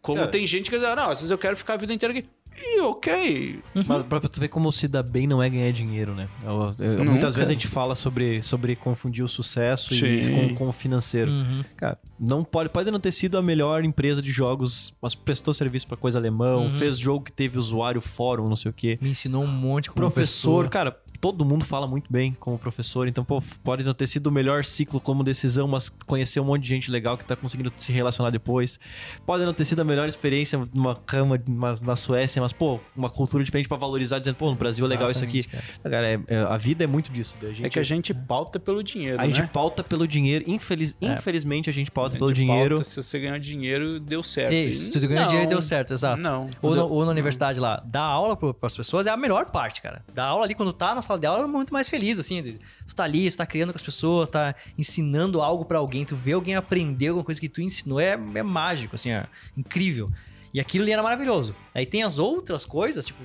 Como 0.00 0.22
É. 0.22 0.26
tem 0.26 0.46
gente 0.46 0.70
que 0.70 0.76
diz, 0.78 0.86
ah, 0.86 0.96
não, 0.96 1.10
às 1.10 1.18
vezes 1.18 1.30
eu 1.30 1.36
quero 1.36 1.56
ficar 1.58 1.74
a 1.74 1.76
vida 1.76 1.92
inteira 1.92 2.18
aqui. 2.18 2.26
E 2.62 2.80
ok. 2.82 3.58
Mas 3.74 3.86
pra 4.06 4.20
tu 4.20 4.38
ver 4.40 4.48
como 4.48 4.70
se 4.70 4.86
dar 4.86 5.02
bem 5.02 5.26
não 5.26 5.42
é 5.42 5.48
ganhar 5.48 5.72
dinheiro, 5.72 6.14
né? 6.14 6.28
Eu- 6.44 6.74
eu- 6.78 6.98
Nunca. 6.98 7.10
muitas 7.10 7.34
vezes 7.34 7.48
a 7.50 7.52
gente 7.52 7.66
fala 7.68 7.94
sobre, 7.94 8.42
sobre 8.42 8.76
confundir 8.76 9.24
o 9.24 9.28
sucesso 9.28 9.94
e 9.94 10.48
com, 10.48 10.54
com 10.56 10.68
o 10.68 10.72
financeiro. 10.72 11.32
Cara, 11.76 11.98
não 12.18 12.44
pode, 12.44 12.68
pode 12.68 12.90
não 12.90 13.00
ter 13.00 13.12
sido 13.12 13.38
a 13.38 13.42
melhor 13.42 13.84
empresa 13.84 14.20
de 14.20 14.30
jogos, 14.30 14.92
mas 15.00 15.14
prestou 15.14 15.52
serviço 15.54 15.86
pra 15.86 15.96
coisa 15.96 16.18
alemão, 16.18 16.70
fez 16.78 16.98
jogo 16.98 17.24
que 17.24 17.32
teve 17.32 17.58
usuário, 17.58 18.00
fórum, 18.00 18.48
não 18.48 18.56
sei 18.56 18.70
o 18.70 18.74
quê. 18.74 18.98
Me 19.00 19.08
ensinou 19.10 19.42
um 19.44 19.46
monte 19.48 19.88
como 19.90 19.96
professor, 19.98 20.64
pessoa. 20.64 20.68
cara, 20.68 20.96
todo 21.20 21.44
mundo 21.44 21.64
fala 21.64 21.86
muito 21.86 22.10
bem 22.10 22.32
como 22.40 22.58
professor, 22.58 23.06
então, 23.08 23.24
pô, 23.24 23.42
pode 23.62 23.84
não 23.84 23.92
ter 23.92 24.06
sido 24.06 24.28
o 24.28 24.32
melhor 24.32 24.64
ciclo 24.64 25.00
como 25.00 25.22
decisão, 25.22 25.68
mas 25.68 25.88
conhecer 26.06 26.40
um 26.40 26.44
monte 26.44 26.62
de 26.62 26.68
gente 26.68 26.90
legal 26.90 27.18
que 27.18 27.24
tá 27.24 27.36
conseguindo 27.36 27.72
se 27.76 27.92
relacionar 27.92 28.30
depois. 28.30 28.80
Pode 29.26 29.44
não 29.44 29.52
ter 29.52 29.64
sido 29.64 29.80
a 29.80 29.84
melhor 29.84 30.08
experiência 30.08 30.60
numa 30.72 30.94
cama 30.96 31.38
mas 31.46 31.82
na 31.82 31.94
Suécia, 31.96 32.40
mas, 32.40 32.52
pô, 32.52 32.80
uma 32.96 33.10
cultura 33.10 33.44
diferente 33.44 33.68
pra 33.68 33.76
valorizar, 33.76 34.18
dizendo, 34.18 34.36
pô, 34.36 34.48
no 34.50 34.56
Brasil 34.56 34.84
é 34.84 34.88
legal 34.88 35.10
isso 35.10 35.22
aqui. 35.22 35.40
Exatamente, 35.40 35.80
Cara, 35.82 36.08
é- 36.08 36.20
é- 36.28 36.42
a 36.42 36.56
vida 36.56 36.84
é 36.84 36.86
muito 36.86 37.10
disso. 37.12 37.36
A 37.42 37.46
gente, 37.46 37.64
É 37.66 37.68
que 37.68 37.78
a 37.78 37.82
gente 37.82 38.14
pauta 38.14 38.58
pelo 38.58 38.82
dinheiro, 38.82 39.20
a 39.20 39.26
gente 39.26 39.42
né? 39.42 39.50
pauta 39.52 39.84
pelo 39.84 40.06
dinheiro, 40.08 40.44
infeliz, 40.48 40.96
É. 41.00 41.14
infelizmente 41.14 41.68
a 41.68 41.72
gente 41.72 41.90
pauta 41.90 42.16
A 42.16 42.18
pelo 42.18 42.28
gente 42.30 42.38
dinheiro. 42.46 42.76
pauta, 42.76 42.84
se 42.88 43.02
você 43.02 43.18
ganhar 43.18 43.38
dinheiro, 43.38 44.00
deu 44.00 44.22
certo. 44.22 44.52
Isso, 44.54 44.88
E 44.88 44.92
tudo 44.92 45.08
ganha 45.08 45.20
não, 45.22 45.26
dinheiro 45.28 45.48
deu 45.50 45.60
certo, 45.60 45.92
exato. 45.92 46.20
Não. 46.22 46.48
Ou, 46.62 46.74
no- 46.74 46.88
ou 46.88 47.04
na 47.04 47.10
universidade 47.10 47.60
lá, 47.60 47.82
dar 47.84 48.02
aula 48.02 48.36
para 48.36 48.54
as 48.62 48.76
pessoas 48.76 49.06
é 49.06 49.10
a 49.10 49.16
melhor 49.16 49.46
parte, 49.50 49.82
cara. 49.82 50.02
Dar 50.14 50.24
aula 50.26 50.44
ali 50.44 50.54
quando 50.54 50.72
tá 50.72 50.94
na 50.94 51.02
sala 51.10 51.20
de 51.20 51.26
aula 51.26 51.44
é 51.44 51.46
muito 51.46 51.72
mais 51.72 51.88
feliz, 51.88 52.18
assim. 52.18 52.42
de- 52.42 52.58
Tu 52.86 52.94
tá 52.94 53.04
ali, 53.04 53.30
tu 53.30 53.36
tá 53.36 53.46
criando 53.46 53.72
com 53.72 53.76
as 53.76 53.82
pessoas, 53.82 54.28
tá 54.28 54.54
ensinando 54.78 55.40
algo 55.42 55.64
pra 55.64 55.78
alguém, 55.78 56.04
tu 56.04 56.14
vê 56.16 56.32
alguém 56.32 56.54
aprender 56.54 57.08
alguma 57.08 57.24
coisa 57.24 57.40
que 57.40 57.48
tu 57.48 57.60
ensinou, 57.60 57.98
é, 58.00 58.12
é 58.34 58.42
mágico, 58.42 58.94
assim, 58.94 59.10
é 59.10 59.26
incrível. 59.56 60.10
E 60.54 60.60
aquilo 60.60 60.82
ali 60.84 60.92
era 60.92 61.02
maravilhoso. 61.02 61.54
Aí 61.74 61.86
tem 61.86 62.02
as 62.02 62.18
outras 62.18 62.64
coisas, 62.64 63.06
tipo, 63.06 63.18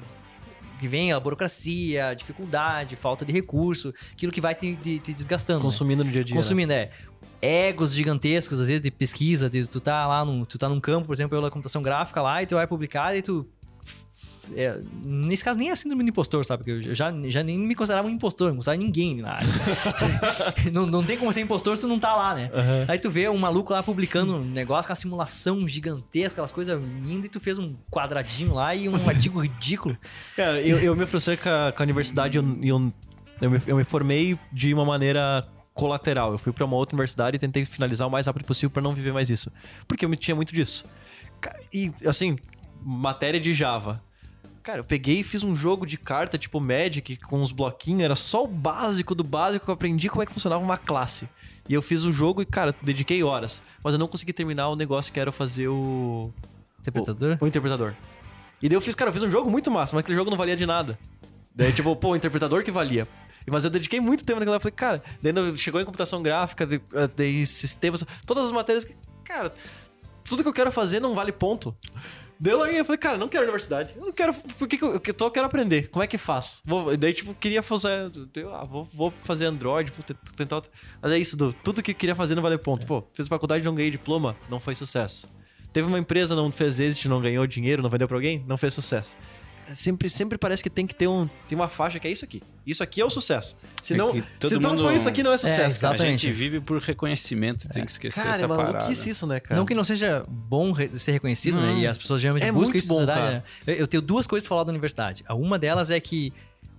que 0.80 0.88
vem 0.88 1.12
a 1.14 1.20
burocracia, 1.20 2.08
a 2.10 2.14
dificuldade, 2.14 2.96
falta 2.96 3.24
de 3.26 3.32
recurso, 3.32 3.94
aquilo 4.12 4.32
que 4.32 4.42
vai 4.42 4.54
te, 4.54 4.76
te- 4.76 5.00
te 5.00 5.14
desgastando. 5.14 5.60
né? 5.60 5.66
Consumindo 5.66 6.04
no 6.04 6.12
dia 6.12 6.22
a 6.22 6.24
dia. 6.24 6.36
né? 6.36 6.42
Consumindo, 6.42 6.74
é. 6.74 6.92
Egos 7.42 7.94
gigantescos, 7.94 8.60
às 8.60 8.68
vezes, 8.68 8.82
de 8.82 8.90
pesquisa, 8.90 9.50
de 9.50 9.68
tu 9.68 9.80
tá 9.80 10.08
lá 10.08 10.26
num, 10.26 10.44
tu 10.46 10.58
tá 10.58 10.68
num 10.68 10.80
campo, 10.80 11.08
por 11.08 11.14
exemplo, 11.14 11.38
pela 11.38 11.50
computação 11.52 11.82
gráfica 11.82 12.22
lá, 12.22 12.42
e 12.42 12.46
tu 12.46 12.56
vai 12.56 12.66
publicar 12.68 13.16
e 13.16 13.22
tu. 13.22 13.48
É, 14.56 14.80
nesse 15.04 15.44
caso, 15.44 15.58
nem 15.58 15.70
é 15.70 15.76
síndrome 15.76 16.04
do 16.04 16.10
impostor, 16.10 16.44
sabe? 16.46 16.64
Porque 16.64 16.90
eu 16.90 16.96
já, 16.96 17.14
já 17.26 17.44
nem 17.44 17.58
me 17.58 17.76
considerava 17.76 18.08
um 18.08 18.12
impostor, 18.12 18.50
não 18.50 18.58
considerava 18.58 18.84
ninguém 18.84 19.22
na 19.22 19.32
área. 19.36 19.48
não, 20.72 20.86
não 20.86 21.04
tem 21.04 21.18
como 21.18 21.32
ser 21.32 21.42
impostor 21.42 21.76
se 21.76 21.82
tu 21.82 21.88
não 21.88 22.00
tá 22.00 22.16
lá, 22.16 22.36
né? 22.36 22.50
Aí 22.88 23.00
tu 23.00 23.10
vê 23.10 23.28
um 23.30 23.38
maluco 23.38 23.74
lá 23.74 23.82
publicando 23.82 24.38
um 24.38 24.44
negócio 24.44 24.88
com 24.88 24.94
a 24.94 24.96
simulação 24.96 25.68
gigantesca, 25.68 26.34
aquelas 26.34 26.52
coisas 26.52 26.82
lindas, 27.04 27.26
e 27.26 27.30
tu 27.30 27.40
fez 27.40 27.58
um 27.58 27.76
quadradinho 27.90 28.54
lá 28.54 28.76
e 28.76 28.88
um 28.90 28.96
artigo 29.08 29.42
ridículo. 29.42 29.98
Cara, 30.36 30.62
eu, 30.62 30.80
eu 30.80 30.96
me 30.96 31.06
frustrei 31.06 31.38
com 31.38 31.50
a, 31.50 31.72
com 31.72 31.82
a 31.82 31.86
universidade, 31.86 32.38
eu, 32.38 32.44
eu, 32.62 32.94
eu, 33.42 33.50
me, 33.50 33.62
eu 33.68 33.76
me 33.78 33.84
formei 33.84 34.38
de 34.52 34.74
uma 34.74 34.86
maneira 34.86 35.48
colateral. 35.74 36.32
Eu 36.32 36.38
fui 36.38 36.54
pra 36.54 36.66
uma 36.66 36.76
outra 36.76 36.96
universidade 36.96 37.36
e 37.36 37.40
tentei 37.40 37.66
finalizar 37.66 38.08
o 38.08 38.12
mais 38.12 38.26
rápido 38.26 38.46
possível 38.46 38.70
pra 38.70 38.82
não 38.82 38.94
viver 38.94 39.14
mais 39.14 39.30
isso. 39.30 39.52
Porque 39.88 40.06
eu 40.06 40.10
me 40.10 40.18
tinha 40.18 40.34
muito 40.34 40.54
disso. 40.54 40.86
E, 41.72 41.92
assim, 42.08 42.38
matéria 42.82 43.40
de 43.40 43.54
Java. 43.54 44.02
Cara, 44.66 44.80
eu 44.80 44.84
peguei 44.84 45.20
e 45.20 45.24
fiz 45.24 45.44
um 45.44 45.56
jogo 45.56 45.86
de 45.86 45.96
carta 45.96 46.40
tipo 46.40 46.60
Magic 46.60 47.18
com 47.18 47.40
uns 47.40 47.52
bloquinhos, 47.52 48.02
era 48.02 48.16
só 48.16 48.44
o 48.44 48.48
básico 48.48 49.14
do 49.14 49.24
básico 49.24 49.64
que 49.64 49.70
eu 49.70 49.76
aprendi 49.76 50.10
como 50.10 50.24
é 50.24 50.26
que 50.26 50.34
funcionava 50.34 50.64
uma 50.64 50.76
classe. 50.76 51.30
E 51.70 51.74
eu 51.76 51.84
fiz 51.84 52.04
o 52.04 52.12
jogo 52.12 52.42
e, 52.42 52.48
cara, 52.48 52.74
dediquei 52.82 53.24
horas. 53.24 53.62
Mas 53.84 53.94
eu 53.94 54.00
não 54.00 54.08
consegui 54.08 54.34
terminar 54.34 54.70
o 54.70 54.76
negócio 54.76 55.14
que 55.14 55.20
era 55.20 55.32
fazer 55.32 55.68
o. 55.68 56.32
Interpretador? 56.80 57.38
O, 57.40 57.46
o 57.46 57.48
interpretador. 57.48 57.94
E 58.60 58.68
daí 58.68 58.76
eu 58.76 58.82
fiz, 58.82 58.96
cara, 58.96 59.10
eu 59.10 59.14
fiz 59.14 59.22
um 59.22 59.30
jogo 59.30 59.52
muito 59.52 59.70
massa, 59.70 59.96
mas 59.96 60.00
aquele 60.00 60.18
jogo 60.18 60.32
não 60.32 60.38
valia 60.38 60.56
de 60.56 60.66
nada. 60.66 60.98
Daí, 61.54 61.72
tipo, 61.72 61.96
pô, 61.96 62.14
o 62.14 62.16
interpretador 62.16 62.64
que 62.64 62.72
valia. 62.72 63.08
Mas 63.46 63.66
eu 63.66 63.70
dediquei 63.70 64.00
muito 64.00 64.24
tempo 64.26 64.40
naquela. 64.40 64.60
Falei, 64.60 64.76
cara, 64.76 65.04
daí 65.22 65.56
chegou 65.60 65.80
em 65.80 65.86
computação 65.86 66.24
gráfica, 66.24 66.68
eh, 66.74 67.10
daí 67.16 67.46
sistemas, 67.46 68.04
todas 68.26 68.46
as 68.46 68.52
matérias. 68.52 68.88
Cara, 69.24 69.54
tudo 70.24 70.42
que 70.42 70.50
eu 70.50 70.54
quero 70.54 70.72
fazer 70.72 71.00
não 71.00 71.14
vale 71.14 71.32
ponto. 71.32 71.78
Daí 72.40 72.54
eu 72.54 72.60
larguei, 72.60 72.80
eu 72.80 72.86
falei, 72.86 72.98
cara, 73.00 73.18
não 73.18 73.30
quero 73.30 73.44
universidade. 73.44 73.94
Eu 73.96 74.06
não 74.06 74.12
quero. 74.12 74.34
Por 74.34 74.68
que, 74.68 74.78
que 74.78 74.84
eu, 74.84 74.94
eu 74.94 75.14
tô, 75.14 75.26
eu 75.28 75.32
quero 75.32 75.46
aprender? 75.46 75.88
Como 75.90 76.04
é 76.04 76.08
que 76.08 76.18
faz? 76.18 76.62
Vou, 76.66 76.96
daí, 76.98 77.14
tipo, 77.14 77.34
queria 77.34 77.64
fazer. 77.64 78.12
eu, 78.36 78.54
ah, 78.54 78.64
vou, 78.66 78.88
vou 78.94 79.12
fazer 79.20 79.46
Android, 79.46 79.90
vou 79.92 80.04
te- 80.04 80.16
tentar. 80.36 80.62
Mas 81.02 81.12
é 81.14 81.18
isso, 81.18 81.38
tudo 81.64 81.82
que 81.82 81.92
eu 81.92 81.96
queria 81.96 82.16
fazer 82.16 82.36
não 82.36 82.42
valeu 82.44 82.60
ponto. 82.60 82.86
Pô, 82.86 83.04
fiz 83.14 83.28
faculdade, 83.28 83.64
não 83.64 83.74
ganhei 83.74 83.90
diploma, 83.92 84.36
não 84.50 84.60
foi 84.60 84.76
sucesso. 84.76 85.30
Teve 85.72 85.88
uma 85.88 86.00
empresa, 86.00 86.36
não 86.36 86.52
fez 86.52 86.80
exit, 86.80 87.08
não 87.10 87.22
ganhou 87.22 87.46
dinheiro, 87.48 87.82
não 87.82 87.90
vendeu 87.90 88.08
pra 88.08 88.18
alguém, 88.18 88.44
não 88.48 88.58
fez 88.58 88.74
sucesso. 88.74 89.18
Sempre, 89.74 90.10
sempre 90.10 90.38
parece 90.38 90.62
que 90.62 90.70
tem 90.70 90.86
que 90.86 90.94
ter 90.94 91.08
um, 91.08 91.28
tem 91.50 91.56
uma 91.58 91.68
faixa 91.68 92.00
que 92.00 92.08
é 92.08 92.12
isso 92.12 92.24
aqui. 92.24 92.42
Isso 92.66 92.84
aqui 92.84 93.02
é 93.02 93.06
o 93.06 93.10
sucesso. 93.10 93.58
Se 93.82 93.94
É 93.94 93.98
não, 93.98 94.12
todo 94.40 94.50
se 94.50 94.60
não 94.60 94.78
for 94.78 94.94
isso 94.94 95.08
aqui, 95.10 95.24
não 95.24 95.32
é 95.32 95.38
sucesso. 95.38 95.54
É, 95.54 95.58
cara. 95.58 95.68
exato. 95.68 96.04
A 96.04 96.06
gente 96.06 96.32
vive 96.32 96.60
por 96.60 96.80
reconhecimento, 96.82 97.68
tem 97.70 97.84
que 97.86 97.92
esquecer 97.92 98.22
Cara, 98.24 98.36
essa 98.36 98.46
é 98.46 98.48
parada. 98.48 98.92
isso, 98.92 99.26
né, 99.28 99.40
cara? 99.40 99.58
Não 99.58 99.66
que 99.66 99.74
não 99.74 99.84
seja 99.84 100.24
bom 100.28 100.74
ser 100.98 101.12
reconhecido, 101.14 101.60
né? 101.60 101.76
E 101.80 101.88
as 101.88 101.98
pessoas 101.98 102.22
geralmente 102.22 102.46
É 102.46 102.52
buscam 102.52 102.78
isso 102.78 102.88
bom, 102.88 103.06
né? 103.06 103.44
Eu, 103.68 103.88
tenho 103.88 104.02
duas 104.02 104.28
coisas 104.28 104.44
pra 104.44 104.50
falar 104.50 104.64
da 104.64 104.72
universidade. 104.72 105.24
A 105.28 105.34
Uma 105.36 105.58
delas 105.60 105.90
é 105.92 106.00
que 106.00 106.32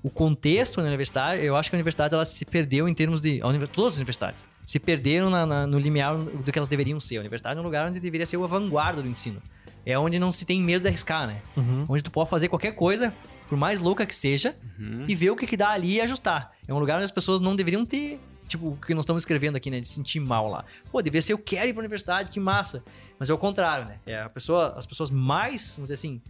o 0.02 0.10
contexto 0.10 0.80
na 0.80 0.86
universidade, 0.86 1.44
eu 1.44 1.56
acho 1.56 1.68
que 1.70 1.76
a 1.76 1.78
universidade 1.78 2.14
ela 2.14 2.24
se 2.24 2.44
perdeu 2.44 2.88
em 2.88 2.94
termos 2.94 3.20
de. 3.20 3.40
todas 3.72 3.94
as 3.94 3.96
universidades 3.96 4.44
se 4.64 4.78
perderam 4.80 5.30
na- 5.30 5.46
na- 5.46 5.66
no 5.66 5.78
limiar 5.78 6.16
do 6.16 6.52
que 6.52 6.58
elas 6.58 6.68
deveriam 6.68 6.98
ser. 6.98 7.16
A 7.16 7.20
universidade 7.20 7.56
é 7.58 7.60
um 7.60 7.64
lugar 7.64 7.88
onde 7.88 8.00
deveria 8.00 8.26
ser 8.26 8.36
a 8.36 8.46
vanguarda 8.46 9.00
do 9.02 9.08
ensino. 9.08 9.40
É 9.86 9.96
onde 9.98 10.18
não 10.18 10.32
se 10.32 10.44
tem 10.44 10.60
medo 10.60 10.82
de 10.82 10.88
arriscar, 10.88 11.26
né? 11.28 11.40
Onde 11.88 12.02
tu 12.02 12.10
pode 12.10 12.28
fazer 12.28 12.48
qualquer 12.48 12.72
coisa, 12.72 13.14
por 13.48 13.56
mais 13.56 13.78
louca 13.78 14.04
que 14.04 14.14
seja, 14.14 14.56
e 15.06 15.14
ver 15.14 15.30
o 15.30 15.36
que, 15.36 15.46
que 15.46 15.56
dá 15.56 15.70
ali 15.70 15.94
e 15.94 16.00
ajustar. 16.00 16.50
É 16.66 16.74
um 16.74 16.78
lugar 16.80 16.96
onde 16.96 17.04
as 17.04 17.12
pessoas 17.12 17.40
não 17.40 17.54
deveriam 17.54 17.86
ter. 17.86 18.20
Tipo, 18.48 18.70
o 18.70 18.76
que 18.76 18.94
nós 18.94 19.04
estamos 19.04 19.22
escrevendo 19.22 19.56
aqui, 19.56 19.70
né? 19.70 19.80
De 19.80 19.86
se 19.86 19.94
sentir 19.94 20.18
mal 20.20 20.48
lá. 20.48 20.64
Pô, 20.90 21.00
deveria 21.00 21.22
ser 21.22 21.32
eu 21.32 21.38
quero 21.38 21.68
ir 21.68 21.72
pra 21.72 21.80
universidade, 21.80 22.30
que 22.30 22.40
massa. 22.40 22.82
Mas 23.18 23.30
é 23.30 23.34
o 23.34 23.38
contrário, 23.38 23.86
né? 23.86 23.98
É 24.04 24.22
a 24.22 24.28
pessoa, 24.28 24.74
as 24.76 24.86
pessoas 24.86 25.10
mais, 25.10 25.76
vamos 25.76 25.88
dizer 25.88 25.94
assim, 25.94 26.20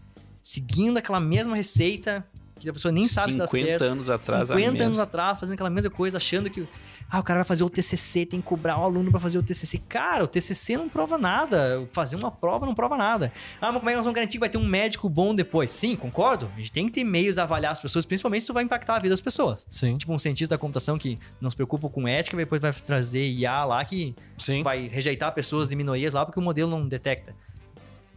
seguindo 0.43 0.99
aquela 0.99 1.19
mesma 1.19 1.57
receita 1.57 2.27
que 2.59 2.69
a 2.69 2.73
pessoa 2.73 2.91
nem 2.91 3.07
sabe 3.07 3.33
se 3.33 3.39
dá 3.39 3.47
50 3.47 3.67
certo. 3.67 3.85
anos 3.85 4.09
atrás, 4.09 4.51
a 4.51 4.55
50 4.57 4.69
anos 4.69 4.97
mesma. 4.97 5.03
atrás, 5.03 5.39
fazendo 5.39 5.55
aquela 5.55 5.71
mesma 5.71 5.91
coisa, 5.91 6.17
achando 6.17 6.49
que 6.49 6.67
ah, 7.09 7.21
o 7.21 7.23
cara 7.23 7.41
vai 7.41 7.45
fazer 7.45 7.63
o 7.63 7.71
TCC, 7.71 8.27
tem 8.27 8.41
que 8.41 8.47
cobrar 8.47 8.79
o 8.79 8.85
aluno 8.85 9.11
pra 9.11 9.21
fazer 9.21 9.39
o 9.39 9.43
TCC. 9.43 9.79
Cara, 9.89 10.25
o 10.25 10.27
TCC 10.27 10.77
não 10.77 10.89
prova 10.89 11.17
nada. 11.17 11.87
Fazer 11.93 12.17
uma 12.17 12.31
prova 12.31 12.67
não 12.67 12.75
prova 12.75 12.97
nada. 12.97 13.33
Ah, 13.61 13.71
mas 13.71 13.79
como 13.79 13.91
é 13.91 13.93
que 13.93 13.97
nós 13.97 14.05
vamos 14.05 14.17
garantir 14.17 14.33
que 14.33 14.41
vai 14.41 14.49
ter 14.49 14.59
um 14.59 14.67
médico 14.67 15.09
bom 15.09 15.33
depois? 15.35 15.71
Sim, 15.71 15.95
concordo. 15.95 16.51
A 16.55 16.57
gente 16.57 16.73
tem 16.73 16.87
que 16.87 16.93
ter 16.93 17.05
meios 17.05 17.37
de 17.37 17.41
avaliar 17.41 17.73
as 17.73 17.81
pessoas, 17.81 18.05
principalmente 18.05 18.41
se 18.41 18.47
tu 18.49 18.53
vai 18.53 18.65
impactar 18.65 18.97
a 18.97 18.99
vida 18.99 19.13
das 19.13 19.21
pessoas. 19.21 19.67
Sim. 19.71 19.97
Tipo 19.97 20.13
um 20.13 20.19
cientista 20.19 20.57
da 20.57 20.59
computação 20.59 20.99
que 20.99 21.19
não 21.41 21.49
se 21.49 21.55
preocupa 21.55 21.89
com 21.89 22.09
ética, 22.09 22.37
depois 22.37 22.61
vai 22.61 22.73
trazer 22.73 23.25
IA 23.25 23.65
lá 23.65 23.85
que 23.85 24.15
Sim. 24.37 24.63
vai 24.65 24.89
rejeitar 24.89 25.33
pessoas 25.33 25.69
de 25.69 25.77
minorias 25.77 26.13
lá 26.13 26.25
porque 26.27 26.41
o 26.41 26.43
modelo 26.43 26.71
não 26.71 26.89
detecta. 26.89 27.35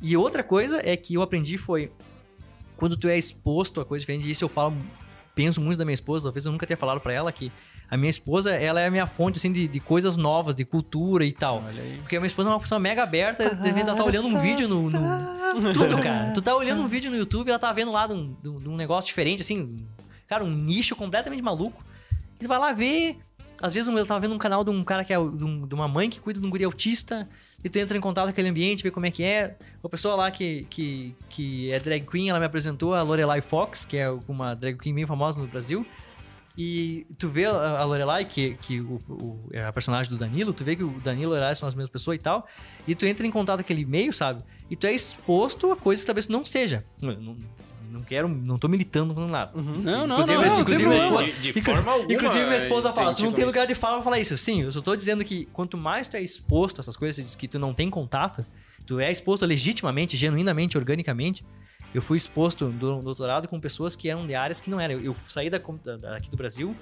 E 0.02 0.16
outra 0.18 0.44
coisa 0.44 0.82
é 0.84 0.96
que 0.96 1.14
eu 1.14 1.22
aprendi 1.22 1.58
foi 1.58 1.92
quando 2.80 2.96
tu 2.98 3.08
é 3.08 3.18
exposto 3.18 3.80
a 3.82 3.86
coisa 3.86 4.02
diferente, 4.02 4.28
e 4.28 4.32
isso 4.32 4.44
eu 4.44 4.50
falo, 4.50 4.76
penso 5.36 5.60
muito 5.62 5.78
da 5.78 5.86
minha 5.86 5.94
esposa, 5.94 6.24
talvez 6.24 6.46
eu 6.46 6.52
nunca 6.52 6.66
tenha 6.66 6.78
falado 6.78 7.00
pra 7.00 7.14
ela 7.14 7.32
que 7.32 7.52
a 7.92 7.98
minha 7.98 8.10
esposa, 8.10 8.52
ela 8.56 8.80
é 8.80 8.88
a 8.88 8.92
minha 8.92 9.08
fonte 9.08 9.38
assim 9.38 9.52
de, 9.52 9.68
de 9.68 9.80
coisas 9.80 10.16
novas, 10.16 10.54
de 10.56 10.64
cultura 10.64 11.26
e 11.26 11.32
tal. 11.32 11.64
Porque 12.02 12.16
a 12.16 12.20
minha 12.20 12.28
esposa 12.28 12.50
é 12.50 12.54
uma 12.54 12.60
pessoa 12.60 12.80
mega 12.80 13.04
aberta, 13.04 13.56
de 13.56 13.68
repente 13.68 13.88
ela 13.88 13.98
tá 13.98 14.04
olhando 14.04 14.28
um 14.28 14.40
vídeo 14.40 14.68
no, 14.68 14.90
no- 14.90 15.00
tudo, 15.74 16.00
cara. 16.02 16.32
Tu 16.34 16.42
tá 16.42 16.56
olhando 16.56 16.82
um 16.84 16.88
vídeo 16.88 17.10
no 17.12 17.18
YouTube, 17.18 17.50
ela 17.50 17.58
tá 17.60 17.74
vendo 17.74 17.92
lá 17.92 18.06
de 18.08 18.14
um, 18.14 18.34
de 18.42 18.70
um- 18.70 18.76
negócio 18.76 19.08
diferente 19.08 19.42
assim, 19.42 19.76
cara, 20.28 20.44
um 20.44 20.50
nicho 20.52 20.96
completamente 20.96 21.42
maluco. 21.42 21.84
E 22.40 22.44
tu 22.44 22.48
vai 22.48 22.60
lá 22.60 22.72
ver. 22.72 23.18
Às 23.62 23.74
vezes 23.74 23.90
eu 23.94 24.06
tava 24.06 24.20
vendo 24.22 24.34
um 24.36 24.38
canal 24.38 24.64
de 24.64 24.70
um 24.70 24.84
cara 24.86 25.04
que 25.04 25.12
é 25.14 25.18
de, 25.18 25.68
de 25.68 25.76
uma 25.76 25.88
mãe 25.88 26.10
que 26.10 26.20
cuida 26.20 26.40
de 26.40 26.46
um 26.46 26.50
guri 26.50 26.64
autista, 26.64 27.28
e 27.64 27.70
tu 27.70 27.78
entra 27.80 27.98
em 27.98 28.02
contato 28.02 28.26
com 28.26 28.30
aquele 28.32 28.50
ambiente, 28.50 28.84
vê 28.84 28.92
como 28.92 29.06
é 29.06 29.12
que 29.12 29.24
é. 29.24 29.58
Uma 29.84 29.90
pessoa 29.90 30.16
lá 30.16 30.32
que, 30.32 30.66
que, 30.70 31.16
que 31.30 31.72
é 31.72 31.80
drag 31.80 32.06
queen, 32.06 32.30
ela 32.30 32.40
me 32.40 32.46
apresentou 32.46 32.94
a 32.94 33.02
Lorelai 33.02 33.42
Fox, 33.42 33.84
que 33.86 33.98
é 33.98 34.10
uma 34.28 34.54
drag 34.56 34.78
queen 34.78 34.94
bem 34.96 35.06
famosa 35.06 35.40
no 35.42 35.48
Brasil. 35.48 35.86
E 36.58 37.06
tu 37.18 37.30
vê 37.30 37.46
a 37.46 37.84
Lorelai, 37.86 38.26
que, 38.26 38.56
que 38.56 38.82
o, 38.82 39.00
o- 39.10 39.50
é 39.54 39.64
a 39.64 39.72
personagem 39.72 40.12
do 40.12 40.18
Danilo, 40.18 40.52
tu 40.52 40.64
vê 40.64 40.76
que 40.76 40.84
o 40.84 40.90
Danilo 41.02 41.32
e 41.32 41.36
a 41.36 41.38
Lorelai 41.38 41.56
são 41.56 41.68
as 41.68 41.74
mesmas 41.76 41.90
pessoas 41.92 42.16
e 42.16 42.20
tal, 42.20 42.46
e 42.88 42.94
tu 42.96 43.06
entra 43.06 43.26
em 43.26 43.32
contato 43.32 43.60
com 43.60 43.62
aquele 43.62 43.82
e-mail, 43.82 44.12
sabe? 44.12 44.44
E 44.70 44.76
tu 44.76 44.86
é 44.86 44.94
exposto 44.94 45.72
a 45.72 45.76
coisas 45.78 46.04
que 46.04 46.08
talvez 46.08 46.28
não 46.28 46.44
seja. 46.44 46.84
Não, 47.02 47.38
não 47.92 48.02
quero, 48.02 48.28
não 48.28 48.58
tô 48.58 48.68
militando 48.68 49.14
falando 49.14 49.32
nada. 49.32 49.52
Não, 49.56 50.08
não, 50.08 50.22
Inclusive, 50.22 50.38
não. 50.38 50.46
não, 50.56 50.62
inclusive, 50.62 50.90
tem 50.90 50.98
minha 51.00 51.06
esposa, 51.06 51.26
De, 51.42 51.52
de 51.52 51.62
forma 51.62 51.92
alguma. 51.92 52.14
inclusive 52.14 52.46
minha 52.46 52.58
esposa 52.58 52.94
fala, 52.94 53.14
tu 53.14 53.24
não 53.24 53.32
tem 53.34 53.46
lugar 53.46 53.68
de 53.68 53.76
fala 53.76 53.96
pra 53.96 54.04
falar 54.04 54.20
isso. 54.20 54.38
Sim, 54.38 54.62
eu 54.64 54.72
só 54.72 54.82
tô 54.82 54.96
dizendo 54.96 55.24
que 55.26 55.46
quanto 55.54 55.78
mais 55.78 56.08
tu 56.08 56.16
é 56.18 56.22
exposto 56.22 56.80
a 56.80 56.82
essas 56.82 56.96
coisas 56.98 57.36
que 57.36 57.48
tu 57.48 57.58
não 57.60 57.74
tem 57.74 57.90
contato, 57.90 58.46
tu 58.86 59.00
é 59.00 59.12
exposto 59.12 59.46
legitimamente, 59.46 60.16
genuinamente, 60.18 60.78
organicamente. 60.78 61.46
Eu 61.94 62.02
fui 62.02 62.18
exposto 62.18 62.66
no 62.68 63.02
doutorado 63.02 63.48
com 63.48 63.60
pessoas 63.60 63.96
que 63.96 64.10
eram 64.10 64.28
de 64.28 64.36
áreas 64.36 64.60
que 64.60 64.70
não 64.70 64.80
eram. 64.80 65.00
Eu 65.00 65.14
saí 65.14 65.50
da, 65.50 65.58
da- 65.58 65.96
daqui 65.98 66.30
do 66.30 66.38
Brasil, 66.38 66.76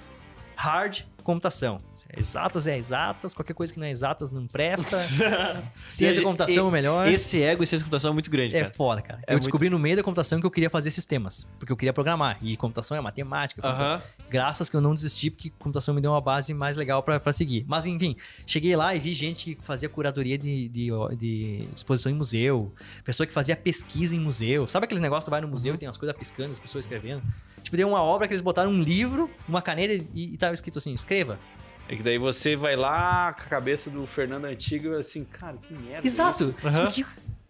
hard 0.54 1.00
computação. 1.28 1.78
Exatas 2.16 2.66
é 2.66 2.78
exatas, 2.78 3.34
qualquer 3.34 3.52
coisa 3.52 3.70
que 3.70 3.78
não 3.78 3.86
é 3.86 3.90
exatas 3.90 4.32
não 4.32 4.46
presta. 4.46 4.96
Ciência 5.86 6.14
de 6.16 6.22
computação 6.22 6.56
é 6.56 6.62
o 6.62 6.70
melhor. 6.70 7.06
Esse 7.06 7.42
ego 7.42 7.62
em 7.62 7.66
ciência 7.66 7.78
de 7.78 7.84
computação 7.84 8.10
é 8.12 8.14
muito 8.14 8.30
grande, 8.30 8.56
É 8.56 8.62
cara. 8.62 8.72
foda, 8.74 9.02
cara. 9.02 9.20
É 9.26 9.34
eu 9.34 9.38
descobri 9.38 9.68
no 9.68 9.78
meio 9.78 9.94
da 9.94 10.02
computação 10.02 10.40
que 10.40 10.46
eu 10.46 10.50
queria 10.50 10.70
fazer 10.70 10.90
sistemas. 10.90 11.46
Porque 11.58 11.70
eu 11.70 11.76
queria 11.76 11.92
programar. 11.92 12.38
E 12.40 12.56
computação 12.56 12.96
é 12.96 13.00
matemática. 13.02 13.60
computação- 13.60 13.86
Aham. 13.96 14.02
Graças 14.30 14.70
que 14.70 14.76
eu 14.76 14.80
não 14.80 14.94
desisti, 14.94 15.30
porque 15.30 15.50
computação 15.58 15.94
me 15.94 16.00
deu 16.00 16.12
uma 16.12 16.20
base 16.20 16.54
mais 16.54 16.76
legal 16.76 17.02
pra 17.02 17.32
seguir. 17.32 17.64
Mas 17.68 17.84
enfim, 17.84 18.16
cheguei 18.46 18.74
lá 18.74 18.94
e 18.94 18.98
vi 18.98 19.12
gente 19.12 19.54
que 19.54 19.64
fazia 19.64 19.88
curadoria 19.88 20.38
de, 20.38 20.68
de, 20.70 20.88
de 21.16 21.68
exposição 21.74 22.10
em 22.10 22.14
museu. 22.14 22.72
Pessoa 23.04 23.26
que 23.26 23.32
fazia 23.34 23.54
pesquisa 23.54 24.16
em 24.16 24.20
museu. 24.20 24.66
Sabe 24.66 24.84
aqueles 24.84 25.02
negócios 25.02 25.24
que 25.24 25.28
tu 25.28 25.30
vai 25.30 25.40
no 25.42 25.48
museu 25.48 25.74
e 25.74 25.78
tem 25.78 25.86
umas 25.88 25.98
coisas 25.98 26.16
piscando, 26.16 26.52
as 26.52 26.58
pessoas 26.58 26.84
escrevendo? 26.86 27.22
Tipo, 27.68 27.76
deu 27.76 27.86
uma 27.88 28.02
obra 28.02 28.26
que 28.26 28.32
eles 28.32 28.40
botaram 28.40 28.70
um 28.70 28.80
livro, 28.80 29.30
uma 29.46 29.60
caneta 29.60 29.92
e, 30.14 30.32
e 30.32 30.36
tava 30.38 30.54
escrito 30.54 30.78
assim, 30.78 30.94
escreva. 30.94 31.38
É 31.86 31.94
que 31.94 32.02
daí 32.02 32.16
você 32.16 32.56
vai 32.56 32.76
lá 32.76 33.30
com 33.34 33.42
a 33.42 33.44
cabeça 33.44 33.90
do 33.90 34.06
Fernando 34.06 34.46
Antigo 34.46 34.88
e 34.88 34.94
assim, 34.96 35.22
cara, 35.22 35.58
que 35.58 35.74
merda. 35.74 36.02
é 36.02 36.08
Exato. 36.08 36.54
Que- 36.94 37.04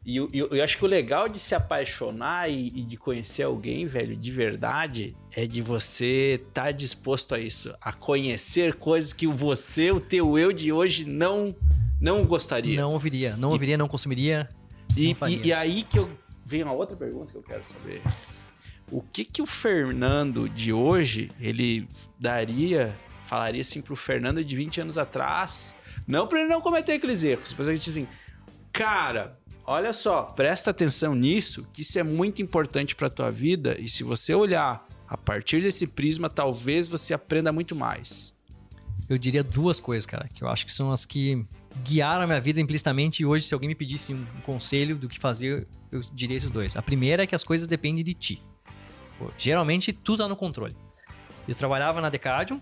E 0.04 0.16
eu, 0.16 0.28
eu, 0.32 0.48
eu 0.48 0.64
acho 0.64 0.76
que 0.76 0.84
o 0.84 0.88
legal 0.88 1.28
de 1.28 1.38
se 1.38 1.54
apaixonar 1.54 2.50
e, 2.50 2.66
e 2.66 2.82
de 2.82 2.96
conhecer 2.96 3.44
alguém, 3.44 3.86
velho, 3.86 4.16
de 4.16 4.30
verdade, 4.32 5.16
é 5.36 5.46
de 5.46 5.62
você 5.62 6.42
estar 6.48 6.72
disposto 6.72 7.32
a 7.32 7.38
isso. 7.38 7.72
A 7.80 7.92
conhecer 7.92 8.74
coisas 8.74 9.12
que 9.12 9.26
você, 9.28 9.92
o 9.92 10.00
teu 10.00 10.36
eu 10.36 10.52
de 10.52 10.72
hoje, 10.72 11.04
não, 11.04 11.54
não 12.00 12.24
gostaria. 12.24 12.80
Não 12.80 12.92
ouviria, 12.94 13.36
não 13.36 13.50
ouviria, 13.50 13.78
não 13.78 13.86
consumiria. 13.86 14.48
E, 14.96 15.14
não 15.20 15.28
e, 15.28 15.46
e 15.46 15.52
aí 15.52 15.84
que 15.84 15.96
eu 16.00 16.10
vem 16.44 16.64
uma 16.64 16.72
outra 16.72 16.96
pergunta 16.96 17.30
que 17.30 17.38
eu 17.38 17.42
quero 17.42 17.64
saber. 17.64 18.02
O 18.90 19.02
que 19.02 19.24
que 19.24 19.42
o 19.42 19.46
Fernando 19.46 20.48
de 20.48 20.72
hoje, 20.72 21.30
ele 21.40 21.88
daria, 22.18 22.96
falaria 23.24 23.60
assim 23.60 23.82
pro 23.82 23.94
Fernando 23.94 24.42
de 24.44 24.56
20 24.56 24.80
anos 24.80 24.98
atrás, 24.98 25.74
não 26.06 26.26
pra 26.26 26.40
ele 26.40 26.48
não 26.48 26.60
cometer 26.60 26.94
aqueles 26.94 27.22
erros, 27.22 27.54
mas 27.56 27.68
a 27.68 27.74
gente 27.74 27.90
assim, 27.90 28.08
cara, 28.72 29.38
olha 29.66 29.92
só, 29.92 30.22
presta 30.22 30.70
atenção 30.70 31.14
nisso, 31.14 31.66
que 31.72 31.82
isso 31.82 31.98
é 31.98 32.02
muito 32.02 32.40
importante 32.40 32.96
pra 32.96 33.10
tua 33.10 33.30
vida 33.30 33.76
e 33.78 33.88
se 33.88 34.02
você 34.02 34.34
olhar 34.34 34.86
a 35.06 35.16
partir 35.16 35.60
desse 35.60 35.86
prisma, 35.86 36.30
talvez 36.30 36.88
você 36.88 37.12
aprenda 37.12 37.52
muito 37.52 37.76
mais. 37.76 38.34
Eu 39.08 39.16
diria 39.16 39.42
duas 39.42 39.78
coisas, 39.78 40.04
cara, 40.06 40.28
que 40.32 40.42
eu 40.42 40.48
acho 40.48 40.66
que 40.66 40.72
são 40.72 40.90
as 40.92 41.04
que 41.04 41.46
guiaram 41.82 42.24
a 42.24 42.26
minha 42.26 42.40
vida 42.40 42.60
implicitamente 42.60 43.22
e 43.22 43.26
hoje, 43.26 43.44
se 43.44 43.54
alguém 43.54 43.68
me 43.68 43.74
pedisse 43.74 44.12
um 44.12 44.24
conselho 44.42 44.96
do 44.96 45.08
que 45.08 45.18
fazer, 45.18 45.66
eu 45.90 46.00
diria 46.12 46.36
esses 46.36 46.50
dois. 46.50 46.76
A 46.76 46.82
primeira 46.82 47.22
é 47.22 47.26
que 47.26 47.34
as 47.34 47.44
coisas 47.44 47.66
dependem 47.66 48.04
de 48.04 48.14
ti. 48.14 48.42
Geralmente, 49.36 49.92
tudo 49.92 50.22
tá 50.22 50.28
no 50.28 50.36
controle. 50.36 50.76
Eu 51.46 51.54
trabalhava 51.54 52.00
na 52.00 52.08
Decadium, 52.10 52.60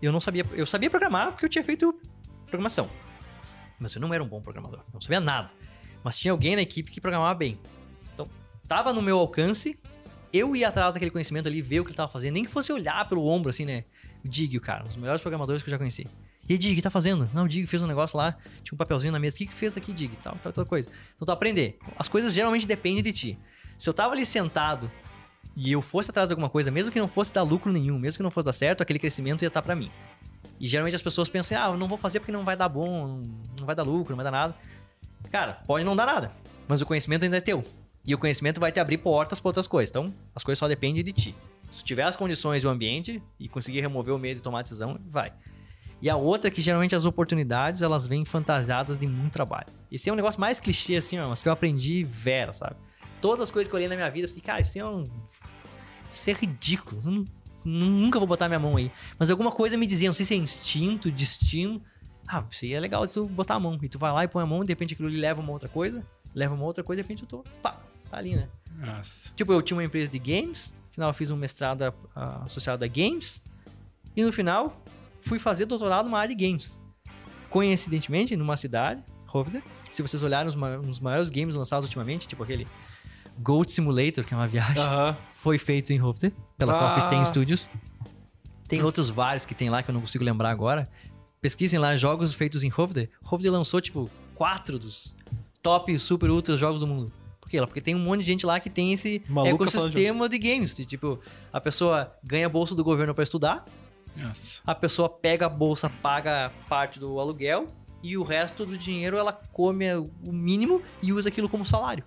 eu 0.00 0.12
não 0.12 0.20
sabia... 0.20 0.46
Eu 0.52 0.66
sabia 0.66 0.88
programar 0.88 1.32
porque 1.32 1.44
eu 1.44 1.48
tinha 1.48 1.64
feito 1.64 1.98
programação. 2.46 2.88
Mas 3.78 3.94
eu 3.94 4.00
não 4.00 4.12
era 4.14 4.22
um 4.22 4.28
bom 4.28 4.40
programador, 4.40 4.80
não 4.92 5.00
sabia 5.00 5.20
nada. 5.20 5.50
Mas 6.04 6.18
tinha 6.18 6.32
alguém 6.32 6.56
na 6.56 6.62
equipe 6.62 6.90
que 6.90 7.00
programava 7.00 7.34
bem. 7.34 7.58
Então, 8.14 8.28
tava 8.68 8.92
no 8.92 9.02
meu 9.02 9.18
alcance, 9.18 9.78
eu 10.32 10.54
ia 10.56 10.68
atrás 10.68 10.94
daquele 10.94 11.10
conhecimento 11.10 11.48
ali, 11.48 11.60
ver 11.60 11.80
o 11.80 11.84
que 11.84 11.90
ele 11.90 11.96
tava 11.96 12.10
fazendo, 12.10 12.34
nem 12.34 12.44
que 12.44 12.50
fosse 12.50 12.72
olhar 12.72 13.08
pelo 13.08 13.26
ombro, 13.26 13.50
assim, 13.50 13.64
né? 13.64 13.84
O 14.24 14.28
Dig, 14.28 14.58
cara, 14.60 14.84
um 14.84 14.86
dos 14.86 14.96
melhores 14.96 15.20
programadores 15.20 15.62
que 15.62 15.68
eu 15.68 15.72
já 15.72 15.78
conheci. 15.78 16.06
E 16.48 16.52
aí, 16.52 16.58
Dig, 16.58 16.72
o 16.72 16.76
que 16.76 16.82
tá 16.82 16.90
fazendo? 16.90 17.28
Não, 17.34 17.44
o 17.44 17.48
Dig 17.48 17.66
fez 17.66 17.82
um 17.82 17.86
negócio 17.86 18.16
lá, 18.16 18.36
tinha 18.62 18.74
um 18.74 18.76
papelzinho 18.76 19.12
na 19.12 19.18
mesa. 19.18 19.36
O 19.36 19.38
que 19.38 19.46
que 19.46 19.54
fez 19.54 19.76
aqui, 19.76 19.92
Dig? 19.92 20.16
Tal, 20.22 20.36
tal, 20.42 20.52
tal 20.52 20.66
coisa. 20.66 20.90
Então, 21.14 21.26
tu 21.26 21.32
aprender. 21.32 21.78
As 21.96 22.08
coisas 22.08 22.32
geralmente 22.32 22.66
dependem 22.66 23.02
de 23.02 23.12
ti. 23.12 23.38
Se 23.78 23.88
eu 23.88 23.94
tava 23.94 24.14
ali 24.14 24.24
sentado 24.24 24.90
e 25.56 25.70
eu 25.72 25.82
fosse 25.82 26.10
atrás 26.10 26.28
de 26.28 26.32
alguma 26.32 26.48
coisa, 26.48 26.70
mesmo 26.70 26.92
que 26.92 26.98
não 26.98 27.08
fosse 27.08 27.32
dar 27.32 27.42
lucro 27.42 27.70
nenhum, 27.72 27.98
mesmo 27.98 28.18
que 28.18 28.22
não 28.22 28.30
fosse 28.30 28.46
dar 28.46 28.52
certo, 28.52 28.82
aquele 28.82 28.98
crescimento 28.98 29.42
ia 29.42 29.48
estar 29.48 29.62
pra 29.62 29.74
mim. 29.76 29.90
E 30.58 30.66
geralmente 30.66 30.94
as 30.94 31.02
pessoas 31.02 31.28
pensam, 31.28 31.60
ah, 31.62 31.68
eu 31.68 31.76
não 31.76 31.88
vou 31.88 31.98
fazer 31.98 32.20
porque 32.20 32.32
não 32.32 32.44
vai 32.44 32.56
dar 32.56 32.68
bom, 32.68 33.20
não- 33.58 33.66
vai 33.66 33.74
dar 33.74 33.82
lucro, 33.82 34.10
não 34.12 34.16
vai 34.16 34.24
dar 34.24 34.30
nada. 34.30 34.54
Cara, 35.30 35.54
pode 35.66 35.84
não 35.84 35.96
dar 35.96 36.06
nada, 36.06 36.32
mas 36.68 36.80
o 36.80 36.86
conhecimento 36.86 37.24
ainda 37.24 37.36
é 37.36 37.40
teu. 37.40 37.64
E 38.04 38.14
o 38.14 38.18
conhecimento 38.18 38.58
vai 38.60 38.72
te 38.72 38.80
abrir 38.80 38.98
portas 38.98 39.38
para 39.38 39.48
outras 39.48 39.66
coisas. 39.66 39.90
Então, 39.90 40.12
as 40.34 40.42
coisas 40.42 40.58
só 40.58 40.66
dependem 40.66 41.04
de 41.04 41.12
ti. 41.12 41.34
Se 41.70 41.84
tiver 41.84 42.02
as 42.02 42.16
condições 42.16 42.62
e 42.62 42.66
o 42.66 42.70
ambiente 42.70 43.22
e 43.38 43.48
conseguir 43.48 43.80
remover 43.80 44.12
o 44.14 44.18
medo 44.18 44.38
e 44.38 44.40
tomar 44.40 44.62
decisão, 44.62 44.98
vai. 45.08 45.32
E 46.00 46.10
a 46.10 46.16
outra 46.16 46.48
é 46.48 46.50
que 46.50 46.60
geralmente 46.60 46.96
as 46.96 47.04
oportunidades, 47.04 47.80
elas 47.80 48.06
vêm 48.08 48.24
fantasiadas 48.24 48.98
de 48.98 49.06
muito 49.06 49.32
trabalho. 49.32 49.68
Esse 49.90 50.10
é 50.10 50.12
um 50.12 50.16
negócio 50.16 50.40
mais 50.40 50.58
clichê, 50.58 50.96
assim, 50.96 51.16
mas 51.18 51.40
que 51.40 51.48
eu 51.48 51.52
aprendi 51.52 52.02
vera, 52.02 52.52
sabe? 52.52 52.74
Todas 53.20 53.42
as 53.44 53.50
coisas 53.52 53.68
que 53.68 53.74
eu 53.74 53.76
olhei 53.78 53.88
na 53.88 53.94
minha 53.94 54.10
vida, 54.10 54.26
eu 54.26 54.28
falei, 54.28 54.42
cara, 54.42 54.60
isso 54.60 54.76
é 54.78 54.84
um... 54.84 55.04
Isso 56.12 56.30
é 56.30 56.32
ridículo. 56.34 57.26
Nunca 57.64 58.18
vou 58.18 58.28
botar 58.28 58.48
minha 58.48 58.60
mão 58.60 58.76
aí. 58.76 58.90
Mas 59.18 59.30
alguma 59.30 59.50
coisa 59.50 59.76
me 59.76 59.86
dizia, 59.86 60.08
não 60.08 60.12
sei 60.14 60.26
se 60.26 60.34
é 60.34 60.36
instinto, 60.36 61.10
destino. 61.10 61.82
Ah, 62.28 62.44
isso 62.50 62.64
aí 62.64 62.74
é 62.74 62.80
legal 62.80 63.06
de 63.06 63.14
tu 63.14 63.26
botar 63.26 63.54
a 63.54 63.60
mão. 63.60 63.78
E 63.82 63.88
tu 63.88 63.98
vai 63.98 64.12
lá 64.12 64.24
e 64.24 64.28
põe 64.28 64.42
a 64.42 64.46
mão, 64.46 64.62
e 64.62 64.66
de 64.66 64.72
repente 64.72 64.94
aquilo 64.94 65.08
leva 65.08 65.40
uma 65.40 65.52
outra 65.52 65.68
coisa, 65.68 66.04
leva 66.34 66.54
uma 66.54 66.64
outra 66.64 66.84
coisa, 66.84 67.00
e 67.00 67.02
de 67.02 67.08
repente 67.08 67.22
eu 67.22 67.28
tô, 67.28 67.44
pá, 67.62 67.80
tá 68.10 68.16
ali, 68.18 68.34
né? 68.36 68.48
Nossa. 68.78 69.30
Tipo, 69.34 69.52
eu 69.52 69.62
tinha 69.62 69.76
uma 69.76 69.84
empresa 69.84 70.10
de 70.10 70.18
games, 70.18 70.72
no 70.88 70.92
final 70.94 71.10
eu 71.10 71.14
fiz 71.14 71.30
um 71.30 71.36
mestrado 71.36 71.82
ah, 72.14 72.42
associado 72.44 72.84
a 72.84 72.88
games, 72.88 73.42
e 74.16 74.22
no 74.24 74.32
final 74.32 74.80
fui 75.20 75.38
fazer 75.38 75.66
doutorado 75.66 76.06
numa 76.06 76.18
área 76.18 76.34
de 76.34 76.46
games. 76.46 76.80
Coincidentemente, 77.50 78.36
numa 78.36 78.56
cidade, 78.56 79.02
Hovde, 79.32 79.62
se 79.90 80.02
vocês 80.02 80.22
olharem 80.22 80.48
os, 80.48 80.54
ma- 80.56 80.78
os 80.78 81.00
maiores 81.00 81.30
games 81.30 81.54
lançados 81.54 81.84
ultimamente, 81.86 82.26
tipo 82.26 82.42
aquele 82.42 82.66
Goat 83.38 83.70
Simulator, 83.72 84.24
que 84.24 84.34
é 84.34 84.36
uma 84.36 84.46
viagem, 84.46 84.82
Aham. 84.82 85.16
foi 85.32 85.58
feito 85.58 85.92
em 85.92 86.00
Hovde, 86.02 86.32
pela 86.58 86.74
Ah. 86.74 86.88
Coffee 86.88 87.02
Stain 87.02 87.24
Studios. 87.24 87.68
Tem 88.68 88.82
outros 88.82 89.10
vários 89.10 89.44
que 89.44 89.54
tem 89.54 89.68
lá 89.70 89.82
que 89.82 89.90
eu 89.90 89.92
não 89.92 90.00
consigo 90.00 90.24
lembrar 90.24 90.50
agora. 90.50 90.88
Pesquisem 91.40 91.78
lá 91.78 91.96
jogos 91.96 92.32
feitos 92.34 92.62
em 92.62 92.70
Hovde. 92.76 93.10
Hovde 93.24 93.50
lançou, 93.50 93.80
tipo, 93.80 94.08
quatro 94.34 94.78
dos 94.78 95.14
top, 95.62 95.98
super, 95.98 96.30
ultra 96.30 96.56
jogos 96.56 96.80
do 96.80 96.86
mundo. 96.86 97.12
Por 97.40 97.48
quê? 97.48 97.58
Porque 97.58 97.80
tem 97.80 97.94
um 97.94 97.98
monte 97.98 98.20
de 98.20 98.26
gente 98.26 98.46
lá 98.46 98.58
que 98.60 98.70
tem 98.70 98.92
esse 98.92 99.22
Maluca 99.28 99.64
ecossistema 99.64 100.28
de 100.28 100.38
games. 100.38 100.74
de, 100.76 100.86
Tipo, 100.86 101.18
a 101.52 101.60
pessoa 101.60 102.12
ganha 102.22 102.48
bolsa 102.48 102.74
do 102.74 102.82
governo 102.84 103.14
pra 103.14 103.24
estudar, 103.24 103.64
Nossa. 104.16 104.62
a 104.66 104.74
pessoa 104.74 105.08
pega 105.08 105.46
a 105.46 105.48
bolsa, 105.48 105.90
paga 105.90 106.50
parte 106.68 106.98
do 106.98 107.18
aluguel 107.20 107.66
e 108.02 108.16
o 108.16 108.22
resto 108.22 108.64
do 108.64 108.78
dinheiro 108.78 109.16
ela 109.16 109.32
come 109.32 109.84
o 109.94 110.32
mínimo 110.32 110.80
e 111.02 111.12
usa 111.12 111.28
aquilo 111.28 111.48
como 111.48 111.66
salário. 111.66 112.04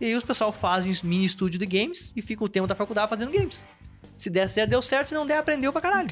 E 0.00 0.06
aí 0.06 0.14
os 0.16 0.24
pessoal 0.24 0.50
fazem 0.52 0.92
mini 1.04 1.24
estúdio 1.24 1.58
de 1.58 1.66
games 1.66 2.12
e 2.16 2.22
fica 2.22 2.42
o 2.44 2.48
tempo 2.48 2.66
da 2.66 2.74
faculdade 2.74 3.08
fazendo 3.10 3.30
games. 3.32 3.66
Se 4.16 4.30
der 4.30 4.48
certo, 4.48 4.70
deu 4.70 4.82
certo. 4.82 5.08
Se 5.08 5.14
não 5.14 5.26
der, 5.26 5.38
aprendeu 5.38 5.72
pra 5.72 5.80
caralho. 5.80 6.08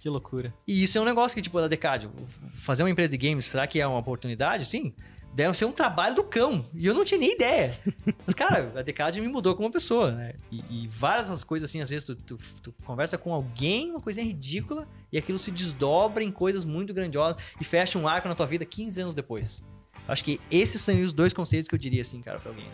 Que 0.00 0.08
loucura. 0.08 0.52
E 0.66 0.82
isso 0.82 0.98
é 0.98 1.00
um 1.00 1.04
negócio 1.04 1.34
que, 1.34 1.42
tipo, 1.42 1.60
da 1.60 1.66
Decade, 1.68 2.08
fazer 2.52 2.82
uma 2.82 2.90
empresa 2.90 3.16
de 3.16 3.28
games, 3.28 3.46
será 3.46 3.66
que 3.66 3.80
é 3.80 3.86
uma 3.86 3.98
oportunidade? 3.98 4.66
Sim. 4.66 4.92
Deve 5.32 5.56
ser 5.56 5.64
um 5.64 5.72
trabalho 5.72 6.14
do 6.14 6.22
cão. 6.22 6.64
E 6.74 6.86
eu 6.86 6.94
não 6.94 7.04
tinha 7.04 7.18
nem 7.18 7.32
ideia. 7.32 7.76
Mas, 8.24 8.34
cara, 8.36 8.72
a 8.76 8.82
Decade 8.82 9.20
me 9.20 9.26
mudou 9.26 9.56
como 9.56 9.68
pessoa, 9.70 10.12
né? 10.12 10.34
E, 10.52 10.62
e 10.70 10.86
várias 10.88 11.28
das 11.28 11.42
coisas, 11.42 11.68
assim, 11.68 11.80
às 11.80 11.88
vezes 11.88 12.04
tu, 12.04 12.14
tu- 12.14 12.38
tu 12.62 12.72
conversa 12.84 13.18
com 13.18 13.34
alguém, 13.34 13.90
uma 13.90 14.00
coisinha 14.00 14.24
ridícula, 14.24 14.86
e 15.10 15.18
aquilo 15.18 15.38
se 15.38 15.50
desdobra 15.50 16.22
em 16.22 16.30
coisas 16.30 16.64
muito 16.64 16.94
grandiosas 16.94 17.42
e 17.60 17.64
fecha 17.64 17.98
um 17.98 18.06
arco 18.06 18.28
na 18.28 18.34
tua 18.36 18.46
vida 18.46 18.64
15 18.64 19.00
anos 19.00 19.14
depois. 19.14 19.60
Acho 20.06 20.22
que 20.22 20.40
esses 20.50 20.80
são 20.80 21.02
os 21.02 21.12
dois 21.12 21.32
conceitos 21.32 21.66
que 21.66 21.74
eu 21.74 21.78
diria, 21.80 22.02
assim, 22.02 22.20
cara, 22.22 22.38
pra 22.38 22.50
alguém. 22.52 22.66
né? 22.66 22.72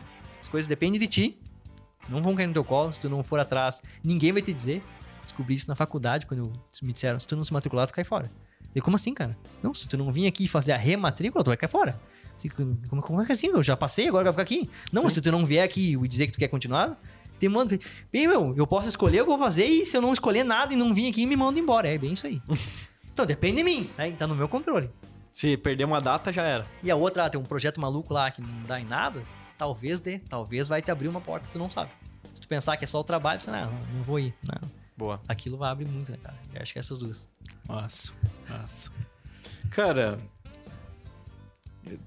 As 0.51 0.53
coisas 0.53 0.69
dependem 0.69 0.99
de 0.99 1.07
ti, 1.07 1.39
não 2.09 2.21
vão 2.21 2.35
cair 2.35 2.49
no 2.49 2.53
teu 2.53 2.65
colo, 2.65 2.93
se 2.93 3.01
tu 3.01 3.09
não 3.09 3.23
for 3.23 3.39
atrás, 3.39 3.81
ninguém 4.03 4.33
vai 4.33 4.43
te 4.43 4.53
dizer. 4.53 4.83
Descobri 5.23 5.55
isso 5.55 5.69
na 5.69 5.77
faculdade, 5.77 6.27
quando 6.27 6.53
me 6.83 6.93
disseram, 6.93 7.21
se 7.21 7.27
tu 7.29 7.37
não 7.37 7.45
se 7.45 7.53
matricular, 7.53 7.87
tu 7.87 7.95
cai 7.95 8.03
fora. 8.03 8.29
Eu, 8.75 8.83
como 8.83 8.97
assim, 8.97 9.15
cara? 9.15 9.39
Não, 9.63 9.73
se 9.73 9.87
tu 9.87 9.97
não 9.97 10.11
vir 10.11 10.27
aqui 10.27 10.49
fazer 10.49 10.73
a 10.73 10.77
rematrícula, 10.77 11.45
tu 11.45 11.49
vai 11.49 11.57
cair 11.57 11.71
fora. 11.71 12.01
Assim, 12.35 12.49
como, 12.49 13.01
como 13.01 13.23
é 13.23 13.27
que 13.27 13.31
assim? 13.31 13.47
Eu 13.47 13.63
já 13.63 13.77
passei, 13.77 14.09
agora 14.09 14.29
eu 14.29 14.33
vou 14.33 14.43
ficar 14.43 14.43
aqui. 14.43 14.69
Não, 14.93 15.05
mas 15.05 15.13
se 15.13 15.21
tu 15.21 15.31
não 15.31 15.47
vier 15.47 15.65
aqui 15.65 15.95
e 15.95 16.09
dizer 16.09 16.27
que 16.27 16.33
tu 16.33 16.39
quer 16.41 16.49
continuar, 16.49 17.01
te 17.39 17.49
mando. 17.49 17.79
Bem, 18.13 18.27
meu, 18.27 18.53
eu 18.57 18.67
posso 18.67 18.89
escolher 18.89 19.21
o 19.21 19.27
que 19.27 19.31
eu 19.31 19.37
vou 19.37 19.47
fazer 19.47 19.67
e 19.67 19.87
se 19.87 19.97
eu 19.97 20.03
não 20.03 20.13
escolher 20.13 20.43
nada 20.43 20.75
e 20.75 20.77
não 20.77 20.93
vir 20.93 21.09
aqui, 21.09 21.29
me 21.29 21.37
mando 21.37 21.61
embora. 21.61 21.87
É 21.87 21.97
bem 21.97 22.15
isso 22.15 22.27
aí. 22.27 22.43
então, 23.13 23.25
depende 23.25 23.59
de 23.59 23.63
mim, 23.63 23.89
né? 23.97 24.11
Tá 24.11 24.27
no 24.27 24.35
meu 24.35 24.49
controle. 24.49 24.91
Se 25.31 25.57
perder 25.57 25.85
uma 25.85 26.01
data, 26.01 26.33
já 26.33 26.43
era. 26.43 26.67
E 26.83 26.91
a 26.91 26.97
outra, 26.97 27.27
ah, 27.27 27.31
tem 27.31 27.41
um 27.41 27.45
projeto 27.45 27.81
maluco 27.81 28.13
lá 28.13 28.33
que 28.33 28.43
não 28.43 28.63
dá 28.67 28.81
em 28.81 28.85
nada, 28.85 29.23
talvez 29.61 30.01
dê. 30.01 30.19
Talvez 30.21 30.69
vai 30.69 30.81
te 30.81 30.91
abrir 30.91 31.07
uma 31.07 31.21
porta 31.21 31.47
que 31.47 31.53
tu 31.53 31.59
não 31.59 31.69
sabe. 31.69 31.91
Se 32.35 32.41
tu 32.41 32.49
pensar 32.49 32.79
que 32.79 32.85
é 32.85 32.87
só 32.87 32.99
o 32.99 33.05
trabalho, 33.05 33.41
você, 33.43 33.51
não, 33.51 33.71
não 33.71 34.03
vou 34.03 34.19
ir. 34.19 34.35
Não. 34.49 34.71
Boa. 34.97 35.21
aquilo 35.29 35.57
vai 35.59 35.71
abrir 35.71 35.85
muito, 35.87 36.11
né, 36.13 36.19
cara? 36.23 36.37
Eu 36.55 36.63
acho 36.63 36.73
que 36.73 36.79
é 36.79 36.81
essas 36.81 36.99
duas. 36.99 37.29
Nossa, 37.69 38.13
nossa. 38.49 38.91
Cara, 39.71 40.19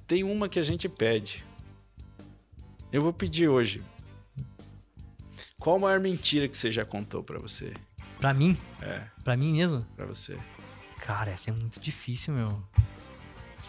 tem 0.07 0.23
uma 0.23 0.49
que 0.49 0.57
a 0.59 0.63
gente 0.63 0.89
pede. 0.89 1.43
Eu 2.91 3.01
vou 3.03 3.13
pedir 3.13 3.47
hoje. 3.47 3.84
Qual 5.59 5.75
a 5.75 5.80
maior 5.80 5.99
mentira 5.99 6.47
que 6.47 6.57
você 6.57 6.71
já 6.71 6.84
contou 6.85 7.23
pra 7.23 7.39
você? 7.39 7.73
Pra 8.19 8.34
mim, 8.34 8.57
É, 8.81 9.03
pra 9.23 9.35
mim 9.38 9.51
mesmo, 9.53 9.85
pra 9.95 10.05
você. 10.05 10.38
cara, 10.99 11.31
essa 11.31 11.49
é 11.51 11.53
muito 11.53 11.80
difícil, 11.80 12.34
meu. 12.34 12.63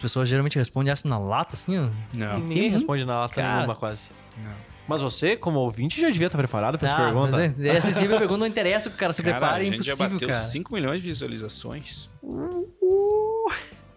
As 0.05 0.11
pessoas 0.11 0.29
geralmente 0.29 0.55
respondem 0.59 0.91
essa 0.91 1.07
na 1.07 1.17
lata, 1.17 1.55
assim, 1.55 1.79
ó. 1.79 1.87
Não. 2.13 2.39
Ninguém 2.39 2.61
muito- 2.63 2.73
responde 2.73 3.05
na 3.05 3.21
lata 3.21 3.33
Cara. 3.33 3.55
nenhuma, 3.55 3.75
quase. 3.75 4.11
Não. 4.43 4.51
Mas 4.87 5.01
você, 5.01 5.35
como 5.35 5.57
ouvinte, 5.57 5.99
já 5.99 6.11
devia 6.11 6.27
estar 6.27 6.37
preparado 6.37 6.77
pra 6.77 6.87
essa 6.87 6.95
Ah, 6.97 7.05
pergunta. 7.05 7.31
mas 7.31 7.59
é- 7.59 7.69
Essa 7.69 7.87
tipo 7.91 8.01
de 8.13 8.19
pergunta 8.19 8.37
não 8.37 8.45
interessa, 8.45 8.87
o 8.87 8.91
cara 8.91 9.11
se 9.11 9.23
Cara, 9.23 9.37
prepara, 9.37 9.55
a 9.55 9.61
é 9.61 9.63
gente 9.65 9.71
já 9.83 9.93
impossível, 9.93 10.11
bateu 10.11 10.29
cara. 10.29 10.41
5 10.41 10.73
milhões 10.75 11.01
de 11.01 11.07
visualizações. 11.07 12.07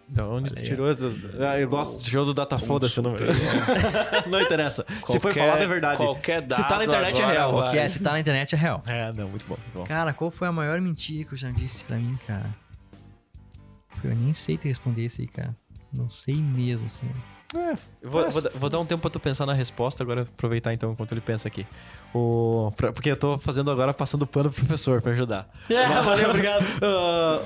Da 0.07 0.27
onde 0.27 0.51
aí, 0.57 0.65
tirou 0.65 0.89
esse... 0.89 1.05
Ah, 1.39 1.59
eu 1.59 1.69
gosto 1.69 2.01
do 2.01 2.09
show 2.09 2.25
do 2.25 2.33
Data 2.33 2.57
Foda-se 2.57 2.99
o 2.99 3.03
número. 3.03 3.25
não 4.27 4.41
interessa. 4.41 4.83
Se 5.05 5.19
foi 5.19 5.31
Qualquer- 5.31 5.39
falado, 5.45 5.61
é 5.61 5.67
verdade. 5.67 5.97
qualquer 5.97 6.41
Se 6.41 6.47
tá 6.63 6.67
dado 6.69 6.77
na 6.79 6.85
internet, 6.85 7.19
é 7.19 7.23
agora 7.23 7.37
real. 7.37 7.53
vai. 7.55 7.71
Que 7.71 7.77
é, 7.77 7.87
se 7.87 7.99
tá 7.99 8.11
na 8.13 8.19
internet 8.19 8.55
é 8.55 8.57
real. 8.57 8.81
É, 8.87 9.13
não, 9.13 9.29
muito 9.29 9.45
bom. 9.45 9.55
Muito 9.61 9.77
bom. 9.77 9.85
Cara, 9.85 10.11
qual 10.11 10.31
foi 10.31 10.47
a 10.47 10.51
maior 10.51 10.81
mentira 10.81 11.25
que 11.25 11.33
eu 11.35 11.37
já 11.37 11.51
disse 11.51 11.83
pra 11.83 11.97
mim, 11.97 12.17
cara? 12.25 12.47
Eu 14.03 14.15
nem 14.15 14.33
sei 14.33 14.57
te 14.57 14.67
responder 14.67 15.05
isso 15.05 15.21
aí, 15.21 15.27
cara. 15.27 15.55
Não 15.93 16.09
sei 16.09 16.35
mesmo, 16.35 16.87
assim. 16.87 17.07
Eu 18.01 18.11
vou, 18.11 18.29
vou 18.29 18.41
dar- 18.43 18.49
vou 18.51 18.69
dar 18.69 18.79
um 18.79 18.85
tempo 18.85 19.01
pra 19.01 19.09
tu 19.09 19.19
pensar 19.19 19.43
na 19.47 19.53
resposta, 19.53 20.03
agora 20.03 20.21
aproveitar 20.21 20.71
então 20.71 20.91
enquanto 20.91 21.13
ele 21.13 21.21
pensa 21.21 21.47
aqui. 21.47 21.65
O, 22.13 22.71
pra- 22.75 22.93
porque 22.93 23.09
eu 23.09 23.17
tô 23.17 23.39
fazendo 23.39 23.71
agora, 23.71 23.91
passando 23.91 24.27
pano 24.27 24.51
pro 24.51 24.59
professor 24.65 25.01
pra 25.01 25.13
ajudar. 25.13 25.49
É, 25.69 25.87
valeu, 26.01 26.29
obrigado. 26.29 26.63
Ah, 26.83 27.39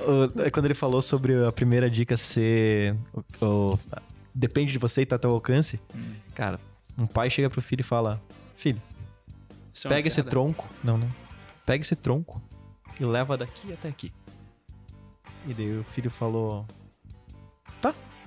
o- 0.45 0.51
quando 0.51 0.65
ele 0.65 0.73
falou 0.73 1.01
sobre 1.01 1.45
a 1.45 1.51
primeira 1.53 1.89
dica 1.89 2.17
ser. 2.17 2.97
o- 3.41 3.79
depende 4.35 4.73
de 4.73 4.77
você 4.77 5.03
e 5.03 5.05
tá 5.05 5.15
ao 5.15 5.19
teu 5.19 5.31
alcance. 5.31 5.79
Cara, 6.35 6.59
um 6.97 7.07
pai 7.07 7.29
chega 7.29 7.49
pro 7.49 7.61
filho 7.61 7.79
e 7.79 7.83
fala: 7.83 8.21
Filho, 8.57 8.81
Isso 9.73 9.87
é 9.87 9.89
pega 9.89 10.07
esse 10.09 10.17
piada. 10.17 10.29
tronco. 10.31 10.67
Não, 10.83 10.97
não. 10.97 11.07
Pega 11.65 11.81
esse 11.81 11.95
tronco 11.95 12.41
e 12.99 13.05
leva 13.05 13.37
daqui 13.37 13.71
até 13.71 13.87
aqui. 13.87 14.11
E 15.47 15.53
daí 15.53 15.77
o 15.79 15.83
filho 15.85 16.11
falou: 16.11 16.65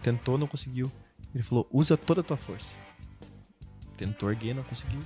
tentou, 0.02 0.38
não 0.38 0.46
conseguiu. 0.46 0.90
Ele 1.34 1.42
falou: 1.42 1.68
Usa 1.70 1.96
toda 1.96 2.20
a 2.20 2.24
tua 2.24 2.36
força. 2.36 2.74
Tentou 3.96 4.30
erguer, 4.30 4.54
não 4.54 4.62
conseguiu. 4.62 5.00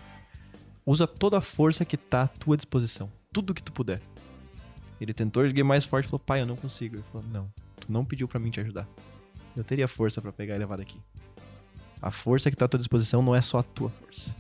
Usa 0.85 1.07
toda 1.07 1.39
a 1.39 1.41
força 1.41 1.85
que 1.85 1.97
tá 1.97 2.23
à 2.23 2.29
tua 2.29 2.57
disposição. 2.57 3.11
Tudo 3.33 3.55
que 3.55 3.62
tu 3.62 3.73
puder. 3.73 4.01
Ele 5.01 5.15
tentou 5.15 5.45
erguer 5.45 5.62
mais 5.62 5.85
forte 5.85 6.07
falou: 6.07 6.21
Pai, 6.21 6.43
eu 6.43 6.47
não 6.47 6.57
consigo. 6.57 6.97
Ele 6.97 7.05
falou: 7.11 7.27
Não, 7.29 7.53
tu 7.81 7.91
não 7.91 8.05
pediu 8.05 8.29
pra 8.29 8.41
mim 8.41 8.51
te 8.51 8.61
ajudar. 8.61 8.89
Eu 9.57 9.65
teria 9.65 9.89
força 9.89 10.21
pra 10.21 10.33
pegar 10.33 10.55
e 10.55 10.59
levar 10.59 10.77
daqui. 10.77 11.01
A 12.01 12.11
força 12.11 12.51
que 12.51 12.57
tá 12.57 12.65
à 12.65 12.69
tua 12.69 12.79
disposição 12.79 13.23
não 13.23 13.35
é 13.35 13.41
só 13.41 13.59
a 13.59 13.62
tua 13.62 13.91
força. 13.91 14.35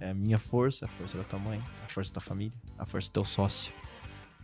É 0.00 0.10
a 0.10 0.14
minha 0.14 0.38
força, 0.38 0.86
a 0.86 0.88
força 0.88 1.18
da 1.18 1.24
tua 1.24 1.38
mãe, 1.38 1.62
a 1.84 1.88
força 1.88 2.14
da 2.14 2.20
família, 2.20 2.56
a 2.78 2.86
força 2.86 3.08
do 3.10 3.12
teu 3.12 3.24
sócio. 3.24 3.72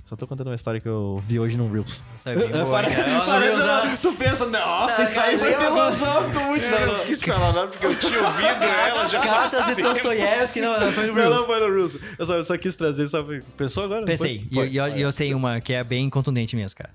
Só 0.04 0.14
tô 0.16 0.26
contando 0.26 0.48
uma 0.48 0.54
história 0.54 0.78
que 0.80 0.86
eu 0.88 1.22
vi 1.26 1.40
hoje 1.40 1.56
num 1.56 1.72
Reels. 1.72 2.04
Isso 2.14 2.28
é 2.28 2.36
bem 2.36 2.48
boa, 2.52 2.82
cara. 2.82 3.24
No 3.24 3.38
Reels, 3.40 4.00
tu 4.02 4.12
pensa, 4.12 4.44
nossa, 4.44 5.02
isso 5.02 5.18
aí 5.18 5.38
foi 5.38 5.54
filosófico 5.54 6.40
muito. 6.44 6.62
Eu 6.64 6.86
não 6.86 7.04
quis 7.06 7.22
falar 7.22 7.52
nada 7.54 7.68
porque 7.68 7.86
eu 7.86 7.98
tinha 7.98 8.22
ouvido 8.22 8.46
ela 8.46 9.08
já. 9.08 9.20
Cartas 9.20 9.64
de 9.74 9.82
Dostoiévski, 9.82 10.60
não, 10.60 10.78
não, 10.78 10.92
foi 10.92 11.06
no 11.06 11.14
Não, 11.14 11.22
Reels. 11.22 11.36
não 11.36 11.46
foi 11.46 11.60
no 11.60 11.74
Reels. 11.74 11.96
Eu 12.18 12.26
só, 12.26 12.34
eu 12.34 12.44
só 12.44 12.58
quis 12.58 12.76
trazer, 12.76 13.08
sabe? 13.08 13.42
Pensou 13.56 13.84
agora? 13.84 14.04
Pensei, 14.04 14.44
e, 14.50 14.54
Foi. 14.54 14.68
e 14.68 14.76
eu, 14.76 14.88
e 14.88 15.00
eu 15.00 15.10
tenho 15.10 15.38
uma 15.38 15.58
que 15.62 15.72
é 15.72 15.82
bem 15.82 16.10
contundente 16.10 16.54
mesmo, 16.54 16.76
cara. 16.76 16.90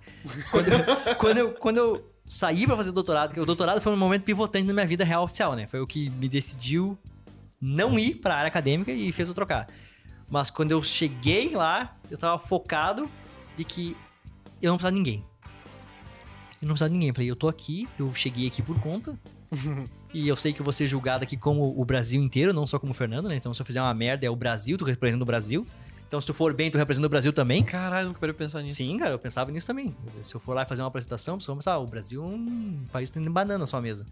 Quando 0.51 0.67
eu, 0.71 0.79
quando 1.17 1.37
eu, 1.39 1.51
quando 1.53 1.77
eu 1.77 2.11
saí 2.27 2.67
pra 2.67 2.77
fazer 2.77 2.91
o 2.91 2.93
doutorado, 2.93 3.33
que 3.33 3.39
o 3.39 3.45
doutorado 3.45 3.81
foi 3.81 3.91
um 3.91 3.97
momento 3.97 4.21
pivotante 4.21 4.67
na 4.67 4.73
minha 4.73 4.85
vida 4.85 5.03
real 5.03 5.23
oficial, 5.23 5.55
né? 5.55 5.65
Foi 5.65 5.79
o 5.79 5.87
que 5.87 6.11
me 6.11 6.29
decidiu 6.29 6.95
não 7.59 7.97
ir 7.97 8.15
pra 8.15 8.35
área 8.35 8.47
acadêmica 8.49 8.91
e 8.91 9.11
fez 9.11 9.27
eu 9.27 9.33
trocar. 9.33 9.65
Mas 10.29 10.49
quando 10.49 10.71
eu 10.71 10.81
cheguei 10.83 11.53
lá, 11.55 11.95
eu 12.09 12.17
tava 12.17 12.37
focado 12.37 13.09
de 13.57 13.63
que 13.63 13.97
eu 14.61 14.69
não 14.71 14.77
precisava 14.77 14.91
de 14.91 14.99
ninguém. 14.99 15.25
Eu 16.61 16.67
não 16.67 16.69
precisava 16.69 16.89
de 16.89 16.93
ninguém. 16.93 17.09
Eu 17.09 17.15
falei, 17.15 17.31
eu 17.31 17.35
tô 17.35 17.47
aqui, 17.47 17.87
eu 17.97 18.13
cheguei 18.13 18.47
aqui 18.47 18.61
por 18.61 18.79
conta. 18.79 19.17
e 20.13 20.27
eu 20.27 20.35
sei 20.35 20.53
que 20.53 20.61
eu 20.61 20.63
vou 20.63 20.73
ser 20.73 20.85
julgado 20.85 21.23
aqui 21.23 21.35
como 21.35 21.79
o 21.79 21.83
Brasil 21.85 22.21
inteiro, 22.21 22.53
não 22.53 22.67
só 22.67 22.77
como 22.77 22.91
o 22.91 22.95
Fernando, 22.95 23.27
né? 23.27 23.35
Então 23.35 23.53
se 23.53 23.61
eu 23.61 23.65
fizer 23.65 23.81
uma 23.81 23.93
merda, 23.93 24.25
é 24.25 24.29
o 24.29 24.35
Brasil, 24.35 24.77
tu 24.77 24.85
representa 24.85 25.23
o 25.23 25.25
Brasil. 25.25 25.65
Então 26.07 26.19
se 26.19 26.27
tu 26.27 26.33
for 26.33 26.53
bem, 26.53 26.69
tu 26.69 26.77
representa 26.77 27.05
o 27.05 27.09
Brasil 27.09 27.33
também. 27.33 27.63
Caralho, 27.63 28.07
nunca 28.07 28.19
parei 28.19 28.33
pensar 28.33 28.61
nisso. 28.61 28.75
Sim, 28.75 28.97
cara, 28.97 29.11
eu 29.11 29.19
pensava 29.19 29.51
nisso 29.51 29.67
também. 29.67 29.95
Se 30.23 30.35
eu 30.35 30.39
for 30.39 30.53
lá 30.53 30.65
fazer 30.65 30.81
uma 30.81 30.87
apresentação, 30.87 31.35
a 31.35 31.37
pessoa 31.37 31.55
vai 31.55 31.59
pensar, 31.59 31.73
ah, 31.73 31.79
o 31.79 31.87
Brasil 31.87 32.23
é 32.23 32.25
um 32.25 32.83
país 32.91 33.09
que 33.09 33.19
tem 33.19 33.31
banana 33.31 33.65
só 33.65 33.81
mesmo. 33.81 34.05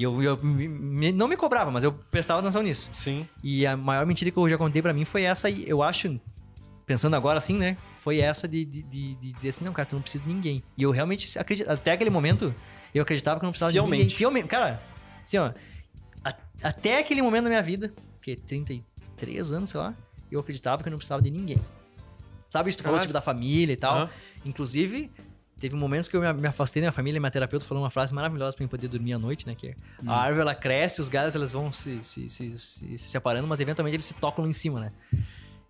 E 0.00 0.02
eu, 0.02 0.22
eu 0.22 0.38
me- 0.42 1.12
não 1.12 1.28
me 1.28 1.36
cobrava, 1.36 1.70
mas 1.70 1.84
eu 1.84 1.92
prestava 1.92 2.40
atenção 2.40 2.62
nisso. 2.62 2.88
Sim. 2.90 3.28
E 3.44 3.66
a 3.66 3.76
maior 3.76 4.06
mentira 4.06 4.30
que 4.30 4.36
eu 4.38 4.48
já 4.48 4.56
contei 4.56 4.80
pra 4.80 4.94
mim 4.94 5.04
foi 5.04 5.24
essa, 5.24 5.50
e 5.50 5.68
eu 5.68 5.82
acho, 5.82 6.18
pensando 6.86 7.14
agora 7.16 7.36
assim, 7.36 7.58
né? 7.58 7.76
Foi 7.98 8.18
essa 8.18 8.48
de, 8.48 8.64
de, 8.64 8.82
de- 8.82 9.14
de 9.16 9.32
dizer 9.34 9.50
assim, 9.50 9.62
não, 9.62 9.74
cara, 9.74 9.84
tu 9.86 9.94
não 9.96 10.00
precisa 10.00 10.24
de 10.24 10.32
ninguém. 10.32 10.62
E 10.78 10.82
eu 10.84 10.90
realmente 10.90 11.38
acredito, 11.38 11.68
até 11.68 11.92
aquele 11.92 12.08
momento, 12.08 12.54
eu 12.94 13.02
acreditava 13.02 13.38
que 13.38 13.44
eu 13.44 13.46
não 13.48 13.52
precisava 13.52 13.70
de 13.72 13.76
Fielmente. 13.78 14.02
ninguém. 14.04 14.16
Fielmente. 14.16 14.48
Cara, 14.48 14.82
assim, 15.22 15.36
ó, 15.36 15.52
a- 16.24 16.34
até 16.62 16.98
aquele 16.98 17.20
momento 17.20 17.44
da 17.44 17.50
minha 17.50 17.62
vida, 17.62 17.92
que 18.22 18.30
é 18.30 18.36
33 18.36 19.52
anos, 19.52 19.68
sei 19.68 19.80
lá, 19.80 19.94
eu 20.32 20.40
acreditava 20.40 20.82
que 20.82 20.88
eu 20.88 20.92
não 20.92 20.96
precisava 20.98 21.20
de 21.20 21.30
ninguém. 21.30 21.58
Sabe 22.48 22.70
isso? 22.70 22.78
Tu 22.78 22.84
falou 22.84 22.98
tipo 22.98 23.12
da 23.12 23.20
família 23.20 23.74
e 23.74 23.76
tal. 23.76 23.94
Aham. 23.96 24.10
Inclusive, 24.46 25.10
teve 25.60 25.76
momentos 25.76 26.08
que 26.08 26.16
eu 26.16 26.20
me- 26.34 26.48
afastei 26.48 26.80
da 26.82 26.86
minha 26.86 26.92
família 26.92 27.18
e 27.18 27.20
minha 27.20 27.30
terapeuta 27.30 27.64
falou 27.64 27.82
uma 27.84 27.90
frase 27.90 28.12
maravilhosa 28.14 28.56
pra 28.56 28.64
mim 28.64 28.68
poder 28.68 28.88
dormir 28.88 29.12
à 29.12 29.18
noite, 29.18 29.46
né? 29.46 29.54
Que 29.54 29.68
é, 29.68 29.74
a 30.06 30.16
árvore 30.16 30.40
ela 30.40 30.54
cresce, 30.54 31.00
os 31.00 31.08
galhos 31.08 31.34
elas 31.36 31.52
vão 31.52 31.70
se, 31.70 32.02
se, 32.02 32.28
se, 32.28 32.58
se, 32.58 32.98
se 32.98 33.08
separando, 33.08 33.46
mas 33.46 33.60
eventualmente 33.60 33.94
eles 33.96 34.06
se 34.06 34.14
tocam 34.14 34.42
lá 34.44 34.50
em 34.50 34.54
cima, 34.54 34.80
né? 34.80 34.90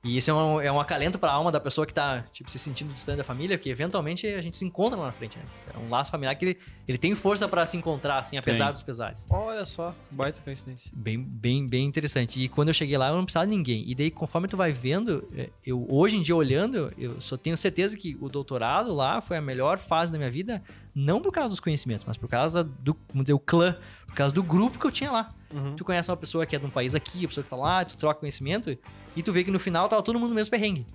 E 0.03 0.17
isso 0.17 0.31
é 0.31 0.35
um, 0.35 0.61
é 0.61 0.73
um 0.73 0.81
acalento 0.81 1.19
pra 1.19 1.31
alma 1.31 1.53
da 1.53 1.61
pessoa 1.61 1.87
que 1.87 1.93
tá, 1.93 2.25
tipo, 2.33 2.51
se 2.51 2.59
sentindo 2.59 2.91
distante 2.93 3.19
da 3.19 3.25
família, 3.25 3.59
porque 3.59 3.69
eventualmente 3.69 4.27
a 4.27 4.41
gente 4.41 4.57
se 4.57 4.65
encontra 4.65 4.99
lá 4.99 5.07
na 5.07 5.13
frente, 5.13 5.37
né? 5.37 5.45
É 5.75 5.79
um 5.79 5.91
laço 5.91 6.11
familiar 6.11 6.35
que 6.37 6.45
ele, 6.47 6.59
ele 6.89 6.97
tem 6.97 7.15
força 7.15 7.47
pra 7.47 7.67
se 7.67 7.77
encontrar, 7.77 8.19
assim, 8.19 8.39
apesar 8.39 8.67
Tem. 8.67 8.73
dos 8.73 8.83
pesares. 8.83 9.27
Olha 9.29 9.67
só, 9.67 9.95
baita 10.11 10.41
coincidência. 10.41 10.91
Bem, 10.95 11.23
bem, 11.23 11.67
bem 11.67 11.85
interessante. 11.85 12.43
E 12.43 12.49
quando 12.49 12.69
eu 12.69 12.75
cheguei 12.75 12.97
lá, 12.97 13.09
eu 13.09 13.17
não 13.17 13.25
precisava 13.25 13.47
de 13.47 13.55
ninguém. 13.55 13.85
E 13.87 13.95
daí, 13.95 14.11
conforme 14.11 14.49
tu 14.49 14.57
vai 14.57 14.73
vendo, 14.73 15.29
é, 15.37 15.51
eu 15.67 15.87
hoje 15.91 16.17
em 16.17 16.23
dia 16.23 16.35
olhando, 16.35 16.91
eu 16.97 17.21
só 17.21 17.37
tenho 17.37 17.57
certeza 17.57 17.95
que 17.95 18.17
o 18.23 18.29
doutorado 18.31 18.95
lá 18.95 19.21
foi 19.21 19.37
a 19.37 19.43
melhor 19.43 19.79
fase 19.79 20.11
da 20.11 20.17
minha 20.17 20.31
vida, 20.31 20.63
não 20.95 21.21
por 21.21 21.31
causa 21.31 21.51
dos 21.51 21.61
conhecimentos, 21.61 22.07
mas 22.07 22.17
por 22.17 22.29
causa 22.29 22.65
do, 22.65 22.97
vamos 23.11 23.25
dizer, 23.25 23.35
o 23.35 23.39
clã, 23.39 23.77
por 24.07 24.15
causa 24.15 24.33
do 24.33 24.43
grupo 24.43 24.79
que 24.79 24.87
eu 24.87 24.91
tinha 24.91 25.13
lá. 25.13 25.35
Tu 25.77 25.85
conhece 25.85 26.11
uma 26.11 26.17
pessoa 26.17 26.47
que 26.47 26.55
é 26.55 26.59
de 26.59 26.67
um 26.67 26.71
país 26.71 26.95
aqui, 26.95 27.25
a 27.25 27.29
pessoa 27.29 27.43
que 27.45 27.51
tá 27.51 27.57
lá, 27.57 27.85
tu 27.85 27.97
troca 27.97 28.21
conhecimento, 28.21 28.77
e 29.17 29.23
tu 29.23 29.33
vê 29.33 29.43
que 29.43 29.51
no 29.51 29.59
final 29.59 29.89
tava 29.89 30.03
todo 30.03 30.19
mundo 30.19 30.29
no 30.31 30.35
mesmo 30.35 30.51
perrengue. 30.51 30.87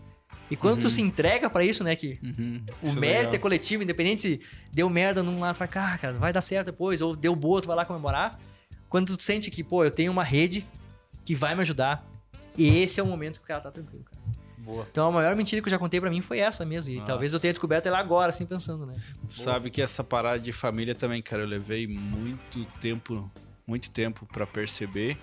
E 0.50 0.56
quando 0.56 0.82
tu 0.82 0.90
se 0.90 1.02
entrega 1.02 1.50
pra 1.50 1.64
isso, 1.64 1.84
né, 1.84 1.96
que 1.96 2.20
Uhum. 2.24 2.64
o 2.82 2.88
Isso 2.88 2.98
é 2.98 3.00
mérito 3.00 3.18
legal. 3.24 3.34
é 3.36 3.38
coletivo, 3.40 3.84
independente 3.84 4.22
se 4.22 4.42
deu 4.72 4.90
merda 4.90 5.22
num 5.24 5.40
lado, 5.40 5.56
tu 5.56 5.60
vai, 5.60 5.68
ah, 5.74 5.98
cara, 5.98 6.14
vai 6.14 6.32
dar 6.32 6.42
certo 6.42 6.68
depois, 6.68 7.02
ou 7.02 7.16
deu 7.16 7.36
boa, 7.36 7.62
tu 7.62 7.68
vai 7.68 7.76
lá 7.76 7.84
comemorar. 7.86 8.40
Quando 8.88 9.18
tu 9.18 9.22
sente 9.24 9.50
que, 9.52 9.64
pô, 9.64 9.84
eu 9.84 9.92
tenho 9.92 10.12
uma 10.12 10.24
rede 10.24 10.66
que 11.26 11.36
vai 11.36 11.54
me 11.56 11.62
ajudar, 11.62 12.06
esse 12.58 13.00
é 13.00 13.04
o 13.04 13.08
momento 13.08 13.40
que 13.40 13.44
o 13.46 13.48
cara 13.48 13.60
tá 13.62 13.72
tranquilo, 13.72 14.04
cara. 14.06 14.24
Boa. 14.60 14.88
Então 14.90 15.08
a 15.10 15.12
maior 15.12 15.36
mentira 15.36 15.62
que 15.62 15.68
eu 15.68 15.72
já 15.72 15.78
contei 15.78 16.00
pra 16.00 16.10
mim 16.10 16.22
foi 16.22 16.40
essa 16.40 16.66
mesmo. 16.66 16.92
E 16.92 16.96
Nossa. 16.96 17.08
talvez 17.08 17.34
eu 17.34 17.40
tenha 17.40 17.52
descoberto 17.54 17.86
ela 17.88 18.00
agora, 18.00 18.30
assim, 18.32 18.46
pensando, 18.46 18.86
né? 18.86 18.96
Sabe 19.28 19.70
que 19.70 19.82
essa 19.82 20.04
parada 20.04 20.40
de 20.40 20.52
família 20.52 20.96
também, 20.96 21.22
cara, 21.22 21.44
eu 21.44 21.48
levei 21.48 21.86
muito 21.88 22.66
tempo, 22.80 23.30
muito 23.68 23.92
tempo 23.92 24.26
pra 24.26 24.46
perceber 24.46 25.18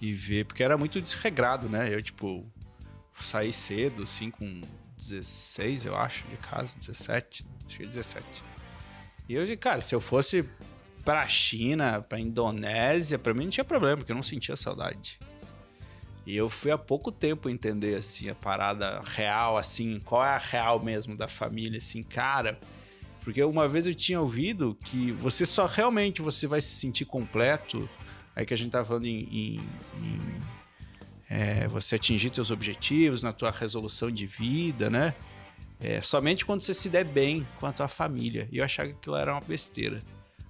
e 0.00 0.12
ver, 0.12 0.44
porque 0.46 0.62
era 0.62 0.76
muito 0.76 1.00
desregrado, 1.00 1.68
né? 1.68 1.92
Eu, 1.92 2.02
tipo, 2.02 2.44
saí 3.20 3.52
cedo, 3.52 4.02
assim, 4.02 4.30
com 4.30 4.60
16, 4.96 5.86
eu 5.86 5.96
acho, 5.96 6.24
de 6.28 6.36
casa, 6.36 6.74
17, 6.78 7.46
acho 7.66 7.76
que 7.76 7.84
é 7.84 7.86
17. 7.86 8.24
E 9.28 9.34
eu, 9.34 9.58
cara, 9.58 9.80
se 9.80 9.94
eu 9.94 10.00
fosse 10.00 10.44
pra 11.04 11.26
China, 11.26 12.02
pra 12.02 12.18
Indonésia, 12.18 13.18
pra 13.18 13.34
mim 13.34 13.44
não 13.44 13.50
tinha 13.50 13.64
problema, 13.64 13.98
porque 13.98 14.12
eu 14.12 14.16
não 14.16 14.22
sentia 14.22 14.56
saudade. 14.56 15.18
E 16.24 16.36
eu 16.36 16.48
fui 16.48 16.70
há 16.70 16.78
pouco 16.78 17.10
tempo 17.10 17.48
entender, 17.48 17.96
assim, 17.96 18.28
a 18.28 18.34
parada 18.34 19.00
real, 19.04 19.56
assim, 19.56 19.98
qual 20.00 20.24
é 20.24 20.30
a 20.30 20.38
real 20.38 20.82
mesmo 20.82 21.16
da 21.16 21.26
família, 21.26 21.78
assim, 21.78 22.02
cara. 22.02 22.58
Porque 23.22 23.42
uma 23.44 23.68
vez 23.68 23.86
eu 23.86 23.94
tinha 23.94 24.20
ouvido 24.20 24.76
que 24.84 25.12
você 25.12 25.46
só 25.46 25.66
realmente 25.66 26.20
você 26.20 26.46
vai 26.46 26.60
se 26.60 26.74
sentir 26.74 27.04
completo, 27.04 27.88
aí 28.34 28.44
que 28.44 28.52
a 28.52 28.56
gente 28.56 28.70
tá 28.72 28.84
falando 28.84 29.06
em, 29.06 29.20
em- 29.30 29.60
em, 30.00 30.20
é, 31.30 31.68
você 31.68 31.94
atingir 31.96 32.30
teus 32.30 32.50
objetivos, 32.50 33.22
na 33.22 33.32
tua 33.32 33.50
resolução 33.50 34.10
de 34.10 34.26
vida, 34.26 34.90
né? 34.90 35.14
É, 35.80 36.00
somente 36.00 36.44
quando 36.44 36.60
você 36.62 36.74
se 36.74 36.88
der 36.88 37.04
bem 37.04 37.46
com 37.58 37.66
a 37.66 37.72
tua 37.72 37.88
família. 37.88 38.48
E 38.52 38.58
eu 38.58 38.64
achava 38.64 38.88
que 38.88 38.94
aquilo 38.96 39.16
era 39.16 39.32
uma 39.32 39.40
besteira. 39.40 40.02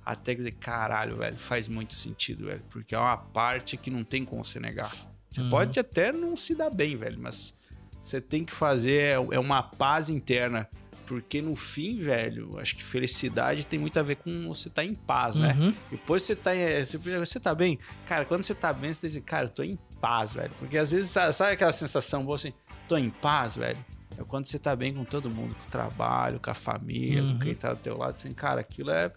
Até 0.05 0.35
que 0.35 0.40
eu 0.40 0.44
dizer, 0.44 0.57
caralho, 0.59 1.16
velho, 1.16 1.36
faz 1.36 1.69
muito 1.69 1.94
sentido, 1.94 2.47
velho. 2.47 2.62
Porque 2.69 2.94
é 2.94 2.99
uma 2.99 3.16
parte 3.16 3.77
que 3.77 3.90
não 3.90 4.03
tem 4.05 4.24
como 4.24 4.44
você 4.44 4.59
negar. 4.59 4.93
Você 5.31 5.43
pode 5.49 5.78
até 5.81 6.12
não 6.12 6.36
se 6.36 6.55
dar 6.55 6.69
bem, 6.69 6.97
velho, 6.97 7.19
mas 7.20 7.55
você 8.03 8.20
tem 8.20 8.44
que 8.44 8.53
fazer 8.53 8.93
é, 9.01 9.12
é 9.12 9.39
uma 9.39 9.62
paz 9.62 10.11
interna. 10.11 10.69
Porque 11.07 11.43
no 11.43 11.55
fim, 11.55 11.99
velho, 11.99 12.59
acho 12.59 12.77
que 12.77 12.83
felicidade 12.83 13.66
tem 13.66 13.79
muito 13.79 13.99
a 13.99 14.03
ver 14.03 14.16
com 14.16 14.49
você 14.49 14.69
estar 14.69 14.83
tá 14.83 14.87
em 14.87 14.95
paz, 14.95 15.37
né? 15.37 15.57
Uhum. 15.59 15.74
Depois 15.91 16.23
você 16.23 16.37
tá, 16.37 16.55
em- 16.55 16.85
você, 16.85 17.41
tá 17.41 17.55
bem. 17.55 17.79
Cara, 18.07 18.24
quando 18.24 18.43
você 18.43 18.55
tá 18.55 18.73
bem, 18.73 18.93
você 18.93 19.09
diz, 19.09 19.23
cara, 19.24 19.47
eu 19.47 19.51
tô 19.51 19.62
em 19.62 19.79
paz, 20.01 20.35
velho. 20.35 20.51
Porque 20.59 20.79
às 20.79 20.93
vezes, 20.93 21.11
sabe, 21.11 21.53
aquela 21.53 21.73
sensação 21.73 22.24
boa 22.24 22.37
assim, 22.37 22.53
tô 22.89 22.97
em 22.97 23.11
paz, 23.11 23.57
velho? 23.57 23.79
É 24.19 24.24
quando 24.24 24.47
você 24.47 24.59
tá 24.59 24.77
bem 24.77 24.95
com 24.95 25.05
todo 25.05 25.31
mundo, 25.31 25.55
com 25.55 25.66
o 25.66 25.70
trabalho, 25.70 26.39
com 26.39 26.51
a 26.51 26.55
família, 26.55 27.23
com 27.23 27.39
quem 27.39 27.55
tá 27.55 27.73
do 27.73 27.81
teu 27.81 27.97
lado. 27.97 28.15
Assim, 28.15 28.33
cara, 28.33 28.61
aquilo 28.61 28.91
é, 28.91 29.12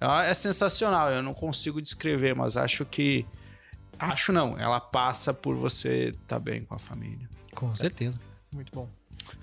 é, 0.00 0.30
é 0.30 0.34
sensacional. 0.34 1.10
Eu 1.10 1.22
não 1.22 1.34
consigo 1.34 1.80
descrever, 1.80 2.34
mas 2.34 2.56
acho 2.56 2.84
que. 2.84 3.26
Acho 3.98 4.32
não, 4.32 4.58
ela 4.58 4.80
passa 4.80 5.32
por 5.32 5.54
você 5.54 6.14
tá 6.26 6.38
bem 6.38 6.64
com 6.64 6.74
a 6.74 6.78
família. 6.78 7.28
Com 7.54 7.74
certeza. 7.74 8.18
Muito 8.52 8.72
bom. 8.72 8.88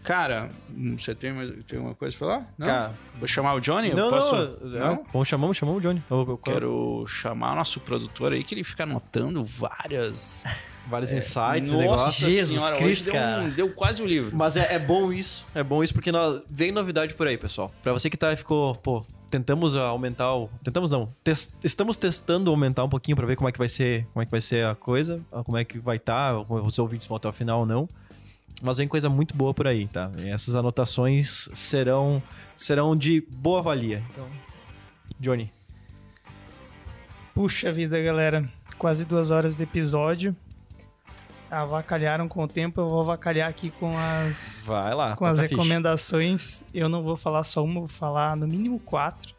Cara, 0.04 0.50
hum, 0.70 0.98
você 0.98 1.14
tem, 1.14 1.34
mais- 1.34 1.52
tem 1.68 1.78
uma 1.80 1.94
coisa 1.94 2.18
pra 2.18 2.28
falar? 2.28 2.54
Não? 2.58 2.68
Cara, 2.68 2.94
Vou 3.20 3.28
chamar 3.28 3.54
o 3.54 3.60
Johnny? 3.60 3.90
Eu 3.90 3.98
não, 3.98 4.10
posso... 4.10 4.36
não, 4.36 4.70
Não? 4.70 4.92
é, 4.94 5.00
Vamos, 5.12 5.28
chamamos, 5.28 5.58
chamamos 5.58 5.80
o 5.80 5.88
Johnny. 5.88 6.02
Eu, 6.10 6.26
eu, 6.28 6.38
Quero 6.38 7.06
chamar 7.08 7.52
o 7.54 7.56
nosso 7.56 7.80
produtor 7.82 8.32
aí, 8.34 8.44
que 8.44 8.56
ele 8.56 8.64
fica 8.64 8.84
anotando 8.84 9.44
várias. 9.44 10.44
vários 10.88 11.12
insights, 11.12 11.72
Nossa 11.72 11.78
negócios. 11.84 12.16
Jesus 12.32 12.62
senhora, 12.62 12.78
Cristo, 12.78 13.12
deu, 13.12 13.22
um- 13.22 13.50
deu 13.50 13.70
quase 13.74 14.02
o 14.02 14.06
livro. 14.06 14.36
Mas 14.36 14.56
é, 14.58 14.74
é 14.76 14.80
bom 14.80 15.12
isso, 15.12 15.46
é 15.54 15.62
bom 15.62 15.84
isso 15.84 15.94
porque 15.94 16.12
nós, 16.12 16.42
vem 16.50 16.72
novidade 16.72 17.14
por 17.14 17.28
aí, 17.28 17.38
pessoal. 17.38 17.72
Pra 17.84 17.92
você 17.94 18.10
que 18.10 18.18
tá 18.18 18.36
ficou, 18.38 18.74
pô, 18.76 19.06
tentamos 19.30 19.76
aumentar 19.76 20.34
o, 20.34 20.50
tentamos 20.64 20.90
não, 20.92 21.10
tes- 21.24 21.56
estamos 21.64 21.98
testando 21.98 22.50
aumentar 22.50 22.84
um 22.86 22.90
pouquinho 22.90 23.16
pra 23.18 23.26
ver 23.28 23.36
como 23.36 23.50
é 23.50 23.52
que 23.52 23.60
vai 23.60 23.70
ser, 23.70 24.08
como 24.14 24.24
é 24.24 24.26
que 24.26 24.32
vai 24.32 24.42
ser 24.42 24.66
a 24.66 24.74
coisa, 24.76 25.22
como 25.46 25.58
é 25.58 25.64
que 25.66 25.78
vai 25.78 25.98
estar, 25.98 26.34
tá, 26.34 26.54
os 26.54 26.80
ouvintes 26.80 27.06
vão 27.06 27.18
até 27.18 27.28
o 27.28 27.34
final 27.34 27.60
ou 27.60 27.66
não. 27.66 27.88
Mas 28.61 28.77
vem 28.77 28.88
coisa 28.88 29.10
muito 29.10 29.36
boa 29.36 29.53
por 29.53 29.68
aí, 29.68 29.88
tá? 29.88 30.11
E 30.19 30.30
essas 30.30 30.56
anotações 30.56 31.49
serão 31.53 32.22
serão 32.56 32.95
de 32.95 33.22
boa 33.22 33.61
valia. 33.61 34.03
Então, 34.11 34.27
Johnny, 35.19 35.52
Puxa 37.40 37.72
vida, 37.72 37.98
galera. 38.02 38.49
Quase 38.77 39.06
duas 39.06 39.31
horas 39.31 39.56
de 39.56 39.64
episódio. 39.64 40.36
Avacalharam 41.49 42.27
com 42.27 42.44
o 42.44 42.48
tempo, 42.49 42.81
eu 42.81 42.90
vou 42.90 42.99
avacalhar 42.99 43.49
aqui 43.49 43.72
com 43.72 43.98
as, 43.98 44.65
vai 44.68 44.94
lá. 44.94 45.15
com 45.15 45.26
as 45.26 45.40
a 45.40 45.44
ficha. 45.44 45.56
recomendações. 45.56 46.64
Eu 46.73 46.90
não 46.90 47.02
vou 47.02 47.15
falar 47.15 47.45
só 47.45 47.64
uma, 47.64 47.80
vou 47.80 47.88
falar 47.88 48.36
no 48.36 48.45
mínimo 48.45 48.77
quatro. 48.80 49.34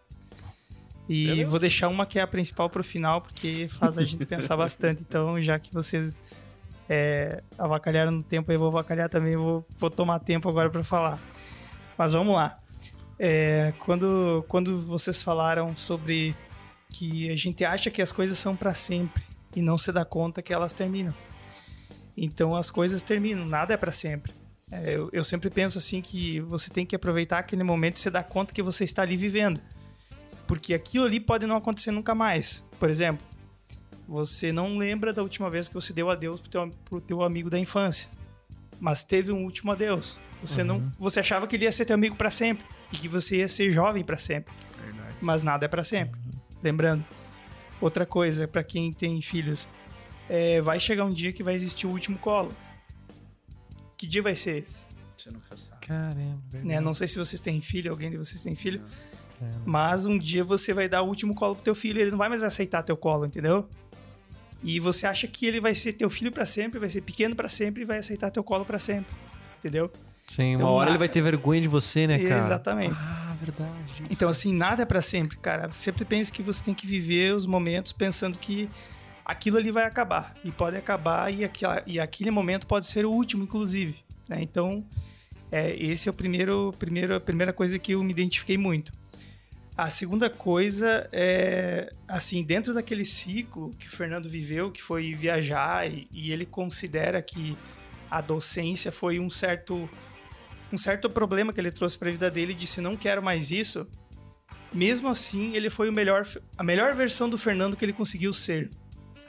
E 1.06 1.26
Beleza. 1.26 1.50
vou 1.50 1.60
deixar 1.60 1.88
uma 1.88 2.06
que 2.06 2.18
é 2.18 2.22
a 2.22 2.26
principal 2.26 2.70
pro 2.70 2.82
final, 2.82 3.20
porque 3.20 3.68
faz 3.68 3.98
a 3.98 4.02
gente 4.02 4.24
pensar 4.24 4.56
bastante. 4.56 5.02
Então, 5.06 5.38
já 5.42 5.58
que 5.58 5.70
vocês 5.70 6.20
é, 6.92 7.40
avacalharam 7.56 8.10
no 8.10 8.22
tempo, 8.24 8.50
eu 8.50 8.58
vou 8.58 8.66
avacalhar 8.66 9.08
também, 9.08 9.36
vou, 9.36 9.64
vou 9.78 9.88
tomar 9.88 10.18
tempo 10.18 10.48
agora 10.48 10.68
para 10.68 10.82
falar. 10.82 11.20
Mas 11.96 12.12
vamos 12.12 12.34
lá. 12.34 12.58
É, 13.16 13.72
quando, 13.78 14.44
quando 14.48 14.82
vocês 14.82 15.22
falaram 15.22 15.76
sobre 15.76 16.34
que 16.88 17.30
a 17.30 17.36
gente 17.36 17.64
acha 17.64 17.92
que 17.92 18.02
as 18.02 18.10
coisas 18.10 18.36
são 18.36 18.56
para 18.56 18.74
sempre 18.74 19.22
e 19.54 19.62
não 19.62 19.78
se 19.78 19.92
dá 19.92 20.04
conta 20.04 20.42
que 20.42 20.52
elas 20.52 20.72
terminam. 20.72 21.14
Então 22.16 22.56
as 22.56 22.72
coisas 22.72 23.02
terminam, 23.02 23.46
nada 23.46 23.72
é 23.72 23.76
para 23.76 23.92
sempre. 23.92 24.32
É, 24.68 24.96
eu, 24.96 25.08
eu 25.12 25.22
sempre 25.22 25.48
penso 25.48 25.78
assim 25.78 26.02
que 26.02 26.40
você 26.40 26.70
tem 26.70 26.84
que 26.84 26.96
aproveitar 26.96 27.38
aquele 27.38 27.62
momento 27.62 27.96
e 27.96 28.00
se 28.00 28.10
dar 28.10 28.24
conta 28.24 28.52
que 28.52 28.62
você 28.62 28.82
está 28.82 29.02
ali 29.02 29.16
vivendo. 29.16 29.60
Porque 30.44 30.74
aquilo 30.74 31.04
ali 31.04 31.20
pode 31.20 31.46
não 31.46 31.54
acontecer 31.54 31.92
nunca 31.92 32.16
mais. 32.16 32.64
Por 32.80 32.90
exemplo, 32.90 33.24
você 34.10 34.50
não 34.50 34.76
lembra 34.76 35.12
da 35.12 35.22
última 35.22 35.48
vez 35.48 35.68
que 35.68 35.74
você 35.74 35.92
deu 35.92 36.10
adeus 36.10 36.40
pro 36.40 36.50
teu, 36.50 36.70
pro 36.84 37.00
teu 37.00 37.22
amigo 37.22 37.48
da 37.48 37.56
infância. 37.56 38.10
Mas 38.80 39.04
teve 39.04 39.30
um 39.30 39.44
último 39.44 39.70
adeus. 39.70 40.18
Você 40.42 40.64
não, 40.64 40.90
você 40.98 41.20
achava 41.20 41.46
que 41.46 41.54
ele 41.54 41.64
ia 41.64 41.70
ser 41.70 41.84
teu 41.84 41.94
amigo 41.94 42.16
para 42.16 42.28
sempre 42.28 42.66
e 42.92 42.96
que 42.96 43.06
você 43.06 43.36
ia 43.36 43.46
ser 43.46 43.70
jovem 43.70 44.02
para 44.02 44.16
sempre. 44.16 44.52
Mas 45.20 45.44
nada 45.44 45.66
é 45.66 45.68
para 45.68 45.84
sempre. 45.84 46.20
Lembrando, 46.60 47.04
outra 47.80 48.04
coisa 48.04 48.48
para 48.48 48.64
quem 48.64 48.92
tem 48.92 49.22
filhos, 49.22 49.68
é, 50.28 50.60
vai 50.60 50.80
chegar 50.80 51.04
um 51.04 51.12
dia 51.12 51.32
que 51.32 51.44
vai 51.44 51.54
existir 51.54 51.86
o 51.86 51.90
último 51.90 52.18
colo. 52.18 52.52
Que 53.96 54.08
dia 54.08 54.22
vai 54.22 54.34
ser 54.34 54.62
esse? 54.62 54.82
Você 55.16 55.30
nunca 55.30 55.56
sabe. 55.56 55.86
Caramba. 55.86 56.40
né? 56.64 56.80
Não 56.80 56.94
sei 56.94 57.06
se 57.06 57.16
vocês 57.16 57.40
têm 57.40 57.60
filho, 57.60 57.92
alguém 57.92 58.10
de 58.10 58.16
vocês 58.16 58.42
tem 58.42 58.56
filho. 58.56 58.82
Mas 59.64 60.04
um 60.04 60.18
dia 60.18 60.42
você 60.42 60.74
vai 60.74 60.88
dar 60.88 61.02
o 61.02 61.06
último 61.06 61.32
colo 61.32 61.54
pro 61.54 61.62
teu 61.62 61.76
filho, 61.76 62.00
ele 62.00 62.10
não 62.10 62.18
vai 62.18 62.28
mais 62.28 62.42
aceitar 62.42 62.82
teu 62.82 62.96
colo, 62.96 63.24
entendeu? 63.24 63.68
E 64.62 64.78
você 64.78 65.06
acha 65.06 65.26
que 65.26 65.46
ele 65.46 65.60
vai 65.60 65.74
ser 65.74 65.94
teu 65.94 66.10
filho 66.10 66.30
pra 66.30 66.44
sempre, 66.44 66.78
vai 66.78 66.90
ser 66.90 67.00
pequeno 67.00 67.34
pra 67.34 67.48
sempre 67.48 67.82
e 67.82 67.84
vai 67.86 67.98
aceitar 67.98 68.30
teu 68.30 68.44
colo 68.44 68.64
pra 68.64 68.78
sempre. 68.78 69.14
Entendeu? 69.58 69.90
Sim, 70.28 70.50
uma 70.50 70.54
Então, 70.56 70.68
hora 70.68 70.78
nada. 70.86 70.90
ele 70.92 70.98
vai 70.98 71.08
ter 71.08 71.20
vergonha 71.20 71.60
de 71.60 71.68
você, 71.68 72.06
né, 72.06 72.18
cara? 72.18 72.40
Exatamente. 72.40 72.94
Ah, 72.98 73.34
verdade. 73.40 74.02
Então, 74.10 74.28
assim, 74.28 74.54
nada 74.54 74.82
é 74.82 74.86
pra 74.86 75.02
sempre, 75.02 75.36
cara. 75.38 75.72
Sempre 75.72 76.04
pense 76.04 76.30
que 76.30 76.42
você 76.42 76.62
tem 76.62 76.74
que 76.74 76.86
viver 76.86 77.34
os 77.34 77.46
momentos 77.46 77.92
pensando 77.92 78.38
que 78.38 78.68
aquilo 79.24 79.56
ali 79.56 79.70
vai 79.70 79.84
acabar. 79.84 80.34
E 80.44 80.52
pode 80.52 80.76
acabar 80.76 81.32
e, 81.32 81.42
aquela, 81.44 81.82
e 81.86 81.98
aquele 81.98 82.30
momento 82.30 82.66
pode 82.66 82.86
ser 82.86 83.04
o 83.06 83.10
último, 83.10 83.42
inclusive. 83.44 83.96
né? 84.28 84.40
Então, 84.40 84.84
é, 85.50 85.74
esse 85.74 86.08
é 86.08 86.10
o 86.12 86.14
primeiro, 86.14 86.72
primeiro, 86.78 87.16
a 87.16 87.20
primeira 87.20 87.52
coisa 87.52 87.76
que 87.78 87.92
eu 87.92 88.02
me 88.04 88.12
identifiquei 88.12 88.56
muito. 88.58 88.92
A 89.76 89.88
segunda 89.88 90.28
coisa 90.28 91.08
é, 91.12 91.92
assim, 92.06 92.42
dentro 92.42 92.74
daquele 92.74 93.04
ciclo 93.04 93.70
que 93.78 93.86
o 93.86 93.90
Fernando 93.90 94.28
viveu, 94.28 94.70
que 94.70 94.82
foi 94.82 95.14
viajar, 95.14 95.90
e, 95.90 96.06
e 96.12 96.32
ele 96.32 96.44
considera 96.44 97.22
que 97.22 97.56
a 98.10 98.20
docência 98.20 98.90
foi 98.90 99.18
um 99.18 99.30
certo 99.30 99.88
um 100.72 100.78
certo 100.78 101.10
problema 101.10 101.52
que 101.52 101.60
ele 101.60 101.72
trouxe 101.72 101.98
para 101.98 102.08
a 102.08 102.12
vida 102.12 102.30
dele, 102.30 102.54
disse 102.54 102.80
não 102.80 102.96
quero 102.96 103.22
mais 103.22 103.50
isso. 103.50 103.88
Mesmo 104.72 105.08
assim, 105.08 105.56
ele 105.56 105.68
foi 105.68 105.88
o 105.88 105.92
melhor 105.92 106.24
a 106.56 106.62
melhor 106.62 106.94
versão 106.94 107.28
do 107.28 107.38
Fernando 107.38 107.76
que 107.76 107.84
ele 107.84 107.92
conseguiu 107.92 108.32
ser. 108.32 108.70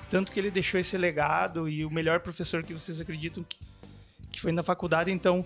Tanto 0.09 0.31
que 0.31 0.39
ele 0.39 0.51
deixou 0.51 0.79
esse 0.79 0.97
legado 0.97 1.69
e 1.69 1.85
o 1.85 1.89
melhor 1.89 2.19
professor 2.19 2.63
que 2.63 2.73
vocês 2.73 2.99
acreditam 2.99 3.43
que, 3.43 3.57
que 4.31 4.41
foi 4.41 4.51
na 4.51 4.61
faculdade, 4.61 5.09
então 5.09 5.45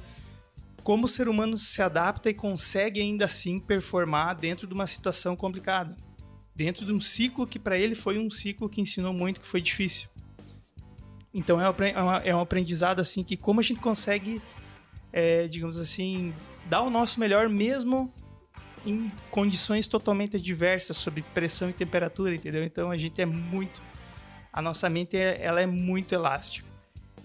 como 0.86 1.06
o 1.06 1.08
ser 1.08 1.28
humano 1.28 1.58
se 1.58 1.82
adapta 1.82 2.30
e 2.30 2.34
consegue 2.36 3.02
ainda 3.02 3.26
assim 3.26 3.60
performar 3.60 4.36
dentro 4.36 4.68
de 4.68 4.74
uma 4.76 4.86
situação 4.86 5.36
complicada. 5.36 5.98
Dentro 6.56 6.86
de 6.86 6.94
um 6.94 7.02
ciclo 7.02 7.48
que 7.48 7.58
para 7.58 7.76
ele 7.76 7.96
foi 7.96 8.20
um 8.20 8.30
ciclo 8.30 8.70
que 8.70 8.80
ensinou 8.80 9.12
muito, 9.12 9.42
que 9.42 9.48
foi 9.48 9.62
difícil. 9.62 10.08
Então 11.34 11.60
é 11.60 11.68
um 11.68 11.74
é 12.22 12.30
é 12.30 12.36
um 12.36 12.40
aprendizado 12.40 13.00
assim 13.00 13.24
que 13.24 13.36
como 13.36 13.60
a 13.60 13.64
gente 13.64 13.80
consegue, 13.80 14.40
é, 15.12 15.48
digamos 15.48 15.80
assim, 15.80 16.32
dar 16.70 16.84
o 16.84 16.90
nosso 16.92 17.20
melhor 17.20 17.50
mesmo 17.50 18.14
em 18.86 19.12
condições 19.32 19.88
totalmente 19.88 20.36
adversas, 20.36 20.96
sob 20.98 21.24
pressão 21.34 21.68
e 21.68 21.74
temperatura, 21.74 22.36
entendeu? 22.36 22.64
Então 22.64 22.92
a 22.92 22.98
gente 22.98 23.20
é 23.20 23.26
muito, 23.26 23.82
a 24.54 24.62
nossa 24.62 24.88
mente 24.88 25.18
é- 25.18 25.42
ela 25.42 25.60
é 25.60 25.66
muito 25.66 26.14
elástica. 26.14 26.75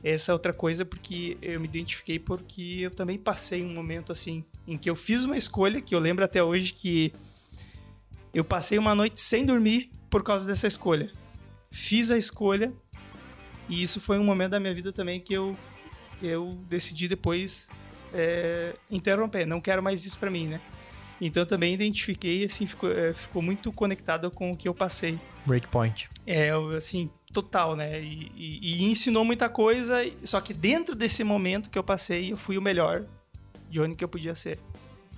Essa 0.03 0.33
é 0.33 0.35
outra 0.35 0.53
coisa 0.53 0.85
porque 0.85 1.37
eu 1.43 1.61
me 1.61 1.67
identifiquei 1.67 2.19
porque 2.19 2.79
eu 2.81 2.91
também 2.91 3.19
passei 3.19 3.63
um 3.63 3.75
momento 3.75 4.13
assim 4.13 4.45
em 4.67 4.79
que 4.79 4.89
eu 4.89 4.97
fiz 4.97 5.25
uma 5.25 5.37
escolha 5.37 5.81
que 5.81 5.95
eu 5.95 5.99
lembro 5.99 6.25
até 6.25 6.43
hoje 6.43 6.73
que 6.73 7.13
eu 8.33 8.45
passei 8.45 8.79
uma 8.79 8.95
noite 8.95 9.21
sem 9.21 9.45
dormir 9.45 9.91
por 10.09 10.23
causa 10.23 10.47
dessa 10.47 10.67
escolha. 10.67 11.11
Fiz 11.71 12.11
a 12.11 12.17
escolha 12.17 12.73
e 13.69 13.83
isso 13.83 14.01
foi 14.01 14.19
um 14.19 14.25
momento 14.25 14.53
da 14.53 14.61
minha 14.61 14.75
vida 14.75 14.93
também 14.93 15.21
que 15.21 15.35
eu 15.35 15.57
eu 16.23 16.59
decidi 16.69 17.09
depois 17.09 17.69
é, 18.13 18.75
interromper. 18.91 19.47
Não 19.47 19.61
quero 19.61 19.83
mais 19.83 20.05
isso 20.05 20.19
pra 20.19 20.31
mim, 20.31 20.49
né? 20.49 20.61
Então 21.21 21.45
também 21.45 21.75
identifiquei 21.75 22.45
assim 22.45 22.67
ficou, 22.67 22.91
é, 22.91 23.13
ficou 23.13 23.43
muito 23.43 23.71
conectado 23.73 24.31
com 24.31 24.53
o 24.53 24.57
que 24.57 24.67
eu 24.69 24.75
passei. 24.75 25.19
Breakpoint. 25.45 26.09
É, 26.27 26.51
assim, 26.77 27.11
total, 27.33 27.77
né? 27.77 28.01
E, 28.03 28.33
e- 28.35 28.59
e 28.63 28.85
ensinou 28.85 29.25
muita 29.25 29.49
coisa, 29.49 29.97
só 30.25 30.41
que 30.41 30.55
dentro 30.55 30.95
desse 30.95 31.23
momento 31.23 31.69
que 31.71 31.79
eu 31.79 31.85
passei, 31.85 32.33
eu 32.33 32.37
fui 32.37 32.57
o 32.57 32.63
melhor 32.63 33.05
Johnny 33.71 33.95
que 33.95 34.03
eu 34.03 34.09
podia 34.09 34.35
ser, 34.35 34.59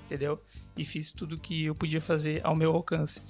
entendeu? 0.07 0.41
E 0.77 0.85
fiz 0.85 1.11
tudo 1.13 1.39
que 1.39 1.65
eu 1.67 1.75
podia 1.75 2.01
fazer 2.01 2.41
ao 2.45 2.57
meu 2.57 2.73
alcance. 2.73 3.21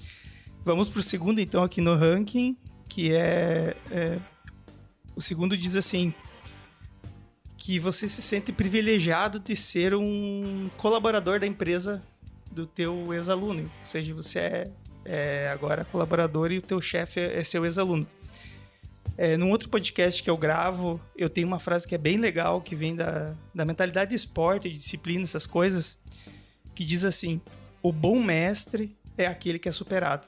Vamos 0.64 0.88
pro 0.88 1.02
segundo, 1.02 1.40
então, 1.40 1.62
aqui 1.62 1.80
no 1.80 1.94
ranking, 1.96 2.56
que 2.88 3.12
é, 3.12 3.76
é 3.90 4.18
o 5.14 5.20
segundo 5.20 5.56
diz 5.56 5.76
assim 5.76 6.14
que 7.56 7.78
você 7.78 8.08
se 8.08 8.20
sente 8.22 8.52
privilegiado 8.52 9.38
de 9.38 9.54
ser 9.54 9.94
um 9.94 10.68
colaborador 10.76 11.38
da 11.38 11.46
empresa 11.46 12.02
do 12.52 12.66
teu 12.66 13.12
ex-aluno, 13.12 13.62
ou 13.62 13.86
seja, 13.86 14.14
você 14.14 14.38
é 14.38 14.70
é 15.04 15.48
agora 15.52 15.84
colaborador 15.84 16.52
e 16.52 16.58
o 16.58 16.62
teu 16.62 16.80
chefe 16.80 17.20
é, 17.20 17.38
é 17.38 17.44
seu 17.44 17.64
ex-aluno. 17.64 18.06
É, 19.16 19.36
num 19.36 19.50
outro 19.50 19.68
podcast 19.68 20.22
que 20.22 20.30
eu 20.30 20.36
gravo, 20.36 21.00
eu 21.16 21.28
tenho 21.28 21.46
uma 21.46 21.58
frase 21.58 21.86
que 21.86 21.94
é 21.94 21.98
bem 21.98 22.16
legal, 22.16 22.60
que 22.60 22.74
vem 22.74 22.96
da, 22.96 23.34
da 23.54 23.64
mentalidade 23.64 24.10
de 24.10 24.16
esporte, 24.16 24.70
de 24.70 24.78
disciplina, 24.78 25.24
essas 25.24 25.46
coisas, 25.46 25.98
que 26.74 26.84
diz 26.84 27.04
assim: 27.04 27.40
o 27.82 27.92
bom 27.92 28.22
mestre 28.22 28.96
é 29.16 29.26
aquele 29.26 29.58
que 29.58 29.68
é 29.68 29.72
superado. 29.72 30.26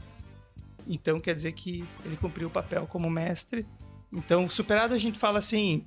Então 0.86 1.18
quer 1.18 1.34
dizer 1.34 1.52
que 1.52 1.84
ele 2.04 2.16
cumpriu 2.16 2.48
o 2.48 2.50
papel 2.50 2.86
como 2.86 3.08
mestre. 3.08 3.66
Então, 4.12 4.48
superado 4.48 4.94
a 4.94 4.98
gente 4.98 5.18
fala 5.18 5.40
assim, 5.40 5.84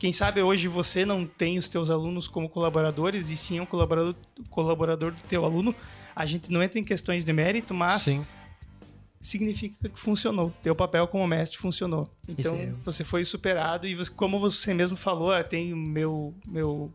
Quem 0.00 0.14
sabe 0.14 0.40
hoje 0.40 0.66
você 0.66 1.04
não 1.04 1.26
tem 1.26 1.58
os 1.58 1.68
teus 1.68 1.90
alunos 1.90 2.26
como 2.26 2.48
colaboradores 2.48 3.28
e 3.28 3.36
sim 3.36 3.58
é 3.58 3.62
um 3.62 3.66
colaborador, 3.66 4.14
colaborador 4.48 5.12
do 5.12 5.20
teu 5.28 5.44
aluno. 5.44 5.74
A 6.16 6.24
gente 6.24 6.50
não 6.50 6.62
entra 6.62 6.78
em 6.78 6.84
questões 6.84 7.22
de 7.22 7.30
mérito, 7.34 7.74
mas 7.74 8.00
Sim. 8.00 8.24
significa 9.20 9.90
que 9.90 10.00
funcionou. 10.00 10.54
Teu 10.62 10.74
papel 10.74 11.06
como 11.06 11.26
mestre 11.26 11.58
funcionou. 11.58 12.08
Então, 12.26 12.54
aí. 12.54 12.72
você 12.82 13.04
foi 13.04 13.26
superado 13.26 13.86
e 13.86 13.94
você- 13.94 14.10
como 14.10 14.40
você 14.40 14.72
mesmo 14.72 14.96
falou, 14.96 15.32
ah, 15.32 15.44
tem 15.44 15.74
o 15.74 15.76
meu 15.76 16.34
meu 16.46 16.90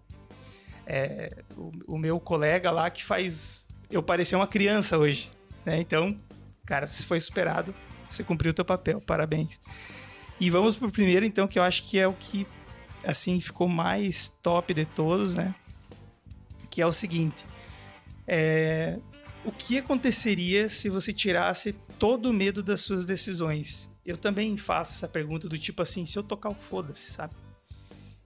é, 0.88 1.44
o, 1.56 1.72
o 1.94 1.98
meu 2.00 2.20
colega 2.20 2.72
lá 2.72 2.90
que 2.90 3.04
faz 3.04 3.64
eu 3.92 4.02
parecer 4.02 4.36
uma 4.36 4.48
criança 4.48 4.98
hoje, 4.98 5.30
né? 5.64 5.80
Então, 5.80 6.18
cara, 6.66 6.88
você 6.88 7.06
foi 7.06 7.20
superado, 7.20 7.72
você 8.10 8.24
cumpriu 8.24 8.50
o 8.50 8.54
teu 8.54 8.66
papel. 8.66 9.00
Parabéns. 9.00 9.60
E 10.40 10.50
vamos 10.50 10.76
pro 10.76 10.90
primeiro 10.92 11.24
então, 11.24 11.48
que 11.48 11.60
eu 11.60 11.64
acho 11.64 11.84
que 11.88 12.00
é 12.00 12.08
o 12.08 12.14
que 12.14 12.48
assim 13.06 13.40
ficou 13.40 13.68
mais 13.68 14.30
top 14.42 14.74
de 14.74 14.86
todos, 14.86 15.36
né? 15.36 15.54
Que 16.70 16.82
é 16.82 16.86
o 16.86 16.92
seguinte: 16.92 17.46
é, 18.28 19.00
o 19.46 19.52
que 19.52 19.78
aconteceria 19.78 20.70
se 20.70 20.90
você 20.90 21.14
tirasse 21.14 21.74
todo 22.00 22.30
o 22.30 22.34
medo 22.34 22.64
das 22.64 22.82
suas 22.82 23.06
decisões? 23.06 23.90
Eu 24.06 24.18
também 24.18 24.58
faço 24.58 24.94
essa 24.94 25.08
pergunta 25.08 25.48
do 25.48 25.58
tipo 25.58 25.82
assim, 25.82 26.06
se 26.06 26.18
eu 26.18 26.24
tocar 26.24 26.50
o 26.50 26.56
foda-se, 26.56 27.12
sabe? 27.12 27.34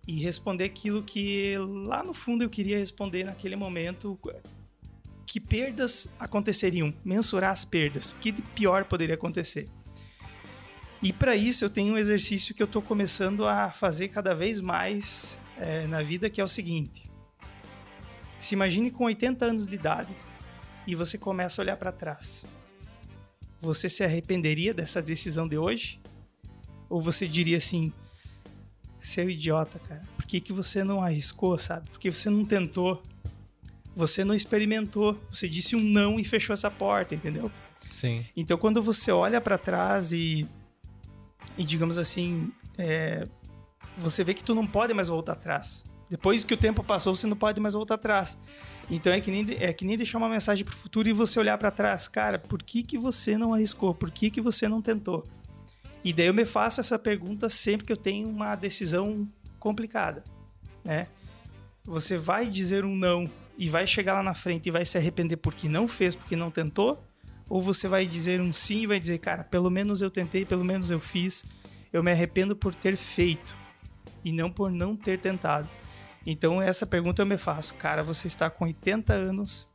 E 0.07 0.21
responder 0.23 0.65
aquilo 0.65 1.03
que 1.03 1.55
lá 1.57 2.03
no 2.03 2.13
fundo 2.13 2.43
eu 2.43 2.49
queria 2.49 2.77
responder 2.77 3.23
naquele 3.23 3.55
momento. 3.55 4.19
Que 5.25 5.39
perdas 5.39 6.09
aconteceriam? 6.19 6.93
Mensurar 7.05 7.51
as 7.51 7.63
perdas. 7.63 8.11
O 8.11 8.15
que 8.15 8.31
de 8.31 8.41
pior 8.41 8.85
poderia 8.85 9.15
acontecer? 9.15 9.69
E 11.01 11.13
para 11.13 11.35
isso 11.35 11.63
eu 11.63 11.69
tenho 11.69 11.93
um 11.93 11.97
exercício 11.97 12.53
que 12.53 12.61
eu 12.61 12.67
tô 12.67 12.81
começando 12.81 13.47
a 13.47 13.71
fazer 13.71 14.09
cada 14.09 14.35
vez 14.35 14.59
mais 14.59 15.39
é, 15.57 15.87
na 15.87 16.01
vida, 16.01 16.29
que 16.29 16.41
é 16.41 16.43
o 16.43 16.47
seguinte. 16.47 17.09
Se 18.39 18.53
imagine 18.53 18.91
com 18.91 19.05
80 19.05 19.45
anos 19.45 19.67
de 19.67 19.75
idade 19.75 20.13
e 20.85 20.95
você 20.95 21.17
começa 21.17 21.61
a 21.61 21.63
olhar 21.63 21.77
para 21.77 21.91
trás. 21.91 22.45
Você 23.61 23.89
se 23.89 24.03
arrependeria 24.03 24.73
dessa 24.73 25.01
decisão 25.01 25.47
de 25.47 25.57
hoje? 25.57 25.99
Ou 26.89 26.99
você 27.01 27.27
diria 27.27 27.57
assim: 27.57 27.93
seu 29.01 29.29
idiota, 29.29 29.79
cara, 29.79 30.03
por 30.15 30.25
que, 30.25 30.39
que 30.39 30.51
você 30.51 30.83
não 30.83 31.01
arriscou, 31.01 31.57
sabe? 31.57 31.89
Por 31.89 31.99
que 31.99 32.09
você 32.09 32.29
não 32.29 32.45
tentou? 32.45 33.01
Você 33.95 34.23
não 34.23 34.33
experimentou, 34.33 35.19
você 35.29 35.47
disse 35.47 35.75
um 35.75 35.81
não 35.81 36.19
e 36.19 36.23
fechou 36.23 36.53
essa 36.53 36.71
porta, 36.71 37.13
entendeu? 37.13 37.51
Sim. 37.89 38.25
Então, 38.35 38.57
quando 38.57 38.81
você 38.81 39.11
olha 39.11 39.41
para 39.41 39.57
trás 39.57 40.13
e, 40.13 40.47
e 41.59 41.65
digamos 41.65 41.97
assim, 41.97 42.53
é, 42.77 43.27
você 43.97 44.23
vê 44.23 44.33
que 44.33 44.41
tu 44.41 44.55
não 44.55 44.65
pode 44.65 44.93
mais 44.93 45.09
voltar 45.09 45.33
atrás. 45.33 45.83
Depois 46.09 46.45
que 46.45 46.53
o 46.53 46.57
tempo 46.57 46.81
passou, 46.81 47.13
você 47.13 47.27
não 47.27 47.35
pode 47.35 47.59
mais 47.59 47.73
voltar 47.73 47.95
atrás. 47.95 48.39
Então 48.89 49.11
é 49.11 49.19
que 49.19 49.29
nem, 49.29 49.45
é 49.59 49.73
que 49.73 49.83
nem 49.83 49.97
deixar 49.97 50.19
uma 50.19 50.29
mensagem 50.29 50.63
pro 50.63 50.75
futuro 50.75 51.09
e 51.09 51.13
você 51.13 51.37
olhar 51.37 51.57
para 51.57 51.69
trás. 51.69 52.07
Cara, 52.07 52.39
por 52.39 52.63
que, 52.63 52.81
que 52.81 52.97
você 52.97 53.37
não 53.37 53.53
arriscou? 53.53 53.93
Por 53.93 54.09
que, 54.09 54.31
que 54.31 54.39
você 54.39 54.69
não 54.69 54.81
tentou? 54.81 55.27
E 56.01 56.13
daí 56.13 56.27
eu 56.27 56.33
me 56.33 56.45
faço 56.45 56.79
essa 56.79 56.97
pergunta 56.97 57.49
sempre 57.49 57.85
que 57.85 57.91
eu 57.91 57.97
tenho 57.97 58.29
uma 58.29 58.55
decisão 58.55 59.27
complicada, 59.59 60.23
né? 60.81 61.07
Você 61.83 62.17
vai 62.17 62.47
dizer 62.47 62.85
um 62.85 62.95
não 62.95 63.29
e 63.57 63.67
vai 63.67 63.85
chegar 63.85 64.13
lá 64.13 64.23
na 64.23 64.33
frente 64.33 64.67
e 64.67 64.71
vai 64.71 64.85
se 64.85 64.97
arrepender 64.97 65.35
porque 65.35 65.67
não 65.67 65.89
fez, 65.89 66.15
porque 66.15 66.37
não 66.37 66.49
tentou? 66.49 67.03
Ou 67.49 67.61
você 67.61 67.87
vai 67.87 68.05
dizer 68.05 68.39
um 68.39 68.53
sim 68.53 68.81
e 68.81 68.87
vai 68.87 68.99
dizer, 68.99 69.17
cara, 69.17 69.43
pelo 69.43 69.69
menos 69.69 70.01
eu 70.01 70.11
tentei, 70.11 70.45
pelo 70.45 70.63
menos 70.63 70.91
eu 70.91 70.99
fiz, 70.99 71.45
eu 71.91 72.03
me 72.03 72.11
arrependo 72.11 72.55
por 72.55 72.73
ter 72.75 72.95
feito 72.95 73.55
e 74.23 74.31
não 74.31 74.51
por 74.51 74.71
não 74.71 74.95
ter 74.95 75.19
tentado. 75.19 75.67
Então 76.25 76.61
essa 76.61 76.85
pergunta 76.85 77.21
eu 77.21 77.25
me 77.25 77.37
faço, 77.37 77.73
cara, 77.73 78.03
você 78.03 78.27
está 78.27 78.49
com 78.49 78.65
80 78.65 79.13
anos, 79.13 79.67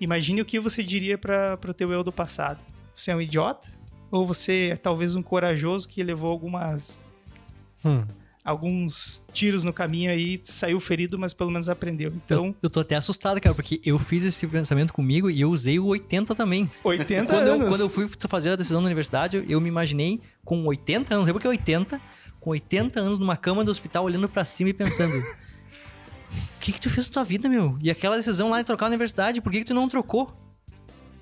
imagine 0.00 0.40
o 0.40 0.44
que 0.44 0.58
você 0.58 0.82
diria 0.82 1.18
para 1.18 1.58
o 1.68 1.74
teu 1.74 1.92
eu 1.92 2.02
do 2.02 2.12
passado. 2.12 2.60
Você 2.96 3.10
é 3.10 3.16
um 3.16 3.20
idiota? 3.20 3.68
Ou 4.10 4.24
você 4.24 4.70
é 4.72 4.76
talvez 4.76 5.14
um 5.14 5.22
corajoso 5.22 5.88
que 5.88 6.02
levou 6.02 6.30
algumas 6.30 6.98
Hum. 7.84 8.04
Alguns 8.44 9.24
tiros 9.32 9.62
no 9.62 9.72
caminho 9.72 10.10
aí, 10.10 10.40
saiu 10.44 10.80
ferido, 10.80 11.18
mas 11.18 11.32
pelo 11.32 11.50
menos 11.50 11.68
aprendeu. 11.68 12.12
Então, 12.24 12.46
Eu, 12.46 12.54
eu 12.62 12.70
tô 12.70 12.80
até 12.80 12.96
assustado, 12.96 13.40
cara, 13.40 13.54
porque 13.54 13.80
eu 13.84 13.98
fiz 13.98 14.24
esse 14.24 14.46
pensamento 14.46 14.92
comigo 14.92 15.30
e 15.30 15.40
eu 15.40 15.50
usei 15.50 15.78
o 15.78 15.86
80 15.86 16.34
também. 16.34 16.70
80 16.82 17.32
Quando 17.32 17.46
eu, 17.46 17.54
anos. 17.54 17.68
quando 17.68 17.80
eu 17.82 17.88
fui 17.88 18.08
fazer 18.28 18.50
a 18.50 18.56
decisão 18.56 18.80
na 18.80 18.86
universidade, 18.86 19.44
eu 19.48 19.60
me 19.60 19.68
imaginei 19.68 20.20
com 20.44 20.64
80 20.66 21.14
anos, 21.14 21.26
lembra 21.26 21.40
que 21.40 21.46
é 21.46 21.50
80? 21.50 22.00
Com 22.40 22.50
80 22.50 22.98
anos 23.00 23.18
numa 23.20 23.36
cama 23.36 23.62
do 23.64 23.70
hospital, 23.70 24.04
olhando 24.04 24.28
pra 24.28 24.44
cima 24.44 24.70
e 24.70 24.74
pensando: 24.74 25.16
O 25.16 26.60
que, 26.60 26.72
que 26.72 26.80
tu 26.80 26.90
fez 26.90 27.06
da 27.08 27.12
tua 27.12 27.24
vida, 27.24 27.48
meu? 27.48 27.78
E 27.80 27.88
aquela 27.90 28.16
decisão 28.16 28.50
lá 28.50 28.58
de 28.60 28.66
trocar 28.66 28.86
a 28.86 28.88
universidade, 28.88 29.40
por 29.40 29.52
que, 29.52 29.60
que 29.60 29.64
tu 29.66 29.74
não 29.74 29.88
trocou? 29.88 30.36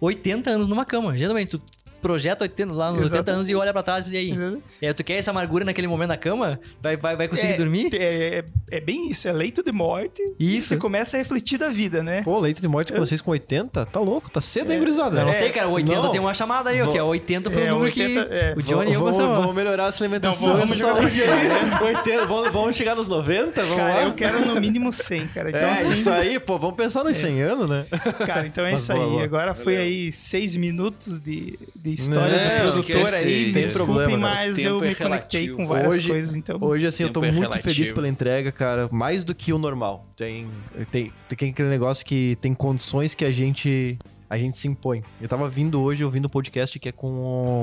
80 0.01 0.49
anos 0.49 0.67
numa 0.67 0.87
cama. 0.87 1.19
Geralmente, 1.19 1.59
tu 1.59 1.63
projeta 2.01 2.45
80, 2.45 2.73
lá 2.73 2.89
nos 2.91 2.97
80 2.99 3.07
Exatamente. 3.17 3.35
anos 3.35 3.49
e 3.49 3.55
olha 3.55 3.73
pra 3.73 3.83
trás 3.83 4.05
e 4.13 4.17
aí. 4.17 4.35
E 4.81 4.87
aí, 4.87 4.95
tu 4.95 5.05
quer 5.05 5.15
essa 5.15 5.31
amargura 5.31 5.65
naquele 5.65 5.87
momento 5.89 6.09
na 6.09 6.17
cama? 6.17 6.59
Vai, 6.83 6.97
vai, 6.97 7.17
vai 7.17 7.29
conseguir 7.29 7.53
é, 7.53 7.57
dormir? 7.57 7.95
É, 7.95 8.39
é- 8.39 8.45
é 8.73 8.81
bem 8.81 9.11
isso, 9.11 9.27
é 9.29 9.33
leito 9.33 9.63
de 9.65 9.73
morte. 9.73 10.23
E 10.39 10.57
Isso. 10.59 10.69
você 10.69 10.77
começa 10.77 11.17
a 11.17 11.19
refletir 11.19 11.59
da 11.59 11.69
vida, 11.69 12.03
né? 12.03 12.23
Pô, 12.23 12.39
leite 12.39 12.61
de 12.61 12.69
morte 12.69 12.93
com 12.93 12.99
vocês 13.01 13.21
com 13.21 13.33
80? 13.33 13.85
Tá 13.87 13.99
louco? 14.01 14.31
Tá 14.31 14.41
cedo, 14.41 14.73
hein, 14.73 14.79
gurizada? 14.79 15.19
Eu 15.19 15.25
não 15.25 15.31
É, 15.31 15.35
sei, 15.35 15.51
cara. 15.51 15.69
80 15.69 16.01
não. 16.03 16.11
tem 16.11 16.21
uma 16.21 16.33
chamada 16.35 16.71
aí, 16.71 16.81
ó, 16.81 16.87
que 16.87 16.97
é 16.97 17.03
80 17.03 17.51
foi 17.51 17.63
É, 17.63 17.65
o 17.73 17.75
número 17.79 17.85
80, 17.87 18.25
que 18.27 18.35
é. 18.35 18.55
o 18.57 18.63
Johnny 18.63 18.91
e 18.91 18.95
eu 18.95 19.01
vamos, 19.01 19.17
gostamos. 19.17 19.39
vamos 19.39 19.55
melhorar 19.57 19.89
essa 19.89 20.05
alimentação. 20.05 20.49
Não, 20.49 20.57
vamos 20.59 20.79
essa 20.81 20.89
jogar 20.89 21.01
saúde 21.11 21.23
aí. 21.25 21.95
80, 21.97 22.27
vamos, 22.27 22.53
vamos 22.53 22.77
chegar 22.77 22.95
nos 22.95 23.09
90? 23.09 23.61
Vamos 23.63 23.77
Cara, 23.77 23.95
lá? 23.95 24.03
eu 24.05 24.13
quero 24.15 24.47
no 24.47 24.61
mínimo 24.61 24.93
100, 24.93 25.27
cara. 25.29 25.49
Então, 25.49 25.61
É, 25.61 25.73
assim, 25.73 25.93
isso 25.93 26.11
aí, 26.11 26.39
pô, 26.39 26.59
vamos 26.59 26.77
pensar 26.77 27.03
nos 27.03 27.17
100 27.17 27.43
anos, 27.43 27.69
né? 27.69 27.87
cara, 28.25 28.47
então 28.47 28.65
é 28.65 28.73
Mas 28.73 28.83
isso 28.83 28.93
boa, 28.93 29.05
aí. 29.05 29.11
boa. 29.11 29.25
Agora 29.25 29.55
foi 29.55 29.77
aí 29.77 30.13
seis 30.13 30.57
minutos 30.57 31.19
de, 31.19 31.59
de 31.75 31.90
história 31.95 32.59
Não, 32.59 32.65
do 32.67 32.73
produtor 32.85 33.15
aí. 33.15 33.53
tem 33.53 33.63
Desculpem, 33.65 33.95
problema, 33.95 34.29
cara. 34.29 34.47
mas 34.47 34.59
eu 34.59 34.83
é 34.85 34.89
me 34.89 34.95
conectei 34.95 35.49
com 35.51 35.67
várias 35.67 35.91
Hoje- 35.99 36.09
coisas, 36.09 36.37
então... 36.37 36.59
Hoje, 36.61 36.87
assim, 36.87 37.03
eu 37.05 37.11
tô 37.13 37.23
é 37.25 37.31
muito 37.33 37.53
feliz 37.59 37.77
relativo. 37.77 37.95
pela 37.95 38.09
entrega, 38.09 38.53
cara. 38.53 38.89
Mais 38.93 39.25
do 39.25 39.35
que 39.35 39.53
o 39.53 39.59
normal. 39.59 40.07
Tem, 40.17 40.47
tem, 40.91 41.13
tem 41.29 41.51
aquele 41.51 41.69
negócio 41.69 42.05
que 42.05 42.37
tem 42.41 42.53
condições 42.55 43.15
que 43.15 43.25
a 43.25 43.31
gente, 43.33 43.99
a 44.29 44.37
gente 44.37 44.57
se 44.57 44.67
impõe. 44.69 45.03
Eu 45.21 45.29
tava 45.29 45.49
vindo 45.49 45.81
hoje, 45.81 46.05
ouvindo 46.05 46.27
um 46.27 46.31
podcast 46.31 46.79
que 46.79 46.89
é 46.89 46.93
com 46.93 47.09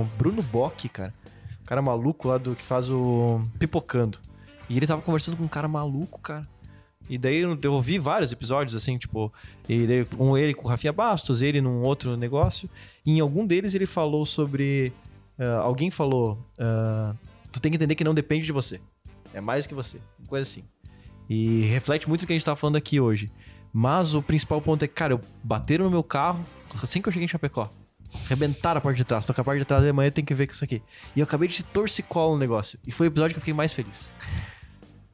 o 0.02 0.08
Bruno 0.18 0.42
Bock, 0.42 0.88
cara. 0.90 1.14
O 1.64 1.66
cara 1.68 1.82
maluco 1.82 2.28
lá 2.28 2.38
do 2.38 2.56
que 2.56 2.64
faz 2.64 2.90
o 2.90 3.42
Pipocando. 3.60 4.20
E 4.70 4.76
ele 4.78 4.88
tava 4.88 5.02
conversando 5.02 5.36
com 5.38 5.44
um 5.44 5.48
cara 5.48 5.68
maluco, 5.68 6.20
cara. 6.20 6.48
E 7.10 7.18
daí 7.18 7.38
eu 7.38 7.58
eu 7.62 7.74
ouvi 7.74 7.98
vários 7.98 8.32
episódios, 8.32 8.76
assim, 8.76 8.98
tipo, 8.98 9.32
ele, 9.68 10.08
um 10.20 10.38
ele 10.38 10.54
com 10.54 10.68
o 10.68 10.70
Rafinha 10.70 10.92
Bastos, 10.92 11.42
ele 11.42 11.62
num 11.62 11.82
outro 11.82 12.18
negócio. 12.18 12.70
E 13.06 13.12
em 13.12 13.20
algum 13.20 13.46
deles 13.46 13.74
ele 13.76 13.86
falou 13.86 14.26
sobre. 14.26 14.92
ah, 15.40 15.60
alguém 15.60 15.90
falou. 15.90 16.38
ah, 16.60 17.14
tu 17.52 17.62
tem 17.62 17.72
que 17.72 17.78
entender 17.78 17.96
que 17.96 18.04
não 18.04 18.14
depende 18.14 18.46
de 18.46 18.52
você. 18.52 18.82
É 19.34 19.42
mais 19.42 19.66
que 19.66 19.74
você. 19.74 20.00
Uma 20.20 20.28
coisa 20.28 20.50
assim. 20.50 20.64
E 21.30 21.62
reflete 21.64 22.08
muito 22.08 22.24
o 22.24 22.28
que 22.28 22.34
a 22.34 22.36
gente 22.36 22.46
tá 22.46 22.56
falando 22.56 22.78
aqui 22.78 23.00
hoje. 23.00 23.32
Mas 23.74 24.16
o 24.16 24.22
principal 24.22 24.62
ponto 24.62 24.84
é 24.84 24.88
cara, 24.88 25.14
eu 25.14 25.22
bateram 25.44 25.86
no 25.86 25.92
meu 25.92 26.04
carro 26.04 26.44
assim 26.82 27.02
que 27.02 27.08
eu 27.08 27.14
cheguei 27.14 27.26
em 27.26 27.30
Chapecó. 27.30 27.72
Arrebentaram 28.26 28.80
a 28.80 28.82
parte 28.82 28.98
de 28.98 29.04
trás. 29.04 29.26
Tô 29.26 29.34
com 29.34 29.42
a 29.42 29.44
parte 29.44 29.60
de 29.60 29.66
trás 29.66 29.84
da 29.84 29.92
manhã, 29.92 30.10
tem 30.10 30.24
que 30.24 30.34
ver 30.34 30.48
com 30.48 30.54
isso 30.54 30.64
aqui. 30.64 30.82
E 31.16 31.20
eu 31.20 31.24
acabei 31.24 31.48
de 31.48 31.62
torcicolo 31.64 32.34
no 32.34 32.40
negócio. 32.40 32.80
E 32.86 32.92
foi 32.92 33.08
o 33.08 33.10
episódio 33.10 33.34
que 33.34 33.38
eu 33.38 33.42
fiquei 33.42 33.54
mais 33.54 33.74
feliz. 33.74 34.12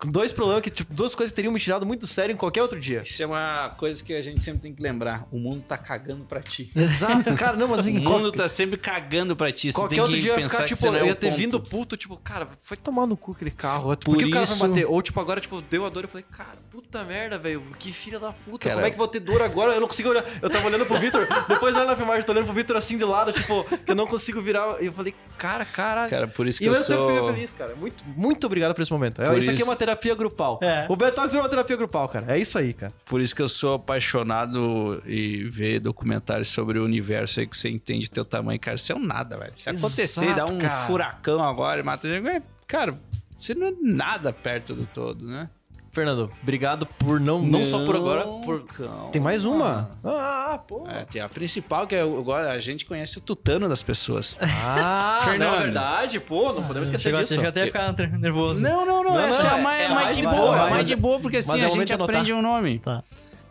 Dois 0.06 0.32
problemas 0.32 0.62
que, 0.62 0.70
tipo, 0.70 0.94
duas 0.94 1.14
coisas 1.16 1.32
que 1.32 1.36
teriam 1.36 1.52
me 1.54 1.60
tirado 1.60 1.86
muito 1.86 2.08
sério 2.08 2.34
em 2.34 2.38
qualquer 2.38 2.62
outro 2.62 2.80
dia. 2.80 3.02
Isso 3.04 3.22
é 3.22 3.26
uma 3.26 3.70
coisa 3.78 4.04
que 4.04 4.14
a 4.14 4.22
gente 4.22 4.42
sempre 4.42 4.62
tem 4.62 4.74
que 4.74 4.82
lembrar. 4.82 5.26
O 5.32 5.38
mundo 5.40 5.64
tá 5.68 5.78
cagando 5.78 6.24
pra 6.26 6.42
ti. 6.42 6.72
Exato, 6.76 7.34
cara, 7.36 7.56
não, 7.58 7.68
mas 7.68 7.78
O 7.78 7.82
assim, 7.82 7.94
mundo 7.94 8.04
qual- 8.08 8.32
tá 8.32 8.48
sempre 8.50 8.78
cagando 8.78 9.36
pra 9.36 9.52
ti. 9.52 9.72
Você 9.72 9.76
Qualquer 9.76 9.96
tem 9.96 10.02
outro 10.02 10.16
que 10.18 10.22
dia 10.22 10.32
eu 10.32 10.36
ia 10.38 10.42
pensar 10.44 10.64
ficar, 10.64 10.68
tipo, 10.76 10.86
é 10.88 11.00
eu 11.00 11.04
o 11.04 11.08
ia 11.08 11.16
ter 11.16 11.28
ponto. 11.30 11.38
vindo 11.40 11.60
puto, 11.60 11.98
tipo, 11.98 12.18
cara, 12.18 12.48
foi 12.62 12.78
tomar 12.78 13.06
no 13.08 13.16
cu 13.18 13.32
aquele 13.32 13.52
carro. 13.52 13.96
Por, 13.96 13.98
Por 13.98 14.18
que 14.18 14.26
o 14.26 14.32
cara 14.32 14.44
isso- 14.44 14.56
vai 14.58 14.70
bater? 14.70 14.86
Ou, 14.86 15.02
tipo, 15.02 15.20
agora, 15.20 15.40
tipo, 15.40 15.62
deu 15.62 15.86
a 15.86 15.90
dor, 15.90 16.04
eu 16.04 16.10
falei, 16.10 16.26
cara, 16.32 16.58
puta 16.70 17.04
merda, 17.04 17.38
velho, 17.38 17.62
que 17.80 17.92
filha 17.94 18.20
da 18.20 18.32
puta. 18.34 18.60
Cara- 18.70 18.76
Como 18.76 18.88
é 18.88 18.92
que 18.92 18.98
vou 18.98 19.08
ter 19.08 19.20
dor 19.20 19.42
agora? 19.42 19.74
Eu 19.74 19.80
não 19.82 19.88
consigo 19.88 20.10
olhar. 20.10 20.26
Eu 20.42 20.50
tava 20.50 20.68
olhando 20.68 20.86
pro 20.86 21.00
Vitor, 21.00 21.26
depois 21.48 21.76
olhando 21.76 21.90
na 21.90 21.96
filmagem, 21.96 22.24
tô 22.26 22.32
olhando 22.32 22.46
pro 22.46 22.54
Vitor 22.54 22.76
assim 22.76 22.98
de 22.98 23.04
lado, 23.06 23.32
tipo, 23.34 23.64
que 23.78 23.92
eu 23.92 23.96
não 23.96 24.06
consigo 24.08 24.42
virar. 24.42 24.82
E 24.82 24.86
eu 24.88 24.94
falei, 24.94 25.14
cara, 25.38 25.66
caralho. 25.66 26.10
Cara, 26.10 26.28
por 26.28 26.48
isso 26.48 26.60
que 26.60 26.66
e 26.66 26.68
eu 26.68 26.74
mesmo 26.74 26.88
tempo 26.88 27.00
eu 27.02 27.06
sou... 27.08 27.16
fiquei 27.18 27.34
feliz, 27.36 27.54
cara. 27.54 27.76
Muito, 27.76 28.04
muito 28.16 28.46
obrigado 28.46 28.74
por 28.74 28.82
esse 28.82 28.92
momento. 28.92 29.22
Por 29.22 29.38
isso, 29.38 29.50
aqui 29.50 29.60
é 29.60 29.62
isso- 29.62 29.70
uma 29.70 29.76
terapia 29.76 29.93
grupal. 30.16 30.60
É. 30.62 30.86
O 30.90 30.96
Betox 30.96 31.34
é 31.34 31.40
uma 31.40 31.50
terapia 31.50 31.76
grupal, 31.76 32.08
cara. 32.10 32.34
É 32.34 32.40
isso 32.40 32.58
aí, 32.58 32.74
cara. 32.74 32.92
Por 33.06 33.22
isso 33.22 33.36
que 33.36 33.42
eu 33.42 33.50
sou 33.50 33.76
apaixonado 33.76 35.02
e 35.06 35.44
ver 35.46 35.80
documentários 35.80 36.50
sobre 36.50 36.80
o 36.80 36.84
universo 36.84 37.40
aí 37.40 37.48
que 37.48 37.56
você 37.56 37.70
entende 37.70 38.10
teu 38.10 38.26
tamanho, 38.26 38.60
cara. 38.60 38.76
Isso 38.76 38.92
é 38.92 38.96
um 38.96 39.04
nada, 39.04 39.38
velho. 39.38 39.54
Se 39.56 39.70
acontecer, 39.70 40.26
Exato, 40.26 40.36
dá 40.36 40.54
um 40.54 40.58
cara. 40.58 40.88
furacão 40.88 41.42
agora 41.42 41.80
e 41.80 41.84
mata 41.84 42.08
gente, 42.08 42.28
é, 42.28 42.42
cara, 42.68 43.00
você 43.40 43.54
não 43.54 43.68
é 43.68 43.74
nada 43.82 44.32
perto 44.32 44.74
do 44.74 44.86
todo, 44.86 45.26
né? 45.26 45.50
Fernando, 45.94 46.32
obrigado 46.42 46.86
por 46.86 47.20
não, 47.20 47.40
não, 47.42 47.64
só 47.64 47.86
por 47.86 47.96
agora. 47.96 48.24
Por... 48.44 48.66
Tem 49.12 49.22
mais 49.22 49.46
uma? 49.46 49.92
Ah, 50.04 50.60
pô. 50.68 50.88
É, 50.90 51.06
tem 51.06 51.22
a 51.22 51.30
principal, 51.30 51.86
que 51.86 51.94
é 51.94 52.04
o- 52.04 52.18
agora 52.20 52.52
a 52.52 52.60
gente 52.60 52.84
conhece 52.84 53.20
o 53.20 53.22
tutano 53.22 53.70
das 53.70 53.84
pessoas. 53.84 54.36
Ah, 54.42 55.22
Fernando. 55.24 55.50
não, 55.54 55.60
é 55.60 55.64
verdade, 55.66 56.20
pô, 56.20 56.52
não 56.52 56.64
podemos 56.64 56.90
esquecer 56.90 57.04
Chegou, 57.04 57.22
disso. 57.22 57.36
chegou 57.36 57.48
até 57.50 57.68
ficar 57.68 57.94
ner- 57.94 58.18
nervoso. 58.20 58.62
Não, 58.64 58.84
não, 58.86 59.04
não. 59.04 59.14
Não, 59.14 59.20
essa 59.20 59.44
não, 59.44 59.50
é, 59.52 59.54
a 59.54 59.58
é- 59.60 59.62
mais, 59.62 59.82
é 59.84 59.88
mais 59.88 60.04
mais 60.06 60.18
de 60.18 60.24
boa, 60.24 60.36
boa. 60.36 60.58
mas- 60.58 60.72
mais 60.72 60.88
de 60.88 60.96
boa, 60.96 61.20
porque 61.20 61.38
assim 61.38 61.60
é 61.62 61.64
a 61.64 61.68
o 61.68 61.70
gente 61.72 61.94
aprende 61.94 62.34
um 62.34 62.42
nome. 62.42 62.80
Tá. 62.80 63.04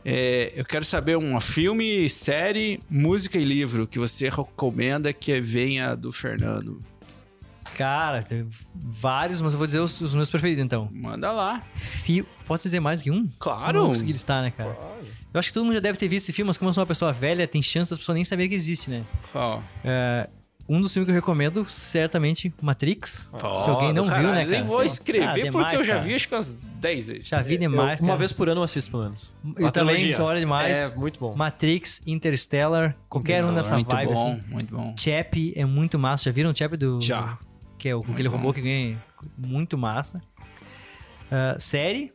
É, 0.04 0.52
eu 0.56 0.64
quero 0.64 0.84
saber 0.84 1.16
um 1.16 1.40
filme, 1.40 2.10
série, 2.10 2.80
música 2.90 3.38
e 3.38 3.44
livro 3.44 3.86
que 3.86 4.00
você 4.00 4.28
recomenda 4.28 5.12
que 5.12 5.40
venha 5.40 5.94
do 5.94 6.10
Fernando. 6.10 6.80
Cara, 7.76 8.22
tem 8.22 8.46
vários, 8.74 9.40
mas 9.40 9.52
eu 9.52 9.58
vou 9.58 9.66
dizer 9.66 9.80
os, 9.80 10.00
os 10.00 10.14
meus 10.14 10.30
preferidos 10.30 10.62
então. 10.64 10.88
Manda 10.92 11.32
lá. 11.32 11.62
Fio... 11.74 12.26
Pode 12.44 12.62
dizer 12.62 12.80
mais 12.80 13.00
do 13.00 13.04
que 13.04 13.10
um? 13.10 13.28
Claro. 13.38 13.72
Não 13.74 13.80
vou 13.84 13.88
conseguir 13.90 14.12
listar, 14.12 14.42
né, 14.42 14.50
cara? 14.50 14.76
Eu 15.32 15.38
acho 15.38 15.48
que 15.48 15.54
todo 15.54 15.64
mundo 15.64 15.74
já 15.74 15.80
deve 15.80 15.96
ter 15.98 16.08
visto 16.08 16.24
esse 16.26 16.32
filme, 16.32 16.48
mas 16.48 16.58
como 16.58 16.68
eu 16.68 16.72
sou 16.74 16.82
uma 16.82 16.86
pessoa 16.86 17.12
velha, 17.12 17.46
tem 17.46 17.62
chance 17.62 17.88
das 17.88 17.98
pessoas 17.98 18.16
nem 18.16 18.24
saberem 18.24 18.50
que 18.50 18.54
existe, 18.54 18.90
né? 18.90 19.02
Ó. 19.34 19.60
É, 19.82 20.28
um 20.68 20.80
dos 20.80 20.92
filmes 20.92 21.06
que 21.06 21.10
eu 21.12 21.14
recomendo, 21.14 21.64
certamente, 21.70 22.52
Matrix. 22.60 23.30
Se 23.62 23.68
alguém 23.70 23.92
não 23.92 24.06
Caralho, 24.06 24.26
viu, 24.26 24.34
né, 24.34 24.42
eu 24.42 24.46
cara? 24.46 24.58
Nem 24.58 24.62
vou 24.66 24.82
escrever 24.82 25.24
Ah, 25.24 25.28
porque 25.32 25.42
demais, 25.50 25.78
eu 25.78 25.84
já 25.84 25.94
cara. 25.94 26.04
vi 26.06 26.14
acho 26.14 26.28
que 26.28 26.34
umas 26.34 26.50
10 26.52 27.06
vezes. 27.06 27.28
Já 27.28 27.40
vi 27.40 27.54
Eu- 27.54 27.60
demais, 27.60 28.00
uma 28.00 28.08
cara. 28.08 28.18
vez 28.18 28.32
por 28.32 28.48
ano 28.48 28.60
eu 28.60 28.64
assisto, 28.64 28.90
pelo 28.90 29.04
menos. 29.04 29.34
Eu 29.56 29.66
A 29.68 29.70
também, 29.70 29.94
trilogia. 29.94 30.16
sou 30.16 30.26
hora 30.26 30.38
demais. 30.38 30.76
É, 30.76 30.94
muito 30.94 31.18
bom. 31.18 31.34
Matrix, 31.34 32.02
Interstellar, 32.06 32.94
qualquer 33.08 33.44
um 33.44 33.54
dessa 33.54 33.74
muito 33.74 33.88
vibe, 33.90 34.12
bom, 34.12 34.32
assim. 34.32 34.42
muito 34.50 34.74
bom. 34.76 34.94
Chap 34.98 35.52
é 35.56 35.64
muito 35.64 35.98
massa. 35.98 36.24
Já 36.24 36.30
viram 36.32 36.50
o 36.50 36.56
Chap 36.56 36.76
do... 36.76 37.00
Já. 37.00 37.38
Que 37.82 37.88
é 37.88 37.96
o, 37.96 38.00
aquele 38.00 38.28
robô 38.28 38.52
que 38.52 38.60
ganha... 38.60 38.96
Muito 39.36 39.76
massa. 39.76 40.22
Ah, 41.28 41.56
série... 41.58 42.12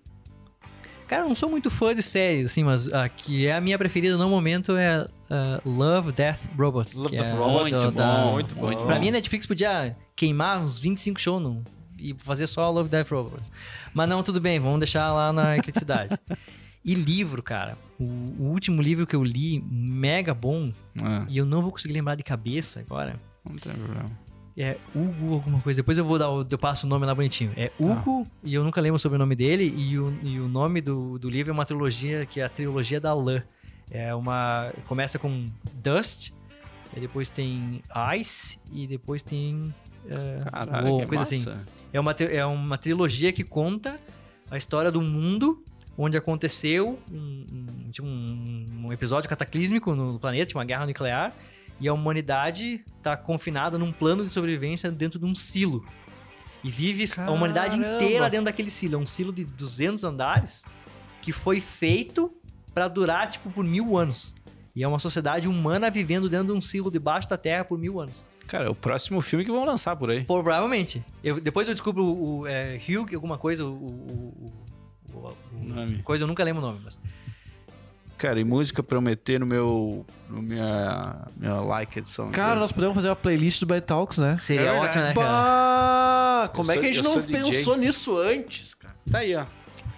Cara, 1.09 1.23
eu 1.23 1.27
não 1.29 1.35
sou 1.35 1.49
muito 1.49 1.69
fã 1.71 1.95
de 1.95 2.01
séries, 2.01 2.45
assim, 2.51 2.63
mas 2.65 2.91
a 2.91 3.07
que 3.07 3.47
é 3.47 3.55
a 3.55 3.61
minha 3.61 3.77
preferida 3.77 4.17
no 4.17 4.29
momento 4.29 4.75
é 4.75 5.07
ah, 5.29 5.61
Love, 5.65 6.11
Death, 6.11 6.39
Robots. 6.57 6.95
Love, 6.95 7.15
Death, 7.17 7.27
é 7.27 7.31
Robots. 7.33 7.61
Muito 7.61 7.75
do- 7.77 7.91
bom, 7.91 7.97
da- 7.97 8.31
muito 8.33 8.55
bom. 8.55 8.61
Muito 8.65 8.83
Pra 8.85 8.95
bom. 8.95 9.01
mim, 9.01 9.07
a 9.07 9.11
Netflix 9.11 9.45
podia 9.45 9.95
queimar 10.17 10.59
uns 10.61 10.79
25 10.79 11.19
shows 11.19 11.41
no, 11.41 11.63
e 11.97 12.13
fazer 12.19 12.45
só 12.47 12.69
Love, 12.69 12.89
Death, 12.89 13.09
Robots. 13.09 13.49
Mas 13.93 14.09
não, 14.09 14.21
tudo 14.21 14.41
bem, 14.41 14.59
vamos 14.59 14.79
deixar 14.79 15.11
lá 15.13 15.31
na 15.31 15.55
ecleticidade. 15.57 16.13
e 16.83 16.93
livro, 16.93 17.41
cara. 17.41 17.77
O, 17.97 18.03
o 18.03 18.43
último 18.51 18.81
livro 18.81 19.07
que 19.07 19.15
eu 19.15 19.23
li, 19.23 19.63
mega 19.69 20.33
bom, 20.33 20.73
Ah, 21.01 21.25
e 21.29 21.37
eu 21.37 21.45
não 21.45 21.61
vou 21.61 21.71
conseguir 21.71 21.93
lembrar 21.93 22.15
de 22.15 22.23
cabeça 22.23 22.81
agora. 22.81 23.17
não 23.49 23.55
tem 23.57 23.71
problema. 23.73 24.11
É 24.57 24.75
Hugo 24.95 25.33
alguma 25.35 25.59
coisa. 25.61 25.77
Depois 25.77 25.97
eu 25.99 26.03
vou 26.05 26.17
dar, 26.17 26.29
o- 26.31 26.45
eu 26.49 26.57
passo 26.57 26.87
o 26.87 26.89
nome 26.89 27.05
lá 27.05 27.13
bonitinho. 27.13 27.51
É 27.55 27.71
Hugo, 27.79 28.25
e 28.43 28.53
eu 28.55 28.63
nunca 28.63 28.81
lembro 28.81 28.97
sobre 28.97 29.15
o 29.15 29.19
nome 29.19 29.35
dele, 29.35 29.71
e 29.77 29.99
o, 29.99 30.11
e 30.23 30.39
o 30.39 30.47
nome 30.47 30.81
do, 30.81 31.19
do 31.19 31.29
livro 31.29 31.51
é 31.51 31.53
uma 31.53 31.63
trilogia, 31.65 32.25
que 32.25 32.39
é 32.39 32.45
a 32.45 32.49
trilogia 32.49 32.99
da 32.99 33.13
lã. 33.13 33.43
É 33.91 34.13
uma. 34.15 34.71
Começa 34.87 35.19
com 35.19 35.45
Dust, 35.75 36.31
depois 36.99 37.29
tem 37.29 37.81
Ice, 38.19 38.57
e 38.71 38.87
depois 38.87 39.21
tem. 39.21 39.73
é, 40.09 40.43
Caralho, 40.49 41.05
coisa 41.07 41.15
massa. 41.21 41.35
assim. 41.53 41.65
É 41.93 41.99
uma, 41.99 42.11
é 42.11 42.45
uma 42.45 42.77
trilogia 42.77 43.31
que 43.31 43.43
conta 43.43 43.95
a 44.49 44.57
história 44.57 44.91
do 44.91 45.01
mundo 45.01 45.63
onde 45.97 46.17
aconteceu 46.17 46.99
um, 47.11 47.15
um- 47.15 47.91
tipo 47.91 48.07
um- 48.07 48.65
um 48.85 48.93
episódio 48.93 49.29
cataclísmico 49.29 49.95
no 49.95 50.19
planeta, 50.19 50.57
uma 50.57 50.65
guerra 50.65 50.85
nuclear, 50.85 51.33
e 51.79 51.87
a 51.87 51.93
humanidade 51.93 52.83
tá 53.01 53.15
confinada 53.15 53.77
num 53.77 53.91
plano 53.91 54.25
de 54.25 54.31
sobrevivência 54.31 54.91
dentro 54.91 55.19
de 55.19 55.25
um 55.25 55.35
silo. 55.35 55.85
E 56.63 56.71
vive 56.71 57.05
a 57.21 57.31
humanidade 57.31 57.77
Caramba! 57.77 58.03
inteira 58.03 58.29
dentro 58.29 58.45
daquele 58.45 58.71
silo. 58.71 58.95
É 58.95 58.97
um 58.97 59.05
silo 59.05 59.31
de 59.31 59.45
200 59.45 60.03
andares 60.03 60.65
que 61.21 61.31
foi 61.31 61.59
feito 61.61 62.31
pra 62.73 62.87
durar, 62.87 63.29
tipo, 63.29 63.49
por 63.49 63.63
mil 63.63 63.97
anos. 63.97 64.33
E 64.75 64.83
é 64.83 64.87
uma 64.87 64.99
sociedade 64.99 65.47
humana 65.47 65.89
vivendo 65.89 66.29
dentro 66.29 66.47
de 66.47 66.51
um 66.53 66.61
silo 66.61 66.91
debaixo 66.91 67.27
da 67.29 67.37
terra 67.37 67.63
por 67.63 67.77
mil 67.79 67.99
anos. 67.99 68.25
Cara, 68.47 68.65
é 68.65 68.69
o 68.69 68.75
próximo 68.75 69.21
filme 69.21 69.43
que 69.43 69.51
vão 69.51 69.65
lançar 69.65 69.95
por 69.95 70.09
aí. 70.09 70.23
Provavelmente. 70.23 71.03
Eu, 71.23 71.39
depois 71.41 71.67
eu 71.67 71.73
descubro 71.73 72.03
o, 72.03 72.39
o 72.41 72.47
é, 72.47 72.77
Hugh, 72.77 73.13
alguma 73.15 73.37
coisa, 73.37 73.65
o, 73.65 73.69
o, 73.69 73.73
o- 73.73 74.53
o- 75.13 75.27
o- 75.59 75.63
Nome. 75.63 76.01
coisa, 76.03 76.23
eu 76.23 76.27
nunca 76.27 76.43
lembro 76.43 76.61
o 76.61 76.65
nome, 76.65 76.79
mas. 76.83 76.97
Cara, 78.17 78.39
e 78.39 78.43
música 78.43 78.81
pra 78.81 78.97
eu 78.97 79.01
meter 79.01 79.39
no 79.39 79.45
meu. 79.45 80.05
no 80.29 80.41
minha. 80.41 81.27
minha 81.37 81.55
liked 81.61 82.07
song. 82.09 82.31
Cara, 82.31 82.59
nós 82.59 82.71
podemos 82.71 82.95
fazer 82.95 83.09
uma 83.09 83.15
playlist 83.15 83.59
do 83.59 83.65
Bad 83.67 83.85
Talks, 83.85 84.17
né? 84.17 84.37
Seria 84.39 84.61
É 84.61 84.63
verdade. 84.71 84.87
ótimo, 84.87 85.03
né, 85.03 85.13
cara? 85.13 85.27
Bah, 85.27 86.49
como 86.53 86.69
Eu 86.69 86.71
é 86.71 86.73
sou- 86.73 86.81
que 86.81 86.89
a 86.89 86.93
gente 86.93 86.97
eu 86.97 87.03
não 87.03 87.13
sou 87.13 87.21
DJ. 87.21 87.41
pensou 87.41 87.77
nisso 87.77 88.17
antes, 88.17 88.73
cara? 88.73 88.95
Tá 89.11 89.19
aí, 89.19 89.35
ó. 89.35 89.45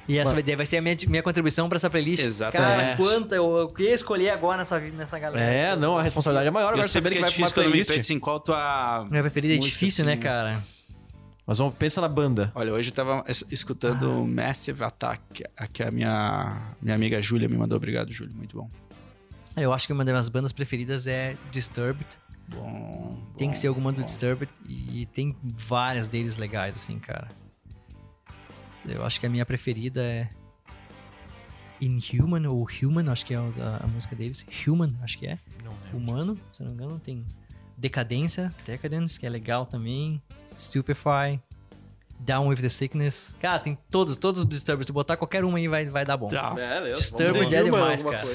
E 0.07 0.17
essa 0.17 0.33
vai, 0.33 0.41
vai 0.55 0.65
ser 0.65 0.77
a 0.77 0.81
minha, 0.81 0.95
minha 1.07 1.21
contribuição 1.21 1.69
pra 1.69 1.75
essa 1.75 1.87
playlist. 1.89 2.25
Exatamente. 2.25 2.67
Cara, 2.67 2.97
quanta 2.97 3.35
eu, 3.35 3.57
eu 3.57 3.69
queria 3.69 3.93
escolher 3.93 4.31
agora 4.31 4.57
nessa, 4.57 4.79
nessa 4.79 5.19
galera. 5.19 5.45
É, 5.45 5.75
não, 5.75 5.97
a 5.99 6.01
responsabilidade 6.01 6.47
é 6.47 6.51
maior 6.51 6.69
Eu 6.69 6.73
agora 6.73 6.87
sei 6.87 6.99
saber 6.99 7.09
que 7.11 7.15
que 7.17 7.21
é 7.21 7.25
vai 7.25 7.31
pra 7.31 7.37
uma 7.39 7.45
difícil 7.47 7.53
quando 7.55 7.65
me 7.67 7.71
playlist. 7.83 7.99
assim, 7.99 8.19
qual 8.19 8.39
tua. 8.39 9.05
Minha 9.09 9.21
preferida 9.21 9.53
é 9.53 9.57
música, 9.57 9.71
difícil, 9.73 10.05
né, 10.05 10.13
assim. 10.13 10.21
cara? 10.21 10.63
Mas 11.49 11.57
vamos, 11.57 11.73
pensa 11.80 11.99
na 11.99 12.07
banda. 12.07 12.51
Olha, 12.53 12.71
hoje 12.71 12.91
eu 12.91 12.93
tava 12.93 13.23
es- 13.27 13.43
escutando 13.49 14.23
Massive 14.23 14.84
Attack, 14.84 15.43
a 15.57 15.65
que 15.65 15.81
a 15.81 15.89
minha, 15.89 16.76
minha 16.80 16.93
amiga 16.93 17.19
Júlia 17.23 17.49
me 17.49 17.57
mandou. 17.57 17.76
Obrigado, 17.76 18.11
Júlia. 18.13 18.35
Muito 18.35 18.55
bom. 18.55 18.69
Eu 19.57 19.73
acho 19.73 19.88
que 19.88 19.91
uma 19.93 20.05
das 20.05 20.13
minhas 20.13 20.30
bandas 20.30 20.51
preferidas 20.53 21.07
é 21.07 21.35
Disturbed. 21.51 22.05
Bom. 22.49 23.17
Tem 23.35 23.47
bom, 23.47 23.53
que 23.53 23.57
ser 23.57 23.65
alguma 23.65 23.91
do 23.91 23.97
bom. 23.97 24.05
Disturbed. 24.05 24.47
E 24.67 25.07
tem 25.07 25.35
várias 25.41 26.07
deles 26.07 26.38
legais, 26.38 26.76
assim, 26.76 26.99
cara. 26.99 27.27
Eu 28.88 29.03
acho 29.03 29.19
que 29.19 29.26
a 29.26 29.30
minha 29.30 29.43
preferida 29.43 30.03
é. 30.03 30.30
Inhuman 31.81 32.47
ou 32.47 32.67
Human, 32.84 33.09
acho 33.11 33.26
que 33.26 33.34
é 33.34 33.38
da- 33.57 33.77
a 33.77 33.88
música 33.88 34.15
deles. 34.15 34.45
Human, 34.67 34.95
acho 35.01 35.17
que 35.17 35.26
é. 35.26 35.39
Humano, 35.91 36.38
se 36.53 36.61
não 36.61 36.69
me 36.69 36.76
engano. 36.76 36.99
Tem 36.99 37.26
Decadência, 37.76 38.53
Decadence, 38.63 39.19
que 39.19 39.26
é 39.26 39.30
legal 39.31 39.65
também. 39.65 40.21
Stupefy. 40.60 41.40
Down 42.19 42.48
with 42.48 42.57
the 42.57 42.69
Sickness. 42.69 43.34
Cara, 43.41 43.60
tem 43.60 43.77
todos, 43.90 44.18
todos 44.18 44.41
os 44.41 44.49
Disturbed. 44.49 44.84
Se 44.84 44.88
tu 44.88 44.94
botar 44.94 45.15
qualquer 45.15 45.44
uma 45.45 45.57
aí 45.57 45.68
vai, 45.68 45.86
vai 45.86 46.06
dar 46.06 46.18
bom. 46.18 46.27
Tá. 46.27 46.53
Disturbed 46.94 47.56
é 47.56 47.64
demais, 47.64 48.03
cara. 48.03 48.27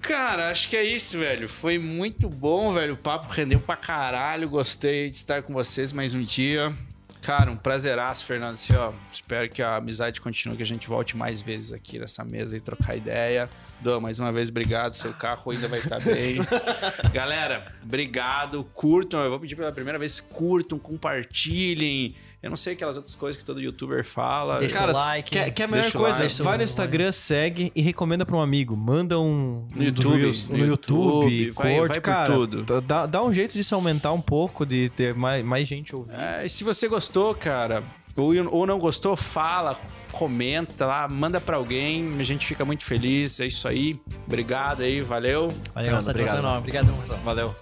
Cara, 0.00 0.50
acho 0.50 0.68
que 0.68 0.76
é 0.76 0.84
isso, 0.84 1.18
velho. 1.18 1.48
Foi 1.48 1.78
muito 1.78 2.28
bom, 2.28 2.72
velho. 2.72 2.94
O 2.94 2.96
papo 2.96 3.28
rendeu 3.28 3.58
pra 3.58 3.74
caralho. 3.76 4.48
Gostei 4.48 5.10
de 5.10 5.16
estar 5.16 5.42
com 5.42 5.52
vocês 5.52 5.92
mais 5.92 6.14
um 6.14 6.22
dia. 6.22 6.72
Cara, 7.20 7.50
um 7.50 7.56
prazeraço, 7.56 8.24
Fernando. 8.24 8.54
Assim, 8.54 8.74
ó, 8.74 8.92
espero 9.12 9.48
que 9.48 9.60
a 9.60 9.76
amizade 9.76 10.20
continue, 10.20 10.56
que 10.56 10.62
a 10.62 10.66
gente 10.66 10.86
volte 10.88 11.16
mais 11.16 11.40
vezes 11.40 11.72
aqui 11.72 11.98
nessa 11.98 12.24
mesa 12.24 12.56
e 12.56 12.60
trocar 12.60 12.96
ideia. 12.96 13.50
Dô, 13.80 14.00
mais 14.00 14.18
uma 14.18 14.32
vez, 14.32 14.48
obrigado. 14.48 14.92
Seu 14.94 15.12
carro 15.12 15.52
ainda 15.52 15.68
vai 15.68 15.78
estar 15.78 16.00
bem. 16.00 16.38
Galera, 17.14 17.72
obrigado. 17.82 18.64
Curtam. 18.74 19.20
Eu 19.20 19.30
vou 19.30 19.38
pedir 19.38 19.54
pela 19.54 19.70
primeira 19.70 19.98
vez, 19.98 20.18
curtam, 20.20 20.78
compartilhem. 20.78 22.14
Eu 22.42 22.50
não 22.50 22.56
sei 22.56 22.72
aquelas 22.74 22.96
outras 22.96 23.14
coisas 23.14 23.36
que 23.40 23.44
todo 23.44 23.60
youtuber 23.60 24.04
fala. 24.04 24.58
Deixa 24.58 24.78
Cara, 24.78 24.92
o 24.92 24.94
like. 24.94 25.30
quer, 25.30 25.50
quer 25.52 25.64
a 25.64 25.68
melhor 25.68 25.90
coisa? 25.92 26.22
like. 26.22 26.42
vai 26.42 26.56
no 26.56 26.64
Instagram, 26.64 27.12
segue 27.12 27.72
e 27.74 27.80
recomenda 27.82 28.24
pra 28.26 28.36
um 28.36 28.40
amigo. 28.40 28.76
Manda 28.76 29.18
um 29.18 29.66
No 29.74 29.80
um 29.80 29.84
YouTube, 29.84 30.16
Reels 30.22 30.48
no 30.48 30.58
no 30.58 30.66
YouTube, 30.66 31.30
YouTube, 31.30 31.50
vai- 31.52 31.76
curte, 31.76 31.88
vai 31.88 32.00
cara. 32.00 32.32
tudo. 32.32 32.80
Dá, 32.80 33.06
dá 33.06 33.22
um 33.24 33.32
jeito 33.32 33.52
de 33.54 33.62
se 33.64 33.74
aumentar 33.74 34.12
um 34.12 34.20
pouco, 34.20 34.64
de 34.66 34.88
ter 34.90 35.14
mais, 35.14 35.44
mais 35.44 35.66
gente 35.68 35.94
ouvindo. 35.94 36.14
É, 36.16 36.46
e 36.46 36.50
se 36.50 36.62
você 36.64 36.86
gostou, 36.88 37.34
cara, 37.34 37.82
ou, 38.16 38.32
ou 38.52 38.66
não 38.66 38.78
gostou, 38.78 39.16
fala, 39.16 39.78
comenta 40.18 40.84
lá, 40.84 41.06
manda 41.06 41.40
pra 41.40 41.56
alguém. 41.56 42.16
A 42.18 42.22
gente 42.24 42.44
fica 42.44 42.64
muito 42.64 42.84
feliz. 42.84 43.38
É 43.38 43.46
isso 43.46 43.68
aí. 43.68 44.00
Obrigado 44.26 44.82
aí, 44.82 45.00
valeu. 45.00 45.48
Valeu, 45.48 45.60
Fernando, 45.74 46.00
satisfação 46.00 46.38
obrigado. 46.38 46.38
enorme. 46.38 46.58
Obrigadão, 46.58 46.96
pessoal. 46.96 47.20
Valeu. 47.24 47.56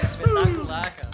Espetacular, 0.00 0.94
cara. 0.94 1.10